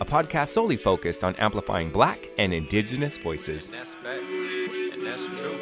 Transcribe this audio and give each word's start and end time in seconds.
a 0.00 0.04
podcast 0.04 0.48
solely 0.48 0.78
focused 0.78 1.22
on 1.22 1.36
amplifying 1.36 1.90
black 1.90 2.30
and 2.38 2.54
indigenous 2.54 3.18
voices. 3.18 3.70
And 3.70 3.78
that's 3.78 3.94
facts. 3.94 4.34
And 4.92 5.06
that's 5.06 5.26
true. 5.26 5.52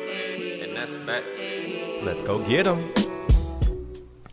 And 0.62 0.76
that's 0.76 0.96
facts. 0.96 1.42
Let's 2.02 2.22
go 2.22 2.38
get 2.46 2.64
them. 2.64 2.92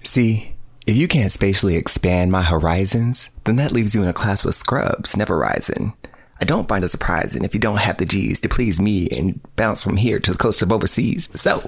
See, 0.04 0.54
if 0.86 0.96
you 0.96 1.08
can't 1.08 1.32
spatially 1.32 1.76
expand 1.76 2.32
my 2.32 2.44
horizons, 2.44 3.32
then 3.46 3.56
that 3.56 3.72
leaves 3.72 3.96
you 3.96 4.04
in 4.04 4.08
a 4.08 4.14
class 4.14 4.46
with 4.46 4.54
scrubs, 4.54 5.18
never 5.18 5.40
rising. 5.40 5.94
I 6.40 6.46
don't 6.46 6.70
find 6.70 6.84
it 6.84 6.90
surprising 6.90 7.44
if 7.44 7.56
you 7.56 7.60
don't 7.60 7.80
have 7.80 7.98
the 7.98 8.06
G's 8.06 8.40
to 8.42 8.50
please 8.50 8.80
me 8.80 9.08
and 9.18 9.42
bounce 9.56 9.82
from 9.82 9.98
here 9.98 10.20
to 10.20 10.32
the 10.32 10.38
coast 10.38 10.62
of 10.62 10.72
overseas. 10.72 11.30
So, 11.34 11.68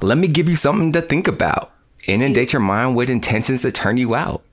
let 0.00 0.18
me 0.18 0.28
give 0.28 0.48
you 0.48 0.56
something 0.56 0.92
to 0.92 1.00
think 1.00 1.26
about. 1.26 1.72
Inundate 2.06 2.52
your 2.52 2.60
mind 2.60 2.94
with 2.94 3.10
intentions 3.10 3.62
to 3.62 3.72
turn 3.72 3.96
you 3.96 4.14
out. 4.14 4.44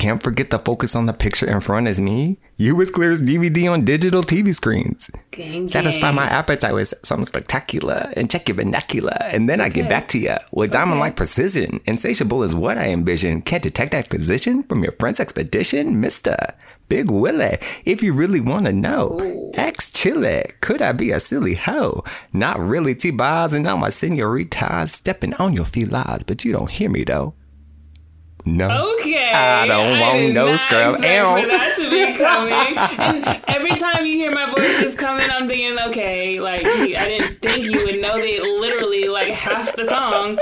Can't 0.00 0.22
forget 0.22 0.48
to 0.48 0.58
focus 0.58 0.96
on 0.96 1.04
the 1.04 1.12
picture 1.12 1.46
in 1.46 1.60
front 1.60 1.86
as 1.86 2.00
me. 2.00 2.38
You 2.56 2.80
as 2.80 2.90
clear 2.90 3.10
as 3.10 3.20
DVD 3.20 3.70
on 3.70 3.84
digital 3.84 4.22
TV 4.22 4.54
screens. 4.54 5.10
Gang, 5.30 5.68
Satisfy 5.68 6.08
gang. 6.08 6.14
my 6.14 6.24
appetite 6.24 6.72
with 6.72 6.94
something 7.02 7.26
spectacular 7.26 8.06
and 8.16 8.30
check 8.30 8.48
your 8.48 8.56
vernacular, 8.56 9.12
and 9.30 9.46
then 9.46 9.60
I 9.60 9.68
get 9.68 9.90
back 9.90 10.08
to 10.08 10.18
you 10.18 10.36
with 10.52 10.70
diamond 10.70 11.00
like 11.00 11.16
precision. 11.16 11.80
Insatiable 11.84 12.42
is 12.42 12.54
what 12.54 12.78
I 12.78 12.88
envision. 12.88 13.42
Can't 13.42 13.62
detect 13.62 13.92
that 13.92 14.08
position 14.08 14.62
from 14.62 14.82
your 14.82 14.92
friend's 14.92 15.20
expedition, 15.20 16.00
Mister 16.00 16.34
Big 16.88 17.10
Willie. 17.10 17.58
If 17.84 18.02
you 18.02 18.14
really 18.14 18.40
want 18.40 18.64
to 18.64 18.72
know, 18.72 19.18
ex 19.52 19.90
Chile, 19.90 20.44
could 20.62 20.80
I 20.80 20.92
be 20.92 21.10
a 21.10 21.20
silly 21.20 21.56
hoe? 21.56 22.04
Not 22.32 22.58
really, 22.58 22.94
T 22.94 23.10
bars 23.10 23.52
and 23.52 23.68
all 23.68 23.76
my 23.76 23.90
senoritas 23.90 24.94
stepping 24.94 25.34
on 25.34 25.52
your 25.52 25.66
felines, 25.66 26.24
but 26.26 26.42
you 26.46 26.52
don't 26.52 26.70
hear 26.70 26.88
me 26.88 27.04
though. 27.04 27.34
No. 28.44 28.94
Okay. 28.98 29.32
I 29.32 29.66
don't 29.66 30.00
want 30.00 30.18
did 30.18 30.34
no 30.34 30.56
scrub. 30.56 30.96
for 30.96 31.00
that 31.02 31.74
to 31.76 31.90
be 31.90 32.16
coming. 32.18 33.24
and 33.26 33.42
every 33.48 33.76
time 33.76 34.06
you 34.06 34.14
hear 34.14 34.30
my 34.30 34.50
voice 34.50 34.80
is 34.80 34.94
coming, 34.96 35.26
I'm 35.30 35.46
thinking, 35.46 35.78
okay, 35.88 36.40
like 36.40 36.64
I 36.64 36.86
didn't 36.86 37.38
think 37.38 37.64
you 37.64 37.84
would 37.86 38.00
know 38.00 38.20
the 38.20 38.40
literally 38.58 39.08
like 39.08 39.28
half 39.28 39.76
the 39.76 39.84
song. 39.84 40.38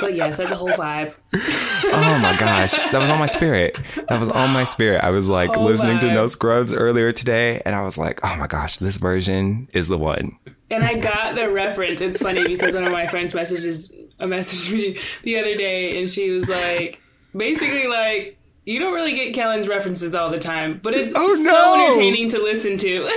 But 0.00 0.14
yes, 0.14 0.38
that's 0.38 0.50
a 0.50 0.56
whole 0.56 0.68
vibe. 0.68 1.14
Oh 1.34 2.18
my 2.22 2.36
gosh, 2.38 2.76
that 2.76 2.98
was 2.98 3.10
on 3.10 3.18
my 3.18 3.26
spirit. 3.26 3.76
That 4.08 4.20
was 4.20 4.30
on 4.30 4.50
my 4.50 4.64
spirit. 4.64 5.02
I 5.04 5.10
was 5.10 5.28
like 5.28 5.56
Oh 5.56 5.62
listening 5.62 5.98
to. 6.00 6.06
No 6.16 6.26
Scrubs 6.28 6.72
earlier 6.72 7.12
today, 7.12 7.60
and 7.66 7.74
I 7.74 7.82
was 7.82 7.98
like, 7.98 8.20
oh 8.24 8.36
my 8.38 8.46
gosh, 8.46 8.78
this 8.78 8.96
version 8.96 9.68
is 9.72 9.88
the 9.88 9.98
one. 9.98 10.38
And 10.70 10.82
I 10.82 10.94
got 10.94 11.34
the 11.34 11.50
reference. 11.50 12.00
It's 12.00 12.18
funny 12.18 12.46
because 12.46 12.74
one 12.74 12.84
of 12.84 12.92
my 12.92 13.06
friends 13.06 13.34
messages 13.34 13.92
messaged 14.18 14.72
me 14.72 14.98
the 15.22 15.38
other 15.38 15.54
day, 15.56 16.00
and 16.00 16.10
she 16.10 16.30
was 16.30 16.48
like, 16.48 17.00
basically 17.36 17.86
like. 17.86 18.32
You 18.68 18.80
don't 18.80 18.94
really 18.94 19.14
get 19.14 19.32
Kellen's 19.32 19.68
references 19.68 20.12
all 20.12 20.28
the 20.28 20.38
time, 20.38 20.80
but 20.82 20.92
it's 20.92 21.12
Oh, 21.14 21.36
so 21.36 21.50
no. 21.52 21.84
entertaining 21.84 22.28
to 22.30 22.40
listen 22.40 22.76
to. 22.78 23.04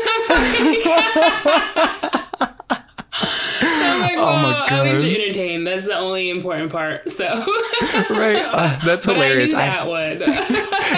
I'm 4.02 4.16
like, 4.16 4.17
Oh, 4.17 4.36
my 4.36 4.44
well, 4.44 4.55
at 4.55 4.83
least 4.83 5.02
gosh. 5.03 5.11
you're 5.17 5.23
entertained. 5.30 5.67
That's 5.67 5.86
the 5.86 5.95
only 5.95 6.30
important 6.30 6.72
part. 6.72 7.09
So, 7.09 7.25
Right? 8.09 8.44
Uh, 8.53 8.79
that's 8.85 9.06
but 9.06 9.13
hilarious. 9.16 9.53
I 9.53 9.62
I 9.62 9.66
that 9.66 9.88
one. 9.88 10.22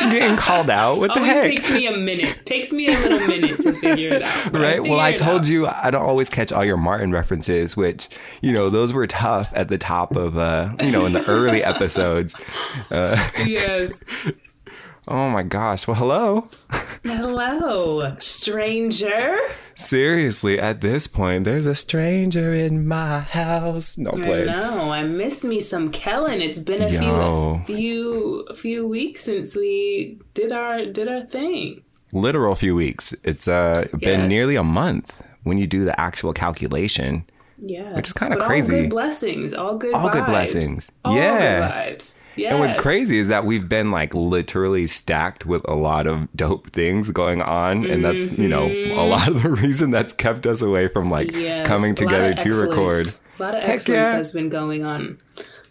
am 0.03 0.09
getting 0.11 0.37
called 0.37 0.69
out. 0.69 0.97
What 0.99 1.13
the 1.13 1.19
heck? 1.19 1.43
takes 1.51 1.73
me 1.73 1.87
a 1.87 1.97
minute. 1.97 2.41
Takes 2.45 2.71
me 2.71 2.87
a 2.87 2.91
little 2.99 3.27
minute 3.27 3.59
to 3.61 3.73
figure 3.73 4.09
it 4.13 4.23
out. 4.23 4.53
Right. 4.55 4.81
Well, 4.81 4.99
I 4.99 5.13
told 5.13 5.41
out. 5.41 5.47
you 5.49 5.67
I 5.67 5.89
don't 5.91 6.05
always 6.05 6.29
catch 6.29 6.51
all 6.51 6.63
your 6.65 6.77
Martin 6.77 7.11
references, 7.11 7.75
which 7.77 8.09
you 8.41 8.51
know 8.53 8.69
those 8.69 8.93
were 8.93 9.07
tough 9.07 9.51
at 9.55 9.67
the 9.69 9.77
top 9.77 10.15
of 10.15 10.37
uh 10.37 10.73
you 10.81 10.91
know 10.91 11.05
in 11.05 11.13
the 11.13 11.25
early 11.27 11.63
episodes. 11.63 12.35
Uh, 12.89 13.17
Yes. 13.45 14.03
Oh 15.07 15.29
my 15.29 15.43
gosh. 15.43 15.87
Well, 15.87 15.95
hello. 15.95 16.47
Hello, 17.03 18.15
stranger. 18.19 19.39
Seriously, 19.75 20.59
at 20.59 20.81
this 20.81 21.07
point, 21.07 21.45
there's 21.45 21.65
a 21.65 21.73
stranger 21.75 22.53
in 22.53 22.87
my 22.87 23.19
house. 23.21 23.97
No 23.97 24.11
I 24.11 24.21
play. 24.21 24.45
know. 24.45 24.91
I 24.91 25.03
missed 25.03 25.43
me 25.43 25.59
some 25.61 25.89
Kellen. 25.89 26.41
It's 26.41 26.59
been 26.59 26.83
a 26.83 26.89
Yo. 26.89 27.61
few 27.65 28.45
few 28.45 28.47
few 28.55 28.87
weeks 28.87 29.21
since 29.21 29.55
we 29.55 30.19
did 30.35 30.51
our 30.51 30.85
did 30.85 31.07
our 31.07 31.21
thing. 31.21 31.81
literal 32.13 32.53
few 32.55 32.75
weeks. 32.75 33.15
It's 33.23 33.47
uh 33.47 33.87
been 33.99 34.21
Yes. 34.21 34.29
nearly 34.29 34.55
a 34.55 34.63
month 34.63 35.23
when 35.43 35.57
you 35.57 35.65
do 35.65 35.83
the 35.83 35.99
actual 35.99 36.33
calculation. 36.33 37.25
Yeah, 37.57 37.93
Which 37.95 38.07
is 38.07 38.13
kinda 38.13 38.37
crazy. 38.37 38.75
All 38.75 38.81
good 38.81 38.89
blessings. 38.91 39.53
All 39.53 39.75
good. 39.77 39.93
All 39.95 40.09
good 40.09 40.25
blessings. 40.25 40.91
All 41.05 41.15
Yeah. 41.15 41.67
good 41.67 41.97
vibes. 41.99 42.13
Yes. 42.35 42.51
And 42.51 42.59
what's 42.59 42.73
crazy 42.73 43.17
is 43.17 43.27
that 43.27 43.45
we've 43.45 43.67
been 43.67 43.91
like 43.91 44.13
literally 44.13 44.87
stacked 44.87 45.45
with 45.45 45.67
a 45.67 45.75
lot 45.75 46.07
of 46.07 46.31
dope 46.35 46.67
things 46.71 47.11
going 47.11 47.41
on. 47.41 47.85
And 47.85 48.05
that's, 48.05 48.31
you 48.31 48.47
know, 48.47 48.67
a 48.67 48.69
mm-hmm. 48.69 49.09
lot 49.09 49.27
of 49.27 49.43
the 49.43 49.49
reason 49.49 49.91
that's 49.91 50.13
kept 50.13 50.45
us 50.45 50.61
away 50.61 50.87
from 50.87 51.09
like 51.09 51.35
Yes, 51.35 51.67
coming 51.67 51.95
together 51.95 52.33
to 52.33 52.61
record. 52.61 53.13
A 53.39 53.41
lot 53.41 53.55
of 53.55 53.63
Heck 53.63 53.75
excellence 53.75 53.87
yeah. 53.87 54.11
has 54.13 54.31
been 54.31 54.49
going 54.49 54.85
on 54.85 55.19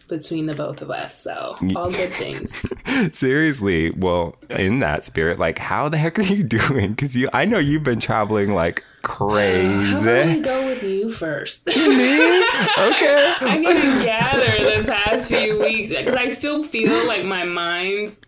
between 0.08 0.46
the 0.46 0.54
both 0.54 0.82
of 0.82 0.90
us. 0.90 1.22
So 1.22 1.56
all 1.74 1.90
good 1.90 2.12
things. 2.12 2.66
Seriously. 3.16 3.92
Well, 3.96 4.36
in 4.50 4.80
that 4.80 5.04
spirit, 5.04 5.38
like 5.38 5.58
how 5.58 5.88
the 5.88 5.96
heck 5.96 6.18
are 6.18 6.22
you 6.22 6.42
doing? 6.44 6.94
Cause 6.96 7.16
you 7.16 7.30
I 7.32 7.46
know 7.46 7.58
you've 7.58 7.84
been 7.84 8.00
traveling 8.00 8.52
like 8.52 8.84
How 9.02 9.26
about 9.28 9.34
we 9.34 9.40
crazy. 9.40 10.40
go 10.42 10.66
with 10.66 10.82
you 10.82 11.08
first? 11.10 11.66
Me? 11.66 11.74
okay. 11.74 13.34
I 13.40 13.56
need 13.58 13.80
to 13.80 14.04
gather 14.04 14.76
the 14.80 14.84
past 14.86 15.28
few 15.28 15.58
weeks 15.60 15.90
because 15.90 16.14
I 16.16 16.28
still 16.28 16.62
feel 16.62 16.92
like 17.06 17.24
my 17.24 17.44
mind's 17.44 18.20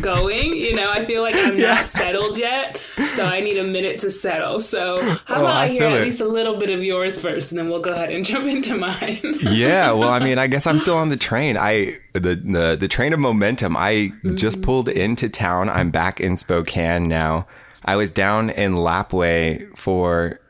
going. 0.00 0.54
You 0.54 0.74
know, 0.74 0.90
I 0.90 1.04
feel 1.04 1.22
like 1.22 1.34
I'm 1.36 1.56
Yeah. 1.56 1.74
not 1.74 1.86
settled 1.86 2.36
yet, 2.38 2.78
so 3.14 3.24
I 3.24 3.40
need 3.40 3.58
a 3.58 3.64
minute 3.64 4.00
to 4.00 4.10
settle. 4.10 4.60
So 4.60 4.98
how 5.26 5.36
Oh, 5.36 5.40
about 5.40 5.56
I 5.56 5.64
I 5.64 5.68
hear 5.68 5.84
at 5.84 5.92
it. 5.92 6.04
least 6.04 6.20
a 6.20 6.26
little 6.28 6.56
bit 6.56 6.70
of 6.70 6.82
yours 6.84 7.18
first, 7.18 7.52
and 7.52 7.58
then 7.58 7.68
we'll 7.70 7.80
go 7.80 7.90
ahead 7.92 8.10
and 8.10 8.24
jump 8.30 8.46
into 8.46 8.76
mine. 8.76 9.18
yeah 9.50 9.92
well 9.92 10.10
i 10.10 10.18
mean 10.24 10.38
i 10.38 10.46
guess 10.46 10.66
i'm 10.66 10.78
still 10.78 10.96
on 10.96 11.08
the 11.08 11.16
train 11.16 11.56
i 11.56 11.92
the 12.12 12.20
the, 12.34 12.76
the 12.78 12.88
train 12.88 13.12
of 13.12 13.18
momentum 13.20 13.76
i 13.76 14.10
just 14.34 14.58
mm-hmm. 14.58 14.64
pulled 14.64 14.88
into 14.88 15.28
town 15.28 15.68
i'm 15.68 15.90
back 15.90 16.20
in 16.20 16.36
spokane 16.36 17.04
now 17.08 17.46
i 17.88 17.96
was 17.96 18.10
down 18.10 18.50
in 18.50 18.74
lapwai 18.74 19.66
for 19.76 20.40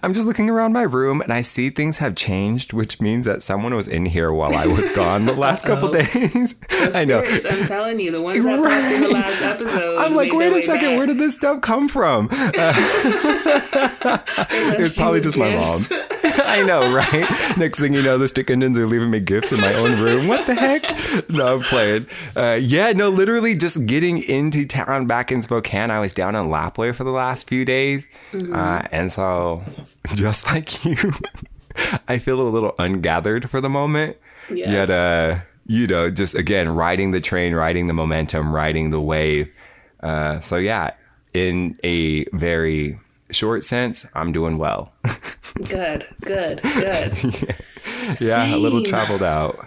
I'm 0.03 0.13
just 0.13 0.27
looking 0.27 0.49
around 0.51 0.73
my 0.73 0.83
room 0.83 1.21
and 1.21 1.33
I 1.33 1.41
see 1.41 1.71
things 1.71 1.99
have 1.99 2.15
changed, 2.15 2.73
which 2.73 3.01
means 3.01 3.27
that 3.27 3.43
someone 3.43 3.75
was 3.75 3.89
in 3.89 4.07
here 4.07 4.33
while 4.33 4.55
I 4.55 4.67
was 4.67 4.89
gone 4.91 5.25
the 5.27 5.35
last 5.35 5.65
couple 5.65 5.89
days. 5.93 6.55
I 6.95 7.05
know. 7.05 7.25
Spirits, 7.25 7.47
I'm 7.47 7.67
telling 7.67 8.01
you, 8.01 8.11
the 8.11 8.23
ones 8.23 8.43
that 8.43 8.63
popped 8.63 8.95
in 8.95 9.03
the 9.03 9.09
last 9.09 9.43
episode. 9.43 9.99
I'm 9.99 10.15
like, 10.15 10.33
wait 10.33 10.53
a 10.53 10.63
second, 10.63 10.91
back. 10.91 10.97
where 10.97 11.07
did 11.07 11.19
this 11.19 11.37
stuff 11.37 11.61
come 11.61 11.89
from? 11.89 12.29
it 14.73 14.81
was 14.81 14.97
probably 14.97 15.21
just 15.21 15.37
my 15.37 15.55
mom. 15.55 15.81
I 16.45 16.63
know, 16.63 16.93
right? 16.93 17.29
Next 17.57 17.79
thing 17.79 17.95
you 17.95 18.03
know, 18.03 18.19
the 18.19 18.29
stick 18.29 18.51
Indians 18.51 18.79
are 18.79 18.87
leaving 18.87 19.11
me 19.11 19.21
gifts 19.21 19.53
in 19.53 19.61
my 19.61 19.73
own 19.75 20.01
room. 20.01 20.27
What 20.29 20.47
the 20.47 20.55
heck? 20.55 20.83
No, 21.31 21.57
I'm 21.57 21.63
playing. 21.63 22.07
Uh, 22.37 22.59
yeah, 22.61 22.93
no, 22.93 23.09
literally 23.09 23.55
just 23.55 23.87
getting 23.87 24.23
into 24.23 24.67
town 24.67 25.07
back 25.07 25.31
in 25.31 25.43
Spokane. 25.43 25.91
I 25.91 26.01
was 26.01 26.15
down 26.15 26.35
in 26.35 26.47
Lapwai 26.47 26.95
for 26.95 27.05
the 27.05 27.11
last 27.11 27.49
few 27.49 27.65
days. 27.65 28.09
Uh, 28.35 28.83
and 28.91 29.13
so, 29.13 29.63
just 30.15 30.47
like 30.47 30.85
you, 30.85 30.97
I 32.09 32.19
feel 32.19 32.41
a 32.41 32.49
little 32.49 32.73
ungathered 32.79 33.49
for 33.49 33.61
the 33.61 33.71
moment. 33.71 34.17
Yes. 34.51 34.89
Yet, 34.89 34.91
uh, 34.91 35.39
you 35.67 35.87
know, 35.87 36.11
just 36.11 36.35
again, 36.35 36.69
riding 36.69 37.13
the 37.13 37.21
train, 37.21 37.55
riding 37.55 37.87
the 37.87 37.93
momentum, 37.93 38.53
riding 38.55 38.91
the 38.91 39.01
wave. 39.01 39.53
Uh, 40.03 40.41
so, 40.41 40.57
yeah, 40.57 40.91
in 41.35 41.75
a 41.85 42.25
very 42.33 42.99
short 43.31 43.65
sense, 43.65 44.11
I'm 44.15 44.33
doing 44.33 44.59
well. 44.59 44.93
Good, 45.69 46.07
good, 46.21 46.63
good. 46.63 47.17
yeah, 48.21 48.55
a 48.55 48.57
little 48.57 48.83
traveled 48.83 49.23
out. 49.23 49.59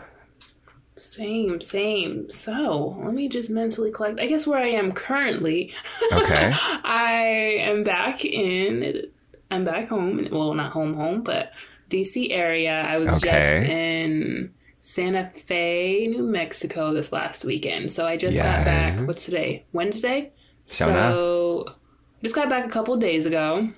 Same, 0.95 1.60
same. 1.60 2.30
So 2.30 2.95
let 3.04 3.13
me 3.13 3.27
just 3.27 3.50
mentally 3.50 3.92
collect. 3.92 4.19
I 4.19 4.25
guess 4.27 4.48
where 4.48 4.60
I 4.60 4.69
am 4.69 4.94
currently, 4.94 5.74
Okay. 6.13 6.51
I 6.83 7.57
am 7.60 7.83
back 7.83 8.24
in. 8.24 9.07
I'm 9.54 9.64
back 9.64 9.90
home. 9.90 10.28
Well, 10.32 10.56
not 10.56 10.72
home, 10.72 10.96
home, 10.96 11.22
but 11.22 11.52
DC 11.90 12.32
area. 12.32 12.82
I 12.82 12.98
was 12.98 13.22
just 13.22 13.52
in 13.52 14.52
Santa 14.80 15.30
Fe, 15.30 16.08
New 16.08 16.24
Mexico 16.24 16.92
this 16.92 17.12
last 17.12 17.46
weekend. 17.46 17.92
So 17.92 18.08
I 18.08 18.18
just 18.18 18.40
got 18.40 18.66
back. 18.66 19.00
What's 19.08 19.26
today? 19.26 19.66
Wednesday. 19.72 20.32
So 20.66 20.86
so 20.92 21.76
just 22.24 22.34
got 22.34 22.50
back 22.50 22.66
a 22.66 22.70
couple 22.70 22.98
days 22.98 23.28
ago. 23.28 23.70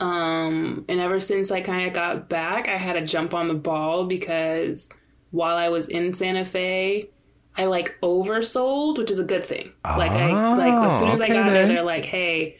Um, 0.00 0.84
and 0.88 1.00
ever 1.00 1.20
since 1.20 1.52
I 1.52 1.60
kind 1.60 1.86
of 1.86 1.94
got 1.94 2.28
back, 2.28 2.66
I 2.68 2.78
had 2.78 2.94
to 2.94 3.02
jump 3.02 3.34
on 3.34 3.46
the 3.46 3.54
ball 3.54 4.06
because 4.06 4.88
while 5.30 5.56
I 5.56 5.68
was 5.68 5.88
in 5.88 6.14
Santa 6.14 6.44
Fe, 6.44 7.10
I 7.56 7.66
like 7.66 7.96
oversold, 8.02 8.98
which 8.98 9.12
is 9.12 9.20
a 9.20 9.24
good 9.24 9.46
thing. 9.46 9.68
like 9.84 10.10
I 10.10 10.56
like 10.56 10.92
as 10.92 10.98
soon 10.98 11.10
as 11.10 11.20
I 11.20 11.24
okay 11.24 11.32
got 11.34 11.50
there, 11.50 11.68
they're 11.68 11.82
like, 11.82 12.04
"Hey," 12.04 12.58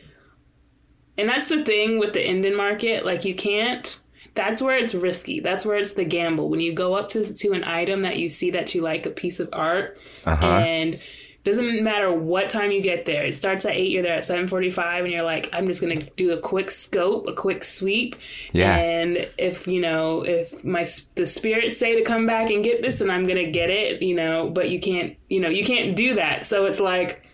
and 1.19 1.29
that's 1.29 1.49
the 1.49 1.65
thing 1.65 1.99
with 1.99 2.13
the 2.15 2.27
Indian 2.27 2.57
market. 2.57 3.05
Like 3.05 3.25
you 3.25 3.35
can't. 3.35 3.99
That's 4.35 4.63
where 4.63 4.77
it's 4.79 4.95
risky. 4.95 5.41
That's 5.41 5.67
where 5.67 5.77
it's 5.77 5.95
the 5.95 6.05
gamble. 6.05 6.49
When 6.49 6.61
you 6.61 6.73
go 6.73 6.95
up 6.95 7.09
to 7.11 7.25
to 7.35 7.53
an 7.53 7.65
item 7.65 8.03
that 8.03 8.19
you 8.19 8.29
see 8.29 8.53
that 8.53 8.75
you 8.75 8.83
like 8.83 9.05
a 9.05 9.11
piece 9.11 9.41
of 9.41 9.49
art, 9.53 9.99
Uh-huh. 10.25 10.47
and 10.47 11.01
doesn't 11.45 11.83
matter 11.83 12.13
what 12.13 12.51
time 12.51 12.71
you 12.71 12.83
get 12.83 13.05
there. 13.07 13.25
It 13.25 13.35
starts 13.35 13.65
at 13.65 13.73
eight. 13.75 13.91
You're 13.91 14.03
there 14.03 14.15
at 14.17 14.25
seven 14.25 14.49
forty-five, 14.49 15.05
and 15.05 15.13
you're 15.13 15.25
like, 15.25 15.49
I'm 15.53 15.67
just 15.67 15.81
gonna 15.81 15.97
do 16.17 16.33
a 16.33 16.37
quick 16.39 16.71
scope, 16.71 17.27
a 17.27 17.33
quick 17.33 17.65
sweep. 17.65 18.17
Yeah. 18.53 18.77
And 18.77 19.29
if 19.39 19.67
you 19.67 19.81
know, 19.81 20.23
if 20.23 20.63
my 20.65 20.87
the 21.15 21.27
spirits 21.27 21.79
say 21.79 21.95
to 21.97 22.03
come 22.03 22.27
back 22.27 22.51
and 22.51 22.63
get 22.63 22.83
this, 22.83 22.99
then 22.99 23.11
I'm 23.11 23.27
gonna 23.27 23.51
get 23.51 23.71
it. 23.71 24.03
You 24.03 24.15
know, 24.15 24.51
but 24.51 24.69
you 24.71 24.79
can't. 24.79 25.17
You 25.29 25.41
know, 25.41 25.49
you 25.49 25.65
can't 25.65 25.97
do 25.97 26.15
that. 26.17 26.45
So 26.47 26.67
it's 26.67 26.81
like. 26.81 27.25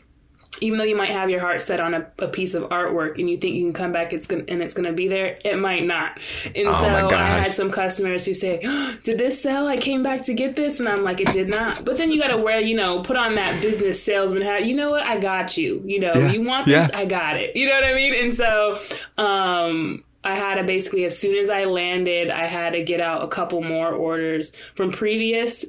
Even 0.61 0.79
though 0.79 0.85
you 0.85 0.97
might 0.97 1.11
have 1.11 1.31
your 1.31 1.41
heart 1.41 1.63
set 1.63 1.81
on 1.81 1.95
a, 1.95 2.07
a 2.21 2.29
piece 2.29 2.55
of 2.55 2.65
artwork 2.71 3.19
and 3.19 3.29
you 3.29 3.37
think 3.37 3.57
you 3.57 3.65
can 3.65 3.73
come 3.73 3.93
back, 3.93 4.13
it's 4.13 4.27
gonna 4.27 4.45
and 4.49 4.63
it's 4.63 4.75
gonna 4.75 4.93
be 4.93 5.09
there. 5.09 5.39
It 5.45 5.59
might 5.59 5.85
not. 5.85 6.19
And 6.47 6.69
Oh 6.69 6.81
so 6.81 6.87
I 7.17 7.25
had 7.25 7.47
some 7.47 7.71
customers 7.71 8.25
who 8.25 8.35
say, 8.35 8.61
"Did 9.03 9.19
this 9.19 9.43
sell? 9.43 9.67
I 9.67 9.77
came 9.77 10.03
back 10.03 10.23
to 10.25 10.35
get 10.35 10.57
this," 10.57 10.81
and 10.81 10.89
I'm 10.89 11.03
like, 11.03 11.21
"It 11.21 11.33
did 11.33 11.49
not." 11.49 11.85
But 11.85 11.97
then 11.97 12.11
you 12.11 12.21
got 12.21 12.29
to 12.29 12.37
wear, 12.37 12.61
you 12.61 12.77
know, 12.77 13.01
put 13.03 13.17
on 13.17 13.35
that 13.35 13.61
business 13.61 14.03
salesman 14.03 14.43
hat. 14.43 14.65
You 14.67 14.77
know 14.77 14.89
what? 14.89 15.05
I 15.05 15.19
got 15.19 15.57
you. 15.57 15.83
You 15.85 16.01
know, 16.01 16.13
Yeah. 16.15 16.33
you 16.33 16.43
want 16.43 16.67
this? 16.67 16.89
Yeah. 16.91 16.99
I 16.99 17.05
got 17.07 17.37
it. 17.37 17.57
You 17.57 17.69
know 17.69 17.75
what 17.75 17.85
I 17.85 17.95
mean? 17.95 18.15
And 18.15 18.33
so, 18.33 18.79
um, 19.19 20.05
I 20.23 20.35
had 20.37 20.55
to 20.55 20.65
basically, 20.65 21.05
as 21.05 21.19
soon 21.19 21.37
as 21.37 21.51
I 21.51 21.65
landed, 21.65 22.31
I 22.31 22.47
had 22.47 22.73
to 22.73 22.83
get 22.83 23.01
out 23.01 23.23
a 23.23 23.29
couple 23.29 23.61
more 23.61 23.91
orders 23.93 24.53
from 24.75 24.91
previous 24.91 25.67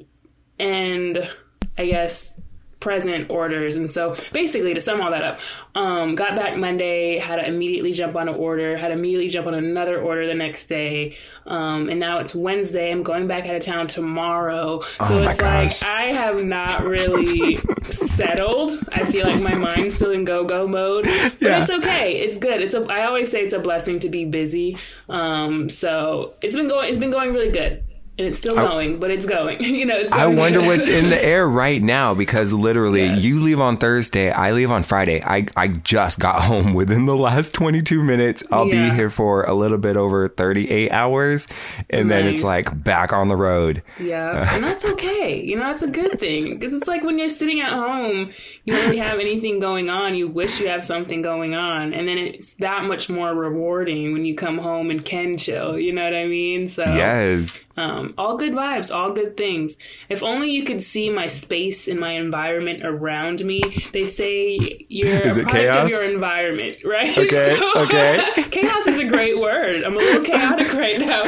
and 0.57 1.29
I 1.77 1.85
guess 1.88 2.39
present 2.85 3.31
orders. 3.31 3.77
And 3.77 3.89
so 3.89 4.15
basically 4.31 4.75
to 4.75 4.79
sum 4.79 5.01
all 5.01 5.09
that 5.09 5.23
up, 5.23 5.39
um, 5.73 6.13
got 6.13 6.35
back 6.35 6.55
Monday, 6.55 7.17
had 7.17 7.37
to 7.37 7.47
immediately 7.47 7.91
jump 7.93 8.15
on 8.15 8.29
an 8.29 8.35
order, 8.35 8.77
had 8.77 8.89
to 8.89 8.93
immediately 8.93 9.27
jump 9.27 9.47
on 9.47 9.55
another 9.55 9.99
order 9.99 10.27
the 10.27 10.35
next 10.35 10.67
day. 10.67 11.17
Um, 11.47 11.89
and 11.89 11.99
now 11.99 12.19
it's 12.19 12.35
Wednesday. 12.35 12.91
I'm 12.91 13.01
going 13.01 13.25
back 13.27 13.47
out 13.47 13.55
of 13.55 13.63
town 13.63 13.87
tomorrow. 13.87 14.81
So 14.81 15.15
Oh 15.15 15.23
my 15.25 15.31
it's 15.31 15.41
gosh. 15.41 15.81
like 15.81 15.91
I 15.91 16.13
have 16.13 16.43
not 16.45 16.83
really 16.83 17.55
settled. 17.81 18.71
I 18.93 19.03
feel 19.11 19.25
like 19.25 19.41
my 19.41 19.55
mind's 19.55 19.95
still 19.95 20.11
in 20.11 20.23
go-go 20.23 20.67
mode. 20.67 21.05
But 21.05 21.41
Yeah. 21.41 21.61
it's 21.61 21.71
okay. 21.71 22.13
It's 22.17 22.38
good. 22.38 22.61
It's 22.61 22.75
a 22.75 22.83
I 22.85 23.05
always 23.07 23.31
say 23.31 23.41
it's 23.41 23.53
a 23.53 23.59
blessing 23.59 23.99
to 24.01 24.09
be 24.09 24.25
busy. 24.25 24.77
Um, 25.09 25.69
so 25.71 26.33
it's 26.43 26.55
been 26.55 26.67
going 26.67 26.89
it's 26.89 26.99
been 26.99 27.11
going 27.11 27.33
really 27.33 27.49
good. 27.51 27.83
And 28.17 28.25
it's 28.27 28.38
still 28.38 28.56
going, 28.56 29.00
but 29.00 29.12
it's 29.12 29.25
going. 29.25 29.57
you 29.62 29.85
know, 29.85 29.97
it's 29.97 30.12
I 30.12 30.27
wonder 30.27 30.62
what's 30.62 30.88
in 30.88 31.09
the 31.09 31.21
air 31.33 31.47
right 31.50 31.81
now 31.81 32.13
because 32.13 32.53
literally 32.53 33.06
Yes. 33.06 33.23
you 33.25 33.41
leave 33.41 33.59
on 33.59 33.75
Thursday, 33.77 34.31
I 34.31 34.51
leave 34.51 34.71
on 34.71 34.83
Friday. 34.83 35.21
I, 35.21 35.47
I 35.57 35.67
just 35.67 36.19
got 36.21 36.41
home 36.44 36.73
within 36.73 37.07
the 37.07 37.15
last 37.17 37.53
22 37.53 38.03
minutes. 38.03 38.41
I'll 38.53 38.69
be 38.69 38.89
here 38.91 39.09
for 39.09 39.44
a 39.44 39.53
little 39.53 39.77
bit 39.77 39.97
over 39.97 40.29
38 40.29 40.91
hours 40.91 41.47
and 41.89 42.09
then 42.09 42.25
it's 42.25 42.41
like 42.44 42.83
back 42.85 43.12
on 43.12 43.27
the 43.27 43.35
road. 43.35 43.83
Yeah, 44.00 44.47
and 44.56 44.63
that's 44.63 44.85
okay. 44.85 45.44
You 45.44 45.57
know, 45.57 45.63
that's 45.63 45.81
a 45.81 45.88
good 45.88 46.17
thing 46.17 46.57
because 46.57 46.73
it's 46.73 46.88
like 46.88 47.03
when 47.03 47.19
you're 47.19 47.27
sitting 47.27 47.59
at 47.59 47.73
home, 47.73 48.31
you 48.63 48.73
don't 48.73 48.83
really 48.85 48.97
have 49.00 49.19
anything 49.19 49.59
going 49.59 49.89
on. 49.89 50.15
You 50.15 50.27
wish 50.27 50.62
you 50.62 50.69
have 50.69 50.85
something 50.85 51.21
going 51.21 51.53
on, 51.56 51.94
and 51.94 52.07
then 52.07 52.17
it's 52.17 52.53
that 52.56 52.85
much 52.85 53.09
more 53.09 53.33
rewarding 53.33 54.13
when 54.13 54.23
you 54.23 54.35
come 54.35 54.57
home 54.57 54.89
and 54.89 55.03
can 55.03 55.38
chill. 55.38 55.77
You 55.77 55.91
know 55.91 56.03
what 56.06 56.13
I 56.15 56.27
mean? 56.27 56.67
So 56.69 56.83
Yes. 56.83 57.63
um, 57.75 58.04
all 58.17 58.37
good 58.37 58.53
vibes, 58.53 58.93
all 58.93 59.11
good 59.11 59.37
things. 59.37 59.77
If 60.09 60.23
only 60.23 60.51
you 60.51 60.63
could 60.63 60.83
see 60.83 61.09
my 61.09 61.27
space 61.27 61.87
and 61.87 61.99
my 61.99 62.11
environment 62.11 62.85
around 62.85 63.43
me. 63.43 63.61
They 63.91 64.03
say 64.03 64.85
you're 64.89 65.07
Is 65.25 65.37
a 65.37 65.41
product 65.43 65.51
chaos? 65.55 65.85
of 65.85 65.89
your 65.89 66.03
environment, 66.11 66.77
right? 66.83 67.17
Okay, 67.17 67.57
okay. 67.75 68.23
chaos 68.51 68.87
is 68.87 68.99
a 68.99 69.05
great 69.05 69.39
word. 69.39 69.83
I'm 69.83 69.93
a 69.93 69.97
little 69.97 70.23
chaotic 70.23 70.73
right 70.73 70.99
now, 70.99 71.23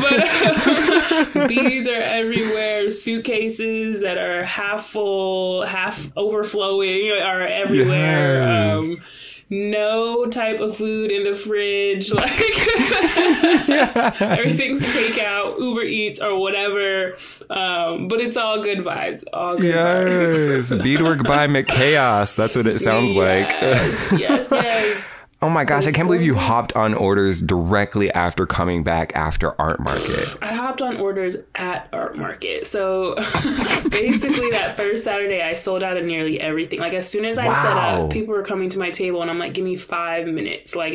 but 0.00 1.36
um, 1.36 1.48
bees 1.48 1.88
are 1.88 1.92
everywhere. 1.92 2.90
Suitcases 2.90 4.02
that 4.02 4.18
are 4.18 4.44
half 4.44 4.86
full, 4.86 5.64
half 5.66 6.10
overflowing 6.16 7.10
are 7.22 7.46
everywhere. 7.46 8.42
Yes. 8.42 8.84
Um, 8.84 8.96
no 9.50 10.26
type 10.26 10.60
of 10.60 10.76
food 10.76 11.10
in 11.10 11.24
the 11.24 11.34
fridge. 11.34 12.10
Like 12.20 12.30
everything's 14.20 14.82
takeout, 14.82 15.58
Uber 15.58 15.82
Eats, 15.82 16.20
or 16.20 16.38
whatever. 16.38 17.16
Um, 17.48 18.08
but 18.08 18.20
it's 18.20 18.36
all 18.36 18.62
good 18.62 18.78
vibes. 18.78 19.24
All 19.32 19.56
good 19.56 19.74
vibes. 19.74 20.70
Yes. 20.70 20.74
Beadwork 20.82 21.26
by 21.26 21.46
McChaos. 21.46 22.36
That's 22.36 22.56
what 22.56 22.66
it 22.66 22.78
sounds 22.78 23.12
like. 23.12 23.50
Yes, 23.50 24.12
yes, 24.18 24.48
yes. 24.50 25.04
Oh 25.42 25.48
my 25.48 25.64
gosh, 25.64 25.86
I 25.86 25.92
can't 25.92 26.06
believe 26.06 26.20
you 26.20 26.34
hopped 26.34 26.76
on 26.76 26.92
orders 26.92 27.40
directly 27.40 28.10
after 28.12 28.44
coming 28.44 28.82
back 28.82 29.16
after 29.16 29.58
Art 29.58 29.80
Market. 29.80 30.36
I 30.42 30.52
hopped 30.52 30.82
on 30.82 30.98
orders 30.98 31.34
at 31.54 31.88
Art 31.94 32.14
Market. 32.18 32.66
So 32.66 33.14
basically, 33.90 34.50
that 34.50 34.74
first 34.76 35.02
Saturday, 35.04 35.40
I 35.40 35.54
sold 35.54 35.82
out 35.82 35.96
of 35.96 36.04
nearly 36.04 36.38
everything. 36.38 36.78
Like, 36.78 36.92
as 36.92 37.08
soon 37.08 37.24
as 37.24 37.38
I 37.38 37.46
set 37.46 37.72
up, 37.72 38.10
people 38.10 38.34
were 38.34 38.42
coming 38.42 38.68
to 38.68 38.78
my 38.78 38.90
table, 38.90 39.22
and 39.22 39.30
I'm 39.30 39.38
like, 39.38 39.54
give 39.54 39.64
me 39.64 39.76
five 39.76 40.26
minutes. 40.26 40.76
Like, 40.76 40.92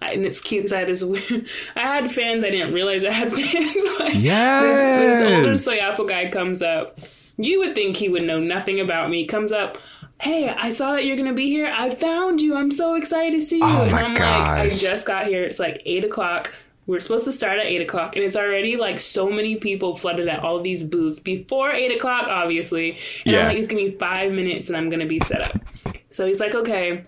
and 0.00 0.24
it's 0.24 0.40
cute 0.40 0.62
because 0.62 0.72
I 0.72 0.78
had 0.78 0.88
this, 0.88 1.02
I 1.76 1.80
had 1.80 2.08
fans. 2.08 2.44
I 2.44 2.50
didn't 2.50 2.72
realize 2.74 3.04
I 3.04 3.10
had 3.10 3.32
fans. 3.32 3.76
like, 3.98 4.12
Yes. 4.14 4.62
This, 4.62 5.20
this 5.20 5.38
older 5.38 5.58
soy 5.58 5.78
apple 5.78 6.04
guy 6.06 6.30
comes 6.30 6.62
up. 6.62 7.00
You 7.36 7.58
would 7.60 7.74
think 7.74 7.96
he 7.96 8.08
would 8.08 8.22
know 8.22 8.38
nothing 8.38 8.78
about 8.78 9.10
me. 9.10 9.26
Comes 9.26 9.50
up. 9.50 9.78
Hey, 10.20 10.48
I 10.48 10.70
saw 10.70 10.92
that 10.92 11.04
you're 11.04 11.16
gonna 11.16 11.32
be 11.34 11.48
here. 11.48 11.66
I 11.66 11.90
found 11.90 12.40
you. 12.40 12.56
I'm 12.56 12.70
so 12.72 12.94
excited 12.96 13.32
to 13.38 13.40
see 13.40 13.58
you. 13.58 13.64
Oh 13.64 13.82
and 13.84 13.92
my 13.92 14.02
I'm 14.02 14.14
like, 14.14 14.22
I 14.22 14.68
just 14.68 15.06
got 15.06 15.26
here. 15.28 15.44
It's 15.44 15.58
like 15.60 15.80
eight 15.84 16.04
o'clock. 16.04 16.54
We're 16.86 17.00
supposed 17.00 17.26
to 17.26 17.32
start 17.32 17.58
at 17.58 17.66
eight 17.66 17.82
o'clock, 17.82 18.16
and 18.16 18.24
it's 18.24 18.34
already 18.36 18.76
like 18.76 18.98
so 18.98 19.28
many 19.30 19.56
people 19.56 19.94
flooded 19.96 20.26
at 20.26 20.40
all 20.40 20.58
these 20.60 20.82
booths 20.82 21.20
before 21.20 21.70
eight 21.70 21.94
o'clock, 21.94 22.26
obviously. 22.26 22.92
And 23.26 23.34
Yeah. 23.34 23.40
I'm 23.40 23.46
like, 23.48 23.58
just 23.58 23.70
give 23.70 23.76
me 23.76 23.90
five 23.92 24.32
minutes, 24.32 24.68
and 24.68 24.76
I'm 24.76 24.88
gonna 24.88 25.06
be 25.06 25.20
set 25.20 25.42
up. 25.54 25.62
So 26.08 26.26
he's 26.26 26.40
like, 26.40 26.54
okay. 26.54 27.04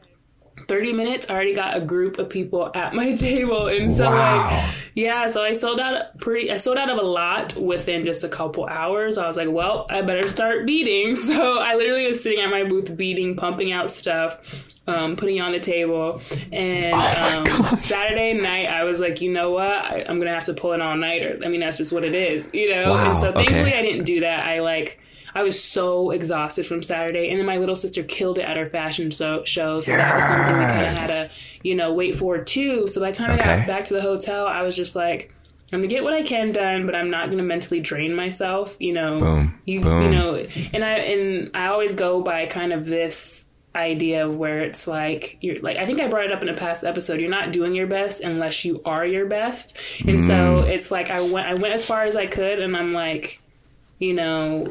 30 0.58 0.92
minutes, 0.92 1.28
I 1.30 1.34
already 1.34 1.54
got 1.54 1.76
a 1.76 1.80
group 1.80 2.18
of 2.18 2.28
people 2.28 2.70
at 2.74 2.94
my 2.94 3.14
table. 3.16 3.66
And 3.68 3.90
so 3.90 4.04
Wow. 4.04 4.48
like 4.48 4.74
yeah, 4.94 5.26
so 5.28 5.42
I 5.42 5.52
sold 5.52 5.78
out 5.80 6.18
pretty 6.20 6.50
I 6.50 6.56
sold 6.56 6.76
out 6.76 6.90
of 6.90 6.98
a 6.98 7.02
lot 7.02 7.56
within 7.56 8.04
just 8.04 8.24
a 8.24 8.28
couple 8.28 8.66
hours. 8.66 9.18
I 9.18 9.26
was 9.26 9.36
like, 9.36 9.50
well, 9.50 9.86
I 9.88 10.02
better 10.02 10.28
start 10.28 10.66
beading. 10.66 11.14
So 11.30 11.58
I 11.58 11.74
literally 11.76 12.06
was 12.06 12.22
sitting 12.22 12.40
at 12.40 12.50
my 12.50 12.62
booth 12.64 12.96
beading, 12.96 13.36
pumping 13.36 13.72
out 13.72 13.90
stuff. 13.90 14.66
Um, 14.86 15.14
putting 15.14 15.40
on 15.40 15.52
the 15.52 15.60
table, 15.60 16.20
and 16.50 16.94
Oh 16.96 17.34
um, 17.38 17.46
Saturday 17.78 18.32
night 18.32 18.66
I 18.66 18.82
was 18.82 18.98
like, 18.98 19.20
you 19.20 19.30
know 19.30 19.52
what, 19.52 19.68
I, 19.68 20.04
I'm 20.08 20.18
gonna 20.18 20.34
have 20.34 20.46
to 20.46 20.54
pull 20.54 20.72
an 20.72 20.82
all 20.82 20.96
nighter. 20.96 21.38
I 21.44 21.48
mean, 21.48 21.60
that's 21.60 21.76
just 21.76 21.92
what 21.92 22.02
it 22.02 22.14
is, 22.14 22.50
you 22.52 22.74
know. 22.74 22.90
Wow, 22.90 23.10
And 23.10 23.18
so 23.18 23.30
thankfully 23.30 23.60
okay. 23.62 23.78
I 23.78 23.82
didn't 23.82 24.04
do 24.04 24.20
that. 24.20 24.44
I 24.44 24.60
like 24.60 24.98
I 25.34 25.42
was 25.42 25.62
so 25.62 26.10
exhausted 26.10 26.66
from 26.66 26.82
Saturday, 26.82 27.28
and 27.30 27.38
then 27.38 27.46
my 27.46 27.56
little 27.58 27.76
sister 27.76 28.02
killed 28.02 28.38
it 28.38 28.42
at 28.42 28.56
her 28.56 28.66
fashion 28.66 29.10
show. 29.10 29.44
show 29.44 29.80
so 29.80 29.96
that 29.96 30.16
was 30.16 30.24
something 30.26 30.54
we 30.58 30.64
kind 30.64 30.86
of 30.86 30.86
had 30.98 31.06
to, 31.06 31.30
you 31.62 31.74
know, 31.74 31.92
wait 31.92 32.16
for 32.16 32.38
too. 32.38 32.86
So 32.88 33.00
by 33.00 33.10
the 33.10 33.16
time 33.16 33.30
I 33.30 33.36
got 33.38 33.66
back 33.66 33.84
to 33.84 33.94
the 33.94 34.00
hotel, 34.02 34.46
I 34.46 34.62
was 34.62 34.74
just 34.76 34.96
like, 34.96 35.34
I'm 35.72 35.78
gonna 35.78 35.86
get 35.88 36.02
what 36.02 36.12
I 36.14 36.22
can 36.22 36.50
done, 36.52 36.84
but 36.86 36.96
I'm 36.96 37.10
not 37.10 37.30
gonna 37.30 37.44
mentally 37.44 37.78
drain 37.80 38.14
myself. 38.14 38.76
You 38.80 38.92
know, 38.92 39.20
Boom, 39.20 39.58
you 39.66 39.80
boom. 39.80 40.02
you 40.04 40.10
know, 40.18 40.34
and 40.72 40.84
I 40.84 40.94
and 40.94 41.50
I 41.54 41.66
always 41.68 41.94
go 41.94 42.22
by 42.22 42.46
kind 42.46 42.72
of 42.72 42.86
this 42.86 43.46
idea 43.72 44.28
where 44.28 44.62
it's 44.62 44.88
like 44.88 45.38
you're 45.40 45.60
like 45.60 45.76
I 45.76 45.86
think 45.86 46.00
I 46.00 46.08
brought 46.08 46.24
it 46.24 46.32
up 46.32 46.42
in 46.42 46.48
a 46.48 46.54
past 46.54 46.82
episode. 46.82 47.20
You're 47.20 47.30
not 47.30 47.52
doing 47.52 47.76
your 47.76 47.86
best 47.86 48.20
unless 48.20 48.64
you 48.64 48.82
are 48.84 49.06
your 49.06 49.26
best, 49.26 49.78
and 50.08 50.20
so 50.20 50.64
Mm. 50.64 50.68
it's 50.70 50.90
like 50.90 51.08
I 51.08 51.20
went 51.20 51.46
I 51.46 51.54
went 51.54 51.72
as 51.72 51.84
far 51.86 52.02
as 52.02 52.16
I 52.16 52.26
could, 52.26 52.58
and 52.58 52.76
I'm 52.76 52.92
like, 52.92 53.40
you 54.00 54.14
know. 54.14 54.66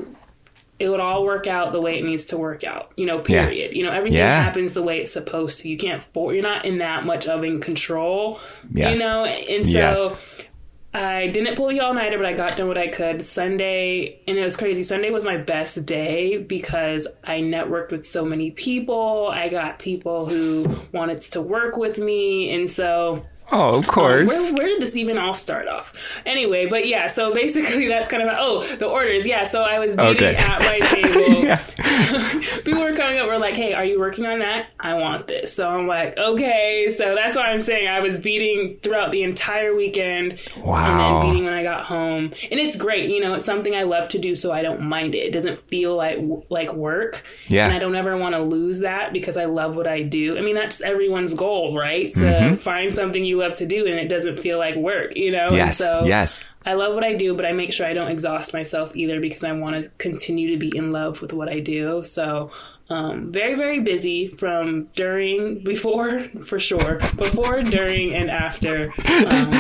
It 0.79 0.87
would 0.89 0.99
all 1.01 1.25
work 1.25 1.45
out 1.45 1.73
the 1.73 1.81
way 1.81 1.99
it 1.99 2.05
needs 2.05 2.25
to 2.25 2.37
work 2.37 2.63
out, 2.63 2.91
you 2.95 3.05
know. 3.05 3.21
Yeah. 3.27 3.43
Period. 3.47 3.75
You 3.75 3.83
know, 3.83 3.91
everything 3.91 4.17
Yeah. 4.19 4.41
happens 4.41 4.73
the 4.73 4.81
way 4.81 4.99
it's 4.99 5.11
supposed 5.11 5.59
to. 5.59 5.69
You 5.69 5.77
can't. 5.77 6.03
For, 6.13 6.33
you're 6.33 6.41
not 6.43 6.63
in 6.65 6.77
that 6.77 7.05
much 7.05 7.27
of 7.27 7.43
in 7.43 7.59
control. 7.59 8.39
Yes. 8.73 9.01
You 9.01 9.07
know, 9.07 9.25
and 9.25 9.65
so 9.65 9.71
Yes. 9.71 10.45
I 10.91 11.27
didn't 11.27 11.55
pull 11.55 11.67
the 11.67 11.81
all 11.81 11.93
nighter, 11.93 12.17
but 12.17 12.25
I 12.25 12.33
got 12.33 12.57
done 12.57 12.67
what 12.67 12.77
I 12.77 12.87
could. 12.87 13.23
Sunday, 13.23 14.21
and 14.27 14.37
it 14.39 14.43
was 14.43 14.57
crazy. 14.57 14.81
Sunday 14.81 15.11
was 15.11 15.23
my 15.23 15.37
best 15.37 15.85
day 15.85 16.37
because 16.37 17.07
I 17.23 17.41
networked 17.41 17.91
with 17.91 18.03
so 18.05 18.25
many 18.25 18.49
people. 18.49 19.27
I 19.31 19.49
got 19.49 19.77
people 19.77 20.25
who 20.25 20.65
wanted 20.91 21.21
to 21.21 21.41
work 21.41 21.77
with 21.77 21.99
me, 21.99 22.51
and 22.55 22.67
so 22.67 23.23
Oh, 23.51 23.69
of 23.69 23.75
Um, 23.77 23.83
course. 23.83 24.51
where, 24.51 24.59
where 24.59 24.67
did 24.67 24.81
this 24.81 24.95
even 24.95 25.17
all 25.17 25.33
start 25.33 25.67
off? 25.67 25.93
Anyway, 26.25 26.67
but 26.67 26.87
yeah, 26.87 27.07
so 27.07 27.33
basically 27.33 27.87
that's 27.87 28.07
kind 28.07 28.23
of 28.23 28.29
oh 28.39 28.63
the 28.77 28.85
orders. 28.87 29.25
Yeah, 29.27 29.43
so 29.43 29.63
I 29.63 29.79
was 29.79 29.95
beading 29.95 30.15
Okay. 30.15 30.35
at 30.35 30.59
my 30.61 30.79
table. 30.83 31.43
yeah. 31.43 31.59
People 32.63 32.83
were 32.83 32.93
coming 32.95 33.19
up, 33.19 33.27
were 33.27 33.37
like, 33.37 33.55
"Hey, 33.55 33.73
are 33.73 33.83
you 33.85 33.99
working 33.99 34.25
on 34.25 34.39
that? 34.39 34.67
I 34.79 34.95
want 34.95 35.27
this." 35.27 35.53
So 35.53 35.69
I'm 35.69 35.87
like, 35.87 36.17
"Okay." 36.17 36.89
So 36.95 37.15
that's 37.15 37.35
why 37.35 37.43
I'm 37.43 37.59
saying 37.59 37.87
I 37.87 37.99
was 37.99 38.17
beading 38.17 38.77
throughout 38.81 39.11
the 39.11 39.23
entire 39.23 39.75
weekend, 39.75 40.39
Wow. 40.57 40.75
and 40.75 40.99
then 40.99 41.29
beading 41.31 41.45
when 41.45 41.53
I 41.53 41.63
got 41.63 41.85
home. 41.85 42.25
And 42.51 42.59
it's 42.59 42.75
great, 42.75 43.09
you 43.09 43.19
know, 43.19 43.33
it's 43.35 43.45
something 43.45 43.75
I 43.75 43.83
love 43.83 44.07
to 44.09 44.19
do, 44.19 44.35
so 44.35 44.51
I 44.51 44.61
don't 44.61 44.81
mind 44.81 45.15
it. 45.15 45.19
It 45.25 45.31
doesn't 45.31 45.67
feel 45.69 45.95
like 45.95 46.19
like 46.49 46.73
work. 46.73 47.23
Yeah. 47.49 47.65
and 47.65 47.73
I 47.75 47.79
don't 47.79 47.95
ever 47.95 48.15
want 48.17 48.35
to 48.35 48.41
lose 48.41 48.79
that 48.79 49.11
because 49.13 49.37
I 49.37 49.45
love 49.45 49.75
what 49.75 49.87
I 49.87 50.01
do. 50.03 50.37
I 50.37 50.41
mean, 50.41 50.55
that's 50.55 50.81
everyone's 50.81 51.33
goal, 51.33 51.75
right? 51.75 52.11
To 52.11 52.19
Mm-hmm. 52.29 52.55
find 52.55 52.93
something 52.93 53.25
you 53.25 53.38
love 53.39 53.55
to 53.57 53.65
do 53.65 53.85
and 53.87 53.97
it 53.97 54.09
doesn't 54.09 54.37
feel 54.37 54.57
like 54.57 54.75
work, 54.75 55.15
you 55.15 55.31
know. 55.31 55.47
Yes. 55.51 55.79
And 55.79 55.87
so 55.87 56.05
yes. 56.05 56.43
I 56.65 56.73
love 56.73 56.93
what 56.93 57.03
I 57.03 57.15
do, 57.15 57.33
but 57.33 57.45
I 57.45 57.51
make 57.53 57.73
sure 57.73 57.87
I 57.87 57.93
don't 57.93 58.11
exhaust 58.11 58.53
myself 58.53 58.95
either 58.95 59.19
because 59.19 59.43
I 59.43 59.51
want 59.53 59.83
to 59.83 59.89
continue 59.97 60.51
to 60.51 60.57
be 60.57 60.75
in 60.75 60.91
love 60.91 61.21
with 61.21 61.33
what 61.33 61.49
I 61.49 61.59
do. 61.59 62.03
So, 62.03 62.51
um, 62.89 63.31
very, 63.31 63.53
very 63.53 63.79
busy 63.79 64.27
from 64.27 64.85
during, 64.95 65.63
before, 65.63 66.21
for 66.45 66.59
sure, 66.59 66.97
before, 67.15 67.61
during, 67.63 68.13
and 68.13 68.29
after. 68.29 68.91
Um, 69.29 69.51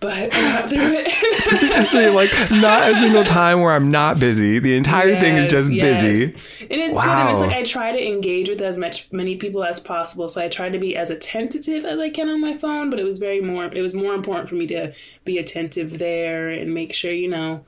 but 0.00 0.12
I 0.12 0.28
got 0.28 0.68
through 0.68 0.78
it. 0.94 1.88
So 1.88 2.00
you're 2.00 2.10
like, 2.12 2.30
not 2.50 2.90
a 2.90 2.94
single 2.96 3.24
time 3.24 3.60
where 3.62 3.72
I'm 3.72 3.90
not 3.90 4.20
busy. 4.20 4.58
The 4.58 4.76
entire 4.76 5.18
thing 5.18 5.36
is 5.36 5.48
just 5.48 5.72
yes. 5.72 6.02
busy. 6.02 6.24
And 6.24 6.34
it's 6.70 6.92
good. 6.92 7.08
And 7.08 7.30
it's 7.30 7.40
like 7.40 7.52
I 7.52 7.62
try 7.62 7.92
to 7.92 8.06
engage 8.06 8.48
with 8.48 8.60
as 8.60 8.76
much 8.76 9.10
many 9.12 9.36
people 9.36 9.64
as 9.64 9.80
possible. 9.80 10.28
So 10.28 10.42
I 10.44 10.48
try 10.48 10.68
to 10.68 10.78
be 10.78 10.96
as 10.96 11.10
attentive 11.10 11.84
as 11.86 11.98
I 11.98 12.10
can 12.10 12.28
on 12.28 12.40
my 12.40 12.56
phone. 12.56 12.90
But 12.90 13.00
it 13.00 13.04
was 13.04 13.18
very 13.18 13.40
more. 13.40 13.64
It 13.66 13.80
was 13.80 13.94
more 13.94 14.12
important 14.14 14.48
for 14.48 14.56
me 14.56 14.66
to 14.68 14.92
be 15.24 15.38
attentive 15.38 15.98
there 15.98 16.50
and 16.50 16.74
make 16.74 16.92
sure 16.92 17.12
you 17.12 17.28
know, 17.28 17.64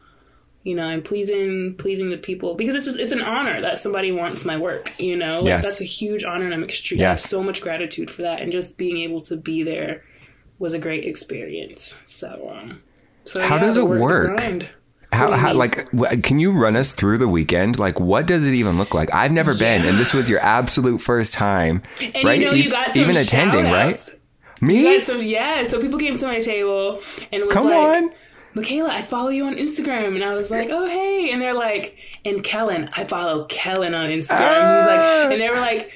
you 0.64 0.74
know, 0.74 0.84
I'm 0.84 1.02
pleasing 1.02 1.76
pleasing 1.78 2.10
the 2.10 2.18
people 2.18 2.54
because 2.54 2.74
it's 2.74 2.84
just, 2.84 2.98
it's 2.98 3.12
an 3.12 3.22
honor 3.22 3.60
that 3.62 3.78
somebody 3.78 4.12
wants 4.12 4.44
my 4.44 4.58
work. 4.58 4.92
You 4.98 5.16
know, 5.16 5.40
Like, 5.40 5.48
Yes. 5.48 5.64
that's 5.64 5.80
a 5.80 5.84
huge 5.84 6.24
honor, 6.24 6.44
and 6.44 6.52
I'm 6.52 6.64
extremely 6.64 7.02
Yes. 7.02 7.24
so 7.28 7.42
much 7.42 7.62
gratitude 7.62 8.10
for 8.10 8.22
that. 8.22 8.40
And 8.42 8.52
just 8.52 8.76
being 8.76 8.98
able 8.98 9.22
to 9.22 9.36
be 9.36 9.62
there 9.62 10.02
was 10.60 10.72
a 10.72 10.78
great 10.78 11.04
experience. 11.04 12.00
So. 12.06 12.28
um 12.56 12.82
so 13.24 13.40
How 13.40 13.56
yeah, 13.56 13.60
does 13.62 13.76
it 13.76 13.84
work, 13.84 13.98
the 13.98 14.00
work? 14.02 14.36
grind. 14.38 14.68
How, 15.12 15.32
how 15.32 15.52
like 15.54 15.90
can 16.22 16.38
you 16.38 16.52
run 16.52 16.76
us 16.76 16.92
through 16.92 17.18
the 17.18 17.26
weekend? 17.28 17.78
Like 17.80 17.98
what 17.98 18.26
does 18.28 18.46
it 18.46 18.54
even 18.54 18.78
look 18.78 18.94
like? 18.94 19.12
I've 19.12 19.32
never 19.32 19.54
been 19.56 19.84
and 19.84 19.98
this 19.98 20.14
was 20.14 20.30
your 20.30 20.38
absolute 20.40 21.00
first 21.00 21.34
time. 21.34 21.82
And 22.00 22.24
right? 22.24 22.38
you 22.38 22.46
know, 22.46 22.52
you 22.52 22.70
got 22.70 22.92
some 22.94 23.02
even 23.02 23.16
attending, 23.16 23.64
shout-outs. 23.64 24.08
right? 24.10 24.16
Me? 24.62 24.96
Yeah, 24.96 25.02
so 25.02 25.16
yeah, 25.16 25.64
so 25.64 25.80
people 25.80 25.98
came 25.98 26.16
to 26.16 26.26
my 26.26 26.38
table 26.38 27.00
and 27.32 27.42
was 27.44 27.52
Come 27.52 27.66
like, 27.68 28.02
on. 28.04 28.10
Michaela, 28.54 28.90
I 28.92 29.00
follow 29.02 29.28
you 29.30 29.44
on 29.46 29.54
Instagram, 29.54 30.14
and 30.16 30.22
I 30.24 30.32
was 30.34 30.50
like, 30.50 30.68
oh 30.70 30.86
hey, 30.86 31.30
and 31.32 31.40
they're 31.40 31.54
like, 31.54 31.96
and 32.26 32.42
Kellen, 32.44 32.90
I 32.94 33.04
follow 33.04 33.44
Kellen 33.46 33.94
on 33.94 34.06
Instagram. 34.06 34.18
He's 34.18 34.28
Ah. 34.30 34.86
like, 35.24 35.32
and 35.32 35.40
they 35.40 35.48
were 35.48 35.56
like, 35.70 35.92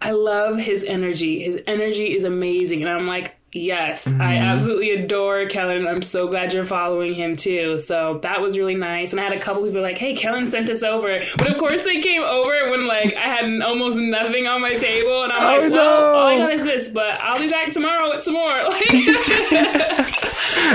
I 0.00 0.10
love 0.10 0.58
his 0.58 0.84
energy. 0.84 1.42
His 1.42 1.58
energy 1.66 2.14
is 2.14 2.24
amazing, 2.24 2.82
and 2.82 2.90
I'm 2.90 3.06
like. 3.06 3.36
Yes, 3.54 4.06
I 4.06 4.10
Mm-hmm. 4.10 4.22
absolutely 4.22 4.90
adore 4.92 5.44
Kellen. 5.44 5.86
I'm 5.86 6.00
so 6.00 6.26
glad 6.26 6.54
you're 6.54 6.64
following 6.64 7.12
him 7.12 7.36
too. 7.36 7.78
So 7.78 8.18
that 8.22 8.40
was 8.40 8.56
really 8.56 8.74
nice. 8.76 9.12
And 9.12 9.20
I 9.20 9.24
had 9.24 9.34
a 9.34 9.38
couple 9.38 9.62
people 9.64 9.82
like, 9.82 9.98
"Hey, 9.98 10.14
Kellen 10.14 10.46
sent 10.46 10.70
us 10.70 10.82
over," 10.82 11.20
but 11.36 11.50
of 11.50 11.58
course 11.58 11.84
they 11.84 12.00
came 12.00 12.22
over 12.22 12.70
when 12.70 12.86
like 12.86 13.14
I 13.14 13.20
had 13.28 13.60
almost 13.60 13.98
nothing 13.98 14.46
on 14.46 14.62
my 14.62 14.74
table, 14.76 15.24
and 15.24 15.32
I'm 15.34 15.42
Oh, 15.42 15.60
like, 15.64 15.72
"Well, 15.72 16.14
all 16.16 16.26
I 16.28 16.36
no. 16.38 16.44
got 16.46 16.54
is 16.54 16.64
this, 16.64 16.88
but 16.88 17.20
I'll 17.20 17.38
be 17.38 17.48
back 17.50 17.68
tomorrow 17.68 18.08
with 18.08 18.24
some 18.24 18.32
more." 18.34 18.52
Like, 18.70 18.86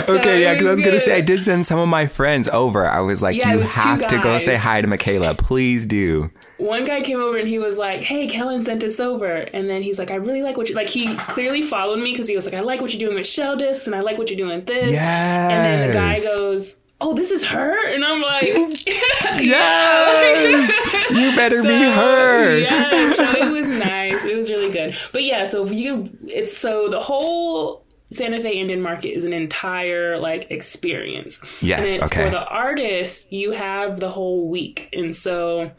Okay, 0.10 0.44
yeah, 0.44 0.54
because 0.54 0.68
I 0.68 0.72
was 0.74 0.82
gonna 0.82 1.00
say 1.00 1.16
I 1.18 1.22
did 1.22 1.46
send 1.46 1.66
some 1.66 1.80
of 1.80 1.88
my 1.88 2.06
friends 2.06 2.48
over. 2.50 2.88
I 2.88 3.00
was 3.02 3.22
like, 3.24 3.38
Yeah, 3.38 3.54
you 3.54 3.60
was 3.60 3.72
have 3.72 4.06
to 4.08 4.20
go 4.20 4.38
say 4.38 4.56
hi 4.56 4.82
to 4.82 4.88
Michaela. 4.88 5.34
Please 5.34 5.86
do. 5.88 6.30
One 6.58 6.86
guy 6.86 7.02
came 7.02 7.20
over 7.22 7.38
and 7.38 7.48
he 7.48 7.60
was 7.60 7.78
like, 7.78 8.04
"Hey, 8.04 8.28
Kellen 8.28 8.64
sent 8.64 8.84
us 8.84 9.00
over," 9.00 9.28
and 9.32 9.70
then 9.70 9.82
he's 9.82 10.00
like, 10.00 10.12
"I 10.12 10.16
really 10.16 10.42
like 10.42 10.58
what 10.58 10.70
you 10.70 10.76
like." 10.76 10.90
He 10.90 11.16
clearly 11.16 11.62
followed 11.62 12.00
me 12.00 12.12
because 12.12 12.28
he 12.28 12.36
was 12.36 12.46
like, 12.46 12.54
"I 12.56 12.62
like 12.62 12.82
what 12.82 12.94
you're 12.94 13.00
doing 13.00 13.16
with 13.18 13.28
shell 13.28 13.56
discs, 13.56 13.86
and 13.88 13.96
I 13.96 14.02
like 14.02 14.18
what 14.18 14.30
you're 14.30 14.38
doing 14.38 14.56
with 14.56 14.66
this." 14.68 14.92
Yes. 14.92 15.52
And 15.52 15.66
then 15.66 15.88
the 15.88 15.94
guy 15.94 16.20
goes, 16.20 16.78
"Oh, 17.00 17.14
this 17.14 17.32
is 17.32 17.46
her," 17.46 17.88
and 17.94 18.04
I'm 18.04 18.22
like, 18.22 18.44
Yes. 19.40 20.70
you 21.12 21.36
better 21.36 21.62
be 21.62 21.70
her. 21.84 22.58
Yeah, 22.60 23.14
so 23.14 23.24
it 23.24 23.52
was 23.52 23.68
nice. 23.80 24.24
It 24.26 24.36
was 24.36 24.50
really 24.50 24.72
good. 24.72 24.96
But 25.14 25.24
yeah, 25.24 25.46
so 25.46 25.64
if 25.64 25.72
you 25.72 26.10
it's 26.24 26.56
so 26.58 26.88
the 26.90 27.00
whole 27.00 27.84
Santa 28.12 28.42
Fe 28.42 28.54
Indian 28.60 28.82
Market 28.82 29.12
is 29.12 29.26
an 29.26 29.34
entire 29.34 30.18
like 30.18 30.50
experience. 30.52 31.40
Yes, 31.62 31.94
And 31.94 32.04
it's 32.04 32.12
okay. 32.14 32.26
For 32.26 32.30
the 32.32 32.46
artists, 32.46 33.32
you 33.32 33.52
have 33.52 34.00
the 34.00 34.10
whole 34.10 34.48
week, 34.48 34.90
and 34.94 35.16
so 35.16 35.72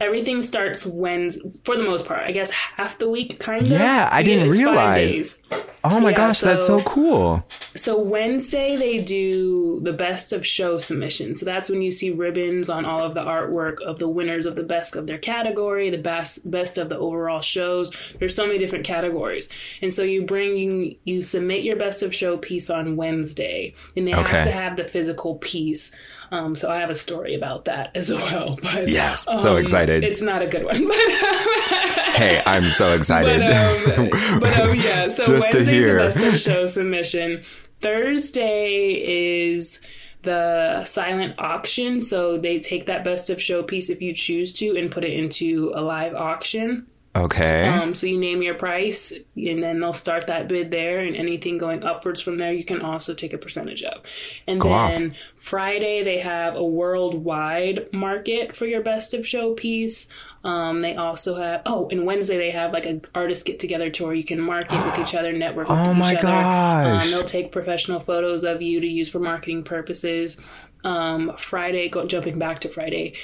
everything 0.00 0.42
starts 0.42 0.86
Wednesday 0.86 1.42
for 1.64 1.76
the 1.76 1.82
most 1.84 2.06
part. 2.06 2.20
I 2.22 2.32
guess 2.32 2.50
half 2.50 2.98
the 2.98 3.08
week, 3.08 3.38
kind 3.38 3.60
of. 3.60 3.68
Yeah, 3.68 4.08
I 4.12 4.22
didn't 4.22 4.50
realize. 4.50 5.38
Oh 5.86 6.00
my 6.00 6.10
Yeah, 6.10 6.16
gosh, 6.16 6.40
that's 6.40 6.66
so 6.66 6.78
so- 6.78 6.84
cool. 6.84 7.46
So 7.74 7.98
Wednesday 8.00 8.76
they 8.76 8.98
do 9.02 9.73
the 9.84 9.92
best 9.92 10.32
of 10.32 10.46
show 10.46 10.78
submission. 10.78 11.34
So 11.34 11.44
that's 11.44 11.68
when 11.68 11.82
you 11.82 11.92
see 11.92 12.10
ribbons 12.10 12.68
on 12.70 12.84
all 12.84 13.02
of 13.02 13.14
the 13.14 13.20
artwork 13.22 13.80
of 13.82 13.98
the 13.98 14.08
winners 14.08 14.46
of 14.46 14.56
the 14.56 14.64
best 14.64 14.96
of 14.96 15.06
their 15.06 15.18
category, 15.18 15.90
the 15.90 15.98
best 15.98 16.50
best 16.50 16.78
of 16.78 16.88
the 16.88 16.98
overall 16.98 17.40
shows. 17.40 17.90
There's 18.18 18.34
so 18.34 18.46
many 18.46 18.58
different 18.58 18.84
categories. 18.84 19.48
And 19.82 19.92
so 19.92 20.02
you 20.02 20.24
bring 20.24 20.56
you 20.56 20.96
you 21.04 21.22
submit 21.22 21.62
your 21.64 21.76
best 21.76 22.02
of 22.02 22.14
show 22.14 22.36
piece 22.38 22.70
on 22.70 22.96
Wednesday. 22.96 23.74
And 23.96 24.06
they 24.08 24.14
Okay. 24.14 24.36
have 24.38 24.46
to 24.46 24.52
have 24.52 24.76
the 24.76 24.84
physical 24.84 25.36
piece. 25.36 25.92
Um, 26.30 26.56
so 26.56 26.70
I 26.70 26.78
have 26.78 26.90
a 26.90 26.94
story 26.96 27.34
about 27.34 27.66
that 27.66 27.90
as 27.94 28.10
well. 28.10 28.58
But 28.62 28.88
Yes, 28.88 29.24
so 29.42 29.56
excited. 29.56 30.02
It's 30.02 30.22
not 30.22 30.42
a 30.42 30.46
good 30.46 30.64
one. 30.64 30.88
But 30.88 32.20
Hey, 32.20 32.42
I'm 32.46 32.64
so 32.64 32.94
excited. 32.94 33.40
but, 33.40 33.98
um, 33.98 34.40
but 34.40 34.58
um, 34.60 34.74
yeah, 34.76 35.08
so 35.16 35.24
Just 35.24 35.50
to 35.52 35.58
Wednesday's 35.58 35.86
the 35.86 35.94
best 35.98 36.16
of 36.22 36.38
show 36.38 36.66
submission. 36.66 37.42
Thursday 37.84 38.92
is 38.92 39.78
the 40.22 40.86
silent 40.86 41.34
auction. 41.38 42.00
So 42.00 42.38
they 42.38 42.58
take 42.58 42.86
that 42.86 43.04
best 43.04 43.28
of 43.28 43.42
show 43.42 43.62
piece 43.62 43.90
if 43.90 44.00
you 44.00 44.14
choose 44.14 44.54
to 44.54 44.74
and 44.74 44.90
put 44.90 45.04
it 45.04 45.12
into 45.12 45.70
a 45.74 45.82
live 45.82 46.14
auction. 46.14 46.86
Okay. 47.16 47.68
Um, 47.68 47.94
so 47.94 48.06
you 48.06 48.18
name 48.18 48.42
your 48.42 48.54
price, 48.54 49.12
and 49.36 49.62
then 49.62 49.80
they'll 49.80 49.92
start 49.92 50.26
that 50.26 50.48
bid 50.48 50.70
there, 50.70 51.00
and 51.00 51.14
anything 51.16 51.58
going 51.58 51.82
upwards 51.84 52.20
from 52.20 52.36
there, 52.38 52.52
you 52.52 52.64
can 52.64 52.80
also 52.82 53.14
take 53.14 53.32
a 53.32 53.38
percentage 53.38 53.82
of. 53.82 54.02
And 54.46 54.60
Go 54.60 54.72
off. 54.72 54.92
then 54.92 55.12
Friday, 55.36 56.02
they 56.02 56.18
have 56.18 56.56
a 56.56 56.64
worldwide 56.64 57.92
market 57.92 58.54
for 58.56 58.66
your 58.66 58.82
best 58.82 59.14
of 59.14 59.26
show 59.26 59.54
piece. 59.54 60.08
Um, 60.44 60.80
they 60.80 60.94
also 60.94 61.36
have 61.36 61.62
oh, 61.64 61.88
and 61.90 62.04
Wednesday 62.04 62.36
they 62.36 62.50
have 62.50 62.72
like 62.72 62.84
a 62.84 63.00
artist 63.14 63.46
get 63.46 63.58
together 63.58 63.88
tour. 63.88 64.12
You 64.12 64.24
can 64.24 64.38
market 64.40 64.84
with 64.84 64.98
each 64.98 65.14
other, 65.14 65.32
network 65.32 65.68
with 65.70 65.78
Oh 65.78 65.92
each 65.92 65.98
my 65.98 66.14
other. 66.14 66.22
gosh. 66.22 67.04
Um, 67.06 67.10
they'll 67.10 67.26
take 67.26 67.50
professional 67.50 67.98
photos 68.00 68.44
of 68.44 68.60
you 68.60 68.80
to 68.80 68.86
use 68.86 69.08
for 69.08 69.20
marketing 69.20 69.62
purposes. 69.62 70.38
Um, 70.84 71.32
Friday, 71.38 71.88
go 71.88 72.04
jumping 72.04 72.38
back 72.38 72.60
to 72.60 72.68
Friday. 72.68 73.14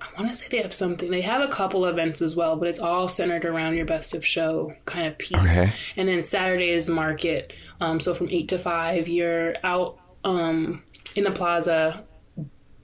I 0.00 0.06
want 0.18 0.30
to 0.30 0.36
say 0.36 0.46
they 0.50 0.62
have 0.62 0.72
something. 0.72 1.10
They 1.10 1.20
have 1.22 1.40
a 1.40 1.48
couple 1.48 1.84
events 1.86 2.22
as 2.22 2.36
well, 2.36 2.56
but 2.56 2.68
it's 2.68 2.80
all 2.80 3.08
centered 3.08 3.44
around 3.44 3.76
your 3.76 3.86
best 3.86 4.14
of 4.14 4.24
show 4.24 4.74
kind 4.84 5.06
of 5.06 5.18
piece. 5.18 5.60
Okay. 5.60 5.72
And 5.96 6.08
then 6.08 6.22
Saturday 6.22 6.70
is 6.70 6.88
market. 6.88 7.52
Um, 7.80 8.00
so 8.00 8.14
from 8.14 8.28
eight 8.30 8.48
to 8.48 8.58
five, 8.58 9.08
you're 9.08 9.54
out 9.64 9.98
um, 10.24 10.84
in 11.16 11.24
the 11.24 11.30
plaza, 11.30 12.04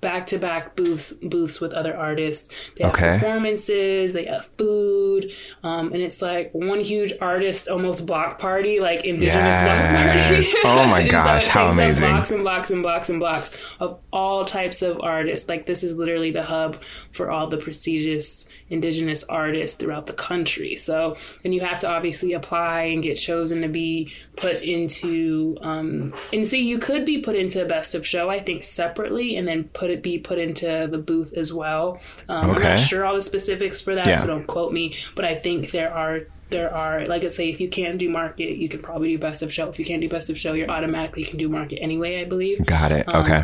back 0.04 0.26
to 0.26 0.38
back 0.38 0.76
booths 0.76 1.12
booths 1.14 1.60
with 1.60 1.74
other 1.74 1.96
artists. 1.96 2.48
They 2.76 2.84
have 2.84 2.94
Okay. 2.94 3.14
performances. 3.18 4.12
They 4.12 4.26
have 4.26 4.48
food, 4.58 5.32
um, 5.64 5.92
and 5.92 6.00
it's 6.02 6.22
like 6.22 6.50
one 6.52 6.78
huge 6.80 7.12
artist 7.20 7.68
almost 7.68 8.06
block 8.06 8.38
party, 8.38 8.78
like 8.78 9.04
indigenous 9.04 9.56
block 9.56 9.76
Yes. 9.76 10.52
party. 10.54 10.58
Oh 10.68 10.86
my 10.86 11.08
gosh, 11.16 11.46
how 11.48 11.68
amazing. 11.68 12.08
Blocks 12.10 12.30
and 12.30 12.42
blocks 12.42 12.70
and 12.70 12.82
blocks 12.82 13.08
and 13.08 13.18
blocks 13.18 13.50
of 13.80 14.00
all 14.12 14.44
types 14.44 14.82
of 14.82 15.00
artists. 15.00 15.48
Like 15.48 15.66
this 15.66 15.82
is 15.82 15.96
literally 15.96 16.30
the 16.30 16.42
hub 16.44 16.76
for 17.10 17.30
all 17.30 17.46
the 17.48 17.56
prestigious 17.56 18.46
indigenous 18.74 19.24
artists 19.24 19.76
throughout 19.78 20.06
the 20.06 20.12
country. 20.12 20.74
So, 20.76 21.16
and 21.44 21.54
you 21.54 21.60
have 21.62 21.78
to 21.80 21.88
obviously 21.88 22.32
apply 22.34 22.82
and 22.92 23.02
get 23.02 23.14
chosen 23.14 23.62
to 23.62 23.68
be 23.68 24.12
put 24.36 24.62
into. 24.62 25.56
Um, 25.62 26.12
and 26.32 26.46
see, 26.46 26.60
you 26.62 26.78
could 26.78 27.04
be 27.04 27.18
put 27.20 27.36
into 27.36 27.62
a 27.62 27.66
best 27.66 27.94
of 27.94 28.06
show, 28.06 28.28
I 28.28 28.40
think, 28.40 28.62
separately, 28.62 29.36
and 29.36 29.48
then 29.48 29.64
put 29.64 29.90
it 29.90 30.02
be 30.02 30.18
put 30.18 30.38
into 30.38 30.86
the 30.90 30.98
booth 30.98 31.32
as 31.36 31.52
well. 31.52 32.00
Um, 32.28 32.50
I'm 32.50 32.62
not 32.62 32.80
sure 32.80 33.04
all 33.06 33.14
the 33.14 33.22
specifics 33.22 33.80
for 33.80 33.94
that, 33.94 34.06
Yeah. 34.06 34.16
so 34.16 34.26
don't 34.26 34.46
quote 34.46 34.72
me. 34.72 34.94
But 35.14 35.24
I 35.24 35.34
think 35.36 35.70
there 35.70 35.92
are. 35.92 36.20
There 36.50 36.72
are, 36.72 37.06
like 37.08 37.24
I 37.24 37.28
say, 37.28 37.48
if 37.48 37.58
you 37.58 37.68
can't 37.68 37.98
do 37.98 38.08
market, 38.08 38.58
you 38.58 38.68
can 38.68 38.80
probably 38.80 39.08
do 39.08 39.18
best 39.18 39.42
of 39.42 39.52
show. 39.52 39.68
If 39.70 39.78
you 39.78 39.84
can't 39.84 40.02
do 40.02 40.08
best 40.10 40.28
of 40.30 40.38
show, 40.38 40.52
you're 40.52 40.70
automatically 40.70 41.24
can 41.24 41.38
do 41.38 41.48
market 41.48 41.78
anyway, 41.80 42.20
I 42.20 42.24
believe. 42.26 42.64
Got 42.64 42.92
it. 42.92 43.12
Um, 43.12 43.22
Okay. 43.24 43.42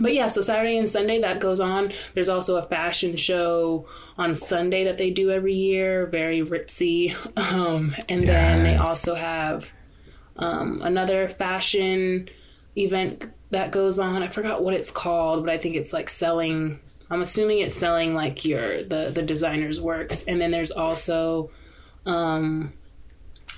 But 0.00 0.14
yeah, 0.14 0.28
so 0.28 0.40
Saturday 0.40 0.76
and 0.78 0.88
Sunday 0.88 1.20
that 1.20 1.40
goes 1.40 1.60
on. 1.60 1.92
There's 2.14 2.28
also 2.28 2.56
a 2.56 2.62
fashion 2.62 3.16
show 3.16 3.86
on 4.18 4.34
Sunday 4.34 4.84
that 4.84 4.98
they 4.98 5.10
do 5.10 5.30
every 5.30 5.54
year, 5.54 6.06
very 6.06 6.40
ritzy. 6.42 7.14
Um, 7.54 7.92
and 8.08 8.26
then 8.26 8.62
they 8.64 8.76
also 8.76 9.14
have 9.14 9.72
um, 10.36 10.80
another 10.82 11.28
fashion 11.28 12.28
event 12.76 13.26
that 13.50 13.70
goes 13.70 13.98
on. 13.98 14.22
I 14.22 14.28
forgot 14.28 14.62
what 14.64 14.74
it's 14.74 14.90
called, 14.90 15.44
but 15.44 15.52
I 15.52 15.58
think 15.58 15.76
it's 15.76 15.92
like 15.92 16.08
selling. 16.08 16.80
I'm 17.10 17.22
assuming 17.22 17.58
it's 17.60 17.76
selling 17.76 18.14
like 18.14 18.44
your 18.44 18.82
the 18.82 19.10
the 19.14 19.22
designer's 19.22 19.80
works, 19.80 20.24
and 20.24 20.40
then 20.40 20.50
there's 20.50 20.70
also 20.72 21.50
um, 22.06 22.72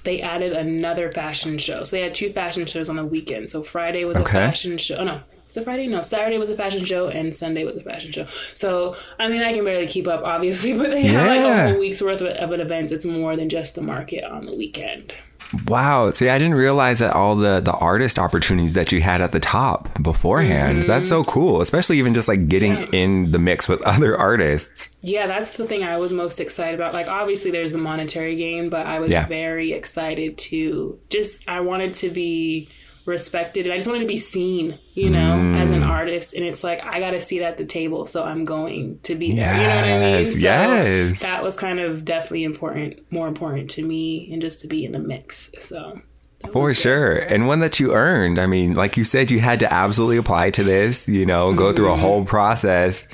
they 0.04 0.21
added 0.21 0.52
another 0.52 1.11
fashion 1.11 1.59
show. 1.59 1.83
So 1.85 1.97
they 1.97 2.02
had 2.02 2.12
two 2.14 2.30
fashion 2.30 2.66
shows 2.66 2.88
on 2.88 2.97
the 2.97 3.04
weekend. 3.06 3.49
So 3.49 3.62
Friday 3.62 4.04
was 4.04 4.16
Okay. 4.18 4.28
a 4.30 4.49
fashion 4.49 4.78
show. 4.78 4.97
Oh 4.97 5.04
no, 5.04 5.21
was 5.47 5.57
it 5.57 5.65
Friday? 5.65 5.87
No, 5.87 6.03
Saturday 6.03 6.38
was 6.38 6.50
a 6.50 6.57
fashion 6.57 6.85
show 6.85 7.09
and 7.09 7.35
Sunday 7.35 7.65
was 7.65 7.76
a 7.76 7.83
fashion 7.83 8.12
show. 8.12 8.26
So 8.55 8.97
I 9.19 9.29
mean, 9.29 9.43
I 9.43 9.53
can 9.53 9.65
barely 9.65 9.87
keep 9.87 10.07
up, 10.09 10.23
obviously, 10.25 10.73
but 10.79 10.91
they 10.91 11.03
have 11.03 11.26
like 11.26 11.41
a 11.41 11.69
whole 11.71 11.81
week's 11.81 12.03
worth 12.03 12.21
of, 12.21 12.29
of 12.29 12.53
an. 12.53 12.85
It's 12.93 13.05
more 13.07 13.37
than 13.37 13.49
just 13.49 13.75
the 13.75 13.83
market 13.83 14.25
on 14.25 14.47
the 14.47 14.57
weekend. 14.57 15.12
Wow. 15.69 16.11
See, 16.11 16.29
I 16.29 16.38
didn't 16.38 16.57
realize 16.57 16.99
that 16.99 17.15
all 17.15 17.37
the 17.37 17.61
the 17.61 17.73
artist 17.73 18.19
opportunities 18.19 18.73
that 18.73 18.91
you 18.91 19.00
had 19.00 19.21
at 19.21 19.31
the 19.31 19.38
top 19.38 20.03
beforehand. 20.03 20.79
Mm-hmm. 20.81 20.87
That's 20.88 21.09
so 21.09 21.23
cool, 21.23 21.61
especially 21.61 21.99
even 21.99 22.15
just 22.15 22.26
like 22.26 22.49
getting 22.49 22.75
in 22.93 23.31
the 23.31 23.38
mix 23.38 23.69
with 23.69 23.81
other 23.87 24.19
artists. 24.19 24.97
Yeah, 25.03 25.29
that's 25.29 25.57
the 25.57 25.65
thing 25.65 25.85
I 25.85 25.99
was 25.99 26.12
most 26.12 26.41
excited 26.41 26.75
about. 26.75 26.95
Like, 26.95 27.07
obviously, 27.07 27.53
there's 27.53 27.71
the 27.71 27.79
monetary 27.79 28.35
gain, 28.35 28.69
but 28.71 28.87
I 28.87 28.99
was 28.99 29.12
Yeah. 29.12 29.26
very 29.29 29.71
excited 29.73 30.37
to 30.38 30.99
just, 31.11 31.49
I 31.49 31.61
wanted 31.61 31.95
to 31.95 32.11
be 32.11 32.69
respected 33.07 33.65
and 33.67 33.73
I 33.73 33.77
just 33.77 33.87
wanted 33.89 34.01
to 34.01 34.07
be 34.07 34.17
seen, 34.19 34.79
you 34.95 35.09
know, 35.11 35.57
as 35.57 35.71
Mm. 35.71 35.77
an 35.77 35.83
artist. 35.85 36.35
And 36.35 36.45
it's 36.45 36.63
like, 36.63 36.85
I 36.85 36.99
got 37.01 37.13
to 37.13 37.21
see 37.21 37.39
it 37.39 37.43
at 37.43 37.57
the 37.57 37.65
table, 37.65 38.05
so 38.05 38.25
I'm 38.25 38.45
going 38.45 38.99
to 39.05 39.15
be 39.15 39.33
there. 39.33 39.55
You 39.55 39.63
know 39.63 39.75
what 39.77 39.85
I 39.85 39.99
mean? 40.01 40.19
Yes, 40.19 40.33
So 40.35 40.39
yes. 40.41 41.23
That 41.23 41.43
was 41.43 41.57
kind 41.57 41.81
of 41.81 42.05
definitely 42.05 42.45
important, 42.45 43.01
more 43.11 43.29
important 43.29 43.71
to 43.71 43.83
me, 43.83 44.29
and 44.33 44.43
just 44.43 44.61
to 44.63 44.67
be 44.69 44.85
in 44.85 44.93
the 44.93 44.99
mix. 44.99 45.51
So. 45.61 46.01
For 46.53 46.63
was 46.65 46.77
good. 46.77 46.83
sure. 46.83 47.13
And 47.17 47.47
one 47.49 47.61
that 47.61 47.81
you 47.81 47.95
earned. 47.95 48.39
I 48.39 48.47
mean, 48.47 48.75
like 48.75 48.97
you 48.97 49.05
said, 49.05 49.31
you 49.31 49.41
had 49.41 49.61
to 49.61 49.73
absolutely 49.73 50.19
apply 50.19 50.51
to 50.51 50.63
this, 50.65 51.09
you 51.09 51.25
know, 51.27 51.55
go 51.55 51.73
through 51.73 51.91
a 51.93 51.97
whole 51.97 52.25
process. 52.25 53.09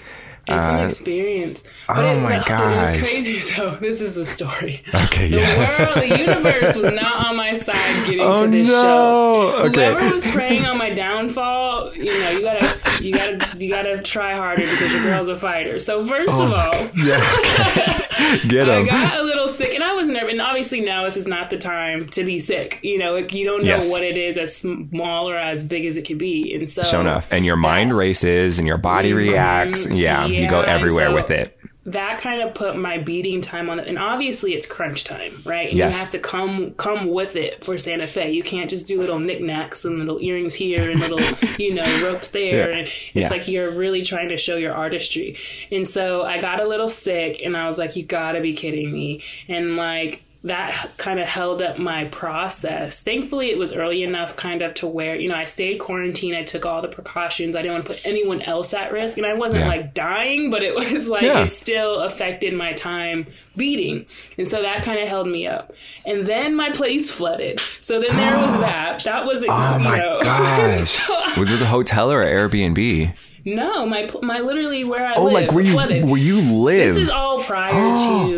It's 0.49 0.51
an 0.67 0.85
experience. 0.85 1.63
But 1.87 1.99
oh 1.99 2.17
it, 2.19 2.23
my 2.23 2.37
It 2.47 2.77
was 2.79 2.91
crazy. 2.91 3.39
So 3.53 3.77
this 3.77 4.01
is 4.01 4.15
the 4.15 4.27
story. 4.27 4.83
Okay, 4.95 5.29
the 5.29 5.39
yeah. 5.39 5.59
world, 5.59 5.97
the 5.99 6.19
universe 6.19 6.77
was 6.77 6.91
not 6.93 7.25
on 7.27 7.37
my 7.37 7.55
side 7.55 8.07
getting 8.07 8.21
Oh, 8.21 8.45
to 8.45 8.51
this 8.51 8.69
no. 8.69 8.73
show. 8.75 9.65
Okay. 9.69 9.93
Whoever 9.93 10.15
was 10.15 10.27
preying 10.33 10.65
on 10.67 10.79
my 10.79 10.91
downfall, 10.91 11.95
you 11.95 12.07
know, 12.21 12.31
you 12.31 13.13
gotta, 13.13 13.51
you 13.62 13.71
gotta, 13.71 14.02
try 14.02 14.35
harder 14.37 14.62
because 14.62 14.92
your 14.92 15.02
girl's 15.04 15.28
a 15.28 15.37
fighter. 15.38 15.78
So 15.78 16.04
first 16.04 16.33
Oh, 16.35 16.47
of 16.47 16.52
all, 16.52 16.90
Yeah. 17.07 17.99
Get 18.49 18.69
I 18.69 18.83
got 18.85 19.19
a 19.19 19.23
little 19.23 19.49
sick, 19.49 19.75
and 19.75 19.83
I 19.85 19.92
was 19.92 20.09
nervous. 20.09 20.31
And 20.33 20.40
obviously, 20.40 20.81
now 20.81 21.04
this 21.04 21.16
is 21.16 21.26
not 21.26 21.50
the 21.50 21.59
time 21.59 22.09
to 22.11 22.25
be 22.25 22.38
sick. 22.38 22.78
You 22.83 22.97
know, 22.99 23.12
like, 23.12 23.35
you 23.35 23.45
don't 23.45 23.61
know 23.62 23.69
Yes. 23.69 23.90
what 23.90 24.02
it 24.02 24.16
is 24.16 24.38
as 24.38 24.57
small 24.57 25.28
or 25.28 25.37
as 25.37 25.64
big 25.64 25.87
as 25.87 25.97
it 25.97 26.02
could 26.07 26.19
be, 26.19 26.54
and 26.54 26.69
so 26.69 26.83
Sure 26.83 27.00
enough. 27.00 27.28
And 27.31 27.45
your 27.45 27.57
mind 27.57 27.95
races 27.97 28.59
and 28.59 28.66
your 28.66 28.78
body 28.78 29.12
reacts. 29.12 29.87
Yeah, 29.95 30.25
you 30.26 30.49
go 30.49 30.62
Mm-hmm. 30.62 30.71
Everywhere 30.71 31.09
so- 31.09 31.14
with 31.14 31.31
it. 31.31 31.59
That 31.85 32.21
kind 32.21 32.43
of 32.43 32.55
put 32.55 32.77
my 32.77 32.99
beading 32.99 33.41
time 33.41 33.69
on 33.69 33.81
it 33.81 33.89
and 33.89 33.99
obviously 33.99 34.55
it's 34.55 34.67
crunch 34.67 35.03
time 35.03 35.43
right 35.45 35.73
Yes. 35.73 35.95
you 35.97 36.01
have 36.01 36.11
to 36.11 36.19
come 36.21 36.71
come 36.75 37.09
with 37.09 37.35
it 37.35 37.65
for 37.65 37.77
santa 37.77 38.07
fe 38.07 38.31
you 38.31 38.45
can't 38.45 38.71
just 38.71 38.87
do 38.87 39.01
little 39.01 39.19
knickknacks 39.19 39.85
and 39.85 39.99
little 39.99 40.21
earrings 40.21 40.55
here 40.55 40.89
and 40.91 41.01
little 41.01 41.19
you 41.59 41.75
know 41.75 41.83
ropes 42.05 42.31
there 42.31 42.71
Yeah. 42.71 42.77
and 42.79 42.87
it's 42.87 43.11
Yeah. 43.15 43.29
like 43.31 43.49
you're 43.49 43.71
really 43.73 44.03
trying 44.03 44.29
to 44.29 44.37
show 44.37 44.55
your 44.57 44.73
artistry 44.75 45.37
and 45.73 45.87
so 45.87 46.23
i 46.23 46.41
got 46.41 46.61
a 46.61 46.69
little 46.69 46.87
sick 46.89 47.41
and 47.45 47.57
i 47.57 47.67
was 47.67 47.79
like 47.81 47.97
you 47.97 48.05
gotta 48.05 48.41
be 48.41 48.53
kidding 48.55 48.93
me 48.93 49.21
and 49.49 49.75
like 49.75 50.23
that 50.45 50.91
kind 50.97 51.21
of 51.21 51.27
held 51.29 51.63
up 51.63 51.79
my 51.79 52.07
process. 52.07 53.01
Thankfully, 53.01 53.51
it 53.51 53.59
was 53.59 53.73
early 53.77 54.03
enough, 54.03 54.35
kind 54.37 54.61
of, 54.63 54.75
to 54.75 54.89
where 54.89 55.15
you 55.15 55.29
know 55.29 55.37
I 55.37 55.45
stayed 55.45 55.79
quarantined. 55.79 56.37
I 56.37 56.43
took 56.43 56.67
all 56.67 56.83
the 56.83 56.89
precautions. 56.89 57.55
I 57.55 57.63
didn't 57.63 57.75
want 57.75 57.87
to 57.87 57.93
put 57.93 58.05
anyone 58.07 58.43
else 58.43 58.75
at 58.75 58.93
risk, 58.93 59.19
and 59.19 59.27
I 59.27 59.35
wasn't 59.35 59.63
Yeah. 59.63 59.69
like 59.69 59.95
dying, 59.95 60.51
but 60.51 60.63
it 60.63 60.75
was 60.93 61.09
like 61.09 61.23
Yeah. 61.23 61.45
it 61.45 61.51
still 61.51 62.01
affected 62.01 62.55
my 62.55 62.73
time 62.73 63.27
beading, 63.57 64.07
and 64.37 64.49
so 64.49 64.63
that 64.63 64.83
kind 64.83 64.99
of 64.99 65.07
held 65.09 65.29
me 65.29 65.47
up. 65.47 65.73
And 66.05 66.27
then 66.27 66.57
my 66.57 66.71
place 66.71 67.11
flooded, 67.11 67.61
so 67.61 68.01
then 68.01 68.17
there 68.17 68.37
was 68.37 68.61
that. 68.61 69.05
That 69.05 69.27
was 69.27 69.45
Oh 69.49 69.79
you 69.79 69.85
my 69.85 69.99
know, 69.99 70.19
gosh. 70.23 70.89
so- 71.07 71.41
Was 71.41 71.50
this 71.50 71.63
a 71.63 71.67
hotel 71.67 72.11
or 72.11 72.23
an 72.23 72.28
Airbnb? 72.50 73.15
no, 73.45 73.85
my 73.87 74.09
my 74.23 74.39
literally 74.39 74.85
where 74.85 75.05
I 75.05 75.15
Oh, 75.17 75.25
live 75.25 75.33
like 75.33 75.52
where 75.52 75.65
you 75.65 75.73
flooded. 75.73 76.05
where 76.05 76.21
you 76.21 76.41
live? 76.41 76.95
This 76.95 76.99
is 76.99 77.11
all 77.11 77.43
prior 77.43 77.71
to. 78.26 78.28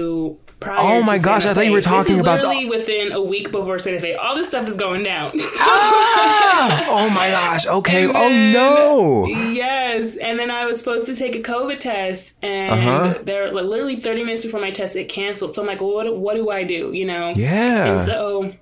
Prior 0.65 0.77
Oh 0.81 1.03
my 1.03 1.19
gosh, 1.19 1.43
Santa 1.43 1.51
I 1.53 1.55
thought 1.55 1.65
you 1.67 1.71
Fe. 1.71 1.75
were 1.75 1.81
talking 1.81 2.21
about 2.21 2.43
the- 2.43 2.49
literally 2.49 2.69
within 2.69 3.13
a 3.13 3.23
week 3.23 3.51
before 3.53 3.79
Santa 3.79 4.01
Fe. 4.01 4.15
All 4.15 4.35
this 4.35 4.49
stuff 4.49 4.67
is 4.67 4.77
going 4.77 5.03
down. 5.05 5.33
Ah! 5.59 6.87
oh 6.89 7.11
my 7.11 7.29
gosh. 7.29 7.67
Okay. 7.67 8.05
And 8.05 8.17
oh 8.17 8.29
no. 8.29 9.27
yes, 9.27 10.17
and 10.17 10.39
then 10.39 10.51
I 10.51 10.65
was 10.67 10.79
supposed 10.79 11.07
to 11.07 11.15
take 11.17 11.35
a 11.37 11.41
COVID 11.41 11.79
test, 11.79 12.39
and 12.43 12.73
Uh-huh. 12.73 13.19
there, 13.25 13.51
like, 13.53 13.65
literally 13.65 13.97
thirty 13.97 14.23
minutes 14.25 14.43
before 14.43 14.61
my 14.61 14.71
test, 14.71 14.97
it 14.97 15.09
canceled. 15.09 15.55
So 15.55 15.63
I'm 15.63 15.69
like, 15.69 15.81
well, 15.81 15.93
what? 15.95 16.17
What 16.17 16.35
do 16.37 16.51
I 16.51 16.65
do? 16.65 16.93
You 16.93 17.07
know? 17.07 17.33
Yeah. 17.35 17.93
And 17.93 18.01
so, 18.01 18.53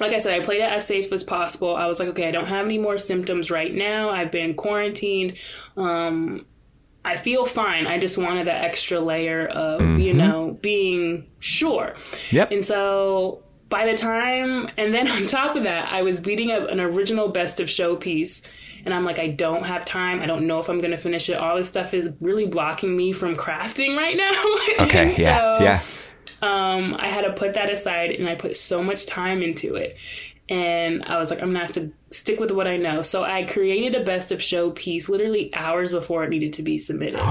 like 0.00 0.12
I 0.12 0.18
said, 0.18 0.34
I 0.40 0.44
played 0.44 0.60
it 0.60 0.70
as 0.70 0.86
safe 0.86 1.12
as 1.12 1.22
possible. 1.24 1.76
I 1.76 1.86
was 1.86 2.00
like, 2.00 2.08
okay, 2.10 2.26
I 2.28 2.30
don't 2.30 2.46
have 2.46 2.64
any 2.64 2.78
more 2.78 2.98
symptoms 2.98 3.50
right 3.50 3.72
now. 3.72 4.10
I've 4.10 4.30
been 4.32 4.54
quarantined. 4.54 5.34
Um, 5.76 6.46
I 7.06 7.16
feel 7.16 7.46
fine. 7.46 7.86
I 7.86 7.98
just 7.98 8.18
wanted 8.18 8.46
that 8.48 8.64
extra 8.64 9.00
layer 9.00 9.46
of, 9.46 9.80
you 9.80 10.12
Mm-hmm. 10.12 10.18
know, 10.18 10.58
being 10.60 11.26
sure. 11.38 11.94
Yep. 12.30 12.50
And 12.50 12.64
so 12.64 13.42
by 13.68 13.86
the 13.86 13.96
time, 13.96 14.68
and 14.76 14.92
then 14.92 15.08
on 15.16 15.26
top 15.26 15.56
of 15.56 15.62
that, 15.64 15.90
I 15.92 16.02
was 16.02 16.20
beading 16.20 16.50
up 16.52 16.68
an 16.68 16.80
original 16.80 17.28
best 17.28 17.60
of 17.60 17.70
show 17.70 17.96
piece. 17.96 18.42
And 18.84 18.94
I'm 18.94 19.04
like, 19.04 19.18
I 19.18 19.26
don't 19.28 19.64
have 19.64 19.84
time. 19.84 20.20
I 20.20 20.26
don't 20.26 20.46
know 20.46 20.60
if 20.60 20.68
I'm 20.68 20.78
going 20.78 20.92
to 20.92 20.96
finish 20.96 21.28
it. 21.28 21.34
All 21.34 21.56
this 21.56 21.66
stuff 21.66 21.92
is 21.92 22.08
really 22.20 22.46
blocking 22.46 22.96
me 22.96 23.12
from 23.12 23.34
crafting 23.34 23.96
right 23.96 24.16
now. 24.16 24.30
Okay. 24.86 25.12
Yeah. 25.18 25.38
so, 25.58 25.64
Yeah. 25.64 25.80
um, 26.42 26.94
I 26.98 27.06
had 27.08 27.24
to 27.24 27.32
put 27.32 27.54
that 27.54 27.72
aside 27.72 28.10
and 28.12 28.28
I 28.28 28.34
put 28.36 28.56
so 28.56 28.82
much 28.84 29.06
time 29.06 29.42
into 29.42 29.74
it. 29.74 29.96
And 30.48 31.02
I 31.04 31.18
was 31.18 31.30
like, 31.30 31.40
I'm 31.42 31.48
gonna 31.48 31.58
have 31.60 31.72
to 31.72 31.90
stick 32.10 32.38
with 32.38 32.52
what 32.52 32.68
I 32.68 32.76
know. 32.76 33.02
So 33.02 33.24
I 33.24 33.42
created 33.44 34.00
a 34.00 34.04
best 34.04 34.30
of 34.30 34.40
show 34.40 34.70
piece 34.70 35.08
literally 35.08 35.52
hours 35.54 35.90
before 35.90 36.22
it 36.24 36.30
needed 36.30 36.52
to 36.54 36.62
be 36.62 36.78
submitted. 36.78 37.20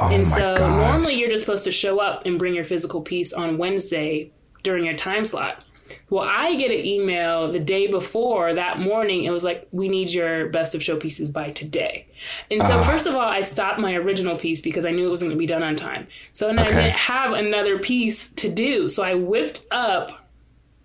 Oh 0.00 0.10
and 0.12 0.26
so 0.26 0.56
gosh. 0.56 0.80
normally 0.80 1.14
you're 1.14 1.28
just 1.30 1.44
supposed 1.44 1.64
to 1.64 1.72
show 1.72 2.00
up 2.00 2.26
and 2.26 2.38
bring 2.38 2.54
your 2.54 2.64
physical 2.64 3.00
piece 3.02 3.32
on 3.32 3.58
Wednesday 3.58 4.30
during 4.64 4.84
your 4.84 4.94
time 4.96 5.24
slot. 5.24 5.62
Well, 6.10 6.24
I 6.26 6.54
get 6.56 6.70
an 6.70 6.84
email 6.84 7.52
the 7.52 7.60
day 7.60 7.86
before 7.86 8.54
that 8.54 8.80
morning. 8.80 9.24
It 9.24 9.30
was 9.30 9.44
like, 9.44 9.68
we 9.70 9.88
need 9.88 10.10
your 10.10 10.48
best 10.48 10.74
of 10.74 10.82
show 10.82 10.96
pieces 10.96 11.30
by 11.30 11.50
today. 11.50 12.06
And 12.50 12.62
so, 12.62 12.72
Ah. 12.72 12.82
first 12.90 13.06
of 13.06 13.14
all, 13.14 13.20
I 13.20 13.42
stopped 13.42 13.78
my 13.78 13.94
original 13.94 14.36
piece 14.36 14.60
because 14.62 14.86
I 14.86 14.90
knew 14.92 15.06
it 15.06 15.10
wasn't 15.10 15.28
going 15.30 15.36
to 15.36 15.42
be 15.42 15.46
done 15.46 15.62
on 15.62 15.76
time. 15.76 16.06
So, 16.32 16.48
and 16.48 16.58
I 16.58 16.64
didn't 16.64 16.90
have 16.92 17.32
another 17.34 17.78
piece 17.78 18.28
to 18.28 18.48
do. 18.48 18.88
So, 18.88 19.02
I 19.02 19.14
whipped 19.14 19.66
up 19.70 20.23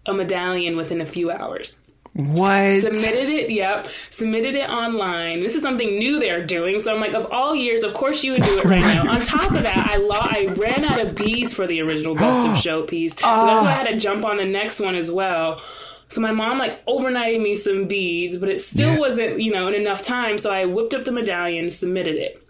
a 0.10 0.14
medallion 0.14 0.76
within 0.76 1.00
a 1.02 1.06
few 1.06 1.32
hours. 1.32 1.78
What? 2.14 2.82
Submitted 2.82 3.30
it, 3.30 3.50
yep. 3.52 3.88
Submitted 4.10 4.56
it 4.56 4.68
online. 4.70 5.42
This 5.42 5.56
is 5.56 5.62
something 5.62 6.00
new 6.00 6.20
they're 6.20 6.46
doing. 6.46 6.80
So 6.80 6.94
I'm 6.94 7.00
like, 7.00 7.14
of 7.14 7.32
all 7.32 7.56
years, 7.56 7.84
of 7.84 7.94
course 7.94 8.24
you 8.24 8.32
would 8.34 8.42
do 8.42 8.58
it 8.60 8.66
right 8.66 8.82
now. 8.82 9.12
On 9.12 9.20
top 9.20 9.44
of 9.52 9.64
that, 9.64 9.92
I 9.94 9.98
lo- 9.98 10.10
I 10.20 10.54
ran 10.58 10.84
out 10.86 11.00
of 11.00 11.16
beads 11.16 11.54
for 11.54 11.68
the 11.68 11.82
original 11.82 12.16
best 12.16 12.48
of 12.48 12.58
show 12.62 12.84
piece. 12.84 13.14
So 13.14 13.26
that's 13.26 13.64
why 13.64 13.70
I 13.70 13.74
had 13.74 13.88
to 13.88 13.96
jump 13.96 14.26
on 14.26 14.38
the 14.38 14.46
next 14.46 14.80
one 14.80 14.96
as 14.96 15.12
well. 15.12 15.62
So 16.08 16.20
my 16.20 16.32
mom 16.32 16.58
like 16.58 16.84
overnighted 16.88 17.42
me 17.42 17.54
some 17.54 17.88
beads, 17.88 18.38
but 18.38 18.50
it 18.50 18.60
still 18.60 18.94
Yeah. 18.94 19.00
wasn't, 19.00 19.40
you 19.40 19.54
know, 19.54 19.68
in 19.68 19.76
enough 19.76 20.04
time. 20.04 20.40
So 20.40 20.52
I 20.52 20.66
whipped 20.66 20.96
up 20.96 21.04
the 21.06 21.12
medallion, 21.12 21.70
submitted 21.70 22.16
it. 22.16 22.44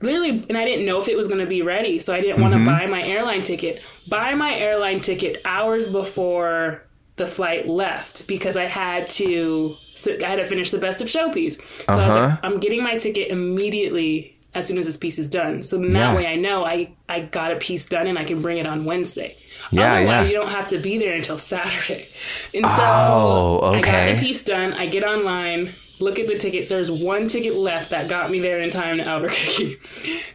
Literally, 0.00 0.44
and 0.48 0.56
I 0.56 0.64
didn't 0.64 0.86
know 0.86 0.98
if 1.00 1.08
it 1.08 1.16
was 1.16 1.28
going 1.28 1.40
to 1.40 1.46
be 1.46 1.60
ready, 1.62 1.98
so 1.98 2.14
I 2.14 2.20
didn't 2.22 2.40
want 2.40 2.54
to 2.54 2.58
Mm-hmm. 2.60 2.66
buy 2.66 2.86
my 2.86 3.02
airline 3.06 3.42
ticket. 3.42 3.82
Buy 4.08 4.34
my 4.34 4.54
airline 4.58 5.00
ticket 5.00 5.42
hours 5.44 5.88
before 5.88 6.82
the 7.16 7.26
flight 7.26 7.66
left 7.66 8.26
because 8.26 8.56
I 8.56 8.64
had 8.64 9.08
to 9.10 9.74
I 10.22 10.26
had 10.28 10.36
to 10.36 10.46
finish 10.46 10.70
the 10.70 10.78
best 10.78 11.00
of 11.00 11.08
show 11.08 11.30
piece. 11.30 11.56
So 11.56 11.84
I 11.88 11.96
was 11.96 12.14
Uh-huh. 12.16 12.26
like, 12.28 12.38
I'm 12.42 12.60
getting 12.60 12.82
my 12.82 12.96
ticket 12.98 13.28
immediately 13.30 14.36
as 14.54 14.66
soon 14.66 14.78
as 14.78 14.86
this 14.86 14.96
piece 14.96 15.18
is 15.18 15.28
done. 15.28 15.62
So 15.62 15.76
then 15.78 15.86
Yeah. 15.92 16.12
that 16.12 16.16
way 16.16 16.26
I 16.26 16.36
know 16.36 16.64
I 16.64 16.90
I 17.08 17.20
got 17.20 17.52
a 17.52 17.56
piece 17.56 17.84
done 17.86 18.06
and 18.06 18.18
I 18.18 18.24
can 18.24 18.42
bring 18.42 18.58
it 18.58 18.66
on 18.66 18.84
Wednesday. 18.84 19.36
Yeah, 19.70 19.94
Otherwise, 19.94 20.06
yeah. 20.06 20.24
you 20.24 20.32
don't 20.34 20.50
have 20.50 20.68
to 20.68 20.78
be 20.78 20.98
there 20.98 21.14
until 21.14 21.38
Saturday. 21.38 22.06
And 22.54 22.64
so 22.66 22.72
Oh, 22.82 23.60
I 23.74 23.80
got 23.80 23.88
okay. 23.88 24.14
the 24.14 24.20
piece 24.20 24.42
done. 24.44 24.74
I 24.74 24.86
get 24.86 25.02
online. 25.02 25.72
Look 25.98 26.18
at 26.18 26.26
the 26.26 26.36
tickets. 26.38 26.68
There's 26.68 26.90
one 26.90 27.26
ticket 27.28 27.54
left 27.54 27.88
that 27.90 28.06
got 28.08 28.30
me 28.30 28.38
there 28.40 28.58
in 28.60 28.68
time 28.68 28.98
to 28.98 29.04
Albuquerque. 29.06 29.78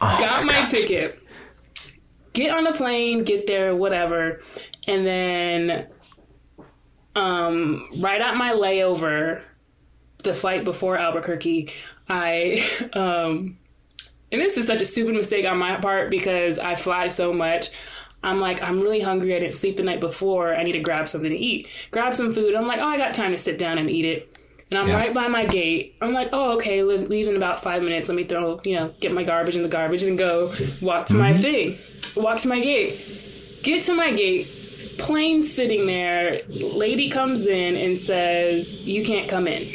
Oh 0.00 0.18
got 0.20 0.44
my 0.44 0.64
ticket. 0.64 1.20
Get 2.32 2.50
on 2.50 2.64
the 2.64 2.72
plane, 2.72 3.22
get 3.24 3.46
there, 3.46 3.76
whatever. 3.76 4.40
And 4.88 5.06
then 5.06 5.86
um, 7.14 7.88
right 7.98 8.20
at 8.20 8.36
my 8.36 8.52
layover, 8.52 9.42
the 10.22 10.34
flight 10.34 10.64
before 10.64 10.96
Albuquerque, 10.98 11.70
I 12.08 12.62
um, 12.92 13.58
and 14.30 14.40
this 14.40 14.56
is 14.56 14.66
such 14.66 14.80
a 14.80 14.86
stupid 14.86 15.14
mistake 15.14 15.46
on 15.46 15.58
my 15.58 15.76
part 15.76 16.10
because 16.10 16.58
I 16.58 16.74
fly 16.74 17.08
so 17.08 17.32
much. 17.32 17.70
I'm 18.24 18.38
like, 18.38 18.62
I'm 18.62 18.80
really 18.80 19.00
hungry. 19.00 19.34
I 19.34 19.40
didn't 19.40 19.54
sleep 19.54 19.76
the 19.76 19.82
night 19.82 20.00
before. 20.00 20.54
I 20.54 20.62
need 20.62 20.72
to 20.72 20.80
grab 20.80 21.08
something 21.08 21.28
to 21.30 21.36
eat. 21.36 21.66
Grab 21.90 22.14
some 22.14 22.32
food. 22.32 22.54
I'm 22.54 22.66
like, 22.68 22.78
oh, 22.78 22.86
I 22.86 22.96
got 22.96 23.14
time 23.14 23.32
to 23.32 23.38
sit 23.38 23.58
down 23.58 23.78
and 23.78 23.90
eat 23.90 24.04
it. 24.04 24.38
And 24.70 24.78
I'm 24.78 24.88
Yeah. 24.88 24.96
right 24.96 25.12
by 25.12 25.26
my 25.26 25.44
gate. 25.44 25.96
I'm 26.00 26.12
like, 26.14 26.28
oh, 26.32 26.52
okay, 26.52 26.82
leave, 26.84 27.02
leave 27.08 27.28
in 27.28 27.36
about 27.36 27.60
five 27.60 27.82
minutes. 27.82 28.08
Let 28.08 28.14
me 28.14 28.24
throw, 28.24 28.60
you 28.64 28.76
know, 28.76 28.94
get 29.00 29.12
my 29.12 29.24
garbage 29.24 29.56
in 29.56 29.62
the 29.62 29.68
garbage 29.68 30.04
and 30.04 30.16
go 30.16 30.54
walk 30.80 31.06
to 31.06 31.14
my 31.14 31.34
thing. 31.36 31.76
Walk 32.16 32.38
to 32.38 32.48
my 32.48 32.60
gate. 32.60 33.60
Get 33.64 33.82
to 33.84 33.94
my 33.94 34.12
gate. 34.12 34.46
Plane 34.98 35.42
sitting 35.42 35.86
there. 35.86 36.42
Lady 36.48 37.10
comes 37.10 37.46
in 37.46 37.76
and 37.76 37.96
says, 37.96 38.82
you 38.86 39.04
can't 39.04 39.28
come 39.28 39.46
in. 39.46 39.68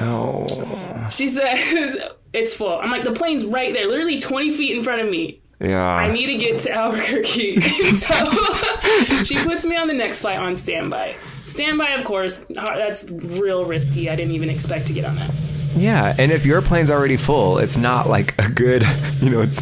No. 0.00 0.46
She 1.10 1.28
says, 1.28 1.58
it's 2.32 2.54
full. 2.54 2.78
I'm 2.78 2.90
like, 2.90 3.04
the 3.04 3.12
plane's 3.12 3.44
right 3.44 3.72
there, 3.72 3.88
literally 3.88 4.20
20 4.20 4.56
feet 4.56 4.76
in 4.76 4.82
front 4.82 5.00
of 5.02 5.08
me. 5.10 5.40
Yeah. 5.60 5.84
I 5.84 6.12
need 6.12 6.26
to 6.26 6.36
get 6.36 6.62
to 6.62 6.70
Albuquerque. 6.70 7.60
so 7.60 8.14
she 9.24 9.34
puts 9.42 9.64
me 9.66 9.76
on 9.76 9.88
the 9.88 9.94
next 9.94 10.20
flight 10.20 10.38
on 10.38 10.54
standby. 10.54 11.16
Standby, 11.44 11.90
of 11.94 12.04
course, 12.04 12.44
uh, 12.56 12.76
that's 12.76 13.10
real 13.10 13.64
risky. 13.64 14.08
I 14.08 14.14
didn't 14.14 14.32
even 14.34 14.50
expect 14.50 14.86
to 14.86 14.92
get 14.92 15.04
on 15.04 15.16
that. 15.16 15.30
yeah, 15.74 16.14
and 16.16 16.30
if 16.30 16.46
your 16.46 16.62
plane's 16.62 16.90
already 16.90 17.16
full, 17.16 17.58
it's 17.58 17.76
not 17.76 18.08
like 18.08 18.34
a 18.38 18.48
good, 18.50 18.84
you 19.20 19.30
know, 19.30 19.40
it's 19.40 19.60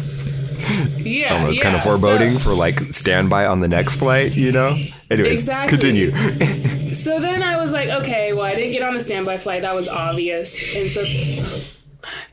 Yeah, 0.97 1.35
almost 1.35 1.57
yeah. 1.57 1.63
kind 1.63 1.75
of 1.75 1.83
foreboding 1.83 2.33
So, 2.33 2.49
for 2.49 2.53
like 2.55 2.79
standby 2.79 3.45
on 3.45 3.59
the 3.59 3.67
next 3.67 3.97
flight, 3.97 4.35
you 4.35 4.51
know? 4.51 4.75
Anyways, 5.09 5.39
Exactly. 5.41 5.77
continue. 5.77 6.11
so 6.93 7.19
then 7.19 7.41
I 7.43 7.57
was 7.57 7.71
like, 7.71 7.89
okay, 7.89 8.33
well, 8.33 8.43
I 8.43 8.55
didn't 8.55 8.71
get 8.73 8.81
on 8.87 8.93
the 8.93 8.99
standby 9.01 9.37
flight. 9.37 9.61
That 9.61 9.75
was 9.75 9.87
obvious. 9.87 10.75
And 10.75 10.89
so, 10.89 11.03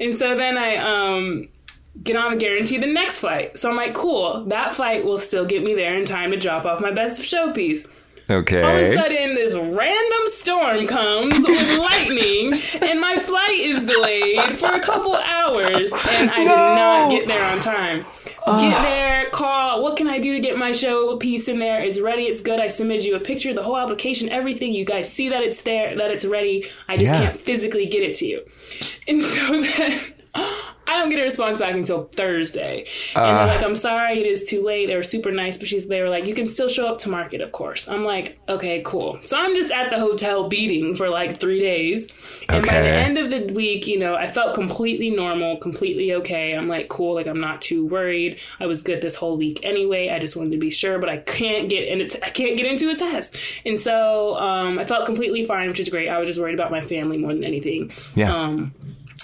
and 0.00 0.14
so 0.14 0.36
then 0.36 0.58
I 0.58 0.76
um 0.76 1.48
get 2.02 2.16
on 2.16 2.36
guarantee 2.38 2.78
the 2.78 2.86
next 2.86 3.20
flight. 3.20 3.58
So 3.58 3.70
I'm 3.70 3.76
like, 3.76 3.94
cool. 3.94 4.44
That 4.46 4.74
flight 4.74 5.04
will 5.04 5.18
still 5.18 5.44
get 5.46 5.62
me 5.62 5.74
there 5.74 5.94
in 5.96 6.04
time 6.04 6.32
to 6.32 6.38
drop 6.38 6.64
off 6.64 6.80
my 6.80 6.90
best 6.90 7.18
of 7.20 7.24
show 7.24 7.52
piece. 7.52 7.86
All 8.30 8.38
of 8.38 8.82
a 8.82 8.94
sudden, 8.94 9.34
this 9.34 9.52
random 9.54 10.28
storm 10.28 10.86
comes 10.86 11.34
with 11.46 11.78
lightning, 11.78 12.52
and 12.82 13.00
my 13.00 13.16
flight 13.18 13.58
is 13.58 13.86
delayed 13.86 14.40
for 14.58 14.66
a 14.74 14.80
couple 14.80 15.14
hours, 15.16 15.92
and 15.92 16.30
I 16.30 16.38
did 16.38 16.46
not 16.46 17.10
get 17.10 17.26
there 17.28 17.44
on 17.52 17.60
time. 17.60 18.06
Get 18.60 18.82
there, 18.82 19.30
call. 19.30 19.82
What 19.82 19.96
can 19.96 20.06
I 20.06 20.18
do 20.18 20.32
to 20.34 20.40
get 20.40 20.56
my 20.58 20.72
show 20.72 21.16
piece 21.16 21.48
in 21.48 21.58
there? 21.58 21.82
It's 21.82 22.00
ready. 22.00 22.24
It's 22.24 22.40
good. 22.42 22.60
I 22.60 22.68
submitted 22.68 23.04
you 23.04 23.16
a 23.16 23.20
picture, 23.20 23.52
the 23.54 23.62
whole 23.62 23.76
application, 23.78 24.30
everything. 24.30 24.72
You 24.74 24.84
guys 24.84 25.10
see 25.12 25.28
that 25.30 25.42
it's 25.42 25.62
there, 25.62 25.96
that 25.96 26.10
it's 26.10 26.24
ready. 26.24 26.66
I 26.88 26.96
just 26.96 27.12
Yeah. 27.12 27.26
can't 27.30 27.40
physically 27.40 27.86
get 27.86 28.02
it 28.02 28.14
to 28.16 28.26
you. 28.26 28.42
And 29.08 29.22
so 29.22 29.62
then. 29.78 30.00
I 30.94 31.00
don't 31.00 31.10
get 31.10 31.18
a 31.18 31.24
response 31.24 31.58
back 31.58 31.74
until 31.74 32.04
Thursday. 32.04 32.86
And 33.16 33.36
they're 33.36 33.46
like, 33.46 33.64
I'm 33.64 33.74
sorry, 33.74 34.20
it 34.20 34.26
is 34.26 34.44
too 34.44 34.64
late. 34.64 34.86
They 34.86 34.94
were 34.94 35.02
super 35.02 35.32
nice, 35.32 35.56
but 35.56 35.66
she's 35.66 35.88
they 35.88 36.00
were 36.00 36.08
like, 36.08 36.24
you 36.24 36.34
can 36.34 36.46
still 36.46 36.68
show 36.68 36.86
up 36.86 36.98
to 36.98 37.08
market, 37.08 37.40
of 37.40 37.50
course. 37.50 37.88
I'm 37.88 38.04
like, 38.04 38.38
okay, 38.48 38.80
cool. 38.84 39.18
So 39.24 39.36
I'm 39.36 39.56
just 39.56 39.72
at 39.72 39.90
the 39.90 39.98
hotel 39.98 40.48
beading 40.48 40.94
for 40.94 41.08
like 41.08 41.40
three 41.40 41.60
days. 41.60 42.06
And 42.48 42.64
by 42.64 42.80
the 42.80 42.88
end 42.88 43.18
of 43.18 43.30
the 43.30 43.52
week, 43.52 43.88
you 43.88 43.98
know, 43.98 44.14
I 44.14 44.28
felt 44.28 44.54
completely 44.54 45.10
normal, 45.10 45.56
completely 45.56 46.14
okay. 46.14 46.52
I'm 46.52 46.68
like, 46.68 46.88
cool, 46.88 47.14
like 47.14 47.26
I'm 47.26 47.40
not 47.40 47.60
too 47.60 47.84
worried. 47.86 48.38
I 48.60 48.66
was 48.66 48.84
good 48.84 49.00
this 49.00 49.16
whole 49.16 49.36
week 49.36 49.60
anyway. 49.64 50.10
I 50.10 50.20
just 50.20 50.36
wanted 50.36 50.52
to 50.52 50.58
be 50.58 50.70
sure, 50.70 51.00
but 51.00 51.08
I 51.08 51.16
can't 51.16 51.68
get 51.68 51.88
and 51.88 52.00
it's 52.00 52.16
I 52.22 52.30
can't 52.30 52.56
get 52.56 52.66
into 52.66 52.88
a 52.88 52.94
test. 52.94 53.36
And 53.66 53.76
so 53.76 54.36
um, 54.36 54.78
I 54.78 54.84
felt 54.84 55.06
completely 55.06 55.44
fine, 55.44 55.68
which 55.68 55.80
is 55.80 55.88
great. 55.88 56.08
I 56.08 56.18
was 56.18 56.28
just 56.28 56.40
worried 56.40 56.54
about 56.54 56.70
my 56.70 56.82
family 56.82 57.18
more 57.18 57.34
than 57.34 57.42
anything. 57.42 57.90
Yeah. 58.14 58.32
Um, 58.32 58.72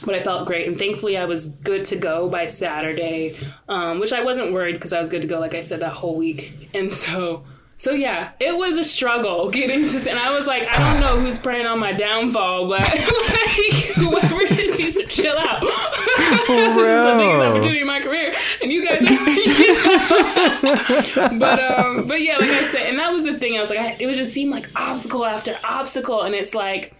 but 0.04 0.14
I 0.14 0.22
felt 0.22 0.46
great, 0.46 0.66
and 0.66 0.78
thankfully 0.78 1.16
I 1.16 1.24
was 1.24 1.46
good 1.46 1.84
to 1.86 1.96
go 1.96 2.28
by 2.28 2.46
Saturday, 2.46 3.36
um, 3.68 4.00
which 4.00 4.12
I 4.12 4.22
wasn't 4.22 4.52
worried 4.52 4.74
because 4.74 4.92
I 4.92 4.98
was 4.98 5.08
good 5.08 5.22
to 5.22 5.28
go, 5.28 5.40
like 5.40 5.54
I 5.54 5.60
said, 5.60 5.80
that 5.80 5.92
whole 5.92 6.16
week. 6.16 6.68
And 6.74 6.92
so, 6.92 7.44
so 7.76 7.92
yeah, 7.92 8.32
it 8.40 8.56
was 8.56 8.76
a 8.76 8.84
struggle 8.84 9.50
getting 9.50 9.88
to, 9.88 10.10
and 10.10 10.18
I 10.18 10.36
was 10.36 10.46
like, 10.46 10.66
I 10.68 10.78
don't 10.78 11.00
know 11.00 11.20
who's 11.20 11.38
preying 11.38 11.66
on 11.66 11.78
my 11.78 11.92
downfall, 11.92 12.68
but 12.68 12.82
like, 12.82 13.50
whoever 13.96 14.40
it 14.42 14.58
is 14.58 14.78
needs 14.78 14.96
to 14.96 15.06
chill 15.06 15.38
out. 15.38 15.60
this 15.60 16.40
is 16.40 16.76
the 16.76 17.16
biggest 17.18 17.42
opportunity 17.42 17.80
in 17.80 17.86
my 17.86 18.00
career, 18.00 18.34
and 18.62 18.70
you 18.70 18.86
guys 18.86 19.04
are. 19.04 19.08
but 21.38 21.60
um, 21.60 22.06
but 22.06 22.20
yeah, 22.20 22.36
like 22.36 22.50
I 22.50 22.62
said, 22.64 22.86
and 22.88 22.98
that 22.98 23.12
was 23.12 23.24
the 23.24 23.38
thing. 23.38 23.56
I 23.56 23.60
was 23.60 23.70
like, 23.70 23.78
I, 23.78 23.96
it 23.98 24.06
was 24.06 24.16
just 24.16 24.32
seemed 24.32 24.50
like 24.50 24.68
obstacle 24.76 25.24
after 25.24 25.56
obstacle, 25.64 26.22
and 26.22 26.34
it's 26.34 26.54
like 26.54 26.94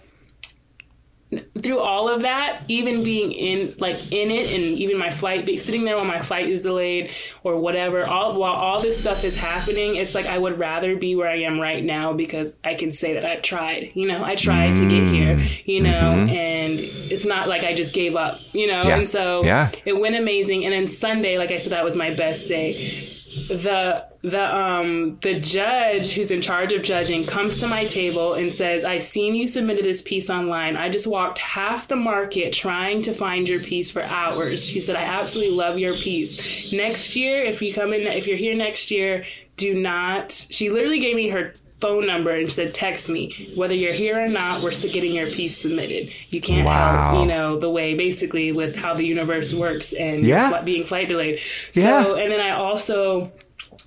through 1.61 1.79
all 1.79 2.09
of 2.09 2.23
that, 2.23 2.63
even 2.67 3.05
being 3.05 3.31
in 3.33 3.75
like 3.79 3.97
in 4.11 4.31
it, 4.31 4.53
and 4.53 4.79
even 4.79 4.99
my 4.99 5.11
flight, 5.11 5.49
sitting 5.61 5.85
there 5.85 5.97
while 5.97 6.05
my 6.05 6.23
flight 6.23 6.49
is 6.49 6.63
delayed 6.63 7.13
or 7.45 7.57
whatever, 7.57 8.05
all 8.05 8.39
while 8.39 8.55
all 8.55 8.81
this 8.81 8.99
stuff 8.99 9.23
is 9.23 9.37
happening, 9.37 9.97
it's 9.97 10.15
like 10.15 10.27
I 10.27 10.39
would 10.39 10.59
rather 10.59 10.97
be 10.97 11.15
where 11.15 11.29
I 11.29 11.43
am 11.43 11.61
right 11.61 11.85
now 11.85 12.13
because 12.13 12.59
I 12.65 12.75
can 12.75 12.91
say 12.91 13.15
that 13.15 13.25
I've 13.25 13.43
tried. 13.43 13.93
You 13.95 14.09
know, 14.09 14.25
I 14.25 14.35
tried 14.35 14.77
to 14.77 14.89
get 14.89 15.09
here. 15.09 15.37
Mm. 15.37 15.67
You 15.67 15.83
know, 15.83 15.91
mm-hmm. 15.91 16.29
and 16.31 16.81
it's 16.81 17.27
not 17.27 17.49
like 17.49 17.63
I 17.63 17.75
just 17.75 17.93
gave 17.93 18.17
up. 18.17 18.41
You 18.53 18.67
know, 18.67 18.83
Yeah. 18.83 18.97
and 18.99 19.07
so 19.07 19.43
Yeah. 19.45 19.71
it 19.85 19.99
went 19.99 20.17
amazing. 20.17 20.65
And 20.65 20.73
then 20.73 20.89
Sunday, 20.89 21.39
like 21.39 21.53
I 21.53 21.59
said, 21.59 21.73
that 21.73 21.85
was 21.85 21.95
my 21.95 22.13
best 22.13 22.49
day 22.49 22.73
the 23.31 24.05
the 24.23 24.57
um 24.57 25.17
the 25.21 25.39
judge 25.39 26.15
who's 26.15 26.33
in 26.33 26.41
charge 26.41 26.73
of 26.73 26.83
judging 26.83 27.25
comes 27.25 27.59
to 27.59 27.69
my 27.69 27.85
table 27.85 28.35
and 28.35 28.53
says 28.53 28.85
i 28.85 28.99
seen 28.99 29.37
you 29.37 29.47
submitted 29.47 29.85
this 29.85 30.03
piece 30.03 30.29
online. 30.29 30.77
I 30.77 30.89
just 30.89 31.07
walked 31.07 31.39
half 31.39 31.87
the 31.87 31.97
market 31.97 32.53
trying 32.53 33.03
to 33.03 33.15
find 33.15 33.49
your 33.49 33.61
piece 33.61 33.91
for 33.91 34.03
hours. 34.03 34.65
She 34.65 34.81
said 34.81 34.97
i 34.97 35.03
absolutely 35.03 35.57
love 35.57 35.79
your 35.79 35.95
piece. 35.95 36.73
Next 36.73 37.15
year 37.15 37.45
if 37.45 37.63
you 37.63 37.73
come 37.73 37.93
in 37.93 38.01
if 38.03 38.27
you're 38.27 38.37
here 38.37 38.55
next 38.57 38.91
year 38.91 39.25
do 39.57 39.75
not 39.75 40.33
she 40.33 40.71
literally 40.71 40.99
gave 40.99 41.15
me 41.15 41.29
her 41.29 41.53
phone 41.81 42.07
number 42.07 42.31
and 42.31 42.51
said 42.53 42.75
text 42.75 43.09
me 43.09 43.51
whether 43.55 43.75
you're 43.75 43.93
here 43.93 44.23
or 44.23 44.29
not 44.29 44.63
we're 44.63 44.71
still 44.71 44.91
getting 44.93 45.15
your 45.15 45.27
piece 45.27 45.57
submitted 45.57 46.11
you 46.31 46.41
can't 46.41 46.67
Wow. 46.67 47.11
help 47.13 47.21
you 47.23 47.29
know 47.33 47.59
the 47.59 47.71
way 47.71 47.95
basically 47.95 48.53
with 48.53 48.77
how 48.77 48.95
the 48.95 49.05
universe 49.05 49.55
works 49.55 49.93
and 49.93 50.23
Yeah. 50.23 50.61
being 50.63 50.85
flight 50.85 51.09
delayed 51.09 51.41
Yeah. 51.73 52.03
so 52.05 52.15
and 52.17 52.31
then 52.31 52.41
i 52.41 52.51
also 52.51 53.33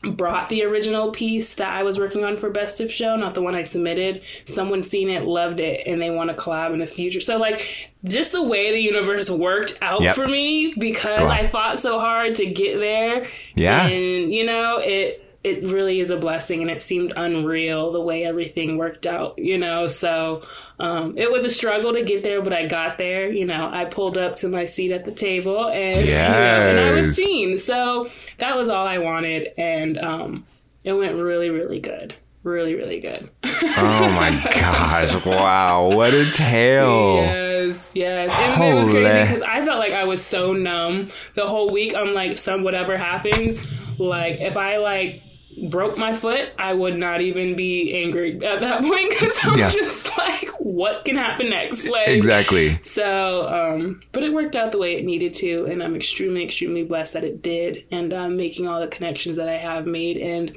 brought 0.02 0.50
the 0.50 0.64
original 0.66 1.12
piece 1.12 1.54
that 1.54 1.70
I 1.70 1.84
was 1.84 1.98
working 1.98 2.26
on 2.26 2.36
for 2.36 2.50
Best 2.50 2.82
of 2.82 2.92
Show, 2.92 3.16
not 3.16 3.36
the 3.36 3.42
one 3.42 3.56
I 3.56 3.64
submitted. 3.64 4.22
Someone 4.44 4.84
seen 4.84 5.10
it, 5.10 5.24
loved 5.24 5.62
it, 5.62 5.88
and 5.88 6.02
they 6.02 6.10
want 6.10 6.30
to 6.30 6.36
collab 6.36 6.74
in 6.74 6.80
the 6.80 6.88
future. 6.88 7.22
So 7.22 7.38
like 7.38 7.90
just 8.04 8.34
the 8.34 8.44
way 8.44 8.72
the 8.74 8.82
universe 8.82 9.30
worked 9.30 9.78
out 9.82 10.02
Yep. 10.02 10.16
for 10.16 10.28
me 10.28 10.74
because 10.78 11.22
I 11.30 11.48
fought 11.48 11.80
so 11.80 12.00
hard 12.02 12.36
to 12.36 12.46
get 12.46 12.80
there. 12.80 13.28
Yeah. 13.56 13.88
And 13.88 14.34
you 14.34 14.46
know, 14.46 14.80
it 14.84 15.23
it 15.44 15.64
really 15.64 16.00
is 16.00 16.10
a 16.10 16.18
blessing 16.18 16.62
and 16.62 16.72
it 16.72 16.82
seemed 16.82 17.12
unreal 17.18 17.92
the 17.92 18.00
way 18.00 18.24
everything 18.24 18.78
worked 18.78 19.06
out, 19.06 19.38
you 19.38 19.58
know. 19.58 19.88
So 19.88 20.42
um, 20.80 21.18
it 21.18 21.30
was 21.32 21.44
a 21.44 21.50
struggle 21.50 21.94
to 21.94 22.04
get 22.04 22.24
there, 22.24 22.42
but 22.42 22.54
I 22.54 22.66
got 22.66 22.98
there. 22.98 23.30
You 23.30 23.46
know, 23.46 23.70
I 23.72 23.86
pulled 23.86 24.18
up 24.18 24.36
to 24.38 24.48
my 24.48 24.66
seat 24.66 24.92
at 24.94 25.04
the 25.04 25.12
table 25.12 25.68
and 25.70 26.06
you 26.06 26.14
know, 26.14 26.20
and 26.20 26.80
I 26.80 26.92
was 26.94 27.16
seen. 27.16 27.58
So 27.58 28.08
that 28.38 28.56
was 28.56 28.70
all 28.70 28.88
I 28.88 29.00
wanted, 29.00 29.52
and 29.58 29.98
um, 29.98 30.46
it 30.84 30.94
went 30.94 31.16
really, 31.16 31.50
really 31.50 31.80
good. 31.80 32.16
Really, 32.44 32.76
really 32.76 33.00
good. 33.00 33.30
Oh 33.46 34.10
my 34.20 34.32
gosh. 34.54 35.26
Wow. 35.26 35.96
What 35.96 36.14
a 36.14 36.30
tale. 36.32 37.16
Yes, 37.16 37.94
yes. 37.96 38.36
And 38.38 38.64
it 38.64 38.76
was 38.76 38.88
Holy. 38.88 39.04
crazy 39.04 39.22
because 39.22 39.42
I 39.42 39.64
felt 39.64 39.80
like 39.80 39.94
I 39.94 40.04
was 40.04 40.22
so 40.22 40.52
numb 40.52 41.08
the 41.36 41.48
whole 41.48 41.72
week. 41.72 41.96
I'm 41.96 42.14
like, 42.14 42.38
some 42.38 42.64
whatever 42.64 42.98
happens, 42.98 43.66
like 43.98 44.42
if 44.42 44.58
I 44.58 44.76
like 44.78 45.22
broke 45.70 45.98
my 45.98 46.14
foot, 46.14 46.50
I 46.58 46.74
would 46.74 46.98
not 46.98 47.22
even 47.22 47.56
be 47.56 47.94
angry 48.04 48.34
at 48.46 48.62
that 48.62 48.84
point 48.84 49.10
because 49.10 49.38
I'm 49.44 49.58
Yeah. 49.58 49.70
just 49.70 50.16
like, 50.18 50.50
what 50.60 51.06
can 51.06 51.16
happen 51.16 51.50
next? 51.50 51.88
Like 51.88 52.08
Exactly. 52.10 52.70
So, 52.84 53.48
um, 53.48 54.02
but 54.12 54.24
it 54.24 54.34
worked 54.34 54.56
out 54.56 54.72
the 54.72 54.78
way 54.80 54.96
it 54.96 55.06
needed 55.06 55.34
to, 55.36 55.66
and 55.66 55.82
I'm 55.84 55.96
extremely, 55.96 56.44
extremely 56.44 56.84
blessed 56.84 57.14
that 57.14 57.24
it 57.24 57.42
did, 57.42 57.86
and 57.92 58.14
I'm 58.14 58.32
um, 58.32 58.38
making 58.38 58.68
all 58.68 58.80
the 58.80 58.88
connections 58.88 59.38
that 59.38 59.50
I 59.50 59.58
have 59.58 59.86
made, 59.88 60.18
and 60.18 60.56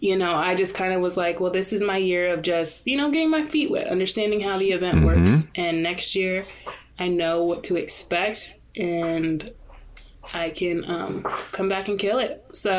you 0.00 0.16
know, 0.16 0.34
I 0.34 0.54
just 0.54 0.74
kind 0.74 0.92
of 0.92 1.00
was 1.00 1.16
like, 1.16 1.40
well, 1.40 1.50
this 1.50 1.72
is 1.72 1.82
my 1.82 1.96
year 1.96 2.32
of 2.32 2.42
just 2.42 2.86
you 2.86 2.96
know 2.96 3.10
getting 3.10 3.30
my 3.30 3.44
feet 3.46 3.70
wet, 3.70 3.88
understanding 3.88 4.40
how 4.40 4.58
the 4.58 4.70
event 4.72 5.04
works, 5.04 5.46
and 5.56 5.82
next 5.82 6.14
year 6.14 6.44
I 6.98 7.08
know 7.08 7.42
what 7.44 7.64
to 7.64 7.76
expect, 7.76 8.60
and 8.76 9.52
I 10.34 10.50
can 10.50 10.84
um, 10.90 11.22
come 11.52 11.68
back 11.68 11.88
and 11.88 11.98
kill 11.98 12.18
it. 12.18 12.44
So. 12.52 12.74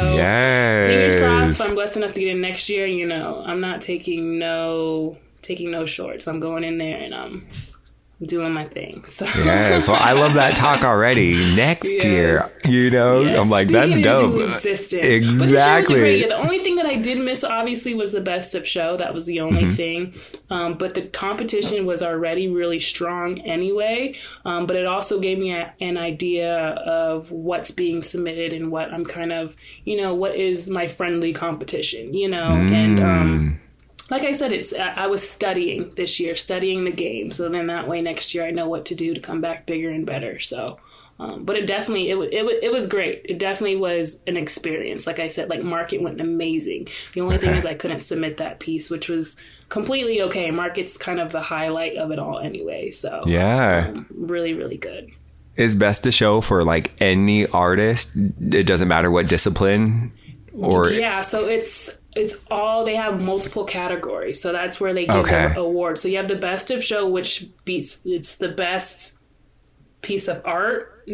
Fingers 0.88 1.16
crossed. 1.16 1.60
If 1.60 1.68
I'm 1.68 1.76
blessed 1.76 1.98
enough 1.98 2.14
to 2.14 2.20
get 2.20 2.30
in 2.30 2.42
next 2.42 2.70
year, 2.70 2.86
you 2.86 3.06
know, 3.06 3.44
I'm 3.46 3.62
not 3.62 3.82
taking 3.82 4.40
no 4.40 5.18
taking 5.42 5.72
no 5.72 5.86
shorts. 5.86 6.28
I'm 6.28 6.40
going 6.40 6.64
in 6.64 6.78
there 6.78 6.98
and 6.98 7.14
um 7.14 7.48
doing 8.26 8.54
my 8.54 8.66
thing. 8.66 9.04
So 9.08 9.26
Yes, 9.26 9.88
well, 9.88 9.98
I 10.00 10.12
love 10.14 10.34
that 10.34 10.56
talk 10.56 10.84
already. 10.84 11.56
Next 11.56 11.94
Yes. 11.96 12.06
year, 12.06 12.52
you 12.66 12.90
know, 12.92 13.22
Yes, 13.22 13.38
I'm 13.38 13.50
like, 13.50 13.68
speaking 13.70 14.02
that's 14.02 14.22
dope. 14.22 14.42
Existence. 14.42 15.04
The 15.04 15.16
Exactly. 15.16 15.96
great. 16.00 16.28
The 16.28 16.36
only 16.36 16.60
thing 16.60 16.76
that 16.76 16.86
I 16.86 16.96
did 16.96 17.18
miss, 17.20 17.44
obviously, 17.44 17.94
was 17.96 18.12
the 18.12 18.22
best 18.22 18.56
of 18.56 18.68
show. 18.68 18.98
That 18.98 19.14
was 19.14 19.26
the 19.26 19.40
only 19.40 19.64
Mm-hmm. 19.64 19.74
thing. 19.74 20.14
Um, 20.50 20.74
but 20.76 20.94
the 20.96 21.04
competition 21.04 21.86
was 21.86 22.04
already 22.04 22.48
really 22.48 22.80
strong 22.80 23.40
anyway. 23.42 24.16
Um, 24.46 24.66
but 24.68 24.76
it 24.76 24.86
also 24.86 25.20
gave 25.20 25.38
me 25.40 25.52
a, 25.52 25.74
an 25.80 25.98
idea 25.98 26.56
of 26.58 27.32
what's 27.32 27.72
being 27.72 28.02
submitted 28.02 28.54
and 28.54 28.72
what 28.72 28.94
I'm 28.94 29.06
kind 29.06 29.32
of, 29.32 29.56
you 29.86 29.96
know, 29.98 30.14
what 30.14 30.36
is 30.36 30.70
my 30.70 30.88
friendly 30.88 31.34
competition, 31.34 32.14
you 32.14 32.28
know, 32.30 32.50
and. 32.52 33.00
Mm. 33.00 33.04
Um, 33.22 33.60
like 34.10 34.24
I 34.24 34.32
said, 34.32 34.52
it's 34.52 34.74
I 34.74 35.08
was 35.08 35.28
studying 35.28 35.92
this 35.96 36.20
year, 36.20 36.36
studying 36.36 36.84
the 36.86 36.92
game. 36.92 37.32
So 37.32 37.50
then 37.50 37.68
that 37.68 37.88
way 37.88 38.02
next 38.02 38.34
year 38.34 38.46
I 38.46 38.52
know 38.52 38.68
what 38.68 38.86
to 38.86 38.96
do 38.96 39.14
to 39.14 39.20
come 39.20 39.42
back 39.42 39.66
bigger 39.66 39.90
and 39.90 40.06
better. 40.06 40.40
So, 40.40 40.80
um, 41.20 41.44
but 41.44 41.56
it 41.58 41.68
definitely 41.68 42.10
it 42.10 42.18
it 42.34 42.64
it 42.64 42.72
was 42.72 42.88
great. 42.88 43.22
It 43.26 43.38
definitely 43.38 43.76
was 43.76 44.20
an 44.26 44.38
experience. 44.38 45.06
Like 45.06 45.20
I 45.20 45.28
said, 45.28 45.50
like 45.50 45.64
market 45.64 46.02
went 46.02 46.22
amazing. 46.22 46.88
The 47.14 47.22
only 47.22 47.38
thing 47.38 47.54
is 47.54 47.66
I 47.66 47.74
couldn't 47.76 48.00
submit 48.00 48.38
that 48.38 48.60
piece, 48.60 48.90
which 48.90 49.10
was 49.10 49.36
completely 49.70 50.22
okay. 50.24 50.50
Market's 50.50 50.98
kind 50.98 51.20
of 51.20 51.32
the 51.32 51.42
highlight 51.42 51.98
of 51.98 52.12
it 52.12 52.20
all 52.20 52.40
anyway. 52.40 52.90
So 52.90 53.24
Yeah. 53.28 53.92
really 54.10 54.54
really 54.54 54.78
good. 54.78 55.12
Is 55.56 55.76
best 55.76 56.04
to 56.04 56.12
show 56.12 56.40
for 56.40 56.64
like 56.64 56.94
any 57.02 57.46
artist. 57.48 58.16
It 58.16 58.66
doesn't 58.66 58.88
matter 58.88 59.12
what 59.12 59.28
discipline 59.28 60.14
or 60.54 60.90
Yeah, 60.90 61.20
so 61.22 61.46
it's 61.46 61.99
it's 62.16 62.38
all 62.50 62.86
they 62.86 62.96
have 62.96 63.22
multiple 63.22 63.64
categories. 63.66 64.42
So 64.42 64.52
that's 64.52 64.82
where 64.82 64.94
they 64.94 65.06
give 65.06 65.16
Okay. 65.18 65.50
the 65.54 65.62
awards. 65.62 66.02
So 66.02 66.08
you 66.08 66.18
have 66.18 66.28
the 66.28 66.36
best 66.36 66.72
of 66.72 66.84
show, 66.84 67.08
which 67.08 67.46
beats 67.66 68.02
it's 68.06 68.36
the 68.36 68.50
best 68.50 69.18
piece 70.02 70.28
of 70.28 70.42
art 70.46 71.08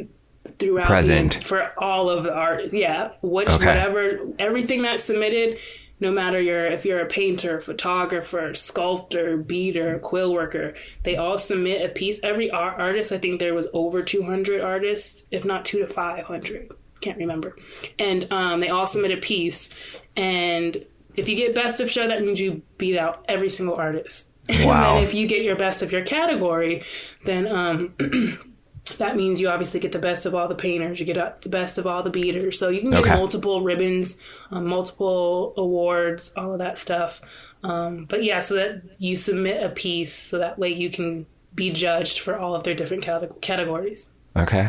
throughout 0.59 0.83
the- 0.83 0.87
Present. 0.87 1.43
for 1.43 1.71
all 1.77 2.09
of 2.09 2.23
the 2.23 2.31
art. 2.31 2.71
Yeah, 2.71 3.09
which 3.21 3.49
Okay. 3.49 3.65
whatever 3.65 4.19
everything 4.39 4.81
that's 4.83 5.03
submitted. 5.03 5.57
No 5.97 6.11
matter 6.11 6.41
your 6.41 6.65
if 6.67 6.85
you're 6.85 6.99
a 6.99 7.05
painter, 7.05 7.61
photographer, 7.61 8.53
sculptor, 8.53 9.37
beader, 9.37 9.97
quill 9.99 10.33
worker, 10.33 10.73
they 11.03 11.15
all 11.15 11.37
submit 11.37 11.81
a 11.83 11.87
piece. 11.89 12.19
Every 12.21 12.51
art 12.51 12.75
artist, 12.79 13.13
I 13.13 13.17
think 13.17 13.39
there 13.39 13.53
was 13.53 13.69
over 13.73 14.01
200 14.03 14.59
artists, 14.61 15.25
if 15.31 15.45
not 15.45 15.63
two 15.63 15.79
to 15.79 15.87
500 15.87 16.69
can't 17.01 17.17
remember. 17.17 17.55
And 17.99 18.31
um, 18.31 18.59
they 18.59 18.69
all 18.69 18.87
submit 18.87 19.11
a 19.11 19.17
piece. 19.17 19.69
And 20.15 20.85
if 21.15 21.29
you 21.29 21.35
get 21.35 21.53
best 21.55 21.79
of 21.79 21.89
show, 21.89 22.07
that 22.07 22.21
means 22.21 22.39
you 22.39 22.61
beat 22.77 22.97
out 22.97 23.23
every 23.27 23.49
single 23.49 23.75
artist. 23.75 24.31
Wow. 24.49 24.55
and 24.59 24.97
then 24.97 25.03
if 25.03 25.13
you 25.13 25.27
get 25.27 25.43
your 25.43 25.55
best 25.55 25.81
of 25.81 25.91
your 25.91 26.03
category, 26.03 26.83
then 27.25 27.47
um, 27.47 27.93
that 28.97 29.15
means 29.15 29.41
you 29.41 29.49
obviously 29.49 29.79
get 29.79 29.91
the 29.91 29.99
best 29.99 30.25
of 30.25 30.35
all 30.35 30.47
the 30.47 30.55
painters. 30.55 30.99
You 30.99 31.05
get 31.05 31.17
uh, 31.17 31.33
the 31.41 31.49
best 31.49 31.77
of 31.77 31.87
all 31.87 32.03
the 32.03 32.09
beaders. 32.09 32.57
So 32.59 32.69
you 32.69 32.79
can 32.79 32.89
get 32.91 32.99
Okay. 33.01 33.15
multiple 33.15 33.61
ribbons, 33.61 34.17
um, 34.51 34.67
multiple 34.67 35.53
awards, 35.57 36.33
all 36.37 36.53
of 36.53 36.59
that 36.59 36.77
stuff. 36.77 37.21
Um, 37.63 38.05
but 38.05 38.23
yeah, 38.23 38.39
so 38.39 38.53
that 38.55 38.95
you 38.99 39.17
submit 39.17 39.63
a 39.63 39.69
piece 39.69 40.13
so 40.13 40.37
that 40.37 40.59
way 40.59 40.69
you 40.69 40.89
can 40.89 41.25
be 41.55 41.71
judged 41.71 42.19
for 42.19 42.37
all 42.37 42.53
of 42.53 42.63
their 42.63 42.75
different 42.75 43.01
cate- 43.03 43.41
categories. 43.41 44.11
Okay. 44.35 44.67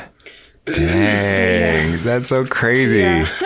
Dang, 0.66 2.02
that's 2.02 2.28
so 2.28 2.44
crazy. 2.46 3.02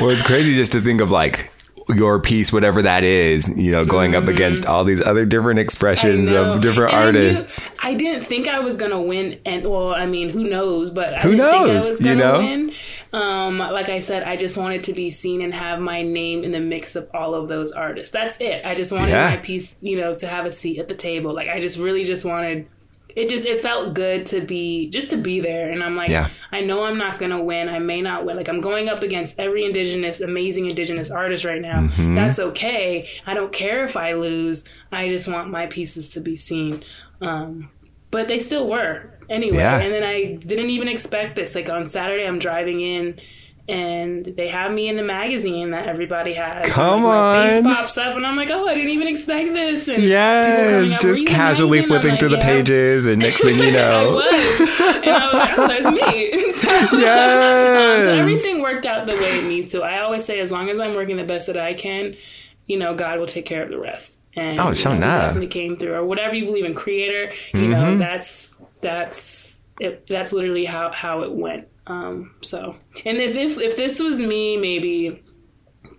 well, 0.00 0.10
it's 0.10 0.22
crazy 0.22 0.54
just 0.54 0.72
to 0.72 0.80
think 0.80 1.00
of 1.00 1.10
like 1.10 1.50
your 1.94 2.18
piece, 2.18 2.50
whatever 2.52 2.80
that 2.82 3.04
is, 3.04 3.46
you 3.60 3.70
know, 3.70 3.84
going 3.84 4.14
up 4.16 4.26
against 4.26 4.64
all 4.64 4.84
these 4.84 5.04
other 5.06 5.24
different 5.26 5.58
expressions 5.60 6.30
Mm-hmm. 6.30 6.50
Of 6.56 6.60
different 6.62 6.92
And 6.94 6.98
I 6.98 7.10
knew- 7.10 7.18
artists. 7.26 7.68
I, 7.82 7.92
didn't 7.94 8.24
think 8.24 8.48
I 8.48 8.60
was 8.60 8.76
gonna 8.76 9.00
win, 9.00 9.38
and 9.44 9.64
well, 9.70 9.94
I 9.94 10.06
mean, 10.06 10.30
who 10.30 10.44
knows? 10.44 10.90
But 10.90 11.12
I 11.12 11.20
Who 11.20 11.32
didn't 11.32 11.50
think 11.50 11.62
I 11.62 11.66
knows, 11.74 11.90
was 11.90 12.00
you 12.00 12.06
gonna 12.16 12.24
know? 12.24 12.38
win. 12.38 12.72
Um, 13.12 13.58
like 13.58 13.88
I 13.90 13.98
said, 14.00 14.22
I 14.24 14.36
just 14.36 14.56
wanted 14.56 14.82
to 14.84 14.92
be 14.94 15.10
seen 15.10 15.40
and 15.42 15.52
have 15.54 15.78
my 15.78 16.02
name 16.02 16.42
in 16.42 16.50
the 16.50 16.58
mix 16.60 16.96
of 16.96 17.08
all 17.14 17.34
of 17.34 17.48
those 17.48 17.70
artists. 17.70 18.10
That's 18.12 18.38
it. 18.40 18.64
I 18.64 18.74
just 18.74 18.90
wanted 18.90 19.10
Yeah. 19.10 19.28
my 19.30 19.36
piece, 19.36 19.76
you 19.82 20.00
know, 20.00 20.14
to 20.14 20.26
have 20.26 20.46
a 20.46 20.52
seat 20.52 20.78
at 20.80 20.88
the 20.88 20.94
table. 20.94 21.32
Like 21.34 21.48
I 21.48 21.60
just 21.60 21.78
really 21.78 22.04
just 22.04 22.24
wanted. 22.24 22.66
It 23.16 23.28
just 23.28 23.44
it 23.44 23.60
felt 23.60 23.94
good 23.94 24.26
to 24.26 24.40
be 24.40 24.88
just 24.88 25.10
to 25.10 25.16
be 25.16 25.40
there, 25.40 25.70
and 25.70 25.82
I'm 25.82 25.96
like, 25.96 26.10
Yeah. 26.10 26.28
I 26.50 26.60
know 26.60 26.84
I'm 26.84 26.98
not 26.98 27.18
gonna 27.18 27.42
win. 27.42 27.68
I 27.68 27.78
may 27.78 28.00
not 28.00 28.24
win. 28.24 28.36
Like 28.36 28.48
I'm 28.48 28.60
going 28.60 28.88
up 28.88 29.02
against 29.02 29.38
every 29.38 29.64
indigenous, 29.64 30.20
amazing 30.20 30.66
indigenous 30.68 31.10
artist 31.10 31.44
right 31.44 31.60
now. 31.62 31.82
Mm-hmm. 31.82 32.14
That's 32.14 32.38
okay. 32.38 33.08
I 33.26 33.34
don't 33.34 33.52
care 33.52 33.84
if 33.84 33.96
I 33.96 34.14
lose. 34.14 34.64
I 34.90 35.08
just 35.08 35.28
want 35.28 35.50
my 35.50 35.66
pieces 35.66 36.08
to 36.10 36.20
be 36.20 36.36
seen. 36.36 36.82
Um, 37.20 37.70
but 38.10 38.28
they 38.28 38.38
still 38.38 38.68
were 38.68 39.10
anyway. 39.28 39.58
Yeah. 39.58 39.80
And 39.80 39.92
then 39.92 40.04
I 40.04 40.34
didn't 40.34 40.70
even 40.70 40.88
expect 40.88 41.36
this. 41.36 41.54
Like 41.54 41.68
on 41.68 41.86
Saturday, 41.86 42.26
I'm 42.26 42.38
driving 42.38 42.80
in. 42.80 43.20
And 43.66 44.26
they 44.26 44.48
have 44.48 44.72
me 44.72 44.88
in 44.88 44.96
the 44.96 45.02
magazine 45.02 45.70
that 45.70 45.86
everybody 45.88 46.34
has. 46.34 46.66
Come 46.66 47.04
like, 47.04 47.14
on. 47.16 47.48
face 47.48 47.62
pops 47.66 47.96
up, 47.96 48.14
and 48.14 48.26
I'm 48.26 48.36
like, 48.36 48.50
"Oh, 48.50 48.66
I 48.68 48.74
didn't 48.74 48.90
even 48.90 49.08
expect 49.08 49.54
this." 49.54 49.88
And 49.88 49.96
people 49.96 50.10
coming 50.10 50.10
Yes, 50.10 50.94
up, 50.96 51.00
just 51.00 51.20
you 51.22 51.26
casually 51.28 51.78
magazine?" 51.78 51.82
I'm 51.82 51.88
flipping 51.88 52.10
like, 52.10 52.20
through 52.20 52.28
the 52.28 52.36
"Yeah." 52.36 52.44
pages, 52.44 53.06
and 53.06 53.22
next 53.22 53.40
thing 53.42 53.56
you 53.56 53.64
I 53.68 53.70
know, 53.70 54.12
was, 54.16 54.60
and 54.60 54.68
I 55.08 55.24
was 55.24 55.34
like, 55.34 55.58
"Oh, 55.58 55.68
there's 55.68 55.86
me." 55.86 56.30
So- 56.54 56.68
um, 56.70 56.88
so 56.90 56.98
yes, 56.98 58.08
everything 58.18 58.62
worked 58.62 58.86
out 58.86 59.06
the 59.06 59.12
way 59.14 59.38
it 59.40 59.44
needs 59.46 59.70
to. 59.72 59.82
I 59.82 60.00
always 60.00 60.24
say, 60.24 60.40
as 60.40 60.50
long 60.52 60.68
as 60.70 60.78
I'm 60.80 60.94
working 60.94 61.16
the 61.16 61.24
best 61.24 61.46
that 61.48 61.56
I 61.56 61.74
can, 61.74 62.16
you 62.66 62.78
know, 62.78 62.94
God 62.94 63.18
will 63.18 63.26
take 63.26 63.44
care 63.46 63.62
of 63.62 63.70
the 63.70 63.78
rest. 63.78 64.18
And 64.34 64.58
Oh, 64.60 64.70
you 64.70 64.74
sure 64.74 64.94
know, 64.94 65.00
definitely 65.00 65.46
came 65.48 65.76
through, 65.76 65.94
or 65.94 66.04
whatever 66.04 66.34
you 66.34 66.44
believe 66.44 66.64
in, 66.64 66.74
Creator. 66.74 67.32
You 67.54 67.60
Mm-hmm. 67.60 67.70
know, 67.70 67.98
that's 67.98 68.54
that's 68.82 69.64
it, 69.80 70.06
that's 70.08 70.32
literally 70.32 70.64
how 70.66 70.90
how 70.92 71.22
it 71.22 71.32
went. 71.32 71.68
Um, 71.86 72.34
so, 72.42 72.76
and 73.04 73.18
if 73.18 73.36
if 73.36 73.58
if 73.58 73.76
this 73.76 74.00
was 74.00 74.20
me, 74.20 74.56
maybe 74.56 75.22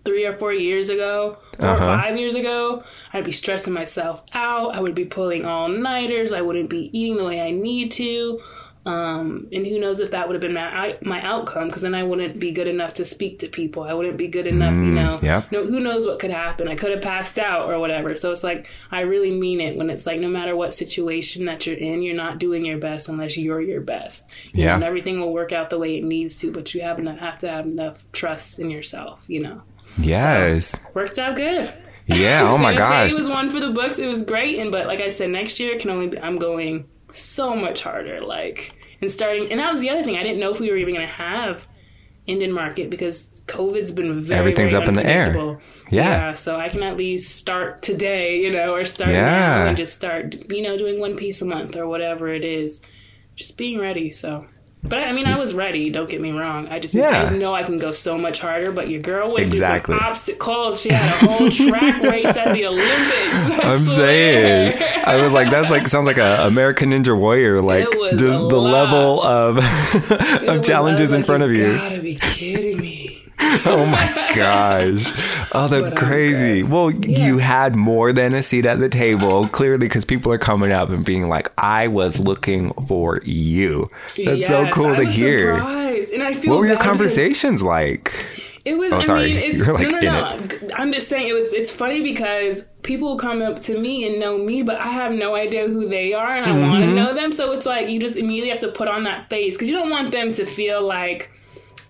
three 0.04 0.26
or 0.26 0.34
four 0.36 0.54
years 0.54 0.90
ago, 0.90 1.38
4 1.60 1.70
Uh-huh. 1.70 1.84
or 1.94 1.98
five 1.98 2.18
years 2.18 2.36
ago, 2.36 2.84
I'd 3.14 3.24
be 3.24 3.32
stressing 3.32 3.74
myself 3.74 4.24
out. 4.34 4.76
I 4.76 4.80
would 4.80 4.96
be 4.96 5.06
pulling 5.06 5.46
all 5.46 5.68
nighters. 5.68 6.32
I 6.32 6.42
wouldn't 6.42 6.70
be 6.70 6.90
eating 6.98 7.18
the 7.18 7.24
way 7.24 7.42
I 7.42 7.52
need 7.52 7.92
to. 7.94 8.40
Um, 8.86 9.48
and 9.52 9.66
who 9.66 9.80
knows 9.80 10.00
if 10.00 10.12
that 10.12 10.28
would 10.28 10.36
have 10.36 10.42
been 10.42 10.54
my 10.54 10.96
my 11.02 11.20
outcome? 11.24 11.68
Because 11.68 11.82
then 11.82 11.96
I 11.96 12.04
wouldn't 12.04 12.40
be 12.40 12.52
good 12.52 12.68
enough 12.68 12.94
to 12.96 13.06
speak 13.06 13.40
to 13.40 13.48
people. 13.48 13.82
I 13.84 13.94
wouldn't 13.94 14.18
be 14.18 14.28
good 14.28 14.46
enough, 14.46 14.76
you 14.76 14.92
know. 14.92 15.18
yeah. 15.24 15.42
No, 15.52 15.66
who 15.66 15.80
knows 15.80 16.06
what 16.06 16.20
could 16.20 16.30
happen? 16.30 16.68
I 16.68 16.76
could 16.76 16.92
have 16.92 17.02
passed 17.02 17.40
out 17.40 17.68
or 17.68 17.80
whatever. 17.80 18.16
So 18.16 18.32
it's 18.32 18.44
like 18.44 18.70
I 18.92 19.02
really 19.02 19.32
mean 19.32 19.60
it 19.60 19.76
when 19.76 19.90
it's 19.90 20.06
like 20.06 20.20
no 20.20 20.28
matter 20.28 20.56
what 20.56 20.72
situation 20.74 21.46
that 21.46 21.66
you're 21.66 21.78
in, 21.78 22.04
you're 22.04 22.16
not 22.16 22.38
doing 22.38 22.64
your 22.64 22.78
best 22.78 23.10
unless 23.10 23.38
you're 23.38 23.60
your 23.62 23.82
best. 23.82 24.30
You 24.54 24.64
Yeah. 24.64 24.68
know, 24.70 24.74
and 24.76 24.84
everything 24.84 25.20
will 25.20 25.34
work 25.34 25.52
out 25.52 25.72
the 25.72 25.80
way 25.80 25.98
it 25.98 26.04
needs 26.04 26.40
to, 26.42 26.52
but 26.52 26.76
you 26.76 26.82
have 26.82 27.00
enough, 27.00 27.18
have 27.20 27.40
to 27.40 27.50
have 27.50 27.66
enough 27.66 28.04
trust 28.12 28.60
in 28.60 28.70
yourself. 28.70 29.24
You 29.28 29.42
know, 29.42 29.62
yes, 30.00 30.76
worked 30.94 31.18
out 31.18 31.36
good. 31.36 31.74
yeah. 32.06 32.42
Oh 32.52 32.58
my 32.68 32.76
gosh, 32.76 33.18
was 33.18 33.28
one 33.28 33.50
for 33.50 33.60
the 33.60 33.72
books. 33.72 33.98
It 33.98 34.06
was 34.08 34.22
great, 34.22 34.60
and 34.60 34.72
but 34.72 34.86
like 34.88 35.02
I 35.02 35.08
said, 35.08 35.30
next 35.32 35.60
year 35.60 35.74
it 35.74 35.80
can 35.80 35.90
only 35.90 36.08
be, 36.10 36.20
I'm 36.20 36.38
going 36.38 36.86
so 37.10 37.56
much 37.56 37.82
harder. 37.82 38.22
Like 38.22 38.72
and 39.02 39.10
starting, 39.12 39.52
and 39.52 39.60
that 39.60 39.72
was 39.72 39.82
the 39.82 39.90
other 39.90 40.04
thing. 40.04 40.18
I 40.18 40.24
didn't 40.24 40.40
know 40.40 40.52
if 40.52 40.60
we 40.60 40.70
were 40.70 40.78
even 40.78 40.94
going 40.96 41.06
to 41.08 41.14
have 41.14 41.62
Indian 42.28 42.52
market 42.52 42.90
because 42.90 43.44
COVID's 43.46 43.92
been 43.92 44.20
very 44.24 44.40
Everything's 44.40 44.72
very 44.72 44.84
up 44.84 44.90
in 44.90 44.96
the 44.96 45.06
air. 45.06 45.28
unpredictable. 45.28 45.62
Yeah. 45.92 46.34
so 46.34 46.56
I 46.60 46.70
can 46.70 46.82
at 46.82 46.98
least 46.98 47.36
start 47.36 47.82
today, 47.84 48.40
you 48.42 48.52
know, 48.52 48.74
or 48.74 48.84
start 48.86 49.12
Yeah. 49.12 49.22
now 49.30 49.68
and 49.68 49.78
just 49.78 49.94
start, 49.96 50.50
you 50.50 50.62
know, 50.64 50.76
doing 50.78 51.00
one 51.00 51.16
piece 51.16 51.42
a 51.42 51.46
month 51.46 51.76
or 51.76 51.88
whatever 51.88 52.30
it 52.30 52.44
is. 52.44 52.82
Just 53.36 53.58
being 53.58 53.80
ready. 53.80 54.10
So. 54.10 54.46
But 54.88 55.04
I 55.04 55.12
mean, 55.14 55.26
I 55.26 55.38
was 55.40 55.54
ready. 55.54 55.90
Don't 55.90 56.10
get 56.10 56.22
me 56.22 56.32
wrong. 56.32 56.68
I 56.68 56.80
just, 56.80 56.94
Yeah. 56.94 57.10
I 57.10 57.22
just 57.22 57.34
know 57.36 57.54
I 57.56 57.64
can 57.64 57.80
go 57.80 57.92
so 57.92 58.18
much 58.18 58.40
harder. 58.40 58.72
But 58.72 58.90
your 58.90 59.02
girl 59.02 59.30
went 59.34 59.48
Exactly. 59.48 59.94
through 59.96 60.00
some 60.02 60.10
obstacles. 60.12 60.82
She 60.82 60.94
had 60.94 61.24
a 61.24 61.28
whole 61.28 61.50
track 61.50 62.02
race 62.04 62.26
at 62.38 62.54
the 62.54 62.68
Olympics. 62.68 62.86
I 62.86 63.60
I'm 63.64 63.80
swear. 63.80 64.78
saying. 64.78 65.04
I 65.06 65.18
was 65.18 65.34
like, 65.34 65.50
that's 65.50 65.72
like 65.72 65.88
sounds 65.88 66.06
like 66.06 66.18
a 66.20 66.46
American 66.48 66.92
Ninja 66.92 67.20
Warrior. 67.20 67.62
Like 67.62 67.90
just 67.92 68.22
the 68.50 68.58
lot. 68.62 68.92
level 68.92 69.22
of 69.24 69.58
of 70.48 70.64
challenges 70.64 71.12
in 71.14 71.20
was 71.20 71.26
front 71.26 71.44
of 71.44 71.52
you. 71.52 71.74
gotta 71.74 72.00
be 72.00 72.16
kidding 72.16 72.78
me. 72.80 73.12
Oh 73.68 73.86
my 73.86 74.32
gosh. 74.36 75.12
Oh, 75.58 75.68
that's 75.68 75.90
But 75.90 76.00
crazy. 76.00 76.64
Well, 76.64 76.92
you 76.92 77.38
had 77.38 77.76
more 77.76 78.12
than 78.12 78.34
a 78.34 78.42
seat 78.44 78.66
at 78.66 78.80
the 78.80 78.90
table, 78.90 79.48
clearly, 79.48 79.78
because 79.88 80.04
people 80.06 80.32
are 80.32 80.38
coming 80.38 80.72
up 80.72 80.90
and 80.90 81.06
being 81.06 81.30
like, 81.30 81.52
I 81.58 81.88
was 81.88 82.20
looking 82.20 82.74
for 82.88 83.20
you. 83.26 83.88
That's 84.24 84.48
so 84.48 84.68
cool 84.72 84.88
I 84.88 84.96
to 84.98 85.06
hear. 85.06 85.56
surprised. 85.58 86.12
And 86.12 86.22
I 86.24 86.34
feel 86.34 86.52
What 86.54 86.60
were 86.60 86.68
your 86.68 86.78
conversations 86.78 87.64
like? 87.64 88.12
It 88.66 88.76
was. 88.78 88.92
Oh, 88.92 88.98
I 88.98 89.02
sorry. 89.02 89.28
mean, 89.28 89.38
it's, 89.38 89.58
You're, 89.66 89.74
like, 89.76 89.92
no, 89.92 90.00
no, 90.00 90.38
no. 90.68 90.76
I'm 90.76 90.92
just 90.92 91.08
saying 91.08 91.28
it 91.28 91.34
was. 91.34 91.54
It's 91.54 91.72
funny 91.72 92.02
because 92.02 92.64
people 92.82 93.16
come 93.18 93.44
up 93.44 93.60
to 93.62 93.80
me 93.80 94.08
and 94.08 94.20
know 94.20 94.40
me, 94.40 94.64
but 94.64 94.78
I 94.78 94.88
have 94.88 95.12
no 95.12 95.36
idea 95.36 95.68
who 95.68 95.88
they 95.88 96.14
are, 96.16 96.32
and 96.36 96.46
I 96.46 96.52
want 96.68 96.82
Mm-hmm. 96.84 96.90
to 96.90 96.96
know 96.96 97.14
them. 97.14 97.32
So 97.32 97.52
it's 97.52 97.68
like 97.68 97.90
you 97.90 98.00
just 98.00 98.16
immediately 98.16 98.50
have 98.50 98.62
to 98.62 98.72
put 98.72 98.88
on 98.88 99.04
that 99.04 99.30
face 99.30 99.56
because 99.56 99.70
you 99.70 99.76
don't 99.78 99.92
want 99.92 100.12
them 100.12 100.34
to 100.34 100.46
feel 100.46 100.82
like, 100.82 101.32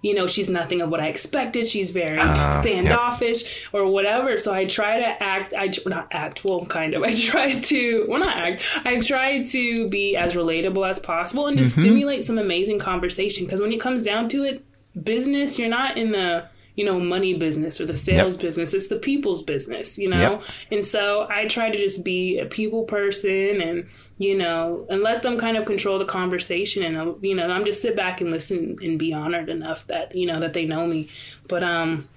you 0.05 0.13
know, 0.13 0.27
she's 0.27 0.49
nothing 0.49 0.79
of 0.83 0.89
what 0.91 0.99
I 0.99 1.07
expected. 1.07 1.63
She's 1.73 1.89
very 2.01 2.17
Uh, 2.19 2.51
standoffish 2.61 3.39
or 3.73 3.81
whatever. 3.95 4.37
So 4.37 4.53
I 4.53 4.65
try 4.65 4.99
to 4.99 5.09
act, 5.23 5.53
I 5.57 5.71
not 5.87 6.07
act, 6.11 6.45
well, 6.45 6.63
kind 6.65 6.93
of. 6.93 7.01
I 7.09 7.13
try 7.13 7.51
to, 7.51 8.05
well, 8.07 8.19
not 8.19 8.37
act. 8.47 8.61
I 8.85 8.99
try 9.01 9.41
to 9.55 9.89
be 9.89 10.15
as 10.15 10.35
relatable 10.35 10.87
as 10.87 10.99
possible 10.99 11.47
and 11.47 11.57
just 11.57 11.71
Mm-hmm. 11.71 11.81
stimulate 11.81 12.23
some 12.23 12.37
amazing 12.37 12.79
conversation. 12.79 13.45
Because 13.45 13.61
when 13.61 13.73
it 13.73 13.79
comes 13.79 14.03
down 14.03 14.29
to 14.29 14.43
it, 14.43 14.63
business, 15.11 15.57
you're 15.59 15.69
not 15.69 15.97
in 15.97 16.11
the 16.11 16.45
you 16.75 16.83
know 16.85 16.99
money 16.99 17.33
business 17.33 17.79
or 17.79 17.85
the 17.85 17.95
sales 17.95 18.35
business 18.37 18.73
it's 18.73 18.87
the 18.87 18.97
people's 18.97 19.41
business 19.43 19.97
you 19.97 20.09
know 20.09 20.19
Yep. 20.19 20.43
and 20.71 20.85
so 20.85 21.25
i 21.29 21.45
try 21.45 21.69
to 21.69 21.77
just 21.77 22.03
be 22.03 22.37
a 22.39 22.45
people 22.45 22.83
person 22.83 23.61
and 23.61 23.87
you 24.17 24.37
know 24.37 24.85
and 24.89 25.01
let 25.01 25.21
them 25.21 25.37
kind 25.37 25.55
of 25.57 25.65
control 25.65 25.97
the 25.99 26.05
conversation 26.05 26.83
and 26.83 27.23
you 27.25 27.33
know 27.35 27.47
i'm 27.49 27.63
just 27.65 27.81
sit 27.81 27.95
back 27.95 28.19
and 28.21 28.29
listen 28.31 28.77
and 28.81 28.99
be 28.99 29.13
honored 29.13 29.47
enough 29.49 29.87
that 29.87 30.13
you 30.15 30.25
know 30.25 30.39
that 30.39 30.53
they 30.53 30.65
know 30.65 30.85
me 30.85 31.09
but 31.47 31.63
um 31.63 32.07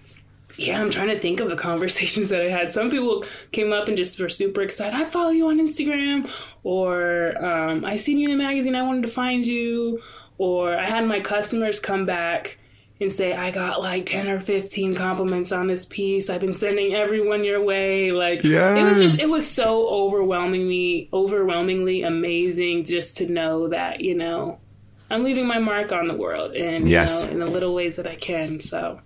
yeah, 0.57 0.81
I'm 0.81 0.91
trying 0.91 1.09
to 1.09 1.19
think 1.21 1.39
of 1.39 1.49
the 1.51 1.57
conversations 1.71 2.31
that 2.31 2.41
I 2.41 2.49
had. 2.49 2.69
Some 2.73 2.91
people 2.91 3.23
came 3.53 3.73
up 3.73 3.87
and 3.87 3.97
just 3.97 4.19
were 4.19 4.29
super 4.29 4.63
excited. 4.63 4.99
I 4.99 5.05
follow 5.05 5.31
you 5.31 5.47
on 5.51 5.59
Instagram, 5.61 6.29
or 6.65 7.37
um, 7.45 7.85
I 7.85 7.95
seen 7.95 8.19
you 8.19 8.29
in 8.31 8.37
the 8.37 8.43
magazine. 8.43 8.75
I 8.75 8.83
wanted 8.83 9.03
to 9.03 9.09
find 9.09 9.47
you, 9.47 10.03
or 10.37 10.75
I 10.77 10.87
had 10.87 11.07
my 11.07 11.21
customers 11.21 11.79
come 11.79 12.07
back 12.07 12.59
and 13.01 13.13
say, 13.13 13.33
I 13.33 13.51
got 13.53 13.81
like 13.81 14.07
10 14.07 14.29
or 14.29 14.41
15 14.41 14.95
compliments 14.97 15.53
on 15.53 15.69
this 15.69 15.85
piece. 15.85 16.29
I've 16.29 16.41
been 16.41 16.53
sending 16.55 16.97
everyone 16.97 17.45
your 17.45 17.63
way. 17.63 18.11
Like, 18.11 18.45
it 18.45 18.85
was 18.85 19.01
just, 19.01 19.21
it 19.23 19.31
was 19.31 19.49
so 19.49 19.87
overwhelmingly, 19.89 21.09
overwhelmingly 21.13 22.03
amazing 22.03 22.85
just 22.85 23.17
to 23.19 23.29
know 23.31 23.69
that, 23.69 24.01
you 24.01 24.15
know, 24.17 24.59
I'm 25.11 25.23
leaving 25.25 25.47
my 25.47 25.59
mark 25.59 25.93
on 25.93 26.09
the 26.09 26.17
world 26.17 26.55
and, 26.55 26.89
Yes. 26.89 27.29
you 27.31 27.39
know, 27.39 27.45
in 27.45 27.47
the 27.47 27.53
little 27.53 27.75
ways 27.75 27.97
that 27.97 28.07
I 28.07 28.17
can. 28.17 28.61
So, 28.61 29.01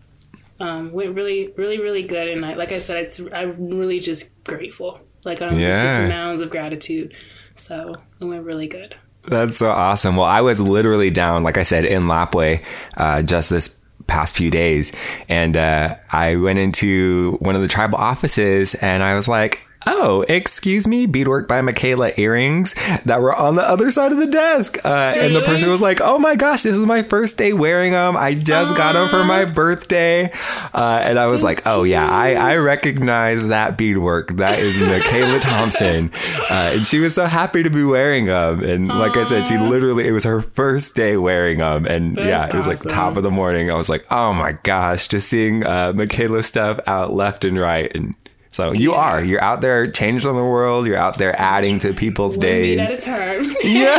um, 0.59 0.93
went 0.93 1.15
really, 1.15 1.53
really, 1.57 1.79
really 1.79 2.03
good. 2.03 2.29
And 2.29 2.45
I, 2.47 2.55
like 2.55 2.73
I 2.73 2.79
said, 2.79 2.99
it's, 2.99 3.21
I'm 3.33 3.69
really 3.69 4.01
just 4.01 4.43
grateful. 4.45 5.01
Like, 5.25 5.43
I'm 5.43 5.59
Yeah. 5.59 5.83
just 5.99 6.09
mounds 6.09 6.41
of 6.43 6.51
gratitude. 6.51 7.15
So, 7.55 7.93
it 8.21 8.25
went 8.25 8.45
really 8.45 8.67
good. 8.69 8.95
That's 9.29 9.59
so 9.59 9.69
awesome. 9.69 10.17
Well, 10.17 10.27
I 10.27 10.41
was 10.41 10.61
literally 10.61 11.11
down, 11.11 11.45
like 11.45 11.57
I 11.59 11.63
said, 11.63 11.85
in 11.85 12.05
Lapwai 12.05 12.65
uh, 12.97 13.23
just 13.23 13.51
this 13.51 13.82
past 14.13 14.37
few 14.37 14.51
days. 14.51 14.93
And 15.29 15.57
uh, 15.57 15.97
I 16.11 16.37
went 16.37 16.59
into 16.59 17.39
one 17.41 17.57
of 17.57 17.63
the 17.63 17.69
tribal 17.69 17.99
offices 17.99 18.75
and 18.75 19.03
I 19.03 19.15
was 19.15 19.27
like, 19.27 19.67
Oh, 19.87 20.25
excuse 20.29 20.87
me, 20.87 21.07
beadwork 21.07 21.49
by 21.49 21.61
Michaela 21.61 22.13
earrings 22.17 22.75
that 23.05 23.21
were 23.21 23.35
on 23.35 23.57
the 23.57 23.63
other 23.63 23.91
side 23.91 24.13
of 24.13 24.19
the 24.19 24.27
desk. 24.27 24.79
Uh, 24.85 25.15
and 25.17 25.35
the 25.35 25.43
person 25.43 25.69
was 25.69 25.83
like, 25.83 26.01
Oh 26.01 26.19
my 26.19 26.37
gosh, 26.37 26.63
this 26.63 26.77
is 26.77 26.87
my 26.87 27.03
first 27.03 27.39
day 27.39 27.53
wearing 27.53 27.93
them. 27.93 28.17
I 28.17 28.35
just 28.35 28.77
got 28.77 28.93
them 28.93 29.09
for 29.09 29.25
my 29.25 29.45
birthday. 29.45 30.31
Uh, 30.75 31.01
and 31.03 31.19
I 31.19 31.27
was 31.27 31.43
like, 31.43 31.63
Oh, 31.67 31.83
yeah, 31.85 32.09
I, 32.09 32.35
I 32.35 32.57
recognize 32.57 33.49
that 33.49 33.77
beadwork. 33.77 34.37
That 34.37 34.59
is 34.59 34.81
Michaela 34.81 35.39
Thompson. 35.41 36.11
Uh, 36.51 36.73
and 36.75 36.87
she 36.87 36.99
was 36.99 37.15
so 37.15 37.27
happy 37.27 37.63
to 37.63 37.71
be 37.71 37.85
wearing 37.85 38.27
them. 38.27 38.63
And 38.63 38.89
like 38.89 39.17
I 39.17 39.25
said, 39.25 39.47
she 39.47 39.59
literally, 39.59 40.07
it 40.07 40.13
was 40.13 40.25
her 40.25 40.41
first 40.41 40.95
day 40.95 41.17
wearing 41.17 41.59
them. 41.59 41.87
And 41.87 42.17
That's 42.17 42.27
yeah, 42.27 42.49
it 42.49 42.55
was 42.55 42.67
like 42.67 42.81
top 42.83 43.17
of 43.17 43.23
the 43.23 43.31
morning. 43.31 43.71
I 43.71 43.75
was 43.75 43.89
like, 43.89 44.07
Oh 44.11 44.33
my 44.33 44.53
gosh, 44.63 45.09
just 45.09 45.29
seeing 45.29 45.65
uh, 45.65 45.93
Michaela 45.95 46.43
stuff 46.43 46.81
out 46.87 47.13
left 47.13 47.45
and 47.45 47.59
right. 47.59 47.91
And 47.95 48.15
so 48.53 48.73
you 48.73 48.93
are, 48.93 49.23
you're 49.25 49.43
out 49.43 49.61
there 49.63 49.91
changing 49.91 50.35
the 50.37 50.45
world. 50.45 50.87
You're 50.87 50.97
out 50.97 51.19
there 51.19 51.35
adding 51.41 51.79
to 51.81 51.93
people's 51.93 52.37
One 52.37 52.47
days. 52.47 52.79
at 52.79 52.93
a 52.93 52.97
time. 53.03 53.57
Yeah. 53.65 53.97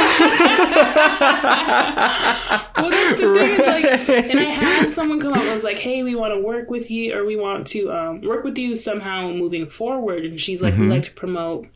well, 2.78 2.89
that's 2.89 3.20
the 3.20 3.34
thing. 3.36 3.50
It's 3.60 4.08
like, 4.08 4.10
and 4.30 4.39
I 4.39 4.44
had 4.44 4.94
someone 4.94 5.20
come 5.20 5.34
up. 5.34 5.39
I 5.42 5.54
was 5.54 5.63
like, 5.63 5.80
"Hey, 5.80 6.04
we 6.04 6.16
want 6.16 6.34
to 6.34 6.39
work 6.39 6.70
with 6.70 6.89
you, 6.92 7.13
or 7.18 7.26
we 7.26 7.36
want 7.36 7.68
to 7.68 7.92
um, 7.92 8.22
work 8.22 8.44
with 8.44 8.58
you 8.58 8.76
somehow 8.76 9.30
moving 9.30 9.68
forward." 9.68 10.26
And 10.26 10.39
she's 10.39 10.62
like, 10.62 10.78
"We 10.78 10.88
like 10.88 11.04
to 11.04 11.12
promote 11.12 11.68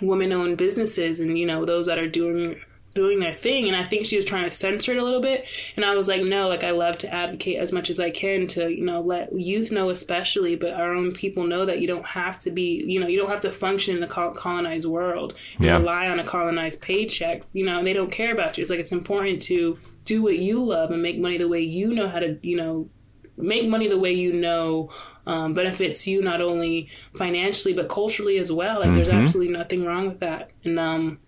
women-owned 0.00 0.56
businesses, 0.58 1.20
and 1.20 1.38
you 1.38 1.46
know 1.46 1.64
those 1.64 1.86
that 1.86 1.98
are 1.98 2.08
doing." 2.08 2.60
Doing 2.94 3.20
their 3.20 3.34
thing 3.34 3.66
and 3.66 3.74
i 3.76 3.84
think 3.84 4.04
she 4.04 4.16
was 4.16 4.24
trying 4.24 4.44
to 4.44 4.50
censor 4.50 4.92
it 4.92 4.98
a 4.98 5.04
little 5.04 5.20
bit 5.20 5.46
and 5.76 5.84
i 5.84 5.94
was 5.94 6.08
like 6.08 6.22
no 6.22 6.48
like 6.48 6.62
i 6.62 6.70
love 6.70 6.96
to 6.98 7.12
advocate 7.12 7.56
as 7.58 7.72
much 7.72 7.88
as 7.88 7.98
i 7.98 8.10
can 8.10 8.46
to 8.46 8.68
you 8.70 8.84
know 8.84 9.00
let 9.00 9.36
youth 9.38 9.72
know 9.72 9.88
especially 9.90 10.56
but 10.56 10.72
our 10.74 10.94
own 10.94 11.10
people 11.12 11.44
know 11.44 11.64
that 11.64 11.80
you 11.80 11.86
don't 11.86 12.04
have 12.06 12.38
to 12.38 12.50
be 12.50 12.84
you 12.86 13.00
know 13.00 13.06
you 13.06 13.18
don't 13.18 13.30
have 13.30 13.40
to 13.40 13.50
function 13.52 13.96
in 13.96 14.02
a 14.02 14.08
col- 14.08 14.34
colonized 14.34 14.84
world 14.86 15.34
and 15.56 15.64
Yeah. 15.66 15.76
rely 15.78 16.08
on 16.08 16.20
a 16.20 16.24
colonized 16.24 16.82
paycheck 16.82 17.42
you 17.52 17.64
know 17.64 17.82
they 17.82 17.92
don't 17.94 18.10
care 18.10 18.32
about 18.32 18.58
you. 18.58 18.62
It's 18.62 18.70
like 18.70 18.80
it's 18.80 18.92
important 18.92 19.40
to 19.42 19.78
do 20.04 20.22
what 20.22 20.38
you 20.38 20.62
love 20.64 20.90
and 20.90 21.00
make 21.02 21.18
money 21.18 21.38
the 21.38 21.48
way 21.48 21.60
you 21.60 21.94
know 21.94 22.08
how 22.08 22.18
to 22.18 22.38
you 22.42 22.56
know 22.56 22.88
make 23.36 23.66
money 23.66 23.88
the 23.88 23.98
way 23.98 24.12
you 24.12 24.32
know 24.32 24.90
um, 25.26 25.54
benefits 25.54 26.06
you 26.06 26.20
not 26.20 26.40
only 26.42 26.88
financially 27.14 27.72
but 27.72 27.88
culturally 27.88 28.36
as 28.38 28.52
well. 28.52 28.80
Like 28.80 28.92
there's 28.92 29.08
absolutely 29.08 29.52
nothing 29.52 29.84
wrong 29.86 30.08
with 30.08 30.20
that. 30.20 30.50
And 30.64 30.78
um 30.78 31.18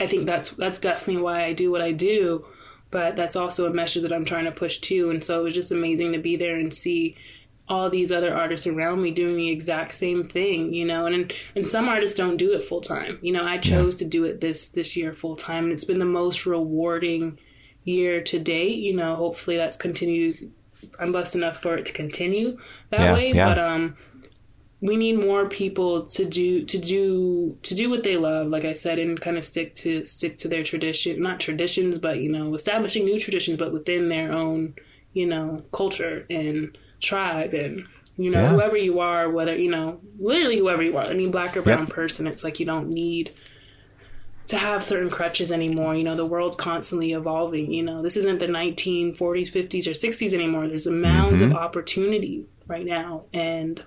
I 0.00 0.06
think 0.06 0.26
that's 0.26 0.50
that's 0.50 0.78
definitely 0.80 1.22
why 1.22 1.44
I 1.44 1.52
do 1.52 1.70
what 1.70 1.82
I 1.82 1.92
do. 1.92 2.46
But 2.90 3.14
that's 3.14 3.36
also 3.36 3.66
a 3.66 3.72
message 3.72 4.02
that 4.02 4.12
I'm 4.12 4.24
trying 4.24 4.46
to 4.46 4.50
push 4.52 4.78
too. 4.78 5.10
And 5.10 5.22
so 5.22 5.38
it 5.38 5.42
was 5.44 5.54
just 5.54 5.70
amazing 5.70 6.12
to 6.12 6.18
be 6.18 6.34
there 6.34 6.56
and 6.56 6.74
see 6.74 7.14
all 7.68 7.88
these 7.88 8.10
other 8.10 8.34
artists 8.34 8.66
around 8.66 9.00
me 9.00 9.12
doing 9.12 9.36
the 9.36 9.48
exact 9.50 9.92
same 9.92 10.24
thing, 10.24 10.74
you 10.74 10.84
know. 10.84 11.06
And 11.06 11.32
and 11.54 11.64
some 11.64 11.88
artists 11.88 12.16
don't 12.16 12.36
do 12.36 12.52
it 12.52 12.64
full 12.64 12.80
time. 12.80 13.20
You 13.22 13.32
know, 13.32 13.44
I 13.46 13.58
chose 13.58 13.94
to 13.96 14.04
do 14.04 14.24
it 14.24 14.40
this 14.40 14.68
this 14.68 14.96
year 14.96 15.12
full 15.12 15.36
time, 15.36 15.64
and 15.64 15.72
it's 15.72 15.84
been 15.84 16.00
the 16.00 16.04
most 16.04 16.46
rewarding 16.46 17.38
year 17.84 18.20
to 18.22 18.40
date. 18.40 18.78
You 18.78 18.96
know, 18.96 19.14
hopefully 19.14 19.56
that's 19.56 19.76
continues. 19.76 20.42
I'm 20.98 21.12
blessed 21.12 21.36
enough 21.36 21.58
for 21.62 21.76
it 21.76 21.84
to 21.86 21.92
continue 21.92 22.58
that 22.88 23.00
Yeah, 23.00 23.12
way. 23.12 23.32
yeah. 23.32 23.48
But 23.50 23.58
um, 23.58 23.96
we 24.82 24.96
need 24.96 25.24
more 25.24 25.46
people 25.46 26.06
to 26.06 26.24
do 26.24 26.64
to 26.64 26.78
do 26.78 27.58
to 27.62 27.74
do 27.74 27.90
what 27.90 28.02
they 28.02 28.16
love 28.16 28.46
like 28.48 28.64
i 28.64 28.72
said 28.72 28.98
and 28.98 29.20
kind 29.20 29.36
of 29.36 29.44
stick 29.44 29.74
to 29.74 30.04
stick 30.04 30.36
to 30.36 30.48
their 30.48 30.62
tradition 30.62 31.20
not 31.20 31.38
traditions 31.38 31.98
but 31.98 32.18
you 32.18 32.30
know 32.30 32.54
establishing 32.54 33.04
new 33.04 33.18
traditions 33.18 33.56
but 33.56 33.72
within 33.72 34.08
their 34.08 34.32
own 34.32 34.74
you 35.12 35.26
know 35.26 35.62
culture 35.72 36.26
and 36.30 36.76
tribe 37.00 37.52
and 37.52 37.86
you 38.16 38.30
know 38.30 38.40
Yeah. 38.40 38.48
whoever 38.48 38.76
you 38.76 39.00
are 39.00 39.30
whether 39.30 39.56
you 39.56 39.70
know 39.70 40.00
literally 40.18 40.58
whoever 40.58 40.82
you 40.82 40.96
are 40.96 41.04
any 41.04 41.28
black 41.28 41.56
or 41.56 41.62
brown 41.62 41.86
person 41.86 42.26
it's 42.26 42.44
like 42.44 42.60
you 42.60 42.66
don't 42.66 42.88
need 42.88 43.32
to 44.46 44.56
have 44.56 44.82
certain 44.82 45.08
crutches 45.08 45.52
anymore. 45.52 45.94
You 45.94 46.02
know 46.02 46.16
the 46.16 46.26
world's 46.26 46.56
constantly 46.56 47.12
evolving 47.12 47.70
you 47.72 47.84
know. 47.84 48.02
This 48.02 48.16
isn't 48.16 48.40
the 48.40 48.46
1940s 48.46 49.16
50s 49.16 49.86
or 49.86 49.92
60s 49.92 50.34
anymore. 50.34 50.66
There's 50.66 50.88
mounds 50.88 51.40
of 51.40 51.50
mm-hmm. 51.50 51.58
opportunity 51.58 52.46
right 52.66 52.84
now 52.84 53.26
and 53.32 53.84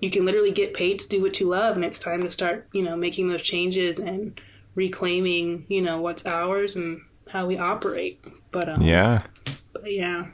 you 0.00 0.10
can 0.10 0.24
literally 0.24 0.52
get 0.52 0.74
paid 0.74 0.98
to 0.98 1.08
do 1.08 1.20
what 1.22 1.40
you 1.40 1.46
love 1.48 1.74
and 1.76 1.84
it's 1.84 1.98
time 1.98 2.22
to 2.22 2.30
start 2.30 2.66
you 2.72 2.82
know 2.82 2.96
making 2.96 3.28
those 3.28 3.42
changes 3.42 3.98
and 3.98 4.40
reclaiming 4.74 5.64
you 5.68 5.82
know 5.82 6.00
what's 6.00 6.24
ours 6.26 6.76
and 6.76 7.00
how 7.28 7.46
we 7.46 7.58
operate 7.58 8.24
but 8.52 8.68
um, 8.68 8.80
Yeah. 8.80 9.22
but 9.72 9.92
yeah 9.92 10.28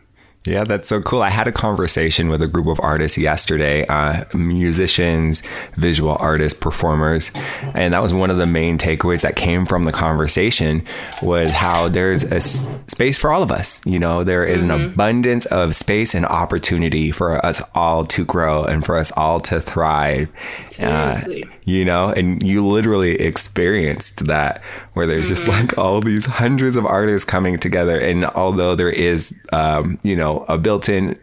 Yeah, 0.47 0.65
that's 0.65 0.89
so 0.89 1.01
cool. 1.01 1.23
I 1.23 1.31
had 1.31 1.47
a 1.47 1.53
conversation 1.53 2.29
with 2.29 2.43
a 2.43 2.47
group 2.47 2.67
of 2.67 2.79
artists 2.81 3.17
yesterday, 3.17 3.87
uh, 3.87 4.25
musicians, 4.35 5.43
visual 5.75 6.17
artists, 6.21 6.59
performers, 6.59 7.31
and 7.75 7.95
that 7.95 8.03
was 8.03 8.13
one 8.13 8.29
of 8.31 8.37
the 8.37 8.47
main 8.47 8.77
takeaways 8.77 9.23
that 9.23 9.37
came 9.37 9.65
from 9.65 9.85
the 9.85 9.93
conversation 9.93 10.83
was 11.23 11.53
how 11.55 11.89
there's 11.89 12.25
a 12.31 12.37
s- 12.37 12.69
space 12.89 13.19
for 13.19 13.31
all 13.33 13.43
of 13.43 13.51
us. 13.51 13.81
You 13.87 13.99
know, 13.99 14.23
there 14.23 14.45
is 14.45 14.65
an 14.65 14.71
abundance 14.71 15.47
of 15.47 15.75
space 15.75 16.15
and 16.15 16.27
opportunity 16.27 17.11
for 17.11 17.45
us 17.45 17.63
all 17.75 18.05
to 18.07 18.25
grow 18.27 18.65
and 18.65 18.85
for 18.85 18.97
us 18.97 19.13
all 19.17 19.41
to 19.41 19.61
thrive. 19.61 20.29
Uh, 20.79 21.21
you 21.67 21.83
know 21.85 22.11
and 22.11 22.43
you 22.43 22.67
literally 22.67 23.15
experienced 23.15 24.27
that 24.27 24.63
where 24.95 25.07
there's 25.07 25.29
just 25.29 25.47
like 25.49 25.77
all 25.79 26.01
these 26.01 26.27
hundreds 26.27 26.77
of 26.77 26.87
artists 26.87 27.29
coming 27.29 27.59
together. 27.59 27.99
And 27.99 28.25
although 28.25 28.75
there 28.75 28.91
is 28.91 29.39
um, 29.53 29.99
you 30.03 30.17
know 30.17 30.45
a 30.49 30.59
built-in 30.59 31.19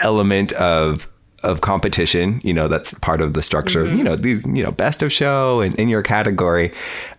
element 0.00 0.52
of 0.52 1.08
of 1.42 1.60
competition 1.60 2.40
you 2.42 2.54
know 2.54 2.68
that's 2.68 2.94
part 2.94 3.20
of 3.20 3.34
the 3.34 3.42
structure 3.42 3.84
of 3.84 3.92
you 3.92 4.02
know 4.02 4.16
these 4.16 4.46
you 4.46 4.62
know 4.62 4.72
best 4.72 5.02
of 5.02 5.12
show 5.12 5.60
and 5.60 5.74
in 5.74 5.90
your 5.90 6.02
category 6.02 6.72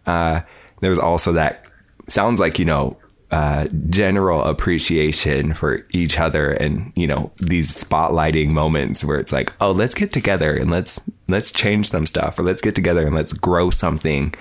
uh 0.08 0.42
there's 0.82 0.98
also 0.98 1.32
that 1.32 1.68
sounds 2.08 2.40
like 2.40 2.58
you 2.58 2.66
know 2.66 2.98
uh, 3.32 3.66
general 3.90 4.42
appreciation 4.44 5.52
for 5.52 5.86
each 5.92 6.20
other 6.20 6.52
and 6.52 6.94
you 6.96 7.08
know 7.08 7.32
these 7.40 7.84
spotlighting 7.84 8.50
moments 8.50 9.04
where 9.04 9.20
it's 9.20 9.34
like 9.34 9.52
oh 9.60 9.72
let's 9.72 9.96
get 9.96 10.14
together 10.14 10.56
and 10.56 10.70
let's 10.70 11.10
let's 11.28 11.52
change 11.52 11.90
some 11.90 12.06
stuff 12.06 12.38
or 12.40 12.44
let's 12.44 12.62
get 12.62 12.76
together 12.76 13.06
and 13.06 13.16
let's 13.16 13.34
grow 13.34 13.70
something 13.70 14.34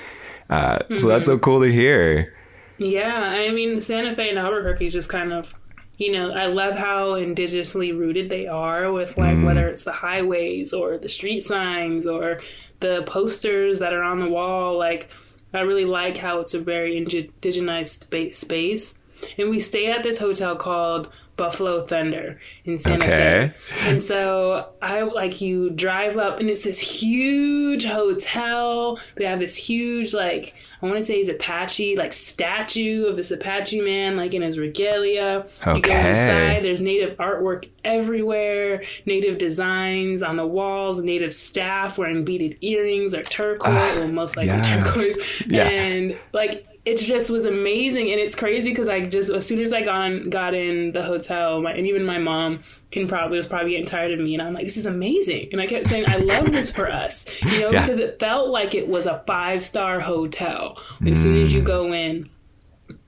uh, 0.51 0.79
so 0.95 1.09
that's 1.09 1.27
so 1.27 1.39
cool 1.39 1.61
to 1.61 1.71
hear 1.71 2.35
Yeah, 2.79 3.19
I 3.19 3.51
mean 3.51 3.81
Santa 3.81 4.15
Fe 4.15 4.31
and 4.31 4.39
Albuquerque 4.39 4.85
is 4.85 4.93
just 4.93 5.09
kind 5.09 5.33
of, 5.33 5.55
you 5.97 6.13
know, 6.13 6.33
I 6.33 6.47
love 6.47 6.75
how 6.75 7.13
indigenously 7.13 7.97
rooted 7.97 8.29
they 8.29 8.47
are 8.47 8.93
with 8.93 9.17
like 9.17 9.39
whether 9.43 9.69
it's 9.69 9.85
the 9.85 9.93
highways 9.93 10.73
or 10.73 10.99
the 10.99 11.09
street 11.09 11.43
signs 11.43 12.07
or 12.07 12.41
the 12.81 13.03
posters 13.07 13.79
that 13.79 13.93
are 13.95 14.03
on 14.03 14.21
the 14.21 14.29
wall. 14.29 14.77
Like, 14.77 15.09
I 15.53 15.61
really 15.61 15.85
like 15.85 16.17
how 16.17 16.41
it's 16.41 16.55
a 16.55 16.59
very 16.59 17.01
indigenized 17.01 18.35
space. 18.35 18.99
And 19.39 19.51
we 19.51 19.61
stay 19.61 19.91
at 19.91 20.03
this 20.03 20.19
hotel 20.19 20.57
called 20.57 21.09
Buffalo 21.37 21.85
Thunder 21.85 22.39
in 22.65 22.79
Santa 22.79 23.05
Okay. 23.05 23.53
Fe. 23.57 23.91
And 23.91 24.03
so 24.03 24.71
I 24.81 25.03
like 25.03 25.41
you 25.41 25.71
drive 25.71 26.17
up 26.17 26.39
and 26.39 26.49
it's 26.49 26.63
this 26.63 26.81
huge 26.81 27.85
hotel. 27.85 28.99
They 29.17 29.25
have 29.25 29.41
this 29.41 29.57
huge 29.57 30.15
like 30.15 30.55
I 30.81 30.87
want 30.87 30.99
to 30.99 31.05
say 31.05 31.17
he's 31.17 31.29
Apache 31.29 31.97
like 31.97 32.13
statue 32.13 33.07
of 33.07 33.17
this 33.17 33.31
Apache 33.31 33.81
man 33.81 34.17
like 34.17 34.35
in 34.35 34.43
his 34.43 34.59
regalia. 34.59 35.47
Okay. 35.63 35.77
You 35.77 35.83
go 35.83 35.93
inside, 35.93 36.63
there's 36.63 36.83
native 36.83 37.17
artwork 37.19 37.69
everywhere, 37.85 38.83
native 39.07 39.39
designs 39.39 40.23
on 40.23 40.37
the 40.37 40.47
walls, 40.47 41.01
native 41.01 41.33
staff 41.33 41.99
wearing 41.99 42.25
beaded 42.25 42.59
earrings 42.61 43.15
or 43.15 43.23
turquoise, 43.23 43.75
ah, 43.75 43.95
well, 43.99 44.09
most 44.09 44.37
likely 44.37 44.53
yes. 44.53 44.85
turquoise. 44.85 45.43
Yeah. 45.47 45.69
And 45.69 46.19
like 46.33 46.67
it 46.85 46.99
just 46.99 47.31
was 47.31 47.47
amazing 47.47 48.11
and 48.11 48.21
it's 48.21 48.35
crazy 48.35 48.71
because 48.71 48.89
I 48.91 49.01
just 49.01 49.31
as 49.31 49.47
soon 49.47 49.61
as 49.61 49.73
I 49.73 49.81
got 49.83 49.95
on, 50.03 50.29
got 50.29 50.53
in 50.53 50.93
the 50.93 51.03
hotel 51.03 51.63
my, 51.63 51.73
and 51.73 51.87
even 51.87 52.05
my 52.05 52.19
mom 52.19 52.61
can 52.91 53.09
probably 53.09 53.39
was 53.39 53.47
probably 53.47 53.71
getting 53.71 53.87
tired 53.87 54.13
of 54.13 54.21
me 54.21 54.35
and 54.35 54.43
I'm 54.43 54.53
like 54.53 54.65
this 54.67 54.77
is 54.77 54.85
amazing 54.87 55.49
and 55.53 55.61
I 55.63 55.67
kept 55.67 55.87
saying 55.87 56.05
I 56.09 56.17
love 56.17 56.53
this 56.53 56.71
for 56.71 56.91
us 56.91 57.25
you 57.43 57.61
know 57.61 57.71
Yeah. 57.71 57.81
because 57.81 57.97
it 57.99 58.19
felt 58.21 58.49
like 58.51 58.75
it 58.75 58.87
was 58.87 59.07
a 59.07 59.23
five 59.27 59.63
star 59.63 59.99
hotel 60.01 60.79
as 61.07 61.23
soon 61.23 61.41
as 61.41 61.55
you 61.55 61.63
Mm. 61.63 61.65
go 61.65 61.93
in 61.95 62.31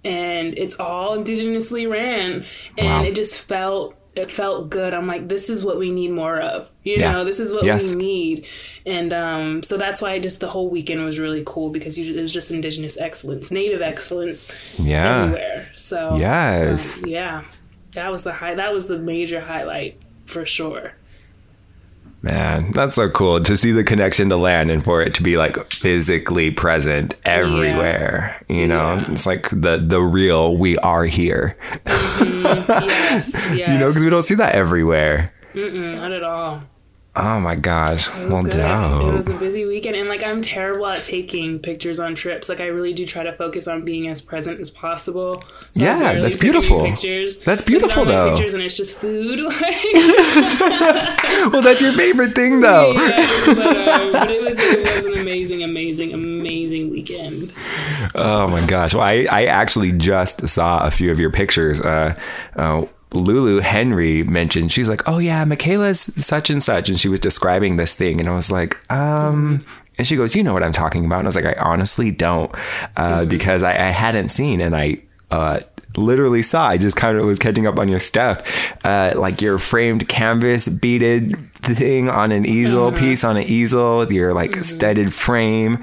and 0.04 0.56
it's 0.56 0.78
all 0.80 1.16
indigenously 1.18 1.90
ran 1.90 2.44
and 2.78 2.86
Wow. 2.86 3.02
it 3.04 3.14
just 3.14 3.42
felt 3.46 3.94
it 4.16 4.30
felt 4.30 4.70
good 4.70 4.94
i'm 4.94 5.06
like 5.06 5.28
this 5.28 5.50
is 5.50 5.64
what 5.64 5.78
we 5.78 5.90
need 5.90 6.10
more 6.10 6.40
of 6.40 6.68
you 6.82 6.96
Yeah. 6.96 7.12
know 7.12 7.24
this 7.24 7.38
is 7.38 7.52
what 7.52 7.64
Yes. 7.66 7.90
we 7.94 7.96
need 8.02 8.46
and 8.86 9.12
um, 9.12 9.62
so 9.62 9.76
that's 9.76 10.00
why 10.00 10.18
just 10.18 10.40
the 10.40 10.48
whole 10.48 10.70
weekend 10.70 11.04
was 11.04 11.18
really 11.18 11.42
cool 11.44 11.68
because 11.70 11.98
you, 11.98 12.18
it 12.18 12.22
was 12.22 12.32
just 12.32 12.50
indigenous 12.50 12.96
excellence 12.98 13.50
native 13.50 13.82
excellence 13.82 14.48
Yeah. 14.78 15.24
everywhere 15.24 15.66
so 15.74 16.16
Yes. 16.16 17.02
um, 17.04 17.10
yeah 17.10 17.44
that 17.92 18.10
was 18.10 18.22
the 18.24 18.32
high 18.32 18.54
that 18.54 18.72
was 18.72 18.88
the 18.88 18.98
major 18.98 19.40
highlight 19.40 20.00
for 20.24 20.44
sure 20.46 20.94
Man, 22.26 22.72
that's 22.72 22.96
so 22.96 23.08
cool 23.08 23.40
to 23.40 23.56
see 23.56 23.70
the 23.72 23.84
connection 23.84 24.28
to 24.30 24.36
land 24.36 24.70
and 24.70 24.82
for 24.82 25.00
it 25.02 25.14
to 25.14 25.22
be 25.22 25.36
like 25.36 25.56
physically 25.66 26.50
present 26.50 27.14
everywhere. 27.24 28.44
You 28.48 28.66
know, 28.66 28.94
Yeah. 28.94 29.12
it's 29.12 29.26
like 29.26 29.48
the 29.50 29.78
the 29.84 30.00
real 30.00 30.56
we 30.56 30.76
are 30.78 31.04
here. 31.04 31.56
yes, 31.86 32.20
mm-hmm. 32.22 33.56
yes. 33.56 33.68
You 33.68 33.78
know, 33.78 33.88
because 33.88 34.02
we 34.02 34.10
don't 34.10 34.22
see 34.24 34.34
that 34.36 34.54
everywhere. 34.54 35.32
not 35.54 36.12
at 36.12 36.22
all 36.22 36.62
Oh 37.18 37.40
my 37.40 37.54
gosh. 37.54 38.10
Well, 38.28 38.42
Good. 38.42 38.56
It 38.56 39.12
was 39.14 39.28
a 39.28 39.38
busy 39.38 39.64
weekend, 39.64 39.96
and 39.96 40.06
like 40.08 40.22
I'm 40.22 40.42
terrible 40.42 40.86
at 40.86 40.98
taking 41.02 41.58
pictures 41.58 41.98
on 41.98 42.14
trips. 42.14 42.48
Like 42.50 42.60
I 42.60 42.66
really 42.66 42.92
do 42.92 43.06
try 43.06 43.22
to 43.22 43.32
focus 43.32 43.66
on 43.66 43.84
being 43.86 44.06
as 44.08 44.20
present 44.20 44.60
as 44.60 44.68
possible. 44.68 45.40
So 45.72 45.82
Yeah, 45.82 46.18
that's 46.20 46.36
beautiful. 46.36 46.84
Pictures. 46.84 47.38
That's 47.38 47.62
beautiful, 47.62 48.04
though. 48.04 48.32
Pictures 48.34 48.52
and 48.52 48.62
it's 48.62 48.76
just 48.76 48.96
food. 48.96 49.40
Like, 49.46 49.76
Well, 51.52 51.62
that's 51.62 51.80
your 51.80 51.92
favorite 51.94 52.34
thing, 52.34 52.60
though. 52.60 52.92
yeah, 52.96 53.26
but, 53.46 53.58
uh, 53.58 54.12
but 54.12 54.30
it 54.30 54.42
was 54.44 54.58
it 54.60 54.80
was 54.80 55.04
an 55.06 55.22
amazing, 55.22 55.62
amazing, 55.62 56.12
amazing 56.12 56.90
weekend. 56.90 57.52
Oh 58.14 58.48
my 58.48 58.64
gosh. 58.66 58.94
Well, 58.94 59.02
I, 59.04 59.26
I 59.30 59.44
actually 59.46 59.92
just 59.92 60.46
saw 60.48 60.86
a 60.86 60.90
few 60.90 61.10
of 61.10 61.18
your 61.18 61.30
pictures. 61.30 61.80
Uh, 61.80 62.14
uh, 62.56 62.84
Lulu 63.12 63.60
Henry 63.60 64.24
mentioned, 64.24 64.72
she's 64.72 64.88
like, 64.88 65.02
oh 65.08 65.18
yeah, 65.18 65.44
Michaela's 65.44 66.00
such 66.00 66.50
and 66.50 66.62
such. 66.62 66.88
And 66.88 66.98
she 66.98 67.08
was 67.08 67.20
describing 67.20 67.76
this 67.76 67.94
thing. 67.94 68.20
And 68.20 68.28
I 68.28 68.34
was 68.34 68.50
like, 68.50 68.78
um, 68.92 69.64
and 69.98 70.06
she 70.06 70.16
goes, 70.16 70.36
you 70.36 70.42
know 70.42 70.52
what 70.52 70.62
I'm 70.62 70.72
talking 70.72 71.04
about. 71.06 71.20
And 71.20 71.26
I 71.26 71.30
was 71.30 71.36
like, 71.36 71.46
I 71.46 71.54
honestly 71.60 72.10
don't, 72.10 72.54
uh, 72.96 73.24
because 73.24 73.62
I, 73.62 73.70
I 73.70 73.90
hadn't 73.90 74.30
seen 74.30 74.60
and 74.60 74.76
I, 74.76 75.02
uh, 75.30 75.60
literally 75.96 76.42
saw 76.42 76.68
i 76.68 76.76
just 76.78 76.96
kind 76.96 77.18
of 77.18 77.24
was 77.24 77.38
catching 77.38 77.66
up 77.66 77.78
on 77.78 77.88
your 77.88 78.00
stuff 78.00 78.74
uh 78.84 79.12
like 79.16 79.40
your 79.40 79.58
framed 79.58 80.08
canvas 80.08 80.68
beaded 80.68 81.34
thing 81.56 82.08
on 82.08 82.30
an 82.30 82.46
easel 82.46 82.92
piece 82.92 83.24
on 83.24 83.36
an 83.36 83.42
easel 83.42 83.98
with 83.98 84.12
your 84.12 84.32
like 84.32 84.54
studded 84.56 85.12
frame 85.12 85.78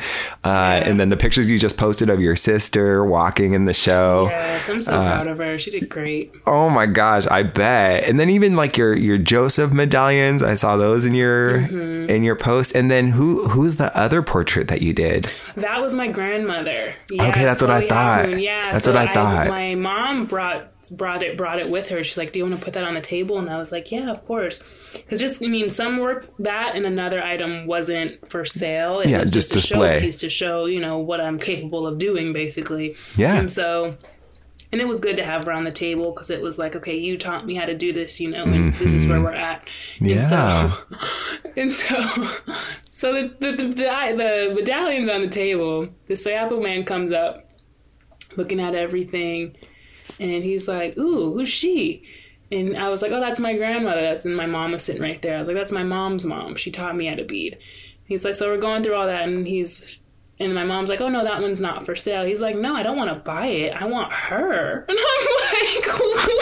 uh 0.45 0.81
and 0.85 0.97
then 0.99 1.09
the 1.09 1.17
pictures 1.17 1.49
you 1.51 1.59
just 1.59 1.77
posted 1.77 2.09
of 2.09 2.21
your 2.21 2.35
sister 2.37 3.03
walking 3.03 3.53
in 3.53 3.65
the 3.65 3.73
show 3.73 4.27
Yes, 4.29 4.69
I'm 4.69 4.81
so 4.81 4.93
Uh, 4.95 5.03
proud 5.03 5.27
of 5.27 5.37
her. 5.39 5.57
She 5.59 5.71
did 5.71 5.89
great. 5.89 6.31
Oh 6.47 6.69
my 6.69 6.85
gosh, 6.85 7.25
I 7.27 7.43
bet. 7.43 8.07
And 8.07 8.19
then 8.19 8.29
even 8.29 8.55
like 8.55 8.77
your 8.77 8.93
your 8.93 9.17
Joseph 9.17 9.71
medallions, 9.73 10.41
I 10.43 10.53
saw 10.55 10.77
those 10.77 11.05
in 11.05 11.13
your 11.15 11.59
Mm-hmm. 11.59 12.09
in 12.09 12.23
your 12.23 12.35
post. 12.35 12.75
And 12.75 12.89
then 12.89 13.09
who 13.09 13.47
who's 13.49 13.75
the 13.77 13.95
other 13.97 14.21
portrait 14.21 14.67
that 14.69 14.81
you 14.81 14.93
did? 14.93 15.29
That 15.55 15.81
was 15.81 15.93
my 15.93 16.07
grandmother. 16.07 16.93
Okay, 17.11 17.43
that's 17.43 17.61
what 17.61 17.71
I 17.71 17.87
thought. 17.87 18.39
Yeah, 18.39 18.71
That's 18.71 18.85
so 18.85 18.93
what 18.93 19.07
I 19.09 19.13
thought. 19.13 19.47
my 19.49 19.75
mom 19.75 20.02
brought 20.27 20.69
brought 20.91 21.23
it 21.23 21.37
brought 21.37 21.59
it 21.59 21.69
with 21.69 21.89
her. 21.89 22.03
She's 22.03 22.17
like, 22.17 22.33
"Do 22.33 22.39
you 22.39 22.45
want 22.45 22.57
to 22.57 22.63
put 22.63 22.73
that 22.73 22.83
on 22.83 22.93
the 22.93 23.01
table?" 23.01 23.37
And 23.39 23.49
I 23.49 23.57
was 23.57 23.71
like, 23.71 23.91
"Yeah, 23.91 24.11
of 24.11 24.25
course." 24.25 24.61
Because 24.93 25.19
just 25.19 25.43
I 25.43 25.47
mean, 25.47 25.69
some 25.69 25.97
work 25.97 26.27
that 26.39 26.75
and 26.75 26.85
another 26.85 27.23
item 27.23 27.65
wasn't 27.67 28.29
for 28.29 28.45
sale. 28.45 28.99
It 28.99 29.09
Yeah, 29.09 29.21
was 29.21 29.31
just 29.31 29.53
display. 29.53 29.99
showpiece 30.01 30.19
to 30.19 30.29
show 30.29 30.65
you 30.65 30.79
know 30.79 30.97
what 30.99 31.19
I'm 31.21 31.39
capable 31.39 31.87
of 31.87 31.97
doing, 31.97 32.33
basically. 32.33 32.95
Yeah. 33.15 33.37
And 33.37 33.49
so. 33.51 33.97
And 34.71 34.81
it 34.81 34.87
was 34.87 34.99
good 34.99 35.17
to 35.17 35.23
have 35.23 35.45
her 35.45 35.51
on 35.51 35.65
the 35.65 35.71
table 35.71 36.09
because 36.11 36.31
it 36.31 36.41
was 36.41 36.57
like, 36.57 36.75
okay, 36.75 36.97
you 36.97 37.15
taught 37.15 37.45
me 37.45 37.53
how 37.53 37.65
to 37.65 37.75
do 37.75 37.93
this, 37.93 38.19
you 38.19 38.31
know, 38.31 38.41
and 38.43 38.73
this 38.73 38.91
is 38.91 39.05
where 39.05 39.17
mm-hmm. 39.17 39.25
we're 39.25 39.31
at. 39.33 39.67
And 39.99 40.07
Yeah. 40.07 40.19
so, 40.19 40.73
and 41.55 41.71
so, 41.71 41.95
so 42.89 43.13
the 43.13 43.35
the, 43.39 43.51
the, 43.51 43.63
the, 43.67 44.15
the 44.49 44.51
medallion's 44.55 45.09
on 45.09 45.21
the 45.21 45.27
table. 45.27 45.89
The 46.07 46.15
Soyapo 46.15 46.59
man 46.59 46.85
comes 46.85 47.11
up, 47.11 47.47
looking 48.35 48.59
at 48.59 48.73
everything, 48.73 49.55
and 50.31 50.43
he's 50.43 50.67
like, 50.67 50.97
"Ooh, 50.97 51.33
who's 51.33 51.49
she?" 51.49 52.03
And 52.51 52.77
I 52.77 52.89
was 52.89 53.01
like, 53.01 53.11
"Oh, 53.11 53.19
that's 53.19 53.39
my 53.39 53.55
grandmother." 53.55 54.01
That's 54.01 54.25
and 54.25 54.35
my 54.35 54.45
mom 54.45 54.71
was 54.71 54.81
sitting 54.83 55.01
right 55.01 55.21
there. 55.21 55.35
I 55.35 55.39
was 55.39 55.47
like, 55.47 55.57
"That's 55.57 55.71
my 55.71 55.83
mom's 55.83 56.25
mom. 56.25 56.55
She 56.55 56.71
taught 56.71 56.95
me 56.95 57.07
how 57.07 57.15
to 57.15 57.23
bead." 57.23 57.57
He's 58.05 58.23
like, 58.25 58.35
"So 58.35 58.49
we're 58.49 58.57
going 58.57 58.83
through 58.83 58.95
all 58.95 59.07
that," 59.07 59.27
and 59.27 59.47
he's. 59.47 59.99
And 60.39 60.55
my 60.55 60.63
mom's 60.63 60.89
like, 60.89 60.99
"Oh 60.99 61.09
no, 61.09 61.23
that 61.23 61.41
one's 61.41 61.61
not 61.61 61.85
for 61.85 61.95
sale." 61.95 62.25
He's 62.25 62.41
like, 62.41 62.55
"No, 62.55 62.75
I 62.75 62.83
don't 62.83 62.97
want 62.97 63.11
to 63.11 63.15
buy 63.15 63.45
it. 63.47 63.73
I 63.79 63.85
want 63.85 64.11
her." 64.13 64.85
And 64.89 64.97
I'm 64.97 65.05
like, 65.05 65.87
"What?" 65.99 66.33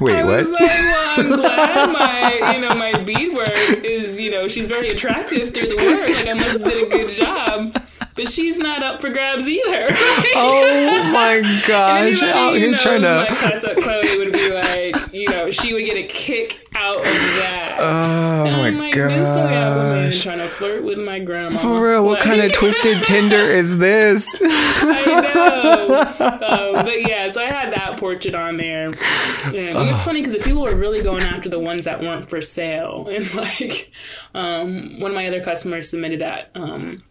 Wait, 0.00 0.16
I 0.16 0.24
what? 0.24 0.36
was 0.38 0.48
like, 0.48 0.60
well, 0.60 1.20
I'm 1.20 1.40
glad 1.40 1.92
my, 1.92 2.52
you 2.54 2.60
know, 2.60 2.74
my 2.74 2.92
beadwork 3.04 3.84
is, 3.84 4.18
you 4.20 4.30
know, 4.30 4.48
she's 4.48 4.66
very 4.66 4.88
attractive 4.88 5.54
through 5.54 5.68
the 5.68 5.76
work. 5.76 6.08
Like 6.08 6.26
I 6.26 6.32
must 6.34 6.52
have 6.52 6.64
did 6.64 6.86
a 6.86 6.90
good 6.90 7.10
job, 7.10 7.72
but 8.16 8.28
she's 8.28 8.58
not 8.58 8.82
up 8.82 9.00
for 9.00 9.10
grabs 9.10 9.48
either. 9.48 9.86
oh 9.90 11.10
my 11.12 11.40
gosh. 11.66 12.22
Out 12.22 12.54
here 12.56 12.74
trying 12.74 13.02
my 13.02 13.26
to 13.26 13.34
cuts 13.34 13.64
up 13.64 13.76
Chloe 13.76 14.18
would 14.18 14.32
be 14.32 14.52
like, 14.52 15.12
you 15.12 15.28
know, 15.28 15.50
she 15.50 15.72
would 15.74 15.84
get 15.84 15.96
a 15.96 16.06
kick 16.06 16.66
out 16.74 16.98
of 16.98 17.02
that. 17.04 17.60
Oh 17.84 18.46
And 18.46 18.56
my 18.56 18.66
I'm 18.68 18.78
like, 18.78 18.94
this 18.94 19.28
gosh. 19.28 20.22
trying 20.22 20.38
to 20.38 20.48
flirt 20.48 20.84
with 20.84 20.98
my 20.98 21.18
grandma. 21.18 21.50
For 21.58 21.82
real, 21.84 22.04
what 22.04 22.14
Like- 22.14 22.22
kind 22.22 22.40
of 22.40 22.52
twisted 22.52 23.02
Tinder 23.02 23.36
is 23.36 23.78
this? 23.78 24.34
I 24.40 25.32
know. 25.34 26.78
um, 26.78 26.84
but 26.84 27.08
yeah, 27.08 27.28
so 27.28 27.42
I 27.42 27.52
had 27.52 27.72
that 27.74 27.98
portrait 27.98 28.34
on 28.34 28.56
there. 28.56 28.86
And 28.86 28.96
it's 29.46 30.04
funny 30.04 30.22
because 30.22 30.42
people 30.44 30.62
were 30.62 30.74
really 30.76 31.02
going 31.02 31.22
after 31.22 31.48
the 31.48 31.58
ones 31.58 31.84
that 31.86 32.00
weren't 32.00 32.28
for 32.30 32.40
sale. 32.42 33.08
And 33.10 33.32
like, 33.34 33.90
um, 34.34 35.00
one 35.00 35.10
of 35.10 35.14
my 35.16 35.26
other 35.26 35.42
customers 35.42 35.88
submitted 35.88 36.20
that 36.20 36.50
um, 36.54 37.02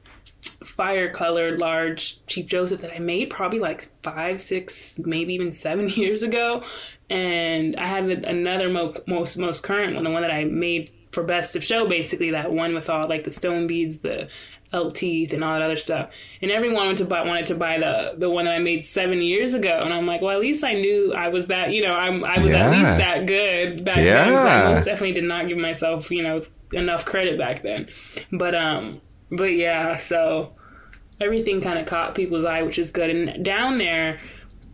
fire 0.73 1.09
colored 1.09 1.59
large 1.59 2.25
Chief 2.25 2.45
Joseph 2.45 2.81
that 2.81 2.93
I 2.95 2.99
made 2.99 3.29
probably 3.29 3.59
like 3.59 3.81
five, 4.01 4.41
six, 4.41 4.99
maybe 4.99 5.33
even 5.33 5.51
seven 5.51 5.89
years 6.01 6.23
ago. 6.23 6.63
And 7.09 7.75
I 7.75 7.87
had 7.87 8.05
another 8.09 8.69
mo- 8.69 8.95
most 9.07 9.37
most 9.37 9.63
current 9.63 9.95
one, 9.95 10.03
the 10.03 10.09
one 10.09 10.21
that 10.23 10.31
I 10.31 10.45
made 10.45 10.91
for 11.11 11.23
best 11.23 11.55
of 11.55 11.63
show, 11.63 11.87
basically 11.87 12.31
that 12.31 12.51
one 12.51 12.73
with 12.73 12.89
all 12.89 13.07
like 13.07 13.23
the 13.23 13.31
stone 13.31 13.67
beads, 13.67 13.99
the 13.99 14.27
elk 14.71 14.95
teeth, 14.95 15.31
and 15.31 15.43
all 15.43 15.53
that 15.53 15.61
other 15.61 15.77
stuff. 15.77 16.09
And 16.41 16.49
everyone 16.49 16.77
wanted 16.77 16.97
to 16.97 17.05
buy 17.05 17.21
wanted 17.21 17.45
to 17.47 17.55
buy 17.55 17.77
the 17.77 18.15
the 18.17 18.29
one 18.31 18.45
that 18.45 18.55
I 18.55 18.59
made 18.59 18.83
seven 18.83 19.21
years 19.21 19.53
ago. 19.53 19.77
And 19.83 19.91
I'm 19.93 20.07
like, 20.07 20.21
well, 20.21 20.31
at 20.31 20.39
least 20.39 20.63
I 20.63 20.73
knew 20.73 21.13
I 21.13 21.27
was 21.27 21.47
that. 21.47 21.71
You 21.71 21.83
know, 21.85 21.93
I'm 21.93 22.23
I 22.25 22.39
was 22.39 22.51
Yeah. 22.51 22.65
at 22.65 22.71
least 22.71 22.97
that 22.97 23.25
good 23.27 23.85
back 23.85 23.97
then. 23.97 24.27
So 24.41 24.47
I 24.47 24.73
most 24.73 24.85
definitely 24.85 25.13
did 25.13 25.25
not 25.25 25.47
give 25.47 25.59
myself 25.59 26.09
you 26.09 26.23
know 26.23 26.41
enough 26.71 27.05
credit 27.05 27.37
back 27.37 27.61
then. 27.61 27.89
But 28.31 28.55
um, 28.55 29.01
but 29.29 29.53
yeah, 29.53 29.97
so 29.97 30.53
everything 31.21 31.61
kind 31.61 31.79
of 31.79 31.85
caught 31.85 32.15
people's 32.15 32.45
eye, 32.45 32.63
which 32.63 32.79
is 32.79 32.91
good. 32.91 33.09
And 33.09 33.43
down 33.45 33.77
there, 33.77 34.19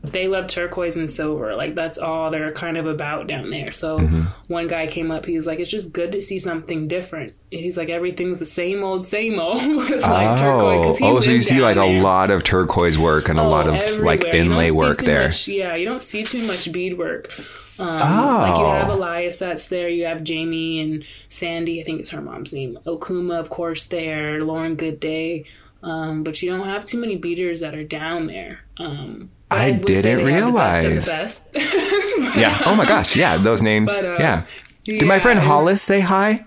they 0.02 0.30
love 0.30 0.48
turquoise 0.48 0.96
and 0.96 1.12
silver. 1.12 1.56
Like 1.56 1.76
that's 1.76 1.98
all 1.98 2.32
they're 2.32 2.54
kind 2.54 2.78
of 2.78 2.86
about 2.86 3.28
down 3.28 3.50
there. 3.50 3.74
So 3.74 4.00
Mm-hmm. 4.00 4.22
one 4.54 4.68
guy 4.70 4.88
came 4.88 5.12
up, 5.12 5.26
he 5.26 5.36
was 5.36 5.46
like, 5.46 5.60
"It's 5.60 5.70
just 5.70 5.92
good 5.92 6.14
to 6.14 6.22
see 6.22 6.40
something 6.40 6.88
different." 6.88 7.34
He's 7.52 7.76
like, 7.78 7.90
"Everything's 7.90 8.40
the 8.40 8.46
same 8.46 8.82
old, 8.84 9.06
same 9.06 9.40
old." 9.40 9.58
with 9.78 10.02
like 10.02 10.40
turquoise. 10.40 10.86
Oh, 10.86 10.94
he 10.94 11.06
oh, 11.06 11.20
so 11.20 11.32
you 11.32 11.42
see 11.42 11.60
like 11.60 11.76
a 11.76 12.02
lot 12.02 12.30
of 12.32 12.44
turquoise 12.46 12.98
work 12.98 13.28
and 13.28 13.38
a 13.38 13.44
lot 13.44 13.68
of 13.68 13.74
like 13.74 13.84
everywhere. 14.24 14.32
Don't 14.32 14.36
inlay 14.36 14.72
work 14.72 14.98
there. 15.00 15.26
much- 15.28 15.50
yeah, 15.50 15.76
you 15.76 15.86
don't 15.86 16.02
see 16.04 16.24
too 16.24 16.46
much 16.48 16.72
beadwork. 16.72 17.38
Um, 17.78 17.88
Oh. 18.02 18.38
Like 18.42 18.58
you 18.60 18.66
have 18.66 18.90
Elias 18.90 19.40
that's 19.40 19.68
there. 19.68 19.90
You 19.90 20.06
have 20.06 20.24
Jamie 20.24 20.80
and 20.82 21.04
Sandy. 21.30 21.82
I 21.82 21.84
think 21.84 22.00
it's 22.02 22.10
her 22.12 22.22
mom's 22.22 22.52
name. 22.54 22.78
Okuma, 22.86 23.38
of 23.40 23.50
course, 23.50 23.86
there. 23.86 24.42
Lauren 24.42 24.76
Good 24.76 25.00
Day. 25.02 25.44
Um, 25.82 26.24
but 26.24 26.42
you 26.42 26.50
don't 26.50 26.66
have 26.68 26.84
too 26.86 27.00
many 27.00 27.16
beaders 27.18 27.62
that 27.62 27.74
are 27.74 27.84
down 27.86 28.28
there. 28.28 28.60
Um, 28.78 29.30
But 29.50 29.60
I 29.60 29.72
didn't 29.72 30.26
realize. 30.26 31.08
best 31.08 31.52
best. 31.54 32.36
Yeah. 32.38 32.58
Oh 32.66 32.76
my 32.76 32.86
gosh. 32.86 33.16
Yeah. 33.16 33.38
Those 33.38 33.62
names. 33.64 33.96
But, 33.96 34.06
uh, 34.06 34.16
yeah. 34.20 34.44
Did 34.84 35.06
my 35.08 35.20
friend 35.20 35.40
it 35.40 35.42
was- 35.44 35.48
Hollis 35.50 35.82
say 35.82 36.02
hi? 36.02 36.46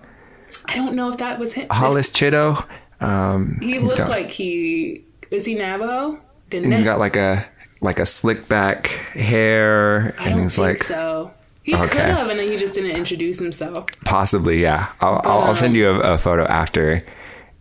I 0.67 0.75
don't 0.75 0.93
know 0.95 1.09
if 1.09 1.17
that 1.17 1.39
was 1.39 1.53
him. 1.53 1.67
Hollis 1.71 2.09
Chitto. 2.11 2.63
Um, 3.01 3.57
He 3.61 3.79
looked 3.79 3.97
got, 3.97 4.09
like 4.09 4.29
he 4.31 5.03
is 5.31 5.45
he 5.45 5.55
Navajo? 5.55 6.19
Didn't 6.49 6.69
he's 6.71 6.81
it? 6.81 6.85
got 6.85 6.99
like 6.99 7.15
a 7.15 7.43
like 7.81 7.99
a 7.99 8.05
slick 8.05 8.47
back 8.47 8.87
hair, 9.33 10.13
I 10.19 10.25
and 10.25 10.33
don't 10.35 10.41
he's 10.43 10.55
think 10.55 10.67
like 10.79 10.83
so. 10.83 11.31
He 11.63 11.73
Okay. 11.75 11.87
could 11.87 11.99
have, 12.11 12.27
and 12.29 12.39
then 12.39 12.49
he 12.51 12.55
just 12.57 12.75
didn't 12.75 12.91
introduce 12.95 13.39
himself. 13.39 13.85
possibly 14.05 14.61
yeah. 14.61 14.87
I'll 15.01 15.21
I'll, 15.25 15.39
I'll 15.41 15.47
um, 15.49 15.53
send 15.53 15.75
you 15.75 15.89
a, 15.89 16.13
a 16.13 16.17
photo 16.17 16.45
after. 16.45 17.01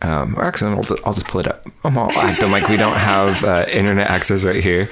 Um, 0.03 0.35
or 0.37 0.45
actually, 0.45 0.73
I'll, 0.73 0.83
just- 0.83 1.07
I'll 1.07 1.13
just 1.15 1.29
pull 1.29 1.41
it 1.41 1.47
up. 1.49 1.65
I'm 1.85 1.97
all 1.97 2.11
acting 2.13 2.51
like 2.51 2.69
we 2.69 2.77
don't 2.77 2.97
have 2.97 3.43
uh, 3.45 3.67
internet 3.73 4.11
access 4.11 4.45
right 4.45 4.63
here. 4.63 4.89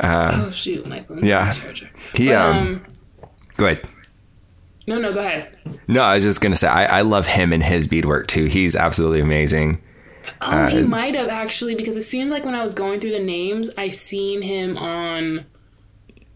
oh 0.00 0.50
shoot, 0.50 0.86
my 0.86 1.02
phone's 1.02 1.24
yeah. 1.24 1.40
on 1.40 1.48
the 1.48 1.54
charger. 1.54 1.90
He 2.14 2.32
um, 2.32 2.56
um, 2.56 2.86
go 3.56 3.66
ahead. 3.66 3.86
no, 4.86 4.98
no, 4.98 5.12
go 5.12 5.20
ahead. 5.20 5.56
No, 5.88 6.02
I 6.02 6.14
was 6.14 6.24
just 6.24 6.40
gonna 6.40 6.56
say 6.56 6.68
I, 6.68 6.98
I 6.98 7.02
love 7.02 7.26
him 7.26 7.52
and 7.52 7.62
his 7.62 7.86
beadwork 7.86 8.26
too. 8.26 8.44
He's 8.46 8.76
absolutely 8.76 9.20
amazing. 9.20 9.82
Oh, 10.42 10.50
Uh, 10.50 10.68
he 10.70 10.82
might 10.82 11.14
have 11.14 11.28
actually 11.28 11.74
because 11.74 11.96
it 11.96 12.02
seemed 12.02 12.30
like 12.30 12.44
when 12.44 12.54
I 12.54 12.62
was 12.62 12.74
going 12.74 13.00
through 13.00 13.12
the 13.12 13.20
names, 13.24 13.70
I 13.78 13.88
seen 13.88 14.42
him 14.42 14.76
on 14.76 15.46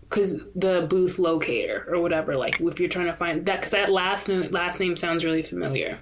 because 0.09 0.43
the 0.55 0.87
booth 0.89 1.19
locator 1.19 1.87
or 1.89 2.01
whatever. 2.01 2.37
Like 2.37 2.61
if 2.61 2.81
you're 2.81 2.89
trying 2.89 3.07
to 3.07 3.15
find 3.17 3.45
that, 3.47 3.57
because 3.57 3.73
that 3.73 3.91
last 3.91 4.29
name, 4.29 4.51
last 4.51 4.81
name 4.81 4.97
sounds 4.97 5.25
really 5.25 5.43
familiar. 5.43 5.99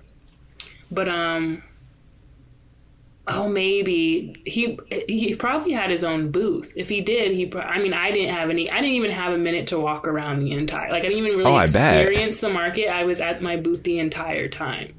But 0.90 1.08
um, 1.08 1.62
oh 3.28 3.48
maybe 3.48 4.34
he 4.44 4.78
he 5.08 5.34
probably 5.36 5.72
had 5.72 5.90
his 5.90 6.02
own 6.04 6.30
booth. 6.30 6.72
If 6.76 6.88
he 6.88 7.00
did, 7.00 7.32
he. 7.32 7.52
I 7.56 7.80
mean, 7.80 7.94
I 7.94 8.10
didn't 8.10 8.34
have 8.34 8.50
any. 8.50 8.70
I 8.70 8.76
didn't 8.76 8.96
even 8.96 9.10
have 9.12 9.36
a 9.36 9.38
minute 9.38 9.68
to 9.68 9.78
walk 9.78 10.06
around 10.06 10.40
the 10.40 10.52
entire. 10.52 10.90
Like 10.90 11.04
I 11.04 11.08
didn't 11.08 11.24
even 11.26 11.38
really 11.38 11.50
Oh, 11.50 11.54
I 11.54 11.66
bet. 11.70 12.00
experience 12.00 12.40
the 12.40 12.48
market. 12.50 12.88
I 12.88 13.04
was 13.04 13.20
at 13.20 13.42
my 13.42 13.56
booth 13.56 13.82
the 13.84 13.98
entire 13.98 14.48
time. 14.48 14.94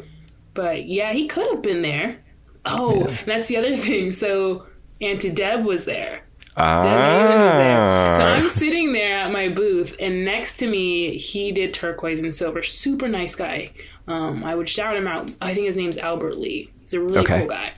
But 0.53 0.86
yeah, 0.86 1.11
he 1.13 1.28
could 1.28 1.47
have 1.47 1.61
been 1.61 1.82
there. 1.82 2.19
Oh, 2.65 3.05
that's 3.26 3.47
the 3.47 3.57
other 3.57 3.76
thing. 3.76 4.11
So 4.11 4.65
Auntie 5.01 5.32
Deb 5.32 5.65
was 5.65 5.86
there. 5.86 6.24
Deb 6.55 6.63
Haaland 6.63 7.45
was 7.45 7.55
there. 7.55 8.17
So 8.17 8.24
Ah, 8.24 8.34
I'm 8.36 8.47
sitting 8.47 8.93
there 8.93 9.17
at 9.17 9.32
my 9.32 9.49
booth, 9.49 9.95
and 9.99 10.24
next 10.24 10.57
to 10.57 10.67
me, 10.69 11.17
he 11.17 11.51
did 11.51 11.74
turquoise 11.74 12.19
and 12.19 12.34
silver. 12.34 12.61
Super 12.61 13.07
nice 13.07 13.36
guy. 13.36 13.71
Um, 14.07 14.43
I 14.43 14.53
would 14.53 14.69
shout 14.69 14.95
him 14.95 15.07
out. 15.07 15.32
I 15.41 15.55
think 15.55 15.65
his 15.65 15.76
name's 15.76 15.97
Albert 15.97 16.38
Lee. 16.38 16.69
He's 16.84 16.93
a 16.93 16.99
really 17.01 17.19
Okay. 17.19 17.39
cool 17.39 17.49
guy. 17.49 17.73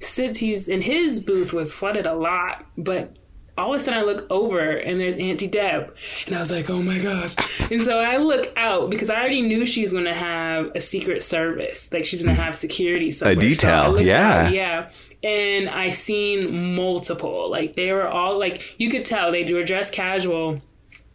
Sits 0.00 0.38
he's 0.38 0.68
in 0.68 0.82
his 0.82 1.20
booth 1.20 1.52
was 1.52 1.72
flooded 1.74 2.06
a 2.06 2.14
lot, 2.14 2.64
but 2.78 3.18
all 3.58 3.74
of 3.74 3.76
a 3.76 3.80
sudden 3.80 4.00
I 4.00 4.04
look 4.04 4.26
over 4.30 4.58
and 4.60 4.98
there's 4.98 5.16
Auntie 5.16 5.46
Deb, 5.48 5.94
and 6.26 6.34
I 6.34 6.38
was 6.38 6.50
like, 6.50 6.70
oh 6.70 6.80
my 6.82 6.98
gosh! 6.98 7.34
And 7.70 7.82
so 7.82 7.98
I 7.98 8.16
look 8.16 8.50
out 8.56 8.88
because 8.90 9.10
I 9.10 9.16
already 9.16 9.42
knew 9.42 9.66
she's 9.66 9.92
going 9.92 10.06
to 10.06 10.14
have 10.14 10.70
a 10.74 10.80
secret 10.80 11.22
service, 11.22 11.92
like 11.92 12.06
she's 12.06 12.22
going 12.22 12.34
to 12.36 12.40
have 12.40 12.56
security. 12.56 13.10
Somewhere. 13.10 13.34
So 13.34 13.38
I 13.38 13.40
detail, 13.40 13.90
looked 13.92 14.04
yeah. 14.04 14.44
out, 14.46 14.54
yeah. 14.54 14.90
And 15.22 15.68
I 15.68 15.90
seen 15.90 16.74
multiple, 16.74 17.50
like 17.50 17.74
they 17.74 17.92
were 17.92 18.08
all 18.08 18.38
like 18.38 18.80
you 18.80 18.88
could 18.88 19.04
tell 19.04 19.30
they 19.30 19.44
were 19.52 19.62
dressed 19.62 19.92
casual 19.92 20.62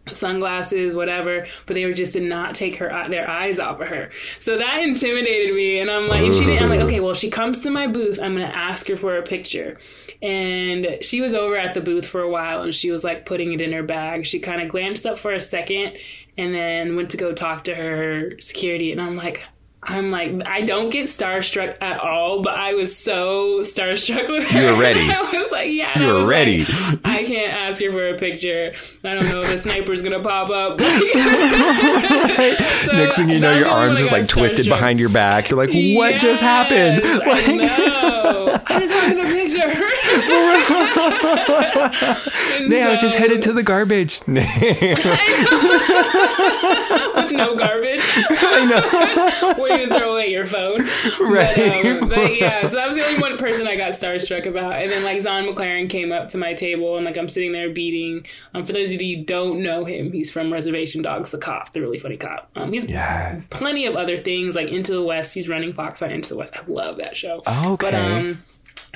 sunglasses, 0.08 0.96
whatever, 0.96 1.48
but 1.66 1.74
they 1.74 1.86
were 1.86 1.94
just 1.94 2.14
did 2.14 2.24
not 2.24 2.56
take 2.56 2.78
her 2.78 2.94
uh, 2.94 3.08
their 3.10 3.30
eyes 3.30 3.60
off 3.60 3.80
of 3.82 3.88
her. 3.88 4.12
So 4.40 4.58
that 4.58 4.82
intimidated 4.82 5.56
me, 5.56 5.80
and 5.80 5.90
I'm 5.90 6.08
like, 6.08 6.24
and 6.24 6.34
she 6.34 6.46
didn't. 6.46 6.64
I'm 6.64 6.70
like, 6.70 6.82
okay, 6.82 7.00
well, 7.00 7.12
if 7.12 7.18
she 7.18 7.30
comes 7.30 7.62
to 7.64 7.72
my 7.72 7.88
booth, 7.88 8.20
I'm 8.22 8.34
gonna 8.34 8.46
ask 8.46 8.88
her 8.88 8.96
for 8.96 9.18
a 9.18 9.24
picture. 9.24 9.78
And 10.22 10.98
she 11.02 11.22
was 11.22 11.34
over 11.34 11.58
at 11.58 11.74
the 11.74 11.82
booth 11.82 12.06
for 12.08 12.22
a 12.22 12.30
while, 12.30 12.62
and 12.62 12.74
she 12.74 12.92
was 12.92 13.04
like 13.04 13.26
putting 13.26 13.54
it 13.54 13.62
in 13.62 13.74
her 13.74 13.84
bag. 13.84 14.26
She 14.26 14.40
kind 14.40 14.62
of 14.62 14.70
glanced 14.70 15.06
up 15.06 15.18
for 15.18 15.34
a 15.34 15.42
second, 15.42 15.98
and 16.38 16.54
then 16.54 16.96
went 16.96 17.10
to 17.12 17.18
go 17.18 17.34
talk 17.34 17.64
to 17.66 17.76
her 17.76 18.40
security, 18.40 18.92
and 18.92 19.02
I'm 19.02 19.16
like. 19.16 19.44
I'm 19.88 20.10
like, 20.10 20.42
I 20.46 20.62
don't 20.62 20.90
get 20.90 21.06
starstruck 21.06 21.78
at 21.82 22.00
all, 22.00 22.42
but 22.42 22.56
I 22.56 22.74
was 22.74 22.96
so 22.98 23.60
starstruck 23.60 24.28
with 24.30 24.48
her. 24.48 24.62
You 24.62 24.68
were 24.74 24.76
ready. 24.82 25.02
I 25.02 25.22
was 25.22 25.52
like, 25.52 25.72
yeah. 25.72 25.98
You 26.00 26.08
were 26.08 26.26
ready. 26.26 26.66
like, 26.66 27.00
I 27.06 27.24
can't 27.24 27.54
ask 27.54 27.84
her 27.84 27.92
for 27.92 28.08
a 28.10 28.16
picture. 28.18 28.72
I 29.04 29.14
don't 29.14 29.30
know 29.30 29.42
if 29.42 29.50
the 29.52 29.58
sniper's 29.58 30.02
gonna 30.02 30.22
pop 30.22 30.50
up. 30.50 30.80
So 32.86 32.92
Next 32.96 33.16
thing 33.16 33.30
you 33.30 33.40
know, 33.40 33.58
your 33.58 33.68
arms 33.68 33.70
one 33.70 33.92
I 33.92 33.96
just 33.96 34.12
got 34.12 34.20
like 34.20 34.28
twisted 34.28 34.66
starstruck. 34.66 34.70
behind 34.70 35.00
your 35.00 35.10
back. 35.10 35.50
You're 35.50 35.58
like, 35.58 35.72
what 35.96 36.20
just 36.20 36.42
happened? 36.42 37.02
Yes, 37.04 37.20
I 37.24 37.58
know. 37.58 38.60
I 38.68 38.80
just 38.80 38.94
wanted 39.08 39.26
a 39.26 39.28
picture. 39.28 39.68
And 42.62 42.70
Man, 42.70 42.88
I 42.88 42.92
was 42.92 43.02
just 43.02 43.18
headed 43.18 43.42
to 43.44 43.54
the 43.54 43.64
garbage. 43.64 44.20
with 44.28 44.36
no 47.32 47.56
garbage. 47.56 48.02
I 48.18 48.66
know. 48.70 48.82
Throw 49.88 50.14
away 50.14 50.28
your 50.28 50.46
phone. 50.46 50.80
right. 51.20 51.54
But, 51.56 51.86
um, 52.04 52.10
but 52.10 52.40
yeah, 52.40 52.66
so 52.66 52.76
that 52.78 52.88
was 52.88 52.98
the 52.98 53.04
only 53.04 53.20
one 53.22 53.38
person 53.38 53.68
I 53.68 53.76
got 53.76 53.92
starstruck 53.92 54.46
about. 54.46 54.74
And 54.82 54.90
then 54.90 55.04
like 55.04 55.22
Zahn 55.22 55.46
McClarnon 55.46 55.90
came 55.90 56.12
up 56.12 56.28
to 56.30 56.38
my 56.38 56.54
table 56.54 56.96
and 56.98 57.06
like 57.06 57.18
I'm 57.18 57.30
sitting 57.30 57.52
there 57.52 57.70
beading. 57.70 58.26
Um, 58.54 58.64
for 58.66 58.74
those 58.74 58.92
of 58.94 59.02
you 59.02 59.18
who 59.18 59.24
don't 59.26 59.62
know 59.64 59.86
him, 59.86 60.12
he's 60.12 60.32
from 60.32 60.52
Reservation 60.52 61.02
Dogs, 61.02 61.32
the 61.32 61.38
cop, 61.38 61.72
the 61.74 61.82
really 61.82 62.00
funny 62.00 62.18
cop. 62.18 62.50
Um, 62.56 62.72
he's 62.72 62.90
Yeah. 62.90 63.42
plenty 63.50 63.86
of 63.86 63.96
other 63.96 64.18
things 64.18 64.56
like 64.56 64.70
Into 64.70 64.94
the 64.94 65.04
West. 65.04 65.34
He's 65.34 65.50
running 65.50 65.74
Fox 65.74 66.02
on 66.02 66.12
Into 66.12 66.30
the 66.30 66.38
West. 66.38 66.56
I 66.56 66.62
love 66.68 66.98
that 66.98 67.16
show. 67.16 67.42
Okay. 67.48 67.76
But 67.80 67.94
um, 67.94 68.38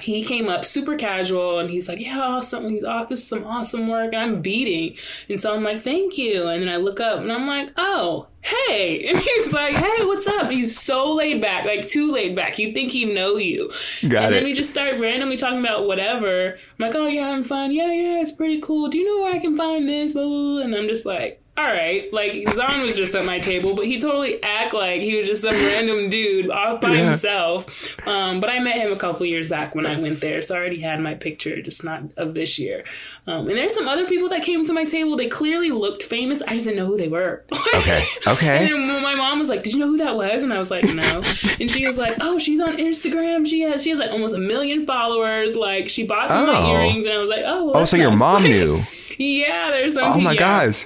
he 0.01 0.23
came 0.23 0.49
up 0.49 0.65
super 0.65 0.95
casual 0.95 1.59
and 1.59 1.69
he's 1.69 1.87
like, 1.87 1.99
"Yeah, 1.99 2.19
awesome. 2.19 2.69
He's 2.69 2.83
off. 2.83 3.09
This 3.09 3.19
is 3.19 3.27
some 3.27 3.45
awesome 3.45 3.87
work." 3.87 4.13
And 4.13 4.21
I'm 4.21 4.41
beading, 4.41 4.97
and 5.29 5.39
so 5.39 5.53
I'm 5.53 5.63
like, 5.63 5.79
"Thank 5.81 6.17
you." 6.17 6.47
And 6.47 6.61
then 6.61 6.69
I 6.69 6.77
look 6.77 6.99
up 6.99 7.19
and 7.19 7.31
I'm 7.31 7.47
like, 7.47 7.71
"Oh, 7.77 8.27
hey!" 8.41 9.05
And 9.09 9.17
he's 9.17 9.53
like, 9.53 9.75
"Hey, 9.75 10.05
what's 10.05 10.27
up?" 10.27 10.43
And 10.45 10.53
he's 10.53 10.77
so 10.79 11.13
laid 11.13 11.41
back, 11.41 11.65
like 11.65 11.85
too 11.85 12.11
laid 12.11 12.35
back. 12.35 12.59
You 12.59 12.73
think 12.73 12.91
he 12.91 13.05
know 13.05 13.37
you? 13.37 13.71
Got 14.07 14.25
and 14.25 14.35
it. 14.35 14.39
then 14.39 14.43
we 14.45 14.53
just 14.53 14.69
start 14.71 14.99
randomly 14.99 15.37
talking 15.37 15.59
about 15.59 15.87
whatever. 15.87 16.51
I'm 16.53 16.85
like, 16.85 16.95
"Oh, 16.95 17.07
you 17.07 17.19
having 17.21 17.43
fun? 17.43 17.71
Yeah, 17.71 17.91
yeah, 17.91 18.21
it's 18.21 18.31
pretty 18.31 18.59
cool. 18.61 18.89
Do 18.89 18.97
you 18.97 19.05
know 19.05 19.23
where 19.23 19.35
I 19.35 19.39
can 19.39 19.55
find 19.57 19.87
this?" 19.87 20.13
Blah, 20.13 20.23
blah, 20.23 20.31
blah. 20.31 20.61
And 20.61 20.75
I'm 20.75 20.87
just 20.87 21.05
like. 21.05 21.38
All 21.59 21.65
right, 21.73 22.11
like 22.13 22.47
Zahn 22.53 22.81
was 22.81 22.95
just 22.95 23.13
at 23.15 23.25
my 23.25 23.37
table, 23.39 23.75
but 23.75 23.85
he 23.85 23.99
totally 23.99 24.41
act 24.41 24.73
like 24.73 25.01
he 25.01 25.17
was 25.17 25.27
just 25.27 25.41
some 25.41 25.53
random 25.53 26.09
dude 26.09 26.49
off 26.49 26.79
by 26.81 26.93
Yeah. 26.93 27.07
himself. 27.07 27.97
Um, 28.07 28.39
but 28.39 28.49
I 28.49 28.59
met 28.59 28.77
him 28.77 28.93
a 28.93 28.95
couple 28.95 29.25
years 29.25 29.49
back 29.49 29.75
when 29.75 29.85
I 29.85 29.99
went 29.99 30.21
there, 30.21 30.41
so 30.41 30.55
I 30.55 30.57
already 30.57 30.79
had 30.79 31.01
my 31.01 31.15
picture, 31.15 31.61
just 31.61 31.83
not 31.83 32.03
of 32.15 32.33
this 32.33 32.57
year. 32.59 32.85
Um, 33.27 33.47
and 33.49 33.57
there's 33.57 33.73
some 33.75 33.89
other 33.89 34.07
people 34.07 34.29
that 34.29 34.41
came 34.41 34.65
to 34.65 34.71
my 34.71 34.85
table. 34.85 35.17
They 35.17 35.27
clearly 35.27 35.69
looked 35.69 36.03
famous. 36.03 36.41
I 36.41 36.53
just 36.53 36.63
didn't 36.65 36.77
know 36.79 36.85
who 36.85 36.97
they 36.97 37.09
were. 37.09 37.43
Okay. 37.75 38.05
Okay. 38.27 38.69
And 38.71 38.89
then 38.89 39.03
my 39.03 39.15
mom 39.15 39.39
was 39.39 39.49
like, 39.49 39.63
"Did 39.63 39.73
you 39.73 39.79
know 39.79 39.87
who 39.87 39.97
that 39.97 40.15
was?" 40.15 40.43
And 40.43 40.53
I 40.53 40.59
was 40.59 40.69
like, 40.71 40.83
"No." 40.93 41.21
and 41.59 41.69
she 41.69 41.85
was 41.85 41.97
like, 41.97 42.15
"Oh, 42.21 42.37
she's 42.37 42.59
on 42.59 42.77
Instagram. 42.77 43.45
She 43.45 43.61
has 43.61 43.83
she 43.83 43.89
has 43.89 43.99
like 43.99 44.11
almost 44.11 44.35
a 44.35 44.39
million 44.39 44.85
followers. 44.85 45.55
Like 45.55 45.89
she 45.89 46.03
bought 46.03 46.29
some 46.29 46.43
of 46.43 46.47
my 46.47 46.59
Oh. 46.61 46.71
earrings." 46.73 47.05
And 47.05 47.13
I 47.15 47.17
was 47.17 47.29
like, 47.29 47.43
"Oh, 47.45 47.65
well, 47.65 47.77
Oh, 47.77 47.85
so 47.85 47.97
your 47.97 48.11
mom 48.11 48.43
Like, 48.43 48.51
knew. 48.51 48.79
Yeah, 49.17 49.71
there's 49.71 49.95
some. 49.95 50.03
Oh 50.05 50.21
my 50.21 50.31
yeah. 50.33 50.37
gosh. 50.37 50.85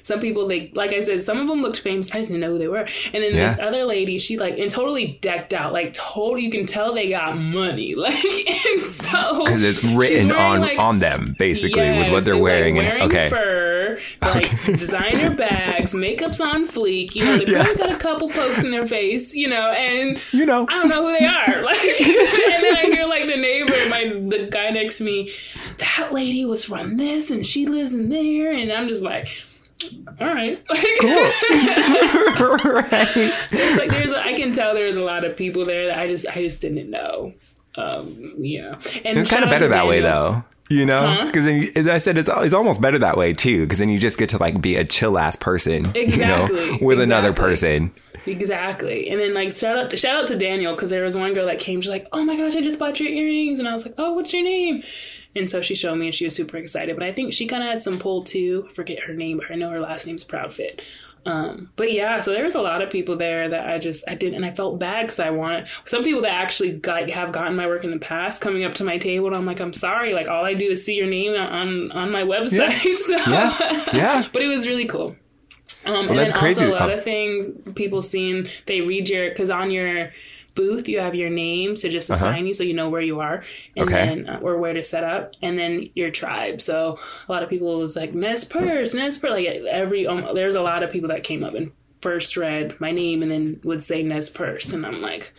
Some 0.00 0.20
people 0.20 0.46
they 0.46 0.70
like 0.74 0.94
I 0.94 1.00
said, 1.00 1.22
some 1.22 1.38
of 1.40 1.46
them 1.48 1.60
looked 1.60 1.80
famous. 1.80 2.10
I 2.12 2.18
just 2.18 2.28
didn't 2.28 2.40
know 2.40 2.50
who 2.52 2.58
they 2.58 2.68
were. 2.68 2.78
And 3.12 3.22
then 3.22 3.34
Yeah. 3.34 3.48
this 3.48 3.58
other 3.58 3.84
lady, 3.84 4.18
she 4.18 4.38
like 4.38 4.58
and 4.58 4.70
totally 4.70 5.18
decked 5.20 5.52
out, 5.54 5.72
like 5.72 5.92
totally. 5.92 6.42
You 6.42 6.50
can 6.50 6.66
tell 6.66 6.92
they 6.94 7.08
got 7.10 7.36
money, 7.36 7.94
like 7.96 8.14
and 8.24 8.80
so 8.80 9.44
Because 9.44 9.62
it's 9.64 9.84
written 9.84 10.28
wearing, 10.30 10.42
on 10.42 10.60
like, 10.60 10.78
on 10.78 10.98
them, 10.98 11.24
basically, 11.38 11.90
with 11.98 12.10
what 12.10 12.24
they're 12.24 12.34
and, 12.34 12.42
like, 12.42 12.52
wearing. 12.52 12.78
and 12.78 13.02
okay. 13.02 13.28
fur, 13.28 13.98
like 14.22 14.64
designer 14.66 15.34
bags, 15.34 15.94
makeup's 15.94 16.40
on 16.40 16.66
fleek. 16.68 17.14
You 17.14 17.24
know, 17.24 17.38
they 17.38 17.52
Yeah. 17.52 17.62
probably 17.64 17.82
got 17.84 17.92
a 17.92 17.98
couple 17.98 18.28
pokes 18.28 18.64
in 18.64 18.70
their 18.70 18.86
face. 18.86 19.32
You 19.34 19.48
know, 19.48 19.70
and 19.72 20.18
You 20.32 20.46
know. 20.46 20.66
I 20.68 20.74
don't 20.74 20.88
know 20.88 21.06
who 21.06 21.18
they 21.18 21.24
are. 21.26 21.62
Like, 21.62 21.78
and 21.82 22.62
then 22.62 22.76
I 22.76 22.80
hear 22.94 23.06
like 23.06 23.26
the 23.26 23.36
neighbor, 23.36 23.72
my 23.90 24.04
the 24.28 24.48
guy 24.50 24.70
next 24.70 24.98
to 24.98 25.04
me, 25.04 25.30
that 25.78 26.12
lady 26.12 26.44
was 26.44 26.64
from 26.64 26.96
this, 26.96 27.30
and 27.30 27.46
she 27.46 27.66
lives 27.66 27.94
in 27.94 28.08
there, 28.08 28.52
and 28.52 28.70
I'm 28.72 28.88
just 28.88 29.02
like. 29.02 29.28
All 30.20 30.26
right. 30.26 30.62
right. 30.70 31.38
It's 33.50 33.78
like 33.78 33.90
there's, 33.90 34.12
a, 34.12 34.20
I 34.24 34.34
can 34.34 34.52
tell 34.52 34.74
there's 34.74 34.96
a 34.96 35.02
lot 35.02 35.24
of 35.24 35.36
people 35.36 35.64
there 35.64 35.86
that 35.86 35.98
I 35.98 36.08
just, 36.08 36.26
I 36.28 36.34
just 36.34 36.60
didn't 36.60 36.90
know. 36.90 37.32
Um, 37.74 38.34
you 38.38 38.62
know, 38.62 38.72
and 39.04 39.18
It's 39.18 39.30
kind 39.30 39.44
of 39.44 39.50
better 39.50 39.66
to 39.66 39.72
that 39.72 39.86
way, 39.86 40.00
Daniel. 40.00 40.32
though. 40.32 40.44
You 40.70 40.86
know, 40.86 41.24
because 41.26 41.44
then, 41.44 41.62
you, 41.62 41.68
as 41.76 41.86
I 41.86 41.98
said, 41.98 42.16
it's 42.16 42.30
it's 42.32 42.54
almost 42.54 42.80
better 42.80 42.98
that 43.00 43.18
way 43.18 43.34
too. 43.34 43.64
Because 43.64 43.78
then 43.78 43.90
you 43.90 43.98
just 43.98 44.16
get 44.18 44.30
to 44.30 44.38
like 44.38 44.62
be 44.62 44.76
a 44.76 44.84
chill 44.84 45.18
ass 45.18 45.36
person, 45.36 45.84
you 45.94 46.00
Exactly, 46.00 46.70
know, 46.70 46.78
with 46.80 46.98
another 46.98 47.34
person. 47.34 47.92
Exactly. 48.26 49.10
And 49.10 49.20
then 49.20 49.34
like 49.34 49.54
shout 49.54 49.76
out 49.76 49.98
shout 49.98 50.16
out 50.16 50.28
to 50.28 50.36
Daniel 50.36 50.72
because 50.74 50.88
there 50.88 51.04
was 51.04 51.14
one 51.14 51.34
girl 51.34 51.44
that 51.46 51.58
came. 51.58 51.82
She's 51.82 51.90
like, 51.90 52.06
"Oh 52.12 52.24
my 52.24 52.36
gosh, 52.36 52.56
I 52.56 52.62
just 52.62 52.78
bought 52.78 52.98
your 53.00 53.10
earrings," 53.10 53.58
and 53.58 53.68
I 53.68 53.72
was 53.72 53.84
like, 53.84 53.96
"Oh, 53.98 54.14
what's 54.14 54.32
your 54.32 54.44
name?" 54.44 54.82
And 55.34 55.48
so 55.48 55.62
she 55.62 55.74
showed 55.74 55.94
me, 55.96 56.06
and 56.06 56.14
she 56.14 56.24
was 56.26 56.36
super 56.36 56.56
excited. 56.58 56.94
But 56.96 57.04
I 57.06 57.12
think 57.12 57.32
she 57.32 57.46
kind 57.46 57.62
of 57.62 57.68
had 57.70 57.82
some 57.82 57.98
pull 57.98 58.22
too. 58.22 58.66
I 58.68 58.72
forget 58.74 59.04
her 59.04 59.14
name, 59.14 59.38
but 59.38 59.50
I 59.50 59.54
know 59.54 59.70
her 59.70 59.80
last 59.80 60.06
name's 60.06 60.24
Proudfit. 60.24 60.80
Um, 61.24 61.70
but 61.76 61.92
yeah, 61.92 62.18
so 62.20 62.32
there 62.32 62.42
was 62.42 62.56
a 62.56 62.60
lot 62.60 62.82
of 62.82 62.90
people 62.90 63.16
there 63.16 63.48
that 63.48 63.68
I 63.68 63.78
just 63.78 64.02
I 64.08 64.16
didn't, 64.16 64.34
and 64.34 64.44
I 64.44 64.50
felt 64.50 64.80
bad 64.80 65.02
because 65.02 65.20
I 65.20 65.30
wanted 65.30 65.68
some 65.84 66.02
people 66.02 66.22
that 66.22 66.32
actually 66.32 66.72
got 66.72 67.08
have 67.10 67.30
gotten 67.32 67.54
my 67.54 67.66
work 67.68 67.84
in 67.84 67.92
the 67.92 67.98
past 67.98 68.42
coming 68.42 68.64
up 68.64 68.74
to 68.74 68.84
my 68.84 68.98
table, 68.98 69.28
and 69.28 69.36
I'm 69.36 69.46
like, 69.46 69.60
I'm 69.60 69.72
sorry, 69.72 70.12
like 70.14 70.26
all 70.26 70.44
I 70.44 70.54
do 70.54 70.64
is 70.70 70.84
see 70.84 70.96
your 70.96 71.06
name 71.06 71.34
on 71.40 71.92
on 71.92 72.10
my 72.10 72.22
website. 72.24 72.96
so, 72.98 73.16
Yeah. 73.30 73.84
Yeah. 73.94 74.24
but 74.32 74.42
it 74.42 74.48
was 74.48 74.66
really 74.66 74.86
cool. 74.86 75.14
Um, 75.86 76.08
and 76.08 76.18
that's 76.18 76.30
then 76.32 76.40
crazy. 76.40 76.64
also 76.64 76.76
a 76.76 76.78
lot 76.78 76.90
Oh. 76.90 76.94
of 76.94 77.04
things 77.04 77.48
people 77.76 78.02
seen 78.02 78.48
they 78.66 78.80
read 78.80 79.08
your 79.08 79.30
because 79.30 79.48
on 79.50 79.70
your 79.70 80.12
booth 80.54 80.88
you 80.88 80.98
have 81.00 81.14
your 81.14 81.30
name 81.30 81.76
so 81.76 81.88
just 81.88 82.10
assign 82.10 82.46
you 82.46 82.52
so 82.54 82.62
you 82.62 82.74
know 82.74 82.88
where 82.90 83.00
you 83.00 83.20
are 83.20 83.42
and 83.76 83.88
Uh-huh. 83.88 83.96
Okay. 83.96 84.04
then 84.06 84.28
uh, 84.28 84.38
or 84.42 84.58
where 84.58 84.72
to 84.74 84.82
set 84.82 85.04
up 85.04 85.32
and 85.42 85.58
then 85.58 85.88
your 85.94 86.10
tribe 86.10 86.60
so 86.60 86.98
a 87.28 87.32
lot 87.32 87.42
of 87.42 87.48
people 87.50 87.78
was 87.78 87.96
like 87.96 88.12
Nez 88.14 88.44
Perce 88.44 88.94
Nez 88.94 89.16
Perce 89.18 89.30
like 89.32 89.46
every 89.46 90.06
um, 90.06 90.28
there's 90.34 90.54
a 90.54 90.62
lot 90.62 90.82
of 90.82 90.90
people 90.90 91.08
that 91.08 91.24
came 91.24 91.42
up 91.44 91.54
and 91.54 91.72
first 92.00 92.36
read 92.36 92.78
my 92.80 92.90
name 92.90 93.22
and 93.22 93.30
then 93.30 93.60
would 93.64 93.82
say 93.82 94.02
Nez 94.02 94.28
Perce 94.30 94.72
and 94.72 94.84
I'm 94.84 94.98
like 95.00 95.32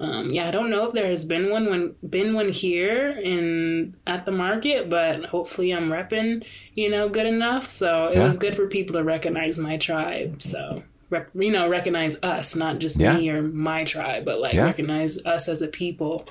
um, 0.00 0.30
yeah, 0.30 0.48
I 0.48 0.50
don't 0.50 0.70
know 0.70 0.88
if 0.88 0.92
there 0.92 1.06
has 1.06 1.24
been 1.24 1.50
one 1.50 1.70
when 1.70 1.94
been 2.08 2.34
one 2.34 2.50
here 2.50 3.10
in 3.12 3.94
at 4.08 4.26
the 4.26 4.32
market, 4.32 4.90
but 4.90 5.24
hopefully 5.26 5.70
I'm 5.72 5.88
repping, 5.88 6.44
you 6.74 6.90
know, 6.90 7.08
good 7.08 7.26
enough. 7.26 7.68
So 7.68 8.08
it 8.08 8.14
Yeah. 8.16 8.24
was 8.26 8.36
good 8.36 8.56
for 8.56 8.66
people 8.66 8.94
to 8.96 9.04
recognize 9.04 9.56
my 9.56 9.76
tribe. 9.76 10.42
So 10.42 10.82
rep, 11.14 11.30
you 11.34 11.50
know, 11.52 11.68
recognize 11.68 12.16
us, 12.22 12.54
not 12.54 12.78
just 12.78 12.98
Yeah. 13.00 13.16
me 13.16 13.30
or 13.30 13.40
my 13.42 13.84
tribe, 13.84 14.24
but 14.24 14.40
like 14.40 14.54
Yeah. 14.54 14.64
recognize 14.64 15.18
us 15.24 15.48
as 15.48 15.62
a 15.62 15.68
people. 15.68 16.26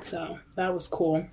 So 0.00 0.38
that 0.56 0.72
was 0.74 0.86
cool. 0.88 1.26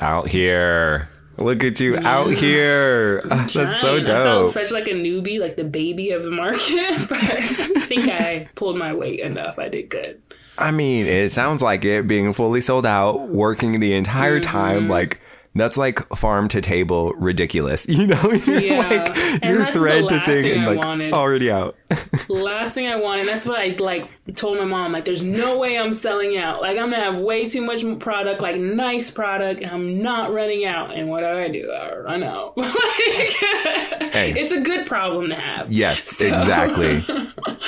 Out 0.00 0.28
here. 0.28 1.08
Look 1.38 1.62
at 1.62 1.78
you 1.80 1.96
out 1.98 2.30
here. 2.32 3.22
Ah, 3.30 3.46
that's 3.52 3.52
so 3.80 4.00
Trying. 4.00 4.10
I 4.10 4.22
felt 4.24 4.44
dope. 4.46 4.52
such 4.52 4.72
like 4.72 4.88
a 4.88 4.92
newbie, 4.92 5.38
like 5.40 5.56
the 5.56 5.62
baby 5.64 6.10
of 6.10 6.24
the 6.24 6.30
market, 6.32 6.96
but 7.08 7.18
I 7.22 7.40
think 7.40 8.08
I 8.08 8.48
pulled 8.56 8.76
my 8.76 8.92
weight 8.92 9.20
enough. 9.20 9.56
I 9.58 9.68
did 9.68 9.88
good. 9.88 10.20
I 10.58 10.72
mean, 10.72 11.06
it 11.06 11.30
sounds 11.30 11.62
like 11.62 11.84
it 11.84 12.08
being 12.08 12.32
fully 12.32 12.60
sold 12.60 12.84
out, 12.86 13.28
working 13.28 13.78
the 13.78 13.94
entire 13.94 14.40
Mm-hmm. 14.40 14.50
time. 14.50 14.88
Like, 14.88 15.20
that's 15.58 15.76
like 15.76 15.98
farm 16.16 16.48
to 16.48 16.60
table 16.60 17.12
ridiculous. 17.18 17.86
You 17.98 18.06
know, 18.06 18.30
Yeah. 18.46 18.78
like 18.88 19.16
And 19.42 19.56
your 19.56 19.64
thread 19.66 20.08
to 20.08 20.20
thing 20.20 20.42
thing 20.44 20.58
and 20.58 20.66
like 20.66 20.78
wanted. 20.84 21.12
already 21.12 21.50
out. 21.50 21.76
last 22.28 22.74
thing 22.74 22.86
I 22.86 22.96
wanted. 22.96 23.26
That's 23.26 23.44
what 23.46 23.58
I 23.58 23.74
like 23.78 24.08
told 24.34 24.58
my 24.58 24.64
mom. 24.64 24.92
Like, 24.92 25.04
there's 25.04 25.22
no 25.24 25.58
way 25.58 25.78
I'm 25.78 25.92
selling 25.92 26.36
out. 26.36 26.60
Like, 26.60 26.78
I'm 26.78 26.90
gonna 26.90 27.02
have 27.02 27.16
way 27.16 27.46
too 27.46 27.62
much 27.62 27.82
product, 27.98 28.40
like 28.40 28.56
nice 28.56 29.10
product, 29.10 29.62
and 29.62 29.70
I'm 29.70 30.02
not 30.02 30.32
running 30.32 30.64
out. 30.64 30.94
And 30.94 31.08
what 31.08 31.20
do 31.20 31.26
I 31.26 31.48
do? 31.48 31.70
I 31.72 31.96
run 31.96 32.22
out. 32.22 32.56
Like, 32.56 34.36
It's 34.36 34.52
a 34.52 34.60
good 34.60 34.86
problem 34.86 35.28
to 35.30 35.34
have. 35.36 35.70
yes, 35.72 36.20
exactly. 36.20 37.04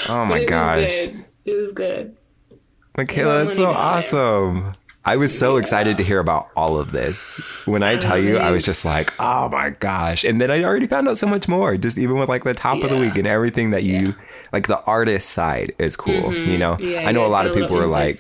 Oh 0.09 0.24
my 0.26 0.38
it 0.41 0.49
gosh. 0.49 0.76
was 0.78 1.07
good. 1.09 1.26
It 1.45 1.55
was 1.55 1.72
good. 1.72 2.16
Michaela, 2.97 3.45
that's 3.45 3.57
so 3.57 3.66
awesome. 3.66 4.61
guy. 4.62 4.74
I 5.05 5.16
was 5.16 5.36
so 5.36 5.57
excited 5.57 5.96
to 5.96 6.05
hear 6.05 6.18
about 6.20 6.51
all 6.57 6.78
of 6.78 6.92
this. 6.92 7.34
When 7.64 7.82
I 7.82 7.96
tell 7.96 8.18
you, 8.18 8.36
I 8.36 8.51
was 8.51 8.64
just 8.64 8.84
like, 8.84 9.12
oh 9.18 9.48
my 9.48 9.70
gosh. 9.70 10.24
And 10.24 10.40
then 10.40 10.51
I 10.51 10.62
already 10.62 10.86
found 10.86 11.09
out 11.09 11.16
so 11.18 11.26
much 11.26 11.48
more, 11.48 11.76
just 11.78 11.96
even 11.98 12.18
with 12.18 12.28
like 12.28 12.44
the 12.44 12.55
top 12.55 12.82
of 12.84 12.90
the 12.90 12.98
week 12.98 13.16
and 13.16 13.26
everything 13.26 13.70
that 13.70 13.82
you, 13.82 14.14
like 14.53 14.66
the 14.68 14.80
artist 14.84 15.30
side 15.30 15.72
is 15.78 15.96
cool. 15.96 16.32
You 16.34 16.59
know, 16.59 16.76
Mm-hmm. 16.76 16.86
Yeah, 16.86 17.09
I 17.09 17.12
know 17.12 17.22
yeah, 17.22 17.26
a 17.28 17.30
lot 17.30 17.46
of 17.46 17.55
people 17.55 17.78
are 17.78 17.86
like, 17.86 18.16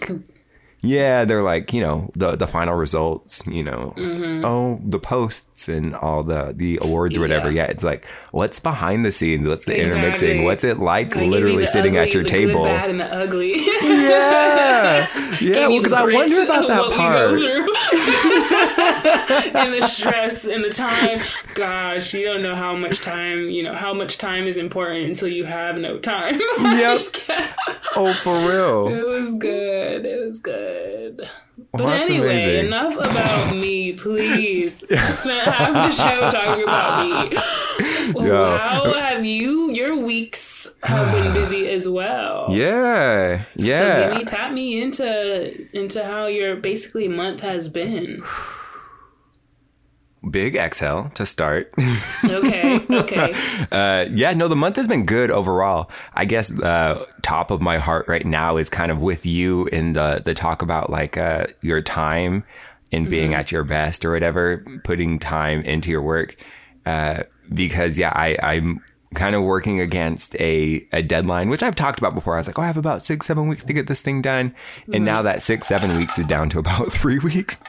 yeah, 0.82 1.26
they're 1.26 1.42
like, 1.42 1.74
you 1.74 1.82
know, 1.82 2.10
the 2.16 2.36
the 2.36 2.46
final 2.46 2.74
results, 2.74 3.46
you 3.46 3.62
know, 3.62 3.92
Mm-hmm. 3.98 4.44
oh, 4.46 4.80
the 4.82 4.98
posts 4.98 5.68
and 5.68 5.94
all 5.94 6.22
the 6.22 6.54
the 6.56 6.78
awards 6.82 7.18
or 7.18 7.20
whatever. 7.20 7.50
Yeah. 7.50 7.64
Yeah, 7.66 7.70
it's 7.70 7.84
like, 7.84 8.06
what's 8.32 8.58
behind 8.58 9.04
the 9.04 9.12
scenes? 9.12 9.46
What's 9.46 9.66
the 9.66 9.78
intermixing? 9.78 10.44
What's 10.44 10.64
it 10.64 10.78
like 10.78 11.14
you 11.14 11.26
literally 11.26 11.66
sitting 11.66 11.98
at 11.98 12.14
your 12.14 12.24
table? 12.24 12.64
Good, 12.64 12.76
bad, 12.76 12.88
and 12.90 13.00
the 13.00 13.12
ugly. 13.14 13.56
Yeah, 13.82 15.08
yeah. 15.14 15.38
Give 15.38 15.68
Well, 15.68 15.78
because 15.78 15.92
I 15.92 16.04
wonder 16.04 16.42
about 16.42 16.68
that 16.68 16.80
what 16.80 16.90
we 16.90 16.96
part. 16.96 17.30
and 19.56 19.72
the 19.82 19.86
stress 19.86 20.44
and 20.44 20.62
the 20.64 20.70
time. 20.70 21.18
Gosh, 21.54 22.12
you 22.14 22.24
don't 22.24 22.42
know 22.42 22.54
how 22.54 22.74
much 22.74 23.00
time, 23.00 23.48
you 23.50 23.62
know, 23.62 23.74
how 23.74 23.92
much 23.94 24.18
time 24.18 24.46
is 24.46 24.56
important 24.56 25.08
until 25.08 25.28
you 25.28 25.44
have 25.44 25.76
no 25.78 25.98
time. 25.98 26.40
Yep. 26.60 27.00
Oh, 27.96 28.12
for 28.14 28.32
real. 28.48 28.86
It 28.86 29.04
was 29.04 29.34
good. 29.36 30.06
It 30.06 30.20
was 30.24 30.38
good. 30.38 31.28
But 31.72 31.86
that's 31.88 32.08
anyway, 32.08 32.34
amazing. 32.44 32.66
enough 32.66 32.94
about 32.96 33.52
me, 33.56 33.92
please. 33.94 34.76
Spent 34.78 35.40
half 35.42 35.72
the 35.72 35.90
show 35.90 36.30
talking 36.30 36.62
about 36.62 37.30
me. 37.32 37.36
Yeah. 38.14 38.58
How 38.58 38.92
have 38.92 39.24
you? 39.24 39.70
Your 39.72 39.96
weeks 39.96 40.68
have 40.82 41.12
been 41.12 41.32
busy 41.40 41.68
as 41.70 41.88
well. 41.88 42.46
Yeah, 42.50 43.44
Yeah. 43.56 44.10
So 44.10 44.18
me 44.18 44.24
tap 44.24 44.52
me 44.52 44.80
into 44.82 45.68
into 45.76 46.04
how 46.04 46.26
your 46.26 46.56
basically 46.56 47.08
month 47.08 47.40
has 47.40 47.68
been. 47.68 48.22
Big 50.30 50.54
exhale 50.54 51.10
to 51.14 51.24
start. 51.24 51.72
Okay, 52.22 52.78
okay. 52.90 53.32
uh, 53.72 54.04
yeah, 54.10 54.34
no, 54.34 54.48
the 54.48 54.56
month 54.56 54.76
has 54.76 54.86
been 54.86 55.06
good 55.06 55.30
overall. 55.30 55.90
I 56.12 56.26
guess 56.26 56.60
uh, 56.60 57.02
top 57.22 57.50
of 57.50 57.62
my 57.62 57.78
heart 57.78 58.06
right 58.06 58.26
now 58.26 58.58
is 58.58 58.68
kind 58.68 58.92
of 58.92 59.00
with 59.00 59.24
you 59.24 59.66
in 59.72 59.94
the 59.94 60.20
the 60.22 60.34
talk 60.34 60.60
about 60.60 60.90
like 60.90 61.16
uh, 61.16 61.46
your 61.62 61.80
time 61.80 62.44
and 62.92 63.08
being 63.08 63.32
at 63.32 63.50
your 63.50 63.64
best 63.64 64.04
or 64.04 64.10
whatever, 64.12 64.62
putting 64.84 65.18
time 65.18 65.62
into 65.62 65.90
your 65.90 66.02
work. 66.02 66.36
Uh, 66.84 67.22
because 67.52 67.98
yeah, 67.98 68.12
I, 68.14 68.36
I'm 68.42 68.80
kind 69.14 69.34
of 69.34 69.42
working 69.42 69.80
against 69.80 70.40
a, 70.40 70.86
a 70.92 71.02
deadline, 71.02 71.48
which 71.48 71.62
I've 71.62 71.74
talked 71.74 71.98
about 71.98 72.14
before. 72.14 72.34
I 72.34 72.38
was 72.38 72.46
like, 72.46 72.58
oh, 72.58 72.62
I 72.62 72.66
have 72.66 72.76
about 72.76 73.04
six, 73.04 73.26
seven 73.26 73.48
weeks 73.48 73.64
to 73.64 73.72
get 73.72 73.88
this 73.88 74.02
thing 74.02 74.22
done. 74.22 74.54
And 74.92 75.04
now 75.04 75.22
that 75.22 75.42
six, 75.42 75.66
seven 75.66 75.96
weeks 75.96 76.18
is 76.18 76.26
down 76.26 76.48
to 76.50 76.60
about 76.60 76.86
three 76.92 77.18
weeks. 77.18 77.60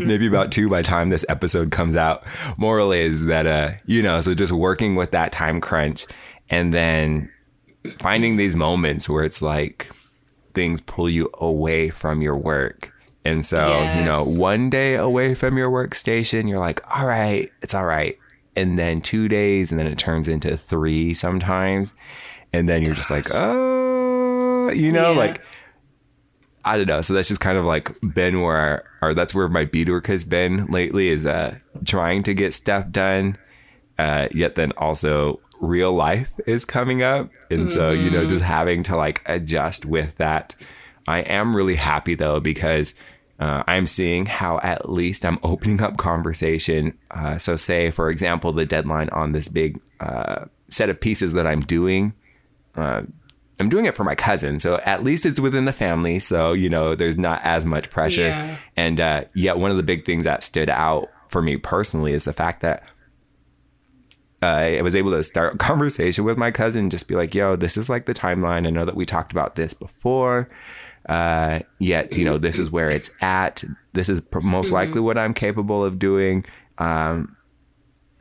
maybe 0.00 0.26
about 0.26 0.52
two 0.52 0.70
by 0.70 0.78
the 0.78 0.88
time 0.88 1.10
this 1.10 1.26
episode 1.28 1.70
comes 1.70 1.96
out. 1.96 2.24
Moral 2.56 2.92
is 2.92 3.26
that, 3.26 3.46
uh, 3.46 3.70
you 3.84 4.02
know, 4.02 4.20
so 4.22 4.34
just 4.34 4.52
working 4.52 4.96
with 4.96 5.10
that 5.10 5.32
time 5.32 5.60
crunch 5.60 6.06
and 6.48 6.72
then 6.72 7.30
finding 7.98 8.36
these 8.36 8.56
moments 8.56 9.08
where 9.08 9.24
it's 9.24 9.42
like 9.42 9.90
things 10.54 10.80
pull 10.80 11.10
you 11.10 11.30
away 11.38 11.90
from 11.90 12.22
your 12.22 12.36
work. 12.36 12.92
And 13.26 13.44
so, 13.44 13.82
you 13.96 14.04
know, 14.04 14.24
one 14.24 14.70
day 14.70 14.94
away 14.94 15.34
from 15.34 15.58
your 15.58 15.68
workstation, 15.68 16.48
you're 16.48 16.60
like, 16.60 16.80
all 16.96 17.06
right, 17.06 17.50
it's 17.60 17.74
all 17.74 17.84
right. 17.84 18.16
And 18.56 18.78
then 18.78 19.00
two 19.02 19.28
days, 19.28 19.70
and 19.70 19.78
then 19.78 19.86
it 19.86 19.98
turns 19.98 20.28
into 20.28 20.56
three 20.56 21.12
sometimes. 21.14 21.94
And 22.52 22.68
then 22.68 22.82
you're 22.82 22.94
just 22.94 23.10
like, 23.10 23.26
oh, 23.34 24.70
you 24.70 24.90
know, 24.92 25.12
Yeah. 25.12 25.18
like, 25.18 25.42
I 26.64 26.76
don't 26.78 26.88
know. 26.88 27.02
So 27.02 27.12
that's 27.14 27.28
just 27.28 27.40
kind 27.40 27.58
of 27.58 27.64
like 27.64 27.90
been 28.14 28.40
where, 28.40 28.88
or 29.02 29.14
that's 29.14 29.34
where 29.34 29.48
my 29.48 29.64
bead 29.66 29.88
work 29.88 30.06
has 30.08 30.24
been 30.24 30.66
lately 30.66 31.08
is 31.08 31.26
uh, 31.26 31.58
trying 31.84 32.22
to 32.24 32.34
get 32.34 32.54
stuff 32.54 32.90
done. 32.90 33.36
Uh, 33.98 34.28
yet 34.32 34.56
then 34.56 34.72
also 34.72 35.40
real 35.60 35.92
life 35.92 36.34
is 36.46 36.64
coming 36.64 37.02
up. 37.02 37.30
And 37.50 37.68
so, 37.68 37.90
you 37.92 38.10
know, 38.10 38.26
just 38.26 38.44
having 38.44 38.82
to 38.84 38.96
like 38.96 39.22
adjust 39.26 39.84
with 39.86 40.16
that. 40.16 40.54
I 41.06 41.20
am 41.20 41.54
really 41.54 41.76
happy 41.76 42.14
though, 42.14 42.40
because 42.40 42.94
uh, 43.38 43.62
I'm 43.66 43.86
seeing 43.86 44.26
how 44.26 44.58
at 44.62 44.90
least 44.90 45.24
I'm 45.24 45.38
opening 45.42 45.82
up 45.82 45.96
conversation. 45.96 46.96
Uh, 47.10 47.38
so, 47.38 47.56
say, 47.56 47.90
for 47.90 48.08
example, 48.08 48.52
the 48.52 48.66
deadline 48.66 49.08
on 49.10 49.32
this 49.32 49.48
big 49.48 49.80
uh, 50.00 50.46
set 50.68 50.88
of 50.88 51.00
pieces 51.00 51.32
that 51.34 51.46
I'm 51.46 51.60
doing. 51.60 52.14
I'm 53.58 53.68
doing 53.68 53.86
it 53.86 53.96
for 53.96 54.04
my 54.04 54.14
cousin, 54.14 54.58
so 54.58 54.78
at 54.84 55.02
least 55.02 55.24
it's 55.24 55.40
within 55.40 55.64
the 55.64 55.72
family. 55.72 56.18
So 56.18 56.52
you 56.52 56.68
know, 56.68 56.94
there's 56.94 57.16
not 57.16 57.40
as 57.42 57.64
much 57.64 57.88
pressure. 57.90 58.28
Yeah. 58.28 58.56
And 58.76 59.00
uh, 59.00 59.24
yet, 59.34 59.58
one 59.58 59.70
of 59.70 59.76
the 59.78 59.82
big 59.82 60.04
things 60.04 60.24
that 60.24 60.42
stood 60.42 60.68
out 60.68 61.08
for 61.28 61.40
me 61.40 61.56
personally 61.56 62.12
is 62.12 62.26
the 62.26 62.32
fact 62.32 62.60
that 62.60 62.90
uh, 64.42 64.46
I 64.78 64.82
was 64.82 64.94
able 64.94 65.10
to 65.12 65.22
start 65.22 65.54
a 65.54 65.58
conversation 65.58 66.24
with 66.24 66.36
my 66.36 66.50
cousin, 66.50 66.90
just 66.90 67.08
be 67.08 67.14
like, 67.14 67.34
"Yo, 67.34 67.56
this 67.56 67.78
is 67.78 67.88
like 67.88 68.04
the 68.04 68.12
timeline. 68.14 68.66
I 68.66 68.70
know 68.70 68.84
that 68.84 68.94
we 68.94 69.06
talked 69.06 69.32
about 69.32 69.54
this 69.54 69.72
before. 69.72 70.48
Uh, 71.08 71.60
yet, 71.78 72.16
you 72.16 72.24
know, 72.24 72.38
this 72.38 72.58
is 72.58 72.70
where 72.70 72.90
it's 72.90 73.10
at. 73.20 73.62
This 73.92 74.08
is 74.08 74.20
most 74.42 74.72
likely 74.72 75.00
what 75.00 75.16
I'm 75.18 75.34
capable 75.34 75.84
of 75.84 75.98
doing." 75.98 76.44
Um, 76.78 77.36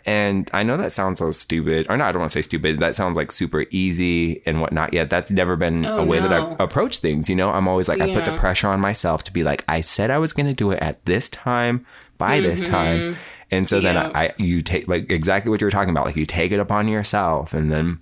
and 0.07 0.47
I 0.53 0.61
know 0.61 0.77
that 0.77 0.91
sounds 0.93 1.17
so 1.17 1.31
stupid, 1.31 1.87
or 1.89 1.97
no, 1.97 2.05
I 2.05 2.11
don't 2.11 2.19
want 2.19 2.31
to 2.31 2.37
say 2.37 2.43
stupid. 2.43 2.79
That 2.79 2.93
sounds 2.93 3.17
like 3.17 3.31
super 3.31 3.65
easy 3.71 4.39
and 4.45 4.61
whatnot. 4.61 4.93
Yet 4.93 5.09
that's 5.09 5.31
never 5.31 5.55
been 5.55 5.83
Oh, 5.83 5.97
a 5.97 6.05
way 6.05 6.19
that. 6.19 6.31
I 6.31 6.55
approach 6.63 6.97
things. 6.99 7.27
You 7.27 7.35
know, 7.35 7.49
I'm 7.49 7.67
always 7.67 7.89
like, 7.89 7.99
I 8.01 8.13
put 8.13 8.25
the 8.25 8.33
pressure 8.33 8.67
on 8.67 8.79
myself 8.79 9.23
to 9.23 9.33
be 9.33 9.43
like, 9.43 9.65
I 9.67 9.81
said 9.81 10.11
I 10.11 10.19
was 10.19 10.31
going 10.31 10.45
to 10.45 10.53
do 10.53 10.69
it 10.69 10.79
at 10.79 11.03
this 11.05 11.27
time 11.27 11.87
by 12.19 12.39
this 12.39 12.61
time. 12.61 13.15
And 13.49 13.67
so 13.67 13.79
then 13.79 13.95
Mm-hmm. 13.95 14.15
I, 14.15 14.33
you 14.37 14.61
take 14.61 14.87
like 14.87 15.11
exactly 15.11 15.49
what 15.49 15.59
you 15.59 15.65
were 15.65 15.71
talking 15.71 15.89
about. 15.89 16.05
Like 16.05 16.17
you 16.17 16.25
take 16.27 16.51
it 16.51 16.59
upon 16.59 16.87
yourself 16.87 17.53
and 17.55 17.71
then 17.71 17.99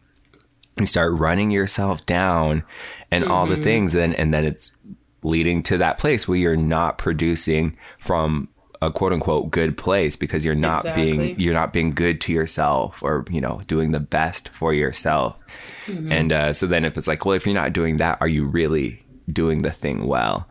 you 0.80 0.86
start 0.86 1.14
running 1.14 1.52
yourself 1.52 2.06
down 2.06 2.64
and 3.12 3.24
all 3.26 3.46
Mm-hmm. 3.48 3.56
the 3.56 3.64
things. 3.64 3.94
Then, 3.94 4.14
and 4.14 4.34
then 4.34 4.46
it's 4.46 4.78
leading 5.24 5.62
to 5.64 5.78
that 5.78 5.98
place 6.00 6.28
where 6.28 6.38
you're 6.38 6.56
not 6.58 6.98
producing 6.98 7.78
from 7.98 8.50
a 8.82 8.92
quote 8.92 9.14
unquote 9.14 9.50
good 9.52 9.78
place 9.78 10.18
because 10.18 10.44
you're 10.46 10.56
not 10.56 10.84
being 10.94 11.40
you're 11.40 11.54
not 11.54 11.72
being 11.72 11.92
good 11.94 12.20
to 12.20 12.34
yourself 12.34 13.02
or 13.02 13.24
you 13.32 13.40
know 13.40 13.62
doing 13.68 13.92
the 13.92 14.00
best 14.02 14.50
for 14.50 14.74
yourself 14.74 15.40
Mm-hmm. 15.86 16.12
and 16.14 16.32
uh, 16.34 16.54
so 16.54 16.66
then 16.68 16.84
if 16.86 16.98
it's 16.98 17.08
like 17.08 17.26
well 17.26 17.36
if 17.36 17.46
you're 17.46 17.56
not 17.56 17.72
doing 17.74 17.98
that 17.98 18.18
are 18.22 18.28
you 18.30 18.46
really 18.46 19.04
doing 19.32 19.62
the 19.64 19.72
thing 19.72 20.06
well 20.08 20.48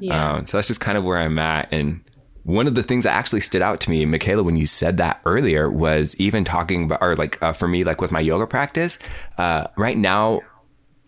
Yeah. 0.00 0.34
um, 0.36 0.46
so 0.46 0.56
that's 0.58 0.68
just 0.68 0.80
kind 0.80 0.96
of 0.98 1.04
where 1.04 1.18
i'm 1.18 1.38
at 1.40 1.68
and 1.72 2.02
one 2.46 2.68
of 2.68 2.76
the 2.76 2.82
things 2.82 3.04
that 3.04 3.12
actually 3.12 3.40
stood 3.40 3.62
out 3.62 3.80
to 3.80 3.90
me 3.90 4.04
michaela 4.06 4.42
when 4.42 4.56
you 4.56 4.66
said 4.66 4.96
that 4.96 5.20
earlier 5.24 5.70
was 5.70 6.14
even 6.20 6.44
talking 6.44 6.84
about 6.84 7.02
or 7.02 7.16
like 7.16 7.42
uh, 7.42 7.52
for 7.52 7.68
me 7.68 7.84
like 7.84 8.00
with 8.00 8.12
my 8.12 8.20
yoga 8.20 8.46
practice 8.46 8.98
uh, 9.38 9.66
right 9.76 9.96
now 9.96 10.40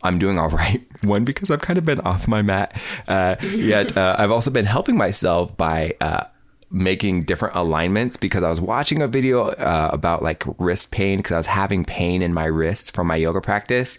I'm 0.03 0.19
doing 0.19 0.39
all 0.39 0.49
right. 0.63 0.87
One, 1.03 1.25
because 1.25 1.51
I've 1.51 1.61
kind 1.61 1.79
of 1.79 1.85
been 1.85 2.01
off 2.01 2.29
my 2.29 2.41
mat. 2.41 2.81
Uh, 3.09 3.37
yet 3.43 3.97
uh, 3.97 4.15
I've 4.19 4.31
also 4.31 4.51
been 4.51 4.65
helping 4.65 4.97
myself 4.97 5.57
by 5.57 5.95
uh, 6.01 6.25
making 6.71 7.23
different 7.23 7.57
alignments 7.57 8.17
because 8.17 8.43
I 8.43 8.51
was 8.51 8.61
watching 8.61 9.01
a 9.01 9.09
video 9.09 9.49
uh, 9.49 9.91
about 9.93 10.23
like 10.23 10.45
wrist 10.59 10.91
pain 10.91 11.19
because 11.19 11.33
I 11.33 11.37
was 11.37 11.47
having 11.47 11.85
pain 11.85 12.23
in 12.23 12.35
my 12.35 12.45
wrist 12.45 12.95
from 12.95 13.07
my 13.07 13.17
yoga 13.17 13.41
practice. 13.41 13.99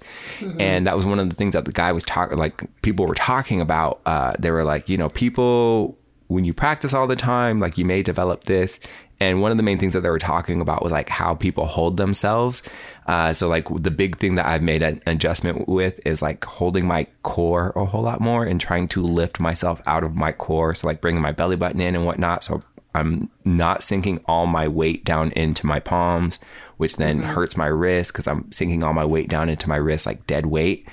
And 0.60 0.88
that 0.88 0.96
was 0.96 1.06
one 1.06 1.20
of 1.20 1.30
the 1.30 1.36
things 1.36 1.54
that 1.54 1.66
the 1.66 1.72
guy 1.72 1.92
was 1.92 2.04
talking, 2.04 2.38
like 2.38 2.64
people 2.82 3.06
were 3.08 3.16
talking 3.16 3.60
about. 3.60 4.02
Uh, 4.06 4.34
they 4.40 4.52
were 4.52 4.64
like, 4.64 4.88
you 4.88 4.98
know, 4.98 5.10
people, 5.10 5.98
when 6.30 6.46
you 6.46 6.54
practice 6.54 6.94
all 6.94 7.08
the 7.08 7.16
time, 7.16 7.60
like 7.60 7.78
you 7.78 7.84
may 7.84 8.04
develop 8.04 8.44
this. 8.44 8.80
And 9.20 9.42
one 9.42 9.52
of 9.52 9.58
the 9.58 9.64
main 9.64 9.80
things 9.80 9.94
that 9.94 10.02
they 10.02 10.12
were 10.12 10.20
talking 10.20 10.62
about 10.62 10.84
was 10.84 10.92
like 10.92 11.10
how 11.10 11.34
people 11.34 11.66
hold 11.66 11.98
themselves. 11.98 12.62
Uh, 13.08 13.34
so 13.34 13.50
like 13.50 13.68
the 13.68 13.92
big 13.92 14.18
thing 14.18 14.36
that 14.36 14.46
I've 14.46 14.62
made 14.62 14.84
an 14.84 15.02
adjustment 15.08 15.68
with 15.68 16.00
is 16.06 16.22
like 16.22 16.46
holding 16.46 16.88
my 16.88 17.08
core 17.24 17.74
a 17.76 17.84
whole 17.84 18.04
lot 18.04 18.22
more 18.22 18.46
and 18.46 18.62
trying 18.62 18.88
to 18.90 19.02
lift 19.02 19.40
myself 19.40 19.82
out 19.88 20.04
of 20.04 20.16
my 20.16 20.32
core. 20.32 20.76
So 20.76 20.88
like 20.88 21.02
bringing 21.02 21.22
my 21.22 21.32
belly 21.32 21.56
button 21.56 21.82
in 21.82 21.96
and 21.96 22.06
whatnot. 22.06 22.44
So 22.44 22.62
I'm 22.94 23.30
not 23.44 23.82
sinking 23.82 24.24
all 24.26 24.46
my 24.46 24.68
weight 24.68 25.04
down 25.04 25.32
into 25.32 25.66
my 25.66 25.80
palms, 25.80 26.38
which 26.78 26.96
then 26.98 27.24
hurts 27.24 27.58
my 27.58 27.68
wrist 27.68 28.14
because 28.14 28.28
I'm 28.28 28.52
sinking 28.52 28.84
all 28.84 28.94
my 28.94 29.06
weight 29.06 29.30
down 29.30 29.50
into 29.50 29.68
my 29.68 29.78
wrist 29.78 30.06
like 30.06 30.28
dead 30.28 30.46
weight 30.46 30.88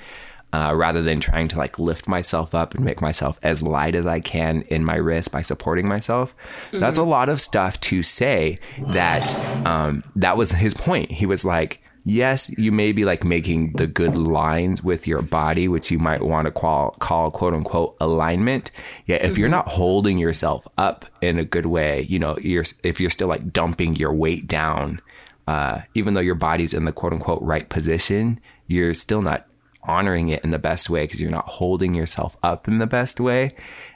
uh, 0.57 0.73
rather 0.73 1.03
than 1.03 1.19
trying 1.19 1.47
to 1.47 1.55
like 1.55 1.77
lift 1.77 2.07
myself 2.07 2.55
up 2.55 2.73
and 2.73 2.83
make 2.83 2.99
myself 2.99 3.39
as 3.43 3.61
light 3.61 3.93
as 3.93 4.07
I 4.07 4.19
can 4.19 4.63
in 4.63 4.83
my 4.83 4.95
wrist 4.95 5.31
by 5.31 5.43
supporting 5.43 5.87
myself. 5.87 6.35
That's 6.71 6.97
a 6.97 7.03
lot 7.03 7.29
of 7.29 7.39
stuff 7.39 7.79
to 7.81 8.01
say 8.01 8.57
that 8.79 9.67
um, 9.67 10.03
that 10.15 10.35
was 10.35 10.53
his 10.53 10.73
point. 10.73 11.11
He 11.11 11.27
was 11.27 11.45
like, 11.45 11.83
yes, 12.05 12.49
you 12.57 12.71
may 12.71 12.91
be 12.91 13.05
like 13.05 13.23
making 13.23 13.73
the 13.73 13.85
good 13.85 14.17
lines 14.17 14.83
with 14.83 15.05
your 15.05 15.21
body, 15.21 15.67
which 15.67 15.91
you 15.91 15.99
might 15.99 16.23
want 16.23 16.45
to 16.45 16.51
call, 16.51 16.89
call 16.93 17.29
quote 17.29 17.53
unquote 17.53 17.95
alignment. 18.01 18.71
Yet 19.05 19.21
if 19.21 19.37
you're 19.37 19.49
not 19.49 19.67
holding 19.67 20.17
yourself 20.17 20.67
up 20.75 21.05
in 21.21 21.37
a 21.37 21.45
good 21.45 21.67
way, 21.67 22.01
you 22.09 22.17
know, 22.17 22.35
you're, 22.41 22.65
if 22.83 22.99
you're 22.99 23.11
still 23.11 23.27
like 23.27 23.53
dumping 23.53 23.95
your 23.95 24.11
weight 24.11 24.47
down, 24.47 25.01
uh, 25.45 25.81
even 25.93 26.15
though 26.15 26.19
your 26.19 26.33
body's 26.33 26.73
in 26.73 26.85
the 26.85 26.91
quote 26.91 27.13
unquote 27.13 27.43
right 27.43 27.69
position, 27.69 28.39
you're 28.65 28.95
still 28.95 29.21
not 29.21 29.46
honoring 29.87 30.29
it 30.29 30.43
in 30.43 30.51
the 30.51 30.59
best 30.59 30.89
way 30.89 31.03
because 31.03 31.21
you're 31.21 31.31
not 31.31 31.45
holding 31.45 31.93
yourself 31.93 32.37
up 32.43 32.67
in 32.67 32.77
the 32.77 32.87
best 32.87 33.19
way. 33.19 33.51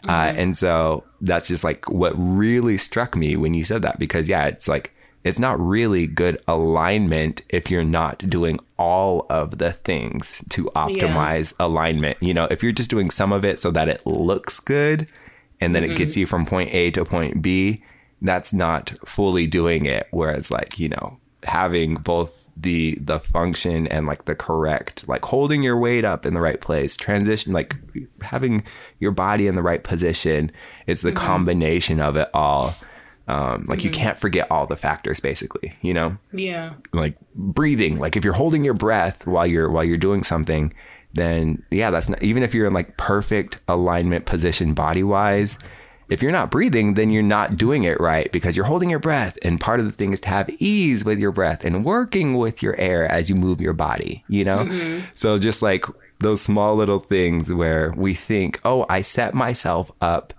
Uh, 0.07 0.33
and 0.35 0.55
so 0.55 1.03
that's 1.19 1.47
just 1.47 1.63
like 1.63 1.89
what 1.89 2.13
really 2.15 2.77
struck 2.77 3.15
me 3.15 3.35
when 3.35 3.53
you 3.53 3.63
said 3.63 3.81
that 3.81 3.99
because, 3.99 4.27
yeah, 4.27 4.47
it's 4.47 4.67
like, 4.67 4.93
it's 5.23 5.37
not 5.37 5.59
really 5.59 6.07
good 6.07 6.41
alignment 6.47 7.43
if 7.49 7.69
you're 7.69 7.83
not 7.83 8.17
doing 8.19 8.59
all 8.79 9.27
of 9.29 9.59
the 9.59 9.71
things 9.71 10.43
to 10.49 10.65
optimize 10.75 11.53
alignment. 11.59 12.17
You 12.21 12.33
know, 12.33 12.47
if 12.49 12.63
you're 12.63 12.71
just 12.71 12.89
doing 12.89 13.11
some 13.11 13.31
of 13.31 13.45
it 13.45 13.59
so 13.59 13.69
that 13.71 13.87
it 13.87 14.05
looks 14.07 14.59
good 14.59 15.07
and 15.59 15.75
then 15.75 15.83
it 15.83 15.95
gets 15.95 16.17
you 16.17 16.25
from 16.25 16.47
point 16.47 16.73
A 16.73 16.89
to 16.91 17.05
point 17.05 17.43
B, 17.43 17.83
that's 18.23 18.51
not 18.51 18.93
fully 19.05 19.45
doing 19.45 19.85
it. 19.85 20.07
Whereas, 20.09 20.49
like, 20.49 20.79
you 20.79 20.89
know, 20.89 21.19
having 21.43 21.95
both 21.95 22.49
the 22.61 22.97
the 23.01 23.19
function 23.19 23.87
and 23.87 24.05
like 24.05 24.25
the 24.25 24.35
correct 24.35 25.07
like 25.07 25.25
holding 25.25 25.63
your 25.63 25.77
weight 25.77 26.05
up 26.05 26.25
in 26.25 26.33
the 26.33 26.39
right 26.39 26.61
place 26.61 26.95
transition 26.95 27.53
like 27.53 27.75
having 28.21 28.63
your 28.99 29.11
body 29.11 29.47
in 29.47 29.55
the 29.55 29.61
right 29.61 29.83
position 29.83 30.51
it's 30.85 31.01
the 31.01 31.11
combination 31.11 31.99
of 31.99 32.15
it 32.17 32.29
all. 32.33 32.75
Um, 33.27 33.63
like 33.67 33.83
you 33.83 33.91
can't 33.91 34.19
forget 34.19 34.49
all 34.51 34.67
the 34.67 34.75
factors 34.75 35.19
basically 35.19 35.73
you 35.81 35.93
know? 35.93 36.17
Yeah. 36.33 36.73
like 36.91 37.15
breathing 37.33 37.97
like 37.97 38.17
if 38.17 38.25
you're 38.25 38.33
holding 38.33 38.63
your 38.63 38.73
breath 38.73 39.25
while 39.25 39.47
you're 39.47 39.69
while 39.69 39.83
you're 39.83 39.97
doing 39.97 40.23
something 40.23 40.73
then 41.13 41.63
yeah 41.71 41.91
that's 41.91 42.09
not 42.09 42.21
even 42.21 42.43
if 42.43 42.53
you're 42.53 42.67
in 42.67 42.73
like 42.73 42.97
perfect 42.97 43.61
alignment 43.67 44.25
position 44.25 44.73
body 44.73 45.03
wise 45.03 45.59
if 46.11 46.21
you're 46.21 46.31
not 46.31 46.51
breathing 46.51 46.93
then 46.93 47.09
you're 47.09 47.23
not 47.23 47.57
doing 47.57 47.83
it 47.83 47.99
right 47.99 48.31
because 48.31 48.55
you're 48.55 48.65
holding 48.65 48.89
your 48.89 48.99
breath. 48.99 49.37
And 49.43 49.59
part 49.59 49.79
of 49.79 49.85
the 49.85 49.91
thing 49.91 50.13
is 50.13 50.19
to 50.21 50.29
have 50.29 50.49
ease 50.59 51.03
with 51.03 51.19
your 51.19 51.31
breath 51.31 51.65
and 51.65 51.83
working 51.85 52.37
with 52.37 52.61
your 52.61 52.75
air 52.79 53.11
as 53.11 53.29
you 53.29 53.35
move 53.35 53.61
your 53.61 53.73
body 53.73 54.23
you 54.27 54.43
know? 54.43 54.65
So 55.13 55.39
just 55.39 55.61
like 55.61 55.85
those 56.19 56.41
small 56.41 56.75
little 56.75 56.99
things 56.99 57.51
where 57.53 57.93
we 57.97 58.13
think 58.13 58.59
oh 58.63 58.85
i 58.89 59.01
set 59.01 59.33
myself 59.33 59.91
up 60.01 60.33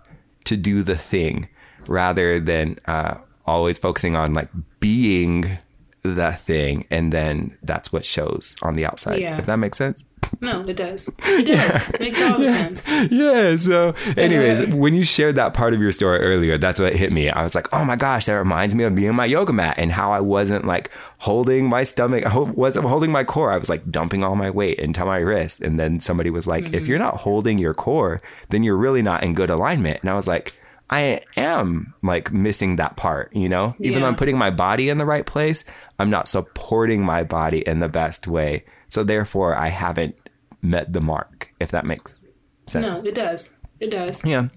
to 0.45 0.57
do 0.57 0.83
the 0.83 0.97
thing 0.97 1.49
rather 1.87 2.39
than 2.39 2.79
uh, 2.87 3.17
always 3.47 3.79
focusing 3.79 4.15
on 4.15 4.35
like 4.35 4.49
being 4.81 5.59
the 6.03 6.33
thing 6.33 6.87
and 6.91 7.13
then 7.13 7.57
that's 7.63 7.93
what 7.93 8.05
shows 8.05 8.57
on 8.63 8.75
the 8.75 8.85
outside 8.85 9.21
Yeah. 9.21 9.39
if 9.39 9.47
that 9.47 9.57
makes 9.57 9.79
sense 9.79 10.05
No, 10.41 10.63
it 10.63 10.77
does. 10.77 11.09
It 11.25 11.47
does. 11.47 12.01
Makes 12.01 12.23
all 12.23 12.39
the 12.39 12.49
sense. 12.49 13.11
yeah 13.13 13.55
so 13.57 13.95
anyways 14.17 14.75
when 14.75 14.95
you 14.95 15.05
shared 15.05 15.37
that 15.37 15.55
part 15.55 15.75
of 15.75 15.81
your 15.81 15.93
story 15.93 16.19
earlier 16.19 16.59
that's 16.59 16.81
what 16.81 16.95
hit 16.95 17.13
me 17.13 17.31
i 17.31 17.43
was 17.43 17.55
like 17.55 17.69
oh 17.73 17.85
my 17.85 17.97
gosh 17.97 18.27
that 18.27 18.35
reminds 18.35 18.75
me 18.75 18.83
of 18.85 18.95
being 18.95 19.15
my 19.15 19.27
yoga 19.27 19.53
mat 19.53 19.75
and 19.79 19.93
how 19.93 20.11
i 20.11 20.19
wasn't 20.21 20.65
like 20.65 20.91
holding 21.19 21.69
my 21.69 21.85
stomach 21.85 22.25
i 22.27 22.37
wasn't 22.37 22.85
holding 22.85 23.13
my 23.13 23.23
core 23.23 23.53
i 23.53 23.59
was 23.59 23.69
like 23.71 23.89
dumping 23.91 24.25
all 24.25 24.35
my 24.35 24.51
weight 24.51 24.79
into 24.79 25.05
my 25.05 25.19
wrist 25.19 25.61
and 25.61 25.79
then 25.79 26.01
somebody 26.01 26.31
was 26.31 26.47
like 26.47 26.65
if 26.65 26.71
mm-hmm. 26.73 26.87
you're 26.87 26.99
not 26.99 27.19
holding 27.19 27.59
your 27.59 27.75
core 27.75 28.21
then 28.49 28.63
you're 28.65 28.77
really 28.77 29.03
not 29.03 29.23
in 29.23 29.35
good 29.35 29.51
alignment 29.51 30.01
and 30.01 30.11
i 30.11 30.15
was 30.15 30.27
like 30.27 30.59
I 30.93 31.23
am 31.39 31.95
like 32.03 32.33
missing 32.33 32.77
that 32.77 32.97
part, 32.97 33.35
you 33.35 33.49
know? 33.49 33.75
Even 33.79 34.03
though 34.03 34.09
I'm 34.09 34.15
putting 34.15 34.37
my 34.37 34.51
body 34.51 34.91
in 34.91 34.99
the 34.99 35.07
right 35.07 35.25
place, 35.25 35.65
I'm 35.99 36.11
not 36.11 36.29
supporting 36.29 37.03
my 37.03 37.25
body 37.25 37.67
in 37.67 37.79
the 37.79 37.89
best 37.89 38.29
way. 38.29 38.67
So 38.89 39.03
therefore, 39.03 39.57
I 39.57 39.69
haven't 39.69 40.17
met 40.61 40.93
the 40.93 41.01
mark, 41.01 41.51
if 41.59 41.71
that 41.71 41.87
makes 41.87 42.23
sense. 42.67 43.05
No, 43.05 43.09
it 43.09 43.15
does. 43.15 43.57
It 43.81 43.91
does. 43.91 44.23
Yeah. 44.23 44.49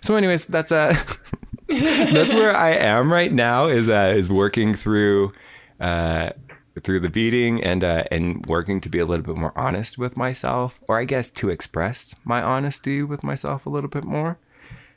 So, 0.00 0.16
anyways, 0.16 0.46
that's 0.46 0.72
uh 0.72 0.94
that's 1.68 2.34
where 2.34 2.56
I 2.56 2.72
am 2.72 3.12
right 3.12 3.32
now. 3.32 3.66
Is 3.66 3.88
uh, 3.88 4.12
is 4.16 4.32
working 4.32 4.74
through 4.74 5.32
uh, 5.78 6.30
through 6.82 7.00
the 7.00 7.08
beading 7.08 7.62
and 7.62 7.84
uh, 7.84 8.02
and 8.10 8.44
working 8.46 8.80
to 8.80 8.88
be 8.88 8.98
a 8.98 9.06
little 9.06 9.24
bit 9.24 9.36
more 9.36 9.56
honest 9.56 9.96
with 9.96 10.16
myself, 10.16 10.80
or 10.88 10.98
I 10.98 11.04
guess 11.04 11.30
to 11.30 11.50
express 11.50 12.16
my 12.24 12.42
honesty 12.42 13.04
with 13.04 13.22
myself 13.22 13.64
a 13.64 13.70
little 13.70 13.88
bit 13.88 14.04
more. 14.04 14.38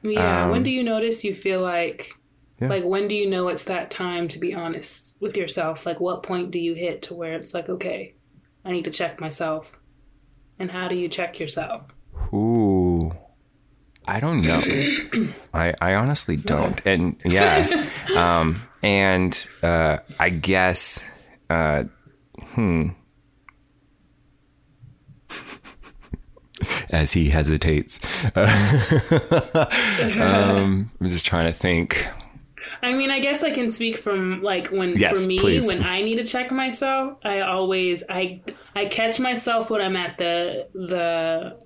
Yeah. 0.03 0.49
when 0.49 0.63
do 0.63 0.71
you 0.71 0.83
notice 0.83 1.23
you 1.23 1.33
feel 1.35 1.61
like 1.61 2.11
Um, 2.13 2.17
Yeah. 2.59 2.69
like 2.69 2.83
when 2.85 3.07
do 3.07 3.15
you 3.15 3.29
know 3.29 3.49
it's 3.49 3.65
that 3.65 3.91
time 3.91 4.27
to 4.29 4.39
be 4.39 4.53
honest 4.55 5.15
with 5.21 5.37
yourself? 5.37 5.85
Like 5.85 5.99
what 5.99 6.23
point 6.23 6.49
do 6.51 6.59
you 6.59 6.73
hit 6.73 7.01
to 7.03 7.13
where 7.13 7.33
it's 7.33 7.53
like, 7.53 7.69
okay, 7.69 8.15
I 8.65 8.71
need 8.71 8.85
to 8.85 8.91
check 8.91 9.19
myself. 9.21 9.77
And 10.59 10.71
how 10.71 10.87
do 10.87 10.95
you 10.95 11.07
check 11.07 11.39
yourself? 11.39 11.83
Ooh. 12.33 13.11
I 14.07 14.19
don't 14.19 14.41
know. 14.41 14.61
I, 15.53 15.73
I 15.81 15.93
honestly 15.95 16.35
don't. 16.37 16.81
And 16.85 17.21
yeah. 17.25 17.67
Um, 18.15 18.61
and 18.81 19.47
uh, 19.61 19.97
I 20.19 20.29
guess, 20.29 21.07
uh, 21.49 21.83
hmm. 22.41 22.89
As 26.89 27.11
he 27.13 27.29
hesitates. 27.29 27.99
um, 30.19 30.89
I'm 30.99 31.09
just 31.09 31.25
trying 31.25 31.45
to 31.45 31.51
think. 31.53 32.05
I 32.81 32.93
mean, 32.93 33.11
I 33.11 33.19
guess 33.19 33.43
I 33.43 33.51
can 33.51 33.69
speak 33.69 33.97
from 33.97 34.41
like 34.43 34.67
when 34.67 34.95
Yes, 34.97 35.23
for 35.23 35.27
me 35.27 35.39
please. 35.39 35.67
when 35.67 35.83
I 35.85 36.01
need 36.01 36.15
to 36.17 36.25
check 36.25 36.51
myself, 36.51 37.17
I 37.23 37.41
always 37.41 38.03
I 38.09 38.41
I 38.75 38.85
catch 38.85 39.19
myself 39.19 39.69
when 39.69 39.81
I'm 39.81 39.95
at 39.95 40.17
the 40.17 40.67
the 40.73 41.59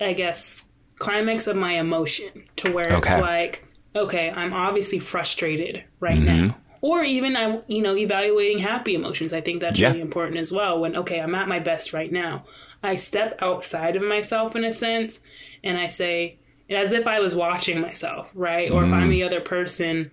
I 0.00 0.12
guess 0.12 0.64
climax 0.96 1.46
of 1.46 1.56
my 1.56 1.72
emotion 1.72 2.44
to 2.56 2.72
where 2.72 2.86
Okay. 2.86 2.96
it's 3.14 3.20
like 3.20 3.66
okay, 3.96 4.30
I'm 4.30 4.52
obviously 4.52 4.98
frustrated 4.98 5.84
right 6.00 6.18
now. 6.18 6.56
Or 6.90 7.02
even 7.02 7.34
I 7.34 7.60
you 7.66 7.80
know 7.80 7.96
evaluating 7.96 8.58
happy 8.58 8.94
emotions. 8.94 9.32
I 9.32 9.40
think 9.40 9.62
that's 9.62 9.80
Yeah. 9.80 9.88
really 9.88 10.02
important 10.02 10.36
as 10.38 10.52
well 10.52 10.78
when 10.78 10.94
okay, 10.98 11.18
I'm 11.18 11.34
at 11.34 11.48
my 11.48 11.58
best 11.58 11.94
right 11.94 12.12
now. 12.12 12.44
I 12.82 12.94
step 12.96 13.38
outside 13.40 13.96
of 13.96 14.02
myself 14.02 14.54
in 14.54 14.64
a 14.64 14.72
sense 14.72 15.20
and 15.62 15.78
I 15.78 15.86
say 15.86 16.36
as 16.68 16.92
if 16.92 17.06
I 17.06 17.20
was 17.20 17.34
watching 17.34 17.80
myself, 17.80 18.28
right? 18.34 18.70
Or 18.70 18.84
if 18.84 18.92
I'm 18.92 19.00
mm-hmm. 19.02 19.10
the 19.10 19.22
other 19.22 19.40
person 19.40 20.10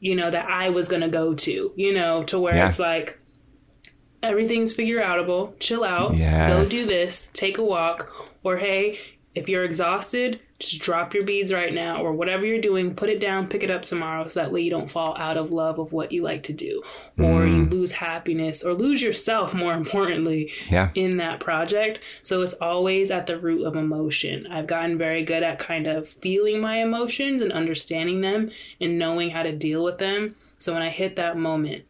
you 0.00 0.14
know, 0.14 0.30
that 0.30 0.48
I 0.48 0.70
was 0.70 0.88
gonna 0.88 1.08
go 1.08 1.34
to, 1.34 1.72
you 1.76 1.92
know, 1.92 2.22
to 2.24 2.38
where 2.38 2.54
Yeah. 2.54 2.68
it's 2.68 2.78
like 2.78 3.18
everything's 4.22 4.72
figure 4.72 5.02
outable, 5.02 5.52
chill 5.60 5.84
out, 5.84 6.12
go 6.12 6.64
do 6.64 6.86
this, 6.86 7.28
take 7.34 7.58
a 7.58 7.62
walk, 7.62 8.30
or 8.42 8.56
hey, 8.56 8.98
if 9.36 9.50
you're 9.50 9.64
exhausted, 9.64 10.40
just 10.58 10.80
drop 10.80 11.12
your 11.12 11.22
beads 11.22 11.52
right 11.52 11.74
now 11.74 12.02
or 12.02 12.12
whatever 12.12 12.46
you're 12.46 12.58
doing, 12.58 12.94
put 12.94 13.10
it 13.10 13.20
down, 13.20 13.46
pick 13.46 13.62
it 13.62 13.70
up 13.70 13.82
tomorrow 13.82 14.26
so 14.26 14.40
that 14.40 14.50
way 14.50 14.62
you 14.62 14.70
don't 14.70 14.90
fall 14.90 15.14
out 15.18 15.36
of 15.36 15.50
love 15.50 15.78
of 15.78 15.92
what 15.92 16.10
you 16.10 16.22
like 16.22 16.42
to 16.44 16.54
do 16.54 16.82
or 17.18 17.46
you 17.46 17.66
mm. 17.66 17.70
lose 17.70 17.92
happiness 17.92 18.64
or 18.64 18.72
lose 18.72 19.02
yourself 19.02 19.52
more 19.52 19.74
importantly 19.74 20.50
Yeah. 20.70 20.88
in 20.94 21.18
that 21.18 21.38
project. 21.38 22.02
So 22.22 22.40
it's 22.40 22.54
always 22.54 23.10
at 23.10 23.26
the 23.26 23.38
root 23.38 23.66
of 23.66 23.76
emotion. 23.76 24.46
I've 24.46 24.66
gotten 24.66 24.96
very 24.96 25.22
good 25.22 25.42
at 25.42 25.58
kind 25.58 25.86
of 25.86 26.08
feeling 26.08 26.58
my 26.58 26.78
emotions 26.78 27.42
and 27.42 27.52
understanding 27.52 28.22
them 28.22 28.50
and 28.80 28.98
knowing 28.98 29.30
how 29.30 29.42
to 29.42 29.52
deal 29.52 29.84
with 29.84 29.98
them. 29.98 30.34
So 30.56 30.72
when 30.72 30.82
I 30.82 30.88
hit 30.88 31.16
that 31.16 31.36
moment, 31.36 31.84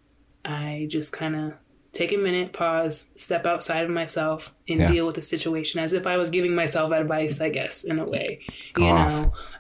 I 0.45 0.89
just 0.91 1.13
kind 1.13 1.37
of 1.37 1.55
take 1.97 2.13
a 2.13 2.17
minute, 2.17 2.53
pause, 2.53 3.11
step 3.17 3.47
outside 3.47 3.85
of 3.85 3.91
myself, 3.91 4.53
and 4.69 4.81
Yeah. 4.81 4.87
deal 4.87 5.07
with 5.07 5.15
the 5.15 5.23
situation 5.23 5.81
as 5.81 5.93
if 5.93 6.07
I 6.07 6.17
was 6.17 6.31
giving 6.31 6.55
myself 6.55 6.93
advice, 6.93 7.41
I 7.41 7.49
guess, 7.49 7.85
in 7.85 7.99
a 7.99 8.05
way. 8.05 8.41
Go 8.75 8.85
you 8.87 8.91
off. 8.93 9.13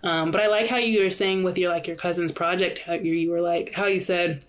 know. 0.02 0.08
Um, 0.10 0.30
but 0.30 0.40
I 0.40 0.46
like 0.48 0.66
how 0.68 0.76
you 0.76 1.02
were 1.02 1.10
saying 1.10 1.44
with 1.44 1.56
your 1.58 1.70
like 1.70 1.86
your 1.86 1.96
cousin's 1.96 2.32
project, 2.32 2.80
how 2.80 2.92
you, 2.94 3.12
you 3.14 3.30
were 3.30 3.40
like 3.40 3.72
how 3.74 3.86
you 3.86 4.00
said 4.00 4.44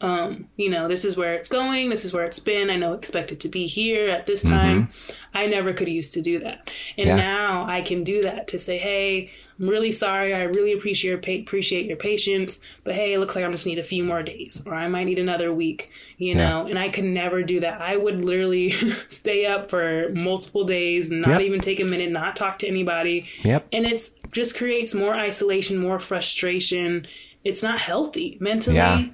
um, 0.00 0.48
you 0.56 0.70
know, 0.70 0.86
this 0.86 1.04
is 1.04 1.16
where 1.16 1.34
it's 1.34 1.48
going, 1.48 1.90
this 1.90 2.04
is 2.04 2.12
where 2.12 2.24
it's 2.24 2.38
been. 2.38 2.70
I 2.70 2.76
know 2.76 2.92
expect 2.92 3.32
it 3.32 3.40
to 3.40 3.48
be 3.48 3.66
here 3.66 4.08
at 4.08 4.26
this 4.26 4.42
time. 4.42 4.90
I 5.34 5.46
never 5.46 5.72
could 5.72 5.88
used 5.88 6.12
to 6.14 6.22
do 6.22 6.38
that. 6.40 6.70
And 6.96 7.08
Mm-hmm. 7.08 7.16
Yeah. 7.18 7.24
now 7.24 7.66
I 7.68 7.80
can 7.82 8.04
do 8.04 8.22
that 8.22 8.46
to 8.48 8.58
say, 8.60 8.78
hey, 8.78 9.30
I'm 9.58 9.68
really 9.68 9.90
sorry. 9.90 10.32
I 10.34 10.42
really 10.44 10.72
appreciate 10.72 11.10
your 11.10 11.18
pa- 11.18 11.42
appreciate 11.42 11.86
your 11.86 11.96
patience, 11.96 12.60
but 12.84 12.94
hey, 12.94 13.12
it 13.12 13.18
looks 13.18 13.34
like 13.34 13.44
I'm 13.44 13.50
just 13.50 13.66
need 13.66 13.80
a 13.80 13.84
few 13.84 14.04
more 14.04 14.22
days, 14.22 14.62
or 14.66 14.74
I 14.74 14.86
might 14.86 15.04
need 15.04 15.18
another 15.18 15.52
week, 15.52 15.90
you 16.16 16.28
Yeah. 16.34 16.48
know. 16.48 16.66
And 16.66 16.78
I 16.78 16.88
could 16.90 17.04
never 17.04 17.42
do 17.42 17.58
that. 17.60 17.80
I 17.80 17.96
would 17.96 18.20
literally 18.20 18.70
stay 19.08 19.46
up 19.46 19.68
for 19.68 20.10
multiple 20.14 20.62
days, 20.64 21.10
not 21.10 21.26
Yep. 21.28 21.40
even 21.40 21.60
take 21.60 21.80
a 21.80 21.84
minute, 21.84 22.12
not 22.12 22.36
talk 22.36 22.60
to 22.60 22.68
anybody, 22.68 23.26
Yep. 23.42 23.66
and 23.72 23.84
it's 23.84 24.10
just 24.30 24.56
creates 24.56 24.94
more 24.94 25.14
isolation, 25.14 25.78
more 25.78 25.98
frustration. 25.98 27.06
It's 27.44 27.62
not 27.64 27.80
healthy 27.80 28.36
mentally 28.40 28.76
Yeah. 28.76 29.06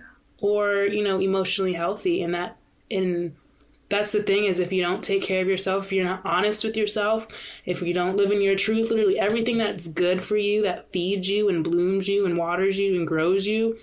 Or 0.45 0.85
you 0.85 1.03
know 1.03 1.19
emotionally 1.19 1.73
healthy, 1.73 2.23
and 2.23 2.35
that 2.35 2.59
and 2.91 3.35
that's 3.89 4.13
the 4.13 4.23
thing 4.23 4.45
is 4.45 4.61
if 4.61 4.73
you 4.73 4.83
don't 4.83 5.03
take 5.03 5.23
care 5.23 5.41
of 5.41 5.49
yourself, 5.49 5.87
if 5.87 5.93
you're 5.93 6.05
not 6.05 6.21
honest 6.25 6.65
with 6.65 6.77
yourself, 6.77 7.27
if 7.65 7.81
you 7.81 7.95
don't 7.95 8.17
live 8.17 8.31
in 8.31 8.43
your 8.43 8.55
truth, 8.55 8.91
literally 8.91 9.19
everything 9.19 9.57
that's 9.57 9.89
good 9.89 10.23
for 10.23 10.37
you, 10.37 10.63
that 10.63 10.91
feeds 10.93 11.31
you 11.31 11.49
and 11.49 11.65
blooms 11.65 12.09
you 12.09 12.27
and 12.27 12.37
waters 12.37 12.79
you 12.79 12.95
and 12.95 13.07
grows 13.07 13.47
you, 13.47 13.79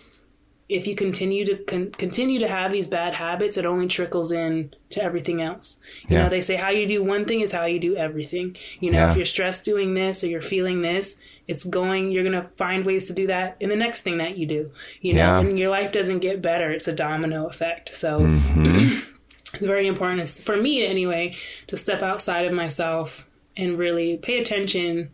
if 0.72 0.88
you 0.88 0.96
continue 0.96 1.44
to 1.46 1.56
con- 1.58 1.92
continue 1.92 2.40
to 2.40 2.48
have 2.48 2.72
these 2.72 2.88
bad 2.88 3.14
habits, 3.14 3.58
it 3.58 3.66
only 3.66 3.88
trickles 3.88 4.32
in 4.32 4.74
to 4.90 5.04
everything 5.04 5.42
else. 5.42 5.80
You 6.08 6.16
Yeah. 6.16 6.24
know, 6.24 6.30
they 6.30 6.42
say 6.42 6.56
how 6.56 6.70
you 6.70 6.88
do 6.88 7.04
one 7.04 7.26
thing 7.26 7.42
is 7.42 7.52
how 7.52 7.66
you 7.66 7.80
do 7.80 7.96
everything. 7.96 8.56
You 8.80 8.92
know, 8.92 9.00
Yeah. 9.00 9.12
if 9.12 9.18
you're 9.18 9.26
stressed 9.26 9.66
doing 9.66 9.94
this 9.94 10.24
or 10.24 10.28
you're 10.28 10.42
feeling 10.42 10.82
this, 10.82 11.20
it's 11.48 11.64
going. 11.66 12.12
You're 12.12 12.24
gonna 12.24 12.50
find 12.56 12.86
ways 12.86 13.08
to 13.08 13.14
do 13.14 13.28
that 13.28 13.58
in 13.60 13.70
the 13.70 13.76
next 13.76 14.02
thing 14.04 14.18
that 14.20 14.38
you 14.38 14.46
do. 14.46 14.72
You 15.02 15.14
know, 15.14 15.20
Yeah. 15.20 15.40
and 15.42 15.60
your 15.60 15.70
life 15.70 15.92
doesn't 15.92 16.20
get 16.20 16.42
better. 16.42 16.72
It's 16.72 16.88
a 16.88 16.96
domino 16.96 17.48
effect. 17.48 17.94
So. 17.96 18.22
Mm-hmm. 18.22 18.98
It's 19.54 19.66
very 19.66 19.86
important 19.86 20.30
for 20.30 20.56
me 20.56 20.86
anyway 20.86 21.36
to 21.68 21.76
step 21.76 22.02
outside 22.02 22.46
of 22.46 22.54
myself 22.54 23.28
and 23.58 23.78
really 23.78 24.16
pay 24.16 24.40
attention 24.40 25.10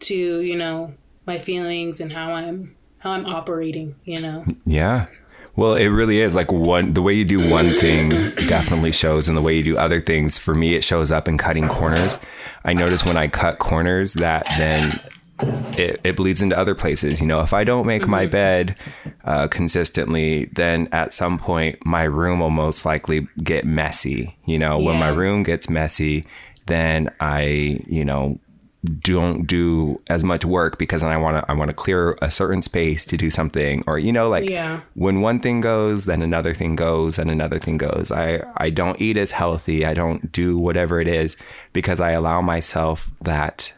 to 0.00 0.14
you 0.40 0.54
know 0.54 0.92
my 1.26 1.38
feelings 1.38 1.98
and 1.98 2.12
how 2.12 2.32
I'm 2.34 2.76
how 3.04 3.12
I'm 3.12 3.26
operating. 3.26 3.94
You 4.04 4.20
know. 4.22 4.44
Yeah. 4.64 5.06
Well, 5.56 5.74
it 5.74 5.86
really 5.86 6.18
is 6.18 6.34
like 6.34 6.50
one 6.50 6.94
the 6.94 7.02
way 7.02 7.14
you 7.14 7.24
do 7.24 7.48
one 7.48 7.68
thing 7.68 8.08
definitely 8.48 8.90
shows 8.90 9.28
and 9.28 9.36
the 9.36 9.42
way 9.42 9.56
you 9.56 9.62
do 9.62 9.76
other 9.76 10.00
things 10.00 10.36
for 10.36 10.52
me 10.52 10.74
it 10.74 10.82
shows 10.82 11.12
up 11.12 11.28
in 11.28 11.38
cutting 11.38 11.68
corners. 11.68 12.18
I 12.64 12.72
notice 12.72 13.04
when 13.04 13.16
I 13.16 13.28
cut 13.28 13.60
corners 13.60 14.14
that 14.14 14.46
then 14.58 14.98
it, 15.78 16.00
it 16.02 16.16
bleeds 16.16 16.42
into 16.42 16.58
other 16.58 16.74
places. 16.74 17.20
You 17.20 17.28
know, 17.28 17.40
if 17.40 17.52
I 17.52 17.62
don't 17.62 17.86
make 17.86 18.08
my 18.08 18.26
bed 18.26 18.76
uh, 19.24 19.46
consistently, 19.48 20.46
then 20.46 20.88
at 20.90 21.12
some 21.12 21.38
point 21.38 21.84
my 21.86 22.04
room 22.04 22.40
will 22.40 22.50
most 22.50 22.84
likely 22.84 23.28
get 23.42 23.64
messy. 23.64 24.36
You 24.46 24.58
know, 24.58 24.78
when 24.78 24.98
my 24.98 25.08
room 25.08 25.44
gets 25.44 25.70
messy, 25.70 26.24
then 26.66 27.10
I, 27.20 27.78
you 27.86 28.04
know, 28.04 28.40
don't 28.84 29.46
do 29.46 30.00
as 30.10 30.22
much 30.22 30.44
work 30.44 30.78
because 30.78 31.00
then 31.00 31.10
I 31.10 31.16
want 31.16 31.42
to 31.42 31.50
I 31.50 31.54
want 31.54 31.70
to 31.70 31.74
clear 31.74 32.16
a 32.20 32.30
certain 32.30 32.60
space 32.60 33.06
to 33.06 33.16
do 33.16 33.30
something 33.30 33.82
or 33.86 33.98
you 33.98 34.12
know 34.12 34.28
like 34.28 34.50
Yeah. 34.50 34.80
when 34.94 35.22
one 35.22 35.38
thing 35.40 35.62
goes 35.62 36.04
then 36.04 36.20
another 36.20 36.52
thing 36.52 36.76
goes 36.76 37.18
and 37.18 37.30
another 37.30 37.58
thing 37.58 37.78
goes. 37.78 38.12
I 38.12 38.42
I 38.58 38.68
don't 38.70 39.00
eat 39.00 39.16
as 39.16 39.30
healthy. 39.32 39.86
I 39.86 39.94
don't 39.94 40.30
do 40.32 40.58
whatever 40.58 41.00
it 41.00 41.08
is 41.08 41.36
because 41.72 41.98
I 42.00 42.10
allow 42.12 42.42
myself 42.42 43.10
that 43.22 43.72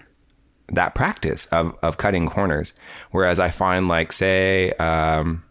that 0.73 0.97
practice 0.97 1.47
of 1.47 1.77
of 1.83 1.97
cutting 1.99 2.29
corners. 2.29 2.73
Whereas 3.13 3.39
I 3.39 3.51
find 3.51 3.87
like 3.87 4.13
say 4.13 4.73
um 4.73 5.45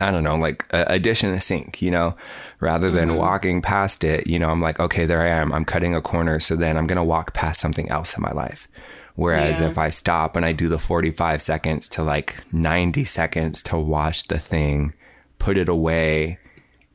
I 0.00 0.10
don't 0.10 0.24
know, 0.24 0.36
like 0.36 0.64
a, 0.72 0.84
a 0.94 0.98
dish 0.98 1.22
in 1.24 1.32
a 1.32 1.40
sink, 1.40 1.80
you 1.82 1.90
know, 1.90 2.16
rather 2.60 2.90
than 2.90 3.16
walking 3.16 3.62
past 3.62 4.04
it, 4.04 4.26
you 4.26 4.38
know, 4.38 4.50
I'm 4.50 4.60
like, 4.60 4.80
okay, 4.80 5.04
there 5.06 5.22
I 5.22 5.28
am. 5.28 5.52
I'm 5.52 5.64
cutting 5.64 5.94
a 5.94 6.00
corner. 6.00 6.40
So 6.40 6.56
then 6.56 6.76
I'm 6.76 6.86
going 6.86 6.96
to 6.96 7.04
walk 7.04 7.34
past 7.34 7.60
something 7.60 7.88
else 7.90 8.16
in 8.16 8.22
my 8.22 8.32
life. 8.32 8.68
Whereas 9.14 9.60
Yeah. 9.60 9.68
if 9.68 9.78
I 9.78 9.90
stop 9.90 10.36
and 10.36 10.44
I 10.44 10.52
do 10.52 10.68
the 10.68 10.78
45 10.78 11.42
seconds 11.42 11.88
to 11.90 12.02
like 12.02 12.36
90 12.52 13.04
seconds 13.04 13.62
to 13.64 13.78
wash 13.78 14.22
the 14.22 14.38
thing, 14.38 14.94
put 15.38 15.58
it 15.58 15.68
away, 15.68 16.38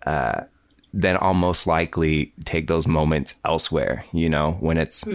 uh, 0.06 0.46
then 0.94 1.18
I'll 1.22 1.34
most 1.36 1.68
likely 1.68 2.34
take 2.46 2.68
those 2.68 2.88
moments 2.88 3.36
elsewhere, 3.46 4.06
you 4.14 4.30
know, 4.30 4.54
when 4.62 4.78
it's, 4.78 5.06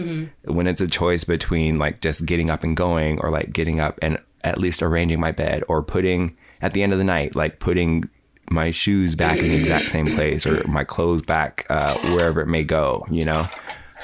when 0.45 0.67
it's 0.67 0.79
a 0.81 0.87
choice 0.87 1.23
between 1.25 1.77
like 1.77 1.99
just 1.99 2.25
getting 2.25 2.49
up 2.49 2.63
and 2.63 2.77
going 2.77 3.19
or 3.19 3.29
like 3.31 3.51
getting 3.51 3.79
up 3.81 3.99
and 4.01 4.17
at 4.43 4.59
least 4.59 4.81
arranging 4.81 5.19
my 5.19 5.31
bed 5.31 5.63
or 5.67 5.83
putting 5.83 6.37
at 6.63 6.71
the 6.71 6.81
end 6.81 6.93
of 6.93 6.97
the 6.97 7.03
night, 7.03 7.35
like 7.35 7.59
putting 7.59 8.09
my 8.49 8.71
shoes 8.71 9.15
back 9.15 9.39
in 9.39 9.49
the 9.49 9.55
exact 9.55 9.89
same 9.89 10.07
place 10.07 10.47
or 10.47 10.65
my 10.65 10.83
clothes 10.83 11.21
back 11.21 11.65
uh, 11.69 11.93
wherever 12.13 12.39
it 12.39 12.47
may 12.47 12.63
go, 12.63 13.05
you 13.11 13.25
know, 13.25 13.45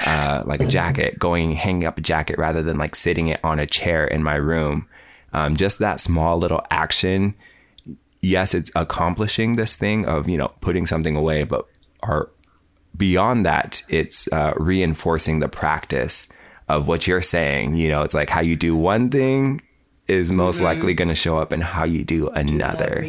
uh, 0.05 0.43
like 0.45 0.59
a 0.59 0.65
jacket, 0.65 1.17
going 1.17 1.53
hanging 1.53 1.85
up 1.85 1.97
a 1.97 2.01
jacket 2.01 2.37
rather 2.37 2.61
than 2.61 2.77
like 2.77 2.95
sitting 2.95 3.29
it 3.29 3.39
on 3.43 3.59
a 3.59 3.65
chair 3.65 4.05
in 4.05 4.21
my 4.21 4.35
room. 4.35 4.87
Um, 5.31 5.55
just 5.55 5.79
that 5.79 6.01
small 6.01 6.37
little 6.37 6.61
action. 6.69 7.33
Yes, 8.21 8.53
it's 8.53 8.71
accomplishing 8.75 9.55
this 9.55 9.77
thing 9.77 10.05
of 10.05 10.27
you 10.27 10.37
know 10.37 10.51
putting 10.59 10.85
something 10.85 11.15
away, 11.15 11.43
but 11.45 11.65
are 12.03 12.29
beyond 12.97 13.45
that, 13.45 13.83
it's 13.87 14.27
uh, 14.33 14.53
reinforcing 14.57 15.39
the 15.39 15.47
practice 15.47 16.27
of 16.67 16.89
what 16.89 17.07
you're 17.07 17.21
saying. 17.21 17.77
You 17.77 17.87
know, 17.87 18.01
it's 18.01 18.15
like 18.15 18.29
how 18.29 18.41
you 18.41 18.57
do 18.57 18.75
one 18.75 19.09
thing 19.09 19.61
is 20.09 20.31
most 20.31 20.61
likely 20.61 20.93
going 20.93 21.07
to 21.09 21.15
show 21.15 21.37
up 21.37 21.53
in 21.53 21.61
how 21.61 21.85
you 21.85 22.03
do 22.03 22.29
another. 22.29 23.05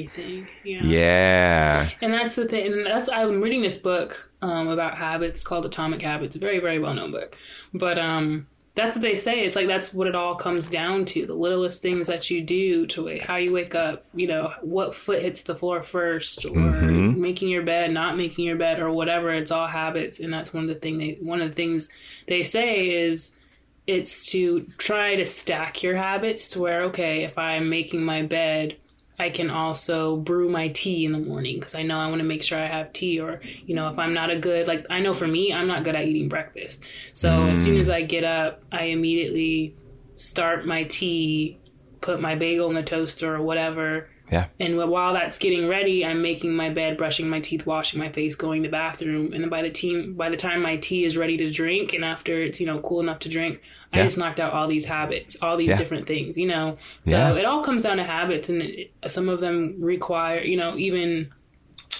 Yeah. 0.64 0.82
Yeah. 0.82 1.90
And 2.00 2.12
that's 2.12 2.34
the 2.34 2.46
thing. 2.46 2.72
And 2.72 2.86
that's 2.86 3.08
I'm 3.08 3.40
reading 3.40 3.62
this 3.62 3.76
book 3.76 4.30
um, 4.42 4.68
about 4.68 4.96
habits 4.96 5.42
called 5.42 5.64
Atomic 5.66 6.02
Habits. 6.02 6.36
A 6.36 6.38
very 6.38 6.58
very 6.58 6.78
well 6.78 6.94
known 6.94 7.12
book. 7.12 7.36
But 7.72 7.98
um, 7.98 8.46
that's 8.74 8.96
what 8.96 9.02
they 9.02 9.16
say. 9.16 9.44
It's 9.44 9.56
like 9.56 9.66
that's 9.66 9.92
what 9.92 10.06
it 10.06 10.14
all 10.14 10.34
comes 10.34 10.68
down 10.68 11.04
to. 11.06 11.26
The 11.26 11.34
littlest 11.34 11.82
things 11.82 12.06
that 12.06 12.30
you 12.30 12.40
do 12.40 12.86
to 12.88 13.18
how 13.20 13.36
you 13.36 13.52
wake 13.52 13.74
up. 13.74 14.04
You 14.14 14.28
know 14.28 14.52
what 14.62 14.94
foot 14.94 15.22
hits 15.22 15.42
the 15.42 15.54
floor 15.54 15.82
first, 15.82 16.44
or 16.46 16.54
making 16.54 17.48
your 17.48 17.62
bed, 17.62 17.92
not 17.92 18.16
making 18.16 18.44
your 18.44 18.56
bed, 18.56 18.80
or 18.80 18.90
whatever. 18.90 19.32
It's 19.32 19.50
all 19.50 19.66
habits, 19.66 20.20
and 20.20 20.32
that's 20.32 20.54
one 20.54 20.64
of 20.64 20.68
the 20.68 20.76
thing 20.76 20.98
they 20.98 21.18
one 21.20 21.42
of 21.42 21.48
the 21.48 21.56
things 21.56 21.90
they 22.26 22.42
say 22.42 22.90
is 22.90 23.36
it's 23.86 24.30
to 24.30 24.62
try 24.78 25.16
to 25.16 25.24
stack 25.24 25.82
your 25.82 25.96
habits 25.96 26.48
to 26.48 26.60
where 26.60 26.82
okay 26.82 27.24
if 27.24 27.38
i'm 27.38 27.68
making 27.68 28.04
my 28.04 28.22
bed 28.22 28.76
i 29.18 29.28
can 29.28 29.50
also 29.50 30.16
brew 30.16 30.48
my 30.48 30.68
tea 30.68 31.04
in 31.04 31.12
the 31.12 31.18
morning 31.18 31.56
because 31.56 31.74
i 31.74 31.82
know 31.82 31.98
i 31.98 32.06
want 32.06 32.18
to 32.18 32.24
make 32.24 32.42
sure 32.42 32.58
i 32.58 32.66
have 32.66 32.92
tea 32.92 33.18
or 33.18 33.40
you 33.66 33.74
know 33.74 33.88
if 33.88 33.98
i'm 33.98 34.14
not 34.14 34.30
a 34.30 34.36
good 34.36 34.66
like 34.66 34.86
i 34.90 35.00
know 35.00 35.14
for 35.14 35.26
me 35.26 35.52
i'm 35.52 35.66
not 35.66 35.82
good 35.82 35.96
at 35.96 36.04
eating 36.04 36.28
breakfast. 36.28 36.84
So 37.12 37.46
as 37.46 37.62
soon 37.62 37.76
mm. 37.76 37.80
as 37.80 37.90
i 37.90 38.02
get 38.02 38.24
up 38.24 38.62
i 38.70 38.84
immediately 38.84 39.74
start 40.14 40.66
my 40.66 40.84
tea 40.84 41.58
put 42.00 42.20
my 42.20 42.34
bagel 42.34 42.68
in 42.68 42.74
the 42.74 42.82
toaster 42.82 43.34
or 43.34 43.42
whatever 43.42 44.08
Yeah. 44.30 44.46
and 44.60 44.76
while 44.90 45.12
that's 45.14 45.38
getting 45.38 45.66
ready, 45.68 46.04
I'm 46.06 46.22
making 46.22 46.54
my 46.54 46.68
bed, 46.70 46.96
brushing 46.96 47.28
my 47.28 47.40
teeth, 47.40 47.66
washing 47.66 47.98
my 47.98 48.10
face, 48.10 48.34
going 48.34 48.62
to 48.62 48.68
the 48.68 48.72
bathroom, 48.72 49.32
and 49.32 49.42
then 49.42 49.48
by 49.50 49.62
the 49.62 49.70
team, 49.70 50.14
by 50.14 50.28
the 50.30 50.36
time 50.36 50.62
my 50.62 50.76
tea 50.76 51.04
is 51.04 51.16
ready 51.16 51.36
to 51.38 51.50
drink, 51.50 51.92
and 51.92 52.04
after 52.04 52.40
it's 52.40 52.60
you 52.60 52.66
know 52.66 52.78
cool 52.80 53.00
enough 53.00 53.18
to 53.20 53.28
drink, 53.28 53.60
I 53.92 54.02
just 54.04 54.18
knocked 54.18 54.38
out 54.40 54.52
all 54.52 54.68
these 54.68 54.84
habits, 54.84 55.36
all 55.42 55.56
these 55.56 55.70
Yeah. 55.70 55.76
different 55.76 56.06
things, 56.06 56.38
you 56.38 56.46
know. 56.46 56.76
So 57.02 57.16
Yeah. 57.16 57.34
it 57.36 57.44
all 57.44 57.62
comes 57.62 57.82
down 57.82 57.96
to 57.96 58.04
habits, 58.04 58.48
and 58.48 58.62
it, 58.62 58.92
some 59.06 59.28
of 59.28 59.40
them 59.40 59.76
require 59.80 60.40
you 60.42 60.56
know 60.56 60.76
even 60.76 61.30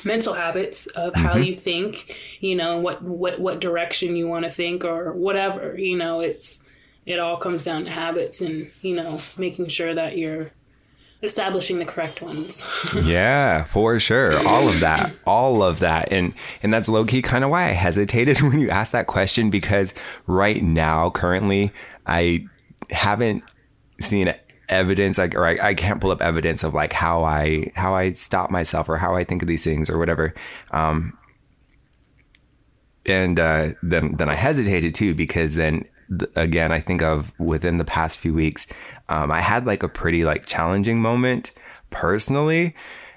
mental 0.04 0.32
habits 0.34 0.86
of 0.88 1.14
how 1.14 1.34
Mm-hmm. 1.34 1.42
you 1.42 1.54
think, 1.56 2.16
you 2.40 2.54
know, 2.54 2.78
what 2.78 3.02
what 3.02 3.40
what 3.40 3.60
direction 3.60 4.16
you 4.16 4.28
want 4.28 4.44
to 4.44 4.50
think 4.50 4.84
or 4.84 5.12
whatever, 5.12 5.76
you 5.78 5.96
know, 5.96 6.20
it's 6.20 6.62
it 7.06 7.18
all 7.18 7.36
comes 7.38 7.64
down 7.64 7.84
to 7.84 7.90
habits 7.90 8.40
and 8.40 8.70
you 8.82 8.94
know 8.94 9.18
making 9.36 9.66
sure 9.68 9.94
that 9.94 10.16
you're 10.16 10.52
establishing 11.22 11.78
the 11.78 11.84
correct 11.84 12.22
ones. 12.22 12.64
yeah, 13.02 13.64
for 13.64 13.98
sure. 13.98 14.46
All 14.46 14.68
of 14.68 14.80
that. 14.80 15.12
All 15.26 15.62
of 15.62 15.80
that. 15.80 16.10
And 16.12 16.34
and 16.62 16.72
that's 16.72 16.88
low 16.88 17.04
key 17.04 17.22
kind 17.22 17.44
of 17.44 17.50
why 17.50 17.64
I 17.68 17.72
hesitated 17.72 18.40
when 18.42 18.58
you 18.58 18.70
asked 18.70 18.92
that 18.92 19.06
question 19.06 19.50
because 19.50 19.94
right 20.26 20.62
now 20.62 21.10
currently 21.10 21.72
I 22.06 22.46
haven't 22.90 23.44
seen 24.00 24.32
evidence 24.68 25.18
like 25.18 25.34
or 25.34 25.44
I, 25.44 25.58
I 25.60 25.74
can't 25.74 26.00
pull 26.00 26.10
up 26.10 26.22
evidence 26.22 26.62
of 26.62 26.74
like 26.74 26.92
how 26.92 27.24
I 27.24 27.72
how 27.74 27.94
I 27.94 28.12
stop 28.12 28.50
myself 28.50 28.88
or 28.88 28.96
how 28.96 29.14
I 29.14 29.24
think 29.24 29.42
of 29.42 29.48
these 29.48 29.64
things 29.64 29.90
or 29.90 29.98
whatever. 29.98 30.34
Um 30.70 31.12
and 33.06 33.40
uh, 33.40 33.68
then 33.82 34.16
then 34.16 34.28
I 34.28 34.34
hesitated 34.34 34.94
too 34.94 35.14
because 35.14 35.54
then 35.54 35.84
again, 36.36 36.72
I 36.72 36.80
think 36.80 37.02
of 37.02 37.38
within 37.38 37.78
the 37.78 37.84
past 37.84 38.18
few 38.18 38.34
weeks, 38.34 38.66
um, 39.08 39.30
I 39.30 39.40
had 39.40 39.66
like 39.66 39.82
a 39.82 39.88
pretty 39.88 40.24
like 40.24 40.44
challenging 40.44 41.00
moment 41.00 41.52
personally. 41.90 42.74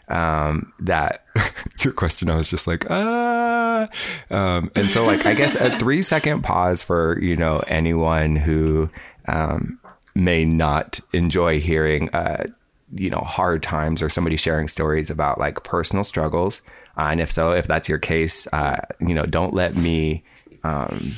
Um, 0.09 0.73
that 0.79 1.25
your 1.79 1.93
question, 1.93 2.29
I 2.29 2.35
was 2.35 2.49
just 2.49 2.67
like, 2.67 2.85
ah, 2.89 3.87
um, 4.29 4.71
and 4.75 4.91
so 4.91 5.05
like 5.05 5.25
I 5.25 5.33
guess 5.33 5.55
a 5.55 5.75
three 5.79 6.03
second 6.03 6.43
pause 6.43 6.83
for 6.83 7.19
you 7.19 7.35
know 7.35 7.63
anyone 7.67 8.35
who 8.35 8.89
um, 9.27 9.79
may 10.15 10.45
not 10.45 10.99
enjoy 11.13 11.59
hearing 11.59 12.09
uh, 12.09 12.45
you 12.93 13.09
know 13.09 13.23
hard 13.25 13.63
times 13.63 14.03
or 14.03 14.09
somebody 14.09 14.35
sharing 14.35 14.67
stories 14.67 15.09
about 15.09 15.39
like 15.39 15.63
personal 15.63 16.03
struggles. 16.03 16.61
Uh, 16.97 17.07
and 17.11 17.21
if 17.21 17.31
so, 17.31 17.53
if 17.53 17.65
that's 17.65 17.89
your 17.89 17.97
case, 17.97 18.47
uh, 18.53 18.77
you 18.99 19.15
know, 19.15 19.25
don't 19.25 19.53
let 19.53 19.75
me 19.75 20.23
um, 20.63 21.13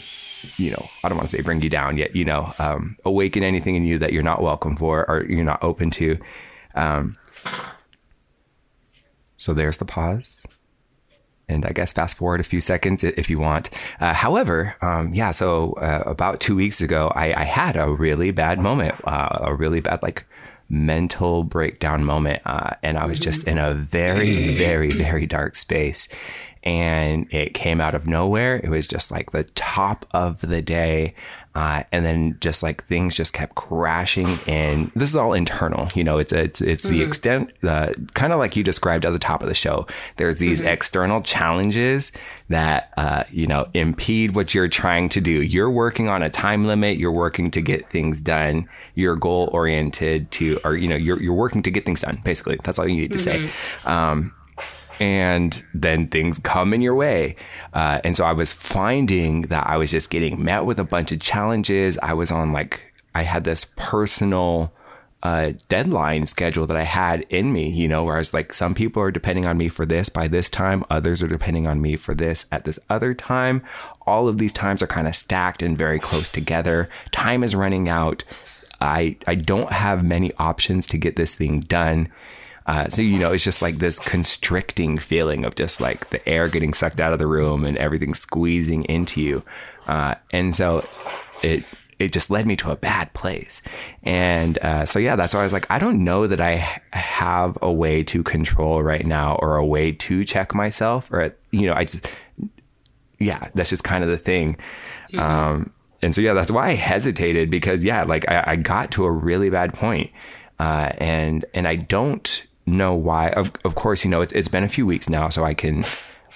you 0.58 0.72
know, 0.72 0.89
I 1.03 1.10
don't 1.10 1.18
want 1.18 1.30
to 1.30 1.38
say 1.38 1.43
bring 1.43 1.62
you 1.62 1.70
down 1.70 1.97
yet, 1.97 2.16
you 2.16 2.26
know, 2.26 2.53
um, 2.60 2.97
awaken 3.06 3.43
anything 3.43 3.76
in 3.76 3.84
you 3.84 3.97
that 3.99 4.14
you're 4.14 4.24
not 4.24 4.41
welcome 4.41 4.76
for 4.76 5.10
or 5.10 5.26
you're 5.26 5.43
not 5.43 5.64
open 5.64 5.89
to. 5.91 6.18
Um, 6.76 7.16
so 9.38 9.53
there's 9.53 9.78
the 9.78 9.86
pause. 9.86 10.45
And 11.47 11.66
I 11.66 11.74
guess 11.74 11.93
fast 11.93 12.18
forward 12.18 12.39
a 12.39 12.43
few 12.43 12.60
seconds 12.60 13.03
if 13.03 13.30
you 13.30 13.39
want. 13.39 13.70
Uh, 13.99 14.14
however, 14.14 14.76
um, 14.82 15.14
yeah, 15.14 15.30
so 15.30 15.74
uh, 15.74 16.01
about 16.06 16.39
two 16.39 16.56
weeks 16.56 16.82
ago, 16.82 17.12
I, 17.14 17.34
I, 17.34 17.43
had 17.43 17.76
a 17.76 17.91
really 17.91 18.32
bad 18.32 18.60
moment, 18.60 18.95
uh, 19.03 19.39
a 19.41 19.53
really 19.53 19.80
bad, 19.80 20.01
like, 20.01 20.26
mental 20.70 21.43
breakdown 21.43 22.03
moment. 22.03 22.41
Uh, 22.45 22.72
and 22.82 22.97
I 22.97 23.06
was 23.06 23.20
just 23.20 23.47
in 23.47 23.60
a 23.60 23.76
very, 23.76 24.56
very, 24.56 24.91
very 24.91 25.28
dark 25.28 25.53
space 25.53 26.08
and 26.66 27.32
it 27.32 27.53
came 27.53 27.80
out 27.80 27.93
of 27.93 28.07
nowhere. 28.07 28.57
It 28.57 28.70
was 28.70 28.88
just 28.88 29.11
like 29.11 29.32
the 29.32 29.43
top 29.43 30.05
of 30.11 30.41
the 30.41 30.61
day. 30.61 31.13
Uh, 31.53 31.84
and 31.93 32.03
then 32.03 32.38
just 32.41 32.61
like 32.61 32.84
things 32.84 33.16
just 33.16 33.34
kept 33.34 33.55
crashing 33.55 34.38
in. 34.45 34.91
This 34.93 35.07
is 35.07 35.16
all 35.16 35.32
internal, 35.32 35.88
you 35.95 36.03
know. 36.03 36.18
It's 36.18 36.34
it's 36.34 36.59
it's 36.59 36.86
mm-hmm. 36.86 36.93
the 36.93 37.01
extent, 37.01 37.53
uh, 37.63 37.93
kind 38.13 38.34
of 38.34 38.39
like 38.39 38.57
you 38.57 38.63
described 38.63 39.05
at 39.05 39.11
the 39.11 39.20
top 39.20 39.41
of 39.41 39.47
the 39.47 39.53
show. 39.53 39.88
There's 40.18 40.38
these 40.38 40.59
mm-hmm. 40.59 40.68
external 40.68 41.22
challenges 41.22 42.11
that 42.49 42.91
uh, 42.97 43.24
you 43.30 43.47
know 43.47 43.70
impede 43.74 44.36
what 44.36 44.53
you're 44.53 44.68
trying 44.68 45.07
to 45.07 45.22
do. 45.22 45.41
You're 45.41 45.72
working 45.72 46.09
on 46.09 46.22
a 46.22 46.30
time 46.30 46.66
limit. 46.66 46.97
You're 46.97 47.13
working 47.13 47.49
to 47.51 47.61
get 47.61 47.89
things 47.89 48.20
done. 48.20 48.68
You're 48.93 49.16
goal 49.16 49.49
oriented 49.53 50.32
to, 50.32 50.59
or 50.66 50.76
you 50.76 50.89
know, 50.89 50.97
you're 50.97 51.22
you're 51.22 51.34
working 51.34 51.61
to 51.63 51.72
get 51.72 51.86
things 51.86 52.01
done. 52.01 52.20
Basically, 52.26 52.59
that's 52.66 52.80
all 52.80 52.88
you 52.88 52.97
need 52.97 53.13
to 53.13 53.18
mm-hmm. 53.18 53.45
say. 53.45 53.89
Um, 53.89 54.34
and 55.00 55.64
then 55.74 56.08
things 56.08 56.39
come 56.39 56.74
in 56.74 56.82
your 56.82 56.96
way. 56.96 57.36
Uh, 57.74 58.00
and 58.04 58.16
so 58.16 58.26
I 58.26 58.34
was 58.34 58.54
finding 58.54 59.43
that 59.43 59.68
I 59.68 59.78
was 59.78 59.91
just 59.91 60.10
getting 60.10 60.43
met 60.43 60.66
with 60.66 60.80
a 60.80 60.84
bunch 60.84 61.12
of 61.12 61.20
challenges. 61.20 61.98
I 62.00 62.14
was 62.14 62.32
on 62.32 62.54
like, 62.54 62.93
I 63.14 63.24
had 63.24 63.43
this 63.43 63.74
personal 63.76 64.74
uh, 65.24 65.54
deadline 65.70 66.28
schedule 66.28 66.68
that 66.68 66.78
I 66.78 66.84
had 66.84 67.26
in 67.30 67.52
me, 67.52 67.68
you 67.68 67.88
know, 67.88 68.04
whereas 68.04 68.32
like 68.32 68.54
some 68.54 68.76
people 68.76 69.02
are 69.02 69.10
depending 69.10 69.48
on 69.48 69.58
me 69.58 69.70
for 69.70 69.84
this 69.84 70.08
by 70.08 70.28
this 70.28 70.52
time, 70.52 70.86
others 70.88 71.24
are 71.24 71.28
depending 71.28 71.66
on 71.66 71.82
me 71.82 71.96
for 71.96 72.14
this 72.14 72.46
at 72.52 72.64
this 72.64 72.80
other 72.91 73.16
time. 73.16 73.64
All 74.06 74.28
of 74.28 74.38
these 74.38 74.54
times 74.54 74.84
are 74.84 74.88
kind 74.88 75.08
of 75.08 75.16
stacked 75.16 75.64
and 75.64 75.76
very 75.76 75.98
close 76.00 76.30
together. 76.30 76.89
Time 77.12 77.43
is 77.43 77.56
running 77.56 77.89
out. 77.89 78.24
I, 78.80 79.18
I 79.26 79.34
don't 79.34 79.72
have 79.72 80.06
many 80.06 80.32
options 80.36 80.86
to 80.88 80.98
get 80.98 81.16
this 81.16 81.34
thing 81.34 81.62
done. 81.62 82.10
Uh, 82.68 82.89
so, 82.89 83.01
you 83.01 83.20
know, 83.20 83.32
it's 83.32 83.43
just 83.43 83.61
like 83.61 83.78
this 83.78 83.99
constricting 83.99 84.97
feeling 84.97 85.45
of 85.45 85.53
just 85.53 85.80
like 85.80 86.09
the 86.09 86.28
air 86.28 86.47
getting 86.47 86.74
sucked 86.74 86.99
out 86.99 87.13
of 87.13 87.20
the 87.20 87.28
room 87.28 87.63
and 87.63 87.78
everything 87.78 88.13
squeezing 88.13 88.84
into 88.86 89.22
you. 89.22 89.43
Uh, 89.88 90.16
and 90.32 90.55
so 90.55 90.88
it, 91.43 91.63
it 91.99 92.11
just 92.11 92.32
led 92.32 92.47
me 92.47 92.55
to 92.55 92.72
a 92.72 92.76
bad 92.76 93.13
place. 93.13 93.61
And 94.03 94.57
uh, 94.63 94.86
so, 94.86 94.97
yeah, 94.97 95.16
that's 95.16 95.34
why 95.34 95.41
I 95.41 95.43
was 95.43 95.53
like, 95.53 95.70
I 95.70 95.78
don't 95.78 96.03
know 96.03 96.26
that 96.26 96.41
I 96.41 96.68
have 96.91 97.57
a 97.61 97.72
way 97.72 98.03
to 98.05 98.24
control 98.24 98.82
right 98.82 99.05
now 99.05 99.36
or 99.36 99.57
a 99.57 99.66
way 99.66 99.91
to 99.91 100.26
check 100.26 100.55
myself 100.55 101.11
or, 101.11 101.36
you 101.51 101.68
know, 101.68 101.74
I 101.74 101.84
just, 101.84 102.11
yeah, 103.20 103.47
that's 103.53 103.70
just 103.70 103.84
kind 103.84 104.03
of 104.03 104.09
the 104.09 104.18
thing. 104.18 104.55
Mm-hmm. 105.13 105.20
Um, 105.20 105.74
and 106.01 106.16
so, 106.16 106.22
yeah, 106.22 106.34
that's 106.34 106.51
why 106.51 106.70
I 106.70 106.74
hesitated 106.74 107.51
because, 107.51 107.86
yeah, 107.86 108.03
like 108.03 108.28
I, 108.30 108.43
I 108.47 108.55
got 108.55 108.91
to 108.93 109.05
a 109.05 109.11
really 109.11 109.51
bad 109.51 109.74
point. 109.74 110.11
Uh, 110.59 110.91
and, 110.97 111.45
and 111.53 111.68
I 111.68 111.76
don't, 111.76 112.45
know 112.66 112.93
why. 112.93 113.30
Of, 113.30 113.51
of 113.63 113.76
course, 113.76 114.03
you 114.03 114.11
know, 114.11 114.22
it's, 114.22 114.34
it's 114.34 114.47
been 114.47 114.63
a 114.63 114.68
few 114.68 114.86
weeks 114.86 115.09
now, 115.09 115.30
so 115.30 115.43
I 115.43 115.53
can, 115.53 115.86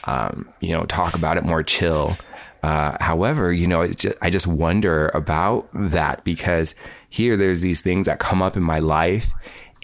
um, 0.06 0.52
you 0.60 0.74
know, 0.74 0.86
talk 0.86 1.16
about 1.16 1.38
it 1.38 1.44
more 1.44 1.64
chill. 1.64 2.18
Uh, 2.62 2.98
however, 3.00 3.54
you 3.54 3.68
know, 3.68 3.88
just, 3.88 4.18
I 4.22 4.30
just 4.30 4.46
wonder 4.46 5.10
about 5.14 5.70
that 5.74 6.24
because 6.24 6.76
here 7.10 7.38
there's 7.38 7.62
these 7.62 7.82
things 7.82 8.06
that 8.06 8.20
come 8.20 8.42
up 8.42 8.58
in 8.58 8.64
my 8.64 8.80
life 8.80 9.32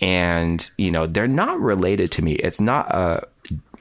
and, 0.01 0.69
you 0.77 0.91
know, 0.91 1.05
they're 1.05 1.27
not 1.27 1.59
related 1.59 2.11
to 2.11 2.21
me. 2.21 2.33
It's 2.33 2.59
not 2.59 2.89
a, 2.89 3.25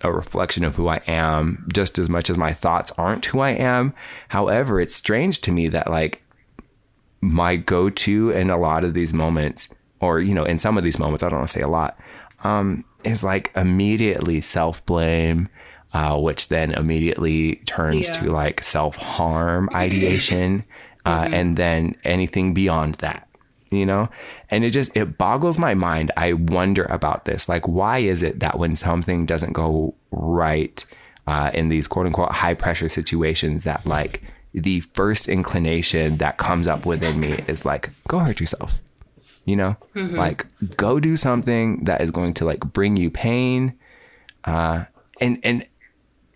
a 0.02 0.12
reflection 0.12 0.64
of 0.64 0.76
who 0.76 0.86
I 0.86 1.00
am 1.06 1.66
just 1.74 1.98
as 1.98 2.08
much 2.08 2.30
as 2.30 2.38
my 2.38 2.52
thoughts 2.52 2.92
aren't 2.96 3.26
who 3.26 3.40
I 3.40 3.50
am. 3.50 3.94
However, 4.28 4.80
it's 4.80 4.94
strange 4.94 5.40
to 5.40 5.52
me 5.52 5.66
that 5.68 5.90
like 5.90 6.22
my 7.20 7.56
go 7.56 7.90
to 7.90 8.30
in 8.30 8.48
a 8.48 8.56
lot 8.56 8.84
of 8.84 8.94
these 8.94 9.12
moments, 9.12 9.74
or, 9.98 10.20
you 10.20 10.34
know, 10.34 10.44
in 10.44 10.58
some 10.58 10.78
of 10.78 10.84
these 10.84 10.98
moments, 10.98 11.22
I 11.22 11.30
don't 11.30 11.40
want 11.40 11.48
to 11.48 11.52
say 11.52 11.62
a 11.62 11.68
lot, 11.68 11.98
um, 12.44 12.84
is 13.04 13.24
like 13.24 13.50
immediately 13.56 14.40
self 14.40 14.84
blame, 14.86 15.48
uh, 15.92 16.18
which 16.18 16.48
then 16.48 16.72
immediately 16.72 17.56
turns 17.66 18.08
yeah. 18.08 18.14
to 18.14 18.30
like 18.30 18.62
self 18.62 18.96
harm 18.96 19.68
ideation, 19.74 20.64
uh, 21.04 21.24
mm-hmm. 21.24 21.34
and 21.34 21.56
then 21.56 21.96
anything 22.04 22.54
beyond 22.54 22.96
that, 22.96 23.28
you 23.70 23.86
know? 23.86 24.08
And 24.50 24.64
it 24.64 24.70
just, 24.70 24.96
it 24.96 25.18
boggles 25.18 25.58
my 25.58 25.74
mind. 25.74 26.12
I 26.16 26.34
wonder 26.34 26.84
about 26.84 27.24
this. 27.24 27.48
Like, 27.48 27.66
why 27.66 27.98
is 27.98 28.22
it 28.22 28.40
that 28.40 28.58
when 28.58 28.76
something 28.76 29.26
doesn't 29.26 29.52
go 29.52 29.94
right 30.10 30.84
uh, 31.26 31.50
in 31.54 31.70
these 31.70 31.88
quote 31.88 32.06
unquote 32.06 32.32
high 32.32 32.54
pressure 32.54 32.88
situations, 32.88 33.64
that 33.64 33.86
like 33.86 34.22
the 34.52 34.80
first 34.80 35.28
inclination 35.28 36.18
that 36.18 36.36
comes 36.36 36.68
up 36.68 36.86
within 36.86 37.18
me 37.18 37.32
is 37.48 37.64
like, 37.64 37.90
go 38.06 38.20
hurt 38.20 38.40
yourself 38.40 38.80
you 39.44 39.56
know 39.56 39.76
mm-hmm. 39.94 40.16
like 40.16 40.46
go 40.76 41.00
do 41.00 41.16
something 41.16 41.84
that 41.84 42.00
is 42.00 42.10
going 42.10 42.34
to 42.34 42.44
like 42.44 42.60
bring 42.60 42.96
you 42.96 43.10
pain 43.10 43.78
uh 44.44 44.84
and 45.20 45.38
and 45.42 45.66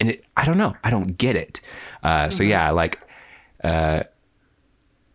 and 0.00 0.10
it, 0.10 0.26
i 0.36 0.44
don't 0.44 0.58
know 0.58 0.74
i 0.84 0.90
don't 0.90 1.18
get 1.18 1.36
it 1.36 1.60
uh 2.02 2.22
mm-hmm. 2.22 2.30
so 2.30 2.42
yeah 2.42 2.70
like 2.70 3.00
uh 3.64 4.02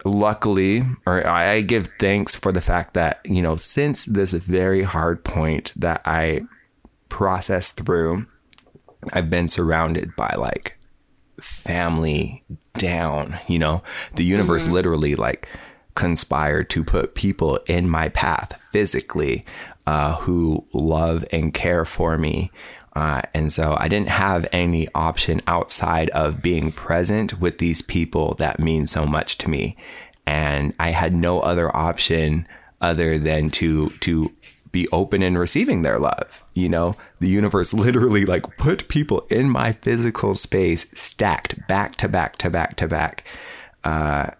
luckily 0.06 0.82
or 1.06 1.26
i 1.26 1.62
give 1.62 1.88
thanks 2.00 2.36
for 2.36 2.52
the 2.52 2.62
fact 2.62 2.94
that 2.94 3.22
you 3.24 3.42
know 3.42 3.56
since 3.56 4.06
this 4.06 4.34
very 4.34 4.84
hard 4.84 5.24
point 5.24 5.72
that 5.76 6.02
i 6.06 6.42
processed 7.10 7.86
through 7.86 8.26
i've 9.14 9.30
been 9.30 9.48
surrounded 9.48 10.14
by 10.16 10.34
like 10.38 10.78
family 11.40 12.44
down 12.74 13.36
you 13.48 13.58
know 13.58 13.82
the 14.16 14.24
universe 14.24 14.66
mm-hmm. 14.66 14.74
literally 14.74 15.16
like 15.16 15.48
conspired 15.96 16.70
to 16.72 16.84
put 16.84 17.16
people 17.16 17.60
in 17.68 17.90
my 17.90 18.10
path 18.10 18.62
physically 18.72 19.46
uh, 19.86 20.16
who 20.18 20.66
love 20.74 21.26
and 21.32 21.54
care 21.54 21.86
for 21.86 22.18
me. 22.18 22.52
Uh, 22.96 23.22
and 23.34 23.52
so 23.52 23.76
I 23.80 23.88
didn't 23.88 24.10
have 24.10 24.48
any 24.52 24.88
option 24.94 25.42
outside 25.48 26.10
of 26.12 26.42
being 26.42 26.72
present 26.72 27.40
with 27.40 27.58
these 27.58 27.82
people 27.82 28.36
that 28.36 28.60
mean 28.60 28.86
so 28.86 29.06
much 29.06 29.38
to 29.40 29.50
me. 29.50 29.76
And 30.26 30.74
I 30.80 30.92
had 30.92 31.14
no 31.14 31.40
other 31.42 31.76
option 31.76 32.48
other 32.82 33.18
than 33.18 33.50
to, 33.50 33.90
to 33.90 34.32
be 34.72 34.88
open 34.92 35.24
and 35.24 35.38
receiving 35.40 35.82
their 35.82 36.00
love. 36.00 36.44
You 36.54 36.70
know, 36.70 36.96
the 37.20 37.30
universe 37.30 37.74
literally 37.74 38.26
like 38.26 38.58
put 38.58 38.88
people 38.90 39.26
in 39.30 39.50
my 39.50 39.72
physical 39.72 40.36
space 40.36 40.90
stacked 41.00 41.68
back 41.68 41.94
to 41.98 42.08
back 42.08 42.38
to 42.38 42.50
back 42.50 42.76
to 42.78 42.88
back. 42.88 43.26
Uh, 43.84 44.32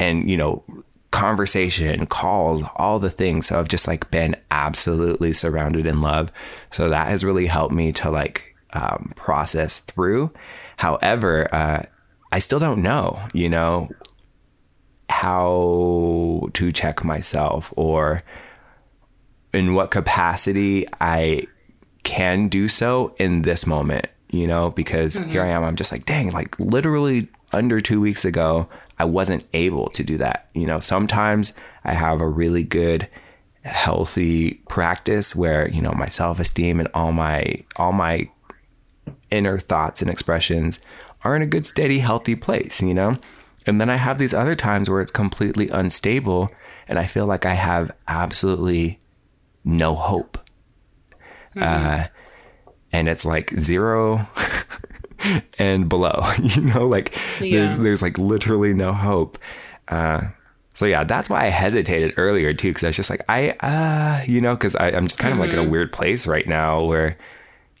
and 0.00 0.28
you 0.28 0.36
know 0.36 0.64
conversation 1.12 2.06
calls 2.06 2.68
all 2.76 2.98
the 3.00 3.10
things 3.10 3.46
so 3.46 3.58
i've 3.58 3.68
just 3.68 3.88
like 3.88 4.10
been 4.10 4.34
absolutely 4.50 5.32
surrounded 5.32 5.86
in 5.86 6.00
love. 6.00 6.32
So 6.70 6.88
that 6.88 7.08
has 7.08 7.24
really 7.24 7.46
helped 7.46 7.74
me 7.74 7.92
to 7.92 8.10
like 8.10 8.56
um, 8.72 9.12
process 9.16 9.80
through. 9.80 10.32
However 10.76 11.52
uh, 11.54 11.82
i 12.32 12.38
still 12.38 12.58
don't 12.58 12.82
know 12.82 13.20
you 13.34 13.48
know 13.48 13.88
how 15.10 16.48
to 16.54 16.70
check 16.70 17.04
myself 17.04 17.74
or 17.76 18.22
in 19.52 19.74
what 19.74 19.90
capacity 19.90 20.86
I 21.00 21.46
can 22.02 22.48
do 22.48 22.68
so 22.68 23.14
in 23.18 23.42
this 23.42 23.66
moment, 23.66 24.06
you 24.30 24.46
know, 24.46 24.70
because 24.70 25.16
here 25.16 25.42
I 25.42 25.48
am, 25.48 25.64
I'm 25.64 25.76
just 25.76 25.92
like, 25.92 26.04
dang, 26.04 26.30
like 26.30 26.58
literally 26.58 27.28
under 27.52 27.80
two 27.80 28.00
weeks 28.00 28.24
ago, 28.24 28.68
I 29.00 29.04
wasn't 29.04 29.46
able 29.54 29.88
to 29.88 30.04
do 30.04 30.18
that. 30.18 30.50
You 30.52 30.66
know, 30.66 30.78
sometimes 30.78 31.54
I 31.84 31.94
have 31.94 32.20
a 32.20 32.28
really 32.28 32.62
good, 32.62 33.08
healthy 33.64 34.60
practice 34.68 35.34
where, 35.34 35.70
you 35.70 35.80
know, 35.80 35.92
my 35.92 36.08
self 36.08 36.38
esteem 36.38 36.78
and 36.80 36.88
all 36.92 37.10
my, 37.10 37.64
all 37.76 37.92
my 37.92 38.28
inner 39.30 39.56
thoughts 39.56 40.02
and 40.02 40.10
expressions 40.10 40.80
are 41.24 41.34
in 41.34 41.40
a 41.40 41.46
good, 41.46 41.64
steady, 41.64 42.00
healthy 42.00 42.36
place, 42.36 42.82
you 42.82 42.92
know? 42.92 43.14
And 43.66 43.80
then 43.80 43.88
I 43.88 43.96
have 43.96 44.18
these 44.18 44.34
other 44.34 44.54
times 44.54 44.90
where 44.90 45.00
it's 45.00 45.10
completely 45.10 45.70
unstable 45.70 46.50
and 46.86 46.98
I 46.98 47.06
feel 47.06 47.24
like 47.24 47.46
I 47.46 47.54
have 47.54 47.90
absolutely 48.06 49.00
no 49.64 49.94
hope. 49.94 50.36
Uh, 51.58 52.04
and 52.92 53.08
it's 53.08 53.24
like 53.24 53.50
zero 53.58 54.26
and 55.58 55.88
below, 55.88 56.22
you 56.42 56.62
know, 56.62 56.86
like 56.86 57.12
there's, 57.38 57.72
Yeah. 57.74 57.76
there's 57.78 58.02
like 58.02 58.18
literally 58.18 58.74
no 58.74 58.92
hope. 58.92 59.38
Uh, 59.88 60.22
so 60.74 60.86
yeah, 60.86 61.04
that's 61.04 61.28
why 61.28 61.44
I 61.44 61.48
hesitated 61.48 62.14
earlier 62.16 62.54
too, 62.54 62.70
because 62.70 62.84
I 62.84 62.88
was 62.88 62.96
just 62.96 63.10
like, 63.10 63.22
I, 63.28 63.50
uh, 63.60 64.22
you 64.26 64.40
know, 64.40 64.54
because 64.54 64.76
I'm 64.80 65.06
just 65.08 65.18
kind 65.18 65.34
of 65.34 65.38
like 65.40 65.52
in 65.52 65.58
a 65.58 65.68
weird 65.68 65.92
place 65.92 66.26
right 66.26 66.46
now 66.46 66.82
where, 66.82 67.16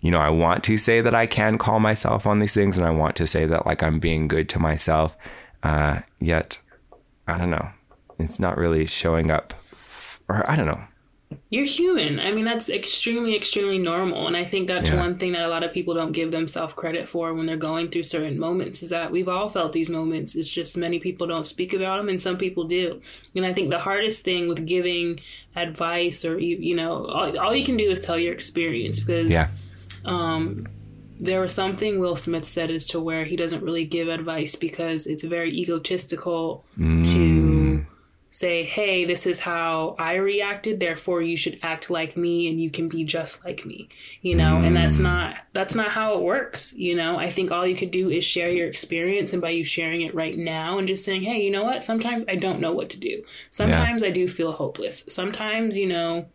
you 0.02 0.10
know, 0.10 0.18
I 0.18 0.30
want 0.30 0.64
to 0.64 0.76
say 0.76 1.00
that 1.00 1.14
I 1.14 1.26
can 1.26 1.56
call 1.58 1.78
myself 1.80 2.26
on 2.26 2.38
these 2.40 2.54
things, 2.54 2.78
and 2.78 2.86
I 2.86 2.90
want 2.90 3.16
to 3.16 3.26
say 3.26 3.46
that 3.46 3.64
like 3.66 3.82
I'm 3.82 3.98
being 4.00 4.28
good 4.28 4.48
to 4.50 4.58
myself. 4.58 5.16
Uh, 5.62 6.00
yet, 6.20 6.58
I 7.26 7.36
don't 7.38 7.50
know, 7.50 7.68
it's 8.18 8.40
not 8.40 8.56
really 8.56 8.86
showing 8.86 9.30
up, 9.30 9.52
or 10.28 10.48
I 10.50 10.56
don't 10.56 10.66
know. 10.66 10.80
You're 11.48 11.64
human. 11.64 12.20
I 12.20 12.30
mean, 12.32 12.44
that's 12.44 12.68
extremely, 12.68 13.36
extremely 13.36 13.78
normal. 13.78 14.26
And 14.26 14.36
I 14.36 14.44
think 14.44 14.68
that's 14.68 14.90
Yeah. 14.90 15.00
one 15.00 15.16
thing 15.16 15.32
that 15.32 15.42
a 15.42 15.48
lot 15.48 15.64
of 15.64 15.72
people 15.72 15.94
don't 15.94 16.12
give 16.12 16.30
themselves 16.30 16.72
credit 16.74 17.08
for 17.08 17.34
when 17.34 17.46
they're 17.46 17.56
going 17.56 17.88
through 17.88 18.04
certain 18.04 18.38
moments 18.38 18.82
is 18.82 18.90
that 18.90 19.10
we've 19.10 19.28
all 19.28 19.48
felt 19.48 19.72
these 19.72 19.90
moments. 19.90 20.34
It's 20.36 20.48
just 20.48 20.76
many 20.76 20.98
people 20.98 21.26
don't 21.26 21.46
speak 21.46 21.72
about 21.72 21.98
them 21.98 22.08
and 22.08 22.20
some 22.20 22.36
people 22.36 22.64
do. 22.64 23.00
And 23.34 23.44
I 23.46 23.52
think 23.52 23.70
the 23.70 23.80
hardest 23.80 24.24
thing 24.24 24.48
with 24.48 24.64
giving 24.64 25.20
advice 25.56 26.24
or, 26.24 26.38
you, 26.38 26.56
you 26.56 26.74
know, 26.74 27.06
all, 27.06 27.36
all 27.38 27.54
you 27.54 27.64
can 27.64 27.76
do 27.76 27.88
is 27.88 28.00
tell 28.00 28.18
your 28.18 28.32
experience 28.32 29.00
because 29.00 29.30
Yeah, 29.30 29.48
um, 30.04 30.66
there 31.18 31.40
was 31.40 31.52
something 31.52 32.00
Will 32.00 32.16
Smith 32.16 32.46
said 32.46 32.70
as 32.70 32.86
to 32.86 33.00
where 33.00 33.24
he 33.24 33.36
doesn't 33.36 33.62
really 33.62 33.84
give 33.84 34.08
advice 34.08 34.56
because 34.56 35.06
it's 35.06 35.22
very 35.22 35.52
egotistical 35.52 36.64
to 36.76 36.82
mm. 36.82 37.49
Say, 38.30 38.62
hey, 38.62 39.04
this 39.04 39.26
is 39.26 39.40
how 39.40 39.96
I 39.98 40.14
reacted, 40.14 40.78
therefore 40.78 41.20
you 41.20 41.36
should 41.36 41.58
act 41.62 41.90
like 41.90 42.16
me 42.16 42.48
and 42.48 42.60
you 42.60 42.70
can 42.70 42.88
be 42.88 43.02
just 43.04 43.44
like 43.44 43.66
me. 43.66 43.88
You 44.22 44.36
know, 44.36 44.58
and 44.58 44.74
that's 44.74 44.98
mm. 44.98 45.02
not 45.02 45.36
that's 45.52 45.74
not 45.74 45.90
how 45.90 46.14
it 46.14 46.22
works, 46.22 46.72
you 46.74 46.94
know. 46.94 47.18
I 47.18 47.28
think 47.28 47.50
all 47.50 47.66
you 47.66 47.76
could 47.76 47.90
do 47.90 48.08
is 48.08 48.24
share 48.24 48.50
your 48.50 48.68
experience 48.68 49.32
and 49.32 49.42
by 49.42 49.50
you 49.50 49.64
sharing 49.64 50.02
it 50.02 50.14
right 50.14 50.38
now 50.38 50.78
and 50.78 50.86
just 50.86 51.04
saying, 51.04 51.22
Hey, 51.22 51.42
you 51.42 51.50
know 51.50 51.64
what? 51.64 51.82
Sometimes 51.82 52.24
I 52.28 52.36
don't 52.36 52.60
know 52.60 52.72
what 52.72 52.88
to 52.90 53.00
do. 53.00 53.22
Sometimes 53.50 54.02
I 54.02 54.10
do 54.10 54.28
feel 54.28 54.52
hopeless. 54.52 55.04
Sometimes, 55.08 55.76
you 55.76 55.88
know, 55.88 56.26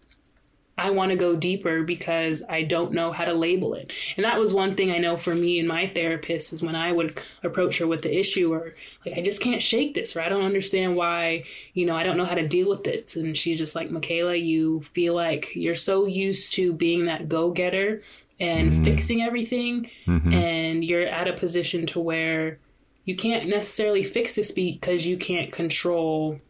I 0.78 0.90
want 0.90 1.12
to 1.12 1.16
go 1.16 1.36
deeper 1.36 1.84
because 1.84 2.44
I 2.50 2.64
don't 2.64 2.92
know 2.92 3.14
how 3.14 3.24
to 3.24 3.34
label 3.34 3.74
it. 3.76 3.94
And 4.18 4.26
that 4.26 4.40
was 4.40 4.54
one 4.54 4.76
thing 4.76 4.92
I 4.92 4.98
know 4.98 5.16
for 5.16 5.34
me 5.34 5.58
and 5.58 5.68
my 5.68 5.88
therapist 5.88 6.52
is 6.52 6.62
when 6.62 6.76
I 6.76 6.92
would 6.92 7.18
approach 7.44 7.78
her 7.78 7.88
with 7.88 8.02
the 8.02 8.18
issue 8.18 8.52
or 8.54 8.74
like 9.06 9.18
I 9.18 9.22
just 9.22 9.42
can't 9.42 9.62
shake 9.62 9.94
this 9.94 10.16
or 10.16 10.22
I 10.22 10.28
don't 10.28 10.44
understand 10.44 10.98
why, 10.98 11.46
you 11.74 11.86
know, 11.86 11.96
I 11.96 12.04
don't 12.04 12.18
know 12.18 12.26
how 12.26 12.36
to 12.36 12.48
deal 12.48 12.70
with 12.70 12.84
this. 12.84 13.16
And 13.16 13.38
she's 13.38 13.58
just 13.58 13.76
like, 13.76 13.90
Michaela, 13.90 14.36
you 14.36 14.82
feel 14.82 15.16
like 15.16 15.56
you're 15.56 15.76
so 15.76 16.06
used 16.06 16.54
to 16.56 16.74
being 16.74 17.06
that 17.06 17.30
go-getter 17.30 18.02
and 18.38 18.74
mm-hmm. 18.74 18.84
fixing 18.84 19.22
everything 19.22 19.90
mm-hmm. 20.06 20.34
and 20.34 20.84
you're 20.84 21.08
at 21.08 21.30
a 21.30 21.34
position 21.34 21.86
to 21.86 22.02
where 22.02 22.60
you 23.06 23.16
can't 23.16 23.48
necessarily 23.48 24.04
fix 24.04 24.36
this 24.36 24.52
because 24.52 25.08
you 25.08 25.16
can't 25.16 25.54
control 25.54 26.42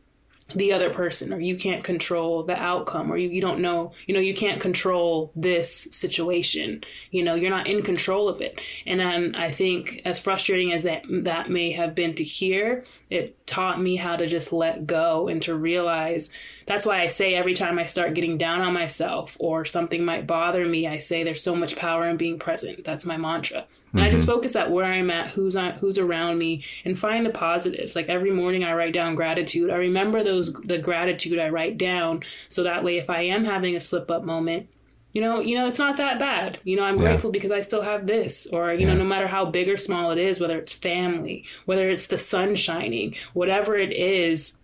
the 0.54 0.72
other 0.72 0.92
person 0.92 1.34
or 1.34 1.40
you 1.40 1.56
can't 1.56 1.84
control 1.84 2.44
the 2.44 2.62
outcome 2.62 3.12
or 3.12 3.18
you, 3.18 3.30
you 3.30 3.42
don't 3.42 3.60
know 3.60 3.92
you 4.06 4.14
know 4.14 4.20
you 4.20 4.34
can't 4.34 4.62
control 4.62 5.32
this 5.36 5.72
situation. 5.92 6.84
You 7.10 7.24
know 7.24 7.34
you're 7.34 7.50
not 7.50 7.66
in 7.66 7.82
control 7.82 8.30
of 8.30 8.42
it. 8.42 8.62
And 8.86 9.00
then 9.00 9.36
i 9.36 9.50
think 9.50 10.02
as 10.06 10.20
frustrating 10.20 10.72
as 10.72 10.84
that 10.84 11.04
that 11.10 11.50
may 11.50 11.72
have 11.72 11.96
been 11.96 12.14
to 12.16 12.24
hear 12.24 12.84
it 13.10 13.48
taught 13.48 13.82
me 13.82 13.96
how 13.96 14.16
to 14.16 14.28
just 14.28 14.54
let 14.54 14.86
go 14.86 15.28
and 15.28 15.42
to 15.42 15.56
realize 15.56 16.30
that's 16.66 16.86
why 16.86 17.02
i 17.02 17.08
say 17.08 17.34
every 17.34 17.54
time 17.54 17.80
i 17.80 17.84
start 17.84 18.14
getting 18.14 18.38
down 18.38 18.62
on 18.62 18.74
myself 18.74 19.38
or 19.40 19.66
something 19.66 20.04
might 20.04 20.28
bother 20.28 20.66
me 20.66 20.88
i 20.88 20.98
say 20.98 21.24
there's 21.24 21.44
so 21.44 21.56
much 21.56 21.76
power 21.76 22.08
in 22.08 22.18
being 22.18 22.40
present 22.40 22.84
that's 22.84 23.06
my 23.06 23.18
mantra 23.18 23.66
and 23.96 24.04
I 24.04 24.10
just 24.10 24.28
mm-hmm. 24.28 24.34
focus 24.34 24.58
at 24.58 24.72
where 24.72 24.84
I'm 24.84 25.10
at, 25.10 25.30
who's 25.32 25.56
on, 25.56 25.72
who's 25.74 25.98
around 25.98 26.38
me, 26.38 26.64
and 26.84 27.00
find 27.00 27.26
the 27.26 27.30
positives. 27.30 27.96
Like 27.96 28.10
every 28.10 28.32
morning, 28.32 28.66
I 28.66 28.74
write 28.74 28.92
down 28.92 29.16
gratitude. 29.16 29.70
I 29.70 29.76
remember 29.76 30.22
those 30.22 30.52
the 30.52 30.78
gratitude 30.78 31.40
I 31.40 31.48
write 31.48 31.78
down, 31.78 32.24
so 32.50 32.64
that 32.64 32.84
way, 32.84 32.98
if 32.98 33.10
I 33.10 33.22
am 33.22 33.46
having 33.46 33.74
a 33.74 33.80
slip 33.80 34.12
up 34.12 34.26
moment, 34.26 34.68
you 35.14 35.22
know, 35.22 35.40
you 35.40 35.56
know, 35.56 35.66
it's 35.66 35.80
not 35.80 35.96
that 35.96 36.20
bad. 36.20 36.60
You 36.66 36.76
know, 36.76 36.84
I'm 36.84 36.98
grateful 36.98 37.32
because 37.32 37.54
I 37.54 37.62
still 37.62 37.84
have 37.84 38.06
this, 38.06 38.48
or 38.48 38.74
you 38.74 38.86
know, 38.86 38.96
no 38.96 39.06
matter 39.06 39.28
how 39.28 39.46
big 39.46 39.70
or 39.70 39.78
small 39.78 40.12
it 40.12 40.18
is, 40.18 40.42
whether 40.42 40.58
it's 40.58 40.74
family, 40.74 41.46
whether 41.64 41.90
it's 41.90 42.08
the 42.08 42.18
sun 42.18 42.56
shining, 42.56 43.16
whatever 43.34 43.78
it 43.78 43.94
is. 43.94 44.58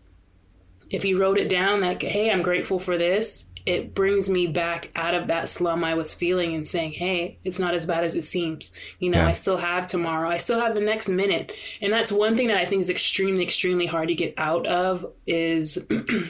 If 0.91 1.05
you 1.05 1.19
wrote 1.19 1.37
it 1.39 1.49
down, 1.49 1.81
like, 1.81 2.03
hey, 2.03 2.29
I'm 2.29 2.43
grateful 2.43 2.77
for 2.77 2.97
this, 2.97 3.47
it 3.65 3.93
brings 3.93 4.29
me 4.29 4.47
back 4.47 4.89
out 4.95 5.13
of 5.13 5.27
that 5.27 5.47
slum 5.47 5.83
I 5.83 5.93
was 5.93 6.13
feeling 6.13 6.55
and 6.55 6.65
saying, 6.65 6.93
hey, 6.93 7.37
it's 7.43 7.59
not 7.59 7.73
as 7.73 7.85
bad 7.85 8.03
as 8.03 8.15
it 8.15 8.23
seems. 8.23 8.71
You 8.99 9.11
know, 9.11 9.19
Yeah. 9.19 9.27
I 9.27 9.33
still 9.33 9.57
have 9.57 9.87
tomorrow. 9.87 10.29
I 10.29 10.37
still 10.37 10.59
have 10.59 10.75
the 10.75 10.81
next 10.81 11.07
minute. 11.07 11.51
And 11.81 11.93
that's 11.93 12.11
one 12.11 12.35
thing 12.35 12.47
that 12.47 12.57
I 12.57 12.65
think 12.65 12.81
is 12.81 12.89
extremely, 12.89 13.43
extremely 13.43 13.85
hard 13.85 14.07
to 14.07 14.15
get 14.15 14.33
out 14.37 14.65
of 14.67 15.05
is, 15.27 15.87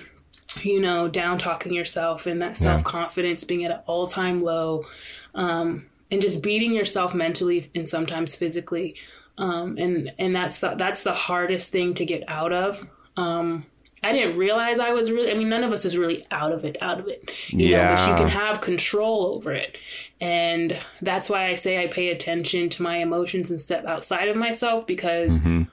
you 0.62 0.82
know, 0.82 1.08
down 1.08 1.38
talking 1.38 1.74
yourself 1.74 2.26
and 2.26 2.42
that 2.42 2.58
self 2.58 2.84
confidence 2.84 3.44
being 3.46 3.64
at 3.66 3.72
an 3.72 3.80
all 3.88 4.08
time 4.08 4.40
low. 4.40 4.86
Um, 5.34 5.86
and 6.10 6.22
just 6.22 6.44
beating 6.44 6.74
yourself 6.74 7.16
mentally 7.16 7.70
and 7.74 7.88
sometimes 7.88 8.36
physically. 8.36 8.98
Um, 9.38 9.78
and, 9.78 10.12
and 10.20 10.36
that's 10.36 10.60
the, 10.60 10.76
that's 10.76 11.04
the 11.04 11.14
hardest 11.14 11.72
thing 11.72 11.94
to 11.94 12.06
get 12.06 12.26
out 12.28 12.52
of. 12.52 12.86
Um, 13.16 13.66
I 14.04 14.12
didn't 14.14 14.38
realize 14.38 14.80
I 14.80 14.92
was 14.92 15.12
really, 15.12 15.32
I 15.32 15.36
mean, 15.36 15.50
none 15.50 15.64
of 15.64 15.72
us 15.72 15.86
is 15.86 15.96
really 15.98 16.26
out 16.32 16.52
of 16.52 16.66
it, 16.66 16.76
out 16.82 17.00
of 17.00 17.08
it. 17.08 17.32
You 17.50 17.72
know, 17.72 17.96
but 17.96 18.10
you 18.10 18.16
can 18.16 18.30
have 18.30 18.60
control 18.60 19.28
over 19.28 19.52
it. 19.52 19.78
And 20.20 20.80
that's 21.02 21.30
why 21.30 21.48
I 21.48 21.54
say 21.54 21.84
I 21.84 21.88
pay 21.88 22.10
attention 22.10 22.70
to 22.70 22.84
my 22.84 22.98
emotions 22.98 23.52
and 23.52 23.62
step 23.62 23.86
outside 23.86 24.28
of 24.28 24.36
myself 24.36 24.88
because 24.88 25.40
mm-hmm. 25.40 25.64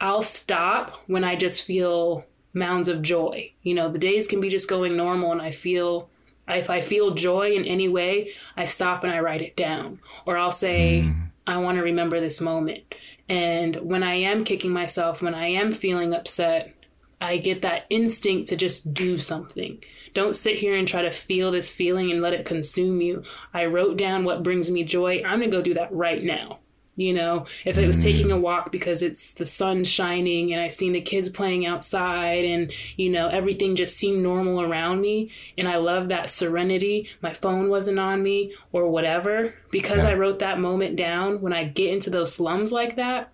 I'll 0.00 0.22
stop 0.22 0.96
when 1.08 1.24
I 1.24 1.34
just 1.34 1.64
feel 1.64 2.24
mounds 2.54 2.88
of 2.88 3.02
joy. 3.02 3.52
You 3.62 3.74
know, 3.74 3.88
the 3.88 3.98
days 3.98 4.28
can 4.28 4.40
be 4.40 4.48
just 4.48 4.68
going 4.68 4.96
normal 4.96 5.32
and 5.32 5.42
I 5.42 5.50
feel 5.50 6.10
if 6.46 6.70
I 6.70 6.80
feel 6.80 7.10
joy 7.12 7.52
in 7.52 7.64
any 7.64 7.88
way, 7.88 8.32
I 8.56 8.64
stop 8.64 9.04
and 9.04 9.12
I 9.12 9.20
write 9.20 9.42
it 9.42 9.56
down. 9.56 10.00
Or 10.26 10.38
I'll 10.38 10.52
say, 10.52 11.04
mm. 11.04 11.28
I 11.46 11.58
want 11.58 11.76
to 11.76 11.82
remember 11.82 12.20
this 12.20 12.40
moment. 12.40 12.94
And 13.28 13.76
when 13.76 14.02
I 14.02 14.14
am 14.14 14.44
kicking 14.44 14.72
myself, 14.72 15.20
when 15.20 15.34
I 15.34 15.48
am 15.48 15.72
feeling 15.72 16.14
upset, 16.14 16.74
I 17.20 17.38
get 17.38 17.62
that 17.62 17.86
instinct 17.90 18.48
to 18.48 18.56
just 18.56 18.94
do 18.94 19.18
something. 19.18 19.82
Don't 20.14 20.36
sit 20.36 20.56
here 20.56 20.76
and 20.76 20.86
try 20.86 21.02
to 21.02 21.10
feel 21.10 21.50
this 21.50 21.72
feeling 21.72 22.10
and 22.10 22.22
let 22.22 22.32
it 22.32 22.44
consume 22.44 23.00
you. 23.00 23.22
I 23.52 23.66
wrote 23.66 23.96
down 23.96 24.24
what 24.24 24.42
brings 24.42 24.70
me 24.70 24.84
joy. 24.84 25.22
I'm 25.24 25.40
going 25.40 25.50
to 25.50 25.56
go 25.56 25.62
do 25.62 25.74
that 25.74 25.92
right 25.92 26.22
now. 26.22 26.60
You 26.94 27.14
know, 27.14 27.46
if 27.64 27.78
it 27.78 27.86
was 27.86 28.02
taking 28.02 28.32
a 28.32 28.40
walk 28.40 28.72
because 28.72 29.02
it's 29.02 29.32
the 29.34 29.46
sun 29.46 29.84
shining 29.84 30.52
and 30.52 30.60
I 30.60 30.66
seen 30.66 30.90
the 30.90 31.00
kids 31.00 31.28
playing 31.28 31.64
outside 31.64 32.44
and, 32.44 32.72
you 32.96 33.08
know, 33.08 33.28
everything 33.28 33.76
just 33.76 33.96
seemed 33.96 34.20
normal 34.20 34.60
around 34.60 35.00
me 35.00 35.30
and 35.56 35.68
I 35.68 35.76
love 35.76 36.08
that 36.08 36.28
serenity, 36.28 37.08
my 37.22 37.32
phone 37.32 37.70
wasn't 37.70 38.00
on 38.00 38.20
me 38.24 38.52
or 38.72 38.88
whatever, 38.88 39.54
because 39.70 40.04
I 40.04 40.14
wrote 40.14 40.40
that 40.40 40.58
moment 40.58 40.96
down, 40.96 41.40
when 41.40 41.52
I 41.52 41.62
get 41.62 41.92
into 41.92 42.10
those 42.10 42.32
slums 42.32 42.72
like 42.72 42.96
that, 42.96 43.32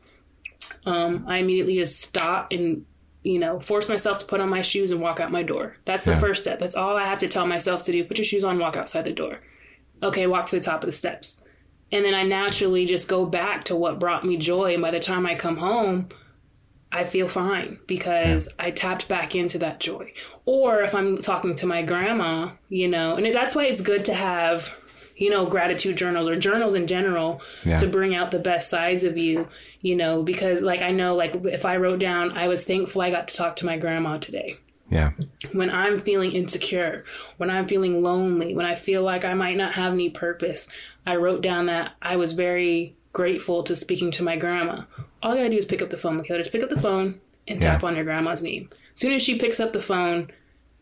um, 0.84 1.24
I 1.26 1.38
immediately 1.38 1.76
just 1.76 2.02
stop 2.02 2.52
and 2.52 2.84
you 3.24 3.38
know, 3.38 3.58
force 3.58 3.88
myself 3.88 4.18
to 4.18 4.26
put 4.26 4.40
on 4.40 4.48
my 4.50 4.62
shoes 4.62 4.90
and 4.92 5.00
walk 5.00 5.18
out 5.18 5.32
my 5.32 5.42
door. 5.42 5.76
That's 5.86 6.04
the 6.04 6.12
Yeah. 6.12 6.20
first 6.20 6.42
step. 6.42 6.58
That's 6.60 6.76
all 6.76 6.96
I 6.96 7.04
have 7.06 7.18
to 7.20 7.28
tell 7.28 7.46
myself 7.46 7.82
to 7.84 7.92
do. 7.92 8.04
Put 8.04 8.18
your 8.18 8.24
shoes 8.24 8.44
on, 8.44 8.58
walk 8.58 8.76
outside 8.76 9.04
the 9.06 9.12
door. 9.12 9.40
Okay, 10.02 10.26
walk 10.26 10.46
to 10.46 10.56
the 10.56 10.62
top 10.62 10.82
of 10.82 10.86
the 10.86 10.92
steps. 10.92 11.42
And 11.90 12.04
then 12.04 12.14
I 12.14 12.22
naturally 12.22 12.84
just 12.84 13.08
go 13.08 13.24
back 13.24 13.64
to 13.66 13.76
what 13.76 13.98
brought 13.98 14.24
me 14.24 14.36
joy. 14.36 14.74
And 14.74 14.82
by 14.82 14.90
the 14.90 15.00
time 15.00 15.26
I 15.26 15.34
come 15.36 15.56
home, 15.56 16.08
I 16.92 17.04
feel 17.04 17.26
fine 17.28 17.78
because 17.86 18.48
I 18.58 18.70
tapped 18.70 19.08
back 19.08 19.34
into 19.34 19.58
that 19.58 19.80
joy. 19.80 20.12
Or 20.44 20.82
if 20.82 20.94
I'm 20.94 21.18
talking 21.18 21.54
to 21.56 21.66
my 21.66 21.82
grandma, 21.82 22.50
you 22.68 22.88
know, 22.88 23.16
and 23.16 23.34
that's 23.34 23.54
why 23.56 23.64
it's 23.64 23.80
good 23.80 24.04
to 24.04 24.14
have, 24.14 24.76
you 25.16 25.30
know, 25.30 25.46
gratitude 25.46 25.96
journals 25.96 26.28
or 26.28 26.36
journals 26.36 26.74
in 26.74 26.86
general 26.86 27.40
Yeah. 27.64 27.76
to 27.76 27.86
bring 27.86 28.14
out 28.14 28.30
the 28.30 28.38
best 28.38 28.68
sides 28.68 29.04
of 29.04 29.16
you, 29.16 29.48
you 29.80 29.94
know, 29.94 30.22
because 30.22 30.60
like 30.60 30.82
I 30.82 30.90
know, 30.90 31.14
like 31.14 31.34
if 31.44 31.64
I 31.64 31.76
wrote 31.76 32.00
down, 32.00 32.32
I 32.32 32.48
was 32.48 32.64
thankful 32.64 33.02
I 33.02 33.10
got 33.10 33.28
to 33.28 33.34
talk 33.36 33.56
to 33.56 33.66
my 33.66 33.76
grandma 33.76 34.18
today. 34.18 34.56
Yeah. 34.90 35.12
when 35.52 35.70
I'm 35.70 35.98
feeling 35.98 36.32
insecure, 36.32 37.04
when 37.38 37.48
I'm 37.50 37.66
feeling 37.66 38.02
lonely, 38.02 38.54
when 38.54 38.66
I 38.66 38.74
feel 38.74 39.02
like 39.02 39.24
I 39.24 39.32
might 39.32 39.56
not 39.56 39.74
have 39.74 39.94
any 39.94 40.10
purpose, 40.10 40.68
I 41.06 41.16
wrote 41.16 41.40
down 41.42 41.66
that 41.66 41.92
I 42.02 42.16
was 42.16 42.34
very 42.34 42.94
grateful 43.14 43.62
to 43.62 43.74
speaking 43.76 44.10
to 44.12 44.22
my 44.22 44.36
grandma. 44.36 44.82
All 45.22 45.32
you 45.32 45.38
gotta 45.38 45.48
do 45.50 45.56
is 45.56 45.64
pick 45.64 45.80
up 45.80 45.88
the 45.88 45.96
phone, 45.96 46.18
Michaela. 46.18 46.40
Just 46.40 46.52
pick 46.52 46.62
up 46.62 46.68
the 46.68 46.78
phone 46.80 47.20
and 47.48 47.62
tap 47.62 47.80
Yeah. 47.82 47.88
on 47.88 47.96
your 47.96 48.04
grandma's 48.04 48.42
name. 48.42 48.68
As 48.94 49.00
soon 49.00 49.14
as 49.14 49.22
she 49.22 49.38
picks 49.38 49.58
up 49.58 49.72
the 49.72 49.80
phone, 49.82 50.28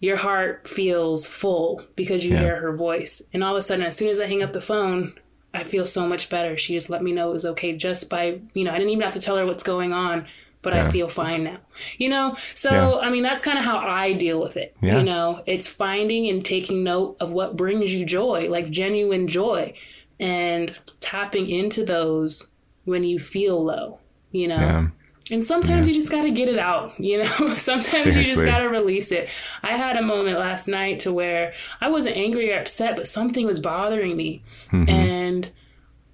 your 0.03 0.17
heart 0.19 0.69
feels 0.69 1.27
full 1.27 1.81
because 1.97 2.27
you 2.27 2.33
Yeah. 2.33 2.41
hear 2.41 2.57
her 2.57 2.77
voice. 2.77 3.23
And 3.33 3.43
all 3.43 3.55
of 3.55 3.59
a 3.59 3.63
sudden, 3.63 3.85
as 3.87 3.97
soon 3.97 4.09
as 4.11 4.21
I 4.21 4.27
hang 4.27 4.43
up 4.43 4.53
the 4.53 4.61
phone, 4.61 5.15
I 5.55 5.63
feel 5.65 5.87
so 5.87 6.07
much 6.07 6.29
better. 6.29 6.59
She 6.59 6.75
just 6.75 6.91
let 6.91 7.03
me 7.03 7.13
know 7.13 7.31
it 7.31 7.33
was 7.33 7.47
okay 7.47 7.73
just 7.77 8.11
by, 8.11 8.41
you 8.53 8.65
know, 8.65 8.73
I 8.73 8.79
didn't 8.79 8.91
even 8.91 9.03
have 9.03 9.13
to 9.13 9.21
tell 9.21 9.37
her 9.37 9.47
what's 9.47 9.63
going 9.63 9.93
on, 9.93 10.27
but 10.61 10.73
I 10.73 10.91
feel 10.91 11.09
fine 11.09 11.45
now. 11.45 11.59
You 11.99 12.09
know? 12.09 12.35
So, 12.55 12.71
Yeah. 12.73 13.07
I 13.07 13.11
mean, 13.11 13.23
that's 13.23 13.43
kind 13.43 13.59
of 13.59 13.65
how 13.65 13.79
I 13.79 14.13
deal 14.13 14.41
with 14.41 14.57
it. 14.57 14.75
Yeah. 14.83 14.99
You 14.99 15.05
know, 15.05 15.43
it's 15.47 15.69
finding 15.69 16.29
and 16.29 16.45
taking 16.45 16.83
note 16.83 17.17
of 17.21 17.31
what 17.31 17.57
brings 17.57 17.95
you 17.95 18.05
joy, 18.05 18.49
like 18.51 18.69
genuine 18.71 19.29
joy, 19.29 19.73
and 20.19 20.77
tapping 21.01 21.49
into 21.49 21.85
those 21.85 22.49
when 22.85 23.05
you 23.05 23.19
feel 23.21 23.63
low, 23.63 23.99
you 24.33 24.49
know? 24.49 24.89
Yeah. 25.29 25.35
And 25.35 25.45
sometimes 25.45 25.89
you 25.89 25.95
just 25.95 26.11
got 26.11 26.23
to 26.23 26.31
get 26.31 26.49
it 26.49 26.59
out, 26.59 26.93
you 27.01 27.19
know? 27.19 27.55
sometimes 27.57 28.05
you 28.05 28.13
just 28.13 28.45
got 28.45 28.59
to 28.59 28.69
release 28.69 29.13
it. 29.13 29.29
I 29.63 29.77
had 29.77 29.97
a 29.97 30.03
moment 30.03 30.39
last 30.39 30.69
night 30.69 31.01
to 31.01 31.13
where 31.13 31.55
I 31.81 31.91
wasn't 31.91 32.17
angry 32.17 32.53
or 32.53 32.61
upset, 32.61 32.97
but 32.97 33.09
something 33.09 33.47
was 33.47 33.61
bothering 33.61 34.17
me. 34.17 34.43
Mm-hmm. 34.71 34.89
And 34.89 35.51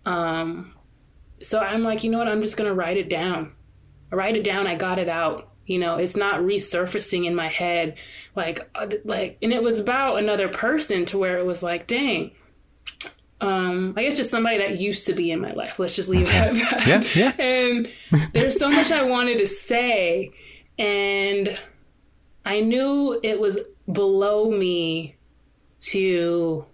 um 0.05 0.74
so 1.40 1.60
I'm 1.60 1.82
like, 1.82 2.02
you 2.02 2.10
know 2.10 2.18
what? 2.18 2.28
I'm 2.28 2.43
just 2.43 2.56
going 2.56 2.68
to 2.68 2.74
write 2.74 2.97
it 2.97 3.09
down. 3.09 3.52
I 4.10 4.16
write 4.16 4.36
it 4.36 4.43
down, 4.43 4.66
I 4.66 4.74
got 4.74 4.98
it 4.98 5.09
out. 5.09 5.52
You 5.66 5.78
know, 5.78 5.97
it's 5.97 6.16
not 6.16 6.40
resurfacing 6.40 7.26
in 7.26 7.35
my 7.35 7.48
head 7.48 7.97
like 8.35 8.70
uh, 8.74 8.89
like 9.05 9.36
and 9.43 9.52
it 9.52 9.62
was 9.62 9.78
about 9.78 10.18
another 10.18 10.48
person 10.48 11.05
to 11.06 11.18
where 11.18 11.39
it 11.39 11.44
was 11.44 11.62
like, 11.62 11.86
dang. 11.86 12.30
Um, 13.40 13.94
I 13.97 14.02
guess 14.02 14.16
just 14.16 14.31
somebody 14.31 14.59
that 14.59 14.81
used 14.81 15.06
to 15.06 15.12
be 15.12 15.31
in 15.31 15.40
my 15.40 15.52
life. 15.52 15.78
Let's 15.78 15.94
just 15.94 16.09
leave 16.09 16.27
that. 16.27 16.56
Yeah, 16.86 17.05
yeah. 17.15 17.32
And 17.39 17.89
there's 18.32 18.59
so 18.59 18.69
much 18.69 18.90
I 18.90 19.02
wanted 19.05 19.39
to 19.39 19.47
say, 19.47 20.32
and 20.78 21.59
I 22.44 22.60
knew 22.60 23.20
it 23.23 23.39
was 23.39 23.60
below 23.90 24.51
me 24.51 25.16
to 25.81 26.65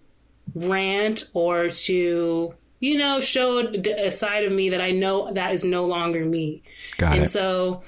rant 0.54 1.28
or 1.34 1.68
to, 1.68 2.54
you 2.80 2.98
know, 2.98 3.20
show 3.20 3.58
a 3.58 4.10
side 4.10 4.44
of 4.44 4.52
me 4.52 4.70
that 4.70 4.80
I 4.80 4.90
know 4.90 5.32
that 5.32 5.52
is 5.52 5.64
no 5.64 5.84
longer 5.84 6.24
me. 6.24 6.62
Got 6.96 7.14
and 7.14 7.24
it. 7.24 7.28
so, 7.28 7.82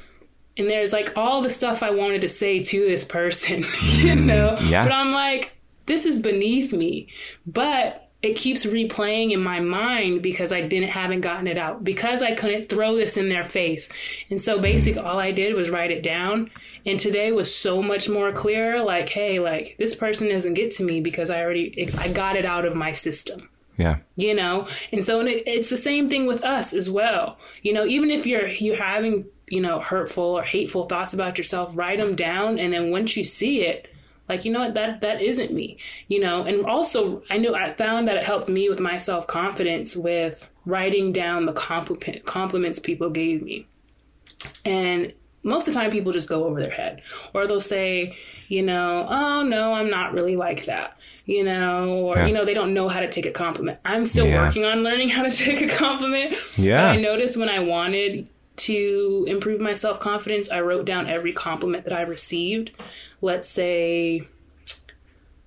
and 0.56 0.68
there's 0.68 0.92
like 0.92 1.16
all 1.16 1.42
the 1.42 1.50
stuff 1.50 1.82
I 1.82 1.90
wanted 1.90 2.20
to 2.22 2.28
say 2.28 2.60
to 2.60 2.80
this 2.80 3.04
person, 3.04 3.62
you 3.94 4.16
know? 4.16 4.56
Mm, 4.58 4.70
yeah. 4.70 4.84
But 4.84 4.92
I'm 4.92 5.12
like, 5.12 5.56
this 5.86 6.04
is 6.04 6.18
beneath 6.18 6.72
me. 6.72 7.08
But 7.46 8.05
it 8.22 8.34
keeps 8.34 8.64
replaying 8.66 9.32
in 9.32 9.42
my 9.42 9.60
mind 9.60 10.22
because 10.22 10.52
I 10.52 10.62
didn't 10.62 10.88
haven't 10.90 11.20
gotten 11.20 11.46
it 11.46 11.58
out 11.58 11.84
because 11.84 12.22
I 12.22 12.34
couldn't 12.34 12.64
throw 12.68 12.96
this 12.96 13.16
in 13.16 13.28
their 13.28 13.44
face. 13.44 13.88
And 14.30 14.40
so 14.40 14.58
basically 14.58 15.00
all 15.00 15.18
I 15.18 15.32
did 15.32 15.54
was 15.54 15.70
write 15.70 15.90
it 15.90 16.02
down. 16.02 16.50
And 16.84 16.98
today 16.98 17.30
was 17.32 17.54
so 17.54 17.82
much 17.82 18.08
more 18.08 18.32
clear 18.32 18.82
like 18.82 19.08
hey, 19.10 19.38
like 19.38 19.76
this 19.78 19.94
person 19.94 20.28
doesn't 20.28 20.54
get 20.54 20.70
to 20.72 20.84
me 20.84 21.00
because 21.00 21.30
I 21.30 21.42
already 21.42 21.88
I 21.98 22.08
got 22.08 22.36
it 22.36 22.44
out 22.44 22.64
of 22.64 22.74
my 22.74 22.90
system 22.92 23.48
Yeah. 23.76 23.98
you 24.16 24.34
know 24.34 24.66
and 24.90 25.04
so 25.04 25.20
and 25.20 25.28
it, 25.28 25.46
it's 25.46 25.68
the 25.68 25.76
same 25.76 26.08
thing 26.08 26.26
with 26.26 26.42
us 26.42 26.72
as 26.72 26.90
well 26.90 27.36
you 27.62 27.72
know 27.74 27.84
even 27.84 28.10
if 28.10 28.26
you're 28.26 28.48
you're 28.48 28.82
having 28.82 29.26
you 29.50 29.60
know 29.60 29.80
hurtful 29.80 30.24
or 30.24 30.42
hateful 30.42 30.86
thoughts 30.86 31.12
about 31.12 31.36
yourself 31.38 31.76
write 31.76 31.98
them 31.98 32.14
down 32.16 32.58
and 32.58 32.72
then 32.72 32.90
once 32.90 33.16
you 33.16 33.22
see 33.24 33.62
it 33.62 33.88
like 34.28 34.44
you 34.44 34.52
know 34.52 34.60
what? 34.60 34.74
That 34.74 35.00
that 35.02 35.20
isn't 35.22 35.52
me 35.52 35.78
you 36.08 36.20
know? 36.20 36.42
And 36.44 36.64
also 36.66 37.22
i 37.30 37.36
knew 37.38 37.54
i 37.54 37.72
found 37.72 38.08
that 38.08 38.16
it 38.16 38.24
helped 38.24 38.48
me 38.48 38.68
with 38.68 38.80
my 38.80 38.96
self-confidence 38.98 39.96
with 39.96 40.48
writing 40.64 41.12
down 41.12 41.46
the 41.46 41.52
compliment 41.52 42.24
compliments 42.24 42.78
people 42.78 43.10
gave 43.10 43.42
me. 43.42 43.66
And 44.64 45.12
most 45.42 45.68
of 45.68 45.74
the 45.74 45.80
time 45.80 45.90
people 45.90 46.10
just 46.12 46.28
go 46.28 46.44
over 46.44 46.60
their 46.60 46.70
head. 46.72 47.02
Or 47.32 47.46
they'll 47.46 47.60
say 47.60 48.16
you 48.48 48.62
know 48.62 49.06
oh 49.08 49.42
no 49.42 49.72
i'm 49.72 49.90
not 49.90 50.12
really 50.12 50.36
like 50.36 50.64
that 50.66 50.96
you 51.24 51.42
know? 51.42 51.88
Or 52.06 52.16
Yeah. 52.16 52.26
you 52.26 52.32
know 52.34 52.44
they 52.44 52.54
don't 52.54 52.72
know 52.74 52.88
how 52.88 53.00
to 53.00 53.08
take 53.08 53.26
a 53.26 53.32
compliment. 53.32 53.78
I'm 53.84 54.06
still 54.06 54.26
Yeah. 54.26 54.46
working 54.46 54.64
on 54.64 54.82
learning 54.84 55.08
how 55.08 55.22
to 55.24 55.30
take 55.44 55.60
a 55.60 55.66
compliment. 55.68 56.36
Yeah. 56.56 56.88
I 56.90 56.96
noticed 56.98 57.36
when 57.36 57.48
i 57.48 57.58
wanted 57.58 58.28
to 58.56 59.24
improve 59.28 59.60
my 59.60 59.74
self-confidence 59.74 60.50
i 60.50 60.60
wrote 60.60 60.84
down 60.84 61.06
every 61.06 61.32
compliment 61.32 61.84
that 61.84 61.92
i 61.92 62.02
received 62.02 62.72
let's 63.20 63.48
say 63.48 64.26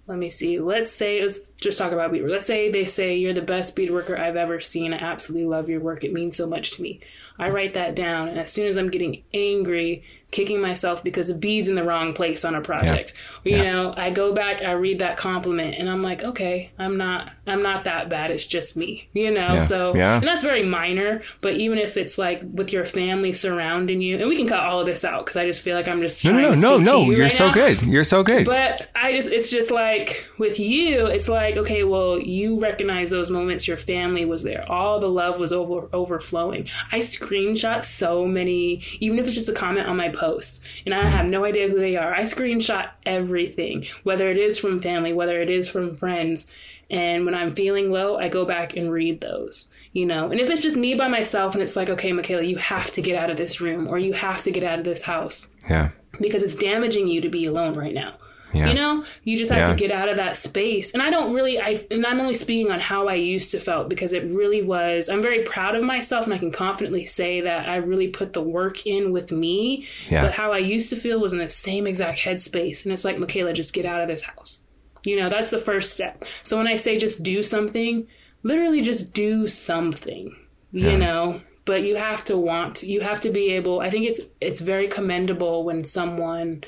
let 0.10 0.18
me 0.18 0.28
see. 0.28 0.60
Let's 0.60 0.92
say 0.92 1.22
let's 1.22 1.50
just 1.50 1.78
talk 1.78 1.92
about 1.92 2.12
beadwork. 2.12 2.32
Let's 2.32 2.48
say 2.48 2.72
they 2.72 2.84
say 2.84 3.16
you're 3.16 3.32
the 3.32 3.44
best 3.44 3.76
beadworker 3.76 4.20
I've 4.20 4.36
ever 4.36 4.60
seen. 4.60 4.92
I 4.92 4.98
absolutely 4.98 5.46
love 5.46 5.70
your 5.70 5.82
work. 5.82 6.04
It 6.04 6.12
means 6.12 6.36
so 6.36 6.48
much 6.48 6.72
to 6.72 6.82
me. 6.82 7.00
I 7.38 7.50
write 7.50 7.76
that 7.76 7.96
down, 7.96 8.28
and 8.28 8.40
as 8.40 8.52
soon 8.52 8.68
as 8.68 8.76
I'm 8.76 8.90
getting 8.90 9.22
angry, 9.36 10.04
kicking 10.32 10.62
myself 10.62 11.04
because 11.04 11.28
the 11.30 11.34
bead's 11.34 11.68
in 11.70 11.76
the 11.76 11.84
wrong 11.84 12.14
place 12.14 12.46
on 12.46 12.54
a 12.54 12.62
project, 12.62 13.14
you 13.44 13.58
Yeah. 13.58 13.72
know, 13.72 13.94
I 13.98 14.12
go 14.12 14.32
back, 14.32 14.62
I 14.62 14.74
read 14.74 15.00
that 15.00 15.18
compliment, 15.18 15.76
and 15.80 15.90
I'm 15.90 16.04
like, 16.04 16.24
okay, 16.24 16.70
I'm 16.78 16.98
not, 16.98 17.32
I'm 17.48 17.64
not 17.64 17.86
that 17.86 18.10
bad. 18.10 18.30
It's 18.30 18.46
just 18.46 18.78
me, 18.78 19.10
you 19.14 19.32
know. 19.32 19.54
Yeah. 19.56 19.60
So, 19.60 19.96
Yeah. 19.96 20.18
and 20.18 20.28
that's 20.28 20.44
very 20.44 20.64
minor. 20.64 21.22
But 21.42 21.54
even 21.54 21.80
if 21.80 21.98
it's 21.98 22.18
like 22.20 22.42
with 22.54 22.72
your 22.72 22.86
family 22.86 23.32
surrounding 23.32 24.02
you, 24.02 24.18
and 24.20 24.30
we 24.30 24.36
can 24.36 24.48
cut 24.48 24.60
all 24.60 24.80
of 24.80 24.86
this 24.86 25.04
out 25.04 25.26
because 25.26 25.36
I 25.38 25.46
just 25.48 25.64
feel 25.64 25.74
like 25.74 25.88
I'm 25.88 26.00
just 26.02 26.24
No, 26.24 26.32
no, 26.34 26.56
to 26.56 26.62
no, 26.62 26.78
to 26.78 26.84
no. 26.84 27.02
you 27.06 27.14
You're 27.14 27.22
right 27.24 27.32
so 27.32 27.48
now. 27.48 27.54
good. 27.54 27.82
You're 27.82 28.04
so 28.04 28.24
good. 28.24 28.46
But 28.46 28.90
I 28.96 29.14
just, 29.14 29.30
it's 29.30 29.50
just 29.50 29.72
like 29.72 30.28
with 30.38 30.60
you, 30.60 31.08
it's 31.08 31.28
like, 31.28 31.58
okay, 31.58 31.84
well, 31.84 32.20
you 32.20 32.60
recognize 32.60 33.10
those 33.10 33.32
moments 33.32 33.68
your 33.68 33.78
family 33.78 34.26
was 34.26 34.44
there. 34.44 34.64
All 34.72 35.00
the 35.00 35.10
love 35.10 35.40
was 35.40 35.52
over, 35.52 35.88
overflowing. 35.92 36.68
I 36.92 37.00
screenshot 37.00 37.84
so 37.84 38.26
many, 38.26 38.82
even 39.00 39.18
if 39.20 39.26
it's 39.26 39.36
just 39.36 39.50
a 39.50 39.54
comment 39.54 39.88
on 39.88 39.98
my 39.98 40.10
post, 40.20 40.64
and 40.86 40.94
I 40.94 41.06
have 41.06 41.26
no 41.26 41.46
idea 41.46 41.70
who 41.70 41.80
they 41.80 41.96
are. 41.96 42.14
I 42.14 42.22
screenshot 42.22 42.90
everything, 43.06 43.86
whether 44.04 44.30
it 44.30 44.38
is 44.38 44.60
from 44.60 44.82
family, 44.82 45.14
whether 45.14 45.42
it 45.42 45.50
is 45.50 45.70
from 45.70 45.98
friends. 45.98 46.48
And 46.92 47.26
when 47.26 47.36
I'm 47.36 47.56
feeling 47.56 47.92
low, 47.92 48.18
I 48.18 48.30
go 48.30 48.46
back 48.46 48.76
and 48.76 48.92
read 48.92 49.22
those. 49.22 49.70
You 49.92 50.06
know, 50.06 50.30
and 50.30 50.40
if 50.40 50.50
it's 50.52 50.62
just 50.62 50.78
me 50.78 50.94
by 50.94 51.08
myself 51.08 51.56
and 51.56 51.64
it's 51.64 51.76
like, 51.76 51.90
okay, 51.90 52.12
Michaela, 52.12 52.44
you 52.44 52.58
have 52.58 52.92
to 52.92 53.02
get 53.02 53.18
out 53.18 53.32
of 53.32 53.38
this 53.38 53.60
room 53.60 53.88
or 53.88 53.98
you 53.98 54.14
have 54.14 54.44
to 54.44 54.52
get 54.52 54.64
out 54.64 54.78
of 54.78 54.86
this 54.86 55.02
house 55.02 55.48
yeah. 55.68 55.90
because 56.22 56.44
it's 56.44 56.56
damaging 56.56 57.08
you 57.08 57.22
to 57.22 57.30
be 57.30 57.46
alone 57.46 57.74
right 57.74 57.96
now. 57.96 58.14
Yeah. 58.54 58.68
You 58.68 58.74
know, 58.74 59.04
you 59.24 59.38
just 59.38 59.52
have 59.52 59.60
Yeah. 59.70 59.74
to 59.74 59.80
get 59.80 59.92
out 59.92 60.10
of 60.10 60.18
that 60.18 60.36
space. 60.36 60.94
And 60.94 61.02
I 61.04 61.10
don't 61.10 61.34
really, 61.34 61.60
I, 61.60 61.86
and 61.92 62.06
I'm 62.06 62.20
only 62.20 62.34
speaking 62.34 62.72
on 62.72 62.80
how 62.80 63.08
I 63.08 63.14
used 63.16 63.52
to 63.52 63.60
felt 63.60 63.90
because 63.90 64.14
it 64.14 64.24
really 64.26 64.62
was, 64.62 65.08
I'm 65.10 65.22
very 65.22 65.44
proud 65.44 65.76
of 65.76 65.84
myself 65.84 66.26
and 66.26 66.34
I 66.34 66.38
can 66.38 66.52
confidently 66.52 67.06
say 67.06 67.42
that 67.42 67.70
I 67.70 67.76
really 67.78 68.08
put 68.08 68.34
the 68.34 68.42
work 68.42 68.86
in 68.88 69.12
with 69.12 69.32
me. 69.32 69.86
Yeah. 70.10 70.22
But 70.22 70.34
how 70.34 70.52
I 70.52 70.58
used 70.58 70.90
to 70.90 70.96
feel 70.96 71.20
was 71.20 71.34
in 71.34 71.40
the 71.40 71.50
same 71.50 71.86
exact 71.86 72.20
headspace. 72.20 72.84
And 72.86 72.94
it's 72.94 73.06
like, 73.06 73.18
Michaela, 73.20 73.54
just 73.54 73.74
get 73.74 73.86
out 73.86 74.02
of 74.02 74.08
this 74.08 74.24
house. 74.24 74.62
You 75.04 75.18
know, 75.18 75.30
that's 75.30 75.50
the 75.50 75.60
first 75.60 75.94
step. 75.94 76.26
So 76.42 76.58
when 76.58 76.68
I 76.68 76.76
say 76.76 76.98
just 76.98 77.24
do 77.24 77.42
something, 77.44 78.08
literally 78.44 78.82
just 78.82 79.14
do 79.14 79.48
something, 79.48 80.36
you 80.72 80.98
know, 80.98 81.42
but 81.66 81.84
you 81.84 81.96
have 81.96 82.26
to 82.26 82.38
want, 82.38 82.84
you 82.84 83.02
have 83.02 83.22
to 83.22 83.30
be 83.30 83.52
able, 83.52 83.80
I 83.80 83.90
think 83.90 84.06
it's, 84.08 84.20
it's 84.42 84.60
very 84.60 84.88
commendable 84.88 85.64
when 85.64 85.84
someone, 85.86 86.64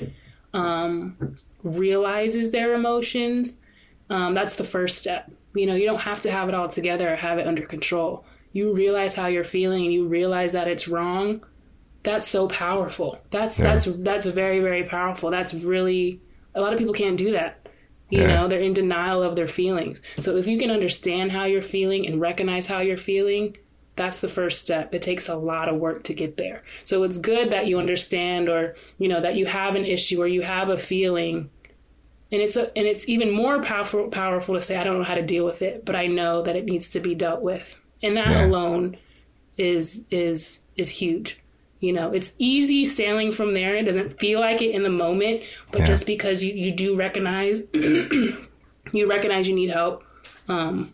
um, 0.54 1.36
realizes 1.62 2.50
their 2.50 2.74
emotions, 2.74 3.58
um, 4.10 4.34
that's 4.34 4.56
the 4.56 4.64
first 4.64 4.98
step. 4.98 5.30
You 5.54 5.66
know, 5.66 5.74
you 5.74 5.86
don't 5.86 6.00
have 6.00 6.20
to 6.22 6.30
have 6.30 6.48
it 6.48 6.54
all 6.54 6.68
together 6.68 7.12
or 7.12 7.16
have 7.16 7.38
it 7.38 7.46
under 7.46 7.62
control. 7.62 8.24
You 8.52 8.74
realize 8.74 9.14
how 9.14 9.26
you're 9.28 9.44
feeling 9.44 9.84
and 9.84 9.92
you 9.92 10.06
realize 10.06 10.52
that 10.52 10.68
it's 10.68 10.88
wrong. 10.88 11.44
That's 12.02 12.26
so 12.28 12.48
powerful. 12.48 13.20
That's 13.30 13.56
that's 13.56 13.84
that's 13.84 14.26
very 14.26 14.60
very 14.60 14.84
powerful. 14.84 15.30
That's 15.30 15.54
really 15.54 16.20
a 16.54 16.60
lot 16.60 16.72
of 16.72 16.78
people 16.78 16.94
can't 16.94 17.16
do 17.16 17.32
that. 17.32 17.68
You 18.10 18.22
Yeah. 18.22 18.34
know, 18.34 18.48
they're 18.48 18.60
in 18.60 18.74
denial 18.74 19.22
of 19.22 19.36
their 19.36 19.46
feelings. 19.46 20.02
So 20.18 20.36
if 20.36 20.46
you 20.46 20.58
can 20.58 20.70
understand 20.70 21.32
how 21.32 21.46
you're 21.46 21.62
feeling 21.62 22.06
and 22.06 22.20
recognize 22.20 22.66
how 22.66 22.80
you're 22.80 22.98
feeling, 22.98 23.56
that's 23.96 24.20
the 24.20 24.28
first 24.28 24.60
step. 24.60 24.92
It 24.94 25.00
takes 25.00 25.28
a 25.28 25.36
lot 25.36 25.68
of 25.68 25.76
work 25.76 26.02
to 26.04 26.14
get 26.14 26.36
there. 26.36 26.62
So 26.82 27.04
it's 27.04 27.18
good 27.18 27.50
that 27.50 27.66
you 27.68 27.78
understand 27.78 28.48
or, 28.48 28.74
you 28.98 29.08
know, 29.08 29.20
that 29.20 29.36
you 29.36 29.46
have 29.46 29.76
an 29.76 29.84
issue 29.86 30.20
or 30.20 30.26
you 30.26 30.42
have 30.42 30.68
a 30.70 30.76
feeling 30.78 31.50
and 32.32 32.40
it's 32.40 32.56
a, 32.56 32.76
and 32.76 32.86
it's 32.86 33.08
even 33.08 33.30
more 33.30 33.62
powerful 33.62 34.08
powerful 34.08 34.54
to 34.54 34.60
say 34.60 34.76
I 34.76 34.82
don't 34.84 34.98
know 34.98 35.04
how 35.04 35.14
to 35.14 35.22
deal 35.22 35.44
with 35.44 35.62
it, 35.62 35.84
but 35.84 35.94
I 35.94 36.06
know 36.06 36.42
that 36.42 36.56
it 36.56 36.64
needs 36.64 36.88
to 36.90 37.00
be 37.00 37.14
dealt 37.14 37.42
with. 37.42 37.78
And 38.02 38.16
that 38.16 38.30
Yeah. 38.32 38.44
alone 38.46 38.96
is 39.56 40.06
is 40.10 40.64
is 40.76 40.88
huge. 40.90 41.38
You 41.80 41.92
know, 41.92 42.12
it's 42.12 42.32
easy 42.38 42.84
sailing 42.86 43.32
from 43.32 43.54
there. 43.54 43.74
It 43.76 43.82
doesn't 43.84 44.18
feel 44.20 44.38
like 44.40 44.62
it 44.62 44.70
in 44.70 44.82
the 44.84 44.88
moment, 44.90 45.42
but 45.72 45.80
Yeah. 45.80 45.86
just 45.86 46.06
because 46.06 46.42
you, 46.42 46.54
you 46.54 46.70
do 46.70 46.96
recognize 46.96 47.68
you 48.92 49.08
recognize 49.08 49.48
you 49.48 49.54
need 49.54 49.70
help, 49.70 50.04
um, 50.48 50.92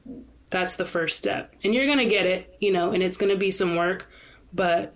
that's 0.51 0.77
the 0.77 0.85
first 0.86 1.16
step. 1.19 1.52
And 1.62 1.74
you're 1.74 1.86
gonna 1.86 2.06
get 2.06 2.27
it, 2.27 2.55
you 2.59 2.73
know, 2.73 2.90
and 2.93 3.02
it's 3.02 3.16
gonna 3.16 3.36
be 3.36 3.51
some 3.51 3.77
work, 3.77 4.09
but 4.52 4.94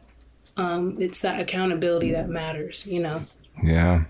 um, 0.56 0.96
it's 1.00 1.20
that 1.20 1.40
accountability 1.40 2.12
that 2.12 2.28
matters, 2.28 2.86
you 2.86 3.00
know. 3.00 3.22
Yeah. 3.62 4.04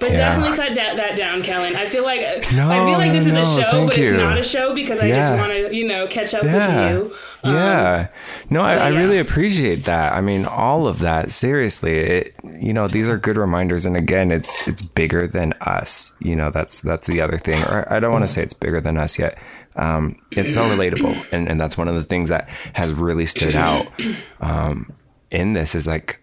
But 0.00 0.10
Yeah. 0.10 0.16
definitely 0.16 0.56
cut 0.56 0.74
that, 0.74 0.96
that 0.96 1.14
down, 1.16 1.42
Kellen. 1.42 1.76
I 1.76 1.86
feel 1.86 2.02
like 2.04 2.20
No, 2.52 2.68
I 2.68 2.84
feel 2.86 2.98
like 2.98 3.12
this 3.12 3.26
no, 3.26 3.38
is 3.40 3.58
a 3.58 3.62
show, 3.62 3.86
but 3.86 3.96
you. 3.96 4.04
it's 4.04 4.12
not 4.18 4.38
a 4.38 4.42
show 4.42 4.74
because 4.74 4.98
I 5.00 5.06
Yeah. 5.06 5.14
just 5.16 5.38
want 5.38 5.52
to, 5.52 5.74
you 5.76 5.86
know, 5.86 6.06
catch 6.06 6.34
up 6.34 6.42
yeah. 6.42 6.94
with 6.94 7.02
you. 7.08 7.14
Um, 7.44 7.54
yeah. 7.54 8.08
No, 8.50 8.62
I, 8.62 8.74
I 8.76 8.88
really 8.88 9.18
appreciate 9.18 9.84
that. 9.84 10.14
I 10.14 10.20
mean, 10.20 10.46
all 10.46 10.86
of 10.86 10.98
that. 11.00 11.30
Seriously, 11.32 11.98
it. 11.98 12.34
You 12.58 12.72
know, 12.72 12.88
these 12.88 13.08
are 13.08 13.18
good 13.18 13.36
reminders, 13.36 13.84
and 13.86 13.96
again, 13.96 14.30
it's 14.30 14.56
it's 14.66 14.80
bigger 14.82 15.26
than 15.26 15.52
us. 15.60 16.14
You 16.20 16.34
know, 16.36 16.50
that's 16.50 16.80
that's 16.80 17.06
the 17.06 17.20
other 17.20 17.36
thing. 17.36 17.62
Or 17.64 17.86
I 17.92 18.00
don't 18.00 18.12
want 18.12 18.24
to 18.24 18.28
say 18.28 18.42
it's 18.42 18.54
bigger 18.54 18.80
than 18.80 18.96
us 18.96 19.18
yet. 19.18 19.38
Um, 19.76 20.16
it's 20.30 20.54
so 20.54 20.62
relatable, 20.68 21.26
and 21.32 21.46
and 21.48 21.60
that's 21.60 21.76
one 21.76 21.88
of 21.88 21.94
the 21.94 22.04
things 22.04 22.30
that 22.30 22.48
has 22.74 22.92
really 22.94 23.26
stood 23.26 23.54
out 23.54 23.86
um, 24.40 24.92
in 25.30 25.52
this 25.52 25.74
is 25.74 25.86
like 25.86 26.22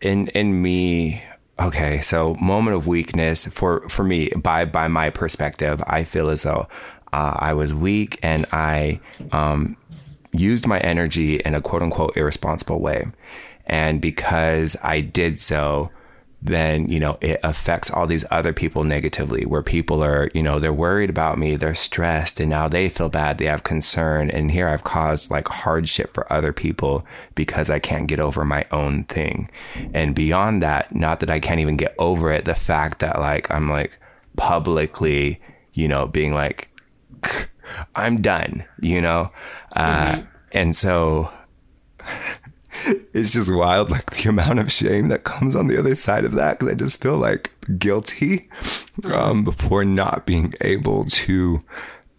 in 0.00 0.28
in 0.28 0.62
me 0.62 1.22
okay 1.60 1.98
so 1.98 2.34
moment 2.40 2.76
of 2.76 2.86
weakness 2.86 3.46
for 3.46 3.88
for 3.88 4.04
me 4.04 4.28
by 4.36 4.64
by 4.64 4.88
my 4.88 5.10
perspective 5.10 5.82
i 5.86 6.04
feel 6.04 6.28
as 6.28 6.42
though 6.44 6.66
uh, 7.12 7.36
i 7.38 7.52
was 7.52 7.74
weak 7.74 8.18
and 8.22 8.46
i 8.52 9.00
um 9.32 9.76
used 10.32 10.66
my 10.66 10.78
energy 10.80 11.36
in 11.36 11.54
a 11.54 11.60
quote 11.60 11.82
unquote 11.82 12.16
irresponsible 12.16 12.80
way. 12.80 13.06
And 13.66 14.00
because 14.00 14.76
i 14.82 15.00
did 15.00 15.38
so 15.38 15.90
then 16.40 16.88
you 16.88 17.00
know 17.00 17.18
it 17.20 17.40
affects 17.42 17.90
all 17.90 18.06
these 18.06 18.24
other 18.30 18.52
people 18.52 18.84
negatively 18.84 19.44
where 19.44 19.62
people 19.62 20.04
are 20.04 20.30
you 20.34 20.42
know 20.42 20.60
they're 20.60 20.72
worried 20.72 21.10
about 21.10 21.36
me 21.36 21.56
they're 21.56 21.74
stressed 21.74 22.38
and 22.38 22.48
now 22.48 22.68
they 22.68 22.88
feel 22.88 23.08
bad 23.08 23.38
they 23.38 23.46
have 23.46 23.64
concern 23.64 24.30
and 24.30 24.52
here 24.52 24.68
i've 24.68 24.84
caused 24.84 25.30
like 25.32 25.48
hardship 25.48 26.14
for 26.14 26.32
other 26.32 26.52
people 26.52 27.04
because 27.34 27.70
i 27.70 27.78
can't 27.80 28.08
get 28.08 28.20
over 28.20 28.44
my 28.44 28.64
own 28.70 29.04
thing. 29.04 29.48
And 29.92 30.14
beyond 30.14 30.62
that 30.62 30.94
not 30.94 31.20
that 31.20 31.30
i 31.30 31.40
can't 31.40 31.60
even 31.60 31.76
get 31.76 31.94
over 31.98 32.30
it 32.30 32.44
the 32.44 32.54
fact 32.54 33.00
that 33.00 33.18
like 33.18 33.50
i'm 33.50 33.68
like 33.68 33.98
publicly 34.36 35.40
you 35.72 35.88
know 35.88 36.06
being 36.06 36.34
like 36.34 36.70
i'm 37.96 38.22
done 38.22 38.64
you 38.80 39.00
know? 39.00 39.32
Uh 39.74 40.22
and 40.52 40.74
so 40.74 41.28
it's 43.12 43.32
just 43.32 43.54
wild, 43.54 43.90
like 43.90 44.06
the 44.06 44.28
amount 44.28 44.58
of 44.58 44.70
shame 44.70 45.08
that 45.08 45.24
comes 45.24 45.54
on 45.54 45.66
the 45.66 45.78
other 45.78 45.94
side 45.94 46.24
of 46.24 46.32
that. 46.32 46.58
Because 46.58 46.72
I 46.72 46.76
just 46.76 47.02
feel 47.02 47.16
like 47.16 47.50
guilty 47.78 48.48
um, 49.12 49.44
before 49.44 49.84
not 49.84 50.26
being 50.26 50.54
able 50.60 51.04
to 51.04 51.60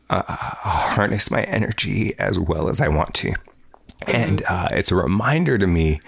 uh, 0.10 0.24
harness 0.28 1.30
my 1.30 1.44
energy 1.44 2.14
as 2.18 2.40
well 2.40 2.70
as 2.70 2.82
I 2.82 2.88
want 2.88 3.14
to. 3.16 3.34
And 4.08 4.44
uh, 4.50 4.70
it's 4.72 4.92
a 4.92 4.96
reminder 4.96 5.58
to 5.58 5.68
me 5.68 6.00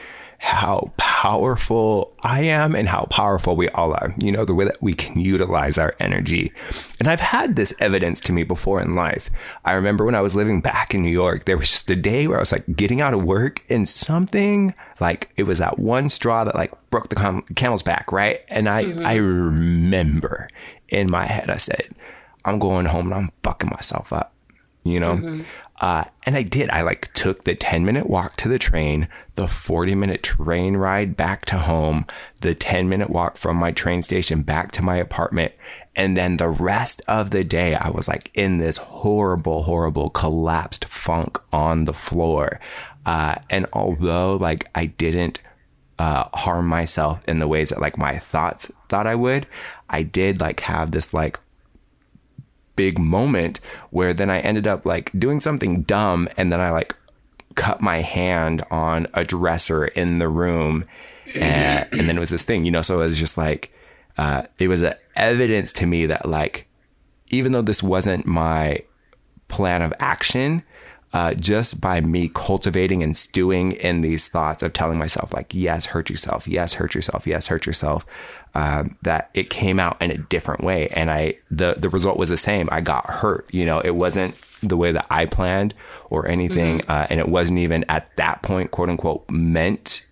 how 0.41 0.91
powerful 0.97 2.15
I 2.23 2.41
am 2.41 2.75
and 2.75 2.89
how 2.89 3.05
powerful 3.11 3.55
we 3.55 3.69
all 3.69 3.93
are. 3.93 4.11
You 4.17 4.31
know, 4.31 4.43
the 4.43 4.55
way 4.55 4.65
that 4.65 4.81
we 4.81 4.95
can 4.95 5.21
utilize 5.21 5.77
our 5.77 5.93
energy. 5.99 6.51
And 6.99 7.07
I've 7.07 7.19
had 7.19 7.55
this 7.55 7.75
evidence 7.79 8.19
to 8.21 8.33
me 8.33 8.43
before 8.43 8.81
in 8.81 8.95
life. 8.95 9.29
I 9.63 9.73
remember 9.73 10.03
when 10.03 10.15
I 10.15 10.21
was 10.21 10.35
living 10.35 10.59
back 10.59 10.95
in 10.95 11.03
New 11.03 11.11
York, 11.11 11.45
there 11.45 11.59
was 11.59 11.69
just 11.69 11.91
a 11.91 11.95
day 11.95 12.27
where 12.27 12.37
I 12.37 12.41
was 12.41 12.51
like 12.51 12.75
getting 12.75 13.01
out 13.01 13.13
of 13.13 13.23
work 13.23 13.61
and 13.69 13.87
something 13.87 14.73
like 14.99 15.31
it 15.37 15.43
was 15.43 15.59
that 15.59 15.77
one 15.77 16.09
straw 16.09 16.43
that 16.43 16.55
like 16.55 16.73
broke 16.89 17.09
the 17.09 17.15
cam- 17.17 17.43
camel's 17.55 17.83
back, 17.83 18.11
right? 18.11 18.39
And 18.47 18.67
I, 18.67 18.85
mm-hmm. 18.85 19.05
I 19.05 19.17
remember 19.17 20.49
in 20.89 21.11
my 21.11 21.27
head, 21.27 21.51
I 21.51 21.57
said, 21.57 21.89
I'm 22.45 22.57
going 22.57 22.87
home 22.87 23.05
and 23.05 23.13
I'm 23.13 23.29
fucking 23.43 23.69
myself 23.69 24.11
up 24.11 24.33
you 24.83 24.99
know 24.99 25.13
mm-hmm. 25.13 25.41
Uh, 25.81 26.03
and 26.25 26.37
i 26.37 26.43
did. 26.43 26.69
I 26.69 26.83
like 26.83 27.11
took 27.13 27.43
the 27.43 27.55
10 27.55 27.83
minute 27.83 28.09
walk 28.09 28.37
to 28.37 28.47
the 28.47 28.59
train 28.59 29.07
the 29.35 29.47
40 29.47 29.95
minute 29.95 30.23
train 30.23 30.77
ride 30.77 31.17
back 31.17 31.43
to 31.45 31.57
home 31.57 32.05
the 32.41 32.53
10 32.53 32.87
minute 32.87 33.09
walk 33.09 33.35
from 33.35 33.57
my 33.57 33.71
train 33.71 34.01
station 34.03 34.43
back 34.43 34.71
to 34.73 34.83
my 34.83 34.95
apartment 34.95 35.53
and 35.95 36.15
then 36.15 36.37
the 36.37 36.47
rest 36.47 37.01
of 37.07 37.31
the 37.31 37.43
day 37.43 37.73
i 37.75 37.89
was 37.89 38.07
like 38.07 38.31
in 38.35 38.59
this 38.59 38.77
horrible 38.77 39.63
horrible 39.63 40.09
collapsed 40.09 40.85
funk 40.85 41.39
on 41.51 41.85
the 41.85 41.93
floor. 41.93 42.59
Uh, 43.03 43.35
and 43.49 43.65
although 43.73 44.35
like 44.35 44.69
i 44.75 44.85
didn't 44.85 45.41
uh, 45.97 46.25
harm 46.33 46.67
myself 46.67 47.27
in 47.27 47.39
the 47.39 47.47
ways 47.47 47.69
that 47.69 47.81
like 47.81 47.97
my 47.97 48.17
thoughts 48.17 48.71
thought 48.89 49.05
i 49.07 49.15
would 49.15 49.45
i 49.89 50.01
did 50.01 50.39
like 50.39 50.59
have 50.61 50.91
this 50.91 51.13
like 51.13 51.39
big 52.75 52.99
moment 52.99 53.59
where 53.89 54.13
then 54.13 54.29
I 54.29 54.39
ended 54.39 54.67
up 54.67 54.85
like 54.85 55.11
doing 55.17 55.39
something 55.39 55.83
dumb 55.83 56.27
and 56.37 56.51
then 56.51 56.59
I 56.59 56.71
like 56.71 56.95
cut 57.55 57.81
my 57.81 57.97
hand 58.01 58.63
on 58.71 59.07
a 59.13 59.23
dresser 59.23 59.85
in 59.85 60.15
the 60.15 60.29
room 60.29 60.85
and, 61.35 61.87
and 61.91 62.09
then 62.09 62.17
it 62.17 62.19
was 62.19 62.29
this 62.29 62.43
thing, 62.43 62.65
you 62.65 62.71
know, 62.71 62.81
so 62.81 62.99
it 62.99 63.05
was 63.05 63.19
just 63.19 63.37
like 63.37 63.73
uh, 64.17 64.43
it 64.59 64.67
was 64.67 64.81
a 64.81 64.95
evidence 65.15 65.73
to 65.73 65.85
me 65.85 66.05
that 66.05 66.27
like 66.27 66.67
even 67.29 67.51
though 67.51 67.61
this 67.61 67.81
wasn't 67.81 68.25
my 68.25 68.79
plan 69.47 69.81
of 69.81 69.93
action, 69.99 70.63
uh, 71.13 71.33
just 71.33 71.81
by 71.81 71.99
me 71.99 72.29
cultivating 72.33 73.03
and 73.03 73.17
stewing 73.17 73.73
in 73.73 74.01
these 74.01 74.27
thoughts 74.27 74.63
of 74.63 74.71
telling 74.71 74.97
myself 74.97 75.33
like 75.33 75.53
yes 75.53 75.87
hurt 75.87 76.09
yourself. 76.09 76.47
Yes 76.47 76.75
hurt 76.75 76.95
yourself. 76.95 77.27
Yes 77.27 77.47
hurt 77.47 77.65
yourself 77.65 78.05
um, 78.53 78.97
that 79.01 79.29
it 79.33 79.49
came 79.49 79.79
out 79.79 80.01
in 80.01 80.11
a 80.11 80.17
different 80.17 80.63
way. 80.63 80.87
And 80.89 81.11
i 81.11 81.35
the 81.49 81.75
the 81.77 81.89
result 81.89 82.17
was 82.17 82.29
the 82.29 82.37
same. 82.37 82.69
I 82.71 82.81
got 82.81 83.05
hurt 83.07 83.53
you 83.53 83.65
know? 83.65 83.79
It 83.79 83.95
wasn't 83.95 84.35
the 84.63 84.77
way 84.77 84.91
that 84.91 85.07
i 85.09 85.25
planned 85.25 85.73
or 86.11 86.27
anything 86.27 86.81
uh, 86.87 87.07
and 87.09 87.19
it 87.19 87.27
wasn't 87.27 87.57
even 87.57 87.83
at 87.89 88.15
that 88.15 88.43
point 88.43 88.69
quote 88.69 88.89
unquote 88.89 89.27
meant 89.27 90.05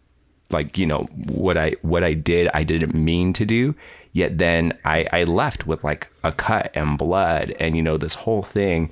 like 0.49 0.75
you 0.75 0.87
know 0.87 1.01
what 1.27 1.55
i 1.55 1.75
what 1.83 2.03
i 2.03 2.13
did 2.15 2.49
i 2.55 2.63
didn't 2.63 2.93
mean 2.93 3.31
to 3.33 3.45
do. 3.45 3.75
Yet 4.11 4.37
then 4.37 4.77
i 4.83 5.07
i 5.13 5.23
left 5.23 5.65
with 5.65 5.83
like 5.83 6.09
a 6.25 6.33
cut 6.33 6.71
and 6.75 6.97
blood 6.97 7.53
and 7.59 7.77
you 7.77 7.81
know 7.81 7.95
this 7.95 8.15
whole 8.15 8.41
thing 8.41 8.91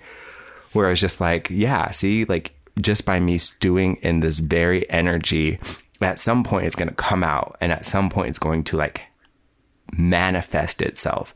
where 0.78 0.88
I 0.88 0.92
was 0.92 1.02
just 1.02 1.20
like, 1.20 1.50
yeah, 1.50 1.92
see, 1.92 2.26
like 2.26 2.54
just 2.82 3.06
by 3.06 3.20
me 3.20 3.38
stewing 3.38 3.98
in 3.98 4.22
this 4.22 4.40
very 4.40 4.90
energy, 4.90 5.60
at 6.00 6.20
some 6.20 6.44
point 6.44 6.66
it's 6.66 6.76
going 6.76 6.90
to 6.90 6.96
come 6.96 7.24
out 7.24 7.58
and 7.60 7.72
at 7.72 7.86
some 7.86 8.10
point 8.10 8.30
it's 8.30 8.40
going 8.40 8.64
to 8.66 8.78
like 8.78 9.08
manifest 9.92 10.82
itself. 10.82 11.36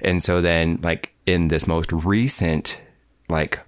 And 0.00 0.22
so 0.22 0.40
then, 0.40 0.80
like, 0.82 1.14
in 1.26 1.48
this 1.48 1.66
most 1.66 1.92
recent, 1.92 2.82
like, 3.28 3.60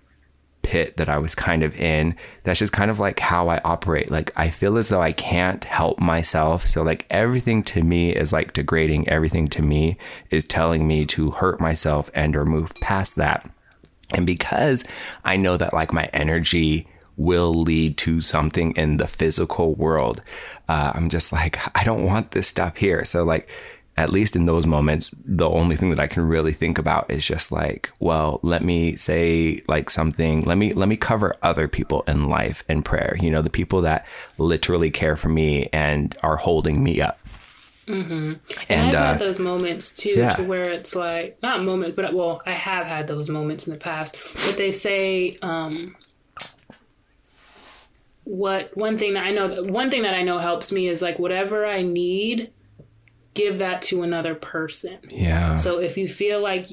pit 0.63 0.97
that 0.99 1.09
I 1.09 1.19
was 1.19 1.35
kind 1.35 1.63
of 1.63 1.79
in, 1.81 2.17
that's 2.45 2.59
just 2.59 2.73
kind 2.73 2.91
of 2.91 2.99
like 2.99 3.19
how 3.19 3.49
I 3.49 3.61
operate. 3.65 4.11
Like, 4.11 4.33
I 4.37 4.51
feel 4.51 4.79
as 4.79 4.89
though 4.89 5.01
I 5.01 5.13
can't 5.13 5.65
help 5.65 6.01
myself. 6.01 6.67
So, 6.67 6.83
like, 6.83 7.07
everything 7.11 7.63
to 7.65 7.83
me 7.83 8.11
is 8.15 8.33
like 8.33 8.53
degrading. 8.53 9.09
Everything 9.09 9.49
to 9.49 9.63
me 9.63 9.97
is 10.31 10.45
telling 10.45 10.87
me 10.87 11.07
to 11.07 11.33
hurt 11.33 11.61
myself 11.61 12.11
and 12.15 12.37
or 12.37 12.45
move 12.45 12.73
past 12.81 13.17
that. 13.17 13.51
And 14.15 14.27
because 14.27 14.85
I 15.25 15.37
know 15.37 15.57
that 15.57 15.73
like 15.73 15.93
my 15.93 16.09
energy 16.13 16.87
will 17.17 17.53
lead 17.53 17.99
to 17.99 18.21
something 18.21 18.73
in 18.73 18.97
the 18.97 19.07
physical 19.07 19.75
world, 19.75 20.23
uh, 20.69 20.93
I'm 20.95 21.09
just 21.09 21.33
like, 21.33 21.59
I 21.79 21.85
don't 21.85 22.05
want 22.05 22.33
this 22.33 22.49
stuff 22.49 22.77
here. 22.77 23.05
So, 23.05 23.25
like, 23.25 23.49
at 23.97 24.11
least 24.11 24.35
in 24.35 24.47
those 24.47 24.67
moments, 24.67 25.15
the 25.27 25.49
only 25.49 25.77
thing 25.77 25.91
that 25.91 26.01
I 26.01 26.07
can 26.07 26.27
really 26.27 26.53
think 26.53 26.79
about 26.79 27.11
is 27.11 27.27
just 27.27 27.53
like, 27.53 27.91
well, 28.01 28.41
let 28.43 28.63
me 28.63 28.97
say 28.97 29.61
like 29.69 29.91
something, 29.91 30.43
let 30.45 30.57
me, 30.57 30.73
let 30.73 30.89
me 30.89 30.97
cover 30.97 31.37
other 31.43 31.69
people 31.69 32.03
in 32.09 32.31
life 32.31 32.65
in 32.67 32.83
prayer, 32.83 33.15
you 33.21 33.31
know, 33.31 33.43
the 33.43 33.51
people 33.51 33.83
that 33.83 34.07
literally 34.39 34.91
care 34.91 35.17
for 35.17 35.29
me 35.29 35.69
and 35.71 36.17
are 36.23 36.37
holding 36.37 36.83
me 36.83 37.03
up. 37.03 37.20
And, 37.93 38.41
And, 38.69 38.89
I've 38.89 38.95
uh, 38.95 39.07
had 39.13 39.19
those 39.19 39.39
moments 39.39 39.95
too, 39.95 40.15
yeah. 40.17 40.31
to 40.31 40.45
where 40.45 40.71
it's 40.71 40.95
like 40.95 41.43
not 41.43 41.63
moments, 41.63 41.97
but 41.97 42.13
well, 42.15 42.43
I 42.47 42.53
have 42.53 42.87
had 42.87 43.07
those 43.07 43.29
moments 43.29 43.67
in 43.67 43.73
the 43.73 43.79
past. 43.79 44.19
But 44.35 44.57
they 44.57 44.73
say, 44.73 45.37
um, 45.43 45.97
what 48.25 48.77
one 48.77 48.97
thing 48.97 49.15
that 49.15 49.25
I 49.25 49.31
know, 49.31 49.65
one 49.65 49.91
thing 49.91 50.03
that 50.03 50.15
I 50.15 50.23
know 50.23 50.39
helps 50.39 50.71
me 50.71 50.89
is 50.89 51.03
like 51.03 51.19
whatever 51.19 51.67
I 51.67 51.83
need, 51.83 52.53
give 53.35 53.59
that 53.59 53.83
to 53.83 54.03
another 54.03 54.35
person. 54.35 54.99
Yeah. 55.09 55.57
So 55.57 55.79
if 55.79 55.97
you 55.97 56.09
feel 56.09 56.41
like 56.41 56.69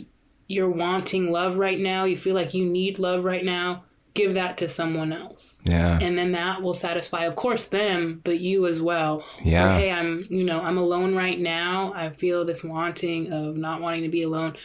you're 0.47 0.69
wanting 0.69 1.31
love 1.31 1.57
right 1.57 1.79
now, 1.79 2.05
you 2.05 2.15
feel 2.15 2.35
like 2.35 2.53
you 2.53 2.65
need 2.65 2.99
love 2.99 3.23
right 3.23 3.43
now, 3.43 3.83
give 4.17 4.33
that 4.33 4.57
to 4.57 4.67
someone 4.67 5.13
else. 5.13 5.61
Yeah. 5.63 5.99
And 6.01 6.17
then 6.17 6.31
that 6.33 6.61
will 6.61 6.73
satisfy, 6.73 7.25
of 7.25 7.35
course, 7.35 7.65
them, 7.65 8.19
but 8.23 8.39
you 8.39 8.67
as 8.67 8.81
well. 8.81 9.23
Yeah. 9.43 9.75
Or, 9.75 9.79
hey, 9.79 9.91
I'm, 9.91 10.25
you 10.29 10.43
know, 10.43 10.59
I'm 10.59 10.77
alone 10.77 11.15
right 11.15 11.39
now. 11.39 11.93
I 11.95 12.09
feel 12.09 12.43
this 12.43 12.63
wanting 12.63 13.31
of 13.31 13.55
not 13.55 13.79
wanting 13.79 14.03
to 14.03 14.09
be 14.09 14.23
alone. 14.23 14.55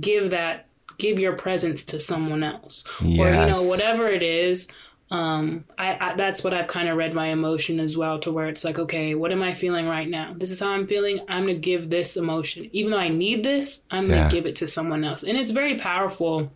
Give 0.00 0.30
that, 0.30 0.66
give 0.98 1.18
your 1.18 1.34
presence 1.34 1.84
to 1.84 2.00
someone 2.00 2.42
else. 2.42 2.84
Or, 3.02 3.06
you 3.06 3.16
know, 3.18 3.52
whatever 3.68 4.08
it 4.08 4.22
is. 4.22 4.66
Um, 5.10 5.66
I, 5.76 5.98
I 6.00 6.14
that's 6.16 6.42
what 6.42 6.54
I've 6.54 6.68
kind 6.68 6.88
of 6.88 6.96
read 6.96 7.12
my 7.12 7.26
emotion 7.26 7.80
as 7.80 7.98
well 7.98 8.18
to 8.20 8.32
where 8.32 8.46
it's 8.48 8.64
like, 8.64 8.78
okay, 8.78 9.14
what 9.14 9.30
am 9.30 9.42
I 9.42 9.52
feeling 9.52 9.86
right 9.86 10.08
now? 10.08 10.32
This 10.34 10.50
is 10.50 10.58
how 10.58 10.70
I'm 10.70 10.86
feeling. 10.86 11.20
I'm 11.28 11.42
gonna 11.42 11.54
give 11.58 11.90
this 11.90 12.16
emotion, 12.16 12.70
even 12.72 12.92
though 12.92 12.98
I 12.98 13.10
need 13.10 13.44
this. 13.44 13.84
I'm 13.90 14.06
Yeah. 14.06 14.16
gonna 14.16 14.30
give 14.30 14.46
it 14.46 14.56
to 14.56 14.66
someone 14.68 15.04
else, 15.04 15.22
and 15.22 15.36
it's 15.36 15.50
very 15.50 15.76
powerful 15.76 16.50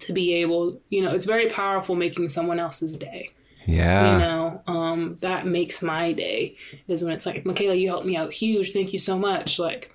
to 0.00 0.12
be 0.12 0.34
able, 0.34 0.80
you 0.88 1.02
know, 1.02 1.14
it's 1.14 1.24
very 1.24 1.48
powerful 1.48 1.94
making 1.94 2.28
someone 2.28 2.60
else's 2.60 2.96
day. 2.96 3.30
Yeah. 3.64 4.12
You 4.12 4.18
know, 4.20 4.62
um, 4.66 5.16
that 5.16 5.46
makes 5.46 5.82
my 5.82 6.12
day 6.12 6.56
is 6.86 7.04
when 7.04 7.12
it's 7.12 7.26
like, 7.26 7.44
Michaela, 7.44 7.74
you 7.74 7.88
helped 7.88 8.06
me 8.06 8.16
out 8.16 8.32
huge. 8.32 8.72
Thank 8.72 8.92
you 8.92 8.98
so 8.98 9.18
much. 9.18 9.58
Like, 9.58 9.92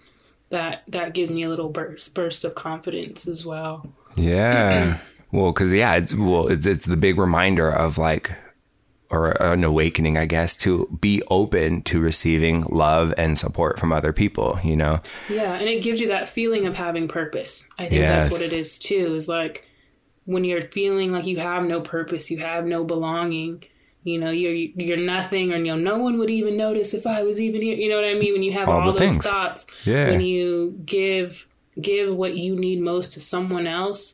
that 0.54 0.84
that 0.88 1.16
gives 1.16 1.32
me 1.32 1.42
a 1.44 1.50
little 1.50 1.68
burst 1.68 2.14
burst 2.14 2.46
of 2.46 2.54
confidence 2.54 3.28
as 3.28 3.44
well. 3.44 3.92
Yeah. 4.16 5.00
well, 5.32 5.52
because 5.52 5.74
yeah, 5.74 5.96
it's 5.96 6.14
well, 6.14 6.48
it's 6.48 6.68
it's 6.68 6.86
the 6.86 6.96
big 6.96 7.18
reminder 7.18 7.70
of 7.70 7.98
like, 7.98 8.30
or 9.10 9.32
an 9.42 9.64
awakening, 9.64 10.16
I 10.16 10.26
guess, 10.26 10.56
to 10.58 10.88
be 11.02 11.24
open 11.32 11.82
to 11.84 12.00
receiving 12.00 12.62
love 12.66 13.16
and 13.18 13.36
support 13.36 13.80
from 13.80 13.92
other 13.92 14.14
people. 14.14 14.60
You 14.64 14.78
know. 14.78 15.02
Yeah, 15.28 15.54
and 15.54 15.68
it 15.68 15.82
gives 15.82 16.00
you 16.00 16.10
that 16.10 16.30
feeling 16.30 16.68
of 16.68 16.76
having 16.76 17.08
purpose. 17.08 17.68
I 17.80 17.90
think 17.90 18.02
that's 18.02 18.32
what 18.32 18.42
it 18.44 18.54
is 18.54 18.78
too. 18.78 19.16
Is 19.16 19.28
like 19.28 19.68
when 20.26 20.44
you're 20.44 20.62
feeling 20.62 21.12
like 21.12 21.26
you 21.26 21.38
have 21.38 21.64
no 21.64 21.82
purpose, 21.82 22.32
you 22.32 22.38
have 22.40 22.66
no 22.66 22.84
belonging. 22.84 23.64
You 24.04 24.20
know, 24.20 24.32
you're 24.32 24.52
you're 24.54 24.98
nothing, 24.98 25.54
or 25.54 25.58
you 25.58 25.66
know, 25.66 25.76
no 25.78 25.98
one 25.98 26.18
would 26.20 26.30
even 26.30 26.58
notice 26.58 26.94
if 26.94 27.08
I 27.08 27.24
was 27.24 27.40
even 27.40 27.62
here. 27.62 27.76
You 27.78 27.90
know 27.90 27.96
what 27.96 28.06
I 28.06 28.14
mean? 28.16 28.34
When 28.34 28.44
you 28.44 28.52
have 28.54 28.68
All 28.68 28.82
all, 28.82 28.92
those 28.92 29.00
things. 29.00 29.30
thoughts, 29.30 29.66
Yeah. 29.86 30.10
when 30.10 30.20
you 30.22 30.78
give 30.86 31.48
give 31.82 32.14
what 32.16 32.36
you 32.38 32.56
need 32.56 32.82
most 32.82 33.14
to 33.14 33.22
someone 33.22 33.66
else, 33.66 34.14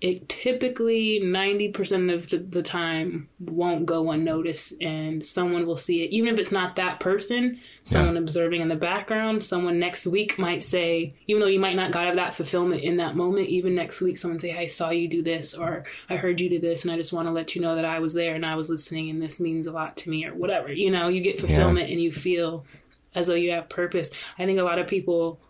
it 0.00 0.28
typically 0.28 1.20
90% 1.20 2.12
of 2.12 2.28
the- 2.52 2.62
time 2.62 3.28
won't 3.40 3.86
go 3.86 4.10
unnoticed 4.10 4.80
and 4.80 5.24
someone 5.24 5.66
will 5.66 5.76
see 5.76 6.04
it. 6.04 6.10
Even 6.10 6.32
if 6.32 6.38
it's 6.38 6.52
not 6.52 6.76
that 6.76 7.00
person 7.00 7.58
someone 7.82 8.16
observing 8.16 8.60
in 8.60 8.68
the 8.68 8.76
background 8.76 9.42
someone 9.42 9.78
next 9.78 10.06
week 10.06 10.38
might 10.38 10.62
say 10.62 11.14
even 11.26 11.40
though 11.40 11.46
you 11.46 11.58
might 11.58 11.76
not 11.76 11.94
have 11.94 12.16
that 12.16 12.34
fulfillment 12.34 12.82
in 12.82 12.96
that 12.96 13.16
moment 13.16 13.48
even 13.48 13.74
next 13.74 14.00
week 14.02 14.18
someone 14.18 14.38
say 14.38 14.56
i 14.56 14.66
saw 14.66 14.90
you 14.90 15.08
do 15.08 15.22
this 15.22 15.54
or 15.54 15.84
i 16.10 16.16
heard 16.16 16.40
you 16.40 16.50
do 16.50 16.58
this 16.58 16.84
and 16.84 16.92
i 16.92 16.96
just 16.96 17.12
want 17.12 17.26
to 17.26 17.32
let 17.32 17.54
you 17.54 17.62
know 17.62 17.74
that 17.76 17.84
i 17.84 17.98
was 17.98 18.12
there 18.12 18.34
and 18.34 18.44
i 18.44 18.54
was 18.54 18.68
listening 18.68 19.08
and 19.08 19.22
this 19.22 19.40
means 19.40 19.66
a 19.66 19.72
lot 19.72 19.96
to 19.96 20.10
me 20.10 20.26
or 20.26 20.34
whatever. 20.34 20.70
You 20.72 20.90
know 20.90 21.08
you 21.08 21.20
get 21.20 21.40
fulfillment 21.40 21.90
and 21.90 22.00
you 22.00 22.12
feel 22.12 22.66
as 23.14 23.26
though 23.26 23.34
you 23.34 23.50
have 23.52 23.68
purpose. 23.68 24.10
I 24.38 24.44
think 24.44 24.58
a 24.58 24.64
lot 24.64 24.78
of 24.78 24.86
people 24.86 25.40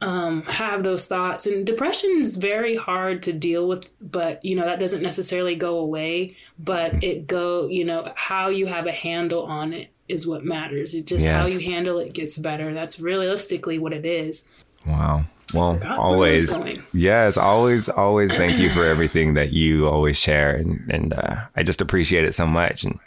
have 0.00 0.82
those 0.82 1.06
thoughts 1.06 1.46
and 1.46 1.66
depression 1.66 2.10
is 2.20 2.36
very 2.36 2.76
hard 2.76 3.22
to 3.22 3.32
deal 3.32 3.66
with 3.66 3.90
but 4.00 4.44
you 4.44 4.54
know 4.54 4.64
that 4.64 4.78
doesn't 4.78 5.02
necessarily 5.02 5.54
go 5.54 5.78
away 5.78 6.36
but 6.58 7.02
it 7.02 7.26
go 7.26 7.66
you 7.66 7.84
know 7.84 8.12
how 8.14 8.48
you 8.48 8.66
have 8.66 8.86
a 8.86 8.92
handle 8.92 9.44
on 9.44 9.72
it 9.72 9.88
is 10.08 10.26
what 10.26 10.44
matters 10.44 10.94
it 10.94 11.06
just 11.06 11.26
how 11.26 11.46
you 11.46 11.60
handle 11.60 11.98
it 11.98 12.12
gets 12.12 12.36
better 12.38 12.74
that's 12.74 13.00
realistically 13.00 13.78
what 13.78 13.92
it 13.92 14.04
is 14.04 14.46
Wow. 14.86 15.22
Well, 15.54 15.80
always. 15.86 16.56
Yes, 16.92 17.36
always, 17.36 17.88
always 17.88 18.32
thank 18.32 18.58
you 18.58 18.68
for 18.68 18.84
everything 18.84 19.34
that 19.34 19.52
you 19.52 19.88
always 19.88 20.18
share. 20.18 20.56
And, 20.56 20.90
and 20.90 21.14
uh, 21.14 21.36
I 21.54 21.62
just 21.62 21.80
appreciate 21.80 22.24
it 22.24 22.34
so 22.34 22.46
much. 22.46 22.84
And 22.84 22.98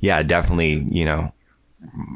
yeah, 0.00 0.22
definitely, 0.22 0.84
you 0.90 1.04
know, 1.04 1.30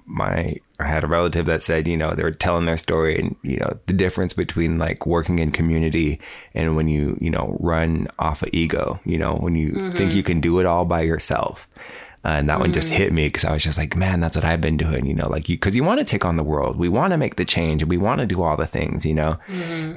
my, 0.07 0.57
I 0.83 0.89
had 0.89 1.05
a 1.05 1.09
relative 1.09 1.47
that 1.47 1.63
said, 1.63 1.87
you 1.87 1.97
know, 1.97 2.15
they 2.15 2.23
were 2.23 2.31
telling 2.31 2.67
their 2.67 2.77
story 2.77 3.19
and, 3.19 3.37
you 3.43 3.59
know, 3.59 3.79
the 3.87 3.93
difference 3.93 4.33
between 4.33 4.79
like 4.79 5.07
working 5.07 5.39
in 5.39 5.51
community 5.51 6.21
and 6.55 6.77
when 6.77 6.89
you, 6.89 7.17
you 7.21 7.31
know, 7.31 7.57
run 7.61 8.09
off 8.19 8.43
of 8.43 8.51
ego, 8.53 9.01
you 9.05 9.19
know, 9.19 9.37
when 9.37 9.55
you 9.55 9.91
think 9.93 10.15
you 10.15 10.23
can 10.23 10.41
do 10.41 10.59
it 10.61 10.67
all 10.67 10.85
by 10.85 11.01
yourself. 11.03 11.69
Uh, 12.25 12.29
and 12.39 12.49
that 12.49 12.61
one 12.61 12.73
just 12.73 12.93
hit 12.93 13.13
me 13.13 13.27
because 13.27 13.45
I 13.45 13.53
was 13.53 13.65
just 13.65 13.77
like, 13.77 13.97
man, 13.97 14.21
that's 14.21 14.37
what 14.37 14.45
I've 14.45 14.61
been 14.61 14.77
doing, 14.77 15.07
you 15.07 15.15
know, 15.15 15.29
like 15.29 15.49
you, 15.49 15.57
because 15.57 15.75
you 15.75 15.83
want 15.83 15.99
to 15.99 16.05
take 16.05 16.25
on 16.25 16.37
the 16.37 16.45
world, 16.45 16.77
we 16.77 16.89
want 16.89 17.13
to 17.13 17.19
make 17.19 17.35
the 17.35 17.45
change, 17.45 17.83
and 17.83 17.91
we 17.91 17.99
want 17.99 18.21
to 18.21 18.27
do 18.27 18.43
all 18.43 18.57
the 18.57 18.65
things, 18.65 19.05
you 19.05 19.13
know. 19.15 19.39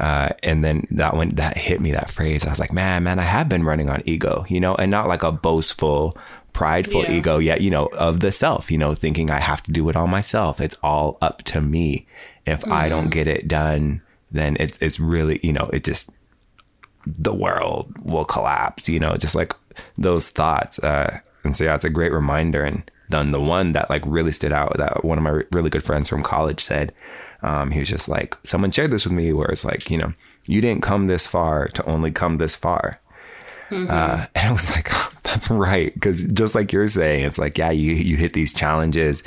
Uh, 0.01 0.29
and 0.41 0.63
then 0.63 0.87
that 0.89 1.15
one 1.15 1.29
that 1.35 1.55
hit 1.55 1.81
me 1.81 1.91
that 1.91 2.09
phrase. 2.09 2.43
I 2.43 2.49
was 2.49 2.59
like, 2.59 2.73
man, 2.73 3.03
man, 3.03 3.19
I 3.19 3.23
have 3.23 3.47
been 3.47 3.63
running 3.63 3.91
on 3.91 4.01
ego, 4.05 4.43
you 4.49 4.59
know, 4.59 4.73
and 4.73 4.89
not 4.89 5.07
like 5.07 5.21
a 5.21 5.31
boastful, 5.31 6.17
prideful 6.55 7.03
Yeah. 7.03 7.11
ego 7.17 7.37
yet, 7.37 7.59
you 7.61 7.69
know, 7.69 7.87
of 8.07 8.21
the 8.21 8.31
self, 8.31 8.71
you 8.71 8.77
know, 8.77 8.95
thinking 8.95 9.29
I 9.29 9.39
have 9.39 9.61
to 9.63 9.71
do 9.71 9.87
it 9.89 9.95
all 9.97 10.07
myself. 10.07 10.61
It's 10.61 10.77
all 10.81 11.17
up 11.21 11.43
to 11.51 11.61
me. 11.61 12.07
If 12.45 12.65
I 12.71 12.87
don't 12.89 13.11
get 13.11 13.27
it 13.27 13.47
done, 13.47 14.01
then 14.31 14.55
it's 14.59 14.77
it's 14.81 14.99
really, 14.99 15.39
you 15.43 15.53
know, 15.53 15.69
it 15.73 15.83
just 15.83 16.11
the 17.05 17.33
world 17.33 17.93
will 18.03 18.25
collapse, 18.25 18.87
you 18.89 18.99
know, 18.99 19.15
just 19.17 19.35
like 19.35 19.53
those 19.97 20.29
thoughts. 20.29 20.79
Uh, 20.79 21.17
and 21.43 21.55
so, 21.55 21.65
yeah, 21.65 21.75
it's 21.75 21.85
a 21.85 21.89
great 21.89 22.11
reminder. 22.11 22.63
And 22.63 22.89
then 23.09 23.31
the 23.31 23.41
one 23.41 23.73
that 23.73 23.89
like 23.89 24.03
really 24.05 24.31
stood 24.31 24.51
out 24.53 24.77
that 24.77 25.03
one 25.03 25.17
of 25.17 25.23
my 25.23 25.41
really 25.51 25.69
good 25.69 25.83
friends 25.83 26.09
from 26.09 26.23
college 26.23 26.59
said, 26.61 26.93
um, 27.43 27.71
he 27.71 27.79
was 27.79 27.89
just 27.89 28.09
like, 28.09 28.35
someone 28.43 28.71
shared 28.71 28.91
this 28.91 29.05
with 29.05 29.13
me 29.13 29.33
where 29.33 29.49
it's 29.49 29.65
like, 29.65 29.91
you 29.91 29.97
know, 29.97 30.13
you 30.47 30.61
didn't 30.61 30.81
come 30.83 31.07
this 31.07 31.27
far 31.27 31.67
to 31.67 31.85
only 31.85 32.11
come 32.11 32.37
this 32.37 32.55
far. 32.55 32.99
Uh, 33.71 34.25
and 34.35 34.47
I 34.47 34.51
was 34.51 34.71
like, 34.71 34.89
that's 35.23 35.49
right. 35.49 35.91
Cause 36.01 36.21
just 36.21 36.55
like 36.55 36.71
you're 36.71 36.87
saying, 36.87 37.25
it's 37.25 37.37
like, 37.37 37.57
yeah, 37.57 37.71
you, 37.71 37.93
you 37.93 38.15
hit 38.17 38.33
these 38.33 38.53
challenges. 38.53 39.23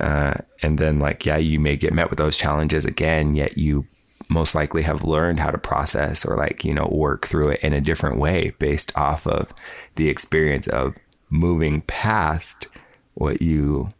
Uh, 0.00 0.34
and 0.62 0.78
then 0.78 0.98
like, 0.98 1.24
yeah, 1.26 1.36
you 1.36 1.60
may 1.60 1.76
get 1.76 1.92
met 1.92 2.10
with 2.10 2.18
those 2.18 2.36
challenges 2.36 2.84
again, 2.84 3.34
yet 3.34 3.56
you 3.56 3.84
most 4.28 4.54
likely 4.54 4.82
have 4.82 5.04
learned 5.04 5.38
how 5.38 5.50
to 5.50 5.58
process 5.58 6.24
or 6.24 6.36
like, 6.36 6.64
you 6.64 6.72
know, 6.74 6.88
work 6.90 7.26
through 7.26 7.50
it 7.50 7.60
in 7.62 7.72
a 7.72 7.80
different 7.80 8.18
way 8.18 8.52
based 8.58 8.90
off 8.96 9.26
of 9.26 9.52
the 9.96 10.08
experience 10.08 10.66
of 10.66 10.96
moving 11.30 11.82
past 11.82 12.66
what 13.14 13.42
you 13.42 13.90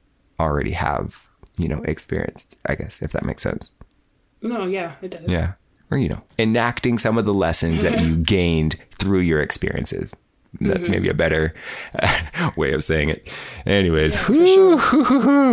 already 0.40 0.73
have, 0.73 1.28
you 1.56 1.69
know, 1.69 1.82
experienced, 1.82 2.59
I 2.66 2.74
guess, 2.74 3.02
if 3.02 3.12
that 3.12 3.24
makes 3.24 3.43
sense. 3.43 3.73
no 4.43 4.66
yeah 4.66 4.94
it 5.02 5.11
does 5.11 5.32
Yeah. 5.32 5.52
Or, 5.90 5.98
you 5.98 6.09
know, 6.09 6.23
enacting 6.39 6.98
some 6.98 7.19
of 7.19 7.24
the 7.24 7.35
lessons 7.35 7.82
that 7.82 8.01
you 8.01 8.16
gained 8.16 8.77
through 8.90 9.20
your 9.20 9.40
experiences. 9.40 10.15
That's 10.61 10.89
maybe 10.89 11.09
a 11.09 11.15
better 11.15 11.55
uh, 12.01 12.51
way 12.57 12.73
of 12.73 12.85
saying 12.85 13.11
it. 13.11 13.33
Anyways, 13.67 14.21
whew, 14.27 14.77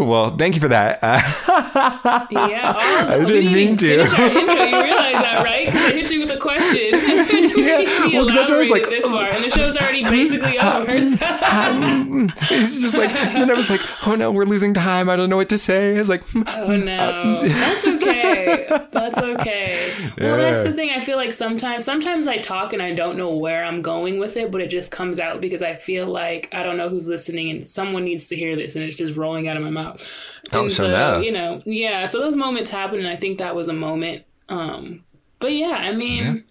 well, 0.05 0.35
thank 0.37 0.55
you 0.55 0.61
for 0.61 0.67
that. 0.67 0.99
Uh, 1.01 1.19
yeah 2.31 2.73
oh, 2.75 3.07
I 3.09 3.25
didn't 3.25 3.53
mean 3.53 3.77
to. 3.77 3.87
finish 3.87 4.13
our 4.13 4.25
intro 4.25 4.63
you 4.63 4.83
realize 4.83 5.21
that 5.21 5.41
right 5.43 5.65
because 5.65 5.85
i 5.85 5.91
hit 5.91 6.11
you 6.11 6.19
with 6.21 6.31
a 6.31 6.37
question 6.37 6.89
Yeah, 6.91 8.13
well, 8.13 8.27
'cause 8.27 8.35
that's 8.35 8.71
like, 8.71 8.83
this 8.83 9.05
far 9.05 9.25
and 9.31 9.43
the 9.43 9.49
show's 9.49 9.77
already 9.77 10.03
basically 10.03 10.59
over 10.59 10.91
it's 12.51 12.81
just 12.81 12.93
like, 12.93 13.13
then 13.13 13.49
I 13.49 13.53
was 13.53 13.69
like, 13.69 13.81
oh 14.07 14.15
no, 14.15 14.31
we're 14.31 14.45
losing 14.45 14.73
time. 14.73 15.09
I 15.09 15.15
don't 15.15 15.29
know 15.29 15.37
what 15.37 15.49
to 15.49 15.57
say. 15.57 15.95
I 15.95 15.99
was 15.99 16.09
like, 16.09 16.23
hmm, 16.25 16.43
Oh 16.47 16.75
no, 16.75 17.37
that's 17.41 17.87
okay. 17.87 18.67
That's 18.91 19.17
okay. 19.17 19.91
Well, 20.19 20.37
that's 20.37 20.61
the 20.61 20.73
thing. 20.73 20.89
I 20.91 20.99
feel 20.99 21.17
like 21.17 21.31
sometimes, 21.31 21.85
sometimes 21.85 22.27
I 22.27 22.37
talk 22.37 22.73
and 22.73 22.81
I 22.81 22.93
don't 22.93 23.17
know 23.17 23.33
where 23.35 23.63
I'm 23.63 23.81
going 23.81 24.19
with 24.19 24.37
it, 24.37 24.51
but 24.51 24.61
it 24.61 24.67
just 24.67 24.90
comes 24.91 25.19
out 25.19 25.41
because 25.41 25.61
I 25.61 25.75
feel 25.75 26.05
like 26.05 26.49
I 26.51 26.63
don't 26.63 26.77
know 26.77 26.89
who's 26.89 27.07
listening 27.07 27.49
and 27.49 27.67
someone 27.67 28.03
needs 28.03 28.27
to 28.27 28.35
hear 28.35 28.55
this, 28.55 28.75
and 28.75 28.83
it's 28.85 28.95
just 28.95 29.17
rolling 29.17 29.47
out 29.47 29.57
of 29.57 29.63
my 29.63 29.69
mouth. 29.69 30.05
Oh, 30.51 30.63
and 30.63 30.71
so 30.71 30.89
now. 30.89 31.17
you 31.19 31.31
know, 31.31 31.61
yeah. 31.65 32.05
So 32.05 32.19
those 32.19 32.35
moments 32.37 32.69
happen, 32.69 32.99
and 32.99 33.07
I 33.07 33.15
think 33.15 33.39
that 33.39 33.55
was 33.55 33.67
a 33.67 33.73
moment. 33.73 34.23
Um, 34.49 35.03
but 35.39 35.53
yeah, 35.53 35.77
I 35.77 35.93
mean. 35.93 36.43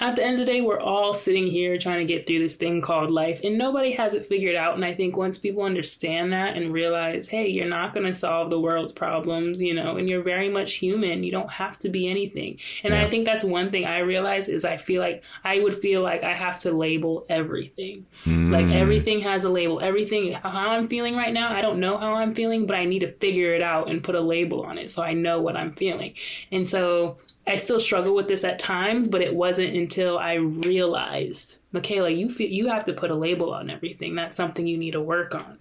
At 0.00 0.16
the 0.16 0.24
end 0.24 0.40
of 0.40 0.46
the 0.46 0.50
day, 0.50 0.62
we're 0.62 0.80
all 0.80 1.12
sitting 1.12 1.46
here 1.48 1.76
trying 1.76 1.98
to 1.98 2.10
get 2.10 2.26
through 2.26 2.38
this 2.38 2.56
thing 2.56 2.80
called 2.80 3.10
life, 3.10 3.38
and 3.44 3.58
nobody 3.58 3.92
has 3.92 4.14
it 4.14 4.24
figured 4.24 4.56
out. 4.56 4.74
And 4.74 4.84
I 4.84 4.94
think 4.94 5.14
once 5.14 5.36
people 5.36 5.62
understand 5.62 6.32
that 6.32 6.56
and 6.56 6.72
realize, 6.72 7.28
hey, 7.28 7.48
you're 7.48 7.68
not 7.68 7.92
going 7.92 8.06
to 8.06 8.14
solve 8.14 8.48
the 8.48 8.58
world's 8.58 8.94
problems, 8.94 9.60
you 9.60 9.74
know, 9.74 9.96
and 9.96 10.08
you're 10.08 10.22
very 10.22 10.48
much 10.48 10.74
human. 10.74 11.22
You 11.22 11.32
don't 11.32 11.50
have 11.50 11.76
to 11.78 11.90
be 11.90 12.08
anything. 12.10 12.58
And 12.82 12.94
I 12.94 13.08
think 13.10 13.26
that's 13.26 13.44
one 13.44 13.70
thing 13.70 13.84
I 13.84 13.98
realize 13.98 14.48
is 14.48 14.64
I 14.64 14.78
feel 14.78 15.02
like 15.02 15.22
I 15.44 15.60
would 15.60 15.74
feel 15.74 16.00
like 16.00 16.24
I 16.24 16.32
have 16.32 16.58
to 16.60 16.72
label 16.72 17.26
everything. 17.28 18.06
Mm. 18.24 18.50
Like 18.50 18.74
everything 18.74 19.20
has 19.20 19.44
a 19.44 19.50
label. 19.50 19.80
Everything, 19.80 20.32
how 20.32 20.70
I'm 20.70 20.88
feeling 20.88 21.14
right 21.14 21.34
now, 21.34 21.52
I 21.52 21.60
don't 21.60 21.78
know 21.78 21.98
how 21.98 22.14
I'm 22.14 22.32
feeling, 22.32 22.66
but 22.66 22.76
I 22.76 22.86
need 22.86 23.00
to 23.00 23.12
figure 23.12 23.54
it 23.54 23.60
out 23.60 23.90
and 23.90 24.02
put 24.02 24.14
a 24.14 24.20
label 24.20 24.62
on 24.62 24.78
it 24.78 24.90
so 24.90 25.02
I 25.02 25.12
know 25.12 25.42
what 25.42 25.58
I'm 25.58 25.72
feeling. 25.72 26.14
And 26.50 26.66
so 26.66 27.18
I 27.50 27.56
still 27.56 27.80
struggle 27.80 28.14
with 28.14 28.28
this 28.28 28.44
at 28.44 28.58
times, 28.58 29.08
but 29.08 29.20
it 29.20 29.34
wasn't 29.34 29.76
until 29.76 30.18
I 30.18 30.34
realized, 30.34 31.58
Michaela, 31.72 32.10
you 32.10 32.30
feel, 32.30 32.48
you 32.48 32.68
have 32.68 32.84
to 32.86 32.92
put 32.92 33.10
a 33.10 33.14
label 33.14 33.52
on 33.52 33.70
everything. 33.70 34.14
That's 34.14 34.36
something 34.36 34.66
you 34.66 34.78
need 34.78 34.92
to 34.92 35.00
work 35.00 35.34
on. 35.34 35.58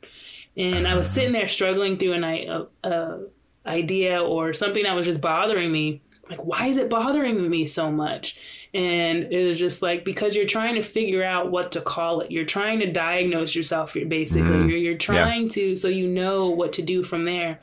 And 0.56 0.88
I 0.88 0.96
was 0.96 1.08
uh-huh. 1.08 1.14
sitting 1.16 1.34
there 1.34 1.48
struggling 1.48 1.98
through 1.98 2.14
an 2.14 2.24
a, 2.24 2.68
a 2.84 3.20
idea 3.66 4.22
or 4.22 4.54
something 4.54 4.84
that 4.84 4.96
was 4.96 5.06
just 5.06 5.22
bothering 5.22 5.72
me. 5.72 6.02
Like, 6.30 6.46
why 6.46 6.68
is 6.68 6.78
it 6.78 6.92
bothering 6.92 7.50
me 7.50 7.66
so 7.66 7.92
much? 7.92 8.40
And 8.74 9.34
it 9.34 9.48
was 9.48 9.58
just 9.58 9.82
like 9.82 10.06
because 10.06 10.36
you're 10.36 10.46
trying 10.46 10.76
to 10.76 10.84
figure 10.84 11.24
out 11.24 11.50
what 11.50 11.72
to 11.72 11.82
call 11.82 12.22
it. 12.22 12.32
You're 12.32 12.46
trying 12.46 12.80
to 12.80 12.92
diagnose 12.92 13.56
yourself. 13.56 13.94
Basically 13.94 14.52
mm-hmm. 14.52 14.70
you're, 14.70 14.78
you're 14.78 14.98
trying 14.98 15.50
to 15.50 15.76
so 15.76 15.88
you 15.88 16.08
know 16.08 16.50
what 16.50 16.74
to 16.74 16.84
do 16.84 17.04
from 17.04 17.26
there 17.26 17.60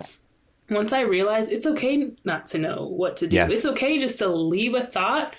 once 0.71 0.93
I 0.93 1.01
realized 1.03 1.51
it's 1.53 1.67
okay 1.67 2.11
not 2.25 2.47
to 2.49 2.59
know 2.59 2.87
what 2.87 3.17
to 3.19 3.27
do. 3.27 3.37
Yes. 3.37 3.53
It's 3.53 3.67
okay 3.67 3.99
just 3.99 4.19
to 4.19 4.29
leave 4.29 4.75
a 4.75 4.85
thought 4.85 5.35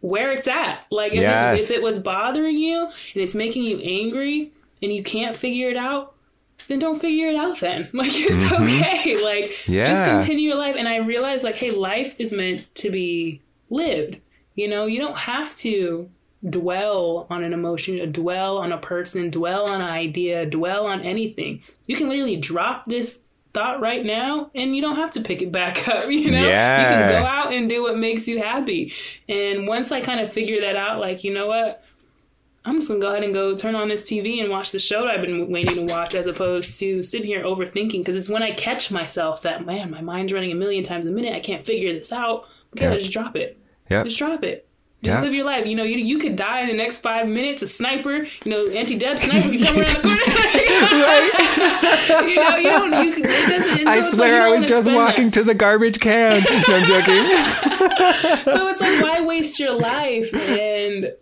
where 0.00 0.32
it's 0.32 0.48
at. 0.48 0.84
Like 0.90 1.14
if, 1.14 1.22
Yes. 1.22 1.60
it's, 1.60 1.70
if 1.70 1.76
it 1.78 1.82
was 1.82 2.00
bothering 2.00 2.56
you 2.56 2.82
and 2.84 3.22
it's 3.22 3.34
making 3.34 3.64
you 3.64 3.78
angry 3.80 4.52
and 4.82 4.92
you 4.92 5.02
can't 5.02 5.34
figure 5.36 5.68
it 5.70 5.76
out, 5.76 6.14
then 6.68 6.78
don't 6.78 6.98
figure 7.00 7.28
it 7.28 7.36
out 7.36 7.60
then. 7.60 7.88
Like 7.94 8.10
it's 8.12 8.50
okay. 8.52 9.22
Like 9.22 9.50
just 9.50 9.68
Mm-hmm. 10.02 10.10
Continue 10.10 10.48
your 10.50 10.58
life. 10.58 10.76
And 10.78 10.88
I 10.88 10.98
realized 10.98 11.44
like, 11.44 11.56
hey, 11.56 11.70
life 11.70 12.14
is 12.18 12.32
meant 12.32 12.66
to 12.76 12.90
be 12.90 13.40
lived. 13.70 14.20
You 14.54 14.68
know, 14.68 14.86
you 14.86 14.98
don't 14.98 15.16
have 15.18 15.54
to 15.58 16.08
dwell 16.48 17.26
on 17.30 17.42
an 17.42 17.52
emotion, 17.52 18.10
dwell 18.12 18.58
on 18.58 18.72
a 18.72 18.78
person, 18.78 19.30
dwell 19.30 19.68
on 19.68 19.80
an 19.80 19.86
idea, 19.88 20.46
dwell 20.46 20.86
on 20.86 21.00
anything. 21.02 21.62
You 21.86 21.96
can 21.96 22.08
literally 22.08 22.36
drop 22.36 22.84
this 22.86 23.20
thought 23.56 23.80
right 23.80 24.04
now 24.04 24.50
and 24.54 24.76
you 24.76 24.82
don't 24.82 24.96
have 24.96 25.10
to 25.12 25.20
pick 25.22 25.40
it 25.40 25.50
back 25.50 25.88
up 25.94 26.08
you 26.10 26.30
know 26.30 26.46
Yeah. 26.46 26.82
you 26.82 27.12
can 27.12 27.22
go 27.22 27.26
out 27.26 27.52
and 27.54 27.68
do 27.70 27.82
what 27.82 27.96
makes 27.96 28.28
you 28.28 28.38
happy 28.38 28.92
and 29.28 29.66
once 29.66 29.90
i 29.90 30.00
kind 30.02 30.20
of 30.20 30.30
figure 30.32 30.60
that 30.60 30.76
out 30.76 31.00
like 31.00 31.24
you 31.24 31.32
know 31.32 31.46
what 31.46 31.82
i'm 32.66 32.74
just 32.76 32.88
gonna 32.88 33.00
go 33.00 33.08
ahead 33.12 33.24
and 33.24 33.32
go 33.32 33.56
turn 33.56 33.74
on 33.74 33.88
this 33.88 34.02
tv 34.02 34.40
and 34.42 34.50
watch 34.50 34.72
the 34.72 34.78
show 34.78 35.06
that 35.06 35.14
i've 35.14 35.22
been 35.22 35.50
waiting 35.50 35.86
to 35.88 35.94
watch 35.94 36.14
as 36.14 36.26
opposed 36.26 36.78
to 36.78 37.02
sitting 37.02 37.26
here 37.26 37.42
overthinking 37.44 38.00
because 38.00 38.14
it's 38.16 38.28
when 38.28 38.42
i 38.42 38.52
catch 38.52 38.90
myself 38.90 39.40
that 39.42 39.64
man 39.64 39.90
my 39.90 40.02
mind's 40.02 40.32
running 40.32 40.52
a 40.52 40.54
million 40.54 40.84
times 40.84 41.06
a 41.06 41.10
minute 41.10 41.32
i 41.34 41.40
can't 41.40 41.64
figure 41.64 41.92
this 41.94 42.12
out 42.12 42.44
okay 42.76 42.84
Yeah. 42.86 42.90
let's 42.92 43.08
drop 43.08 43.34
it 43.36 43.58
yeah 43.90 44.02
just 44.04 44.18
drop 44.18 44.44
it 44.44 44.68
just 45.02 45.18
Yeah. 45.18 45.24
live 45.24 45.34
your 45.34 45.44
life. 45.44 45.66
You 45.66 45.76
know, 45.76 45.84
you, 45.84 45.98
you 45.98 46.18
could 46.18 46.36
die 46.36 46.62
in 46.62 46.68
the 46.68 46.72
next 46.82 47.00
five 47.00 47.28
minutes. 47.28 47.60
A 47.60 47.66
sniper, 47.66 48.16
you 48.44 48.50
know, 48.50 48.66
anti-deb 48.70 49.18
sniper, 49.18 49.48
you 49.48 49.62
come 49.64 49.76
around 49.78 49.94
the 49.94 50.00
corner. 50.00 50.22
you 52.36 52.50
know, 52.50 52.56
you 52.56 52.62
don't. 52.70 53.06
You 53.06 53.12
can, 53.14 53.24
it 53.24 53.48
doesn't. 53.48 53.78
and 53.78 53.82
so 53.86 53.90
I 53.90 53.96
it's 53.98 54.08
like 54.12 54.16
swear 54.16 54.42
I 54.42 54.50
was 54.50 54.64
just 54.66 54.90
walking 54.90 55.26
that. 55.26 55.34
to 55.34 55.42
the 55.42 55.54
garbage 55.54 56.00
can. 56.00 56.42
No, 56.68 56.76
I'm 56.76 56.84
joking. 56.86 57.22
So 58.44 58.68
it's 58.68 58.80
like, 58.80 59.02
why 59.02 59.20
waste 59.22 59.58
your 59.60 59.74
life 59.78 60.32
and 60.48 61.12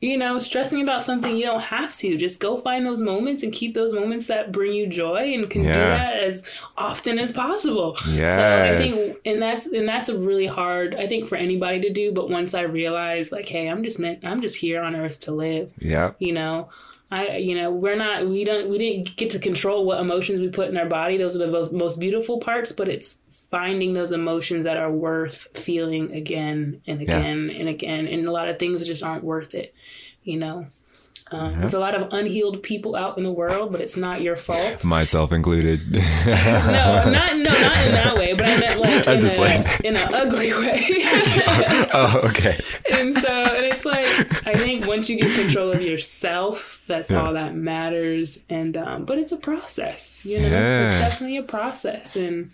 you 0.00 0.18
know 0.18 0.38
stressing 0.38 0.82
about 0.82 1.02
something 1.02 1.36
you 1.36 1.44
don't 1.44 1.60
have 1.62 1.96
to? 1.98 2.16
Just 2.16 2.40
go 2.40 2.58
find 2.58 2.84
those 2.86 3.00
moments 3.00 3.42
and 3.42 3.52
keep 3.52 3.74
those 3.74 3.92
moments 3.92 4.26
that 4.26 4.52
bring 4.52 4.72
you 4.72 4.86
joy 4.86 5.32
and 5.34 5.48
can 5.48 5.62
do 5.62 5.72
that 5.72 6.16
as 6.16 6.48
often 6.76 7.18
as 7.18 7.32
possible. 7.32 7.96
So 7.96 8.12
I 8.74 8.76
think, 8.76 8.94
and 9.24 9.40
that's 9.40 9.66
and 9.66 9.88
that's 9.88 10.08
a 10.08 10.16
really 10.18 10.46
hard. 10.46 10.94
I 10.94 11.06
think 11.06 11.26
for 11.28 11.36
anybody 11.36 11.80
to 11.80 11.90
do. 11.90 12.12
But 12.12 12.28
once 12.30 12.54
I 12.54 12.62
realized, 12.62 13.32
like, 13.32 13.48
hey, 13.48 13.68
I'm 13.68 13.82
just 13.82 13.98
meant. 13.98 14.24
I'm 14.24 14.40
just 14.40 14.56
here 14.56 14.82
on 14.82 14.94
Earth 14.96 15.20
to 15.20 15.32
live. 15.32 15.72
Yeah. 15.78 16.12
you 16.18 16.32
know 16.32 16.68
i 17.14 17.36
you 17.48 17.54
know 17.58 17.68
we're 17.70 17.96
not 18.06 18.26
we 18.26 18.44
don't 18.44 18.68
we 18.68 18.76
didn't 18.78 19.16
get 19.16 19.30
to 19.30 19.38
control 19.38 19.84
what 19.86 20.00
emotions 20.00 20.40
we 20.40 20.48
put 20.48 20.68
in 20.68 20.76
our 20.76 20.86
body. 21.00 21.16
Those 21.16 21.34
are 21.36 21.44
the 21.46 21.52
most, 21.58 21.72
most 21.72 22.00
beautiful 22.00 22.36
parts 22.38 22.70
but 22.72 22.88
it's 22.88 23.18
finding 23.50 23.92
those 23.92 24.12
emotions 24.12 24.64
that 24.64 24.76
are 24.76 24.90
worth 24.90 25.48
feeling 25.66 26.12
again 26.12 26.58
and 26.86 27.00
Yeah. 27.06 27.18
again 27.20 27.50
and 27.50 27.68
again. 27.68 28.06
And 28.08 28.26
a 28.26 28.32
lot 28.32 28.48
of 28.48 28.58
things 28.58 28.86
just 28.86 29.02
aren't 29.02 29.24
worth 29.24 29.54
it 29.54 29.74
you 30.24 30.38
know 30.38 30.66
um, 31.34 31.60
there's 31.60 31.74
a 31.74 31.78
lot 31.80 31.94
of 31.94 32.08
unhealed 32.12 32.62
people 32.62 32.94
out 32.96 33.18
in 33.18 33.24
the 33.24 33.32
world 33.32 33.72
but 33.72 33.80
it's 33.80 33.96
not 33.96 34.20
your 34.20 34.36
fault 34.36 34.84
Myself 34.96 35.32
included. 35.32 35.80
no 35.92 36.00
not 36.00 37.12
no 37.12 37.50
not 37.50 37.86
in 37.86 37.92
that 37.92 38.14
way 38.16 38.32
but 38.34 38.46
i 38.46 38.60
meant 38.60 38.80
like 38.80 39.06
in, 39.06 39.24
a, 39.24 39.28
playing. 39.34 39.64
in 39.84 39.96
an 39.96 40.14
ugly 40.14 40.52
way 40.52 40.80
oh, 41.92 42.20
okay. 42.24 42.58
and 42.92 43.14
so 43.14 43.28
and 43.28 43.64
it's 43.66 43.84
like 43.84 44.06
I 44.46 44.54
think 44.54 44.86
once 44.86 45.08
you 45.08 45.18
get 45.20 45.34
control 45.38 45.70
of 45.72 45.82
yourself, 45.82 46.82
that's 46.86 47.10
Yeah. 47.10 47.22
all 47.22 47.32
that 47.34 47.54
matters. 47.54 48.38
And 48.48 48.76
um, 48.76 49.04
but 49.04 49.18
it's 49.18 49.32
a 49.32 49.36
process, 49.36 50.24
you 50.24 50.38
know. 50.38 50.48
Yeah. 50.48 50.84
It's 50.84 51.00
definitely 51.00 51.36
a 51.38 51.42
process, 51.42 52.16
and 52.16 52.50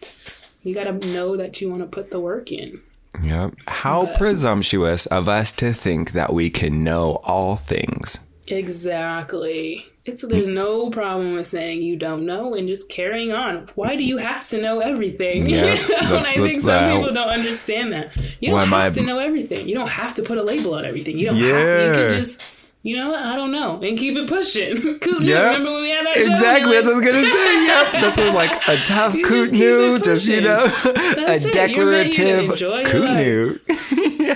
you 0.62 0.74
got 0.74 0.84
to 0.84 0.92
know 1.08 1.36
that 1.36 1.60
you 1.60 1.68
want 1.70 1.82
to 1.82 1.88
put 1.88 2.10
the 2.10 2.20
work 2.20 2.52
in. 2.52 2.80
Yep. 3.22 3.54
How 3.66 4.06
presumptuous 4.16 5.06
of 5.06 5.28
us 5.28 5.52
to 5.54 5.72
think 5.72 6.12
that 6.12 6.32
we 6.32 6.48
can 6.50 6.84
know 6.84 7.18
all 7.24 7.56
things. 7.56 8.26
Exactly. 8.50 9.86
It's 10.04 10.22
there's 10.22 10.48
no 10.48 10.90
problem 10.90 11.36
with 11.36 11.46
saying 11.46 11.82
you 11.82 11.96
don't 11.96 12.24
know 12.26 12.54
and 12.54 12.66
just 12.66 12.88
carrying 12.88 13.32
on. 13.32 13.68
Why 13.74 13.96
do 13.96 14.02
you 14.02 14.16
have 14.16 14.44
to 14.48 14.60
know 14.60 14.78
everything? 14.78 15.46
Yeah, 15.46 15.74
you 15.74 15.88
know? 15.88 16.16
and 16.16 16.26
I 16.26 16.34
think 16.34 16.62
some 16.62 16.84
uh, 16.84 16.96
people 16.96 17.14
don't 17.14 17.28
understand 17.28 17.92
that. 17.92 18.16
You 18.40 18.50
don't 18.50 18.68
have 18.68 18.94
to 18.94 19.02
know 19.02 19.18
everything. 19.18 19.68
You 19.68 19.74
don't 19.74 19.90
have 19.90 20.14
to 20.16 20.22
put 20.22 20.38
a 20.38 20.42
label 20.42 20.74
on 20.74 20.84
everything. 20.84 21.18
You 21.18 21.26
don't 21.26 21.36
have 21.36 21.44
to. 21.44 21.86
You 21.86 22.08
can 22.08 22.18
just 22.18 22.42
you 22.82 22.96
know 22.96 23.10
what? 23.10 23.20
I 23.20 23.36
don't 23.36 23.52
know. 23.52 23.80
And 23.80 23.98
keep 23.98 24.16
it 24.16 24.28
pushing. 24.28 24.98
cool. 25.00 25.22
Yeah. 25.22 25.48
Remember 25.48 25.72
when 25.72 25.82
we 25.82 25.90
had 25.90 26.06
that 26.06 26.14
show? 26.14 26.30
Exactly. 26.30 26.72
You're 26.72 26.82
That's 26.82 26.86
what 26.86 26.94
I 26.94 26.98
was 26.98 27.14
gonna 27.14 27.26
say. 27.26 27.66
Yep. 27.70 27.92
That's 28.02 28.18
what, 28.18 28.34
like 28.34 28.68
a 28.68 28.76
tough 28.84 29.14
You 29.14 29.24
coot 29.24 29.48
just 29.50 29.54
new, 29.54 29.98
just 29.98 30.28
you 30.28 30.40
know, 30.40 30.66
That's 30.66 31.44
a 31.44 31.48
it. 31.48 31.52
To 31.52 31.68
declarative 31.68 32.50
enjoy 32.50 32.84
coot 32.84 33.10
new. 33.16 33.60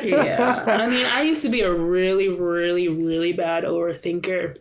yeah. 0.03 0.65
I 0.66 0.87
mean, 0.87 1.07
I 1.12 1.23
used 1.23 1.43
to 1.43 1.49
be 1.49 1.62
a 1.62 1.73
really, 1.73 2.29
really, 2.29 2.89
really 2.89 3.33
bad 3.33 3.65
overthinker. 3.65 4.59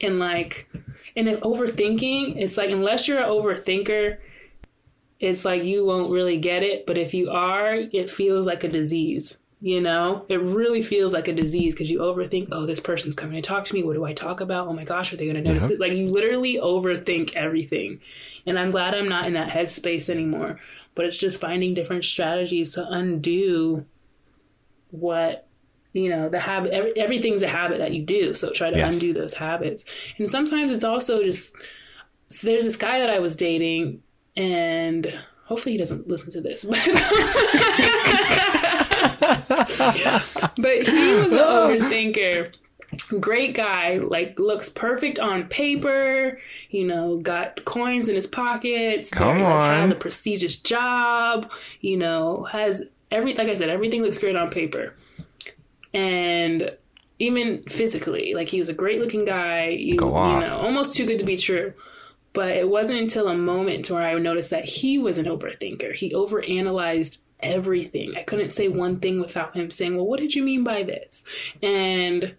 And 0.00 0.18
like, 0.18 0.68
and 1.14 1.28
in 1.28 1.36
overthinking, 1.38 2.36
it's 2.38 2.56
like, 2.56 2.70
unless 2.70 3.06
you're 3.06 3.18
an 3.18 3.28
overthinker, 3.28 4.18
it's 5.20 5.44
like 5.44 5.64
you 5.64 5.84
won't 5.84 6.10
really 6.10 6.38
get 6.38 6.62
it. 6.62 6.86
But 6.86 6.96
if 6.98 7.12
you 7.12 7.30
are, 7.30 7.74
it 7.74 8.10
feels 8.10 8.46
like 8.46 8.64
a 8.64 8.68
disease. 8.68 9.36
You 9.66 9.80
know, 9.80 10.26
it 10.28 10.42
really 10.42 10.82
feels 10.82 11.14
like 11.14 11.26
a 11.26 11.32
disease 11.32 11.72
because 11.72 11.90
you 11.90 12.00
overthink. 12.00 12.48
Oh, 12.52 12.66
this 12.66 12.80
person's 12.80 13.16
coming 13.16 13.40
to 13.40 13.48
talk 13.48 13.64
to 13.64 13.72
me. 13.74 13.82
What 13.82 13.94
do 13.94 14.04
I 14.04 14.12
talk 14.12 14.42
about? 14.42 14.68
Oh 14.68 14.74
my 14.74 14.84
gosh, 14.84 15.10
are 15.10 15.16
they 15.16 15.24
going 15.24 15.42
to 15.42 15.48
notice 15.48 15.70
Yeah. 15.70 15.76
it? 15.76 15.80
Like 15.80 15.94
you 15.94 16.06
literally 16.08 16.58
overthink 16.58 17.32
everything. 17.34 18.02
And 18.44 18.58
I'm 18.58 18.70
glad 18.70 18.92
I'm 18.94 19.08
not 19.08 19.26
in 19.26 19.32
that 19.32 19.48
headspace 19.48 20.10
anymore. 20.10 20.60
But 20.94 21.06
it's 21.06 21.16
just 21.16 21.40
finding 21.40 21.72
different 21.72 22.04
strategies 22.04 22.72
to 22.72 22.86
undo 22.86 23.86
what 24.90 25.46
you 25.94 26.10
know 26.10 26.28
the 26.28 26.40
habit 26.40 26.72
every, 26.72 26.94
everything's 26.98 27.40
a 27.42 27.48
habit 27.48 27.78
that 27.78 27.92
you 27.94 28.02
do 28.02 28.34
so 28.34 28.50
try 28.50 28.68
to 28.68 28.76
Yes. 28.76 29.00
undo 29.00 29.14
those 29.14 29.32
habits 29.34 29.84
and 30.18 30.28
sometimes 30.30 30.70
it's 30.70 30.84
also 30.84 31.22
just 31.22 31.56
so 32.28 32.46
there's 32.46 32.64
this 32.64 32.76
guy 32.76 32.98
that 33.00 33.10
i 33.10 33.18
was 33.18 33.34
dating 33.34 34.02
and 34.36 35.12
hopefully 35.46 35.72
he 35.72 35.78
doesn't 35.78 36.06
listen 36.08 36.30
to 36.32 36.40
this 36.40 36.64
but 40.56 40.82
he 40.82 41.14
was 41.16 41.32
an 41.32 41.38
overthinker. 41.38 42.52
Great 43.20 43.54
guy 43.54 43.98
like 43.98 44.38
looks 44.38 44.68
perfect 44.68 45.18
on 45.18 45.48
paper 45.48 46.38
you 46.70 46.86
know 46.86 47.16
got 47.18 47.64
coins 47.64 48.08
in 48.08 48.14
his 48.14 48.26
pockets 48.26 49.10
Come 49.10 49.28
very, 49.28 49.42
like, 49.42 49.52
on. 49.52 49.80
has 49.80 49.92
a 49.92 49.96
prestigious 49.96 50.58
job 50.58 51.50
you 51.80 51.96
know 51.96 52.44
has 52.44 52.84
every 53.10 53.34
like 53.34 53.48
i 53.48 53.54
said 53.54 53.68
everything 53.68 54.02
looks 54.02 54.18
great 54.18 54.36
on 54.36 54.48
paper. 54.50 54.94
And 55.92 56.76
even 57.18 57.62
physically 57.64 58.34
like 58.34 58.48
he 58.48 58.58
was 58.58 58.68
a 58.68 58.74
great 58.74 59.00
looking 59.00 59.24
guy 59.24 59.68
you, 59.68 59.96
Go 59.96 60.06
you 60.06 60.40
know 60.40 60.58
almost 60.60 60.94
too 60.94 61.06
good 61.06 61.18
to 61.18 61.24
be 61.24 61.36
true. 61.36 61.72
But 62.32 62.56
it 62.56 62.68
wasn't 62.68 62.98
until 62.98 63.28
a 63.28 63.36
moment 63.36 63.88
where 63.90 64.02
i 64.02 64.14
noticed 64.14 64.50
that 64.50 64.64
he 64.64 64.98
was 64.98 65.18
an 65.18 65.26
overthinker. 65.26 65.94
He 65.94 66.12
overanalyzed 66.12 67.18
everything. 67.40 68.16
I 68.16 68.22
couldn't 68.22 68.50
say 68.50 68.68
one 68.68 69.00
thing 69.00 69.20
without 69.20 69.54
him 69.54 69.70
saying 69.70 69.96
well 69.96 70.06
what 70.06 70.20
did 70.20 70.34
you 70.34 70.42
mean 70.42 70.64
by 70.64 70.82
this? 70.82 71.24
And 71.62 72.34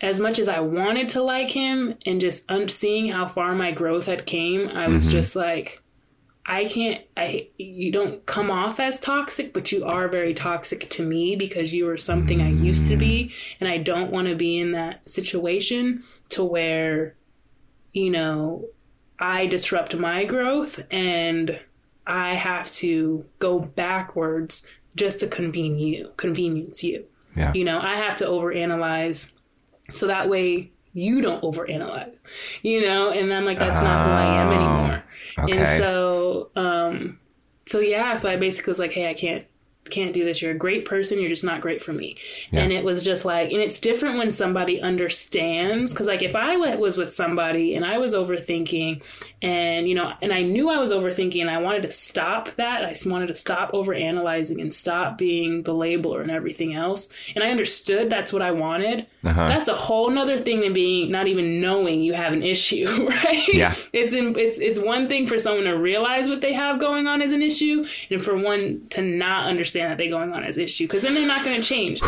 as 0.00 0.20
much 0.20 0.38
as 0.38 0.48
I 0.48 0.60
wanted 0.60 1.08
to 1.10 1.22
like 1.22 1.50
him 1.50 1.96
and 2.04 2.20
just 2.20 2.50
un- 2.50 2.68
seeing 2.68 3.08
how 3.08 3.26
far 3.26 3.54
my 3.54 3.70
growth 3.72 4.06
had 4.06 4.26
came, 4.26 4.68
I 4.68 4.88
was 4.88 5.04
mm-hmm. 5.04 5.12
just 5.12 5.34
like, 5.34 5.80
I 6.46 6.66
can't. 6.66 7.02
I 7.16 7.48
you 7.56 7.90
don't 7.90 8.26
come 8.26 8.50
off 8.50 8.78
as 8.78 9.00
toxic, 9.00 9.54
but 9.54 9.72
you 9.72 9.84
are 9.86 10.08
very 10.08 10.34
toxic 10.34 10.90
to 10.90 11.02
me 11.02 11.36
because 11.36 11.72
you 11.72 11.88
are 11.88 11.96
something 11.96 12.42
I 12.42 12.50
used 12.50 12.90
to 12.90 12.98
be, 12.98 13.26
mm. 13.26 13.56
and 13.60 13.68
I 13.68 13.78
don't 13.78 14.10
want 14.10 14.28
to 14.28 14.34
be 14.34 14.58
in 14.58 14.72
that 14.72 15.08
situation 15.08 16.04
to 16.30 16.44
where, 16.44 17.14
you 17.92 18.10
know, 18.10 18.66
I 19.18 19.46
disrupt 19.46 19.96
my 19.96 20.26
growth 20.26 20.80
and 20.90 21.58
I 22.06 22.34
have 22.34 22.70
to 22.74 23.24
go 23.38 23.58
backwards 23.58 24.66
just 24.96 25.20
to 25.20 25.26
convene 25.26 25.78
you, 25.78 26.12
convenience 26.16 26.84
you. 26.84 27.04
Yeah. 27.36 27.52
You 27.52 27.64
know, 27.64 27.80
I 27.80 27.96
have 27.96 28.16
to 28.16 28.26
overanalyze 28.26 29.32
so 29.90 30.06
that 30.06 30.28
way 30.28 30.70
you 30.92 31.20
don't 31.20 31.42
overanalyze, 31.42 32.22
you 32.62 32.82
know? 32.82 33.10
And 33.10 33.32
I'm 33.32 33.44
like, 33.44 33.58
that's 33.58 33.82
not 33.82 34.06
who 34.06 34.12
I 34.12 34.42
am 34.42 34.52
anymore. 34.52 35.04
okay. 35.40 35.58
And 35.58 35.68
so, 35.82 36.50
um, 36.54 37.18
so 37.64 37.80
yeah, 37.80 38.14
so 38.14 38.30
I 38.30 38.36
basically 38.36 38.70
was 38.70 38.78
like, 38.78 38.92
hey, 38.92 39.10
I 39.10 39.14
can't, 39.14 39.44
can't 39.94 40.12
do 40.12 40.24
this. 40.24 40.42
You're 40.42 40.52
a 40.52 40.58
great 40.58 40.84
person. 40.84 41.20
You're 41.20 41.28
just 41.28 41.44
not 41.44 41.60
great 41.60 41.82
for 41.82 41.92
me. 41.92 42.16
And 42.52 42.72
it 42.72 42.84
was 42.84 43.04
just 43.04 43.24
like, 43.24 43.50
and 43.50 43.60
it's 43.60 43.78
different 43.78 44.18
when 44.18 44.30
somebody 44.30 44.80
understands. 44.80 45.92
Cause 45.92 46.06
like 46.06 46.22
if 46.22 46.34
I 46.34 46.56
was 46.76 46.96
with 46.96 47.12
somebody 47.12 47.74
and 47.74 47.84
I 47.84 47.98
was 47.98 48.14
overthinking 48.14 49.02
and, 49.42 49.88
you 49.88 49.94
know, 49.94 50.12
and 50.20 50.32
I 50.32 50.42
knew 50.42 50.70
I 50.70 50.78
was 50.78 50.92
overthinking 50.92 51.40
and 51.40 51.50
I 51.50 51.58
wanted 51.58 51.82
to 51.82 51.90
stop 51.90 52.50
that. 52.56 52.84
I 52.84 52.94
wanted 53.06 53.28
to 53.28 53.34
stop 53.34 53.72
overanalyzing 53.72 54.60
and 54.60 54.72
stop 54.72 55.18
being 55.18 55.62
the 55.62 55.74
labeler 55.74 56.22
and 56.22 56.30
everything 56.30 56.74
else. 56.74 57.12
And 57.34 57.44
I 57.44 57.50
understood 57.50 58.10
that's 58.10 58.32
what 58.32 58.42
I 58.42 58.50
wanted. 58.50 59.06
Uh-huh. 59.24 59.48
That's 59.48 59.68
a 59.68 59.74
whole 59.74 60.10
nother 60.10 60.38
thing 60.38 60.60
than 60.60 60.72
being 60.72 61.10
not 61.10 61.26
even 61.26 61.60
knowing 61.60 62.00
you 62.00 62.14
have 62.14 62.32
an 62.32 62.42
issue, 62.42 62.86
right? 63.08 63.48
Yeah. 63.48 63.72
It's 63.92 64.12
in, 64.12 64.38
it's 64.38 64.58
it's 64.58 64.78
one 64.78 65.08
thing 65.08 65.26
for 65.26 65.38
someone 65.38 65.64
to 65.64 65.78
realize 65.78 66.28
what 66.28 66.40
they 66.40 66.52
have 66.52 66.78
going 66.78 67.06
on 67.06 67.22
as 67.22 67.30
an 67.32 67.42
issue, 67.42 67.86
and 68.10 68.22
for 68.22 68.36
one 68.36 68.86
to 68.90 69.02
not 69.02 69.46
understand 69.46 69.83
that 69.88 69.98
they're 69.98 70.08
going 70.10 70.32
on 70.32 70.42
as 70.44 70.58
issue, 70.58 70.84
because 70.86 71.02
then 71.02 71.14
they're 71.14 71.26
not 71.26 71.44
going 71.44 71.60
to 71.60 71.66
change. 71.66 72.00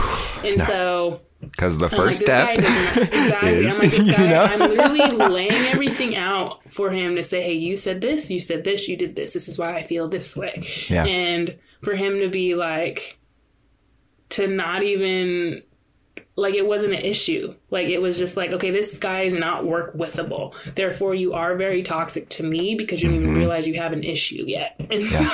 And 0.45 0.61
so 0.61 1.21
Because 1.41 1.79
the 1.79 1.87
I'm 1.87 1.91
like, 1.93 2.01
first 2.01 2.19
step 2.21 2.49
exactly. 2.59 3.51
is, 3.67 3.75
I'm 3.77 3.81
like 3.83 4.17
guy. 4.17 4.23
you 4.23 4.29
know? 4.29 4.43
I'm 4.45 4.59
literally 4.59 5.29
laying 5.29 5.53
everything 5.53 6.17
out 6.17 6.63
for 6.73 6.91
him 6.91 7.17
to 7.17 7.25
say, 7.25 7.43
"Hey, 7.43 7.55
you 7.55 7.77
said 7.77 8.01
this. 8.01 8.31
You 8.31 8.41
said 8.41 8.65
this. 8.65 8.89
You 8.89 8.97
did 8.97 9.17
this. 9.17 9.33
This 9.33 9.49
is 9.49 9.59
why 9.59 9.75
I 9.75 9.83
feel 9.83 10.09
this 10.09 10.37
way." 10.37 10.65
Yeah. 10.89 11.05
And 11.05 11.57
for 11.83 11.95
him 11.95 12.21
to 12.21 12.29
be 12.29 12.55
like, 12.55 13.19
to 14.31 14.47
not 14.49 14.83
even 14.83 15.63
like 16.37 16.55
it 16.55 16.67
wasn't 16.67 16.93
an 16.93 17.01
issue. 17.01 17.55
Like 17.71 17.89
it 17.89 17.99
was 17.99 18.19
just 18.19 18.37
like, 18.37 18.53
okay, 18.53 18.71
this 18.71 18.99
guy 18.99 19.23
is 19.23 19.33
not 19.33 19.65
work 19.65 19.95
withable. 19.95 20.55
Therefore, 20.75 21.15
you 21.15 21.33
are 21.33 21.57
very 21.57 21.83
toxic 21.83 22.29
to 22.31 22.43
me 22.43 22.75
because 22.75 23.03
you 23.03 23.09
don't 23.09 23.17
even 23.17 23.31
mm-hmm. 23.31 23.39
realize 23.39 23.67
you 23.67 23.81
have 23.81 23.95
an 23.95 24.05
issue 24.05 24.45
yet. 24.47 24.77
And 24.89 25.03
so 25.03 25.25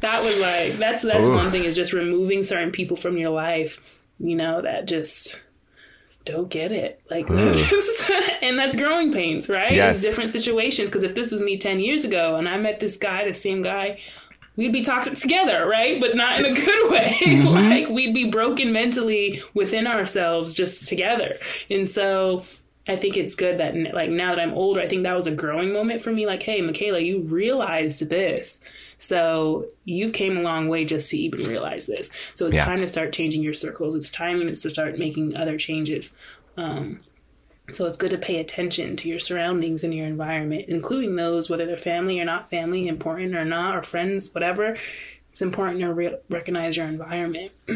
that 0.00 0.20
was 0.20 0.40
like 0.40 0.78
that's 0.78 1.02
that's 1.02 1.28
one 1.28 1.50
thing 1.50 1.64
is 1.64 1.74
just 1.74 1.92
removing 1.92 2.44
certain 2.44 2.70
people 2.70 2.96
from 2.96 3.16
your 3.16 3.30
life, 3.30 3.80
you 4.18 4.36
know, 4.36 4.62
that 4.62 4.86
just 4.86 5.42
don't 6.24 6.48
get 6.48 6.70
it. 6.70 7.02
Like 7.10 7.26
mm. 7.28 7.56
just, 7.56 8.10
and 8.42 8.58
that's 8.58 8.76
growing 8.76 9.12
pains, 9.12 9.48
right? 9.48 9.72
Yes. 9.72 9.96
It's 9.96 10.08
different 10.08 10.30
situations. 10.30 10.88
Because 10.88 11.02
if 11.02 11.14
this 11.14 11.30
was 11.30 11.42
me 11.42 11.56
ten 11.56 11.80
years 11.80 12.04
ago 12.04 12.36
and 12.36 12.48
I 12.48 12.58
met 12.58 12.78
this 12.78 12.96
guy, 12.96 13.26
the 13.26 13.34
same 13.34 13.62
guy, 13.62 13.98
we'd 14.56 14.72
be 14.72 14.82
toxic 14.82 15.14
together, 15.14 15.66
right? 15.66 16.00
But 16.00 16.16
not 16.16 16.38
in 16.40 16.46
a 16.46 16.54
good 16.54 16.90
way. 16.90 17.42
like 17.44 17.88
we'd 17.88 18.14
be 18.14 18.30
broken 18.30 18.72
mentally 18.72 19.40
within 19.54 19.86
ourselves 19.86 20.54
just 20.54 20.86
together. 20.86 21.36
And 21.70 21.88
so 21.88 22.44
I 22.88 22.96
think 22.96 23.16
it's 23.16 23.34
good 23.34 23.58
that 23.60 23.74
like 23.94 24.10
now 24.10 24.34
that 24.34 24.40
I'm 24.40 24.54
older, 24.54 24.80
I 24.80 24.88
think 24.88 25.04
that 25.04 25.14
was 25.14 25.26
a 25.26 25.34
growing 25.34 25.72
moment 25.72 26.02
for 26.02 26.10
me. 26.12 26.26
Like, 26.26 26.42
hey, 26.42 26.60
Michaela, 26.60 26.98
you 27.00 27.20
realized 27.20 28.08
this. 28.10 28.60
So 28.96 29.66
you've 29.84 30.12
came 30.12 30.36
a 30.36 30.42
long 30.42 30.68
way 30.68 30.84
just 30.84 31.08
to 31.10 31.16
even 31.16 31.40
realize 31.48 31.86
this. 31.86 32.10
So 32.34 32.46
it's 32.46 32.56
Yeah. 32.56 32.64
time 32.64 32.80
to 32.80 32.86
start 32.88 33.12
changing 33.12 33.42
your 33.42 33.54
circles. 33.54 33.94
It's 33.94 34.10
time 34.10 34.40
to 34.46 34.54
start 34.54 34.98
making 34.98 35.36
other 35.36 35.56
changes. 35.56 36.12
Um, 36.56 37.00
so 37.72 37.86
it's 37.86 37.96
good 37.96 38.10
to 38.10 38.18
pay 38.18 38.38
attention 38.38 38.96
to 38.96 39.08
your 39.08 39.18
surroundings 39.20 39.84
and 39.84 39.94
your 39.94 40.06
environment, 40.06 40.66
including 40.68 41.16
those, 41.16 41.48
whether 41.48 41.66
they're 41.66 41.76
family 41.76 42.20
or 42.20 42.24
not 42.24 42.48
family, 42.48 42.88
important 42.88 43.34
or 43.34 43.44
not, 43.44 43.76
or 43.76 43.82
friends, 43.82 44.32
whatever. 44.34 44.76
It's 45.30 45.42
important 45.42 45.80
to 45.80 45.92
re- 45.92 46.16
recognize 46.28 46.76
your 46.76 46.86
environment 46.86 47.52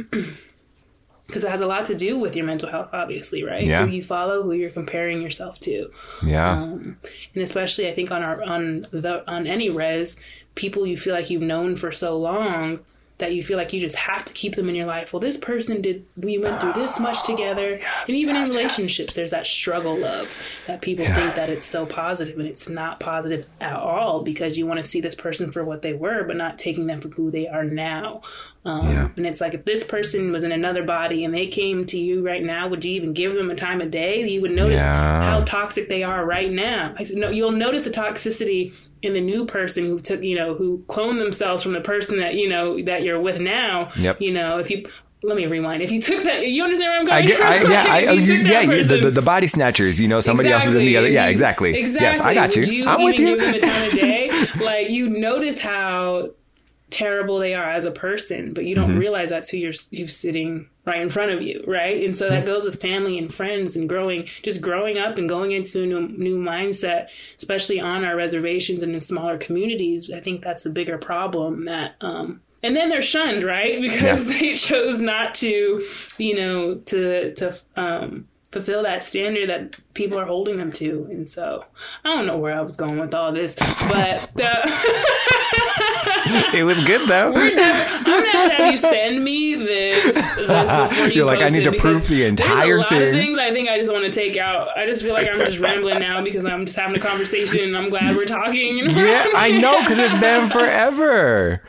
because 1.27 1.45
it 1.45 1.51
has 1.51 1.61
a 1.61 1.67
lot 1.67 1.87
to 1.87 1.95
do 1.95 2.19
with 2.19 2.37
your 2.37 2.45
mental 2.45 2.69
health, 2.69 2.91
obviously, 2.93 3.43
right? 3.45 3.65
Yeah. 3.67 3.87
Who 3.87 3.93
you 3.93 4.03
follow, 4.03 4.43
who 4.43 4.53
you're 4.53 4.71
comparing 4.71 5.23
yourself 5.23 5.61
to, 5.61 5.91
Yeah. 6.25 6.63
Um, 6.63 6.99
and 7.35 7.43
especially 7.43 7.89
I 7.89 7.95
think 7.95 8.11
on 8.11 8.23
our 8.23 8.43
on 8.43 8.83
the 8.91 9.25
on 9.31 9.47
any 9.47 9.71
res, 9.71 10.17
people 10.55 10.87
you 10.87 10.97
feel 10.97 11.15
like 11.15 11.31
you've 11.31 11.43
known 11.43 11.77
for 11.77 11.93
so 11.93 12.19
long 12.19 12.81
that 13.19 13.33
you 13.33 13.45
feel 13.45 13.57
like 13.57 13.73
you 13.73 13.81
just 13.81 13.95
have 13.95 14.25
to 14.25 14.33
keep 14.33 14.57
them 14.57 14.69
in 14.69 14.75
your 14.75 14.87
life. 14.87 15.13
Well, 15.13 15.21
this 15.21 15.37
person 15.37 15.81
did. 15.81 16.05
We 16.17 16.37
went 16.39 16.61
through 16.61 16.73
this 16.73 16.99
much 16.99 17.23
together, 17.25 17.75
and 17.75 18.11
even 18.11 18.35
in 18.35 18.43
relationships, 18.43 19.15
there's 19.15 19.31
that 19.31 19.47
struggle 19.47 20.05
of 20.05 20.63
that 20.67 20.81
people 20.83 21.05
think 21.05 21.35
that 21.37 21.49
it's 21.49 21.65
so 21.65 21.87
positive, 21.87 22.39
and 22.39 22.49
it's 22.49 22.69
not 22.69 22.99
positive 22.99 23.47
at 23.61 23.75
all 23.77 24.23
because 24.25 24.59
you 24.59 24.67
want 24.67 24.81
to 24.81 24.87
see 24.87 25.01
this 25.01 25.15
person 25.15 25.53
for 25.53 25.63
what 25.65 25.83
they 25.83 25.93
were, 25.93 26.25
but 26.25 26.37
not 26.37 26.59
taking 26.59 26.87
them 26.89 27.01
for 27.01 27.09
who 27.09 27.31
they 27.31 27.47
are 27.47 27.65
now. 27.65 28.23
Um, 28.65 28.89
Yeah. 28.89 29.09
And 29.17 29.27
it's 29.27 29.41
like 29.41 29.55
if 29.55 29.65
this 29.65 29.85
person 29.85 30.33
was 30.33 30.43
in 30.43 30.51
another 30.51 30.83
body 30.83 31.25
and 31.25 31.33
they 31.35 31.47
came 31.47 31.85
to 31.87 31.99
you 31.99 32.25
right 32.27 32.43
now, 32.43 32.67
would 32.67 32.85
you 32.85 32.95
even 32.95 33.13
give 33.13 33.35
them 33.35 33.51
a 33.51 33.55
time 33.55 33.81
of 33.81 33.91
day? 33.91 34.27
You 34.27 34.41
would 34.41 34.51
notice 34.53 34.81
Yeah. 34.81 35.23
how 35.31 35.45
toxic 35.45 35.89
they 35.89 36.03
are 36.03 36.25
right 36.25 36.51
now. 36.51 36.95
I 36.99 37.05
said, 37.05 37.19
no, 37.19 37.29
you'll 37.29 37.51
notice 37.53 37.85
the 37.85 37.91
toxicity 37.91 38.73
in 39.05 39.13
the 39.13 39.21
new 39.21 39.45
person 39.45 39.85
who 39.85 39.99
took, 39.99 40.23
you 40.23 40.35
know, 40.35 40.55
who 40.55 40.79
cloned 40.89 41.19
themselves 41.19 41.63
from 41.63 41.73
the 41.73 41.81
person 41.81 42.19
that 42.21 42.35
you 42.35 42.49
know 42.49 42.81
that 42.83 43.03
you're 43.03 43.21
with 43.21 43.39
now. 43.39 43.91
Yep. 43.99 44.21
You 44.21 44.33
know, 44.33 44.59
if 44.59 44.71
you 44.71 44.87
let 45.23 45.37
me 45.37 45.47
rewind. 45.47 45.83
If 45.83 45.91
you 45.91 46.03
took 46.03 46.23
that, 46.25 46.47
you 46.47 46.63
understand 46.63 46.91
where 46.91 46.99
I'm 47.01 47.07
going 47.07 47.17
I 47.17 47.27
get. 47.27 47.41
I, 47.41 47.71
yeah, 47.71 48.11
I, 48.11 48.13
you 48.13 48.21
you, 48.21 48.35
yeah, 48.45 48.61
you- 48.61 48.85
the, 48.85 48.99
the, 48.99 49.11
the 49.11 49.23
body 49.23 49.47
snatchers, 49.47 50.01
you 50.01 50.07
know, 50.09 50.21
somebody 50.21 50.51
else 50.51 50.67
is 50.67 50.75
in 50.75 50.81
the 50.81 50.97
other. 50.97 51.09
Yeah, 51.09 51.27
exactly. 51.27 51.75
Exactly. 51.79 52.07
Yes, 52.07 52.21
I 52.21 52.35
got 52.35 52.57
you. 52.57 52.63
You 52.65 52.87
I'm 52.89 53.03
with 53.03 53.19
you. 53.19 53.37
Give 53.37 53.41
them 53.41 53.55
a 53.55 53.61
time 53.61 53.87
of 53.87 53.93
day. 53.99 54.31
like 54.63 54.91
you 54.91 55.09
notice 55.09 55.59
how 55.61 56.31
terrible 56.95 57.39
they 57.39 57.55
are 57.55 57.71
as 57.71 57.85
a 57.85 57.91
person, 57.91 58.53
but 58.55 58.65
you 58.65 58.75
don't 58.75 58.91
Mm-hmm. 58.91 58.99
realize 59.07 59.31
that's 59.31 59.51
who 59.51 59.57
you're 59.59 59.73
you 59.91 60.07
sitting 60.07 60.69
right 60.87 61.01
in 61.01 61.11
front 61.11 61.31
of 61.33 61.41
you, 61.43 61.65
right? 61.67 62.03
And 62.05 62.15
so 62.15 62.29
that 62.29 62.45
goes 62.47 62.65
with 62.65 62.81
family 62.81 63.17
and 63.19 63.33
friends 63.33 63.75
and 63.77 63.89
growing, 63.89 64.25
just 64.43 64.61
growing 64.61 64.99
up 64.99 65.19
and 65.19 65.29
going 65.29 65.53
into 65.53 65.83
a 65.83 65.87
new, 65.87 66.09
new 66.09 66.39
mindset, 66.39 67.09
especially 67.39 67.81
on 67.81 68.05
our 68.05 68.15
reservations 68.17 68.83
and 68.83 68.95
in 68.95 69.01
smaller 69.01 69.39
communities. 69.39 70.11
I 70.11 70.21
think 70.21 70.43
that's 70.43 70.67
a 70.67 70.71
bigger 70.71 70.99
problem 70.99 71.65
that. 71.67 71.97
um 72.01 72.41
and 72.63 72.75
then 72.75 72.89
they're 72.89 73.03
shunned, 73.03 73.45
right? 73.45 73.79
Because 73.87 74.27
Yeah. 74.31 74.39
they 74.39 74.55
chose 74.55 74.99
not 75.01 75.35
to, 75.37 75.83
you 76.19 76.35
know, 76.41 76.75
to 76.91 77.35
to 77.35 77.47
um, 77.77 78.29
fulfill 78.55 78.85
that 78.85 79.05
standard 79.05 79.51
that 79.51 79.79
people 79.95 80.19
are 80.19 80.25
holding 80.25 80.57
them 80.57 80.73
to. 80.73 81.07
And 81.11 81.29
so 81.29 81.65
I 82.05 82.15
don't 82.15 82.27
know 82.27 82.39
where 82.39 82.57
I 82.57 82.63
was 82.63 82.77
going 82.77 82.99
with 82.99 83.15
all 83.15 83.33
this, 83.33 83.55
but 83.57 84.31
uh, 84.41 84.67
It 86.55 86.65
was 86.65 86.83
good 86.85 87.09
though. 87.09 87.33
I'm 87.37 87.55
gonna 88.33 88.55
have 88.55 88.73
you 88.73 88.79
send 88.79 89.23
me 89.25 89.55
this. 89.57 90.15
this 90.37 90.99
you 91.09 91.13
You're 91.13 91.27
like, 91.27 91.43
I 91.43 91.49
need 91.49 91.65
to 91.65 91.73
proof 91.73 92.07
the 92.09 92.25
entire 92.25 92.67
there's 92.67 92.77
a 92.77 92.79
lot 92.79 92.89
thing. 92.91 93.09
Of 93.09 93.15
things 93.15 93.39
I 93.39 93.53
think 93.53 93.69
I 93.69 93.79
just 93.79 93.93
want 93.93 94.05
to 94.05 94.11
take 94.11 94.37
out. 94.37 94.69
I 94.77 94.87
just 94.87 95.03
feel 95.03 95.13
like 95.13 95.27
I'm 95.27 95.39
just 95.39 95.59
rambling 95.59 95.99
now 95.99 96.23
because 96.23 96.45
I'm 96.45 96.65
just 96.65 96.79
having 96.79 96.97
a 96.97 97.01
conversation. 97.01 97.65
and 97.65 97.77
I'm 97.77 97.91
glad 97.91 98.17
we're 98.17 98.25
talking. 98.25 98.79
Yeah, 98.89 99.27
I 99.35 99.59
know 99.61 99.81
because 99.83 99.99
it's 99.99 100.19
been 100.19 100.49
forever. 100.51 101.63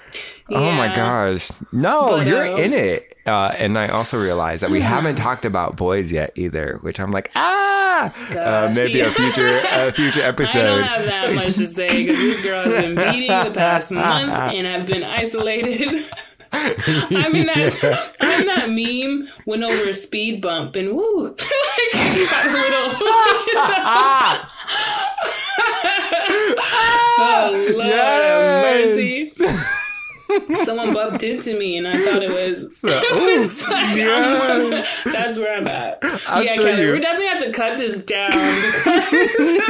Oh 0.49 0.71
my 0.71 0.93
gosh. 0.93 1.49
No, 1.71 2.09
But, 2.17 2.27
you're 2.27 2.53
um, 2.53 2.59
in 2.59 2.73
it. 2.73 3.14
Uh, 3.25 3.51
and 3.57 3.77
I 3.77 3.87
also 3.87 4.19
realized 4.21 4.61
that 4.63 4.69
we 4.69 4.81
haven't 4.81 5.15
talked 5.15 5.45
about 5.45 5.75
boys 5.75 6.11
yet 6.11 6.31
either, 6.35 6.77
which 6.81 6.99
I'm 6.99 7.09
like, 7.11 7.31
ah, 7.35 8.13
uh, 8.37 8.71
maybe 8.75 8.99
a 8.99 9.09
future 9.09 9.47
a 9.71 9.91
future 9.91 10.21
I 10.23 10.25
episode. 10.25 10.77
don't 10.77 10.83
have 10.83 11.05
that 11.05 11.33
much 11.33 11.45
to 11.55 11.65
say 11.65 11.87
because 11.87 12.17
this 12.17 12.43
girl 12.43 12.63
has 12.65 12.73
been 12.83 12.95
beading 12.95 13.43
the 13.45 13.51
past 13.51 13.91
month 13.91 14.31
and 14.31 14.67
I've 14.67 14.85
been 14.85 15.03
isolated. 15.03 16.05
I'm 16.53 17.35
in 17.35 17.47
that 17.47 18.13
I'm 18.21 18.45
that 18.45 18.69
meme 18.69 19.27
went 19.47 19.63
over 19.63 19.89
a 19.89 19.93
speed 19.93 20.39
bump 20.41 20.75
and 20.77 20.93
woo 20.95 21.23
like 21.29 21.37
got 22.29 22.45
a 22.45 22.51
little 22.51 22.91
Oh 27.17 27.71
Lord 27.73 27.87
Yes. 27.87 28.95
mercy. 28.95 29.31
Someone 30.63 30.93
bumped 30.93 31.23
into 31.23 31.57
me 31.57 31.77
and 31.77 31.87
I 31.87 31.95
thought 31.97 32.23
it 32.23 32.29
was, 32.29 32.63
was 32.83 33.69
like, 33.69 33.85
I'm- 33.97 34.83
that's 35.05 35.37
where 35.37 35.57
I'm 35.57 35.67
at. 35.67 35.99
yeah, 36.43 36.55
Kelly, 36.55 36.91
we 36.91 36.99
definitely 36.99 37.27
have 37.27 37.43
to 37.43 37.51
cut 37.51 37.77
this 37.77 38.01
down 38.03 38.31
because 38.31 39.63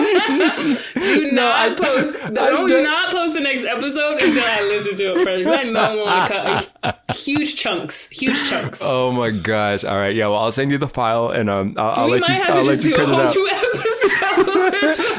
do 0.96 1.32
not 1.32 1.56
I- 1.56 1.74
post 1.76 2.18
I 2.26 2.30
don't, 2.32 2.68
do 2.68 2.84
don't- 2.84 3.12
post 3.12 3.34
the 3.34 3.42
next 3.42 3.66
episode 3.66 4.22
until 4.22 4.44
I 4.44 4.62
listen 4.64 4.96
to 4.98 5.04
it 5.20 5.24
first. 5.24 5.48
I 5.48 5.64
don't 5.64 6.06
want 6.06 6.28
to 6.30 6.72
cut 6.84 7.16
huge 7.16 7.56
chunks, 7.56 8.08
huge 8.10 8.50
chunks. 8.50 8.82
Oh 8.84 9.12
my 9.12 9.32
gosh! 9.32 9.84
All 9.84 9.96
right, 9.96 10.16
yeah. 10.16 10.28
Well, 10.28 10.40
I'll 10.40 10.52
send 10.52 10.72
you 10.72 10.78
the 10.78 10.88
file, 10.88 11.30
and 11.30 11.50
um, 11.50 11.76
I'll, 11.78 12.04
I'll 12.04 12.10
let 12.10 12.28
you. 12.28 12.36
I'll 12.36 12.64
let 12.64 12.84
you 12.84 12.94
cut 12.94 13.10
it 13.10 13.16
out. 13.16 13.36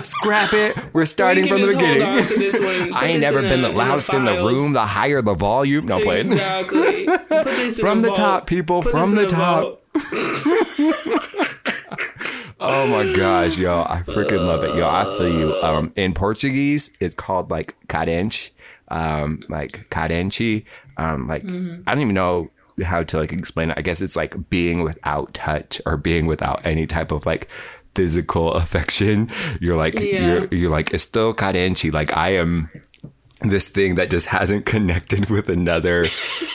Scrap 0.05 0.53
it. 0.53 0.77
We're 0.93 1.05
starting 1.07 1.47
from 1.49 1.61
the 1.63 1.69
beginning. 1.73 2.03
on 2.03 2.17
to 2.23 2.35
this 2.35 2.55
one. 2.61 2.89
Put 2.93 3.03
I 3.03 3.07
ain't 3.07 3.21
never 3.21 3.43
been 3.43 3.63
the- 3.63 3.69
the 3.69 3.69
in 3.69 3.75
the 3.75 3.79
loudest 3.79 4.13
in 4.15 4.25
the 4.25 4.35
room. 4.45 4.73
The 4.73 4.85
higher 4.87 5.23
the 5.23 5.35
volume. 5.35 5.87
No 5.87 6.01
playing. 6.01 6.27
Exactly. 6.27 7.07
Put 7.29 7.29
this 7.29 7.79
in 7.79 7.85
From 7.85 8.03
the 8.03 8.11
top, 8.11 8.47
people, 8.47 8.83
Put 8.83 8.91
from 8.93 9.15
the 9.15 9.27
top. 9.27 9.83
Oh 12.59 12.87
my 12.87 13.13
gosh, 13.13 13.59
yo, 13.59 13.83
I 13.83 14.01
freaking 14.01 14.47
love 14.47 14.65
it. 14.65 14.75
Yo, 14.77 14.89
I 14.89 15.05
feel 15.19 15.29
you. 15.29 15.55
Um, 15.63 15.93
in 15.95 16.15
Portuguese, 16.15 16.91
it's 17.01 17.15
called 17.15 17.51
like 17.51 17.77
carente, 17.89 18.51
um, 18.89 19.43
like 19.51 19.89
carente. 19.91 20.65
Um, 20.97 21.27
like 21.27 21.43
Mm-hmm. 21.43 21.83
I 21.87 21.95
don't 21.95 22.03
even 22.03 22.15
know 22.15 22.51
how 22.83 23.03
to 23.03 23.19
like 23.19 23.33
explain 23.33 23.71
it. 23.71 23.79
I 23.79 23.83
guess 23.83 24.01
it's 24.01 24.17
like 24.17 24.49
being 24.49 24.83
without 24.83 25.35
touch 25.35 25.83
or 25.85 25.99
being 25.99 26.25
without 26.27 26.65
any 26.65 26.87
type 26.87 27.13
of 27.13 27.27
like 27.27 27.47
physical 27.97 28.53
affection. 28.53 29.29
You're 29.61 29.77
like 29.77 29.95
Yeah. 29.99 30.27
you're 30.27 30.47
you're 30.55 30.71
like 30.71 30.95
esto 30.95 31.33
carente. 31.33 31.93
Like 31.93 32.17
I 32.17 32.37
am 32.37 32.69
this 33.43 33.69
thing 33.69 33.97
that 33.97 34.09
just 34.09 34.29
hasn't 34.29 34.65
connected 34.65 35.29
with 35.35 35.49
another 35.51 36.07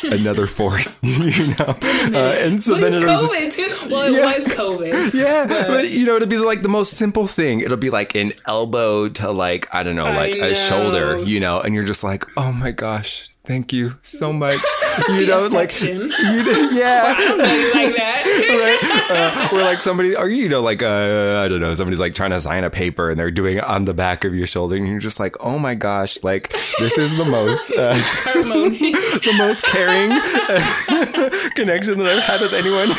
another 0.03 0.47
force, 0.47 0.97
you 1.37 1.47
know. 1.59 1.75
Uh, 2.19 2.35
and 2.45 2.61
so 2.61 2.73
But 2.73 2.81
then 2.81 2.93
it's 2.95 3.03
it'll 3.05 3.21
just 3.21 3.33
COVID 3.33 3.53
too. 3.53 3.87
Well, 3.89 4.03
it 4.13 4.17
Yeah. 4.17 4.37
was 4.37 4.47
COVID. 4.47 5.13
yeah, 5.25 5.67
but 5.67 5.89
you 5.91 6.05
know, 6.07 6.15
it'll 6.15 6.27
be 6.27 6.37
like 6.39 6.61
the 6.63 6.69
most 6.79 6.93
simple 6.97 7.27
thing. 7.27 7.59
It'll 7.61 7.77
be 7.77 7.91
like 7.91 8.15
an 8.15 8.33
elbow 8.47 9.09
to 9.09 9.31
like 9.31 9.67
I 9.73 9.83
don't 9.83 9.95
know, 9.95 10.05
I 10.07 10.15
like 10.15 10.37
know. 10.37 10.47
a 10.49 10.55
shoulder, 10.55 11.19
you 11.23 11.39
know, 11.39 11.61
and 11.61 11.75
you're 11.75 11.85
just 11.85 12.03
like, 12.03 12.25
oh 12.35 12.51
my 12.51 12.71
gosh, 12.71 13.29
thank 13.51 13.73
you 13.73 13.93
so 14.01 14.31
much, 14.31 14.61
you 15.09 15.27
know, 15.27 15.47
like 15.47 15.77
you, 15.81 16.09
did- 16.09 16.71
yeah. 16.73 17.03
I 17.17 17.21
don't 17.27 17.37
know 17.37 17.43
you 17.43 17.73
like 17.73 17.95
that. 17.97 18.17
Right? 18.51 19.11
Uh, 19.11 19.49
or 19.55 19.61
like 19.61 19.79
somebody, 19.79 20.15
or 20.15 20.27
you 20.29 20.47
know, 20.49 20.61
like 20.61 20.81
uh, 20.83 21.41
I 21.43 21.47
don't 21.47 21.59
know, 21.59 21.73
somebody's 21.75 21.99
like 21.99 22.13
trying 22.13 22.31
to 22.31 22.39
sign 22.39 22.63
a 22.63 22.69
paper 22.69 23.09
and 23.09 23.19
they're 23.19 23.31
doing 23.31 23.57
it 23.57 23.63
on 23.63 23.85
the 23.85 23.93
back 23.93 24.23
of 24.23 24.33
your 24.33 24.47
shoulder, 24.47 24.75
and 24.75 24.87
you're 24.87 24.99
just 24.99 25.19
like, 25.19 25.35
oh 25.41 25.57
my 25.59 25.75
gosh, 25.75 26.23
like 26.23 26.49
this 26.79 26.97
is 26.97 27.17
the 27.17 27.25
most, 27.25 27.71
uh, 27.71 27.93
the 28.33 29.35
most 29.37 29.63
caring 29.63 30.11
uh, 30.11 31.29
connection 31.55 31.97
that 31.99 32.07
I've 32.07 32.23
had 32.23 32.41
with 32.41 32.53
anyone, 32.53 32.91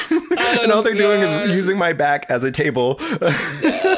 and 0.63 0.73
all 0.73 0.83
they're 0.83 0.95
doing 0.95 1.21
is 1.23 1.33
using 1.53 1.79
my 1.79 1.93
back 1.93 2.27
as 2.29 2.45
a 2.45 2.51
table. 2.51 2.97
Oh, 3.01 3.92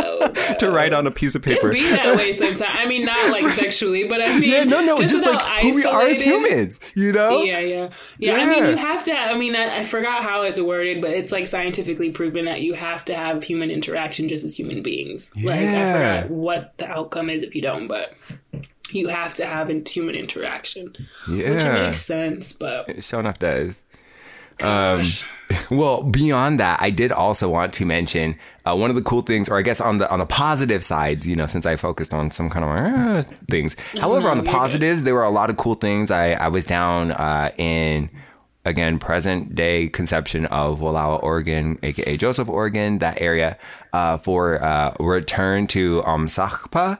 no, 0.00 0.32
to 0.58 0.70
write 0.70 0.92
on 0.92 1.06
a 1.06 1.10
piece 1.10 1.34
of 1.34 1.42
paper. 1.42 1.70
be 1.72 1.82
that 1.90 2.16
way 2.16 2.32
sometimes. 2.32 2.62
I 2.78 2.86
mean, 2.86 3.04
not 3.04 3.16
like 3.30 3.48
sexually, 3.50 4.06
but 4.08 4.20
I 4.20 4.38
mean, 4.38 4.50
yeah, 4.50 4.64
no, 4.64 4.80
no, 4.84 4.98
just, 5.00 5.24
like 5.24 5.40
how 5.42 5.58
who 5.60 5.74
we 5.74 5.84
are 5.84 6.02
as 6.02 6.20
humans, 6.20 6.80
you 6.94 7.12
know? 7.12 7.42
Yeah, 7.42 7.60
yeah, 7.60 7.88
yeah. 8.18 8.34
I 8.34 8.46
mean, 8.46 8.64
you 8.70 8.76
have 8.76 9.04
to. 9.04 9.12
I 9.14 9.36
mean, 9.38 9.54
I, 9.56 9.78
I 9.78 9.84
forgot 9.84 10.22
how 10.22 10.42
it's 10.42 10.60
worded, 10.60 11.00
but 11.00 11.10
it's 11.10 11.32
like 11.32 11.46
scientifically 11.46 12.10
proven 12.10 12.44
that 12.46 12.60
you 12.62 12.74
have 12.74 13.04
to 13.06 13.14
have 13.14 13.42
human 13.42 13.70
interaction 13.70 14.28
just 14.28 14.44
as 14.44 14.56
human 14.58 14.82
beings. 14.82 15.30
Like 15.42 15.60
I 15.60 15.92
forgot 16.22 16.30
what 16.30 16.78
the 16.78 16.86
outcome 16.88 17.30
is 17.30 17.42
if 17.42 17.54
you 17.54 17.62
don't, 17.62 17.86
but 17.88 18.12
you 18.90 19.08
have 19.08 19.34
to 19.34 19.46
have 19.46 19.68
human 19.88 20.14
interaction, 20.14 20.94
which 21.28 21.38
Yeah. 21.46 21.82
makes 21.86 22.02
sense. 22.02 22.52
But 22.52 23.02
Sure 23.02 23.20
enough 23.20 23.38
does. 23.38 23.84
Um, 24.62 25.04
well, 25.70 26.02
beyond 26.02 26.60
that, 26.60 26.80
I 26.82 26.90
did 26.90 27.12
also 27.12 27.50
want 27.50 27.72
to 27.74 27.86
mention 27.86 28.36
uh, 28.64 28.76
one 28.76 28.90
of 28.90 28.96
the 28.96 29.02
cool 29.02 29.22
things, 29.22 29.48
or 29.48 29.58
I 29.58 29.62
guess 29.62 29.80
on 29.80 29.98
the 29.98 30.10
on 30.10 30.18
the 30.18 30.26
positive 30.26 30.82
sides, 30.82 31.28
you 31.28 31.36
know, 31.36 31.46
since 31.46 31.66
I 31.66 31.76
focused 31.76 32.14
on 32.14 32.30
some 32.30 32.50
kind 32.50 32.64
of 32.64 32.70
uh, 32.70 33.22
things. 33.50 33.76
However, 33.98 34.30
on 34.30 34.38
the 34.38 34.44
positives, 34.44 35.02
there 35.02 35.14
were 35.14 35.24
a 35.24 35.30
lot 35.30 35.50
of 35.50 35.56
cool 35.56 35.74
things. 35.74 36.10
I 36.10 36.32
I 36.32 36.48
was 36.48 36.64
down 36.64 37.12
uh, 37.12 37.50
in 37.58 38.10
again 38.64 38.98
present 38.98 39.54
day 39.54 39.88
conception 39.88 40.46
of 40.46 40.80
Wallowa, 40.80 41.22
Oregon, 41.22 41.78
aka 41.82 42.16
Joseph, 42.16 42.48
Oregon, 42.48 42.98
that 42.98 43.20
area 43.20 43.58
uh, 43.92 44.18
for 44.18 44.62
uh, 44.62 44.94
return 44.98 45.66
to 45.68 46.02
um 46.04 46.26
Sakpa. 46.26 46.98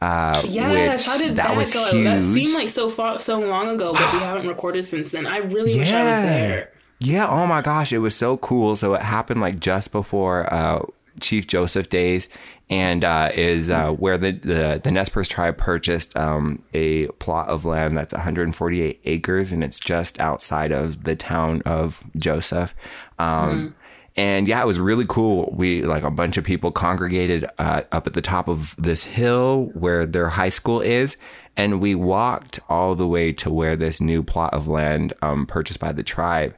Uh, 0.00 0.42
yes, 0.46 1.06
which 1.06 1.06
how 1.06 1.18
did 1.18 1.36
that, 1.36 1.48
that, 1.48 1.56
was 1.56 1.72
go? 1.72 1.84
huge. 1.86 2.04
That 2.04 2.22
seemed 2.22 2.54
like 2.54 2.68
so 2.68 2.90
far 2.90 3.18
so 3.18 3.38
long 3.40 3.70
ago, 3.70 3.92
but 3.92 4.12
we 4.12 4.18
haven't 4.18 4.48
recorded 4.48 4.84
since 4.84 5.12
then. 5.12 5.26
I 5.26 5.38
really 5.38 5.78
wish 5.78 5.90
I 5.90 6.04
was 6.04 6.28
there. 6.28 6.70
Yeah, 7.00 7.26
oh 7.28 7.46
my 7.46 7.60
gosh, 7.60 7.92
it 7.92 7.98
was 7.98 8.14
so 8.16 8.36
cool. 8.38 8.76
So 8.76 8.94
it 8.94 9.02
happened 9.02 9.40
like 9.40 9.60
just 9.60 9.92
before 9.92 10.52
uh, 10.52 10.80
Chief 11.20 11.46
Joseph 11.46 11.88
days, 11.90 12.28
and 12.70 13.04
uh, 13.04 13.30
is 13.34 13.68
uh, 13.68 13.90
where 13.92 14.16
the, 14.16 14.32
the 14.32 14.80
the 14.82 14.90
Nez 14.90 15.08
Perce 15.10 15.28
tribe 15.28 15.58
purchased 15.58 16.16
um, 16.16 16.62
a 16.72 17.08
plot 17.18 17.48
of 17.48 17.64
land 17.64 17.96
that's 17.96 18.12
148 18.14 19.00
acres, 19.04 19.52
and 19.52 19.62
it's 19.62 19.78
just 19.80 20.18
outside 20.18 20.72
of 20.72 21.04
the 21.04 21.14
town 21.14 21.62
of 21.66 22.02
Joseph. 22.16 22.74
Um, 23.18 23.74
And 24.16 24.46
yeah, 24.46 24.62
it 24.62 24.66
was 24.66 24.78
really 24.78 25.06
cool. 25.08 25.52
We 25.56 25.82
like 25.82 26.04
a 26.04 26.10
bunch 26.10 26.36
of 26.36 26.44
people 26.44 26.70
congregated 26.70 27.46
uh, 27.58 27.82
up 27.90 28.06
at 28.06 28.12
the 28.14 28.20
top 28.22 28.46
of 28.48 28.76
this 28.78 29.02
hill 29.04 29.72
where 29.74 30.06
their 30.06 30.28
high 30.28 30.50
school 30.50 30.80
is, 30.80 31.16
and 31.56 31.80
we 31.80 31.96
walked 31.96 32.60
all 32.68 32.94
the 32.94 33.08
way 33.08 33.32
to 33.32 33.50
where 33.50 33.74
this 33.74 34.00
new 34.00 34.22
plot 34.22 34.54
of 34.54 34.68
land 34.68 35.14
um, 35.20 35.46
purchased 35.46 35.80
by 35.80 35.90
the 35.90 36.04
tribe 36.04 36.54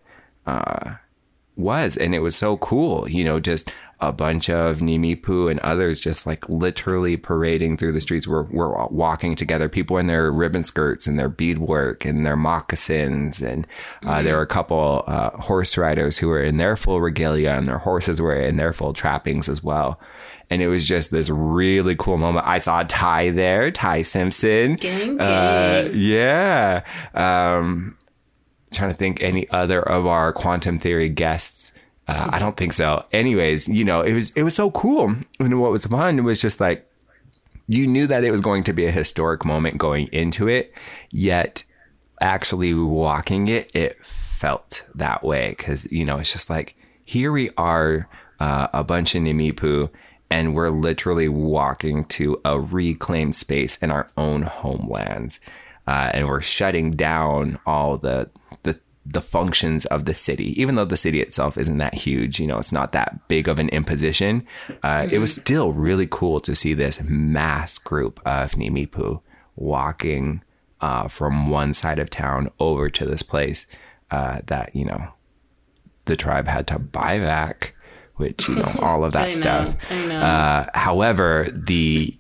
was. 1.57 1.97
And 1.97 2.15
it 2.15 2.21
was 2.21 2.37
so 2.37 2.57
cool 2.59 3.09
you 3.09 3.25
know 3.25 3.41
just 3.41 3.73
a 3.99 4.13
bunch 4.13 4.51
of 4.51 4.81
nimipu 4.81 5.51
and 5.51 5.59
others 5.61 5.99
just 6.01 6.27
like 6.27 6.47
literally 6.51 7.17
parading 7.17 7.79
through 7.79 7.93
the 7.93 8.01
streets. 8.01 8.29
We're, 8.29 8.43
we're 8.43 8.87
walking 8.89 9.35
together 9.37 9.71
people 9.71 9.97
in 9.97 10.07
their 10.07 10.31
ribbon 10.31 10.65
skirts 10.65 11.07
and 11.07 11.19
their 11.19 11.31
beadwork 11.31 12.05
and 12.05 12.27
their 12.27 12.37
moccasins. 12.37 13.41
And 13.41 13.67
uh, 14.05 14.21
there 14.21 14.37
were 14.37 14.43
a 14.43 14.47
couple 14.47 15.03
uh, 15.07 15.31
horse 15.41 15.79
riders 15.79 16.19
who 16.19 16.29
were 16.29 16.43
in 16.43 16.59
their 16.59 16.77
full 16.77 17.01
regalia 17.01 17.53
and 17.53 17.67
their 17.67 17.79
horses 17.79 18.21
were 18.21 18.35
in 18.35 18.57
their 18.59 18.75
full 18.75 18.93
trappings 18.93 19.49
as 19.49 19.63
well. 19.63 19.99
And 20.51 20.61
it 20.61 20.69
was 20.69 20.87
just 20.87 21.11
this 21.11 21.31
really 21.31 21.97
cool 21.97 22.19
moment. 22.19 22.47
I 22.47 22.59
saw 22.59 22.83
ty 22.87 23.31
there 23.31 23.71
ty 23.71 24.03
simpson. 24.03 24.75
Gang, 24.75 25.19
Uh, 25.19 25.89
yeah. 25.95 26.83
Um 27.15 27.96
trying 28.77 28.91
to 28.91 28.97
think 28.97 29.23
any 29.23 29.49
other 29.51 29.81
of 29.81 30.07
our 30.07 30.33
quantum 30.33 30.79
theory 30.79 31.09
guests. 31.09 31.73
Uh, 32.09 32.31
I 32.33 32.39
don't 32.39 32.57
think 32.57 32.73
so. 32.73 33.05
Anyways, 33.13 33.69
you 33.69 33.85
know, 33.85 34.01
it 34.01 34.13
was 34.13 34.31
it 34.33 34.43
was 34.45 34.55
so 34.55 34.71
cool. 34.71 35.15
And 35.41 35.61
what 35.61 35.73
was 35.73 35.87
fun 35.87 36.23
was 36.23 36.41
just 36.41 36.61
like 36.61 36.89
you 37.67 37.87
knew 37.87 38.07
that 38.07 38.23
it 38.23 38.31
was 38.31 38.41
going 38.41 38.63
to 38.65 38.73
be 38.73 38.87
a 38.87 38.93
historic 38.93 39.45
moment 39.45 39.79
going 39.79 40.07
into 40.13 40.49
it, 40.49 40.73
yet 41.11 41.65
actually 42.21 42.73
walking 42.75 43.49
it, 43.49 43.71
it 43.75 44.05
felt 44.05 44.89
that 44.95 45.23
way 45.25 45.51
because 45.51 45.91
you 45.91 46.05
know 46.05 46.19
it's 46.19 46.33
just 46.33 46.49
like 46.49 46.77
here 47.05 47.33
we 47.33 47.51
are, 47.57 48.09
uh, 48.41 48.69
a 48.73 48.85
bunch 48.85 49.15
of 49.15 49.23
Nimipu, 49.23 49.91
and 50.31 50.55
we're 50.55 50.71
literally 50.71 51.29
walking 51.29 52.05
to 52.05 52.41
a 52.45 52.61
reclaimed 52.61 53.37
space 53.37 53.77
in 53.79 53.91
our 53.91 54.07
own 54.17 54.43
homelands, 54.43 55.41
uh, 55.87 56.11
and 56.13 56.29
we're 56.29 56.43
shutting 56.43 56.93
down 56.93 57.59
all 57.65 57.97
the 57.97 58.29
the 59.09 59.21
functions 59.21 59.87
of 59.87 60.05
the 60.05 60.15
city, 60.15 60.61
even 60.61 60.75
though 60.75 60.85
the 60.85 60.97
city 60.97 61.21
itself 61.21 61.57
isn't 61.57 61.79
that 61.79 61.95
huge, 61.95 62.41
you 62.41 62.47
know, 62.47 62.59
it's 62.59 62.73
not 62.73 62.91
that 62.93 63.29
big 63.29 63.47
of 63.49 63.59
an 63.61 63.69
imposition. 63.69 64.45
Uh, 64.83 65.07
It 65.11 65.19
was 65.21 65.33
still 65.35 65.73
really 65.73 66.09
cool 66.11 66.41
to 66.41 66.55
see 66.57 66.75
this 66.75 67.01
mass 67.05 67.79
group 67.79 68.19
of 68.27 68.53
Nimipu 68.53 69.21
walking 69.55 70.43
uh, 70.81 71.07
from 71.09 71.49
one 71.51 71.73
side 71.73 71.99
of 71.99 72.11
town 72.11 72.49
over 72.59 72.91
to 72.91 73.07
this 73.07 73.23
place 73.23 73.67
uh, 74.11 74.41
that, 74.47 74.75
you 74.75 74.85
know, 74.85 75.09
the 76.07 76.17
tribe 76.17 76.49
had 76.49 76.67
to 76.69 76.79
buy 76.79 77.19
back, 77.19 77.75
which, 78.17 78.49
you 78.49 78.57
know, 78.57 78.73
all 78.83 79.05
of 79.05 79.13
that 79.17 79.25
know, 79.25 79.31
stuff. 79.31 79.93
I 79.93 80.07
know. 80.07 80.21
Uh, 80.21 80.67
however, 80.75 81.47
the 81.53 82.17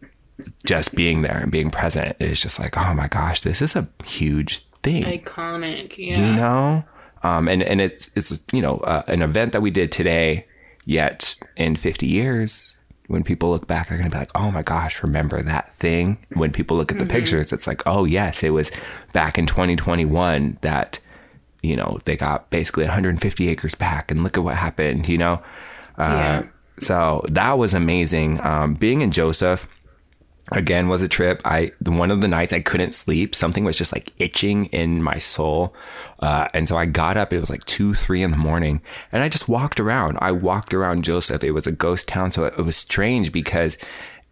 just 0.66 0.94
being 0.94 1.22
there 1.22 1.38
and 1.38 1.50
being 1.50 1.70
present 1.70 2.16
is 2.20 2.40
just 2.40 2.58
like, 2.60 2.76
oh 2.76 2.94
my 2.94 3.08
gosh, 3.08 3.40
this 3.40 3.60
is 3.60 3.74
a 3.76 3.88
huge 4.04 4.60
thing. 4.86 5.04
Iconic, 5.04 5.98
yeah. 5.98 6.18
you 6.18 6.36
know? 6.36 6.84
Um 7.22 7.48
and 7.48 7.62
and 7.62 7.80
it's 7.80 8.10
it's 8.16 8.30
you 8.52 8.62
know 8.62 8.76
uh, 8.92 9.02
an 9.08 9.20
event 9.22 9.52
that 9.52 9.62
we 9.62 9.70
did 9.70 9.90
today 9.90 10.46
yet 10.84 11.34
in 11.56 11.74
50 11.76 12.06
years 12.06 12.76
when 13.08 13.22
people 13.24 13.50
look 13.50 13.66
back 13.66 13.88
they're 13.88 13.98
gonna 13.98 14.10
be 14.10 14.18
like 14.18 14.30
oh 14.34 14.50
my 14.50 14.62
gosh 14.62 15.02
remember 15.02 15.42
that 15.42 15.68
thing? 15.74 16.18
When 16.34 16.52
people 16.52 16.76
look 16.76 16.92
at 16.92 16.98
the 16.98 17.06
pictures 17.06 17.52
it's 17.52 17.66
like 17.66 17.82
oh 17.86 18.04
yes 18.04 18.42
it 18.44 18.50
was 18.50 18.70
back 19.12 19.38
in 19.38 19.46
2021 19.46 20.58
that 20.60 21.00
you 21.62 21.74
know 21.76 21.98
they 22.04 22.16
got 22.16 22.50
basically 22.50 22.84
150 22.84 23.48
acres 23.48 23.74
back 23.74 24.10
and 24.10 24.22
look 24.22 24.36
at 24.38 24.44
what 24.44 24.56
happened 24.56 25.08
you 25.08 25.18
know? 25.18 25.42
Uh, 25.98 26.42
Yeah. 26.42 26.42
so 26.78 27.24
that 27.30 27.58
was 27.58 27.74
amazing. 27.74 28.40
Um 28.44 28.74
being 28.74 29.00
in 29.02 29.10
joseph 29.10 29.66
again 30.52 30.89
was 30.89 31.02
a 31.02 31.09
trip. 31.09 31.43
I 31.44 31.73
one 31.85 32.10
of 32.10 32.20
the 32.20 32.28
nights 32.28 32.52
i 32.52 32.60
couldn't 32.60 32.93
sleep 32.93 33.35
something 33.35 33.64
was 33.64 33.77
just 33.77 33.93
like 33.93 34.12
itching 34.18 34.66
in 34.66 35.02
my 35.02 35.18
soul. 35.18 35.74
Uh, 36.20 36.48
and 36.55 36.68
so 36.68 36.77
i 36.77 36.86
got 36.86 37.16
up 37.16 37.32
it 37.32 37.40
was 37.40 37.51
like 37.51 37.64
two 37.64 37.94
three 37.94 38.23
in 38.23 38.31
the 38.31 38.36
morning 38.36 38.81
and 39.12 39.23
i 39.23 39.28
just 39.28 39.48
walked 39.48 39.81
around. 39.81 40.18
I 40.20 40.32
walked 40.32 40.73
around 40.73 41.05
joseph. 41.05 41.43
It 41.43 41.52
was 41.52 41.66
a 41.66 41.73
ghost 41.73 42.09
town 42.09 42.31
so 42.31 42.44
it, 42.44 42.56
was 42.59 42.77
strange 42.77 43.32
because 43.32 43.78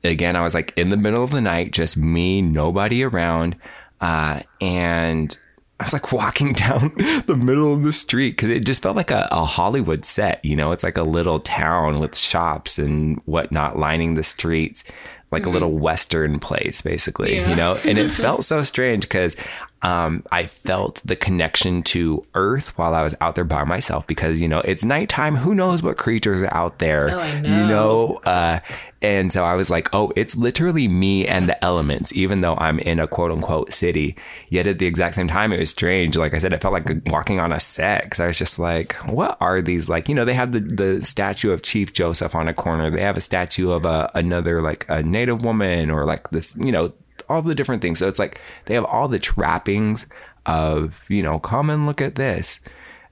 again 0.03 0.37
i 0.37 0.43
was 0.43 0.55
like 0.55 0.73
in 0.77 0.89
the 0.89 0.97
middle 0.97 1.25
of 1.25 1.31
the 1.31 1.41
night 1.41 1.73
just 1.73 1.97
me 1.97 2.43
nobody 2.43 3.03
around 3.03 3.57
uh, 4.01 4.41
and 4.61 5.39
I 5.81 5.85
was 5.85 5.93
like 5.93 6.13
walking 6.13 6.53
down 6.55 6.93
the 7.27 7.37
middle 7.37 7.73
of 7.73 7.83
the 7.83 7.93
street 7.93 8.33
because 8.33 8.51
it 8.51 8.65
just 8.65 8.83
felt 8.83 8.97
like 8.97 9.11
a, 9.11 9.29
a 9.31 9.45
Hollywood 9.45 10.05
set. 10.05 10.45
You 10.45 10.57
know, 10.57 10.73
it's 10.73 10.85
like 10.85 10.97
a 10.97 11.03
little 11.03 11.41
town 11.41 11.99
with 11.99 12.17
shops 12.17 12.79
and 12.79 13.21
whatnot 13.25 13.79
lining 13.79 14.15
the 14.15 14.23
streets, 14.23 14.85
like 15.31 15.43
a 15.43 15.45
mm-hmm. 15.47 15.55
little 15.55 15.73
Western 15.73 16.39
place, 16.39 16.81
basically, 16.81 17.37
Yeah. 17.37 17.51
you 17.51 17.57
know? 17.57 17.79
And 17.85 17.99
it 17.99 18.11
felt 18.13 18.45
so 18.45 18.63
strange 18.63 19.03
because 19.03 19.37
um, 19.85 20.25
I 20.33 20.47
felt 20.47 21.03
the 21.05 21.15
connection 21.15 21.83
to 21.85 22.25
Earth 22.35 22.77
while 22.79 22.95
I 22.95 23.03
was 23.03 23.15
out 23.21 23.35
there 23.35 23.45
by 23.45 23.65
myself 23.65 24.07
because, 24.07 24.41
you 24.41 24.49
know, 24.49 24.61
it's 24.61 24.83
nighttime. 24.83 25.37
Who 25.37 25.55
knows 25.55 25.83
what 25.83 25.99
creatures 25.99 26.43
are 26.43 26.55
out 26.55 26.79
there? 26.79 27.11
Oh, 27.11 27.21
I 27.21 27.35
You 27.35 27.43
know. 27.43 27.67
know, 27.67 28.21
uh, 28.25 28.61
and 29.03 29.31
so 29.31 29.45
I 29.45 29.55
was 29.57 29.69
like, 29.69 29.91
oh, 29.93 30.11
it's 30.17 30.35
literally 30.37 30.89
me 30.89 31.27
and 31.27 31.47
the 31.47 31.63
elements, 31.63 32.15
even 32.17 32.41
though 32.41 32.55
I'm 32.57 32.79
in 32.79 32.99
a 32.99 33.07
quote 33.07 33.31
unquote 33.31 33.73
city. 33.75 34.17
Yet 34.49 34.67
at 34.67 34.79
the 34.79 34.87
exact 34.87 35.17
same 35.17 35.29
time, 35.29 35.53
it 35.53 35.59
was 35.59 35.69
strange. 35.69 36.17
Like 36.17 36.33
I 36.33 36.39
said, 36.39 36.55
it 36.55 36.63
felt 36.63 36.73
like 36.73 36.89
walking 37.09 37.39
on 37.39 37.53
a 37.53 37.61
set 37.61 38.05
because 38.05 38.21
I 38.21 38.27
was 38.29 38.39
just 38.39 38.59
like, 38.59 38.95
what 39.05 39.37
are 39.41 39.61
these? 39.61 39.91
Like, 39.91 40.09
you 40.09 40.15
know, 40.15 40.25
they 40.25 40.33
have 40.33 40.53
the, 40.53 40.61
the 40.61 41.05
statue 41.05 41.51
of 41.53 41.61
Chief 41.61 41.93
Joseph 41.93 42.35
on 42.35 42.49
a 42.49 42.55
corner. 42.55 42.91
They 42.91 43.03
have 43.03 43.19
a 43.19 43.21
statue 43.21 43.71
of 43.71 43.85
a, 43.85 44.11
another, 44.15 44.63
like 44.63 44.87
a 44.89 45.03
native 45.03 45.45
woman 45.45 45.91
or 45.91 46.07
like 46.07 46.31
this, 46.31 46.57
you 46.57 46.73
know, 46.73 46.95
all 47.29 47.43
the 47.43 47.55
different 47.55 47.83
things. 47.83 47.99
So 47.99 48.09
it's 48.09 48.19
like 48.19 48.41
they 48.67 48.75
have 48.75 48.85
all 48.85 49.09
the 49.09 49.19
trappings 49.19 50.07
of, 50.47 51.07
you 51.09 51.23
know, 51.23 51.39
come 51.39 51.71
and 51.71 51.87
look 51.87 52.01
at 52.01 52.15
this. 52.17 52.61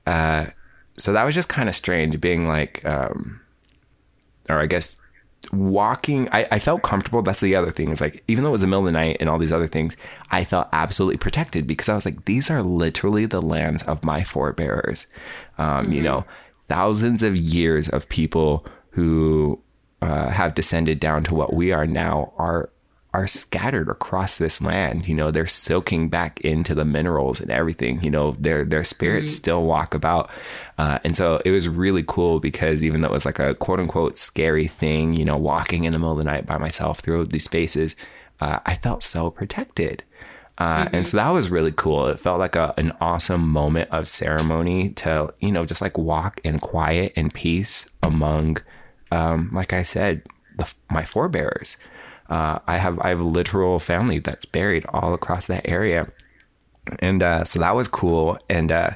Uh, 0.06 0.46
so 0.98 1.12
that 1.12 1.24
was 1.24 1.34
just 1.34 1.48
kind 1.48 1.68
of 1.68 1.74
strange 1.74 2.20
being 2.20 2.46
like, 2.46 2.84
um, 2.84 3.40
or 4.48 4.58
I 4.58 4.66
guess 4.66 4.96
walking 5.50 6.28
I, 6.30 6.46
I 6.52 6.58
felt 6.58 6.82
comfortable 6.82 7.20
that's 7.20 7.40
the 7.40 7.56
other 7.56 7.70
thing 7.70 7.90
is 7.90 8.00
like 8.00 8.22
even 8.28 8.44
though 8.44 8.50
it 8.50 8.52
was 8.52 8.60
the 8.60 8.66
middle 8.66 8.80
of 8.80 8.86
the 8.86 8.92
night 8.92 9.16
and 9.18 9.28
all 9.28 9.38
these 9.38 9.52
other 9.52 9.66
things 9.66 9.96
i 10.30 10.44
felt 10.44 10.68
absolutely 10.72 11.18
protected 11.18 11.66
because 11.66 11.88
i 11.88 11.94
was 11.94 12.06
like 12.06 12.24
these 12.26 12.48
are 12.48 12.62
literally 12.62 13.26
the 13.26 13.42
lands 13.42 13.82
of 13.82 14.04
my 14.04 14.22
forebearers 14.22 15.08
um, 15.58 15.90
you 15.90 16.00
know 16.00 16.24
thousands 16.68 17.22
of 17.22 17.36
years 17.36 17.88
of 17.88 18.08
people 18.08 18.64
who 18.90 19.60
uh, 20.00 20.30
have 20.30 20.54
descended 20.54 20.98
down 21.00 21.22
to 21.24 21.34
what 21.34 21.52
we 21.52 21.72
are 21.72 21.86
now 21.86 22.32
are 22.38 22.70
are 23.14 23.26
scattered 23.26 23.88
across 23.88 24.38
this 24.38 24.62
land. 24.62 25.06
You 25.06 25.14
know, 25.14 25.30
they're 25.30 25.46
soaking 25.46 26.08
back 26.08 26.40
into 26.40 26.74
the 26.74 26.84
minerals 26.84 27.40
and 27.40 27.50
everything. 27.50 28.02
You 28.02 28.10
know, 28.10 28.32
their 28.38 28.64
their 28.64 28.84
spirits 28.84 29.34
still 29.34 29.64
walk 29.64 29.94
about, 29.94 30.30
uh, 30.78 30.98
and 31.04 31.14
so 31.14 31.40
it 31.44 31.50
was 31.50 31.68
really 31.68 32.04
cool 32.06 32.40
because 32.40 32.82
even 32.82 33.00
though 33.00 33.08
it 33.08 33.12
was 33.12 33.26
like 33.26 33.38
a 33.38 33.54
quote 33.54 33.80
unquote 33.80 34.16
scary 34.16 34.66
thing, 34.66 35.12
you 35.12 35.24
know, 35.24 35.36
walking 35.36 35.84
in 35.84 35.92
the 35.92 35.98
middle 35.98 36.12
of 36.12 36.18
the 36.18 36.24
night 36.24 36.46
by 36.46 36.56
myself 36.58 37.00
through 37.00 37.26
these 37.26 37.44
spaces, 37.44 37.94
uh, 38.40 38.60
I 38.64 38.74
felt 38.74 39.02
so 39.02 39.30
protected. 39.30 40.04
Uh, 40.58 40.88
And 40.92 41.06
so 41.06 41.16
that 41.16 41.30
was 41.30 41.50
really 41.50 41.72
cool. 41.72 42.06
It 42.06 42.20
felt 42.20 42.38
like 42.38 42.54
a, 42.56 42.72
an 42.76 42.92
awesome 43.00 43.48
moment 43.48 43.90
of 43.90 44.06
ceremony 44.06 44.90
to, 44.90 45.32
you 45.40 45.50
know, 45.50 45.64
just 45.64 45.80
like 45.80 45.98
walk 45.98 46.40
in 46.44 46.58
quiet 46.60 47.12
and 47.16 47.32
peace 47.32 47.90
among, 48.02 48.58
um, 49.10 49.50
like 49.52 49.72
I 49.72 49.82
said, 49.82 50.22
the, 50.56 50.72
my 50.90 51.04
forebears. 51.04 51.78
Uh, 52.32 52.58
I 52.66 52.78
have 52.78 52.98
I 53.00 53.10
have 53.10 53.20
a 53.20 53.24
literal 53.24 53.78
family 53.78 54.18
that's 54.18 54.46
buried 54.46 54.86
all 54.88 55.12
across 55.12 55.48
that 55.48 55.68
area, 55.68 56.10
and 56.98 57.22
uh, 57.22 57.44
so 57.44 57.60
that 57.60 57.74
was 57.74 57.88
cool. 57.88 58.38
And 58.48 58.72
uh, 58.72 58.92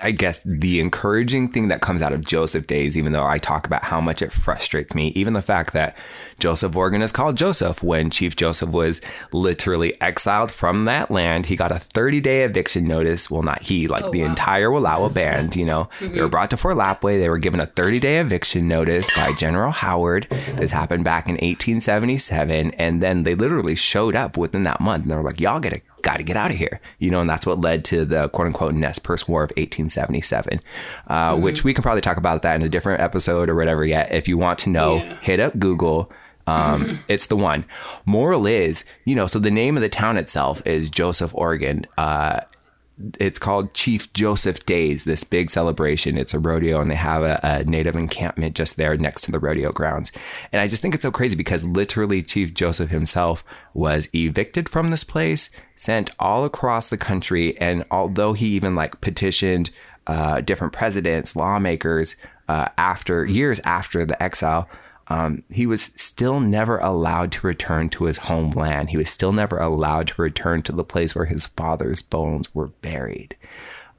I 0.00 0.10
guess 0.10 0.42
the 0.44 0.80
encouraging 0.80 1.48
thing 1.48 1.68
that 1.68 1.82
comes 1.82 2.00
out 2.00 2.14
of 2.14 2.24
Joseph 2.24 2.66
days, 2.66 2.96
even 2.96 3.12
though 3.12 3.26
I 3.26 3.36
talk 3.36 3.66
about 3.66 3.84
how 3.84 4.00
much 4.00 4.22
it 4.22 4.32
frustrates 4.32 4.94
me, 4.94 5.08
even 5.08 5.34
the 5.34 5.42
fact 5.42 5.74
that 5.74 5.96
Joseph 6.38 6.74
Oregon 6.74 7.02
is 7.02 7.12
called 7.12 7.36
Joseph 7.36 7.82
when 7.82 8.08
Chief 8.08 8.34
Joseph 8.34 8.70
was 8.70 9.02
literally 9.32 10.00
exiled 10.00 10.50
from 10.50 10.86
that 10.86 11.10
land. 11.10 11.46
He 11.46 11.56
got 11.56 11.72
a 11.72 11.78
30 11.78 12.20
day 12.22 12.42
eviction 12.42 12.88
notice. 12.88 13.30
Well, 13.30 13.42
not 13.42 13.62
he, 13.62 13.86
like 13.86 14.04
oh, 14.04 14.10
the 14.10 14.22
entire 14.22 14.70
Wallowa 14.70 15.12
band, 15.14 15.56
you 15.56 15.66
know. 15.66 15.90
They 16.00 16.06
were 16.06 16.14
mm-hmm. 16.14 16.28
brought 16.28 16.50
to 16.50 16.56
Fort 16.56 16.76
Lapwai. 16.76 17.18
They 17.18 17.28
were 17.28 17.38
given 17.38 17.60
a 17.60 17.66
30 17.66 18.00
day 18.00 18.18
eviction 18.18 18.66
notice 18.66 19.14
by 19.14 19.32
General 19.32 19.72
Howard. 19.72 20.26
This 20.30 20.70
happened 20.70 21.04
back 21.04 21.26
in 21.26 21.34
1877. 21.34 22.72
And 22.72 23.02
then 23.02 23.24
they 23.24 23.34
literally 23.34 23.76
showed 23.76 24.16
up 24.16 24.38
within 24.38 24.62
that 24.62 24.80
month 24.80 25.02
and 25.02 25.10
they 25.10 25.16
were 25.16 25.22
like, 25.22 25.40
y'all 25.40 25.60
get 25.60 25.74
a 25.74 25.82
got 26.02 26.18
to 26.18 26.22
get 26.22 26.36
out 26.36 26.50
of 26.50 26.56
here, 26.56 26.80
you 26.98 27.10
know, 27.10 27.20
and 27.20 27.30
that's 27.30 27.46
what 27.46 27.60
led 27.60 27.84
to 27.86 28.04
the 28.04 28.28
quote 28.30 28.46
unquote 28.48 28.74
Nez 28.74 28.98
Perce 28.98 29.26
War 29.28 29.42
of 29.44 29.50
1877, 29.56 30.60
uh, 31.08 31.36
which 31.36 31.64
we 31.64 31.72
can 31.74 31.82
probably 31.82 32.00
talk 32.00 32.16
about 32.16 32.42
that 32.42 32.56
in 32.56 32.62
a 32.62 32.68
different 32.68 33.00
episode 33.00 33.48
or 33.48 33.54
whatever 33.54 33.84
yet. 33.84 34.12
If 34.12 34.28
you 34.28 34.38
want 34.38 34.58
to 34.60 34.70
know, 34.70 34.96
Yeah. 34.96 35.16
hit 35.22 35.40
up 35.40 35.58
Google. 35.58 36.10
Um, 36.46 36.98
it's 37.08 37.26
the 37.28 37.36
one. 37.36 37.64
Moral 38.04 38.46
is, 38.46 38.84
you 39.04 39.14
know, 39.14 39.26
so 39.26 39.38
the 39.38 39.50
name 39.50 39.76
of 39.76 39.82
the 39.82 39.88
town 39.88 40.16
itself 40.16 40.60
is 40.66 40.90
Joseph, 40.90 41.32
Oregon. 41.34 41.84
Uh, 41.96 42.40
it's 43.18 43.38
called 43.38 43.74
Chief 43.74 44.12
Joseph 44.12 44.64
Days, 44.66 45.04
this 45.04 45.24
big 45.24 45.50
celebration. 45.50 46.18
It's 46.18 46.34
a 46.34 46.38
rodeo 46.38 46.80
and 46.80 46.90
they 46.90 46.96
have 46.96 47.22
a, 47.22 47.40
a 47.42 47.64
native 47.64 47.96
encampment 47.96 48.54
just 48.54 48.76
there 48.76 48.96
next 48.96 49.22
to 49.22 49.32
the 49.32 49.40
rodeo 49.40 49.72
grounds. 49.72 50.12
And 50.52 50.60
I 50.60 50.68
just 50.68 50.82
think 50.82 50.94
it's 50.94 51.02
so 51.02 51.10
crazy 51.10 51.36
because 51.36 51.64
literally 51.64 52.22
Chief 52.22 52.52
Joseph 52.54 52.90
himself 52.90 53.44
was 53.74 54.08
evicted 54.14 54.68
from 54.68 54.88
this 54.88 55.04
place, 55.04 55.50
sent 55.74 56.10
all 56.18 56.44
across 56.44 56.88
the 56.88 56.98
country. 56.98 57.58
And 57.58 57.84
although 57.90 58.34
he 58.34 58.46
even 58.48 58.74
like 58.74 59.00
petitioned 59.00 59.70
uh, 60.06 60.40
different 60.40 60.72
presidents, 60.72 61.34
lawmakers, 61.34 62.16
uh, 62.48 62.68
after 62.76 63.24
years 63.24 63.60
after 63.60 64.04
the 64.04 64.20
exile, 64.22 64.68
um, 65.12 65.42
he 65.52 65.66
was 65.66 65.82
still 65.96 66.40
never 66.40 66.78
allowed 66.78 67.32
to 67.32 67.46
return 67.46 67.90
to 67.90 68.04
his 68.04 68.16
homeland. 68.16 68.90
He 68.90 68.96
was 68.96 69.10
still 69.10 69.32
never 69.32 69.58
allowed 69.58 70.08
to 70.08 70.22
return 70.22 70.62
to 70.62 70.72
the 70.72 70.84
place 70.84 71.14
where 71.14 71.26
his 71.26 71.46
father's 71.48 72.00
bones 72.00 72.54
were 72.54 72.68
buried. 72.68 73.36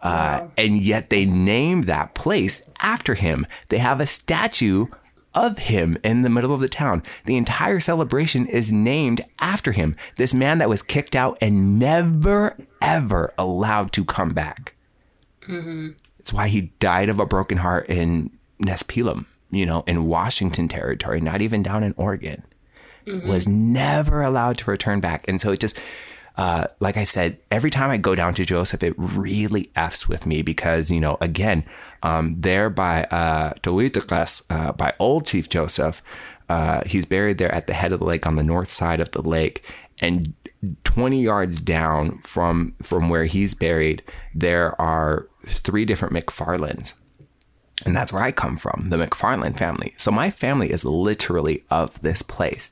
Uh, 0.02 0.48
and 0.58 0.78
yet 0.82 1.12
they 1.12 1.24
named 1.24 1.84
that 1.84 2.16
place 2.16 2.72
after 2.82 3.14
him. 3.14 3.46
They 3.70 3.78
have 3.78 4.02
a 4.02 4.08
statue 4.08 4.88
of 5.36 5.60
him 5.60 5.98
in 6.04 6.24
the 6.24 6.30
middle 6.30 6.54
of 6.54 6.60
the 6.62 6.68
town. 6.68 7.04
The 7.26 7.38
entire 7.38 7.80
celebration 7.80 8.48
is 8.48 8.74
named 8.74 9.22
after 9.40 9.72
him. 9.72 9.96
This 10.18 10.34
man 10.34 10.58
that 10.58 10.70
was 10.70 10.82
kicked 10.82 11.16
out 11.16 11.38
and 11.42 11.78
never, 11.80 12.58
ever 12.82 13.34
allowed 13.38 13.92
to 13.94 14.04
come 14.04 14.34
back. 14.34 14.74
It's 16.20 16.34
why 16.34 16.48
he 16.48 16.74
died 16.80 17.10
of 17.10 17.20
a 17.20 17.26
broken 17.26 17.60
heart 17.60 17.88
in 17.88 18.32
Nespelem, 18.60 19.26
you 19.54 19.66
know, 19.66 19.84
in 19.88 20.06
Washington 20.06 20.68
territory, 20.68 21.22
not 21.22 21.42
even 21.42 21.64
down 21.64 21.84
in 21.84 21.94
Oregon. 21.98 22.44
Was 23.28 23.48
never 23.48 24.22
allowed 24.22 24.58
to 24.60 24.72
return 24.72 25.02
back. 25.02 25.28
And 25.28 25.42
so 25.42 25.52
it 25.52 25.60
just, 25.60 25.78
uh, 26.38 26.68
like 26.80 26.96
I 26.96 27.04
said, 27.04 27.38
every 27.52 27.70
time 27.70 27.90
I 27.90 27.98
go 27.98 28.16
down 28.16 28.34
to 28.36 28.46
Joseph, 28.46 28.82
it 28.82 28.94
really 28.98 29.72
F's 29.76 30.08
with 30.08 30.26
me 30.26 30.42
because, 30.42 30.90
you 30.90 31.02
know, 31.02 31.18
again, 31.20 31.66
um, 32.02 32.40
there 32.40 32.70
by 32.70 33.04
uh, 33.06 33.54
uh, 34.50 34.72
by 34.72 34.94
old 35.00 35.26
Chief 35.26 35.50
Joseph, 35.50 36.02
uh, 36.48 36.84
he's 36.86 37.06
buried 37.06 37.38
there 37.38 37.54
at 37.54 37.68
the 37.68 37.74
head 37.74 37.92
of 37.92 38.00
the 38.00 38.06
lake 38.06 38.26
on 38.26 38.36
the 38.36 38.44
north 38.44 38.70
side 38.70 39.02
of 39.02 39.12
the 39.12 39.22
lake. 39.22 39.66
And 40.00 40.34
20 40.84 41.22
yards 41.22 41.60
down 41.60 42.20
from 42.20 42.74
from 42.82 43.10
where 43.10 43.26
he's 43.26 43.54
buried, 43.54 44.02
there 44.34 44.80
are 44.82 45.28
three 45.46 45.86
different 45.86 46.14
McFarlands. 46.14 46.96
And 47.86 47.96
that's 47.96 48.14
where 48.14 48.24
I 48.24 48.32
come 48.32 48.58
from, 48.58 48.90
the 48.90 48.98
McFarland 48.98 49.58
family. 49.58 49.94
So 49.98 50.12
my 50.12 50.30
family 50.30 50.72
is 50.72 50.86
literally 50.86 51.64
of 51.70 52.00
this 52.02 52.22
place. 52.22 52.72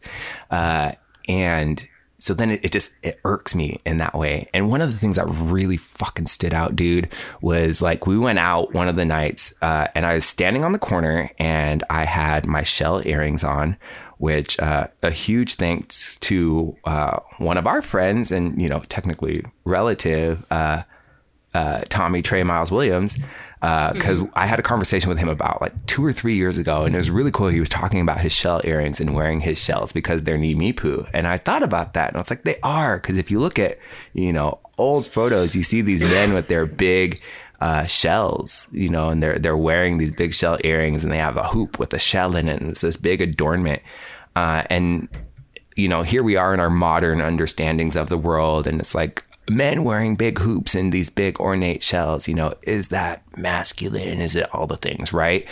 Uh, 0.49 0.93
and 1.27 1.87
so 2.21 2.35
then 2.35 2.51
it, 2.51 2.63
it 2.63 2.71
just 2.71 2.93
it 3.01 3.19
irks 3.25 3.55
me 3.55 3.81
in 3.83 3.97
that 3.97 4.13
way. 4.13 4.47
And 4.53 4.69
one 4.69 4.79
of 4.79 4.91
the 4.91 4.97
things 4.97 5.15
that 5.15 5.25
really 5.25 5.77
fucking 5.77 6.27
stood 6.27 6.53
out, 6.53 6.75
dude, 6.75 7.09
was 7.41 7.81
like 7.81 8.05
we 8.05 8.17
went 8.17 8.37
out 8.37 8.73
one 8.73 8.87
of 8.87 8.95
the 8.95 9.05
nights, 9.05 9.55
uh, 9.61 9.87
and 9.95 10.05
I 10.05 10.13
was 10.13 10.25
standing 10.25 10.63
on 10.63 10.71
the 10.71 10.79
corner, 10.79 11.31
and 11.39 11.83
I 11.89 12.05
had 12.05 12.45
my 12.45 12.61
shell 12.61 13.01
earrings 13.05 13.43
on, 13.43 13.75
which 14.19 14.59
uh, 14.59 14.87
a 15.01 15.09
huge 15.09 15.55
thanks 15.55 16.19
to 16.19 16.77
uh, 16.85 17.19
one 17.39 17.57
of 17.57 17.65
our 17.65 17.81
friends 17.81 18.31
and 18.31 18.61
you 18.61 18.67
know 18.67 18.83
technically 18.87 19.43
relative, 19.65 20.45
uh, 20.51 20.83
uh, 21.55 21.81
Tommy 21.89 22.21
Trey 22.21 22.43
Miles 22.43 22.71
Williams, 22.71 23.17
because 23.61 24.21
I 24.33 24.47
had 24.47 24.57
a 24.57 24.63
conversation 24.63 25.09
with 25.09 25.19
him 25.19 25.29
about 25.29 25.61
like 25.61 25.85
two 25.85 26.03
or 26.03 26.11
three 26.11 26.35
years 26.35 26.57
ago, 26.57 26.83
and 26.83 26.95
it 26.95 26.97
was 26.97 27.11
really 27.11 27.29
cool. 27.29 27.47
He 27.47 27.59
was 27.59 27.69
talking 27.69 28.01
about 28.01 28.19
his 28.19 28.31
shell 28.31 28.59
earrings 28.63 28.99
and 28.99 29.13
wearing 29.13 29.41
his 29.41 29.63
shells 29.63 29.93
because 29.93 30.23
they're 30.23 30.37
Nimipu, 30.37 31.07
and 31.13 31.27
I 31.27 31.37
thought 31.37 31.61
about 31.61 31.93
that, 31.93 32.09
and 32.09 32.17
I 32.17 32.19
was 32.19 32.31
like, 32.31 32.43
they 32.43 32.57
are, 32.63 32.97
because 32.97 33.19
if 33.19 33.29
you 33.29 33.39
look 33.39 33.59
at 33.59 33.77
you 34.13 34.33
know 34.33 34.59
old 34.79 35.05
photos, 35.05 35.55
you 35.55 35.61
see 35.61 35.81
these 35.81 36.01
men 36.01 36.33
with 36.33 36.47
their 36.47 36.65
big 36.65 37.21
uh, 37.59 37.85
shells, 37.85 38.67
you 38.71 38.89
know, 38.89 39.09
and 39.09 39.21
they're 39.21 39.37
they're 39.37 39.55
wearing 39.55 39.99
these 39.99 40.11
big 40.11 40.33
shell 40.33 40.57
earrings, 40.63 41.03
and 41.03 41.13
they 41.13 41.19
have 41.19 41.37
a 41.37 41.43
hoop 41.43 41.77
with 41.77 41.93
a 41.93 41.99
shell 41.99 42.35
in 42.35 42.47
it, 42.47 42.59
and 42.59 42.71
it's 42.71 42.81
this 42.81 42.97
big 42.97 43.21
adornment, 43.21 43.83
uh, 44.35 44.63
and 44.71 45.07
you 45.75 45.87
know, 45.87 46.01
here 46.01 46.23
we 46.23 46.35
are 46.35 46.53
in 46.53 46.59
our 46.59 46.69
modern 46.69 47.21
understandings 47.21 47.95
of 47.95 48.09
the 48.09 48.17
world, 48.17 48.65
and 48.65 48.79
it's 48.79 48.95
like 48.95 49.23
men 49.51 49.83
wearing 49.83 50.15
big 50.15 50.39
hoops 50.39 50.75
and 50.75 50.91
these 50.91 51.09
big 51.09 51.39
ornate 51.39 51.83
shells. 51.83 52.27
You 52.27 52.33
know, 52.33 52.53
is 52.63 52.87
that 52.87 53.21
masculine? 53.37 54.21
Is 54.21 54.35
it 54.35 54.53
all 54.53 54.65
the 54.65 54.77
things, 54.77 55.11
right? 55.11 55.47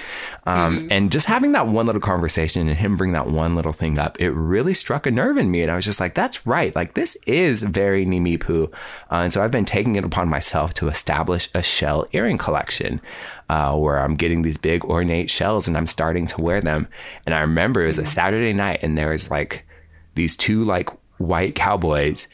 Um, 0.45 0.87
And 0.89 1.11
just 1.11 1.27
having 1.27 1.51
that 1.51 1.67
one 1.67 1.85
little 1.85 2.01
conversation 2.01 2.67
and 2.67 2.77
him 2.77 2.95
bring 2.95 3.11
that 3.11 3.27
one 3.27 3.55
little 3.55 3.73
thing 3.73 3.99
up, 3.99 4.19
it 4.19 4.31
really 4.31 4.73
struck 4.73 5.05
a 5.05 5.11
nerve 5.11 5.37
in 5.37 5.51
me, 5.51 5.61
and 5.61 5.71
I 5.71 5.75
was 5.75 5.85
just 5.85 5.99
like, 5.99 6.13
"That's 6.13 6.45
right. 6.47 6.73
Like 6.75 6.93
this 6.93 7.15
is 7.27 7.63
very 7.63 8.05
Nimipu," 8.05 8.71
uh, 9.11 9.15
and 9.23 9.33
so 9.33 9.43
I've 9.43 9.51
been 9.51 9.65
taking 9.65 9.95
it 9.95 10.03
upon 10.05 10.29
myself 10.29 10.73
to 10.75 10.87
establish 10.87 11.49
a 11.53 11.61
shell 11.61 12.07
earring 12.13 12.37
collection. 12.37 13.01
Uh, 13.49 13.75
where 13.75 13.97
I'm 13.97 14.13
getting 14.13 14.43
these 14.43 14.57
big 14.57 14.85
ornate 14.85 15.27
shells 15.27 15.67
and 15.67 15.75
I'm 15.75 15.87
starting 15.87 16.27
to 16.27 16.39
wear 16.39 16.61
them. 16.61 16.87
And 17.25 17.33
I 17.33 17.39
remember 17.39 17.81
it 17.81 17.87
was 17.87 17.97
a 17.97 18.05
Saturday 18.05 18.53
night 18.53 18.81
and 18.83 18.95
there 18.95 19.09
was 19.09 19.31
like 19.31 19.65
these 20.13 20.37
two 20.37 20.63
like 20.63 20.87
white 21.17 21.55
cowboys 21.55 22.27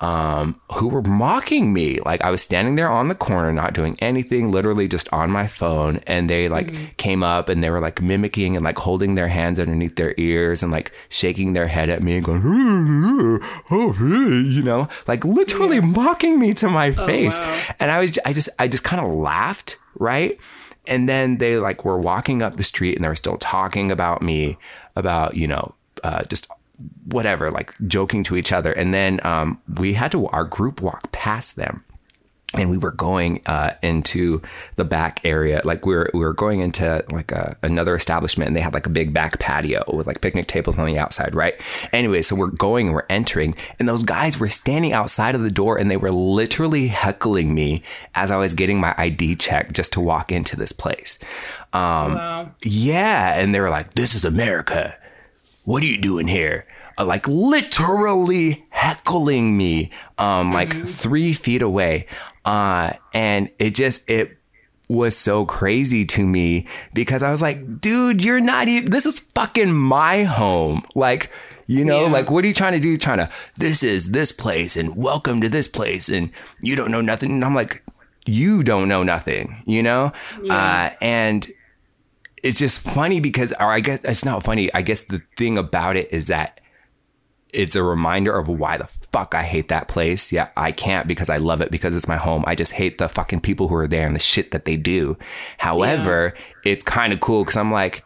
um, 0.00 0.58
who 0.72 0.88
were 0.88 1.02
mocking 1.02 1.72
me. 1.72 2.00
Like 2.00 2.22
I 2.22 2.30
was 2.30 2.42
standing 2.42 2.76
there 2.76 2.90
on 2.90 3.08
the 3.08 3.14
corner, 3.14 3.52
not 3.52 3.74
doing 3.74 3.96
anything, 4.00 4.50
literally 4.50 4.88
just 4.88 5.12
on 5.12 5.30
my 5.30 5.46
phone. 5.46 5.98
And 6.06 6.28
they 6.30 6.48
like 6.48 6.96
came 6.96 7.22
up 7.22 7.50
and 7.50 7.62
they 7.62 7.70
were 7.70 7.80
like 7.80 8.00
mimicking 8.00 8.56
and 8.56 8.64
like 8.64 8.78
holding 8.78 9.14
their 9.14 9.28
hands 9.28 9.60
underneath 9.60 9.96
their 9.96 10.14
ears 10.16 10.62
and 10.62 10.72
like 10.72 10.92
shaking 11.10 11.52
their 11.52 11.66
head 11.66 11.90
at 11.90 12.02
me 12.02 12.16
and 12.16 12.24
going, 12.24 12.42
oh? 13.70 13.94
You 14.00 14.62
know, 14.62 14.88
like 15.06 15.24
literally 15.24 15.80
mocking 15.80 16.40
me 16.40 16.54
to 16.54 16.70
my 16.70 16.92
face. 16.92 17.38
wow. 17.38 17.64
And 17.78 17.90
I 17.90 18.00
was, 18.00 18.18
I 18.24 18.32
just, 18.32 18.48
I 18.58 18.68
just 18.68 18.84
kind 18.84 19.04
of 19.04 19.12
laughed, 19.12 19.78
right? 19.96 20.40
And 20.86 21.08
then 21.10 21.36
they 21.38 21.58
like 21.58 21.84
were 21.84 21.98
walking 21.98 22.40
up 22.40 22.56
the 22.56 22.64
street 22.64 22.96
and 22.96 23.04
they 23.04 23.08
were 23.08 23.14
still 23.14 23.36
talking 23.36 23.90
about 23.90 24.22
me, 24.22 24.56
about, 24.96 25.36
you 25.36 25.46
know, 25.46 25.74
uh, 26.02 26.24
just 26.24 26.48
whatever, 27.06 27.50
like 27.50 27.74
joking 27.86 28.22
to 28.24 28.36
each 28.36 28.52
other. 28.52 28.72
And 28.72 28.92
then 28.94 29.20
um, 29.24 29.60
we 29.78 29.94
had 29.94 30.12
to, 30.12 30.26
our 30.28 30.44
group 30.44 30.80
walk 30.82 31.12
past 31.12 31.56
them. 31.56 31.84
And 32.52 32.68
we 32.68 32.78
were 32.78 32.90
going 32.90 33.42
uh, 33.46 33.70
into 33.80 34.42
the 34.74 34.84
back 34.84 35.20
area, 35.22 35.60
like 35.62 35.86
we 35.86 35.94
were 35.94 36.10
we 36.12 36.18
were 36.18 36.32
going 36.32 36.58
into 36.58 37.04
like 37.12 37.30
a, 37.30 37.56
another 37.62 37.94
establishment, 37.94 38.48
and 38.48 38.56
they 38.56 38.60
had 38.60 38.74
like 38.74 38.86
a 38.86 38.90
big 38.90 39.14
back 39.14 39.38
patio 39.38 39.84
with 39.86 40.08
like 40.08 40.20
picnic 40.20 40.48
tables 40.48 40.76
on 40.76 40.88
the 40.88 40.98
outside, 40.98 41.32
right? 41.32 41.54
Anyway, 41.92 42.22
so 42.22 42.34
we're 42.34 42.48
going 42.48 42.88
and 42.88 42.96
we're 42.96 43.06
entering, 43.08 43.54
and 43.78 43.88
those 43.88 44.02
guys 44.02 44.40
were 44.40 44.48
standing 44.48 44.92
outside 44.92 45.36
of 45.36 45.42
the 45.42 45.50
door, 45.50 45.78
and 45.78 45.88
they 45.88 45.96
were 45.96 46.10
literally 46.10 46.88
heckling 46.88 47.54
me 47.54 47.84
as 48.16 48.32
I 48.32 48.36
was 48.36 48.54
getting 48.54 48.80
my 48.80 48.96
ID 48.98 49.36
check 49.36 49.72
just 49.72 49.92
to 49.92 50.00
walk 50.00 50.32
into 50.32 50.56
this 50.56 50.72
place. 50.72 51.20
Um, 51.72 52.16
Wow. 52.16 52.50
yeah, 52.64 53.40
and 53.40 53.54
they 53.54 53.60
were 53.60 53.70
like, 53.70 53.94
"This 53.94 54.16
is 54.16 54.24
America. 54.24 54.96
What 55.64 55.82
are 55.82 55.86
you 55.86 55.98
doing 55.98 56.28
here?" 56.28 56.66
uh, 56.98 57.04
like 57.06 57.26
literally 57.28 58.64
heckling 58.70 59.56
me, 59.56 59.90
um, 60.18 60.52
like 60.52 60.72
three 60.74 61.32
feet 61.32 61.62
away. 61.62 62.06
Uh, 62.44 62.92
and 63.14 63.50
it 63.58 63.74
just, 63.74 64.08
it 64.10 64.36
was 64.88 65.16
so 65.16 65.44
crazy 65.46 66.04
to 66.04 66.26
me 66.26 66.66
because 66.94 67.22
I 67.22 67.30
was 67.30 67.40
like, 67.40 67.80
dude, 67.80 68.22
you're 68.24 68.40
not 68.40 68.68
even, 68.68 68.90
this 68.90 69.06
is 69.06 69.18
fucking 69.18 69.72
my 69.72 70.24
home. 70.24 70.82
Like, 70.94 71.30
you 71.66 71.84
know, 71.84 72.02
Yeah. 72.06 72.10
like, 72.12 72.30
what 72.30 72.44
are 72.44 72.48
you 72.48 72.54
trying 72.54 72.72
to 72.72 72.80
do? 72.80 72.96
Trying 72.96 73.18
to, 73.18 73.30
this 73.56 73.82
is 73.82 74.10
this 74.10 74.32
place 74.32 74.76
and 74.76 74.96
welcome 74.96 75.40
to 75.40 75.48
this 75.48 75.68
place 75.68 76.08
and 76.08 76.30
you 76.60 76.76
don't 76.76 76.90
know 76.90 77.00
nothing. 77.00 77.30
And 77.32 77.44
I'm 77.44 77.54
like, 77.54 77.82
you 78.26 78.62
don't 78.62 78.88
know 78.88 79.02
nothing, 79.02 79.62
you 79.66 79.82
know? 79.82 80.12
Uh, 80.50 80.90
and 81.00 81.46
it's 82.42 82.58
just 82.58 82.80
funny 82.80 83.20
because, 83.20 83.52
or 83.52 83.66
I 83.66 83.80
guess 83.80 84.04
it's 84.04 84.24
not 84.24 84.42
funny. 84.42 84.72
I 84.72 84.82
guess 84.82 85.02
the 85.02 85.22
thing 85.36 85.58
about 85.58 85.96
it 85.96 86.12
is 86.12 86.28
that 86.28 86.60
it's 87.52 87.74
a 87.76 87.82
reminder 87.82 88.36
of 88.36 88.48
why 88.48 88.76
the 88.76 88.86
fuck 88.86 89.34
I 89.34 89.42
hate 89.42 89.68
that 89.68 89.88
place. 89.88 90.32
Yeah, 90.32 90.50
I 90.56 90.72
can't 90.72 91.08
because 91.08 91.28
I 91.28 91.38
love 91.38 91.60
it 91.60 91.70
because 91.70 91.96
it's 91.96 92.08
my 92.08 92.16
home. 92.16 92.44
I 92.46 92.54
just 92.54 92.72
hate 92.72 92.98
the 92.98 93.08
fucking 93.08 93.40
people 93.40 93.68
who 93.68 93.74
are 93.74 93.88
there 93.88 94.06
and 94.06 94.14
the 94.14 94.20
shit 94.20 94.52
that 94.52 94.64
they 94.64 94.76
do. 94.76 95.18
However, 95.58 96.34
it's 96.64 96.84
kind 96.84 97.12
of 97.12 97.20
cool 97.20 97.44
because 97.44 97.56
I'm 97.56 97.72
like, 97.72 98.04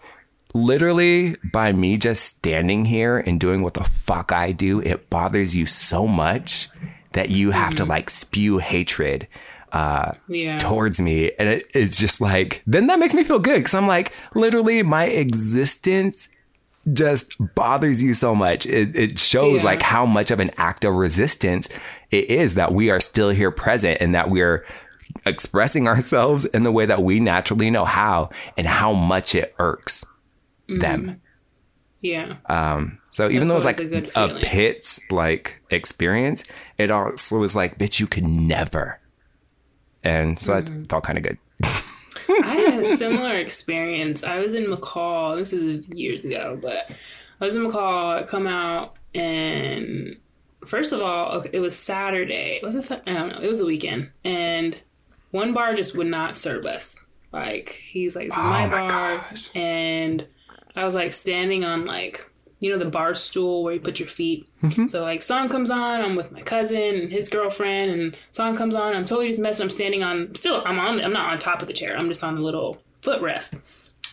literally 0.55 1.35
by 1.53 1.73
me 1.73 1.99
just 1.99 2.25
standing 2.25 2.85
here 2.85 3.19
and 3.19 3.41
doing 3.41 3.63
what 3.63 3.75
the 3.75 3.85
fuck 3.85 4.33
I 4.33 4.53
do, 4.53 4.81
it 4.81 5.11
bothers 5.11 5.57
you 5.57 5.67
so 5.67 6.07
much 6.07 6.69
that 7.13 7.29
you 7.31 7.51
have 7.51 7.75
to 7.77 7.83
mm-hmm. 7.83 7.91
like 7.91 8.11
spew 8.11 8.59
hatred 8.59 9.29
uh, 9.75 10.13
Yeah. 10.29 10.59
towards 10.59 11.01
me. 11.01 11.33
And 11.39 11.49
it, 11.49 11.67
it's 11.75 11.99
just 11.99 12.21
like, 12.21 12.63
then 12.67 12.87
that 12.87 12.99
makes 12.99 13.15
me 13.15 13.25
feel 13.25 13.39
good 13.41 13.57
because 13.57 13.75
I'm 13.75 13.87
like, 13.87 14.13
literally, 14.35 14.83
my 14.83 15.05
existence 15.07 16.29
just 16.93 17.35
bothers 17.55 18.03
you 18.03 18.15
so 18.15 18.35
much. 18.35 18.67
It, 18.67 18.97
it 18.97 19.19
shows 19.19 19.63
Yeah. 19.63 19.71
like 19.71 19.83
how 19.83 20.07
much 20.07 20.31
of 20.31 20.39
an 20.41 20.51
act 20.57 20.85
of 20.85 20.95
resistance 20.95 21.69
it 22.11 22.31
is 22.31 22.55
that 22.55 22.73
we 22.73 22.91
are 22.91 23.01
still 23.01 23.31
here 23.31 23.51
present 23.51 23.99
and 24.01 24.15
that 24.15 24.31
we're 24.31 24.65
expressing 25.27 25.89
ourselves 25.89 26.45
in 26.45 26.63
the 26.63 26.73
way 26.73 26.87
that 26.87 27.03
we 27.03 27.21
naturally 27.21 27.71
know 27.71 27.85
how 27.85 28.31
and 28.57 28.67
how 28.67 28.93
much 28.93 29.35
it 29.35 29.55
irks 29.59 30.05
them. 30.69 31.21
Yeah. 32.01 32.37
Um, 32.49 32.99
So 33.11 33.31
even 33.31 33.49
though 33.49 33.57
it's 33.57 33.65
That's 33.65 33.81
like 34.15 34.17
a 34.17 34.37
a 34.37 34.41
pits 34.41 35.01
like 35.11 35.63
experience, 35.71 36.45
it 36.79 36.91
also 36.91 37.39
was 37.39 37.57
like, 37.57 37.79
bitch, 37.79 37.99
you 38.01 38.07
could 38.07 38.25
never. 38.25 39.01
And 40.05 40.39
so 40.39 40.53
Mm-hmm. 40.53 40.83
that 40.83 40.89
felt 40.91 41.05
kind 41.05 41.19
of 41.19 41.25
good. 41.25 41.39
I 42.45 42.57
had 42.57 42.81
a 42.81 42.85
similar 42.85 43.35
experience. 43.37 44.23
I 44.23 44.39
was 44.39 44.55
in 44.55 44.65
McCall. 44.67 45.37
This 45.37 45.53
was 45.53 45.87
years 45.89 46.25
ago, 46.25 46.59
but 46.61 46.89
I 47.41 47.45
was 47.45 47.57
in 47.57 47.63
McCall. 47.65 48.23
I 48.23 48.23
come 48.25 48.47
out 48.47 48.95
and 49.15 50.17
first 50.67 50.93
of 50.93 51.01
all, 51.01 51.43
it 51.53 51.61
was 51.61 51.77
Saturday. 51.77 52.61
Was 52.63 52.75
it? 52.75 52.83
Sa- 52.83 53.01
I 53.07 53.13
don't 53.13 53.29
know. 53.31 53.41
It 53.43 53.49
was 53.49 53.61
a 53.61 53.67
weekend, 53.67 54.11
and 54.25 54.79
one 55.31 55.53
bar 55.53 55.75
just 55.75 55.97
would 55.97 56.07
not 56.07 56.37
serve 56.37 56.65
us. 56.67 56.99
Like 57.33 57.71
he's 57.71 58.15
like, 58.17 58.29
"This 58.29 58.37
is 58.39 58.43
my, 58.45 58.69
bar," 58.69 59.25
and 59.55 60.27
I 60.77 60.85
was 60.85 60.95
like 60.95 61.13
standing 61.13 61.65
on 61.65 61.85
like 61.87 62.31
you 62.65 62.71
know 62.73 62.79
the 62.83 62.91
bar 62.91 63.15
stool 63.15 63.63
where 63.63 63.75
you 63.75 63.81
put 63.81 64.01
your 64.01 64.09
feet. 64.09 64.49
Mm-hmm. 64.63 64.87
So 64.87 65.03
like 65.03 65.23
song 65.23 65.49
comes 65.49 65.71
on, 65.71 66.01
I'm 66.01 66.17
with 66.17 66.33
my 66.33 66.41
cousin 66.41 66.95
and 66.95 67.13
his 67.13 67.29
girlfriend, 67.29 67.91
and 67.93 68.17
song 68.31 68.57
comes 68.57 68.75
on, 68.75 68.95
I'm 68.97 69.05
totally 69.05 69.29
just 69.29 69.41
messing. 69.41 69.65
I'm 69.65 69.71
standing 69.71 70.03
on 70.03 70.35
still 70.35 70.63
I'm 70.65 70.79
on 70.79 71.01
I'm 71.01 71.13
not 71.13 71.31
on 71.33 71.39
top 71.39 71.61
of 71.63 71.69
the 71.69 71.75
chair. 71.75 71.97
I'm 71.97 72.09
just 72.09 72.25
on 72.25 72.35
the 72.35 72.41
little 72.41 72.79
footrest. 73.03 73.61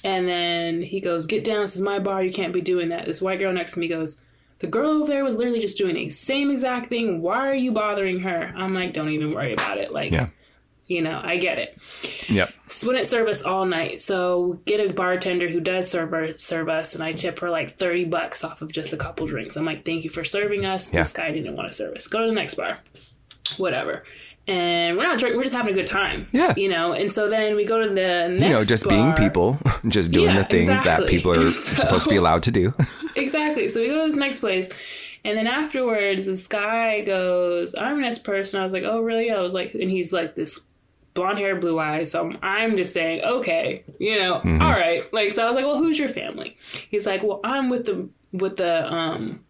And 0.03 0.27
then 0.27 0.81
he 0.81 0.99
goes, 0.99 1.27
"Get 1.27 1.43
down. 1.43 1.61
This 1.61 1.75
is 1.75 1.81
my 1.81 1.99
bar. 1.99 2.23
You 2.23 2.33
can't 2.33 2.53
be 2.53 2.61
doing 2.61 2.89
that." 2.89 3.05
This 3.05 3.21
white 3.21 3.39
girl 3.39 3.53
next 3.53 3.73
to 3.73 3.79
me 3.79 3.87
goes, 3.87 4.21
"The 4.59 4.67
girl 4.67 4.89
over 5.01 5.05
there 5.11 5.23
was 5.23 5.35
literally 5.35 5.59
just 5.59 5.77
doing 5.77 5.93
the 5.95 6.09
same 6.09 6.49
exact 6.51 6.89
thing. 6.89 7.21
Why 7.21 7.47
are 7.47 7.53
you 7.53 7.71
bothering 7.71 8.19
her?" 8.21 8.51
I'm 8.57 8.73
like, 8.73 8.93
"Don't 8.93 9.09
even 9.09 9.33
worry 9.33 9.53
about 9.53 9.77
it. 9.77 9.91
Like, 9.91 10.11
Yeah. 10.11 10.29
you 10.87 11.01
know, 11.01 11.21
I 11.23 11.37
get 11.37 11.59
it." 11.59 11.77
Yep. 12.29 12.51
Wouldn't 12.83 13.05
serve 13.07 13.27
us 13.27 13.43
all 13.43 13.65
night. 13.65 14.01
So 14.01 14.59
get 14.65 14.79
a 14.79 14.93
bartender 14.93 15.47
who 15.49 15.59
does 15.59 15.89
serve 15.89 16.13
our, 16.13 16.33
serve 16.33 16.69
us, 16.69 16.95
and 16.95 17.03
I 17.03 17.11
tip 17.11 17.39
her 17.39 17.49
like 17.49 17.71
thirty 17.77 18.05
bucks 18.05 18.43
off 18.43 18.61
of 18.61 18.71
just 18.71 18.93
a 18.93 18.97
couple 18.97 19.27
drinks. 19.27 19.55
I'm 19.55 19.65
like, 19.65 19.83
thank 19.85 20.03
you 20.03 20.09
for 20.09 20.23
serving 20.23 20.65
us. 20.65 20.89
This 20.89 21.13
guy 21.13 21.31
didn't 21.31 21.55
want 21.55 21.69
to 21.69 21.73
serve 21.75 21.95
us. 21.95 22.07
Go 22.07 22.21
to 22.21 22.27
the 22.27 22.33
next 22.33 22.55
bar, 22.55 22.79
whatever. 23.57 24.03
And 24.47 24.97
we're 24.97 25.03
not 25.03 25.19
drinking. 25.19 25.37
We're 25.37 25.43
just 25.43 25.55
having 25.55 25.71
a 25.73 25.77
good 25.77 25.87
time. 25.87 26.27
Yeah. 26.31 26.53
you 26.57 26.67
know. 26.67 26.93
And 26.93 27.11
so 27.11 27.29
then 27.29 27.55
we 27.55 27.63
go 27.63 27.79
to 27.79 27.87
the 27.89 28.27
next 28.29 28.41
You 28.41 28.49
know, 28.49 28.63
just 28.63 28.89
being 28.89 29.13
people, 29.13 29.59
just 29.87 30.11
doing 30.11 30.33
Yeah, 30.33 30.39
the 30.39 30.45
thing 30.45 30.65
that 30.65 31.07
people 31.07 31.31
are 31.33 31.51
So- 31.51 31.73
supposed 31.75 32.05
to 32.05 32.09
be 32.09 32.15
allowed 32.15 32.43
to 32.43 32.51
do. 32.51 32.73
Exactly. 33.15 33.67
So 33.67 33.81
we 33.81 33.89
go 33.89 34.01
to 34.03 34.07
this 34.07 34.15
next 34.17 34.39
place. 34.39 34.69
And 35.25 35.37
then 35.37 35.45
afterwards, 35.45 36.25
this 36.25 36.47
guy 36.47 37.01
goes, 37.01 37.75
I'm 37.75 38.01
this 38.01 38.17
person. 38.17 38.59
I 38.59 38.63
was 38.63 38.71
like, 38.73 38.83
oh, 38.83 39.01
really? 39.01 39.29
I 39.31 39.39
was 39.41 39.53
like, 39.53 39.73
and 39.75 39.89
he's 39.91 40.11
like 40.13 40.33
this 40.33 40.61
blonde 41.13 41.39
hair, 41.39 41.55
blue 41.55 41.79
eyes. 41.79 42.11
So 42.11 42.31
I'm, 42.41 42.77
just 42.77 42.93
saying, 42.93 43.23
okay, 43.23 43.83
you 43.99 44.19
know, 44.19 44.35
all 44.35 44.71
right. 44.71 45.11
Like, 45.13 45.31
so 45.31 45.43
I 45.43 45.47
was 45.47 45.55
like, 45.55 45.65
well, 45.65 45.77
who's 45.77 45.99
your 45.99 46.09
family? 46.09 46.57
He's 46.89 47.05
like, 47.05 47.23
well, 47.23 47.39
I'm 47.43 47.69
with 47.69 47.85
the, 47.85 48.09
with 48.31 48.57
the, 48.57 48.91
um, 48.91 49.43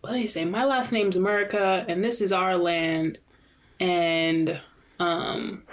what 0.00 0.12
did 0.12 0.20
he 0.20 0.26
say? 0.26 0.44
My 0.44 0.64
last 0.64 0.92
name's 0.92 1.16
America 1.16 1.84
and 1.88 2.02
this 2.02 2.20
is 2.20 2.32
our 2.32 2.56
land. 2.56 3.18
And, 3.80 4.60
um, 4.98 5.64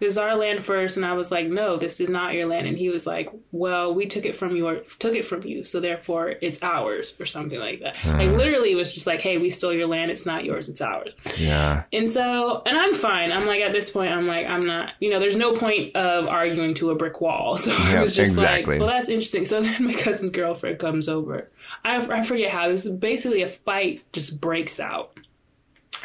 this 0.00 0.12
is 0.12 0.18
our 0.18 0.34
land 0.34 0.64
first 0.64 0.96
and 0.96 1.06
i 1.06 1.12
was 1.12 1.30
like 1.30 1.46
no 1.46 1.76
this 1.76 2.00
is 2.00 2.10
not 2.10 2.34
your 2.34 2.46
land. 2.46 2.66
And 2.66 2.78
he 2.78 2.88
was 2.88 3.06
like 3.06 3.30
well 3.52 3.94
we 3.94 4.06
took 4.06 4.24
it 4.24 4.36
from 4.36 4.56
your 4.56 4.76
took 4.98 5.14
it 5.14 5.24
from 5.24 5.42
you 5.44 5.64
so 5.64 5.80
therefore 5.80 6.34
it's 6.40 6.62
ours 6.62 7.16
or 7.20 7.26
something 7.26 7.58
like 7.58 7.80
that. 7.80 7.96
Like 8.04 8.30
hmm. 8.30 8.36
literally 8.36 8.72
it 8.72 8.76
was 8.76 8.92
just 8.92 9.06
like 9.06 9.20
hey 9.20 9.38
we 9.38 9.50
stole 9.50 9.72
your 9.72 9.86
land 9.86 10.10
it's 10.10 10.26
not 10.26 10.44
yours 10.44 10.68
it's 10.68 10.80
ours. 10.80 11.14
Yeah. 11.36 11.84
and 11.92 12.08
so 12.08 12.62
and 12.66 12.76
i'm 12.76 12.94
fine. 12.94 13.32
I'm 13.32 13.46
like 13.46 13.60
at 13.60 13.72
this 13.72 13.90
point 13.90 14.12
i'm 14.12 14.26
like 14.26 14.46
i'm 14.46 14.66
not 14.66 14.94
you 15.00 15.10
know 15.10 15.18
there's 15.18 15.36
no 15.36 15.54
point 15.54 15.94
of 15.96 16.26
arguing 16.26 16.74
to 16.74 16.90
a 16.90 16.94
brick 16.94 17.20
wall. 17.20 17.56
So 17.60 17.72
i 17.76 18.00
was 18.00 18.16
just 18.16 18.32
exactly. 18.32 18.74
like 18.74 18.80
well 18.80 18.88
that's 18.88 19.08
interesting. 19.08 19.44
So 19.44 19.60
then 19.60 19.84
my 19.84 19.92
cousin's 19.92 20.30
girlfriend 20.30 20.78
comes 20.78 21.08
over. 21.08 21.50
I, 21.84 21.96
I 21.96 22.22
forget 22.22 22.50
how. 22.50 22.68
This 22.68 22.86
is 22.86 22.92
basically 22.92 23.42
a 23.42 23.48
fight 23.48 24.02
just 24.12 24.40
breaks 24.40 24.80
out. 24.80 25.18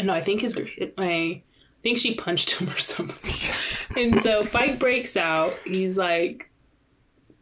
No 0.03 0.13
i 0.13 0.21
think 0.21 0.41
his 0.41 0.59
my 0.97 1.41
think 1.85 1.99
she 1.99 2.15
punched 2.15 2.59
him 2.59 2.67
or 2.67 2.79
something. 2.79 3.55
and 3.95 4.19
so 4.19 4.43
fight 4.43 4.79
breaks 4.79 5.15
out. 5.15 5.53
He's 5.65 5.99
like 5.99 6.49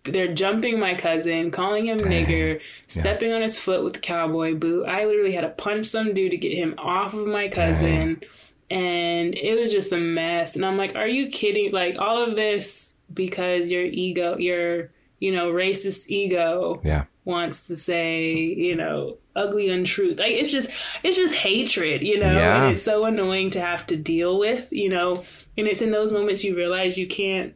they're 0.03 0.34
jumping 0.34 0.82
my 0.82 0.95
cousin, 0.95 1.49
calling 1.49 1.86
him 1.86 1.98
nigger, 1.98 2.60
stepping 2.88 3.32
on 3.32 3.41
his 3.41 3.57
foot 3.57 3.86
with 3.86 3.94
the 3.94 3.99
cowboy 4.02 4.53
boot. 4.53 4.86
I 4.86 5.06
literally 5.06 5.32
had 5.32 5.41
to 5.41 5.49
punch 5.49 5.86
some 5.88 6.14
dude 6.14 6.32
to 6.32 6.38
get 6.38 6.53
him 6.53 6.76
off 6.78 7.14
of 7.14 7.26
my 7.26 7.48
cousin. 7.48 8.22
And 8.70 9.34
it 9.34 9.57
was 9.57 9.72
just 9.72 9.94
a 9.94 9.98
mess. 9.98 10.57
And 10.57 10.65
I'm 10.65 10.76
like, 10.76 10.94
are 10.98 11.07
you 11.07 11.28
kidding? 11.28 11.72
Like 11.72 11.98
all 11.98 12.22
of 12.22 12.36
this 12.36 12.95
because 13.14 13.72
your 13.72 13.86
ego, 13.86 14.38
your, 14.38 14.91
you 15.20 15.34
know, 15.34 15.53
racist 15.53 16.10
ego 16.10 16.82
Yeah. 16.84 17.06
Wants 17.26 17.68
to 17.68 17.78
say, 17.78 18.34
you 18.34 18.76
know, 18.76 19.18
ugly 19.36 19.70
untruth. 19.70 20.20
Like 20.20 20.34
it's 20.34 20.52
just 20.52 20.70
it's 21.04 21.18
just 21.18 21.36
hatred, 21.36 22.02
you 22.02 22.20
know. 22.20 22.32
Yeah. 22.32 22.64
And 22.64 22.74
it's 22.74 22.84
so 22.84 23.06
annoying 23.06 23.50
to 23.52 23.62
have 23.62 23.86
to 23.88 23.95
deal 23.95 24.38
with, 24.40 24.72
you 24.72 24.90
know. 24.90 25.24
And 25.58 25.68
it's 25.68 25.82
in 25.82 25.91
those 25.91 26.12
moments 26.12 26.44
you 26.44 26.56
realize 26.56 26.98
you 26.98 27.08
can't 27.08 27.56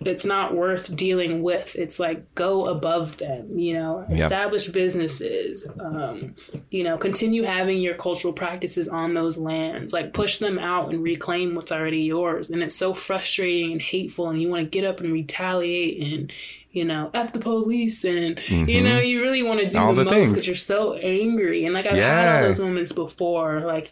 it's 0.00 0.26
not 0.26 0.54
worth 0.54 0.94
dealing 0.94 1.42
with. 1.42 1.76
It's 1.76 1.98
like 1.98 2.34
go 2.34 2.66
above 2.66 3.16
them, 3.18 3.58
you 3.58 3.74
know, 3.74 4.04
establish 4.10 4.68
businesses, 4.68 5.66
um, 5.78 6.34
you 6.70 6.82
know, 6.82 6.98
continue 6.98 7.44
having 7.44 7.78
your 7.78 7.94
cultural 7.94 8.32
practices 8.32 8.88
on 8.88 9.14
those 9.14 9.38
lands, 9.38 9.92
like 9.92 10.12
push 10.12 10.38
them 10.38 10.58
out 10.58 10.90
and 10.90 11.02
reclaim 11.02 11.54
what's 11.54 11.72
already 11.72 12.02
yours. 12.02 12.50
And 12.50 12.62
it's 12.62 12.74
so 12.74 12.92
frustrating 12.92 13.72
and 13.72 13.82
hateful, 13.82 14.28
and 14.28 14.42
you 14.42 14.48
want 14.48 14.64
to 14.64 14.68
get 14.68 14.84
up 14.84 15.00
and 15.00 15.12
retaliate 15.12 16.02
and, 16.02 16.32
you 16.74 16.84
know, 16.84 17.10
F 17.14 17.32
the 17.32 17.38
police, 17.38 18.04
and, 18.04 18.38
you 18.50 18.82
know, 18.82 18.98
you 18.98 19.22
really 19.22 19.42
want 19.42 19.60
to 19.60 19.66
do 19.66 19.78
Mm-hmm. 19.78 19.86
All 19.86 19.94
the, 19.94 20.04
the 20.04 20.10
most 20.10 20.30
because 20.30 20.46
you're 20.46 20.56
so 20.56 20.94
angry. 20.94 21.64
And 21.64 21.72
like 21.74 21.86
I've 21.86 21.96
had 21.96 22.42
all 22.42 22.48
those 22.48 22.60
moments 22.60 22.92
before, 22.92 23.60
like 23.60 23.90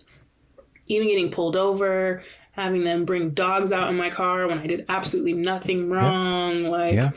even 0.89 1.09
getting 1.09 1.31
pulled 1.31 1.57
over, 1.57 2.23
having 2.53 2.85
them 2.85 3.05
bring 3.05 3.31
dogs 3.31 3.73
out 3.73 3.89
in 3.89 3.97
my 3.97 4.11
car 4.11 4.47
when 4.49 4.59
I 4.59 4.67
did 4.67 4.85
absolutely 4.89 5.33
nothing 5.33 5.89
wrong. 5.89 6.65
Like, 6.65 6.95
Yeah. 6.95 7.11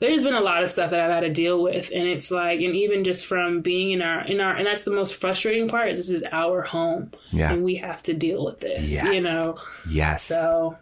there's 0.00 0.22
been 0.22 0.34
a 0.34 0.40
lot 0.40 0.62
of 0.62 0.68
stuff 0.68 0.90
that 0.90 1.00
I've 1.00 1.10
had 1.10 1.20
to 1.20 1.30
deal 1.30 1.62
with, 1.62 1.90
and 1.94 2.06
it's 2.06 2.30
like, 2.30 2.60
and 2.60 2.74
even 2.74 3.04
just 3.04 3.24
from 3.24 3.60
being 3.62 3.92
in 3.92 4.02
our 4.02 4.26
in 4.26 4.40
our, 4.40 4.54
and 4.56 4.66
that's 4.66 4.82
the 4.84 4.90
most 4.90 5.14
frustrating 5.14 5.68
part 5.68 5.88
is 5.88 5.96
this 5.96 6.10
is 6.10 6.24
our 6.32 6.60
home, 6.62 7.12
Yeah. 7.30 7.52
and 7.52 7.64
we 7.64 7.76
have 7.76 8.02
to 8.02 8.12
deal 8.14 8.44
with 8.44 8.60
this, 8.60 8.92
you 8.92 9.22
know. 9.22 9.56
Yes. 9.88 10.24
So, 10.24 10.76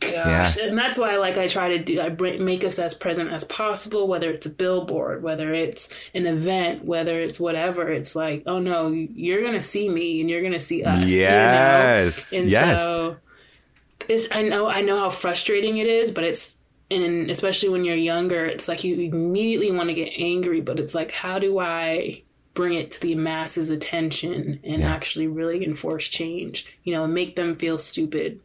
gosh, 0.00 0.56
and 0.56 0.76
that's 0.76 0.98
why, 0.98 1.16
like, 1.16 1.38
I 1.38 1.46
try 1.46 1.76
to 1.76 1.78
do, 1.78 2.00
I 2.00 2.08
make 2.08 2.64
us 2.64 2.78
as 2.78 2.94
present 2.94 3.30
as 3.30 3.44
possible, 3.44 4.08
whether 4.08 4.30
it's 4.30 4.46
a 4.46 4.50
billboard, 4.50 5.22
whether 5.22 5.52
it's 5.52 5.88
an 6.14 6.26
event, 6.26 6.84
whether 6.84 7.20
it's 7.20 7.38
whatever. 7.38 7.88
It's 7.90 8.16
like, 8.16 8.42
oh 8.46 8.58
no, 8.58 8.88
you're 8.88 9.42
gonna 9.42 9.62
see 9.62 9.88
me, 9.88 10.20
and 10.20 10.30
you're 10.30 10.42
gonna 10.42 10.60
see 10.60 10.82
us. 10.82 11.10
you 11.10 11.20
know? 11.20 11.24
yes. 11.26 12.32
And 12.32 12.50
yes. 12.50 12.80
so 12.82 13.16
it's 14.08 14.28
I 14.32 14.42
know 14.42 14.68
I 14.68 14.80
know 14.80 14.98
how 14.98 15.10
frustrating 15.10 15.78
it 15.78 15.86
is, 15.86 16.10
but 16.10 16.24
it's 16.24 16.56
and 16.90 17.30
especially 17.30 17.68
when 17.68 17.84
you're 17.84 17.94
younger, 17.94 18.46
it's 18.46 18.66
like 18.66 18.82
you 18.82 18.98
immediately 18.98 19.70
want 19.70 19.88
to 19.88 19.94
get 19.94 20.12
angry, 20.16 20.60
but 20.60 20.80
it's 20.80 20.94
like 20.94 21.12
how 21.12 21.38
do 21.38 21.58
I 21.58 22.22
bring 22.54 22.74
it 22.74 22.90
to 22.90 23.00
the 23.00 23.14
masses' 23.14 23.70
attention 23.70 24.58
and 24.64 24.82
actually 24.82 25.28
really 25.28 25.64
enforce 25.64 26.08
change. 26.08 26.66
You 26.82 26.94
know, 26.94 27.04
and 27.04 27.14
make 27.14 27.36
them 27.36 27.54
feel 27.54 27.78
stupid 27.78 28.40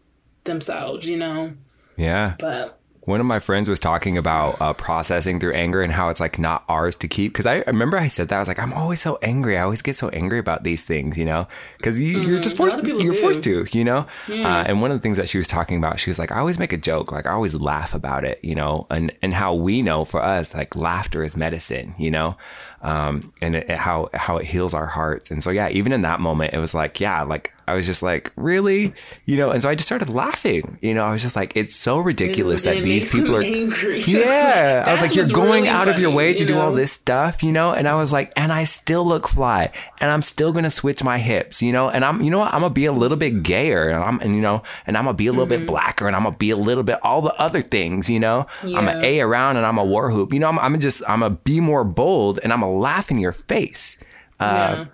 themselves. 0.45 1.07
You 1.07 1.17
know, 1.17 1.53
Yeah. 1.97 2.35
but 2.39 2.79
One 3.01 3.19
of 3.19 3.27
my 3.27 3.37
friends 3.39 3.69
was 3.69 3.79
talking 3.79 4.17
about 4.17 4.59
uh, 4.59 4.73
processing 4.73 5.39
through 5.39 5.53
anger 5.53 5.83
and 5.83 5.93
how 5.93 6.09
it's 6.09 6.19
like 6.19 6.39
not 6.39 6.63
ours 6.67 6.95
to 6.95 7.07
keep. 7.07 7.33
Because 7.33 7.45
I 7.45 7.57
remember 7.67 7.97
I 7.97 8.07
said 8.07 8.29
that 8.29 8.37
I 8.37 8.39
was 8.39 8.47
like, 8.47 8.57
I'm 8.57 8.73
always 8.73 8.99
so 8.99 9.19
angry. 9.21 9.59
I 9.59 9.61
always 9.61 9.83
get 9.83 9.95
so 9.95 10.09
angry 10.09 10.39
about 10.39 10.63
these 10.63 10.83
things, 10.85 11.15
you 11.15 11.23
know. 11.25 11.47
Because 11.77 12.01
you, 12.01 12.17
you're 12.19 12.39
just 12.39 12.57
Mm-hmm. 12.57 12.63
A 12.67 12.71
forced. 12.71 12.87
You're 12.87 13.13
do. 13.13 13.21
forced 13.21 13.43
to, 13.43 13.67
you 13.77 13.83
know. 13.83 14.07
Uh, 14.27 14.65
and 14.67 14.81
one 14.81 14.89
of 14.89 14.97
the 14.97 15.01
things 15.01 15.17
that 15.17 15.29
she 15.29 15.37
was 15.37 15.47
talking 15.47 15.77
about, 15.77 15.99
she 15.99 16.09
was 16.09 16.17
like, 16.17 16.31
I 16.31 16.39
always 16.39 16.57
make 16.57 16.73
a 16.73 16.77
joke. 16.77 17.11
Like 17.11 17.27
I 17.27 17.31
always 17.33 17.53
laugh 17.61 17.93
about 17.93 18.23
it, 18.25 18.39
you 18.41 18.55
know. 18.55 18.87
And 18.89 19.11
and 19.21 19.35
how 19.35 19.53
we 19.53 19.83
know 19.83 20.03
for 20.03 20.19
us, 20.23 20.55
like 20.55 20.75
laughter 20.75 21.21
is 21.21 21.37
medicine, 21.37 21.93
you 21.99 22.09
know. 22.09 22.37
Um, 22.81 23.33
and 23.39 23.53
it, 23.55 23.69
how 23.69 24.09
how 24.15 24.37
it 24.37 24.45
heals 24.47 24.73
our 24.73 24.87
hearts. 24.87 25.29
And 25.29 25.43
so 25.43 25.51
yeah, 25.51 25.69
even 25.69 25.91
in 25.91 26.01
that 26.01 26.19
moment, 26.21 26.55
it 26.55 26.59
was 26.59 26.73
like 26.73 26.99
yeah, 26.99 27.21
like 27.21 27.53
I 27.67 27.73
was 27.73 27.85
just 27.85 28.03
like 28.03 28.31
really, 28.35 28.93
you 29.25 29.37
know. 29.37 29.51
And 29.51 29.61
so 29.61 29.69
I 29.69 29.75
just 29.75 29.87
started 29.87 30.09
laughing, 30.09 30.77
you 30.81 30.93
know. 30.93 31.03
I 31.03 31.11
was 31.11 31.21
just 31.21 31.35
like, 31.35 31.55
it's 31.55 31.75
so 31.75 31.99
ridiculous 31.99 32.63
that 32.63 32.83
these 32.83 33.11
people 33.11 33.35
are 33.35 33.41
angry. 33.41 33.99
yeah, 34.07 34.83
I 34.87 34.91
was 34.91 35.01
like, 35.01 35.15
you're 35.15 35.27
going 35.27 35.63
really 35.63 35.67
out 35.67 35.87
of 35.87 35.97
your 35.99 36.11
way 36.11 36.33
to 36.33 36.43
you 36.43 36.47
do 36.47 36.59
all 36.59 36.71
this 36.73 36.91
stuff, 36.91 37.41
you 37.43 37.51
know? 37.51 37.71
And 37.73 37.87
I 37.87 37.95
was 37.95 38.11
like, 38.11 38.31
and 38.35 38.51
I 38.53 38.65
still 38.65 39.05
look 39.05 39.27
fly, 39.27 39.71
and 39.99 40.11
I'm 40.11 40.21
still 40.21 40.51
gonna 40.53 40.69
switch 40.69 41.03
my 41.03 41.17
hips, 41.17 41.61
you 41.61 41.71
know? 41.71 41.89
And 41.89 42.05
I'm, 42.05 42.21
you 42.21 42.29
know 42.29 42.39
what? 42.39 42.53
I'm 42.53 42.61
gonna 42.61 42.73
be 42.73 42.85
a 42.85 42.91
little 42.93 43.17
bit 43.17 43.41
gayer, 43.43 43.89
and 43.89 44.03
I'm, 44.03 44.19
and 44.21 44.35
you 44.35 44.41
know, 44.41 44.61
and 44.85 44.97
I'm 44.97 45.05
gonna 45.05 45.15
be 45.15 45.27
a 45.27 45.31
little 45.31 45.45
Mm-hmm. 45.45 45.61
bit 45.65 45.67
blacker, 45.67 46.07
and 46.07 46.15
I'm 46.15 46.23
gonna 46.23 46.37
be 46.37 46.49
a 46.51 46.55
little 46.55 46.83
bit 46.83 46.99
all 47.03 47.21
the 47.21 47.33
other 47.39 47.61
things, 47.61 48.09
you 48.09 48.19
know? 48.19 48.47
I'm 48.63 48.71
gonna 48.85 49.01
a 49.03 49.21
around, 49.21 49.57
and 49.57 49.65
I'm 49.65 49.77
a 49.77 49.85
war 49.85 50.11
hoop, 50.11 50.33
you 50.33 50.39
know? 50.39 50.49
I'm, 50.49 50.59
I'm 50.59 50.79
just, 50.79 51.01
I'm 51.07 51.21
gonna 51.21 51.35
be 51.43 51.59
more 51.59 51.83
bold, 51.83 52.39
and 52.43 52.53
I'm 52.53 52.61
gonna 52.61 52.73
laugh 52.73 53.09
in 53.11 53.17
your 53.19 53.31
face 53.31 53.97
yeah. 54.39 54.85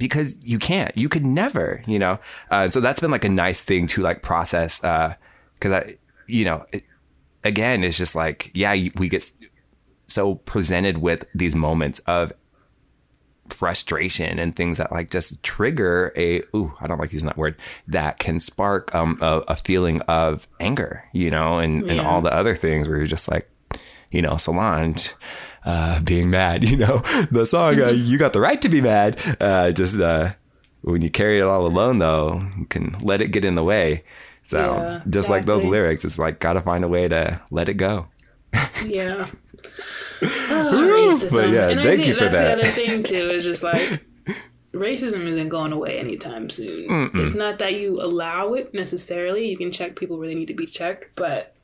Because 0.00 0.42
you 0.42 0.58
can't 0.58 0.96
you 0.96 1.08
could 1.08 1.24
never 1.24 1.84
you 1.86 1.98
know? 1.98 2.18
Uh, 2.50 2.66
so 2.68 2.80
that's 2.80 2.98
been 2.98 3.10
like 3.12 3.24
a 3.24 3.28
nice 3.28 3.62
thing 3.62 3.86
to 3.86 4.00
like 4.00 4.22
process 4.22 4.80
because 4.80 5.72
i 5.72 5.94
you 6.26 6.44
know 6.44 6.64
it, 6.72 6.82
again 7.44 7.84
it's 7.84 7.98
just 7.98 8.16
like 8.16 8.50
yeah 8.54 8.74
we 8.96 9.08
get 9.08 9.30
so 10.06 10.36
presented 10.36 10.98
with 10.98 11.26
these 11.34 11.54
moments 11.54 12.00
of 12.00 12.32
frustration 13.48 14.38
and 14.38 14.54
things 14.54 14.78
that 14.78 14.90
like 14.92 15.10
just 15.10 15.42
trigger 15.42 16.12
a 16.16 16.40
ooh 16.54 16.72
i 16.80 16.86
don't 16.86 16.98
like 16.98 17.12
using 17.12 17.26
that 17.26 17.36
word 17.36 17.56
that 17.86 18.18
can 18.18 18.38
spark 18.38 18.94
um 18.94 19.18
a, 19.20 19.42
a 19.48 19.56
feeling 19.56 20.00
of 20.02 20.46
anger 20.60 21.04
you 21.12 21.30
know 21.30 21.58
and 21.58 21.90
and 21.90 22.00
all 22.00 22.22
the 22.22 22.32
other 22.34 22.54
things 22.54 22.88
where 22.88 22.96
you're 22.96 23.06
just 23.06 23.30
like 23.30 23.50
you 24.10 24.22
know 24.22 24.36
solange 24.36 25.14
uh 25.64 26.00
being 26.02 26.30
mad 26.30 26.64
you 26.70 26.76
know 26.76 26.98
the 27.30 27.44
song 27.44 27.80
uh, 27.80 27.88
you 27.88 28.16
got 28.18 28.32
the 28.32 28.40
right 28.40 28.60
to 28.62 28.68
be 28.68 28.80
mad 28.80 29.20
uh 29.40 29.70
just 29.70 30.00
uh 30.00 30.30
when 30.82 31.02
you 31.02 31.10
carry 31.10 31.38
it 31.38 31.42
all 31.42 31.66
alone 31.66 31.98
though 31.98 32.40
you 32.58 32.64
can 32.66 32.92
let 33.02 33.20
it 33.20 33.28
get 33.32 33.44
in 33.44 33.54
the 33.54 33.64
way 33.64 34.02
so 34.42 34.58
Yeah, 34.76 35.02
just 35.08 35.28
like 35.30 35.46
those 35.46 35.64
lyrics 35.64 36.04
it's 36.04 36.18
like 36.18 36.38
gotta 36.40 36.60
find 36.60 36.82
a 36.84 36.88
way 36.88 37.08
to 37.08 37.40
let 37.50 37.68
it 37.68 37.74
go 37.74 38.08
Yeah. 38.86 39.26
Oh, 40.22 41.16
racism. 41.18 41.30
But 41.30 41.48
yeah, 41.50 41.68
and 41.68 41.80
I 41.80 41.82
thank 41.82 42.02
think 42.02 42.06
you 42.08 42.14
for 42.14 42.24
that's 42.28 42.34
that. 42.34 42.56
the 42.56 42.60
other 42.60 42.68
thing 42.68 43.02
too. 43.02 43.28
Is 43.28 43.44
just 43.44 43.62
like 43.62 43.80
racism 44.74 45.26
isn't 45.26 45.48
going 45.48 45.72
away 45.72 45.98
anytime 45.98 46.50
soon. 46.50 47.10
It's 47.14 47.34
not 47.34 47.58
that 47.60 47.74
you 47.74 48.00
allow 48.02 48.52
it 48.54 48.74
necessarily. 48.74 49.48
You 49.48 49.56
can 49.56 49.70
check 49.72 49.96
people 49.96 50.18
where 50.18 50.28
they 50.28 50.34
need 50.34 50.48
to 50.48 50.54
be 50.54 50.66
checked, 50.66 51.16
but 51.16 51.54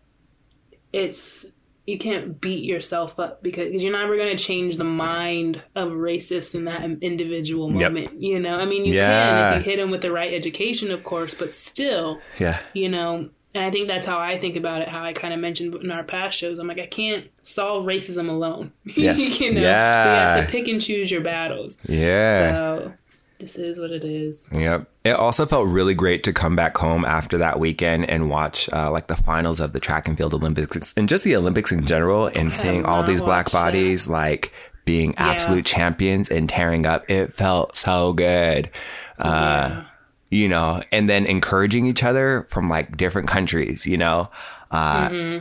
it's 0.92 1.44
you 1.86 1.98
can't 1.98 2.40
beat 2.40 2.64
yourself 2.64 3.20
up 3.20 3.42
because 3.42 3.72
cause 3.72 3.82
you're 3.82 3.92
never 3.92 4.16
going 4.16 4.36
to 4.36 4.42
change 4.42 4.76
the 4.76 4.84
mind 4.84 5.62
of 5.76 5.92
a 5.92 5.94
racist 5.94 6.54
in 6.54 6.64
that 6.64 6.82
individual 7.00 7.70
Yep. 7.72 7.92
moment. 7.92 8.20
You 8.20 8.40
know, 8.40 8.58
I 8.58 8.64
mean, 8.64 8.84
you 8.84 8.94
Yeah. 8.94 9.06
can 9.06 9.52
if 9.52 9.64
you 9.64 9.70
hit 9.70 9.76
them 9.78 9.90
with 9.90 10.02
the 10.02 10.10
right 10.12 10.32
education, 10.34 10.90
of 10.90 11.04
course, 11.04 11.34
but 11.34 11.54
still, 11.54 12.20
yeah 12.40 12.58
you 12.74 12.88
know 12.88 13.28
and 13.54 13.64
i 13.64 13.70
think 13.70 13.88
that's 13.88 14.06
how 14.06 14.18
i 14.18 14.36
think 14.36 14.54
about 14.56 14.82
it 14.82 14.88
how 14.88 15.02
i 15.02 15.12
kind 15.14 15.32
of 15.32 15.40
mentioned 15.40 15.74
in 15.76 15.90
our 15.90 16.04
past 16.04 16.36
shows 16.38 16.58
i'm 16.58 16.66
like 16.68 16.78
i 16.78 16.86
can't 16.86 17.28
solve 17.40 17.86
racism 17.86 18.28
alone 18.28 18.70
Yes. 18.84 19.40
you 19.40 19.50
know 19.52 19.60
so 19.60 19.60
you 19.60 19.66
have 19.66 20.44
to 20.44 20.50
pick 20.52 20.68
and 20.68 20.78
choose 20.80 21.10
your 21.10 21.22
battles 21.22 21.78
yeah 21.88 22.52
so 22.52 22.92
this 23.38 23.56
is 23.56 23.80
what 23.80 23.90
it 23.90 24.04
is 24.04 24.48
Yep. 24.54 24.88
It 25.04 25.10
also 25.16 25.46
felt 25.46 25.68
really 25.68 25.94
great 25.94 26.24
to 26.24 26.32
come 26.32 26.56
back 26.56 26.76
home 26.76 27.04
after 27.04 27.38
that 27.38 27.60
weekend 27.60 28.08
and 28.10 28.28
watch 28.30 28.68
uh, 28.72 28.90
like 28.90 29.06
the 29.06 29.14
finals 29.16 29.60
of 29.60 29.72
the 29.72 29.80
track 29.80 30.08
and 30.08 30.16
field 30.16 30.34
Olympics 30.34 30.92
and 30.96 31.08
just 31.08 31.22
the 31.24 31.36
Olympics 31.36 31.70
in 31.70 31.84
general 31.86 32.30
and 32.34 32.52
seeing 32.52 32.84
all 32.84 33.02
these 33.04 33.22
black 33.22 33.46
that. 33.46 33.52
bodies 33.52 34.08
like 34.08 34.52
being 34.84 35.14
absolute 35.16 35.64
champions 35.66 36.30
and 36.30 36.48
tearing 36.48 36.86
up. 36.86 37.08
It 37.10 37.32
felt 37.32 37.76
so 37.76 38.12
good. 38.12 38.70
Uh, 39.18 39.82
You 40.28 40.48
know, 40.48 40.82
and 40.90 41.08
then 41.08 41.24
encouraging 41.24 41.86
each 41.86 42.02
other 42.02 42.46
from 42.48 42.68
like 42.68 42.96
different 42.96 43.28
countries, 43.28 43.86
you 43.86 43.96
know. 43.96 44.28
Uh, 44.72 45.40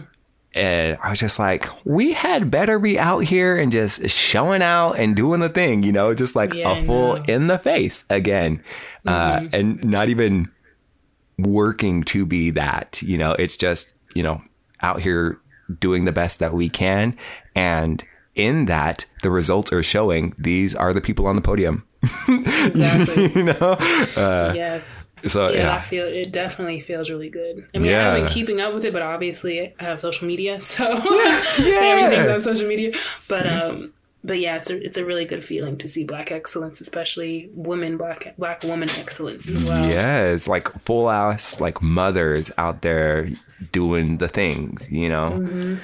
And 0.55 0.97
I 1.03 1.09
was 1.09 1.19
just 1.19 1.37
like, 1.37 1.67
we 1.85 2.13
had 2.13 2.49
better 2.49 2.79
be 2.79 2.97
out 2.97 3.19
here 3.19 3.57
and 3.57 3.71
just 3.71 4.09
showing 4.09 4.61
out 4.61 4.93
and 4.93 5.13
doing 5.13 5.41
the 5.41 5.49
thing, 5.49 5.83
you 5.83 5.91
know, 5.91 6.13
just 6.13 6.33
like 6.35 6.53
Yeah, 6.53 6.71
a 6.71 6.85
full 6.85 7.15
in 7.27 7.47
the 7.47 7.57
face 7.57 8.05
again. 8.09 8.63
Uh, 9.05 9.47
and 9.51 9.83
not 9.83 10.07
even 10.07 10.49
working 11.37 12.03
to 12.03 12.25
be 12.25 12.51
that, 12.51 13.01
you 13.01 13.17
know, 13.17 13.33
it's 13.33 13.57
just, 13.57 13.93
you 14.15 14.23
know, 14.23 14.41
out 14.81 15.01
here 15.01 15.41
doing 15.79 16.05
the 16.05 16.13
best 16.13 16.39
that 16.39 16.53
we 16.53 16.69
can. 16.69 17.17
And 17.53 18.01
in 18.33 18.65
that, 18.65 19.05
the 19.23 19.31
results 19.31 19.73
are 19.73 19.83
showing 19.83 20.33
these 20.37 20.73
are 20.73 20.93
the 20.93 21.01
people 21.01 21.27
on 21.27 21.35
the 21.35 21.41
podium, 21.41 21.85
exactly 22.29 23.31
you 23.35 23.43
know? 23.43 23.75
yes 24.55 25.04
So, 25.27 25.49
yeah, 25.51 25.57
I 25.59 25.61
yeah. 25.63 25.79
feel 25.81 26.05
it 26.05 26.31
definitely 26.31 26.79
feels 26.79 27.09
really 27.09 27.29
good. 27.29 27.67
I 27.73 27.77
mean, 27.79 27.87
Yeah. 27.91 28.03
haven't 28.03 28.25
been 28.25 28.33
keeping 28.33 28.61
up 28.61 28.73
with 28.73 28.85
it, 28.85 28.93
but 28.93 29.01
obviously 29.01 29.73
I 29.79 29.83
have 29.83 29.99
social 29.99 30.27
media, 30.27 30.59
so 30.73 30.85
everything's 31.59 32.27
on 32.29 32.41
social 32.41 32.67
media. 32.67 32.93
But 33.27 33.47
um, 33.47 33.93
but 34.23 34.39
yeah, 34.39 34.55
it's 34.57 34.69
a 34.69 34.83
it's 34.83 34.97
a 34.97 35.05
really 35.05 35.25
good 35.25 35.43
feeling 35.43 35.77
to 35.77 35.87
see 35.87 36.03
black 36.03 36.31
excellence, 36.31 36.81
especially 36.81 37.49
women 37.53 37.97
black 37.97 38.33
black 38.37 38.63
woman 38.63 38.89
excellence 38.97 39.47
as 39.47 39.63
well. 39.63 39.87
Yes, 39.87 40.47
like 40.47 40.67
full 40.83 41.09
ass 41.09 41.59
like 41.59 41.81
mothers 41.81 42.51
out 42.57 42.81
there 42.81 43.27
doing 43.71 44.17
the 44.17 44.27
things, 44.27 44.91
you 44.91 45.09
know. 45.09 45.77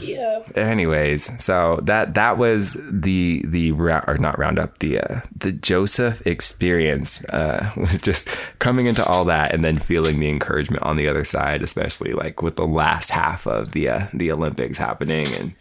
Yeah. 0.00 0.38
Anyways, 0.54 1.42
so 1.42 1.78
that 1.82 2.14
that 2.14 2.36
was 2.36 2.76
the 2.90 3.44
the 3.46 3.72
or 3.72 4.16
not 4.18 4.38
roundup 4.38 4.78
the 4.78 5.00
uh, 5.00 5.20
the 5.36 5.52
Joseph 5.52 6.26
experience 6.26 7.24
uh, 7.26 7.70
was 7.76 7.98
just 7.98 8.28
coming 8.58 8.86
into 8.86 9.04
all 9.04 9.24
that 9.26 9.52
and 9.52 9.64
then 9.64 9.76
feeling 9.76 10.20
the 10.20 10.28
encouragement 10.28 10.82
on 10.82 10.96
the 10.96 11.08
other 11.08 11.24
side, 11.24 11.62
especially 11.62 12.12
like 12.12 12.42
with 12.42 12.56
the 12.56 12.66
last 12.66 13.10
half 13.10 13.46
of 13.46 13.72
the 13.72 13.88
uh, 13.88 14.06
the 14.12 14.30
Olympics 14.30 14.78
happening 14.78 15.26
and 15.34 15.54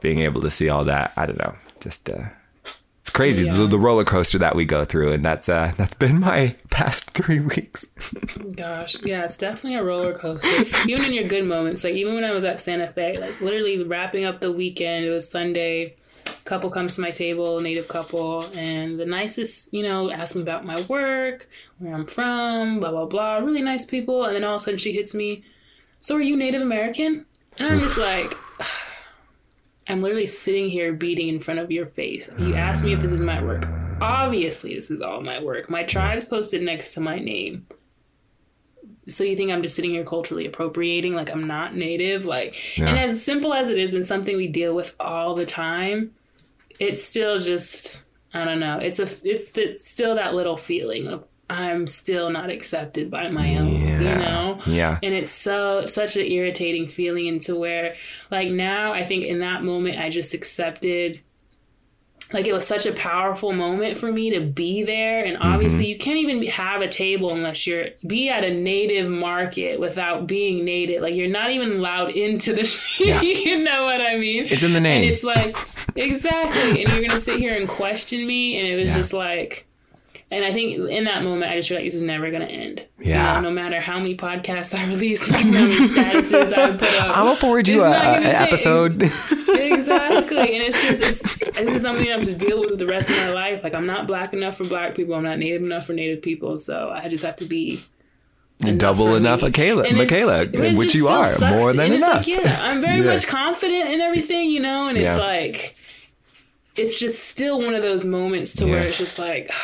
being 0.00 0.20
able 0.20 0.40
to 0.40 0.50
see 0.50 0.68
all 0.68 0.84
that. 0.84 1.12
I 1.16 1.26
don't 1.26 1.38
know, 1.38 1.54
just 1.80 2.08
uh, 2.10 2.24
it's 3.08 3.16
crazy 3.16 3.44
Yeah. 3.46 3.54
the, 3.54 3.66
the 3.66 3.78
roller 3.78 4.04
coaster 4.04 4.36
that 4.38 4.54
we 4.54 4.66
go 4.66 4.84
through, 4.84 5.12
and 5.12 5.24
that's 5.24 5.48
uh, 5.48 5.72
that's 5.78 5.94
been 5.94 6.20
my 6.20 6.54
past 6.70 7.10
three 7.12 7.40
weeks. 7.40 7.86
Gosh, 8.54 9.02
yeah, 9.02 9.24
it's 9.24 9.38
definitely 9.38 9.76
a 9.78 9.82
roller 9.82 10.12
coaster. 10.14 10.64
even 10.88 11.06
in 11.06 11.14
your 11.14 11.24
good 11.24 11.46
moments, 11.46 11.84
like 11.84 11.94
even 11.94 12.14
when 12.14 12.24
I 12.24 12.32
was 12.32 12.44
at 12.44 12.58
Santa 12.58 12.86
Fe, 12.88 13.18
like 13.18 13.40
literally 13.40 13.82
wrapping 13.82 14.24
up 14.26 14.40
the 14.40 14.52
weekend, 14.52 15.06
it 15.06 15.10
was 15.10 15.30
Sunday. 15.30 15.94
Couple 16.44 16.70
comes 16.70 16.94
to 16.96 17.00
my 17.02 17.10
table, 17.10 17.60
native 17.60 17.88
couple, 17.88 18.44
and 18.54 18.98
the 19.00 19.04
nicest, 19.06 19.72
you 19.72 19.82
know, 19.82 20.10
asked 20.10 20.34
me 20.36 20.40
about 20.42 20.64
my 20.64 20.80
work, 20.82 21.48
where 21.78 21.94
I'm 21.94 22.06
from, 22.06 22.80
blah 22.80 22.90
blah 22.90 23.06
blah. 23.06 23.36
Really 23.38 23.62
nice 23.62 23.84
people, 23.86 24.24
and 24.24 24.34
then 24.36 24.44
all 24.44 24.56
of 24.56 24.60
a 24.60 24.64
sudden 24.64 24.78
she 24.78 24.92
hits 24.92 25.14
me. 25.14 25.44
So 25.98 26.16
are 26.16 26.20
you 26.20 26.36
Native 26.36 26.60
American? 26.62 27.24
And 27.58 27.68
I'm 27.72 27.80
just 27.80 27.98
like, 27.98 28.32
I'm 29.88 30.02
literally 30.02 30.26
sitting 30.26 30.68
here 30.68 30.92
beading 30.92 31.28
in 31.28 31.40
front 31.40 31.60
of 31.60 31.70
your 31.70 31.86
face. 31.86 32.30
You 32.38 32.54
asked 32.54 32.84
me 32.84 32.92
if 32.92 33.00
this 33.00 33.12
is 33.12 33.22
my 33.22 33.42
work. 33.42 33.66
Obviously, 34.00 34.74
this 34.74 34.90
is 34.90 35.00
all 35.00 35.22
my 35.22 35.42
work. 35.42 35.70
My 35.70 35.82
tribe's 35.82 36.24
posted 36.24 36.62
next 36.62 36.94
to 36.94 37.00
my 37.00 37.18
name 37.18 37.66
so 39.08 39.24
you 39.24 39.36
think 39.36 39.50
I'm 39.50 39.62
just 39.62 39.74
sitting 39.74 39.90
here 39.90 40.04
culturally 40.04 40.46
appropriating 40.46 41.14
like 41.14 41.30
I'm 41.30 41.46
not 41.46 41.74
native 41.74 42.24
like 42.24 42.54
and 42.78 42.98
as 42.98 43.22
simple 43.22 43.54
as 43.54 43.68
it 43.68 43.78
is 43.78 43.94
and 43.94 44.06
something 44.06 44.36
we 44.36 44.46
deal 44.46 44.74
with 44.74 44.94
all 45.00 45.34
the 45.34 45.46
time 45.46 46.14
it's 46.78 47.02
still 47.02 47.38
just 47.38 48.04
I 48.34 48.44
don't 48.44 48.60
know 48.60 48.78
it's 48.78 48.98
a 48.98 49.08
it's, 49.24 49.56
it's 49.56 49.88
still 49.88 50.14
that 50.14 50.34
little 50.34 50.56
feeling 50.56 51.08
of 51.08 51.24
I'm 51.50 51.86
still 51.86 52.28
not 52.30 52.50
accepted 52.50 53.10
by 53.10 53.30
my 53.30 53.56
own 53.56 53.68
you 53.80 53.98
know 54.00 54.60
Yeah. 54.66 54.98
and 55.02 55.14
it's 55.14 55.30
so 55.30 55.86
such 55.86 56.16
an 56.16 56.26
irritating 56.26 56.86
feeling 56.88 57.26
into 57.26 57.56
where 57.56 57.94
like 58.30 58.50
now 58.50 58.92
I 58.92 59.04
think 59.04 59.24
in 59.24 59.38
that 59.40 59.62
moment 59.64 59.98
I 59.98 60.10
just 60.10 60.34
accepted 60.34 61.20
like 62.30 62.46
it 62.46 62.52
was 62.52 62.66
such 62.66 62.84
a 62.84 62.92
powerful 62.92 63.52
moment 63.52 63.96
for 63.96 64.12
me 64.12 64.28
to 64.30 64.40
be 64.40 64.82
there 64.82 65.24
and 65.24 65.38
mm-hmm. 65.38 65.48
obviously 65.50 65.86
you 65.86 65.96
can't 65.96 66.18
even 66.18 66.42
have 66.42 66.82
a 66.82 66.88
table 66.88 67.32
unless 67.32 67.66
you're 67.66 67.86
be 68.06 68.28
at 68.28 68.44
a 68.44 68.52
native 68.52 69.08
market 69.08 69.80
without 69.80 70.26
being 70.26 70.62
native 70.62 71.00
like 71.00 71.14
you're 71.14 71.26
not 71.26 71.50
even 71.50 71.72
allowed 71.78 72.10
into 72.10 72.52
the 72.52 72.80
Yeah. 73.00 73.22
you 73.22 73.64
know 73.64 73.84
what 73.84 74.02
i 74.02 74.18
mean 74.18 74.44
It's 74.50 74.62
in 74.62 74.74
the 74.74 74.80
name. 74.80 75.02
and 75.02 75.10
it's 75.10 75.24
like 75.24 75.56
exactly. 75.96 76.84
And 76.84 76.92
you're 76.92 77.08
gonna 77.08 77.20
sit 77.20 77.38
here 77.38 77.54
and 77.54 77.68
question 77.68 78.26
me, 78.26 78.58
and 78.58 78.68
it 78.68 78.76
was 78.76 78.90
Yeah. 78.90 78.96
just 78.96 79.12
like. 79.12 79.66
And 80.30 80.44
I 80.44 80.52
think 80.52 80.78
in 80.90 81.04
that 81.04 81.22
moment, 81.22 81.50
I 81.50 81.56
just 81.56 81.70
realized 81.70 81.86
this 81.86 81.94
is 81.94 82.02
never 82.02 82.30
going 82.30 82.42
to 82.46 82.50
end. 82.52 82.84
You 82.98 83.12
Yeah. 83.12 83.36
know, 83.40 83.48
no 83.48 83.50
matter 83.50 83.80
how 83.80 83.96
many 83.98 84.14
podcasts 84.14 84.78
I 84.78 84.86
release, 84.88 85.22
no 85.30 85.38
matter 85.38 85.58
how 85.58 85.64
many 85.64 85.74
statuses 85.88 86.52
I 86.52 86.70
put 86.76 87.00
up. 87.00 87.16
I'm 87.16 87.24
gonna 87.24 87.36
forward 87.36 87.66
you 87.66 87.82
it's 87.82 87.86
a, 87.86 87.88
not 87.88 88.04
gonna 88.04 88.28
an 88.28 88.34
episode. 88.34 89.02
exactly. 89.48 90.38
And 90.38 90.64
it's 90.68 90.86
just, 90.86 91.02
it's, 91.02 91.36
this 91.58 91.72
is 91.76 91.82
something 91.82 92.06
I 92.06 92.10
have 92.12 92.24
to 92.24 92.34
deal 92.34 92.60
with 92.60 92.78
the 92.78 92.86
rest 92.86 93.08
of 93.08 93.16
my 93.26 93.32
life. 93.32 93.64
Like, 93.64 93.72
I'm 93.74 93.86
not 93.86 94.06
black 94.06 94.32
enough 94.34 94.56
for 94.58 94.64
black 94.64 94.94
people. 94.94 95.14
I'm 95.14 95.22
not 95.24 95.38
native 95.38 95.62
enough 95.62 95.86
for 95.86 95.94
native 95.94 96.20
people. 96.22 96.58
So 96.58 96.90
I 96.90 97.08
just 97.08 97.24
have 97.24 97.36
to 97.36 97.44
be 97.46 97.82
Double 98.76 99.14
enough. 99.14 99.42
Michaela, 99.42 99.84
And 99.84 99.96
Michaela, 99.96 100.44
which 100.46 100.94
you 100.94 101.06
are, 101.08 101.38
more 101.38 101.72
than 101.72 101.92
enough. 101.92 102.26
Like, 102.26 102.26
yeah, 102.26 102.58
I'm 102.60 102.80
very 102.80 102.98
Yeah. 102.98 103.12
much 103.14 103.26
confident 103.28 103.88
in 103.90 104.00
everything, 104.00 104.50
you 104.50 104.60
know, 104.60 104.88
and 104.88 104.96
it's 105.00 105.16
Yeah. 105.16 105.24
like, 105.24 105.76
it's 106.76 106.98
just 106.98 107.24
still 107.28 107.60
one 107.60 107.74
of 107.74 107.82
those 107.82 108.04
moments 108.04 108.52
to 108.54 108.64
where 108.66 108.80
it's 108.80 108.98
just 108.98 109.18
like, 109.18 109.50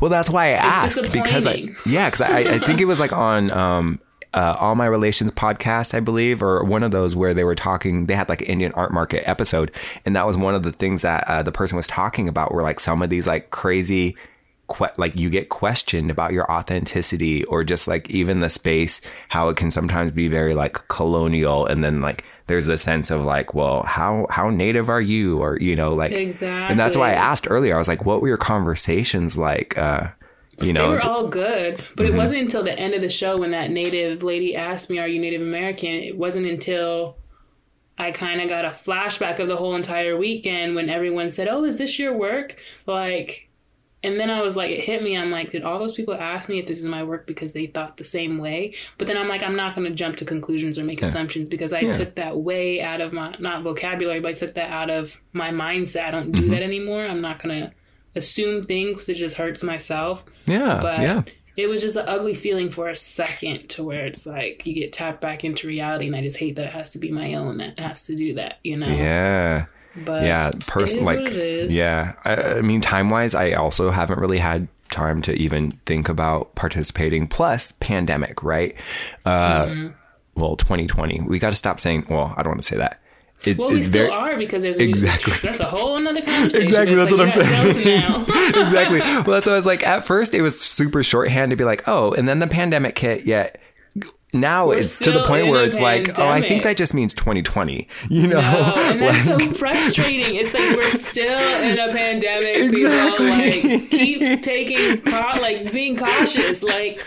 Well, 0.00 0.10
that's 0.10 0.30
why 0.30 0.46
I 0.46 0.50
asked 0.50 1.12
because 1.12 1.46
I 1.46 1.64
yeah, 1.86 2.08
because 2.08 2.20
I, 2.20 2.38
I 2.38 2.58
think 2.58 2.80
it 2.80 2.86
was 2.86 3.00
like 3.00 3.12
on 3.12 3.50
um 3.50 4.00
uh, 4.34 4.56
all 4.58 4.74
my 4.74 4.86
relations 4.86 5.30
podcast, 5.30 5.94
I 5.94 6.00
believe, 6.00 6.42
or 6.42 6.64
one 6.64 6.82
of 6.82 6.90
those 6.90 7.14
where 7.14 7.34
they 7.34 7.44
were 7.44 7.54
talking. 7.54 8.06
They 8.06 8.16
had 8.16 8.28
like 8.28 8.40
an 8.42 8.48
Indian 8.48 8.72
art 8.72 8.92
market 8.92 9.28
episode, 9.28 9.70
and 10.04 10.16
that 10.16 10.26
was 10.26 10.36
one 10.36 10.54
of 10.54 10.64
the 10.64 10.72
things 10.72 11.02
that 11.02 11.24
uh, 11.28 11.42
the 11.42 11.52
person 11.52 11.76
was 11.76 11.86
talking 11.86 12.28
about. 12.28 12.52
Were 12.52 12.62
like 12.62 12.80
some 12.80 13.02
of 13.02 13.10
these 13.10 13.26
like 13.26 13.50
crazy. 13.50 14.16
Que- 14.66 14.86
like 14.96 15.14
you 15.14 15.28
get 15.28 15.50
questioned 15.50 16.10
about 16.10 16.32
your 16.32 16.50
authenticity 16.50 17.44
or 17.44 17.64
just 17.64 17.86
like 17.86 18.08
even 18.08 18.40
the 18.40 18.48
space 18.48 19.02
how 19.28 19.50
it 19.50 19.58
can 19.58 19.70
sometimes 19.70 20.10
be 20.10 20.26
very 20.26 20.54
like 20.54 20.88
colonial 20.88 21.66
and 21.66 21.84
then 21.84 22.00
like 22.00 22.24
there's 22.46 22.68
a 22.68 22.76
sense 22.78 23.10
of 23.10 23.22
like 23.22 23.54
well 23.54 23.82
how 23.84 24.26
how 24.30 24.50
native 24.50 24.88
are 24.90 25.00
you 25.00 25.40
or 25.40 25.58
you 25.60 25.74
know 25.76 25.94
like 25.94 26.12
exactly. 26.12 26.70
and 26.70 26.78
that's 26.78 26.96
why 26.96 27.10
I 27.10 27.14
asked 27.14 27.46
earlier 27.48 27.74
I 27.74 27.78
was 27.78 27.88
like 27.88 28.04
what 28.04 28.20
were 28.20 28.28
your 28.28 28.36
conversations 28.36 29.38
like 29.38 29.76
uh 29.78 30.08
you 30.60 30.66
They 30.66 30.72
know 30.72 30.90
were 30.90 30.98
d- 31.00 31.08
all 31.08 31.26
good, 31.26 31.82
but 31.96 32.04
Mm-hmm. 32.06 32.14
it 32.14 32.16
wasn't 32.16 32.40
until 32.42 32.62
the 32.62 32.78
end 32.78 32.94
of 32.94 33.00
the 33.00 33.10
show 33.10 33.36
when 33.38 33.50
that 33.50 33.70
native 33.70 34.22
lady 34.22 34.54
asked 34.54 34.88
me, 34.88 35.00
"Are 35.00 35.08
you 35.08 35.18
Native 35.20 35.42
American?" 35.42 35.90
It 35.94 36.16
wasn't 36.16 36.46
until 36.46 37.16
I 37.98 38.12
kind 38.12 38.40
of 38.40 38.48
got 38.48 38.64
a 38.64 38.68
flashback 38.68 39.40
of 39.40 39.48
the 39.48 39.56
whole 39.56 39.74
entire 39.74 40.16
weekend 40.16 40.76
when 40.76 40.88
everyone 40.90 41.32
said, 41.32 41.48
"Oh, 41.48 41.64
is 41.64 41.78
this 41.78 41.98
your 41.98 42.12
work?" 42.16 42.54
Like, 42.86 43.48
and 44.04 44.20
then 44.20 44.30
I 44.30 44.42
was 44.42 44.56
like, 44.56 44.70
it 44.70 44.80
hit 44.80 45.02
me. 45.02 45.16
I'm 45.16 45.30
like, 45.32 45.50
did 45.50 45.62
all 45.64 45.78
those 45.80 45.94
people 45.94 46.14
ask 46.14 46.48
me 46.48 46.58
if 46.60 46.66
this 46.68 46.78
is 46.78 46.84
my 46.84 47.02
work 47.02 47.26
because 47.26 47.52
they 47.52 47.66
thought 47.66 47.96
the 47.96 48.04
same 48.04 48.38
way? 48.38 48.74
But 48.98 49.06
then 49.08 49.16
I'm 49.18 49.26
like, 49.28 49.42
I'm 49.42 49.56
not 49.56 49.74
going 49.74 49.88
to 49.88 49.94
jump 49.94 50.16
to 50.16 50.24
conclusions 50.24 50.78
or 50.78 50.84
make 50.84 51.02
assumptions 51.02 51.48
because 51.48 51.72
I 51.72 51.80
took 51.80 52.14
that 52.16 52.36
way 52.36 52.80
out 52.80 53.00
of 53.00 53.12
my 53.12 53.34
not 53.40 53.62
vocabulary, 53.64 54.20
but 54.20 54.28
I 54.30 54.34
took 54.34 54.54
that 54.54 54.70
out 54.70 54.90
of 54.90 55.20
my 55.32 55.50
mindset. 55.50 56.04
I 56.04 56.10
don't 56.12 56.30
Mm-hmm. 56.32 56.44
do 56.44 56.50
that 56.50 56.62
anymore. 56.62 57.04
I'm 57.04 57.20
not 57.20 57.42
going 57.42 57.62
to 57.62 57.72
assume 58.14 58.62
things 58.62 59.06
that 59.06 59.14
just 59.14 59.36
hurts 59.36 59.64
myself. 59.64 60.24
yeah 60.46 60.78
But 60.80 61.00
yeah 61.00 61.22
it 61.56 61.68
was 61.68 61.80
just 61.82 61.96
an 61.96 62.04
ugly 62.08 62.34
feeling 62.34 62.68
for 62.68 62.88
a 62.88 62.96
second 62.96 63.68
to 63.70 63.84
where 63.84 64.06
it's 64.06 64.26
like 64.26 64.66
you 64.66 64.74
get 64.74 64.92
tapped 64.92 65.20
back 65.20 65.44
into 65.44 65.68
reality 65.68 66.06
and 66.08 66.16
I 66.16 66.20
just 66.20 66.36
hate 66.38 66.56
that 66.56 66.66
it 66.66 66.72
has 66.72 66.90
to 66.90 66.98
be 66.98 67.12
my 67.12 67.34
own 67.34 67.58
that 67.58 67.78
has 67.78 68.06
to 68.06 68.16
do 68.16 68.34
that, 68.34 68.58
you 68.64 68.76
know? 68.76 68.88
yeah 68.88 69.66
But 69.96 70.22
yeah 70.22 70.50
person 70.66 71.00
it 71.00 71.02
is 71.02 71.06
like 71.06 71.18
what 71.20 71.70
yeah 71.70 72.14
I, 72.24 72.58
I 72.58 72.60
mean 72.62 72.80
time 72.80 73.10
wise 73.10 73.34
I 73.34 73.52
also 73.52 73.90
haven't 73.90 74.18
really 74.18 74.38
had 74.38 74.68
time 74.90 75.22
to 75.22 75.34
even 75.34 75.72
think 75.86 76.08
about 76.08 76.54
participating 76.54 77.26
plus 77.26 77.72
pandemic 77.72 78.42
right 78.42 78.74
uh 79.24 79.66
Mm-hmm. 79.66 80.40
well 80.40 80.56
2020 80.56 81.22
we 81.28 81.38
got 81.38 81.50
to 81.50 81.56
stop 81.56 81.78
saying 81.80 82.06
well 82.08 82.34
I 82.36 82.42
don't 82.42 82.52
want 82.52 82.62
to 82.62 82.66
say 82.66 82.76
that 82.76 83.00
it's, 83.44 83.58
Well, 83.58 83.68
we 83.70 83.76
it's 83.78 83.88
still 83.88 84.08
very 84.08 84.10
are 84.10 84.38
because 84.38 84.62
there's 84.62 84.78
a 84.78 84.82
Exactly. 84.82 85.32
That's 85.42 85.60
a 85.60 85.66
whole 85.66 85.96
another 85.96 86.22
conversation. 86.22 86.62
Exactly, 86.62 86.94
that's 86.94 87.12
what 87.12 87.20
I'm 87.20 87.32
saying. 87.32 88.24
Exactly. 88.64 89.00
Well, 89.26 89.34
that's 89.34 89.46
why 89.46 89.52
I 89.52 89.56
was 89.56 89.66
like, 89.66 89.86
at 89.86 90.06
first 90.06 90.32
it 90.34 90.40
was 90.40 90.58
super 90.58 91.02
shorthand 91.02 91.50
to 91.50 91.56
be 91.56 91.64
like, 91.64 91.86
oh, 91.86 92.12
and 92.14 92.26
then 92.26 92.38
the 92.38 92.46
pandemic 92.46 92.98
hit. 92.98 93.26
Yet 93.26 93.60
now 94.34 94.70
it's 94.70 94.98
to 95.00 95.12
the 95.12 95.22
point 95.24 95.48
where 95.48 95.64
it's 95.64 95.80
like, 95.80 96.18
oh, 96.18 96.28
I 96.28 96.40
think 96.40 96.62
that 96.64 96.76
just 96.76 96.94
means 96.94 97.14
2020. 97.14 97.88
You 98.10 98.28
know, 98.28 98.40
No, 98.40 98.74
and 98.76 99.00
that's 99.02 99.26
Like- 99.28 99.40
so 99.40 99.52
frustrating. 99.54 100.36
It's 100.36 100.52
like 100.54 100.76
we're 100.76 100.90
still 100.90 101.38
in 101.62 101.78
a 101.78 101.92
pandemic. 101.92 102.56
Exactly. 102.56 103.52
People 103.52 103.78
like 103.78 103.90
keep 103.90 104.42
taking 104.42 105.02
like 105.40 105.72
being 105.72 105.96
cautious. 105.96 106.62
Like 106.62 107.04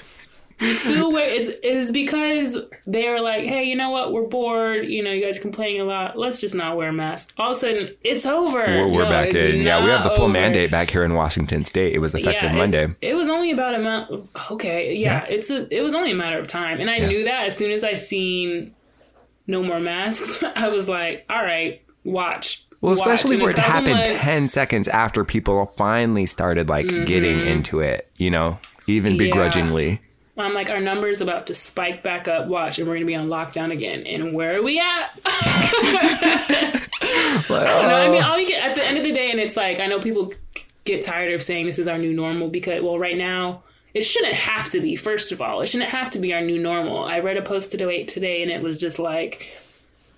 you 0.59 0.73
still 0.73 1.11
wear 1.11 1.29
it's 1.29 1.49
it's 1.61 1.91
because 1.91 2.57
they're 2.85 3.21
like, 3.21 3.43
hey, 3.45 3.65
you 3.65 3.75
know 3.75 3.91
what? 3.91 4.11
We're 4.11 4.23
bored. 4.27 4.85
You 4.88 5.03
know, 5.03 5.11
you 5.11 5.23
guys 5.23 5.38
are 5.38 5.41
complaining 5.41 5.81
a 5.81 5.85
lot. 5.85 6.17
Let's 6.17 6.38
just 6.39 6.55
not 6.55 6.77
wear 6.77 6.91
masks. 6.91 7.34
All 7.38 7.51
of 7.51 7.57
a 7.57 7.59
sudden, 7.59 7.95
it's 8.03 8.25
over. 8.25 8.57
we're, 8.59 8.88
we're 8.88 9.03
No, 9.03 9.09
back 9.09 9.34
in. 9.34 9.61
Yeah, 9.61 9.84
we 9.84 9.89
have 9.89 10.03
the 10.03 10.09
full 10.11 10.25
over. 10.25 10.34
mandate 10.34 10.71
back 10.71 10.89
here 10.89 11.03
in 11.03 11.13
Washington 11.13 11.63
State. 11.65 11.93
It 11.93 11.99
was 11.99 12.15
effective 12.15 12.51
it's- 12.51 12.55
Monday. 12.57 12.88
It 13.01 13.13
was 13.15 13.29
only 13.29 13.51
about 13.51 13.75
a 13.75 13.79
month. 13.79 14.35
Okay, 14.51 14.95
yeah, 14.95 15.25
it's 15.29 15.49
a. 15.49 15.67
It 15.75 15.81
was 15.81 15.93
only 15.93 16.11
a 16.11 16.15
matter 16.15 16.39
of 16.39 16.47
time, 16.47 16.79
and 16.81 16.89
I 16.89 16.99
knew 16.99 17.23
that 17.25 17.45
as 17.47 17.55
soon 17.57 17.71
as 17.71 17.84
I 17.84 17.95
seen 17.95 18.73
no 19.45 19.61
more 19.63 19.79
masks, 19.79 20.43
I 20.55 20.69
was 20.69 20.89
like, 20.89 21.25
all 21.29 21.41
right, 21.43 21.81
watch. 22.03 22.63
Well, 22.81 22.93
especially 22.93 23.39
a 23.39 23.41
where 23.41 23.51
it 23.51 23.57
happened 23.57 23.95
months- 23.95 24.09
Mm-hmm. 24.09 24.19
10 24.25 24.49
seconds 24.49 24.88
after 24.88 25.23
people 25.23 25.65
finally 25.65 26.25
started 26.27 26.69
like 26.69 26.88
getting 27.05 27.39
into 27.45 27.79
it, 27.79 28.09
you 28.17 28.29
know, 28.29 28.59
even 28.88 29.17
begrudgingly. 29.17 29.99
I'm 30.38 30.53
like, 30.53 30.69
our 30.69 30.80
number's 30.80 31.22
about 31.22 31.47
to 31.47 31.53
spike 31.53 32.03
back 32.03 32.27
up. 32.27 32.47
Watch, 32.47 32.80
and 32.80 32.88
we're 32.88 32.95
gonna 32.95 33.05
be 33.05 33.15
on 33.15 33.27
lockdown 33.27 33.72
again. 33.72 34.05
And 34.05 34.34
where 34.34 34.57
are 34.57 34.64
we 34.64 34.80
at? 34.80 35.09
Like, 37.49 37.68
I, 37.68 37.88
know. 37.88 37.95
I 37.95 38.09
mean, 38.09 38.23
all 38.23 38.39
you 38.39 38.47
get 38.47 38.64
at 38.64 38.76
the 38.76 38.84
end 38.84 38.97
of 38.97 39.03
the 39.03 39.14
day, 39.14 39.31
and 39.31 39.39
it's 39.39 39.57
like 39.57 39.80
I 39.80 39.85
know 39.85 39.99
people 39.99 40.34
get 40.85 41.03
tired 41.03 41.34
of 41.34 41.43
saying 41.43 41.65
this 41.65 41.80
is 41.80 41.88
our 41.88 41.97
new 41.97 42.14
normal 42.14 42.49
because, 42.49 42.81
well, 42.81 42.99
right 42.99 43.18
now 43.18 43.64
it 43.93 44.03
shouldn't 44.03 44.35
have 44.35 44.69
to 44.69 44.80
be. 44.80 44.95
First 44.95 45.31
of 45.31 45.41
all, 45.41 45.61
it 45.61 45.68
shouldn't 45.68 45.89
have 45.89 46.09
to 46.11 46.19
be 46.19 46.34
our 46.34 46.41
new 46.41 46.61
normal. 46.61 47.03
I 47.03 47.19
read 47.19 47.38
a 47.38 47.41
post 47.41 47.72
today, 47.72 48.03
today, 48.03 48.41
and 48.43 48.51
it 48.51 48.61
was 48.61 48.77
just 48.77 48.99
like 48.99 49.57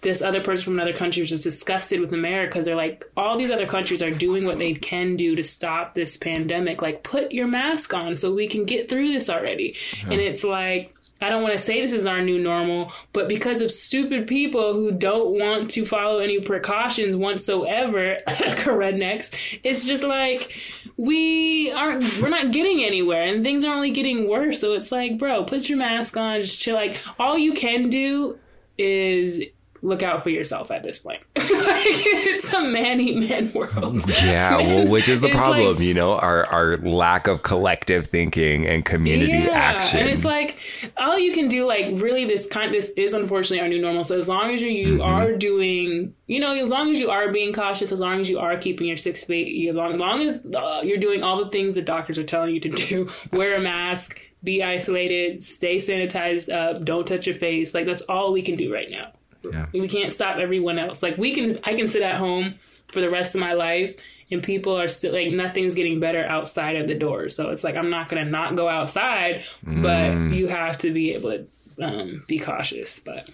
this 0.01 0.21
other 0.21 0.41
person 0.41 0.65
from 0.65 0.73
another 0.73 0.93
country 0.93 1.21
was 1.21 1.29
just 1.29 1.43
disgusted 1.43 1.99
with 1.99 2.13
America 2.13 2.49
because 2.49 2.65
they're 2.65 2.75
like, 2.75 3.05
all 3.17 3.37
these 3.37 3.51
other 3.51 3.65
countries 3.65 4.01
are 4.01 4.11
doing 4.11 4.45
what 4.45 4.57
they 4.57 4.73
can 4.73 5.15
do 5.15 5.35
to 5.35 5.43
stop 5.43 5.93
this 5.93 6.15
pandemic. 6.17 6.81
Like, 6.81 7.03
put 7.03 7.31
your 7.31 7.47
mask 7.47 7.93
on 7.93 8.15
so 8.15 8.33
we 8.33 8.47
can 8.47 8.65
get 8.65 8.89
through 8.89 9.09
this 9.09 9.29
already. 9.29 9.75
And 10.03 10.13
it's 10.13 10.43
like. 10.43 10.95
I 11.21 11.27
don't 11.27 11.41
want 11.41 11.51
to 11.51 11.59
say 11.59 11.81
this 11.81 11.91
is 11.91 12.05
our 12.05 12.21
new 12.21 12.39
normal, 12.39 12.93
but 13.11 13.27
because 13.27 13.59
of 13.59 13.71
stupid 13.71 14.25
people 14.25 14.71
who 14.71 14.93
don't 14.93 15.37
want 15.37 15.69
to 15.71 15.85
follow 15.85 16.19
any 16.19 16.39
precautions 16.39 17.13
whatsoever, 17.13 18.19
rednecks, 18.25 19.59
it's 19.61 19.85
just 19.85 20.05
like 20.05 20.57
we 20.95 21.73
aren't, 21.73 22.05
we're 22.21 22.29
not 22.29 22.53
getting 22.53 22.85
anywhere 22.85 23.23
and 23.23 23.43
things 23.43 23.65
are 23.65 23.73
only 23.73 23.91
getting 23.91 24.29
worse. 24.29 24.61
So 24.61 24.71
it's 24.71 24.93
like, 24.93 25.17
bro, 25.17 25.43
put 25.43 25.67
your 25.67 25.77
mask 25.77 26.15
on, 26.15 26.41
just 26.41 26.61
chill. 26.61 26.75
Like, 26.75 26.97
all 27.19 27.37
you 27.37 27.51
can 27.51 27.89
do 27.89 28.39
is 28.77 29.43
look 29.81 30.03
out 30.03 30.23
for 30.23 30.29
yourself 30.29 30.71
at 30.71 30.83
this 30.83 30.99
point. 30.99 31.21
like, 31.35 31.45
it's 31.51 32.53
a 32.53 32.61
man 32.61 32.99
eat 33.01 33.29
man 33.29 33.51
world. 33.53 34.01
Yeah, 34.23 34.57
well, 34.57 34.87
which 34.87 35.07
is 35.09 35.21
the 35.21 35.29
problem, 35.29 35.75
like- 35.75 35.79
you 35.83 35.93
know, 35.93 36.13
our 36.13 36.45
our 36.47 36.77
lack 36.77 37.27
of 37.27 37.41
collective 37.43 38.07
thinking 38.07 38.65
and 38.67 38.83
community 38.85 39.33
action. 39.49 40.01
And 40.01 40.09
it's 40.09 40.25
like 40.25 40.57
all 40.97 41.17
you 41.17 41.33
can 41.33 41.47
do, 41.47 41.65
like 41.65 41.87
really, 42.01 42.25
this 42.25 42.47
kind 42.47 42.73
this 42.73 42.89
is 42.97 43.13
unfortunately 43.13 43.61
our 43.61 43.67
new 43.67 43.81
normal. 43.81 44.03
So 44.03 44.17
as 44.17 44.27
long 44.27 44.53
as 44.53 44.61
you 44.61 44.69
you 44.69 44.89
Mm-hmm. 44.99 45.01
are 45.01 45.31
doing, 45.37 46.13
you 46.27 46.39
know, 46.39 46.51
as 46.53 46.67
long 46.67 46.91
as 46.91 46.99
you 46.99 47.09
are 47.09 47.31
being 47.31 47.53
cautious, 47.53 47.91
as 47.91 47.99
long 48.01 48.19
as 48.19 48.29
you 48.29 48.37
are 48.39 48.57
keeping 48.57 48.87
your 48.87 48.97
six 48.97 49.23
feet, 49.23 49.47
you 49.47 49.71
long, 49.73 49.93
as 49.93 49.99
long 49.99 50.21
as 50.21 50.45
uh, 50.55 50.81
you're 50.83 50.97
doing 50.97 51.23
all 51.23 51.37
the 51.43 51.49
things 51.51 51.75
that 51.75 51.85
doctors 51.85 52.17
are 52.19 52.23
telling 52.23 52.53
you 52.53 52.59
to 52.59 52.69
do, 52.69 53.07
wear 53.33 53.53
a 53.53 53.61
mask, 53.61 54.19
be 54.43 54.61
isolated, 54.63 55.41
stay 55.43 55.77
sanitized 55.77 56.51
up, 56.51 56.83
don't 56.83 57.07
touch 57.07 57.27
your 57.27 57.35
face. 57.35 57.73
Like 57.73 57.85
that's 57.85 58.01
all 58.03 58.33
we 58.33 58.41
can 58.41 58.55
do 58.57 58.73
right 58.73 58.89
now. 58.89 59.11
Yeah. 59.43 59.67
We 59.73 59.87
can't 59.87 60.11
stop 60.11 60.37
everyone 60.37 60.79
else. 60.79 61.01
Like 61.03 61.17
we 61.17 61.33
can, 61.33 61.59
I 61.63 61.73
can 61.75 61.87
sit 61.87 62.01
at 62.01 62.15
home 62.15 62.55
for 62.87 63.01
the 63.01 63.09
rest 63.09 63.35
of 63.35 63.41
my 63.41 63.53
life, 63.53 63.95
and 64.31 64.43
people 64.43 64.77
are 64.77 64.87
still 64.87 65.13
like 65.13 65.31
nothing's 65.31 65.75
getting 65.75 65.99
better 65.99 66.25
outside 66.25 66.75
of 66.75 66.87
the 66.87 66.95
door. 66.95 67.29
So 67.29 67.49
it's 67.49 67.63
like 67.63 67.75
I'm 67.75 67.89
not 67.89 68.09
gonna 68.09 68.25
not 68.25 68.55
go 68.55 68.67
outside, 68.67 69.43
but 69.63 70.13
you 70.13 70.47
have 70.47 70.77
to 70.79 70.93
be 70.93 71.13
able 71.13 71.31
to 71.31 71.47
um, 71.83 72.23
be 72.27 72.39
cautious. 72.39 72.99
But 72.99 73.29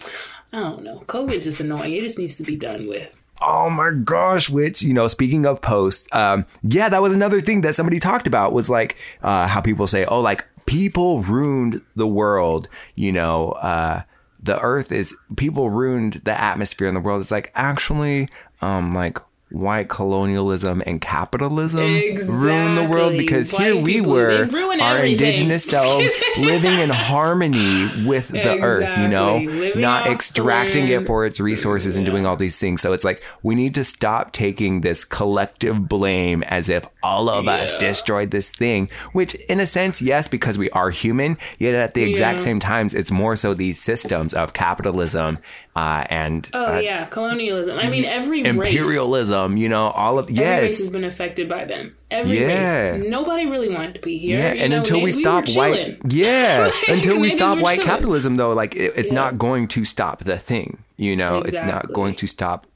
I 0.53 0.59
don't 0.59 0.83
know. 0.83 1.03
COVID's 1.07 1.45
just 1.45 1.59
annoying. 1.59 1.93
It 1.93 2.01
just 2.01 2.19
needs 2.19 2.35
to 2.35 2.43
be 2.43 2.55
done 2.55 2.87
with. 2.87 3.21
Oh 3.41 3.69
my 3.69 3.91
gosh, 3.91 4.49
which, 4.49 4.81
you 4.81 4.93
know, 4.93 5.07
speaking 5.07 5.45
of 5.45 5.61
posts, 5.61 6.07
um, 6.15 6.45
yeah, 6.63 6.87
that 6.87 7.01
was 7.01 7.13
another 7.13 7.41
thing 7.41 7.61
that 7.61 7.75
somebody 7.75 7.99
talked 7.99 8.27
about 8.27 8.53
was 8.53 8.69
like 8.69 8.95
uh, 9.21 9.47
how 9.47 9.59
people 9.59 9.87
say, 9.87 10.05
oh, 10.05 10.21
like 10.21 10.45
people 10.65 11.21
ruined 11.21 11.81
the 11.95 12.07
world, 12.07 12.69
you 12.95 13.11
know, 13.11 13.49
uh, 13.51 14.01
the 14.45 14.59
earth 14.61 14.91
is 14.91 15.15
people 15.35 15.69
ruined 15.69 16.13
the 16.23 16.39
atmosphere 16.39 16.87
in 16.87 16.93
the 16.93 16.99
world. 16.99 17.21
It's 17.21 17.31
like 17.31 17.51
actually, 17.55 18.29
um, 18.61 18.93
like 18.93 19.17
white 19.55 19.87
colonialism 19.87 20.83
and 20.85 20.99
capitalism 20.99 21.85
ruin 21.85 22.75
the 22.75 22.85
world 22.89 23.17
because 23.17 23.53
White 23.53 23.63
here 23.73 23.75
we 23.81 24.01
were 24.01 24.49
our 24.81 24.97
everything. 24.97 25.11
indigenous 25.13 25.63
selves 25.69 26.11
living 26.37 26.77
in 26.77 26.89
harmony 26.89 27.87
with 28.05 28.27
the 28.27 28.59
earth 28.61 28.97
you 28.97 29.07
know? 29.07 29.37
Living 29.37 29.81
not 29.81 30.07
extracting 30.07 30.87
it 30.89 31.05
for 31.07 31.25
its 31.25 31.39
resources 31.39 31.95
and 31.95 32.05
doing 32.05 32.25
all 32.25 32.35
these 32.35 32.59
things. 32.59 32.81
So 32.81 32.91
it's 32.91 33.05
like 33.05 33.23
we 33.43 33.55
need 33.55 33.73
to 33.75 33.83
stop 33.85 34.31
taking 34.31 34.81
this 34.81 35.05
collective 35.05 35.87
blame 35.87 36.43
as 36.43 36.67
if 36.67 36.85
all 37.01 37.29
of 37.29 37.47
us 37.47 37.77
destroyed 37.77 38.31
this 38.31 38.51
thing 38.51 38.89
which 39.13 39.35
in 39.47 39.59
a 39.59 39.65
sense 39.65 40.01
yes 40.01 40.27
because 40.27 40.57
we 40.57 40.69
are 40.71 40.89
human 40.89 41.37
yet 41.59 41.75
at 41.75 41.93
the 41.93 42.03
exact 42.03 42.39
Yeah. 42.39 42.43
same 42.45 42.59
times 42.59 42.93
it's 42.93 43.11
more 43.11 43.35
so 43.35 43.53
these 43.53 43.79
systems 43.79 44.33
of 44.33 44.53
capitalism 44.53 45.37
uh, 45.75 46.05
and 46.09 46.49
Oh 46.53 46.75
uh, 46.75 46.79
yeah, 46.79 47.03
colonialism. 47.05 47.77
I 47.77 47.89
mean, 47.89 48.05
every 48.05 48.43
race, 48.43 48.47
imperialism 48.55 49.57
you 49.57 49.67
know 49.69 49.87
all 49.95 50.17
of 50.19 50.29
every 50.29 50.39
race 50.43 50.77
has 50.83 50.89
been 50.89 51.03
affected 51.03 51.49
by 51.49 51.65
them. 51.65 51.95
Every 52.09 52.39
Yeah. 52.39 52.91
race. 52.93 53.09
Nobody 53.09 53.45
really 53.45 53.67
wanted 53.73 53.95
to 53.95 53.99
be 54.01 54.17
here. 54.17 54.39
yeah 54.39 54.61
and 54.63 54.71
know, 54.71 54.77
until 54.77 55.01
we 55.01 55.11
stop 55.11 55.49
white 55.49 55.97
yeah 56.09 56.71
Like, 56.71 56.89
until 56.97 57.19
we 57.19 57.29
stop 57.29 57.59
white 57.59 57.75
chilling. 57.81 57.89
capitalism 57.89 58.35
though 58.37 58.53
like 58.53 58.75
it, 58.75 58.93
it's 58.95 59.11
Yeah. 59.11 59.15
not 59.21 59.37
going 59.37 59.67
to 59.69 59.83
stop 59.83 60.19
the 60.23 60.37
thing 60.37 60.83
you 60.97 61.15
know 61.15 61.39
it's 61.39 61.63
not 61.63 61.91
going 61.91 62.15
to 62.15 62.27
stop 62.27 62.67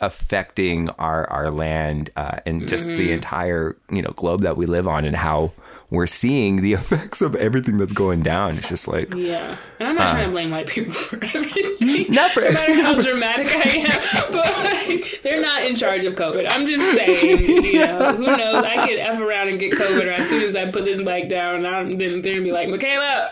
affecting 0.00 0.88
our 0.90 1.28
our 1.30 1.50
land 1.50 2.10
uh, 2.16 2.38
and 2.46 2.68
just 2.68 2.86
Mm-hmm. 2.86 2.96
the 2.98 3.12
entire 3.12 3.76
you 3.90 4.02
know 4.02 4.10
globe 4.14 4.42
that 4.42 4.56
we 4.56 4.66
live 4.66 4.86
on 4.86 5.04
and 5.04 5.16
how 5.16 5.52
we're 5.90 6.06
seeing 6.06 6.62
the 6.62 6.72
effects 6.80 7.20
of 7.22 7.34
everything 7.36 7.76
that's 7.78 7.92
going 7.92 8.22
down 8.22 8.56
it's 8.56 8.68
just 8.68 8.88
like 8.88 9.14
Yeah, 9.14 9.56
and 9.78 9.88
I'm 9.88 9.94
not 9.96 10.08
trying 10.08 10.24
to 10.26 10.30
blame 10.30 10.50
white 10.50 10.66
people 10.66 10.92
for 10.92 11.16
everything. 11.22 12.06
Uh. 12.10 12.12
Not 12.12 12.30
for- 12.32 12.40
no 12.40 12.50
matter 12.52 12.74
how 12.82 12.98
dramatic 13.00 13.46
I 13.48 13.68
am, 13.80 14.00
but 14.32 14.64
like, 14.64 15.20
they're 15.22 15.40
not 15.40 15.64
in 15.64 15.76
charge 15.76 16.04
of 16.04 16.14
COVID. 16.14 16.46
I'm 16.50 16.66
just 16.66 16.92
saying, 16.92 17.64
you 17.64 17.80
know, 17.86 18.14
who 18.16 18.26
knows? 18.36 18.64
I 18.64 18.86
could 18.86 18.98
f 18.98 19.18
around 19.20 19.48
and 19.48 19.58
get 19.58 19.72
COVID, 19.72 20.06
or 20.06 20.10
as 20.10 20.28
soon 20.28 20.42
as 20.42 20.56
I 20.56 20.70
put 20.70 20.84
this 20.84 21.00
mic 21.00 21.28
down, 21.28 21.64
I'm 21.66 21.96
then 21.98 22.22
they're 22.22 22.34
gonna 22.34 22.44
be 22.44 22.52
like, 22.52 22.68
Michaela, 22.68 23.30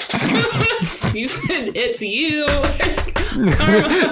you 1.13 1.29
said 1.29 1.73
it's 1.75 2.03
you. 2.03 2.47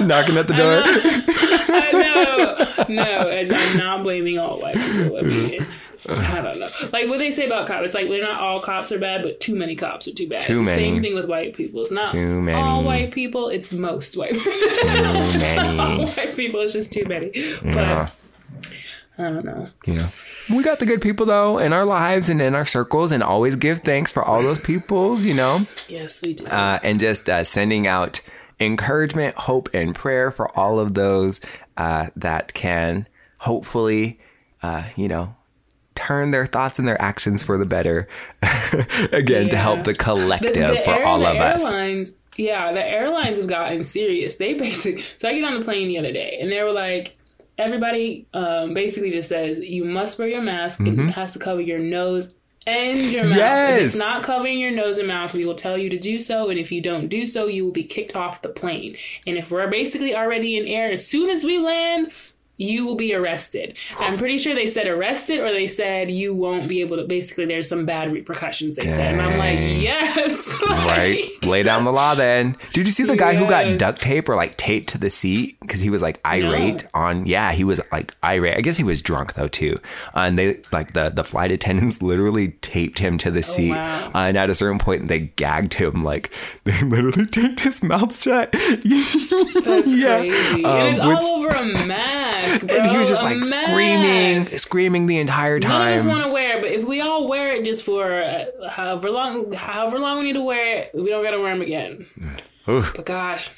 knocking 0.05 0.37
at 0.37 0.49
the 0.49 0.55
door 0.57 0.83
I 0.85 1.93
know. 1.93 2.95
No, 2.95 3.23
as 3.31 3.51
I'm 3.53 3.79
not 3.79 4.03
blaming 4.03 4.39
all 4.39 4.59
white 4.61 4.75
people. 4.75 5.17
I 5.19 5.21
mean, 5.23 5.67
I 6.09 6.41
don't 6.43 6.59
know. 6.59 6.69
Like 6.93 7.09
what 7.09 7.19
they 7.19 7.31
say 7.31 7.47
about 7.47 7.67
cops. 7.67 7.85
It's 7.85 7.95
like 7.95 8.09
they're 8.09 8.23
not 8.23 8.41
all 8.41 8.61
cops 8.61 8.91
are 8.93 8.99
bad, 8.99 9.23
but 9.23 9.39
too 9.41 9.55
many 9.55 9.77
cops 9.77 10.09
are 10.09 10.13
too 10.15 10.29
bad. 10.29 10.41
Too 10.41 10.53
it's 10.53 10.61
the 10.61 10.65
many. 10.67 10.83
same 10.95 11.03
thing 11.03 11.15
with 11.15 11.27
white 11.27 11.55
people. 11.55 11.81
It's 11.83 11.91
not 11.93 12.11
Too 12.11 12.41
many. 12.43 12.61
all 12.61 12.83
white 12.83 13.11
people. 13.13 13.49
It's 13.49 13.73
most 13.73 14.17
white 14.17 14.33
people. 14.33 14.53
Too 14.53 14.89
many. 15.39 15.79
all 15.79 16.07
white 16.07 16.35
people. 16.37 16.61
It's 16.61 16.73
just 16.73 16.93
too 16.93 17.05
many. 17.07 17.31
But 17.63 17.75
Yeah. 17.75 18.09
I 19.19 19.25
don't 19.25 19.45
know. 19.45 19.69
know 19.87 20.09
we 20.51 20.65
got 20.65 20.79
the 20.79 20.87
good 20.87 21.03
people 21.03 21.27
though 21.27 21.59
in 21.59 21.73
our 21.75 21.85
lives 21.85 22.31
and 22.31 22.41
in 22.41 22.55
our 22.55 22.65
circles 22.65 23.13
and 23.13 23.23
always 23.23 23.57
give 23.57 23.81
thanks 23.81 24.11
for 24.11 24.25
all 24.25 24.43
those 24.43 24.59
peoples 24.59 25.23
you 25.25 25.35
know 25.35 25.67
Yes, 25.87 26.23
we 26.25 26.33
do. 26.33 26.47
uh, 26.47 26.79
and 26.83 26.99
just 26.99 27.29
uh, 27.29 27.45
sending 27.45 27.87
out 27.87 28.23
encouragement, 28.59 29.35
hope, 29.37 29.69
and 29.75 29.95
prayer 29.95 30.31
for 30.31 30.49
all 30.59 30.81
of 30.81 30.95
those 30.95 31.41
uh, 31.77 32.07
that 32.17 32.55
can 32.55 33.07
hopefully, 33.41 34.19
uh, 34.63 34.85
you 34.97 35.09
know, 35.09 35.35
turn 36.07 36.31
their 36.31 36.47
thoughts 36.47 36.79
and 36.79 36.87
their 36.89 37.01
actions 37.01 37.43
for 37.43 37.57
the 37.57 37.67
better. 37.67 38.09
Again, 39.13 39.49
to 39.51 39.57
help 39.57 39.85
the 39.85 39.95
collective 39.95 40.79
for 40.83 40.91
air- 40.91 41.07
all 41.07 41.21
the 41.21 41.31
of 41.31 41.37
us. 41.37 41.73
airlines, 41.73 42.19
Yeah, 42.37 42.73
the 42.73 42.87
airlines 42.87 43.39
have 43.39 43.47
gotten 43.47 43.85
serious. 43.85 44.37
They 44.37 44.55
basically. 44.55 45.03
So 45.17 45.29
I 45.29 45.35
get 45.35 45.45
on 45.45 45.59
the 45.59 45.65
plane 45.65 45.89
the 45.89 45.99
other 45.99 46.13
day, 46.13 46.39
and 46.41 46.51
they 46.51 46.63
were 46.63 46.73
like, 46.73 47.17
everybody 47.59 48.27
um, 48.35 48.75
basically 48.75 49.11
just 49.11 49.29
says 49.29 49.61
you 49.61 49.85
must 49.85 50.19
wear 50.19 50.29
your 50.29 50.43
mask. 50.43 50.81
It 50.81 50.99
has 51.11 51.35
to 51.35 51.39
cover 51.39 51.61
your 51.61 51.79
nose 51.79 52.35
and 52.67 52.99
your 52.99 53.25
mouth. 53.25 53.79
If 53.79 53.83
it's 53.83 53.99
not 53.99 54.23
covering 54.23 54.59
your 54.59 54.71
nose 54.71 54.99
and 54.99 55.09
mouth, 55.09 55.35
we 55.35 55.45
will 55.45 55.55
tell 55.55 55.77
you 55.77 55.91
to 55.91 55.99
do 55.99 56.19
so. 56.21 56.49
And 56.49 56.59
if 56.59 56.73
you 56.73 56.81
don't 56.81 57.09
do 57.09 57.27
so, 57.27 57.47
you 57.47 57.65
will 57.65 57.73
be 57.73 57.85
kicked 57.85 58.17
off 58.17 58.43
the 58.43 58.49
plane. 58.49 58.97
And 59.27 59.37
if 59.37 59.51
we're 59.51 59.69
basically 59.69 60.15
already 60.17 60.57
in 60.57 60.67
air, 60.67 60.91
as 60.91 61.07
soon 61.07 61.29
as 61.31 61.45
we 61.45 61.59
land. 61.59 62.13
You 62.63 62.87
will 62.87 62.95
be 62.95 63.15
arrested. 63.15 63.77
I'm 63.99 64.17
pretty 64.19 64.39
sure 64.39 64.55
they 64.55 64.67
said 64.67 64.87
arrested, 64.87 65.41
or 65.41 65.51
they 65.51 65.67
said 65.67 66.11
you 66.11 66.33
won't 66.35 66.69
be 66.69 66.81
able 66.81 66.97
to. 66.97 67.05
Basically, 67.05 67.45
there's 67.47 67.69
some 67.69 67.85
bad 67.87 68.13
repercussions. 68.13 68.77
They 68.77 68.89
said, 68.89 69.15
and 69.15 69.21
I'm 69.23 69.39
like, 69.39 69.59
yes, 69.59 70.53
Right, 70.69 71.25
lay 71.45 71.63
down 71.63 71.85
the 71.85 71.93
law. 71.93 72.15
Then, 72.15 72.57
did 72.73 72.87
you 72.87 72.93
see 72.93 73.05
the 73.05 73.17
guy 73.17 73.35
who 73.35 73.47
got 73.49 73.79
duct 73.79 74.01
tape 74.01 74.29
or 74.29 74.37
like 74.37 74.57
taped 74.57 74.89
to 74.91 74.99
the 74.99 75.11
seat 75.11 75.59
because 75.61 75.81
he 75.81 75.91
was 75.91 76.03
like 76.03 76.21
irate 76.27 76.87
on? 76.95 77.27
Yeah, 77.27 77.53
he 77.53 77.65
was 77.65 77.81
like 77.91 78.15
irate. 78.25 78.57
I 78.57 78.61
guess 78.61 78.77
he 78.77 78.85
was 78.85 79.03
drunk 79.03 79.35
though 79.35 79.49
too. 79.49 79.79
Uh, 80.15 80.21
and 80.21 80.39
they 80.39 80.63
like 80.73 80.93
the 80.93 81.09
the 81.11 81.25
flight 81.25 81.51
attendants 81.51 82.01
literally 82.03 82.49
taped 82.63 82.99
him 82.99 83.19
to 83.19 83.31
the 83.31 83.43
seat. 83.43 83.73
Oh, 83.73 83.77
wow. 83.81 84.11
Uh, 84.15 84.19
and 84.29 84.37
at 84.37 84.51
a 84.51 84.55
certain 84.55 84.79
point, 84.79 85.09
they 85.09 85.19
gagged 85.21 85.75
him. 85.75 86.03
Like 86.05 86.31
they 86.65 86.81
literally 86.87 87.27
taped 87.27 87.61
his 87.61 87.83
mouth 87.83 88.19
shut. 88.21 88.53
That's 88.53 89.95
Yeah. 89.97 90.19
crazy. 90.21 90.65
Um, 90.65 90.87
it's 90.89 90.99
which- 91.05 91.19
all 91.19 91.45
over 91.45 91.49
a 91.49 91.87
mask, 92.53 92.67
bro. 92.67 92.77
and 92.77 92.91
he 92.91 92.99
was 92.99 93.09
just 93.09 93.23
like 93.23 93.43
screaming, 93.43 94.45
screaming 94.45 95.07
the 95.07 95.19
entire 95.19 95.59
None 95.59 95.89
of 95.89 95.97
us 95.97 96.07
want 96.07 96.25
to 96.25 96.31
wear 96.31 96.59
it, 96.59 96.63
but 96.63 96.71
if 96.71 96.87
we 96.87 97.01
all 97.01 97.29
wear 97.29 97.53
it 97.53 97.65
just 97.65 97.85
for 97.85 98.23
uh, 98.23 98.45
however 98.71 99.11
long, 99.11 99.53
however 99.53 99.99
long 99.99 100.19
we 100.19 100.25
need 100.25 100.33
to 100.35 100.43
wear 100.43 100.79
it, 100.83 100.91
we 100.95 101.09
don't 101.11 101.25
gotta 101.25 101.41
wear 101.41 101.53
them 101.53 101.63
again. 101.63 102.07
Oof. 102.69 102.93
But 102.95 103.07
gosh, 103.07 103.51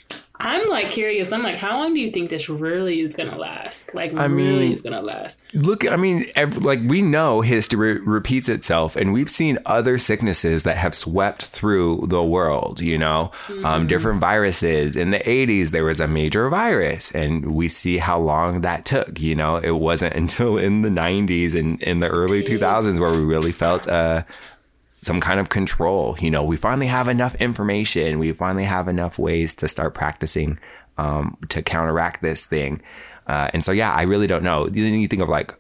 I'm 0.44 0.68
like 0.68 0.90
curious. 0.90 1.32
I'm 1.32 1.42
like, 1.42 1.56
how 1.56 1.78
long 1.78 1.94
do 1.94 2.00
you 2.00 2.10
think 2.10 2.28
this 2.28 2.50
really 2.50 3.00
is 3.00 3.14
gonna 3.14 3.38
last? 3.38 3.94
Like, 3.94 4.12
really 4.12 4.28
mean- 4.28 4.72
is 4.72 4.82
gonna 4.82 5.00
last? 5.00 5.42
Look, 5.54 5.90
I 5.90 5.96
mean, 5.96 6.26
ev 6.36 6.62
like 6.62 6.80
we 6.84 7.00
know 7.00 7.40
history 7.40 7.98
repeats 8.00 8.50
itself, 8.50 8.94
and 8.94 9.14
we've 9.14 9.30
seen 9.30 9.58
other 9.64 9.96
sicknesses 9.96 10.64
that 10.64 10.76
have 10.76 10.94
swept 10.94 11.44
through 11.44 12.04
the 12.08 12.22
world. 12.22 12.80
You 12.80 12.98
know, 12.98 13.32
um, 13.64 13.86
different 13.86 14.20
viruses. 14.20 14.96
In 14.96 15.12
the 15.12 15.20
'80s, 15.20 15.70
there 15.70 15.84
was 15.84 15.98
a 15.98 16.06
major 16.06 16.50
virus, 16.50 17.10
and 17.14 17.54
we 17.54 17.68
see 17.68 17.96
how 17.96 18.18
long 18.18 18.60
that 18.60 18.84
took. 18.84 19.20
You 19.20 19.34
know, 19.34 19.56
it 19.56 19.70
wasn't 19.72 20.14
until 20.22 20.58
in 20.58 20.82
the 20.82 20.90
'90s 20.90 21.58
and 21.58 21.82
in 21.82 22.00
the 22.00 22.08
early 22.08 22.42
2000s 22.42 23.00
where 23.00 23.12
we 23.12 23.20
really 23.20 23.52
felt 23.52 23.88
uh, 23.88 24.22
some 25.04 25.20
kind 25.20 25.40
of 25.40 25.48
control. 25.48 26.16
You 26.20 26.30
know, 26.30 26.42
we 26.42 26.56
finally 26.56 26.86
have 26.86 27.08
enough 27.08 27.34
information. 27.36 28.18
We 28.18 28.32
finally 28.32 28.64
have 28.64 28.88
enough 28.88 29.18
ways 29.18 29.54
to 29.56 29.68
start 29.68 29.94
practicing 29.94 30.58
um, 30.98 31.36
to 31.48 31.62
counteract 31.62 32.22
this 32.22 32.46
thing. 32.46 32.80
Uh, 33.26 33.48
and 33.52 33.64
so, 33.64 33.72
yeah, 33.72 33.92
I 33.92 34.02
really 34.02 34.26
don't 34.26 34.44
know. 34.44 34.66
Then 34.66 34.94
you 34.94 35.08
think 35.08 35.22
of 35.22 35.28
like 35.28 35.52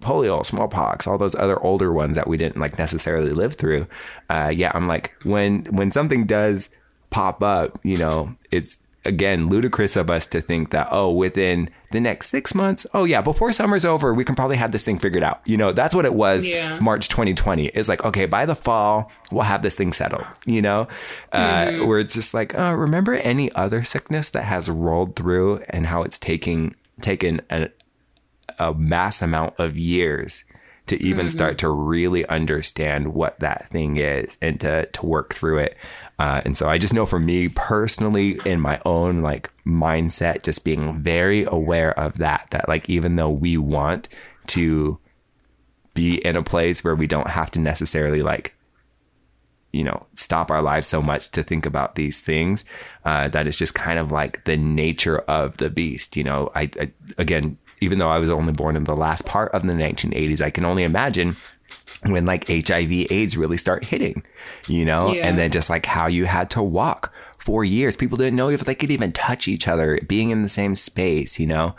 polio, 0.00 0.44
smallpox, 0.44 1.06
all 1.06 1.18
those 1.18 1.34
other 1.34 1.58
older 1.62 1.92
ones 1.92 2.16
that 2.16 2.26
we 2.26 2.36
didn't 2.36 2.60
like 2.60 2.78
necessarily 2.78 3.32
live 3.32 3.54
through. 3.54 3.86
Uh, 4.28 4.52
yeah, 4.54 4.72
I'm 4.74 4.88
like 4.88 5.14
when 5.24 5.64
when 5.70 5.90
something 5.90 6.26
does 6.26 6.70
pop 7.10 7.42
up, 7.42 7.78
you 7.84 7.96
know, 7.96 8.34
it's 8.50 8.80
again 9.04 9.48
ludicrous 9.48 9.96
of 9.96 10.08
us 10.08 10.26
to 10.28 10.40
think 10.40 10.70
that 10.70 10.86
oh 10.90 11.10
within 11.10 11.68
the 11.90 11.98
next 12.00 12.28
six 12.28 12.54
months 12.54 12.86
oh 12.94 13.04
yeah 13.04 13.20
before 13.20 13.52
summer's 13.52 13.84
over 13.84 14.14
we 14.14 14.24
can 14.24 14.34
probably 14.36 14.56
have 14.56 14.70
this 14.72 14.84
thing 14.84 14.98
figured 14.98 15.24
out. 15.24 15.40
You 15.44 15.56
know 15.56 15.72
that's 15.72 15.94
what 15.94 16.04
it 16.04 16.14
was 16.14 16.46
Yeah. 16.46 16.78
march 16.78 17.08
2020 17.08 17.66
it's 17.66 17.88
like 17.88 18.04
okay 18.04 18.26
by 18.26 18.46
the 18.46 18.54
fall 18.54 19.10
we'll 19.32 19.42
have 19.42 19.62
this 19.62 19.74
thing 19.74 19.92
settled 19.92 20.24
you 20.46 20.62
know? 20.62 20.86
Uh, 21.32 21.72
where 21.86 21.98
it's 21.98 22.14
just 22.14 22.32
like 22.32 22.56
uh, 22.58 22.74
remember 22.76 23.14
any 23.14 23.50
other 23.52 23.82
sickness 23.82 24.30
that 24.30 24.44
has 24.44 24.70
rolled 24.70 25.16
through 25.16 25.62
and 25.70 25.86
how 25.86 26.02
it's 26.02 26.18
taking 26.18 26.74
taken 27.00 27.40
a, 27.50 27.68
a 28.58 28.72
mass 28.74 29.20
amount 29.22 29.54
of 29.58 29.76
years 29.76 30.44
to 30.86 31.02
even 31.02 31.28
start 31.28 31.58
to 31.58 31.70
really 31.70 32.26
understand 32.26 33.14
what 33.14 33.38
that 33.40 33.66
thing 33.66 33.96
is 33.96 34.36
and 34.42 34.60
to 34.60 34.86
to 34.86 35.06
work 35.06 35.32
through 35.32 35.58
it. 35.58 35.76
Uh, 36.18 36.42
and 36.44 36.56
so 36.56 36.68
I 36.68 36.78
just 36.78 36.92
know 36.92 37.06
for 37.06 37.18
me 37.18 37.48
personally, 37.48 38.38
in 38.44 38.60
my 38.60 38.80
own 38.84 39.22
like 39.22 39.50
mindset, 39.64 40.42
just 40.42 40.64
being 40.64 41.00
very 41.00 41.44
aware 41.44 41.98
of 41.98 42.18
that. 42.18 42.48
That 42.50 42.68
like 42.68 42.88
even 42.90 43.16
though 43.16 43.30
we 43.30 43.56
want 43.56 44.08
to 44.48 44.98
be 45.94 46.16
in 46.24 46.36
a 46.36 46.42
place 46.42 46.82
where 46.82 46.94
we 46.94 47.06
don't 47.06 47.28
have 47.28 47.50
to 47.52 47.60
necessarily 47.60 48.22
like 48.22 48.54
you 49.72 49.84
know 49.84 50.06
stop 50.14 50.50
our 50.50 50.62
lives 50.62 50.86
so 50.86 51.00
much 51.00 51.30
to 51.30 51.42
think 51.42 51.64
about 51.66 51.94
these 51.94 52.20
things 52.20 52.64
uh, 53.04 53.28
that 53.28 53.46
it's 53.46 53.58
just 53.58 53.74
kind 53.74 53.98
of 53.98 54.12
like 54.12 54.44
the 54.44 54.56
nature 54.56 55.18
of 55.20 55.56
the 55.56 55.70
beast 55.70 56.16
you 56.16 56.22
know 56.22 56.50
I, 56.54 56.70
I 56.80 56.92
again 57.18 57.58
even 57.82 57.98
though 57.98 58.08
i 58.08 58.18
was 58.18 58.30
only 58.30 58.52
born 58.52 58.76
in 58.76 58.84
the 58.84 58.96
last 58.96 59.26
part 59.26 59.52
of 59.52 59.62
the 59.62 59.72
1980s 59.72 60.40
i 60.40 60.50
can 60.50 60.64
only 60.64 60.82
imagine 60.84 61.36
when 62.04 62.24
like 62.24 62.46
hiv 62.48 62.90
aids 63.10 63.36
really 63.36 63.56
start 63.56 63.84
hitting 63.84 64.22
you 64.66 64.84
know? 64.84 65.12
Yeah. 65.12 65.26
and 65.26 65.38
then 65.38 65.50
just 65.50 65.70
like 65.70 65.86
how 65.86 66.06
you 66.06 66.24
had 66.24 66.50
to 66.50 66.62
walk 66.62 67.12
for 67.38 67.64
years. 67.64 67.96
People 67.96 68.16
didn't 68.16 68.36
know 68.36 68.50
if 68.50 68.60
they 68.60 68.74
could 68.74 68.90
even 68.90 69.10
touch 69.10 69.48
each 69.48 69.66
other 69.66 69.98
being 70.06 70.30
in 70.30 70.42
the 70.42 70.48
same 70.48 70.74
space 70.74 71.40
you 71.40 71.46
know? 71.46 71.74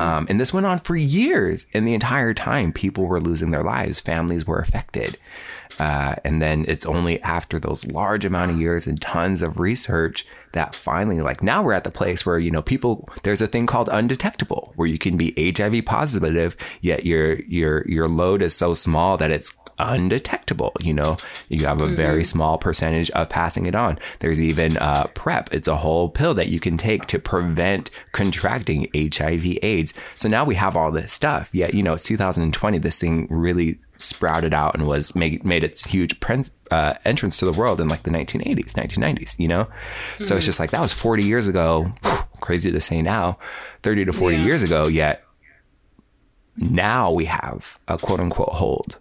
Um, 0.00 0.26
and 0.28 0.40
this 0.40 0.52
went 0.52 0.66
on 0.66 0.78
for 0.78 0.94
years. 0.96 1.66
And 1.74 1.86
the 1.86 1.94
entire 1.94 2.34
time 2.34 2.72
people 2.72 3.06
were 3.06 3.20
losing 3.20 3.50
their 3.50 3.64
lives. 3.64 4.00
Families 4.00 4.46
were 4.46 4.60
affected 4.60 5.18
Uh, 5.78 6.16
and 6.24 6.42
then 6.42 6.64
it's 6.68 6.86
only 6.86 7.22
after 7.22 7.58
those 7.58 7.86
large 7.86 8.24
amount 8.24 8.50
of 8.50 8.60
years 8.60 8.86
and 8.86 9.00
tons 9.00 9.42
of 9.42 9.60
research 9.60 10.26
that 10.52 10.74
finally, 10.74 11.20
like 11.20 11.42
now 11.42 11.62
we're 11.62 11.72
at 11.72 11.84
the 11.84 11.90
place 11.90 12.24
where, 12.24 12.38
you 12.38 12.50
know, 12.50 12.62
people, 12.62 13.08
there's 13.22 13.40
a 13.40 13.46
thing 13.46 13.66
called 13.66 13.88
undetectable 13.92 14.72
where 14.76 14.88
you 14.88 14.98
can 14.98 15.16
be 15.16 15.34
HIV 15.36 15.84
positive, 15.84 16.56
yet 16.80 17.04
your, 17.04 17.40
your, 17.42 17.84
your 17.86 18.08
load 18.08 18.42
is 18.42 18.54
so 18.54 18.74
small 18.74 19.16
that 19.18 19.30
it's 19.30 19.57
undetectable. 19.78 20.72
You 20.80 20.94
know, 20.94 21.16
you 21.48 21.66
have 21.66 21.80
a 21.80 21.88
very 21.88 22.24
small 22.24 22.58
percentage 22.58 23.10
of 23.12 23.28
passing 23.30 23.66
it 23.66 23.74
on. 23.74 23.98
There's 24.20 24.40
even 24.40 24.76
uh, 24.78 25.04
PrEP. 25.14 25.52
It's 25.52 25.68
a 25.68 25.76
whole 25.76 26.08
pill 26.08 26.34
that 26.34 26.48
you 26.48 26.60
can 26.60 26.76
take 26.76 27.06
to 27.06 27.18
prevent 27.18 27.90
contracting 28.12 28.88
HIV 28.94 29.58
AIDS. 29.62 29.94
So 30.16 30.28
now 30.28 30.44
we 30.44 30.54
have 30.56 30.76
all 30.76 30.90
this 30.92 31.12
stuff. 31.12 31.54
Yet, 31.54 31.74
you 31.74 31.82
know, 31.82 31.94
it's 31.94 32.04
2020. 32.04 32.78
This 32.78 32.98
thing 32.98 33.26
really 33.30 33.78
sprouted 33.96 34.54
out 34.54 34.74
and 34.74 34.86
was 34.86 35.14
made, 35.16 35.44
made 35.44 35.64
its 35.64 35.90
huge 35.90 36.20
prin- 36.20 36.44
uh, 36.70 36.94
entrance 37.04 37.36
to 37.38 37.44
the 37.44 37.52
world 37.52 37.80
in 37.80 37.88
like 37.88 38.04
the 38.04 38.10
1980s, 38.10 38.74
1990s, 38.74 39.38
you 39.40 39.48
know? 39.48 39.68
So 40.22 40.36
it's 40.36 40.46
just 40.46 40.60
like 40.60 40.70
that 40.70 40.80
was 40.80 40.92
40 40.92 41.24
years 41.24 41.48
ago. 41.48 41.92
Crazy 42.40 42.70
to 42.70 42.78
say 42.78 43.02
now, 43.02 43.38
30 43.82 44.04
to 44.04 44.12
40 44.12 44.36
Yeah. 44.36 44.44
years 44.44 44.62
ago, 44.62 44.86
yet 44.86 45.24
now 46.56 47.10
we 47.10 47.24
have 47.24 47.78
a 47.88 47.98
quote 47.98 48.20
unquote 48.20 48.50
hold. 48.52 48.98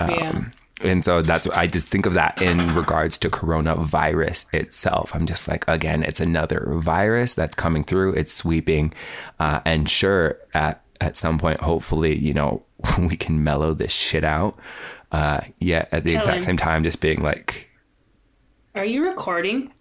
Yeah. 0.00 0.44
And 0.82 1.04
so 1.04 1.22
that's 1.22 1.48
I 1.50 1.66
just 1.68 1.86
think 1.88 2.04
of 2.04 2.14
that 2.14 2.42
in 2.42 2.74
regards 2.74 3.16
to 3.18 3.30
coronavirus 3.30 4.52
itself. 4.52 5.14
I'm 5.14 5.24
just 5.24 5.46
like, 5.46 5.64
again, 5.68 6.02
it's 6.02 6.18
another 6.20 6.66
virus 6.78 7.34
that's 7.34 7.54
coming 7.54 7.84
through. 7.84 8.14
It's 8.14 8.32
sweeping, 8.32 8.92
uh, 9.38 9.60
and 9.64 9.88
sure, 9.88 10.38
at 10.52 10.82
at 11.00 11.16
some 11.16 11.38
point, 11.38 11.60
hopefully, 11.60 12.16
you 12.18 12.34
know, 12.34 12.64
we 12.98 13.16
can 13.16 13.44
mellow 13.44 13.72
this 13.72 13.92
shit 13.92 14.24
out. 14.24 14.58
Uh, 15.12 15.40
yet 15.60 15.88
at 15.92 16.02
the 16.02 16.14
exact 16.16 16.42
same 16.42 16.56
time, 16.56 16.82
just 16.82 17.00
being 17.00 17.20
like, 17.20 17.70
Are 18.74 18.84
you 18.84 19.04
recording? 19.06 19.72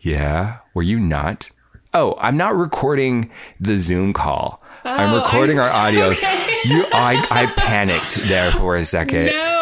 yeah, 0.00 0.58
were 0.74 0.82
you 0.82 0.98
not? 0.98 1.50
Oh, 1.92 2.14
I'm 2.18 2.36
not 2.38 2.54
recording 2.54 3.30
the 3.60 3.76
Zoom 3.76 4.12
call. 4.14 4.62
I'm 4.84 5.12
Oh, 5.12 5.16
recording 5.18 5.58
I 5.58 5.62
our 5.62 5.70
audios. 5.92 6.18
Okay. 6.22 6.58
You, 6.64 6.84
I, 6.92 7.26
I 7.30 7.46
panicked 7.56 8.14
there 8.28 8.50
for 8.52 8.76
a 8.76 8.84
second. 8.84 9.26
No, 9.32 9.57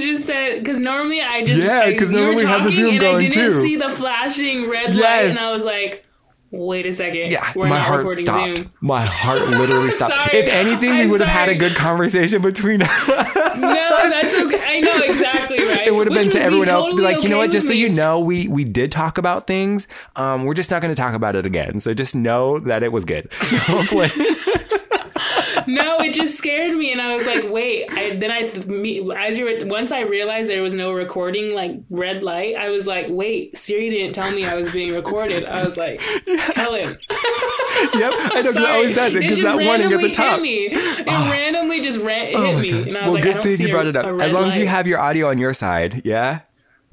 Just 0.00 0.26
said 0.26 0.58
because 0.58 0.78
normally 0.80 1.20
I 1.22 1.44
just 1.44 1.64
Yeah, 1.64 1.90
'cause 1.96 2.10
you 2.12 2.18
were 2.18 2.24
normally 2.26 2.44
we 2.44 2.50
have 2.50 2.64
the 2.64 2.72
Zoom 2.72 2.90
and 2.92 3.00
going 3.00 3.16
I 3.16 3.28
didn't 3.28 3.32
too. 3.34 3.62
see 3.62 3.76
the 3.76 3.88
flashing 3.90 4.68
red 4.68 4.94
light, 4.94 5.24
and 5.30 5.38
I 5.38 5.52
was 5.52 5.64
like, 5.64 6.04
wait 6.52 6.84
a 6.86 6.92
second, 6.92 7.30
Yeah, 7.30 7.46
we're 7.54 7.68
my 7.68 7.76
not 7.76 7.86
heart 7.86 8.08
stopped. 8.08 8.58
Zoom. 8.58 8.72
My 8.80 9.02
heart 9.02 9.48
literally 9.48 9.90
stopped. 9.98 10.16
Sorry. 10.16 10.36
if 10.38 10.48
anything, 10.52 10.94
we 10.96 11.02
I'm 11.02 11.10
would 11.10 11.20
have 11.20 11.28
had 11.30 11.48
a 11.48 11.54
good 11.54 11.76
conversation 11.76 12.42
between 12.42 12.82
us. 12.82 13.08
No, 13.08 14.10
that's 14.10 14.36
okay. 14.40 14.58
I 14.66 14.80
know 14.80 14.96
exactly 15.04 15.58
right. 15.64 15.86
It 15.86 15.94
would 15.94 16.08
have 16.08 16.14
been 16.14 16.30
to 16.30 16.40
everyone 16.40 16.68
else 16.68 16.90
to 16.90 16.96
be 16.96 17.02
totally 17.02 17.14
like, 17.14 17.22
you 17.24 17.30
know 17.30 17.38
what? 17.38 17.52
Just 17.52 17.66
so 17.68 17.72
you 17.72 17.88
know, 17.88 18.18
we 18.20 18.48
we 18.48 18.64
did 18.64 18.90
talk 18.90 19.16
about 19.18 19.46
things. 19.46 19.86
Um, 20.16 20.44
we're 20.44 20.54
just 20.54 20.70
not 20.72 20.82
going 20.82 20.92
to 20.94 21.00
talk 21.00 21.14
about 21.14 21.36
it 21.36 21.46
again. 21.46 21.78
So 21.78 21.94
just 21.94 22.16
know 22.16 22.58
that 22.60 22.82
it 22.82 22.90
was 22.90 23.04
good. 23.04 23.28
No, 25.74 25.98
it 26.00 26.14
just 26.14 26.36
scared 26.36 26.74
me, 26.74 26.92
and 26.92 27.00
I 27.00 27.14
was 27.14 27.26
like, 27.26 27.50
"Wait!" 27.50 27.86
I, 27.90 28.16
then 28.16 28.30
I, 28.30 28.50
me, 28.66 29.10
as 29.16 29.38
you 29.38 29.44
were, 29.44 29.66
once 29.66 29.92
I 29.92 30.00
realized 30.00 30.50
there 30.50 30.62
was 30.62 30.74
no 30.74 30.92
recording, 30.92 31.54
like 31.54 31.72
red 31.90 32.22
light, 32.22 32.56
I 32.56 32.70
was 32.70 32.86
like, 32.86 33.06
"Wait!" 33.08 33.56
Siri 33.56 33.90
didn't 33.90 34.14
tell 34.14 34.30
me 34.32 34.44
I 34.44 34.54
was 34.54 34.72
being 34.72 34.94
recorded. 34.94 35.44
I 35.44 35.62
was 35.64 35.76
like, 35.76 36.00
tell 36.52 36.74
him. 36.74 36.88
yep, 37.94 38.12
I 38.12 38.18
know 38.18 38.28
because 38.28 38.56
it 38.56 38.66
always 38.66 38.94
does 38.94 39.14
it 39.14 39.20
because 39.20 39.42
that 39.42 39.64
warning 39.64 39.92
at 39.92 40.00
the 40.00 40.10
top. 40.10 40.34
Hit 40.34 40.42
me. 40.42 40.68
It 40.70 41.06
randomly 41.30 41.80
just 41.80 42.00
ran, 42.00 42.26
hit 42.26 42.36
Oh 42.36 42.60
me, 42.60 42.70
and 42.70 42.96
I 42.96 43.04
was 43.04 43.14
Well, 43.14 43.14
like, 43.14 43.26
"I 43.26 43.32
good 43.32 43.42
thing 43.42 43.66
you 43.66 43.72
brought 43.72 43.86
it 43.86 43.96
up. 43.96 44.06
As 44.20 44.32
long 44.32 44.48
as 44.48 44.56
you 44.56 44.66
have 44.66 44.86
your 44.86 44.98
audio 44.98 45.28
on 45.28 45.38
your 45.38 45.54
side, 45.54 46.02
yeah. 46.04 46.40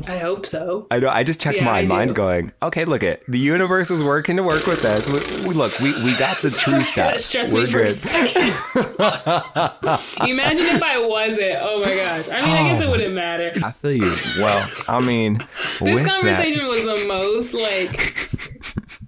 I 0.06 0.20
hope 0.20 0.46
so. 0.46 0.86
I 0.92 1.00
know. 1.00 1.10
I 1.10 1.24
just 1.24 1.42
checked 1.42 1.58
Yeah, 1.58 1.66
mine. 1.66 1.88
Mine's 1.88 2.14
going. 2.14 2.52
Okay, 2.62 2.86
look 2.86 3.02
it. 3.02 3.24
The 3.28 3.40
universe 3.40 3.90
is 3.90 4.04
working 4.04 4.38
to 4.38 4.44
work 4.44 4.68
with 4.68 4.86
us. 4.86 5.10
We, 5.10 5.48
we 5.48 5.54
look. 5.56 5.80
We, 5.80 5.92
we 6.04 6.16
got 6.18 6.38
the 6.38 6.52
true 6.52 6.84
stuff. 6.84 7.18
stressed 7.20 7.52
We're 7.52 7.66
me 7.66 7.72
for 7.72 7.80
a 7.80 7.84
good. 7.86 7.92
second. 7.94 8.54
Imagine 10.30 10.66
if 10.68 10.84
I 10.84 11.00
wasn't. 11.04 11.58
Oh 11.62 11.82
my 11.84 11.96
gosh. 11.96 12.30
I 12.30 12.42
mean, 12.42 12.50
I 12.52 12.70
guess 12.70 12.82
it 12.82 12.86
oh. 12.86 12.92
wouldn't 12.92 13.16
matter. 13.16 13.52
I 13.64 13.72
feel 13.72 13.94
you. 13.94 14.14
Well, 14.38 14.70
I 14.88 15.00
mean, 15.04 15.40
This 15.80 15.82
with 15.82 16.04
that- 16.04 16.10
conversation 16.22 16.68
was 16.68 16.86
the 16.86 17.08
most 17.08 17.54
like 17.56 18.57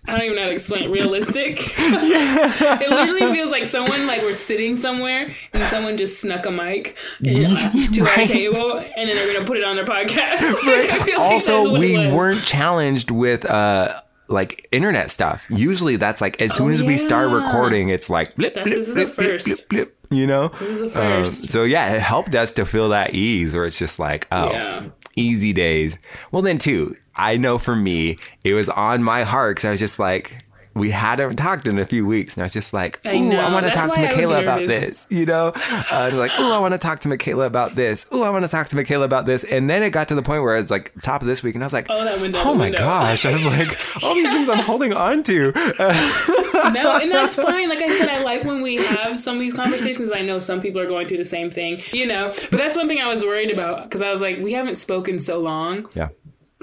I 0.09 0.11
don't 0.17 0.23
even 0.23 0.35
know 0.35 0.41
how 0.43 0.47
to 0.49 0.53
explain 0.53 0.83
it, 0.83 0.89
realistic. 0.89 1.59
it 1.77 2.89
literally 2.89 3.33
feels 3.33 3.51
like 3.51 3.65
someone 3.65 4.07
like 4.07 4.21
we're 4.21 4.33
sitting 4.33 4.75
somewhere 4.75 5.29
and 5.53 5.63
someone 5.63 5.97
just 5.97 6.19
snuck 6.21 6.45
a 6.45 6.51
mic 6.51 6.97
in- 7.23 7.47
to 7.93 8.01
our 8.01 8.25
table 8.25 8.77
and 8.79 9.07
then 9.09 9.15
they're 9.15 9.33
gonna 9.33 9.45
put 9.45 9.57
it 9.57 9.63
on 9.63 9.75
their 9.75 9.85
podcast. 9.85 10.39
Like, 10.69 11.01
feel 11.01 11.17
like 11.19 11.19
also 11.19 11.75
it 11.75 11.79
we 11.79 11.97
weren't 12.13 12.43
challenged 12.43 13.11
with 13.11 13.49
uh 13.49 14.01
like 14.27 14.67
internet 14.71 15.09
stuff 15.09 15.47
usually 15.49 15.95
that's 15.95 16.21
like 16.21 16.39
as 16.41 16.53
soon 16.53 16.69
Oh, 16.69 16.73
as 16.73 16.83
we 16.83 16.97
start 16.97 17.31
recording 17.31 17.89
it's 17.89 18.09
like 18.09 18.35
blip, 18.35 18.53
That- 18.53 18.65
blip, 18.65 18.75
this 18.77 18.89
is 18.89 18.97
a 18.97 19.05
blip, 19.05 19.15
blip, 19.15 19.29
first. 19.31 19.69
blip, 19.69 19.69
blip, 19.69 19.97
you 20.11 20.27
know 20.27 20.49
This 20.49 20.69
is 20.69 20.81
a 20.81 20.85
Um, 20.85 20.91
first. 20.91 21.49
so 21.51 21.63
yeah 21.63 21.93
it 21.95 22.01
helped 22.01 22.35
us 22.35 22.51
to 22.53 22.65
feel 22.65 22.89
that 22.89 23.13
ease 23.15 23.53
where 23.55 23.65
it's 23.65 23.79
just 23.79 23.97
like 23.99 24.27
oh 24.31 24.51
Yeah. 24.51 24.83
Easy 25.19 25.53
days. 25.53 25.97
Well 26.31 26.41
then 26.41 26.57
too 26.57 26.95
i 27.19 27.35
know 27.37 27.57
for 27.57 27.75
me 27.75 28.17
it 28.43 28.53
was 28.53 28.69
on 28.69 29.03
my 29.03 29.23
heart 29.23 29.57
because 29.57 29.67
i 29.67 29.71
was 29.71 29.79
just 29.79 29.99
like 29.99 30.37
we 30.79 30.89
hadn't 30.89 31.35
talked 31.35 31.67
in 31.67 31.77
a 31.77 31.85
few 31.85 32.05
weeks, 32.05 32.35
and 32.37 32.43
I 32.43 32.45
was 32.45 32.53
just 32.53 32.73
like, 32.73 32.99
I 33.05 33.11
"Ooh, 33.15 33.29
I, 33.29 33.33
know. 33.33 33.53
want 33.53 33.65
to 33.65 33.71
talk 33.71 33.93
to 33.93 34.01
Michaela 34.01 34.41
about 34.41 34.59
this," 34.67 35.05
you 35.09 35.25
know. 35.25 35.51
Uh, 35.91 36.09
like, 36.13 36.31
"Ooh, 36.39 36.51
I 36.51 36.59
want 36.59 36.73
to 36.73 36.79
talk 36.79 36.99
to 37.01 37.09
Michaela 37.09 37.45
about 37.45 37.75
this." 37.75 38.07
"Ooh, 38.13 38.23
I 38.23 38.29
want 38.29 38.45
to 38.45 38.51
talk 38.51 38.67
to 38.67 38.75
Michaela 38.75 39.05
about 39.05 39.25
this," 39.25 39.43
and 39.43 39.69
then 39.69 39.83
it 39.83 39.91
got 39.91 40.07
to 40.09 40.15
the 40.15 40.21
point 40.23 40.41
where 40.43 40.55
it's 40.55 40.71
like 40.71 40.93
top 41.01 41.21
of 41.21 41.27
this 41.27 41.43
week, 41.43 41.55
and 41.55 41.63
I 41.63 41.67
was 41.67 41.73
like, 41.73 41.87
Oh, 41.89 42.03
that 42.03 42.21
window, 42.21 42.39
"Oh 42.43 42.55
my 42.55 42.65
window." 42.65 42.79
gosh!" 42.79 43.25
I 43.25 43.31
was 43.31 43.45
like, 43.45 43.67
"All 44.03 44.15
these 44.15 44.29
things 44.31 44.49
I'm 44.49 44.59
holding 44.59 44.93
on 44.93 45.23
to." 45.23 45.51
Uh, 45.79 46.71
no, 46.73 46.97
and 47.01 47.11
that's 47.11 47.35
fine. 47.35 47.69
Like 47.69 47.81
I 47.81 47.87
said, 47.87 48.09
I 48.09 48.23
like 48.23 48.43
when 48.43 48.61
we 48.61 48.77
have 48.77 49.19
some 49.19 49.35
of 49.35 49.41
these 49.41 49.53
conversations. 49.53 50.11
I 50.11 50.21
know 50.21 50.39
some 50.39 50.61
people 50.61 50.81
are 50.81 50.87
going 50.87 51.07
through 51.07 51.17
the 51.17 51.25
same 51.25 51.51
thing, 51.51 51.79
you 51.91 52.05
know. 52.05 52.31
But 52.49 52.57
that's 52.57 52.77
one 52.77 52.87
thing 52.87 52.99
I 52.99 53.07
was 53.07 53.23
worried 53.23 53.51
about 53.51 53.83
because 53.83 54.01
I 54.01 54.11
was 54.11 54.21
like, 54.21 54.39
we 54.39 54.53
haven't 54.53 54.75
spoken 54.75 55.19
so 55.19 55.39
long. 55.39 55.87
yeah. 55.93 56.09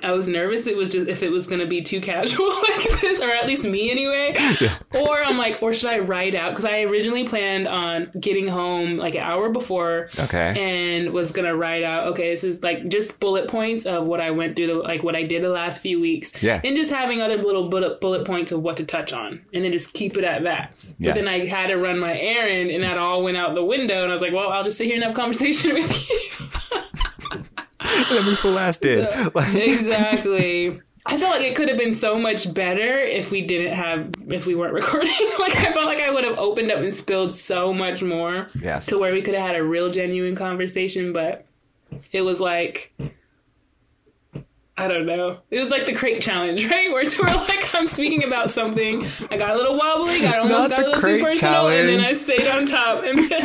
I 0.03 0.13
was 0.13 0.29
nervous 0.29 0.67
it 0.67 0.77
was 0.77 0.91
just 0.91 1.09
if 1.09 1.23
it 1.23 1.31
was 1.31 1.47
going 1.47 1.61
to 1.61 1.67
be 1.67 1.81
too 1.81 2.03
casual 2.03 2.49
like 2.69 3.01
this, 3.01 3.19
or 3.21 3.29
at 3.31 3.47
least 3.47 3.67
me 3.67 3.91
anyway. 3.91 4.35
Or 4.95 5.23
I'm 5.23 5.39
like, 5.39 5.63
or 5.63 5.73
should 5.73 5.89
I 5.89 6.01
write 6.01 6.35
out? 6.35 6.51
Because 6.51 6.67
I 6.67 6.83
originally 6.83 7.27
planned 7.27 7.67
on 7.67 8.11
getting 8.19 8.47
home 8.47 8.99
like 8.99 9.15
an 9.15 9.23
hour 9.23 9.49
before. 9.49 10.09
Okay. 10.19 10.55
And 10.59 11.13
was 11.13 11.33
gonna 11.33 11.57
write 11.57 11.83
out. 11.83 12.09
Okay, 12.09 12.31
this 12.31 12.45
is 12.45 12.63
like 12.63 12.89
just 12.89 13.21
bullet 13.21 13.49
points 13.49 13.87
of 13.87 14.07
what 14.07 14.21
I 14.21 14.33
went 14.33 14.55
through, 14.57 14.67
the, 14.67 14.75
like 14.75 15.03
what 15.03 15.17
I 15.17 15.23
did 15.23 15.43
the 15.43 15.49
last 15.49 15.81
few 15.81 15.99
weeks. 15.99 16.43
Yeah. 16.43 16.61
And 16.63 16.77
just 16.77 16.91
having 16.91 17.23
other 17.23 17.39
little 17.39 17.69
bullet 17.69 18.01
bullet 18.01 18.27
points 18.27 18.53
of 18.53 18.63
what 18.63 18.77
to 18.77 18.85
touch 18.85 19.15
on, 19.15 19.43
and 19.55 19.65
then 19.65 19.73
just 19.73 19.95
keep 19.95 20.19
it 20.19 20.25
at 20.25 20.43
that. 20.45 20.75
Yes. 20.99 21.15
But 21.17 21.25
then 21.25 21.35
I 21.35 21.47
had 21.47 21.69
to 21.69 21.77
run 21.77 21.99
my 21.99 22.19
errand, 22.19 22.71
and 22.71 22.85
that 22.85 22.99
all 22.99 23.23
went 23.23 23.39
out 23.39 23.55
the 23.55 23.65
window. 23.65 24.03
And 24.03 24.11
I 24.11 24.13
was 24.13 24.23
like, 24.23 24.33
well, 24.35 24.51
I'll 24.51 24.65
just 24.65 24.77
sit 24.77 24.87
here 24.87 24.95
and 24.95 25.05
have 25.05 25.13
a 25.13 25.17
conversation 25.17 25.75
with 25.75 26.11
you. 26.11 26.61
Me 28.27 28.35
full 28.35 28.53
last 28.53 28.83
did. 28.83 29.09
Like, 29.35 29.55
exactly. 29.55 30.81
I 31.09 31.17
felt 31.17 31.37
like 31.37 31.43
it 31.43 31.55
could 31.55 31.69
have 31.69 31.79
been 31.79 31.93
so 31.93 32.19
much 32.19 32.53
better 32.53 32.99
if 32.99 33.31
we 33.31 33.43
didn't 33.43 33.75
have 33.75 34.13
if 34.29 34.47
we 34.47 34.55
weren't 34.55 34.75
recording. 34.83 35.13
like 35.39 35.57
I 35.57 35.73
felt 35.73 35.87
like 35.87 36.01
I 36.01 36.11
would 36.11 36.25
have 36.25 36.39
opened 36.39 36.71
up 36.73 36.79
and 36.79 36.93
spilled 36.93 37.35
so 37.35 37.73
much 37.73 38.03
more. 38.03 38.49
Yes. 38.61 38.87
To 38.87 38.99
where 38.99 39.13
we 39.13 39.23
could 39.23 39.35
have 39.35 39.47
had 39.47 39.57
a 39.57 39.63
real 39.63 39.91
genuine 39.91 40.35
conversation, 40.35 41.13
but 41.13 41.47
it 42.13 42.23
was 42.23 42.41
like 42.41 42.93
I 44.79 44.89
don't 44.89 45.07
know. 45.07 45.39
It 45.51 45.59
was 45.59 45.71
like 45.71 45.87
the 45.87 45.95
crate 45.95 46.21
challenge, 46.21 46.69
right? 46.71 46.91
Where 46.91 47.01
it's 47.01 47.19
where 47.19 47.35
like 47.35 47.75
I'm 47.75 47.87
speaking 47.87 48.25
about 48.25 48.51
something, 48.51 49.07
I 49.31 49.37
got 49.39 49.51
a 49.51 49.55
little 49.55 49.77
wobbly, 49.77 50.21
got 50.21 50.39
almost 50.41 50.69
Not 50.69 50.71
got 50.71 50.79
a 50.81 50.89
little 50.89 51.03
too 51.03 51.25
personal, 51.25 51.69
and 51.69 51.89
then 51.89 52.01
I 52.01 52.13
stayed 52.13 52.47
on 52.47 52.67
top, 52.67 53.05
and 53.05 53.19
then 53.19 53.43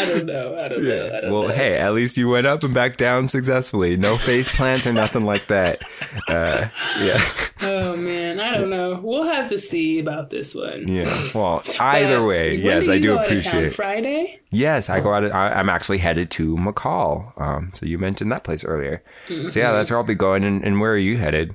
I 0.00 0.04
don't 0.08 0.26
know. 0.26 0.58
I 0.58 0.68
don't 0.68 0.82
know. 0.84 1.12
I 1.16 1.20
don't 1.20 1.30
well, 1.32 1.42
know. 1.48 1.54
hey, 1.54 1.76
at 1.78 1.92
least 1.94 2.16
you 2.16 2.28
went 2.28 2.46
up 2.46 2.62
and 2.62 2.72
back 2.74 2.96
down 2.96 3.28
successfully. 3.28 3.96
No 3.96 4.16
face 4.16 4.48
plants 4.54 4.86
or 4.86 4.92
nothing 4.92 5.24
like 5.24 5.46
that. 5.48 5.80
Uh, 6.28 6.68
yeah. 6.98 7.18
Oh 7.62 7.94
man, 7.96 8.40
I 8.40 8.56
don't 8.56 8.70
know. 8.70 8.98
We'll 9.02 9.24
have 9.24 9.46
to 9.50 9.58
see 9.58 9.98
about 9.98 10.30
this 10.30 10.54
one. 10.54 10.88
Yeah. 10.88 11.12
Well, 11.34 11.62
either 11.78 12.24
way, 12.24 12.56
yes, 12.56 12.86
do 12.86 12.92
I 12.92 12.98
do 12.98 13.18
appreciate. 13.18 13.74
Friday. 13.74 14.40
Yes, 14.50 14.88
I 14.88 15.00
go 15.00 15.12
out. 15.12 15.24
I, 15.30 15.50
I'm 15.52 15.68
actually 15.68 15.98
headed 15.98 16.30
to 16.32 16.56
McCall. 16.56 17.38
Um, 17.40 17.70
so 17.72 17.86
you 17.86 17.98
mentioned 17.98 18.32
that 18.32 18.44
place 18.44 18.64
earlier. 18.64 19.02
So 19.28 19.34
Mm-hmm. 19.34 19.58
yeah, 19.58 19.72
that's 19.72 19.90
where 19.90 19.98
I'll 19.98 20.04
be 20.04 20.14
going. 20.14 20.42
And, 20.44 20.64
and 20.64 20.80
where 20.80 20.92
are 20.92 20.96
you 20.96 21.18
headed? 21.18 21.54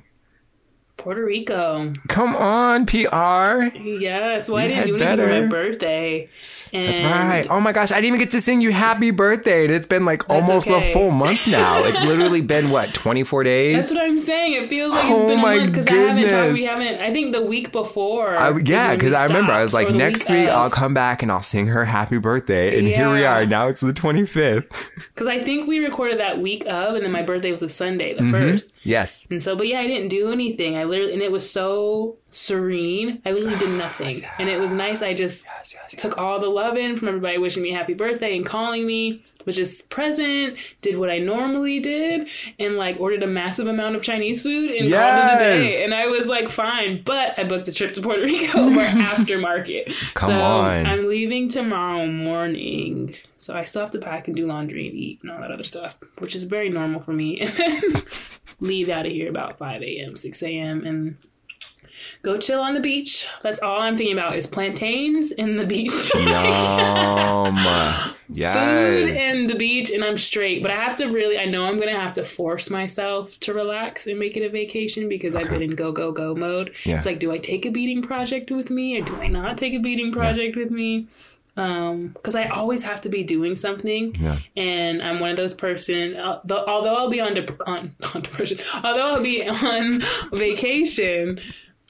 Puerto 0.96 1.24
Rico. 1.24 1.92
Come 2.08 2.34
on, 2.34 2.86
PR. 2.86 2.96
Yes. 3.76 4.48
Well, 4.48 4.58
I 4.58 4.66
didn't 4.68 4.86
do 4.86 4.96
anything 4.96 4.98
for 4.98 4.98
better. 5.26 5.42
my 5.42 5.46
birthday. 5.46 6.28
And 6.72 6.88
That's 6.88 7.00
right. 7.00 7.46
Oh 7.48 7.60
my 7.60 7.70
gosh, 7.72 7.92
I 7.92 7.96
didn't 7.96 8.16
even 8.16 8.18
get 8.20 8.30
to 8.32 8.40
sing 8.40 8.60
you 8.60 8.72
happy 8.72 9.12
birthday. 9.12 9.66
And 9.66 9.72
it's 9.72 9.86
been 9.86 10.04
like 10.04 10.28
almost 10.28 10.68
okay. 10.68 10.90
a 10.90 10.92
full 10.92 11.10
month 11.10 11.46
now. 11.48 11.76
It's 11.86 12.02
literally 12.02 12.40
been 12.40 12.70
what, 12.70 12.92
24 12.94 13.44
days? 13.44 13.76
That's 13.76 13.90
what 13.92 14.00
I'm 14.02 14.18
saying. 14.18 14.64
It 14.64 14.68
feels 14.68 14.92
like 14.92 15.04
it's 15.04 15.12
Oh 15.12 15.28
been 15.28 15.38
a 15.38 15.42
my 15.42 15.56
month 15.58 15.68
because 15.68 15.86
I 15.86 15.92
haven't 15.94 16.28
talked. 16.28 16.52
We 16.54 16.64
haven't. 16.64 17.00
I 17.00 17.12
think 17.12 17.32
the 17.32 17.42
week 17.42 17.70
before. 17.70 18.36
I, 18.36 18.52
yeah, 18.64 18.94
because 18.96 19.14
I 19.14 19.26
remember 19.26 19.52
I 19.52 19.62
was 19.62 19.72
like, 19.72 19.94
next 19.94 20.28
week 20.28 20.48
of. 20.48 20.54
I'll 20.54 20.70
come 20.70 20.94
back 20.94 21.22
and 21.22 21.30
I'll 21.30 21.42
sing 21.42 21.68
her 21.68 21.84
happy 21.84 22.18
birthday. 22.18 22.78
And 22.78 22.88
here 22.88 23.12
we 23.12 23.24
are. 23.24 23.46
Now 23.46 23.68
it's 23.68 23.80
the 23.80 23.92
25th. 23.92 24.90
Because 25.14 25.28
I 25.28 25.42
think 25.44 25.68
we 25.68 25.78
recorded 25.78 26.18
that 26.18 26.38
week 26.38 26.64
of, 26.66 26.94
and 26.96 27.04
then 27.04 27.12
my 27.12 27.22
birthday 27.22 27.50
was 27.52 27.62
a 27.62 27.68
Sunday, 27.68 28.14
the 28.14 28.22
Mm-hmm. 28.22 28.32
first. 28.32 28.74
Yes. 28.82 29.26
And 29.30 29.40
so, 29.42 29.54
but 29.54 29.68
yeah, 29.68 29.78
I 29.80 29.86
didn't 29.86 30.08
do 30.08 30.32
anything. 30.32 30.76
I 30.76 30.85
literally, 30.86 31.12
and 31.12 31.22
it 31.22 31.30
was 31.32 31.48
so 31.48 32.16
serene. 32.30 33.20
I 33.26 33.32
literally 33.32 33.56
did 33.58 33.78
nothing, 33.78 34.22
and 34.38 34.48
it 34.48 34.58
was 34.60 34.72
nice. 34.72 35.02
I 35.02 35.12
just 35.14 35.44
Yes, 35.44 35.74
yes, 35.74 35.88
yes. 35.92 36.00
took 36.02 36.18
all 36.18 36.40
the 36.40 36.48
love 36.48 36.76
in 36.76 36.96
from 36.96 37.08
everybody 37.08 37.38
wishing 37.38 37.62
me 37.62 37.72
happy 37.72 37.94
birthday 37.94 38.36
and 38.36 38.44
calling 38.46 38.86
me. 38.86 39.22
Was 39.46 39.56
just 39.56 39.88
present, 39.90 40.58
did 40.82 40.98
what 40.98 41.08
I 41.08 41.18
normally 41.18 41.80
did, 41.80 42.28
and 42.58 42.76
like 42.76 43.00
ordered 43.00 43.22
a 43.22 43.26
massive 43.26 43.66
amount 43.66 43.96
of 43.96 44.02
Chinese 44.02 44.42
food 44.42 44.70
and 44.72 44.92
called 44.92 44.92
it 44.92 45.36
a 45.36 45.38
day. 45.38 45.84
And 45.84 45.94
I 45.94 46.06
was 46.06 46.26
like, 46.26 46.50
fine. 46.50 47.02
But 47.04 47.38
I 47.38 47.44
booked 47.44 47.68
a 47.68 47.72
trip 47.72 47.92
to 47.92 48.02
Puerto 48.02 48.22
Rico 48.24 48.70
for 48.70 48.80
aftermarket. 48.80 50.14
Come 50.14 50.30
so 50.30 50.40
on. 50.40 50.84
I'm 50.86 51.08
leaving 51.08 51.48
tomorrow 51.48 52.06
morning. 52.06 53.14
So 53.36 53.54
I 53.54 53.62
still 53.62 53.82
have 53.82 53.92
to 53.92 53.98
pack 53.98 54.26
and 54.26 54.36
do 54.36 54.46
laundry 54.46 54.88
and 54.88 54.96
eat 54.96 55.20
and 55.22 55.30
all 55.30 55.40
that 55.40 55.50
other 55.50 55.64
stuff, 55.64 55.98
which 56.18 56.34
is 56.34 56.44
very 56.44 56.68
normal 56.68 57.00
for 57.00 57.12
me. 57.12 57.46
Leave 58.60 58.88
out 58.88 59.06
of 59.06 59.12
here 59.12 59.28
about 59.28 59.58
5 59.58 59.82
a.m., 59.82 60.16
6 60.16 60.42
a.m. 60.42 60.84
and 60.84 61.18
go 62.26 62.36
chill 62.36 62.60
on 62.60 62.74
the 62.74 62.80
beach. 62.80 63.28
That's 63.42 63.60
all 63.60 63.80
I'm 63.80 63.96
thinking 63.96 64.18
about 64.18 64.34
is 64.34 64.48
plantains 64.48 65.30
and 65.30 65.60
the 65.60 65.64
beach. 65.64 65.92
Yum. 66.14 66.24
yes. 68.32 68.56
Food 68.56 69.10
and 69.16 69.48
the 69.48 69.54
beach, 69.54 69.92
and 69.92 70.04
I'm 70.04 70.18
straight. 70.18 70.60
But 70.60 70.72
I 70.72 70.74
have 70.74 70.96
to 70.96 71.06
really, 71.06 71.38
I 71.38 71.44
know 71.44 71.64
I'm 71.64 71.76
going 71.76 71.94
to 71.94 72.00
have 72.00 72.14
to 72.14 72.24
force 72.24 72.68
myself 72.68 73.38
to 73.40 73.54
relax 73.54 74.08
and 74.08 74.18
make 74.18 74.36
it 74.36 74.44
a 74.44 74.48
vacation 74.48 75.08
because 75.08 75.36
I've 75.36 75.48
been 75.48 75.62
in 75.62 75.76
go, 75.76 75.92
go, 75.92 76.10
go 76.10 76.34
mode. 76.34 76.74
Yeah. 76.84 76.96
It's 76.96 77.06
like, 77.06 77.20
do 77.20 77.30
I 77.30 77.38
take 77.38 77.64
a 77.64 77.70
beading 77.70 78.02
project 78.02 78.50
with 78.50 78.70
me 78.70 79.00
or 79.00 79.04
do 79.04 79.14
I 79.16 79.28
not 79.28 79.56
take 79.56 79.74
a 79.74 79.78
beading 79.78 80.10
project 80.10 80.56
with 80.56 80.72
me? 80.72 81.06
Um, 81.56 82.08
because 82.08 82.34
I 82.34 82.48
always 82.48 82.82
have 82.82 83.00
to 83.02 83.08
be 83.08 83.22
doing 83.22 83.56
something, 83.56 84.14
Yeah. 84.20 84.40
and 84.58 85.02
I'm 85.02 85.20
one 85.20 85.30
of 85.30 85.38
those 85.38 85.54
person. 85.54 86.14
Uh, 86.14 86.40
the, 86.44 86.62
although 86.68 86.94
I'll 86.94 87.08
be 87.08 87.22
on, 87.22 87.38
on 87.66 87.94
on 88.14 88.20
depression, 88.20 88.58
although 88.84 89.14
I'll 89.14 89.22
be 89.22 89.48
on 89.48 90.02
vacation, 90.34 91.40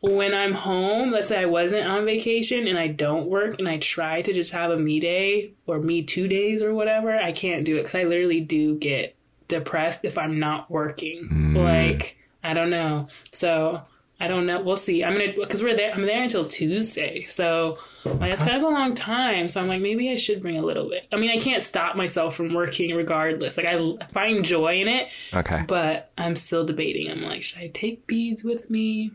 when 0.03 0.35
I'm 0.35 0.53
home, 0.53 1.11
let's 1.11 1.29
say 1.29 1.41
I 1.41 1.47
wasn't 1.47 1.87
on 1.89 2.05
vacation 2.05 2.69
and 2.69 2.79
I 2.79 2.89
don't 2.89 3.29
work 3.29 3.59
and 3.59 3.69
I 3.69 3.79
try 3.79 4.23
to 4.23 4.33
just 4.33 4.53
have 4.53 4.71
a 4.71 4.77
me 4.77 5.01
day 5.01 5.53
or 5.67 5.79
me 5.81 6.03
two 6.03 6.29
days 6.29 6.63
or 6.63 6.75
whatever, 6.75 7.17
I 7.17 7.33
can't 7.33 7.65
do 7.65 7.77
it 7.77 7.81
because 7.81 7.95
I 7.95 8.05
literally 8.05 8.41
do 8.41 8.77
get 8.77 9.15
depressed 9.49 10.05
if 10.05 10.19
I'm 10.19 10.39
not 10.39 10.71
working. 10.71 11.27
Hmm. 11.29 11.57
Like, 11.57 12.19
I 12.45 12.53
don't 12.55 12.71
know. 12.71 13.09
So 13.33 13.83
I 14.21 14.29
don't 14.29 14.47
know. 14.47 14.63
We'll 14.63 14.77
see. 14.77 15.05
I'm 15.05 15.13
gonna 15.13 15.33
because 15.37 15.63
we're 15.63 15.77
there. 15.77 15.93
I'm 15.93 16.03
there 16.03 16.23
until 16.23 16.47
Tuesday, 16.47 17.23
so 17.23 17.77
like, 18.05 18.31
that's 18.31 18.43
kind 18.43 18.57
of 18.57 18.63
a 18.63 18.69
long 18.69 18.95
time. 18.95 19.47
So 19.47 19.61
I'm 19.61 19.69
like, 19.69 19.83
maybe 19.83 20.11
I 20.11 20.17
should 20.17 20.41
bring 20.41 20.57
a 20.57 20.63
little 20.63 20.89
bit. 20.89 21.07
I 21.13 21.17
mean, 21.17 21.31
I 21.31 21.37
can't 21.39 21.63
stop 21.63 21.97
myself 21.97 22.35
from 22.35 22.55
working 22.55 22.95
regardless. 22.97 23.59
Like 23.59 23.67
I 23.67 23.79
find 24.09 24.43
joy 24.43 24.81
in 24.81 24.89
it, 24.89 25.09
Okay. 25.35 25.65
but 25.69 26.11
I'm 26.17 26.35
still 26.35 26.65
debating. 26.65 27.11
I'm 27.11 27.23
like, 27.23 27.43
should 27.43 27.59
I 27.61 27.69
take 27.69 28.07
beads 28.07 28.43
with 28.43 28.71
me? 28.71 29.11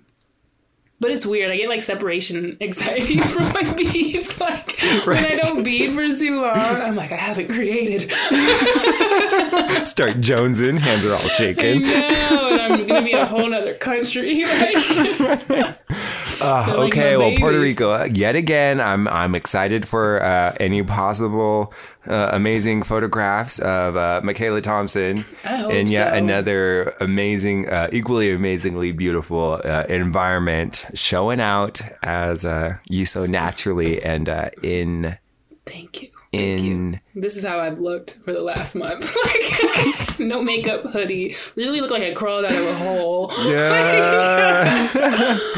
But 1.02 1.10
it's 1.12 1.26
weird. 1.26 1.52
I 1.52 1.58
get 1.58 1.68
like 1.68 1.82
separation 1.82 2.58
anxiety 2.62 3.18
from 3.34 3.52
my 3.54 3.74
beads. 3.76 4.32
Like 4.42 4.80
when 5.06 5.24
I 5.24 5.36
don't 5.36 5.64
bead 5.64 5.94
for 5.94 6.08
too 6.08 6.42
long, 6.42 6.56
I'm 6.56 6.96
like, 6.96 7.12
I 7.12 7.16
haven't 7.16 7.50
created. 7.50 8.12
Start 9.88 10.18
jonesing. 10.18 10.78
Hands 10.80 11.06
are 11.06 11.12
all 11.14 11.20
I 11.24 11.28
shaking. 11.28 11.84
know, 11.84 12.50
and 12.52 12.62
I'm 12.62 12.88
gonna 12.88 13.04
be 13.04 13.12
in 13.14 13.20
a 13.20 13.26
whole 13.26 13.54
other 13.54 13.74
country. 13.76 14.44
Like, 14.44 15.78
Uh, 16.42 16.66
like 16.78 16.94
okay, 16.94 17.18
well, 17.18 17.32
Puerto. 17.38 17.60
Rico 17.60 17.92
uh, 17.92 18.08
yet 18.12 18.36
again. 18.36 18.82
I'm 18.82 19.08
I'm 19.08 19.36
excited 19.36 19.88
for 19.88 20.22
uh, 20.22 20.56
any 20.60 20.82
possible 20.84 21.74
uh, 22.08 22.30
amazing 22.34 22.84
photographs 22.84 23.60
of 23.60 23.96
uh, 23.96 24.22
Michaela 24.24 24.62
Thompson 24.62 25.24
and 25.44 25.90
yet 25.90 26.12
so. 26.12 26.18
another 26.18 26.96
amazing, 27.00 27.70
uh, 27.70 27.90
equally 27.92 28.32
amazingly 28.32 28.92
beautiful 28.92 29.62
uh, 29.64 29.84
environment 29.88 30.86
showing 30.94 31.40
out 31.40 31.82
as 32.04 32.46
uh, 32.46 32.78
you 32.88 33.06
so 33.06 33.26
naturally 33.26 34.02
and 34.02 34.28
uh, 34.28 34.50
in 34.64 35.18
Thank 35.66 36.02
you. 36.02 36.11
In. 36.32 37.00
This 37.16 37.36
is 37.36 37.44
how 37.44 37.60
I've 37.60 37.80
looked 37.80 38.20
for 38.24 38.32
the 38.34 38.42
last 38.42 38.76
month. 38.76 39.16
like, 39.26 40.20
no 40.20 40.42
makeup 40.42 40.84
hoodie. 40.86 41.36
Literally 41.56 41.82
look 41.82 41.92
like 41.92 42.04
I 42.04 42.12
crawled 42.14 42.46
out 42.46 42.52
of 42.56 42.66
a 42.68 42.74
hole. 42.76 43.32
Yeah. 43.48 44.88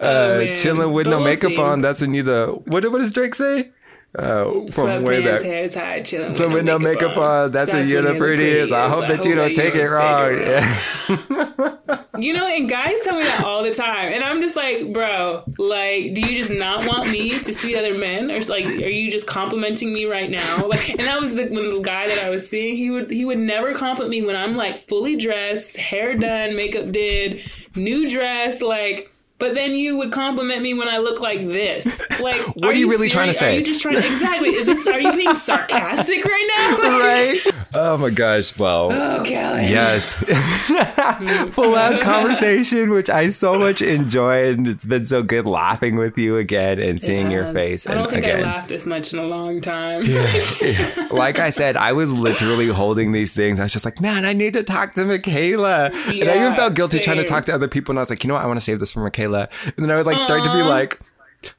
Oh, 0.00 0.40
uh, 0.40 0.54
chilling 0.56 0.92
with 0.92 1.04
But 1.04 1.10
no 1.10 1.16
we'll 1.18 1.26
makeup 1.26 1.52
see. 1.52 1.56
on. 1.56 1.80
That's 1.80 2.02
Anita. 2.02 2.46
What 2.66 2.84
what 2.90 2.98
does 2.98 3.12
Drake 3.12 3.34
say? 3.34 3.70
Uh, 4.18 4.68
from 4.72 5.04
way 5.04 5.24
back. 5.24 5.42
hair 5.42 5.68
tied, 5.68 6.04
chilling. 6.04 6.34
So 6.34 6.48
with 6.48 6.64
no 6.64 6.78
makeup 6.80 7.16
on, 7.16 7.52
that's, 7.52 7.72
a 7.72 7.76
when 7.78 7.88
you 7.88 8.02
you're 8.02 8.16
prettiest. 8.16 8.72
I 8.72 8.88
hope 8.88 9.06
that 9.06 9.24
you 9.24 9.36
don't 9.36 9.54
take 9.54 9.74
it 9.76 9.86
wrong. 9.86 10.36
Yeah. 10.38 12.04
You 12.18 12.32
know, 12.32 12.46
and 12.46 12.68
guys 12.68 13.00
tell 13.02 13.16
me 13.16 13.22
that 13.24 13.43
the 13.64 13.74
time, 13.74 14.12
and 14.12 14.22
I'm 14.22 14.40
just 14.40 14.54
like, 14.54 14.92
bro, 14.92 15.42
like, 15.58 16.14
do 16.14 16.20
you 16.20 16.38
just 16.40 16.50
not 16.50 16.86
want 16.86 17.10
me 17.10 17.30
to 17.30 17.52
see 17.52 17.76
other 17.76 17.98
men, 17.98 18.30
or 18.30 18.40
like, 18.42 18.64
are 18.66 18.68
you 18.68 19.10
just 19.10 19.26
complimenting 19.26 19.92
me 19.92 20.04
right 20.04 20.30
now? 20.30 20.68
Like, 20.68 20.90
and 20.90 21.00
that 21.00 21.20
was 21.20 21.34
the 21.34 21.48
when 21.48 21.74
the 21.74 21.80
guy 21.80 22.06
that 22.06 22.24
I 22.24 22.30
was 22.30 22.48
seeing, 22.48 22.76
he 22.76 22.90
would 22.90 23.10
he 23.10 23.24
would 23.24 23.38
never 23.38 23.74
compliment 23.74 24.10
me 24.10 24.24
when 24.24 24.36
I'm 24.36 24.56
like 24.56 24.88
fully 24.88 25.16
dressed, 25.16 25.76
hair 25.76 26.16
done, 26.16 26.56
makeup 26.56 26.90
did, 26.90 27.40
new 27.74 28.08
dress, 28.08 28.62
like. 28.62 29.10
But 29.38 29.54
then 29.54 29.72
you 29.72 29.96
would 29.98 30.12
compliment 30.12 30.62
me 30.62 30.74
when 30.74 30.88
I 30.88 30.98
look 30.98 31.20
like 31.20 31.40
this. 31.48 32.00
Like, 32.24 32.40
What 32.56 32.66
are 32.66 32.74
you 32.74 32.88
really 32.88 33.08
trying 33.08 33.26
to 33.26 33.34
serious? 33.34 33.38
say? 33.38 33.54
Are 33.54 33.58
you 33.58 33.64
just 33.64 33.82
trying 33.82 33.94
to 33.96 34.00
exactly? 34.00 34.48
Is 34.50 34.66
this? 34.66 34.86
Are 34.86 35.00
you 35.00 35.12
being 35.12 35.34
sarcastic 35.48 36.24
right 36.24 36.50
now? 36.56 36.98
Right? 37.04 37.38
Oh 37.74 37.96
my 37.98 38.08
gosh. 38.10 38.56
Well, 38.56 38.92
Oh, 38.92 39.22
Kelly. 39.24 39.62
yes. 39.64 40.22
Full 41.52 41.70
last 41.70 42.00
conversation, 42.00 42.90
which 42.90 43.10
I 43.10 43.28
so 43.30 43.58
much 43.58 43.82
enjoyed. 43.82 44.58
And 44.58 44.68
it's 44.68 44.84
been 44.86 45.04
so 45.04 45.22
good 45.22 45.46
laughing 45.46 45.96
with 45.96 46.16
you 46.16 46.38
again 46.38 46.80
and 46.80 47.02
seeing 47.02 47.30
your 47.30 47.52
face. 47.52 47.86
I 47.88 47.94
don't 47.94 48.02
and 48.04 48.10
think 48.12 48.24
again. 48.24 48.40
I 48.40 48.42
laughed 48.54 48.68
this 48.68 48.86
much 48.86 49.12
in 49.12 49.18
a 49.18 49.24
long 49.24 49.60
time. 49.60 50.02
Yeah. 50.04 51.08
like 51.10 51.38
I 51.40 51.50
said, 51.50 51.76
I 51.76 51.92
was 51.92 52.12
literally 52.12 52.68
holding 52.68 53.12
these 53.12 53.34
things. 53.34 53.58
I 53.60 53.64
was 53.64 53.72
just 53.72 53.84
like, 53.84 54.00
man, 54.00 54.24
I 54.24 54.32
need 54.32 54.54
to 54.54 54.62
talk 54.62 54.94
to 54.94 55.04
Michaela. 55.04 55.86
and 56.06 56.24
I 56.30 56.36
even 56.36 56.54
felt 56.54 56.74
guilty 56.76 57.00
trying 57.00 57.18
to 57.18 57.24
talk 57.24 57.44
to 57.46 57.54
other 57.54 57.68
people. 57.68 57.92
And 57.92 57.98
I 57.98 58.02
was 58.02 58.10
like, 58.10 58.22
you 58.24 58.28
know 58.28 58.34
what? 58.34 58.44
I 58.44 58.46
want 58.46 58.56
to 58.58 58.64
save 58.64 58.78
this 58.78 58.92
for 58.92 59.00
Michaela. 59.00 59.23
And 59.32 59.84
then 59.84 59.90
I 59.90 59.96
would 59.96 60.06
like 60.06 60.20
start 60.20 60.44
to 60.44 60.52
be 60.52 60.62
like, 60.62 61.00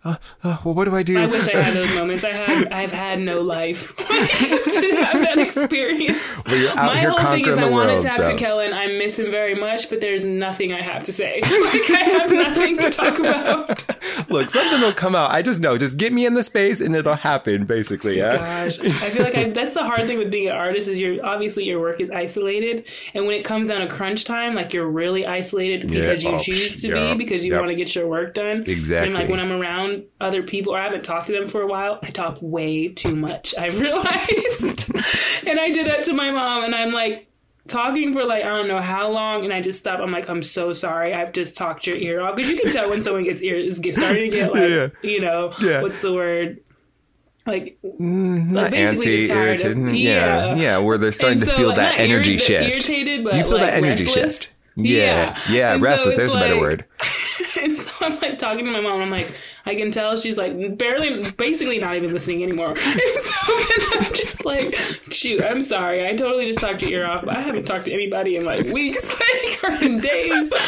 uh, 0.04 0.16
uh, 0.44 0.58
well, 0.64 0.74
what 0.74 0.86
do 0.86 0.96
I 0.96 1.04
do? 1.04 1.18
I 1.18 1.28
wish 1.28 1.48
I 1.48 1.58
had 1.58 1.74
those 1.74 1.96
moments. 1.96 2.24
I 2.24 2.32
have, 2.32 2.68
I've 2.72 2.92
had 2.92 3.20
no 3.20 3.42
life 3.42 3.96
to 3.98 4.04
have 4.04 5.22
that 5.22 5.38
experience. 5.38 6.44
Well, 6.46 6.76
My 6.76 7.00
whole 7.00 7.32
thing 7.32 7.46
is 7.46 7.58
I 7.58 7.70
want 7.70 7.90
world, 7.90 8.02
to 8.02 8.08
talk 8.08 8.18
so. 8.18 8.28
to 8.30 8.36
Kellen. 8.36 8.74
I 8.74 8.88
miss 8.88 9.20
him 9.20 9.32
very 9.32 9.56
much, 9.56 9.90
but 9.90 10.02
there's 10.02 10.26
nothing 10.26 10.74
I 10.74 10.82
have 10.82 11.04
to 11.04 11.12
say. 11.12 11.36
like 11.44 11.90
I 11.90 12.04
have 12.04 12.32
nothing 12.32 12.78
to 12.78 12.90
talk 12.90 13.20
about. 13.20 13.95
Look, 14.30 14.49
something 14.49 14.82
will 14.82 14.94
come 14.94 15.15
out. 15.15 15.32
I 15.32 15.41
just 15.41 15.60
know. 15.61 15.77
Just 15.77 15.98
get 15.98 16.14
me 16.14 16.26
in 16.26 16.34
the 16.34 16.44
space 16.44 16.82
and 16.82 16.95
it'll 16.95 17.15
happen, 17.15 17.65
basically. 17.65 18.18
Yeah. 18.18 18.38
Gosh, 18.38 18.80
I 18.80 19.10
feel 19.10 19.23
like 19.23 19.36
I, 19.36 19.49
that's 19.49 19.73
the 19.73 19.84
hard 19.84 20.06
thing 20.07 20.18
with 20.18 20.32
being 20.32 20.48
an 20.49 20.56
artist 20.56 20.88
is 20.88 20.99
you're 20.99 21.23
obviously 21.26 21.65
your 21.65 21.80
work 21.80 21.99
is 22.02 22.10
isolated, 22.11 22.90
and 23.14 23.26
when 23.26 23.36
it 23.36 23.44
comes 23.44 23.68
down 23.68 23.82
to 23.82 23.88
crunch 23.88 24.26
time, 24.26 24.56
like 24.56 24.73
you're 24.73 24.88
really 24.90 25.26
isolated 25.26 25.88
because 25.88 26.23
Yeah. 26.23 26.30
you 26.32 26.36
Oh, 26.36 26.40
choose 26.40 26.82
to 26.82 26.94
be 26.94 27.14
because 27.15 27.45
you 27.45 27.52
Yep. 27.53 27.61
want 27.61 27.69
to 27.72 27.76
get 27.76 27.95
your 27.95 28.07
work 28.07 28.34
done. 28.34 28.64
Exactly. 28.68 29.06
And 29.07 29.14
like 29.14 29.30
when 29.30 29.40
I'm 29.40 29.52
around 29.52 30.03
other 30.22 30.44
people 30.44 30.73
or 30.73 30.80
I 30.80 30.84
haven't 30.84 31.03
talked 31.03 31.27
to 31.27 31.34
them 31.34 31.48
for 31.48 31.61
a 31.61 31.68
while, 31.68 31.99
I 32.03 32.10
talk 32.10 32.38
way 32.41 32.90
too 32.90 33.15
much. 33.15 33.53
I've 33.57 33.80
realized, 34.30 34.91
and 35.48 35.60
I 35.60 35.69
did 35.72 35.88
that 35.88 36.03
to 36.06 36.14
my 36.14 36.32
mom, 36.32 36.64
and 36.64 36.73
I'm 36.76 36.91
like. 36.91 37.27
Talking 37.68 38.14
for 38.14 38.24
like 38.26 38.44
I 38.44 38.50
don't 38.50 38.68
know 38.68 38.80
how 38.82 39.10
long, 39.10 39.44
and 39.44 39.52
I 39.52 39.60
just 39.62 39.80
stop. 39.80 40.00
I'm 40.00 40.12
like, 40.12 40.30
I'm 40.30 40.44
so 40.44 40.72
sorry. 40.72 41.14
I've 41.16 41.34
just 41.34 41.58
talked 41.58 41.88
your 41.88 41.98
ear 41.98 42.22
off 42.22 42.36
because 42.36 42.52
you 42.52 42.58
can 42.60 42.72
tell 42.72 42.90
when 42.90 43.02
someone 43.02 43.24
gets 43.24 43.42
ear 43.42 43.56
is 43.56 43.80
get- 43.80 43.96
starting 43.96 44.30
to 44.30 44.38
get 44.38 44.54
like, 44.54 44.70
Yeah. 44.70 44.88
you 45.02 45.20
know, 45.20 45.52
Yeah. 45.60 45.82
what's 45.82 46.00
the 46.02 46.14
word? 46.14 46.60
Like 47.48 47.78
mm-hmm. 47.84 48.52
Not 48.52 48.72
basically 48.72 49.06
antsy, 49.06 49.18
just 49.20 49.32
tired 49.32 49.62
of- 49.62 49.66
irritated. 49.78 49.96
Yeah. 50.00 50.46
yeah. 50.46 50.56
yeah. 50.56 50.78
Where 50.78 50.98
they're 51.00 51.12
starting 51.12 51.40
And 51.42 51.50
to 51.50 51.56
feel 51.56 51.68
like, 51.70 51.76
that 51.78 52.00
energy 52.00 52.36
irri- 52.36 52.40
shift. 52.48 52.70
Irritated, 52.70 53.24
but 53.24 53.34
you 53.36 53.44
feel 53.44 53.52
like, 53.54 53.62
that 53.62 53.74
energy 53.74 54.04
restless. 54.04 54.42
shift. 54.44 54.54
Yeah. 54.76 55.40
Yeah. 55.50 55.74
And 55.74 55.82
so 55.84 55.90
restless. 55.90 56.08
it's 56.14 56.18
There's 56.18 56.36
a 56.36 56.40
better 56.40 56.60
word. 56.60 56.86
and 57.62 57.72
so 57.76 57.92
I'm 58.02 58.20
like 58.20 58.38
talking 58.38 58.66
to 58.66 58.72
my 58.72 58.82
mom. 58.82 59.02
I'm 59.02 59.10
like, 59.10 59.32
I 59.68 59.76
can 59.76 59.92
tell 59.92 60.16
she's 60.16 60.38
like 60.38 60.78
barely, 60.78 61.24
basically 61.38 61.80
not 61.80 61.96
even 61.96 62.12
listening 62.14 62.44
anymore. 62.44 62.76
And 62.86 63.02
so 63.02 63.56
then 63.58 63.88
I'm 63.94 64.14
just 64.14 64.46
like, 64.46 64.76
shoot, 65.12 65.44
I'm 65.44 65.62
sorry. 65.62 66.08
I 66.08 66.14
totally 66.16 66.46
just 66.46 66.60
talked 66.60 66.82
your 66.84 67.02
ear 67.02 67.08
off. 67.08 67.28
I 67.28 67.42
haven't 67.42 67.66
talked 67.66 67.86
to 67.86 67.94
anybody 67.94 68.36
in 68.38 68.46
like 68.46 68.68
weeks, 68.68 69.10
like 69.20 69.64
or 69.64 69.84
in 69.84 69.98
days. 70.00 70.52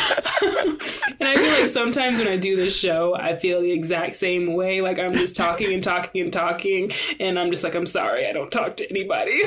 And 1.19 1.27
I 1.27 1.33
feel 1.35 1.61
like 1.61 1.69
sometimes 1.71 2.19
when 2.19 2.27
I 2.27 2.37
do 2.37 2.55
this 2.55 2.77
show, 2.77 3.15
I 3.15 3.37
feel 3.37 3.59
the 3.59 3.71
exact 3.71 4.15
same 4.15 4.53
way. 4.53 4.81
Like 4.81 4.99
I'm 4.99 5.13
just 5.13 5.35
talking 5.35 5.73
and 5.73 5.83
talking 5.83 6.21
and 6.21 6.31
talking, 6.31 6.91
and 7.19 7.39
I'm 7.39 7.49
just 7.49 7.63
like, 7.63 7.73
I'm 7.73 7.87
sorry, 7.87 8.27
I 8.27 8.33
don't 8.33 8.51
talk 8.51 8.77
to 8.77 8.89
anybody. 8.91 9.41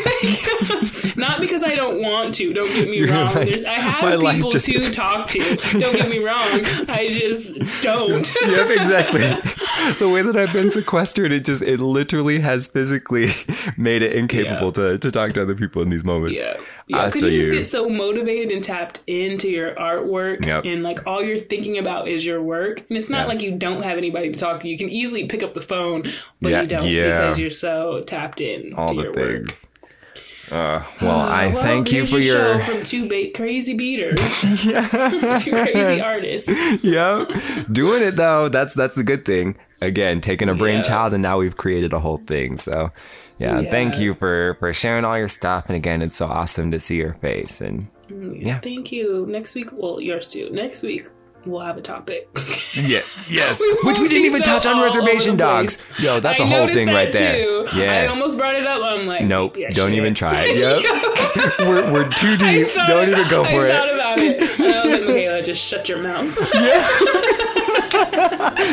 Not 1.16 1.40
because 1.40 1.62
I 1.62 1.76
don't 1.76 2.02
want 2.02 2.34
to. 2.34 2.52
Don't 2.52 2.66
get 2.74 2.88
me 2.88 3.08
wrong. 3.08 3.26
like, 3.34 3.48
There's, 3.48 3.64
I 3.64 3.78
have 3.78 4.20
people 4.34 4.50
just- 4.50 4.66
to 4.66 4.90
talk 4.90 5.28
to. 5.28 5.38
Don't 5.78 5.94
get 5.96 6.08
me 6.10 6.18
wrong. 6.18 6.38
I 6.88 7.08
just 7.12 7.54
don't. 7.82 8.28
yep, 8.46 8.68
exactly. 8.70 9.20
the 9.98 10.08
way 10.12 10.22
that 10.22 10.36
I've 10.36 10.52
been 10.52 10.70
sequestered, 10.70 11.32
it 11.32 11.44
just 11.44 11.62
it 11.62 11.80
literally 11.80 12.40
has 12.40 12.68
physically 12.68 13.26
made 13.76 14.02
it 14.02 14.12
incapable 14.12 14.66
Yeah. 14.66 14.92
to, 14.92 14.98
to 14.98 15.10
talk 15.10 15.32
to 15.34 15.42
other 15.42 15.54
people 15.54 15.82
in 15.82 15.90
these 15.90 16.04
moments. 16.04 16.38
Yeah, 16.40 16.56
yeah, 16.86 17.06
because 17.06 17.22
you 17.22 17.30
feel 17.30 17.40
just 17.40 17.52
you. 17.52 17.58
get 17.58 17.66
so 17.66 17.88
motivated 17.88 18.50
and 18.52 18.62
tapped 18.64 19.02
into 19.06 19.48
your 19.48 19.74
artwork, 19.74 20.44
Yep. 20.44 20.64
and 20.64 20.82
like 20.82 21.06
all 21.06 21.22
you're 21.22 21.38
thinking 21.38 21.78
about 21.78 22.08
is 22.08 22.24
your 22.24 22.42
work. 22.42 22.84
And 22.88 22.98
it's 22.98 23.10
not 23.10 23.28
Yes. 23.28 23.36
like 23.36 23.44
you 23.44 23.58
don't 23.58 23.82
have 23.82 23.98
anybody 23.98 24.30
to 24.32 24.38
talk 24.38 24.62
to. 24.62 24.68
You 24.68 24.78
can 24.78 24.88
easily 24.88 25.26
pick 25.26 25.42
up 25.42 25.54
the 25.54 25.60
phone, 25.60 26.02
but 26.40 26.50
Yeah, 26.50 26.62
you 26.62 26.66
don't 26.68 26.82
because 26.86 27.38
you're 27.38 27.50
so 27.50 28.02
tapped 28.06 28.40
in 28.40 28.68
All 28.76 28.88
to 28.88 28.94
the 28.94 29.02
your 29.02 29.12
work. 29.12 29.46
Uh, 30.50 30.82
well, 31.00 31.10
I 31.20 31.48
Well, 31.48 31.62
thank 31.62 31.92
you 31.92 32.04
for 32.06 32.20
show 32.20 32.52
your 32.54 32.58
from 32.60 32.82
two 32.82 33.08
ba- 33.08 33.30
crazy 33.34 33.74
beaders, 33.74 34.18
two 35.42 35.52
crazy 35.52 36.00
artists. 36.00 36.84
yep 36.84 37.28
doing 37.70 38.02
it 38.02 38.16
though. 38.16 38.48
That's 38.48 38.74
that's 38.74 38.94
the 38.94 39.04
good 39.04 39.24
thing. 39.24 39.56
Again, 39.80 40.20
taking 40.20 40.48
a 40.48 40.52
Yeah. 40.52 40.58
brainchild 40.58 41.12
and 41.14 41.22
now 41.22 41.38
we've 41.38 41.56
created 41.56 41.92
a 41.92 42.00
whole 42.00 42.18
thing. 42.18 42.58
So, 42.58 42.90
yeah, 43.38 43.60
Yeah. 43.60 43.70
thank 43.70 43.98
you 43.98 44.14
for 44.14 44.56
for 44.58 44.72
sharing 44.72 45.04
all 45.04 45.16
your 45.16 45.28
stuff. 45.28 45.66
And 45.68 45.76
again, 45.76 46.02
it's 46.02 46.16
so 46.16 46.26
awesome 46.26 46.70
to 46.72 46.80
see 46.80 46.96
your 46.96 47.14
face. 47.14 47.60
And 47.60 47.88
Yeah. 48.10 48.58
Thank 48.58 48.90
you. 48.92 49.24
Next 49.28 49.54
week, 49.54 49.70
well, 49.72 50.00
yours 50.00 50.26
too. 50.26 50.50
Next 50.50 50.82
week 50.82 51.06
we'll 51.46 51.60
have 51.60 51.76
a 51.76 51.80
topic. 51.80 52.28
yeah, 52.74 53.00
yes, 53.28 53.60
We 53.60 53.72
which 53.88 53.98
we 53.98 54.08
didn't 54.08 54.26
even 54.26 54.42
touch 54.42 54.66
on 54.66 54.80
reservation 54.80 55.36
dogs. 55.36 55.82
Yo, 55.98 56.20
that's 56.20 56.40
a 56.40 56.44
I 56.44 56.46
whole 56.46 56.66
thing 56.68 56.88
right 56.88 57.12
there. 57.12 57.36
too. 57.36 57.66
I 57.72 58.06
almost 58.06 58.38
brought 58.38 58.54
it 58.54 58.66
up. 58.66 58.82
I'm 58.82 59.06
like, 59.06 59.22
Nope, 59.24 59.56
don't 59.72 59.94
even 59.94 60.14
try 60.14 60.44
it. 60.46 60.56
Yep. 60.60 61.58
we're, 61.60 61.92
we're 61.92 62.08
too 62.10 62.36
deep. 62.36 62.68
Don't 62.74 63.08
about- 63.08 63.08
even 63.08 63.28
go 63.28 63.44
for 63.44 63.60
I 63.60 63.68
it. 63.68 63.72
thought 63.72 63.94
about 63.94 64.18
it. 64.18 64.42
I 64.60 64.84
was 64.84 64.92
like, 64.92 65.02
Michaela, 65.08 65.42
just 65.42 65.62
shut 65.62 65.88
your 65.88 65.98
mouth. 65.98 66.36
yeah. 66.54 66.88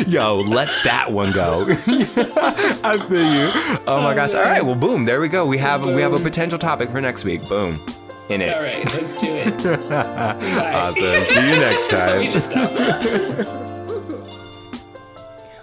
Yo, 0.06 0.36
let 0.40 0.68
that 0.84 1.10
one 1.10 1.32
go. 1.32 1.66
I 1.68 2.98
feel 3.08 3.34
you. 3.34 3.50
Oh 3.86 4.00
my 4.02 4.12
oh, 4.12 4.14
gosh. 4.14 4.34
All 4.34 4.42
right. 4.42 4.64
Well, 4.64 4.74
boom. 4.74 5.04
There 5.04 5.20
we 5.20 5.28
go. 5.28 5.46
We 5.46 5.58
have 5.58 5.84
we 5.84 6.00
have 6.02 6.12
a 6.14 6.18
potential 6.18 6.58
topic 6.58 6.90
for 6.90 7.00
next 7.00 7.24
week. 7.24 7.46
Boom. 7.48 7.80
In 8.28 8.42
it. 8.42 8.54
All 8.54 8.62
right, 8.62 8.78
let's 8.78 9.20
do 9.20 9.26
it. 9.28 9.54
Awesome. 9.92 11.24
See 11.24 11.50
you 11.50 11.58
next 11.60 11.88
time. 11.90 12.30
just. 12.30 12.54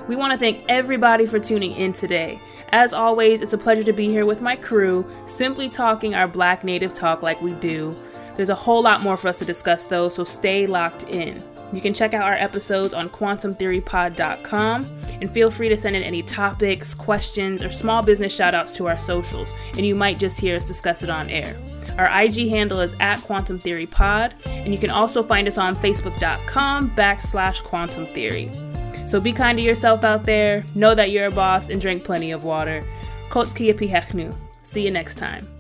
We 0.08 0.16
want 0.16 0.34
to 0.34 0.38
thank 0.38 0.64
everybody 0.70 1.26
for 1.26 1.40
tuning 1.40 1.72
in 1.72 1.92
today. 1.92 2.40
As 2.70 2.94
always, 2.94 3.42
it's 3.42 3.54
a 3.54 3.58
pleasure 3.58 3.82
to 3.82 3.92
be 3.94 4.06
here 4.08 4.24
with 4.24 4.40
my 4.40 4.56
crew, 4.56 5.04
simply 5.26 5.68
talking 5.68 6.14
our 6.14 6.28
Black 6.28 6.64
Native 6.64 6.94
talk 6.94 7.24
like 7.24 7.42
we 7.42 7.54
do. 7.54 7.98
There's 8.36 8.52
a 8.52 8.56
whole 8.56 8.84
lot 8.84 9.02
more 9.02 9.18
for 9.18 9.30
us 9.30 9.40
to 9.40 9.46
discuss 9.46 9.86
though, 9.86 10.10
so 10.10 10.24
stay 10.24 10.68
locked 10.68 11.04
in. 11.04 11.42
You 11.76 11.82
can 11.82 11.94
check 11.94 12.14
out 12.14 12.24
our 12.24 12.34
episodes 12.36 12.94
on 12.94 13.10
quantumtheorypod.com 13.10 14.86
and 15.22 15.30
feel 15.30 15.52
free 15.52 15.68
to 15.68 15.76
send 15.76 15.98
in 15.98 16.04
any 16.04 16.24
topics, 16.24 16.94
questions, 16.94 17.62
or 17.62 17.70
small 17.70 18.02
business 18.02 18.38
shoutouts 18.38 18.74
to 18.76 18.88
our 18.88 18.98
socials, 18.98 19.54
and 19.74 19.86
you 19.86 19.94
might 19.94 20.18
just 20.18 20.40
hear 20.40 20.56
us 20.56 20.64
discuss 20.64 21.04
it 21.04 21.10
on 21.10 21.30
air. 21.30 21.60
Our 21.98 22.24
IG 22.24 22.50
handle 22.50 22.80
is 22.80 22.96
at 23.02 23.22
Quantum 23.22 23.60
Theory 23.60 23.88
Pod, 23.88 24.34
and 24.46 24.74
you 24.74 24.80
can 24.80 24.90
also 24.90 25.22
find 25.22 25.50
us 25.50 25.58
on 25.58 25.76
Facebook.com 25.76 26.92
backslash 26.92 27.62
Quantum 27.64 28.08
Theory. 28.08 28.50
So 29.06 29.20
be 29.20 29.34
kind 29.34 29.58
to 29.58 29.64
yourself 29.64 30.06
out 30.06 30.26
there, 30.26 30.64
know 30.76 30.96
that 30.96 31.12
you're 31.12 31.28
a 31.28 31.32
boss, 31.32 31.70
and 31.70 31.82
drink 31.82 32.06
plenty 32.06 32.32
of 32.32 32.46
water. 32.46 32.86
Kotski 33.30 33.74
Pihechnu. 33.74 34.34
See 34.64 34.82
you 34.82 34.92
next 34.92 35.16
time. 35.16 35.55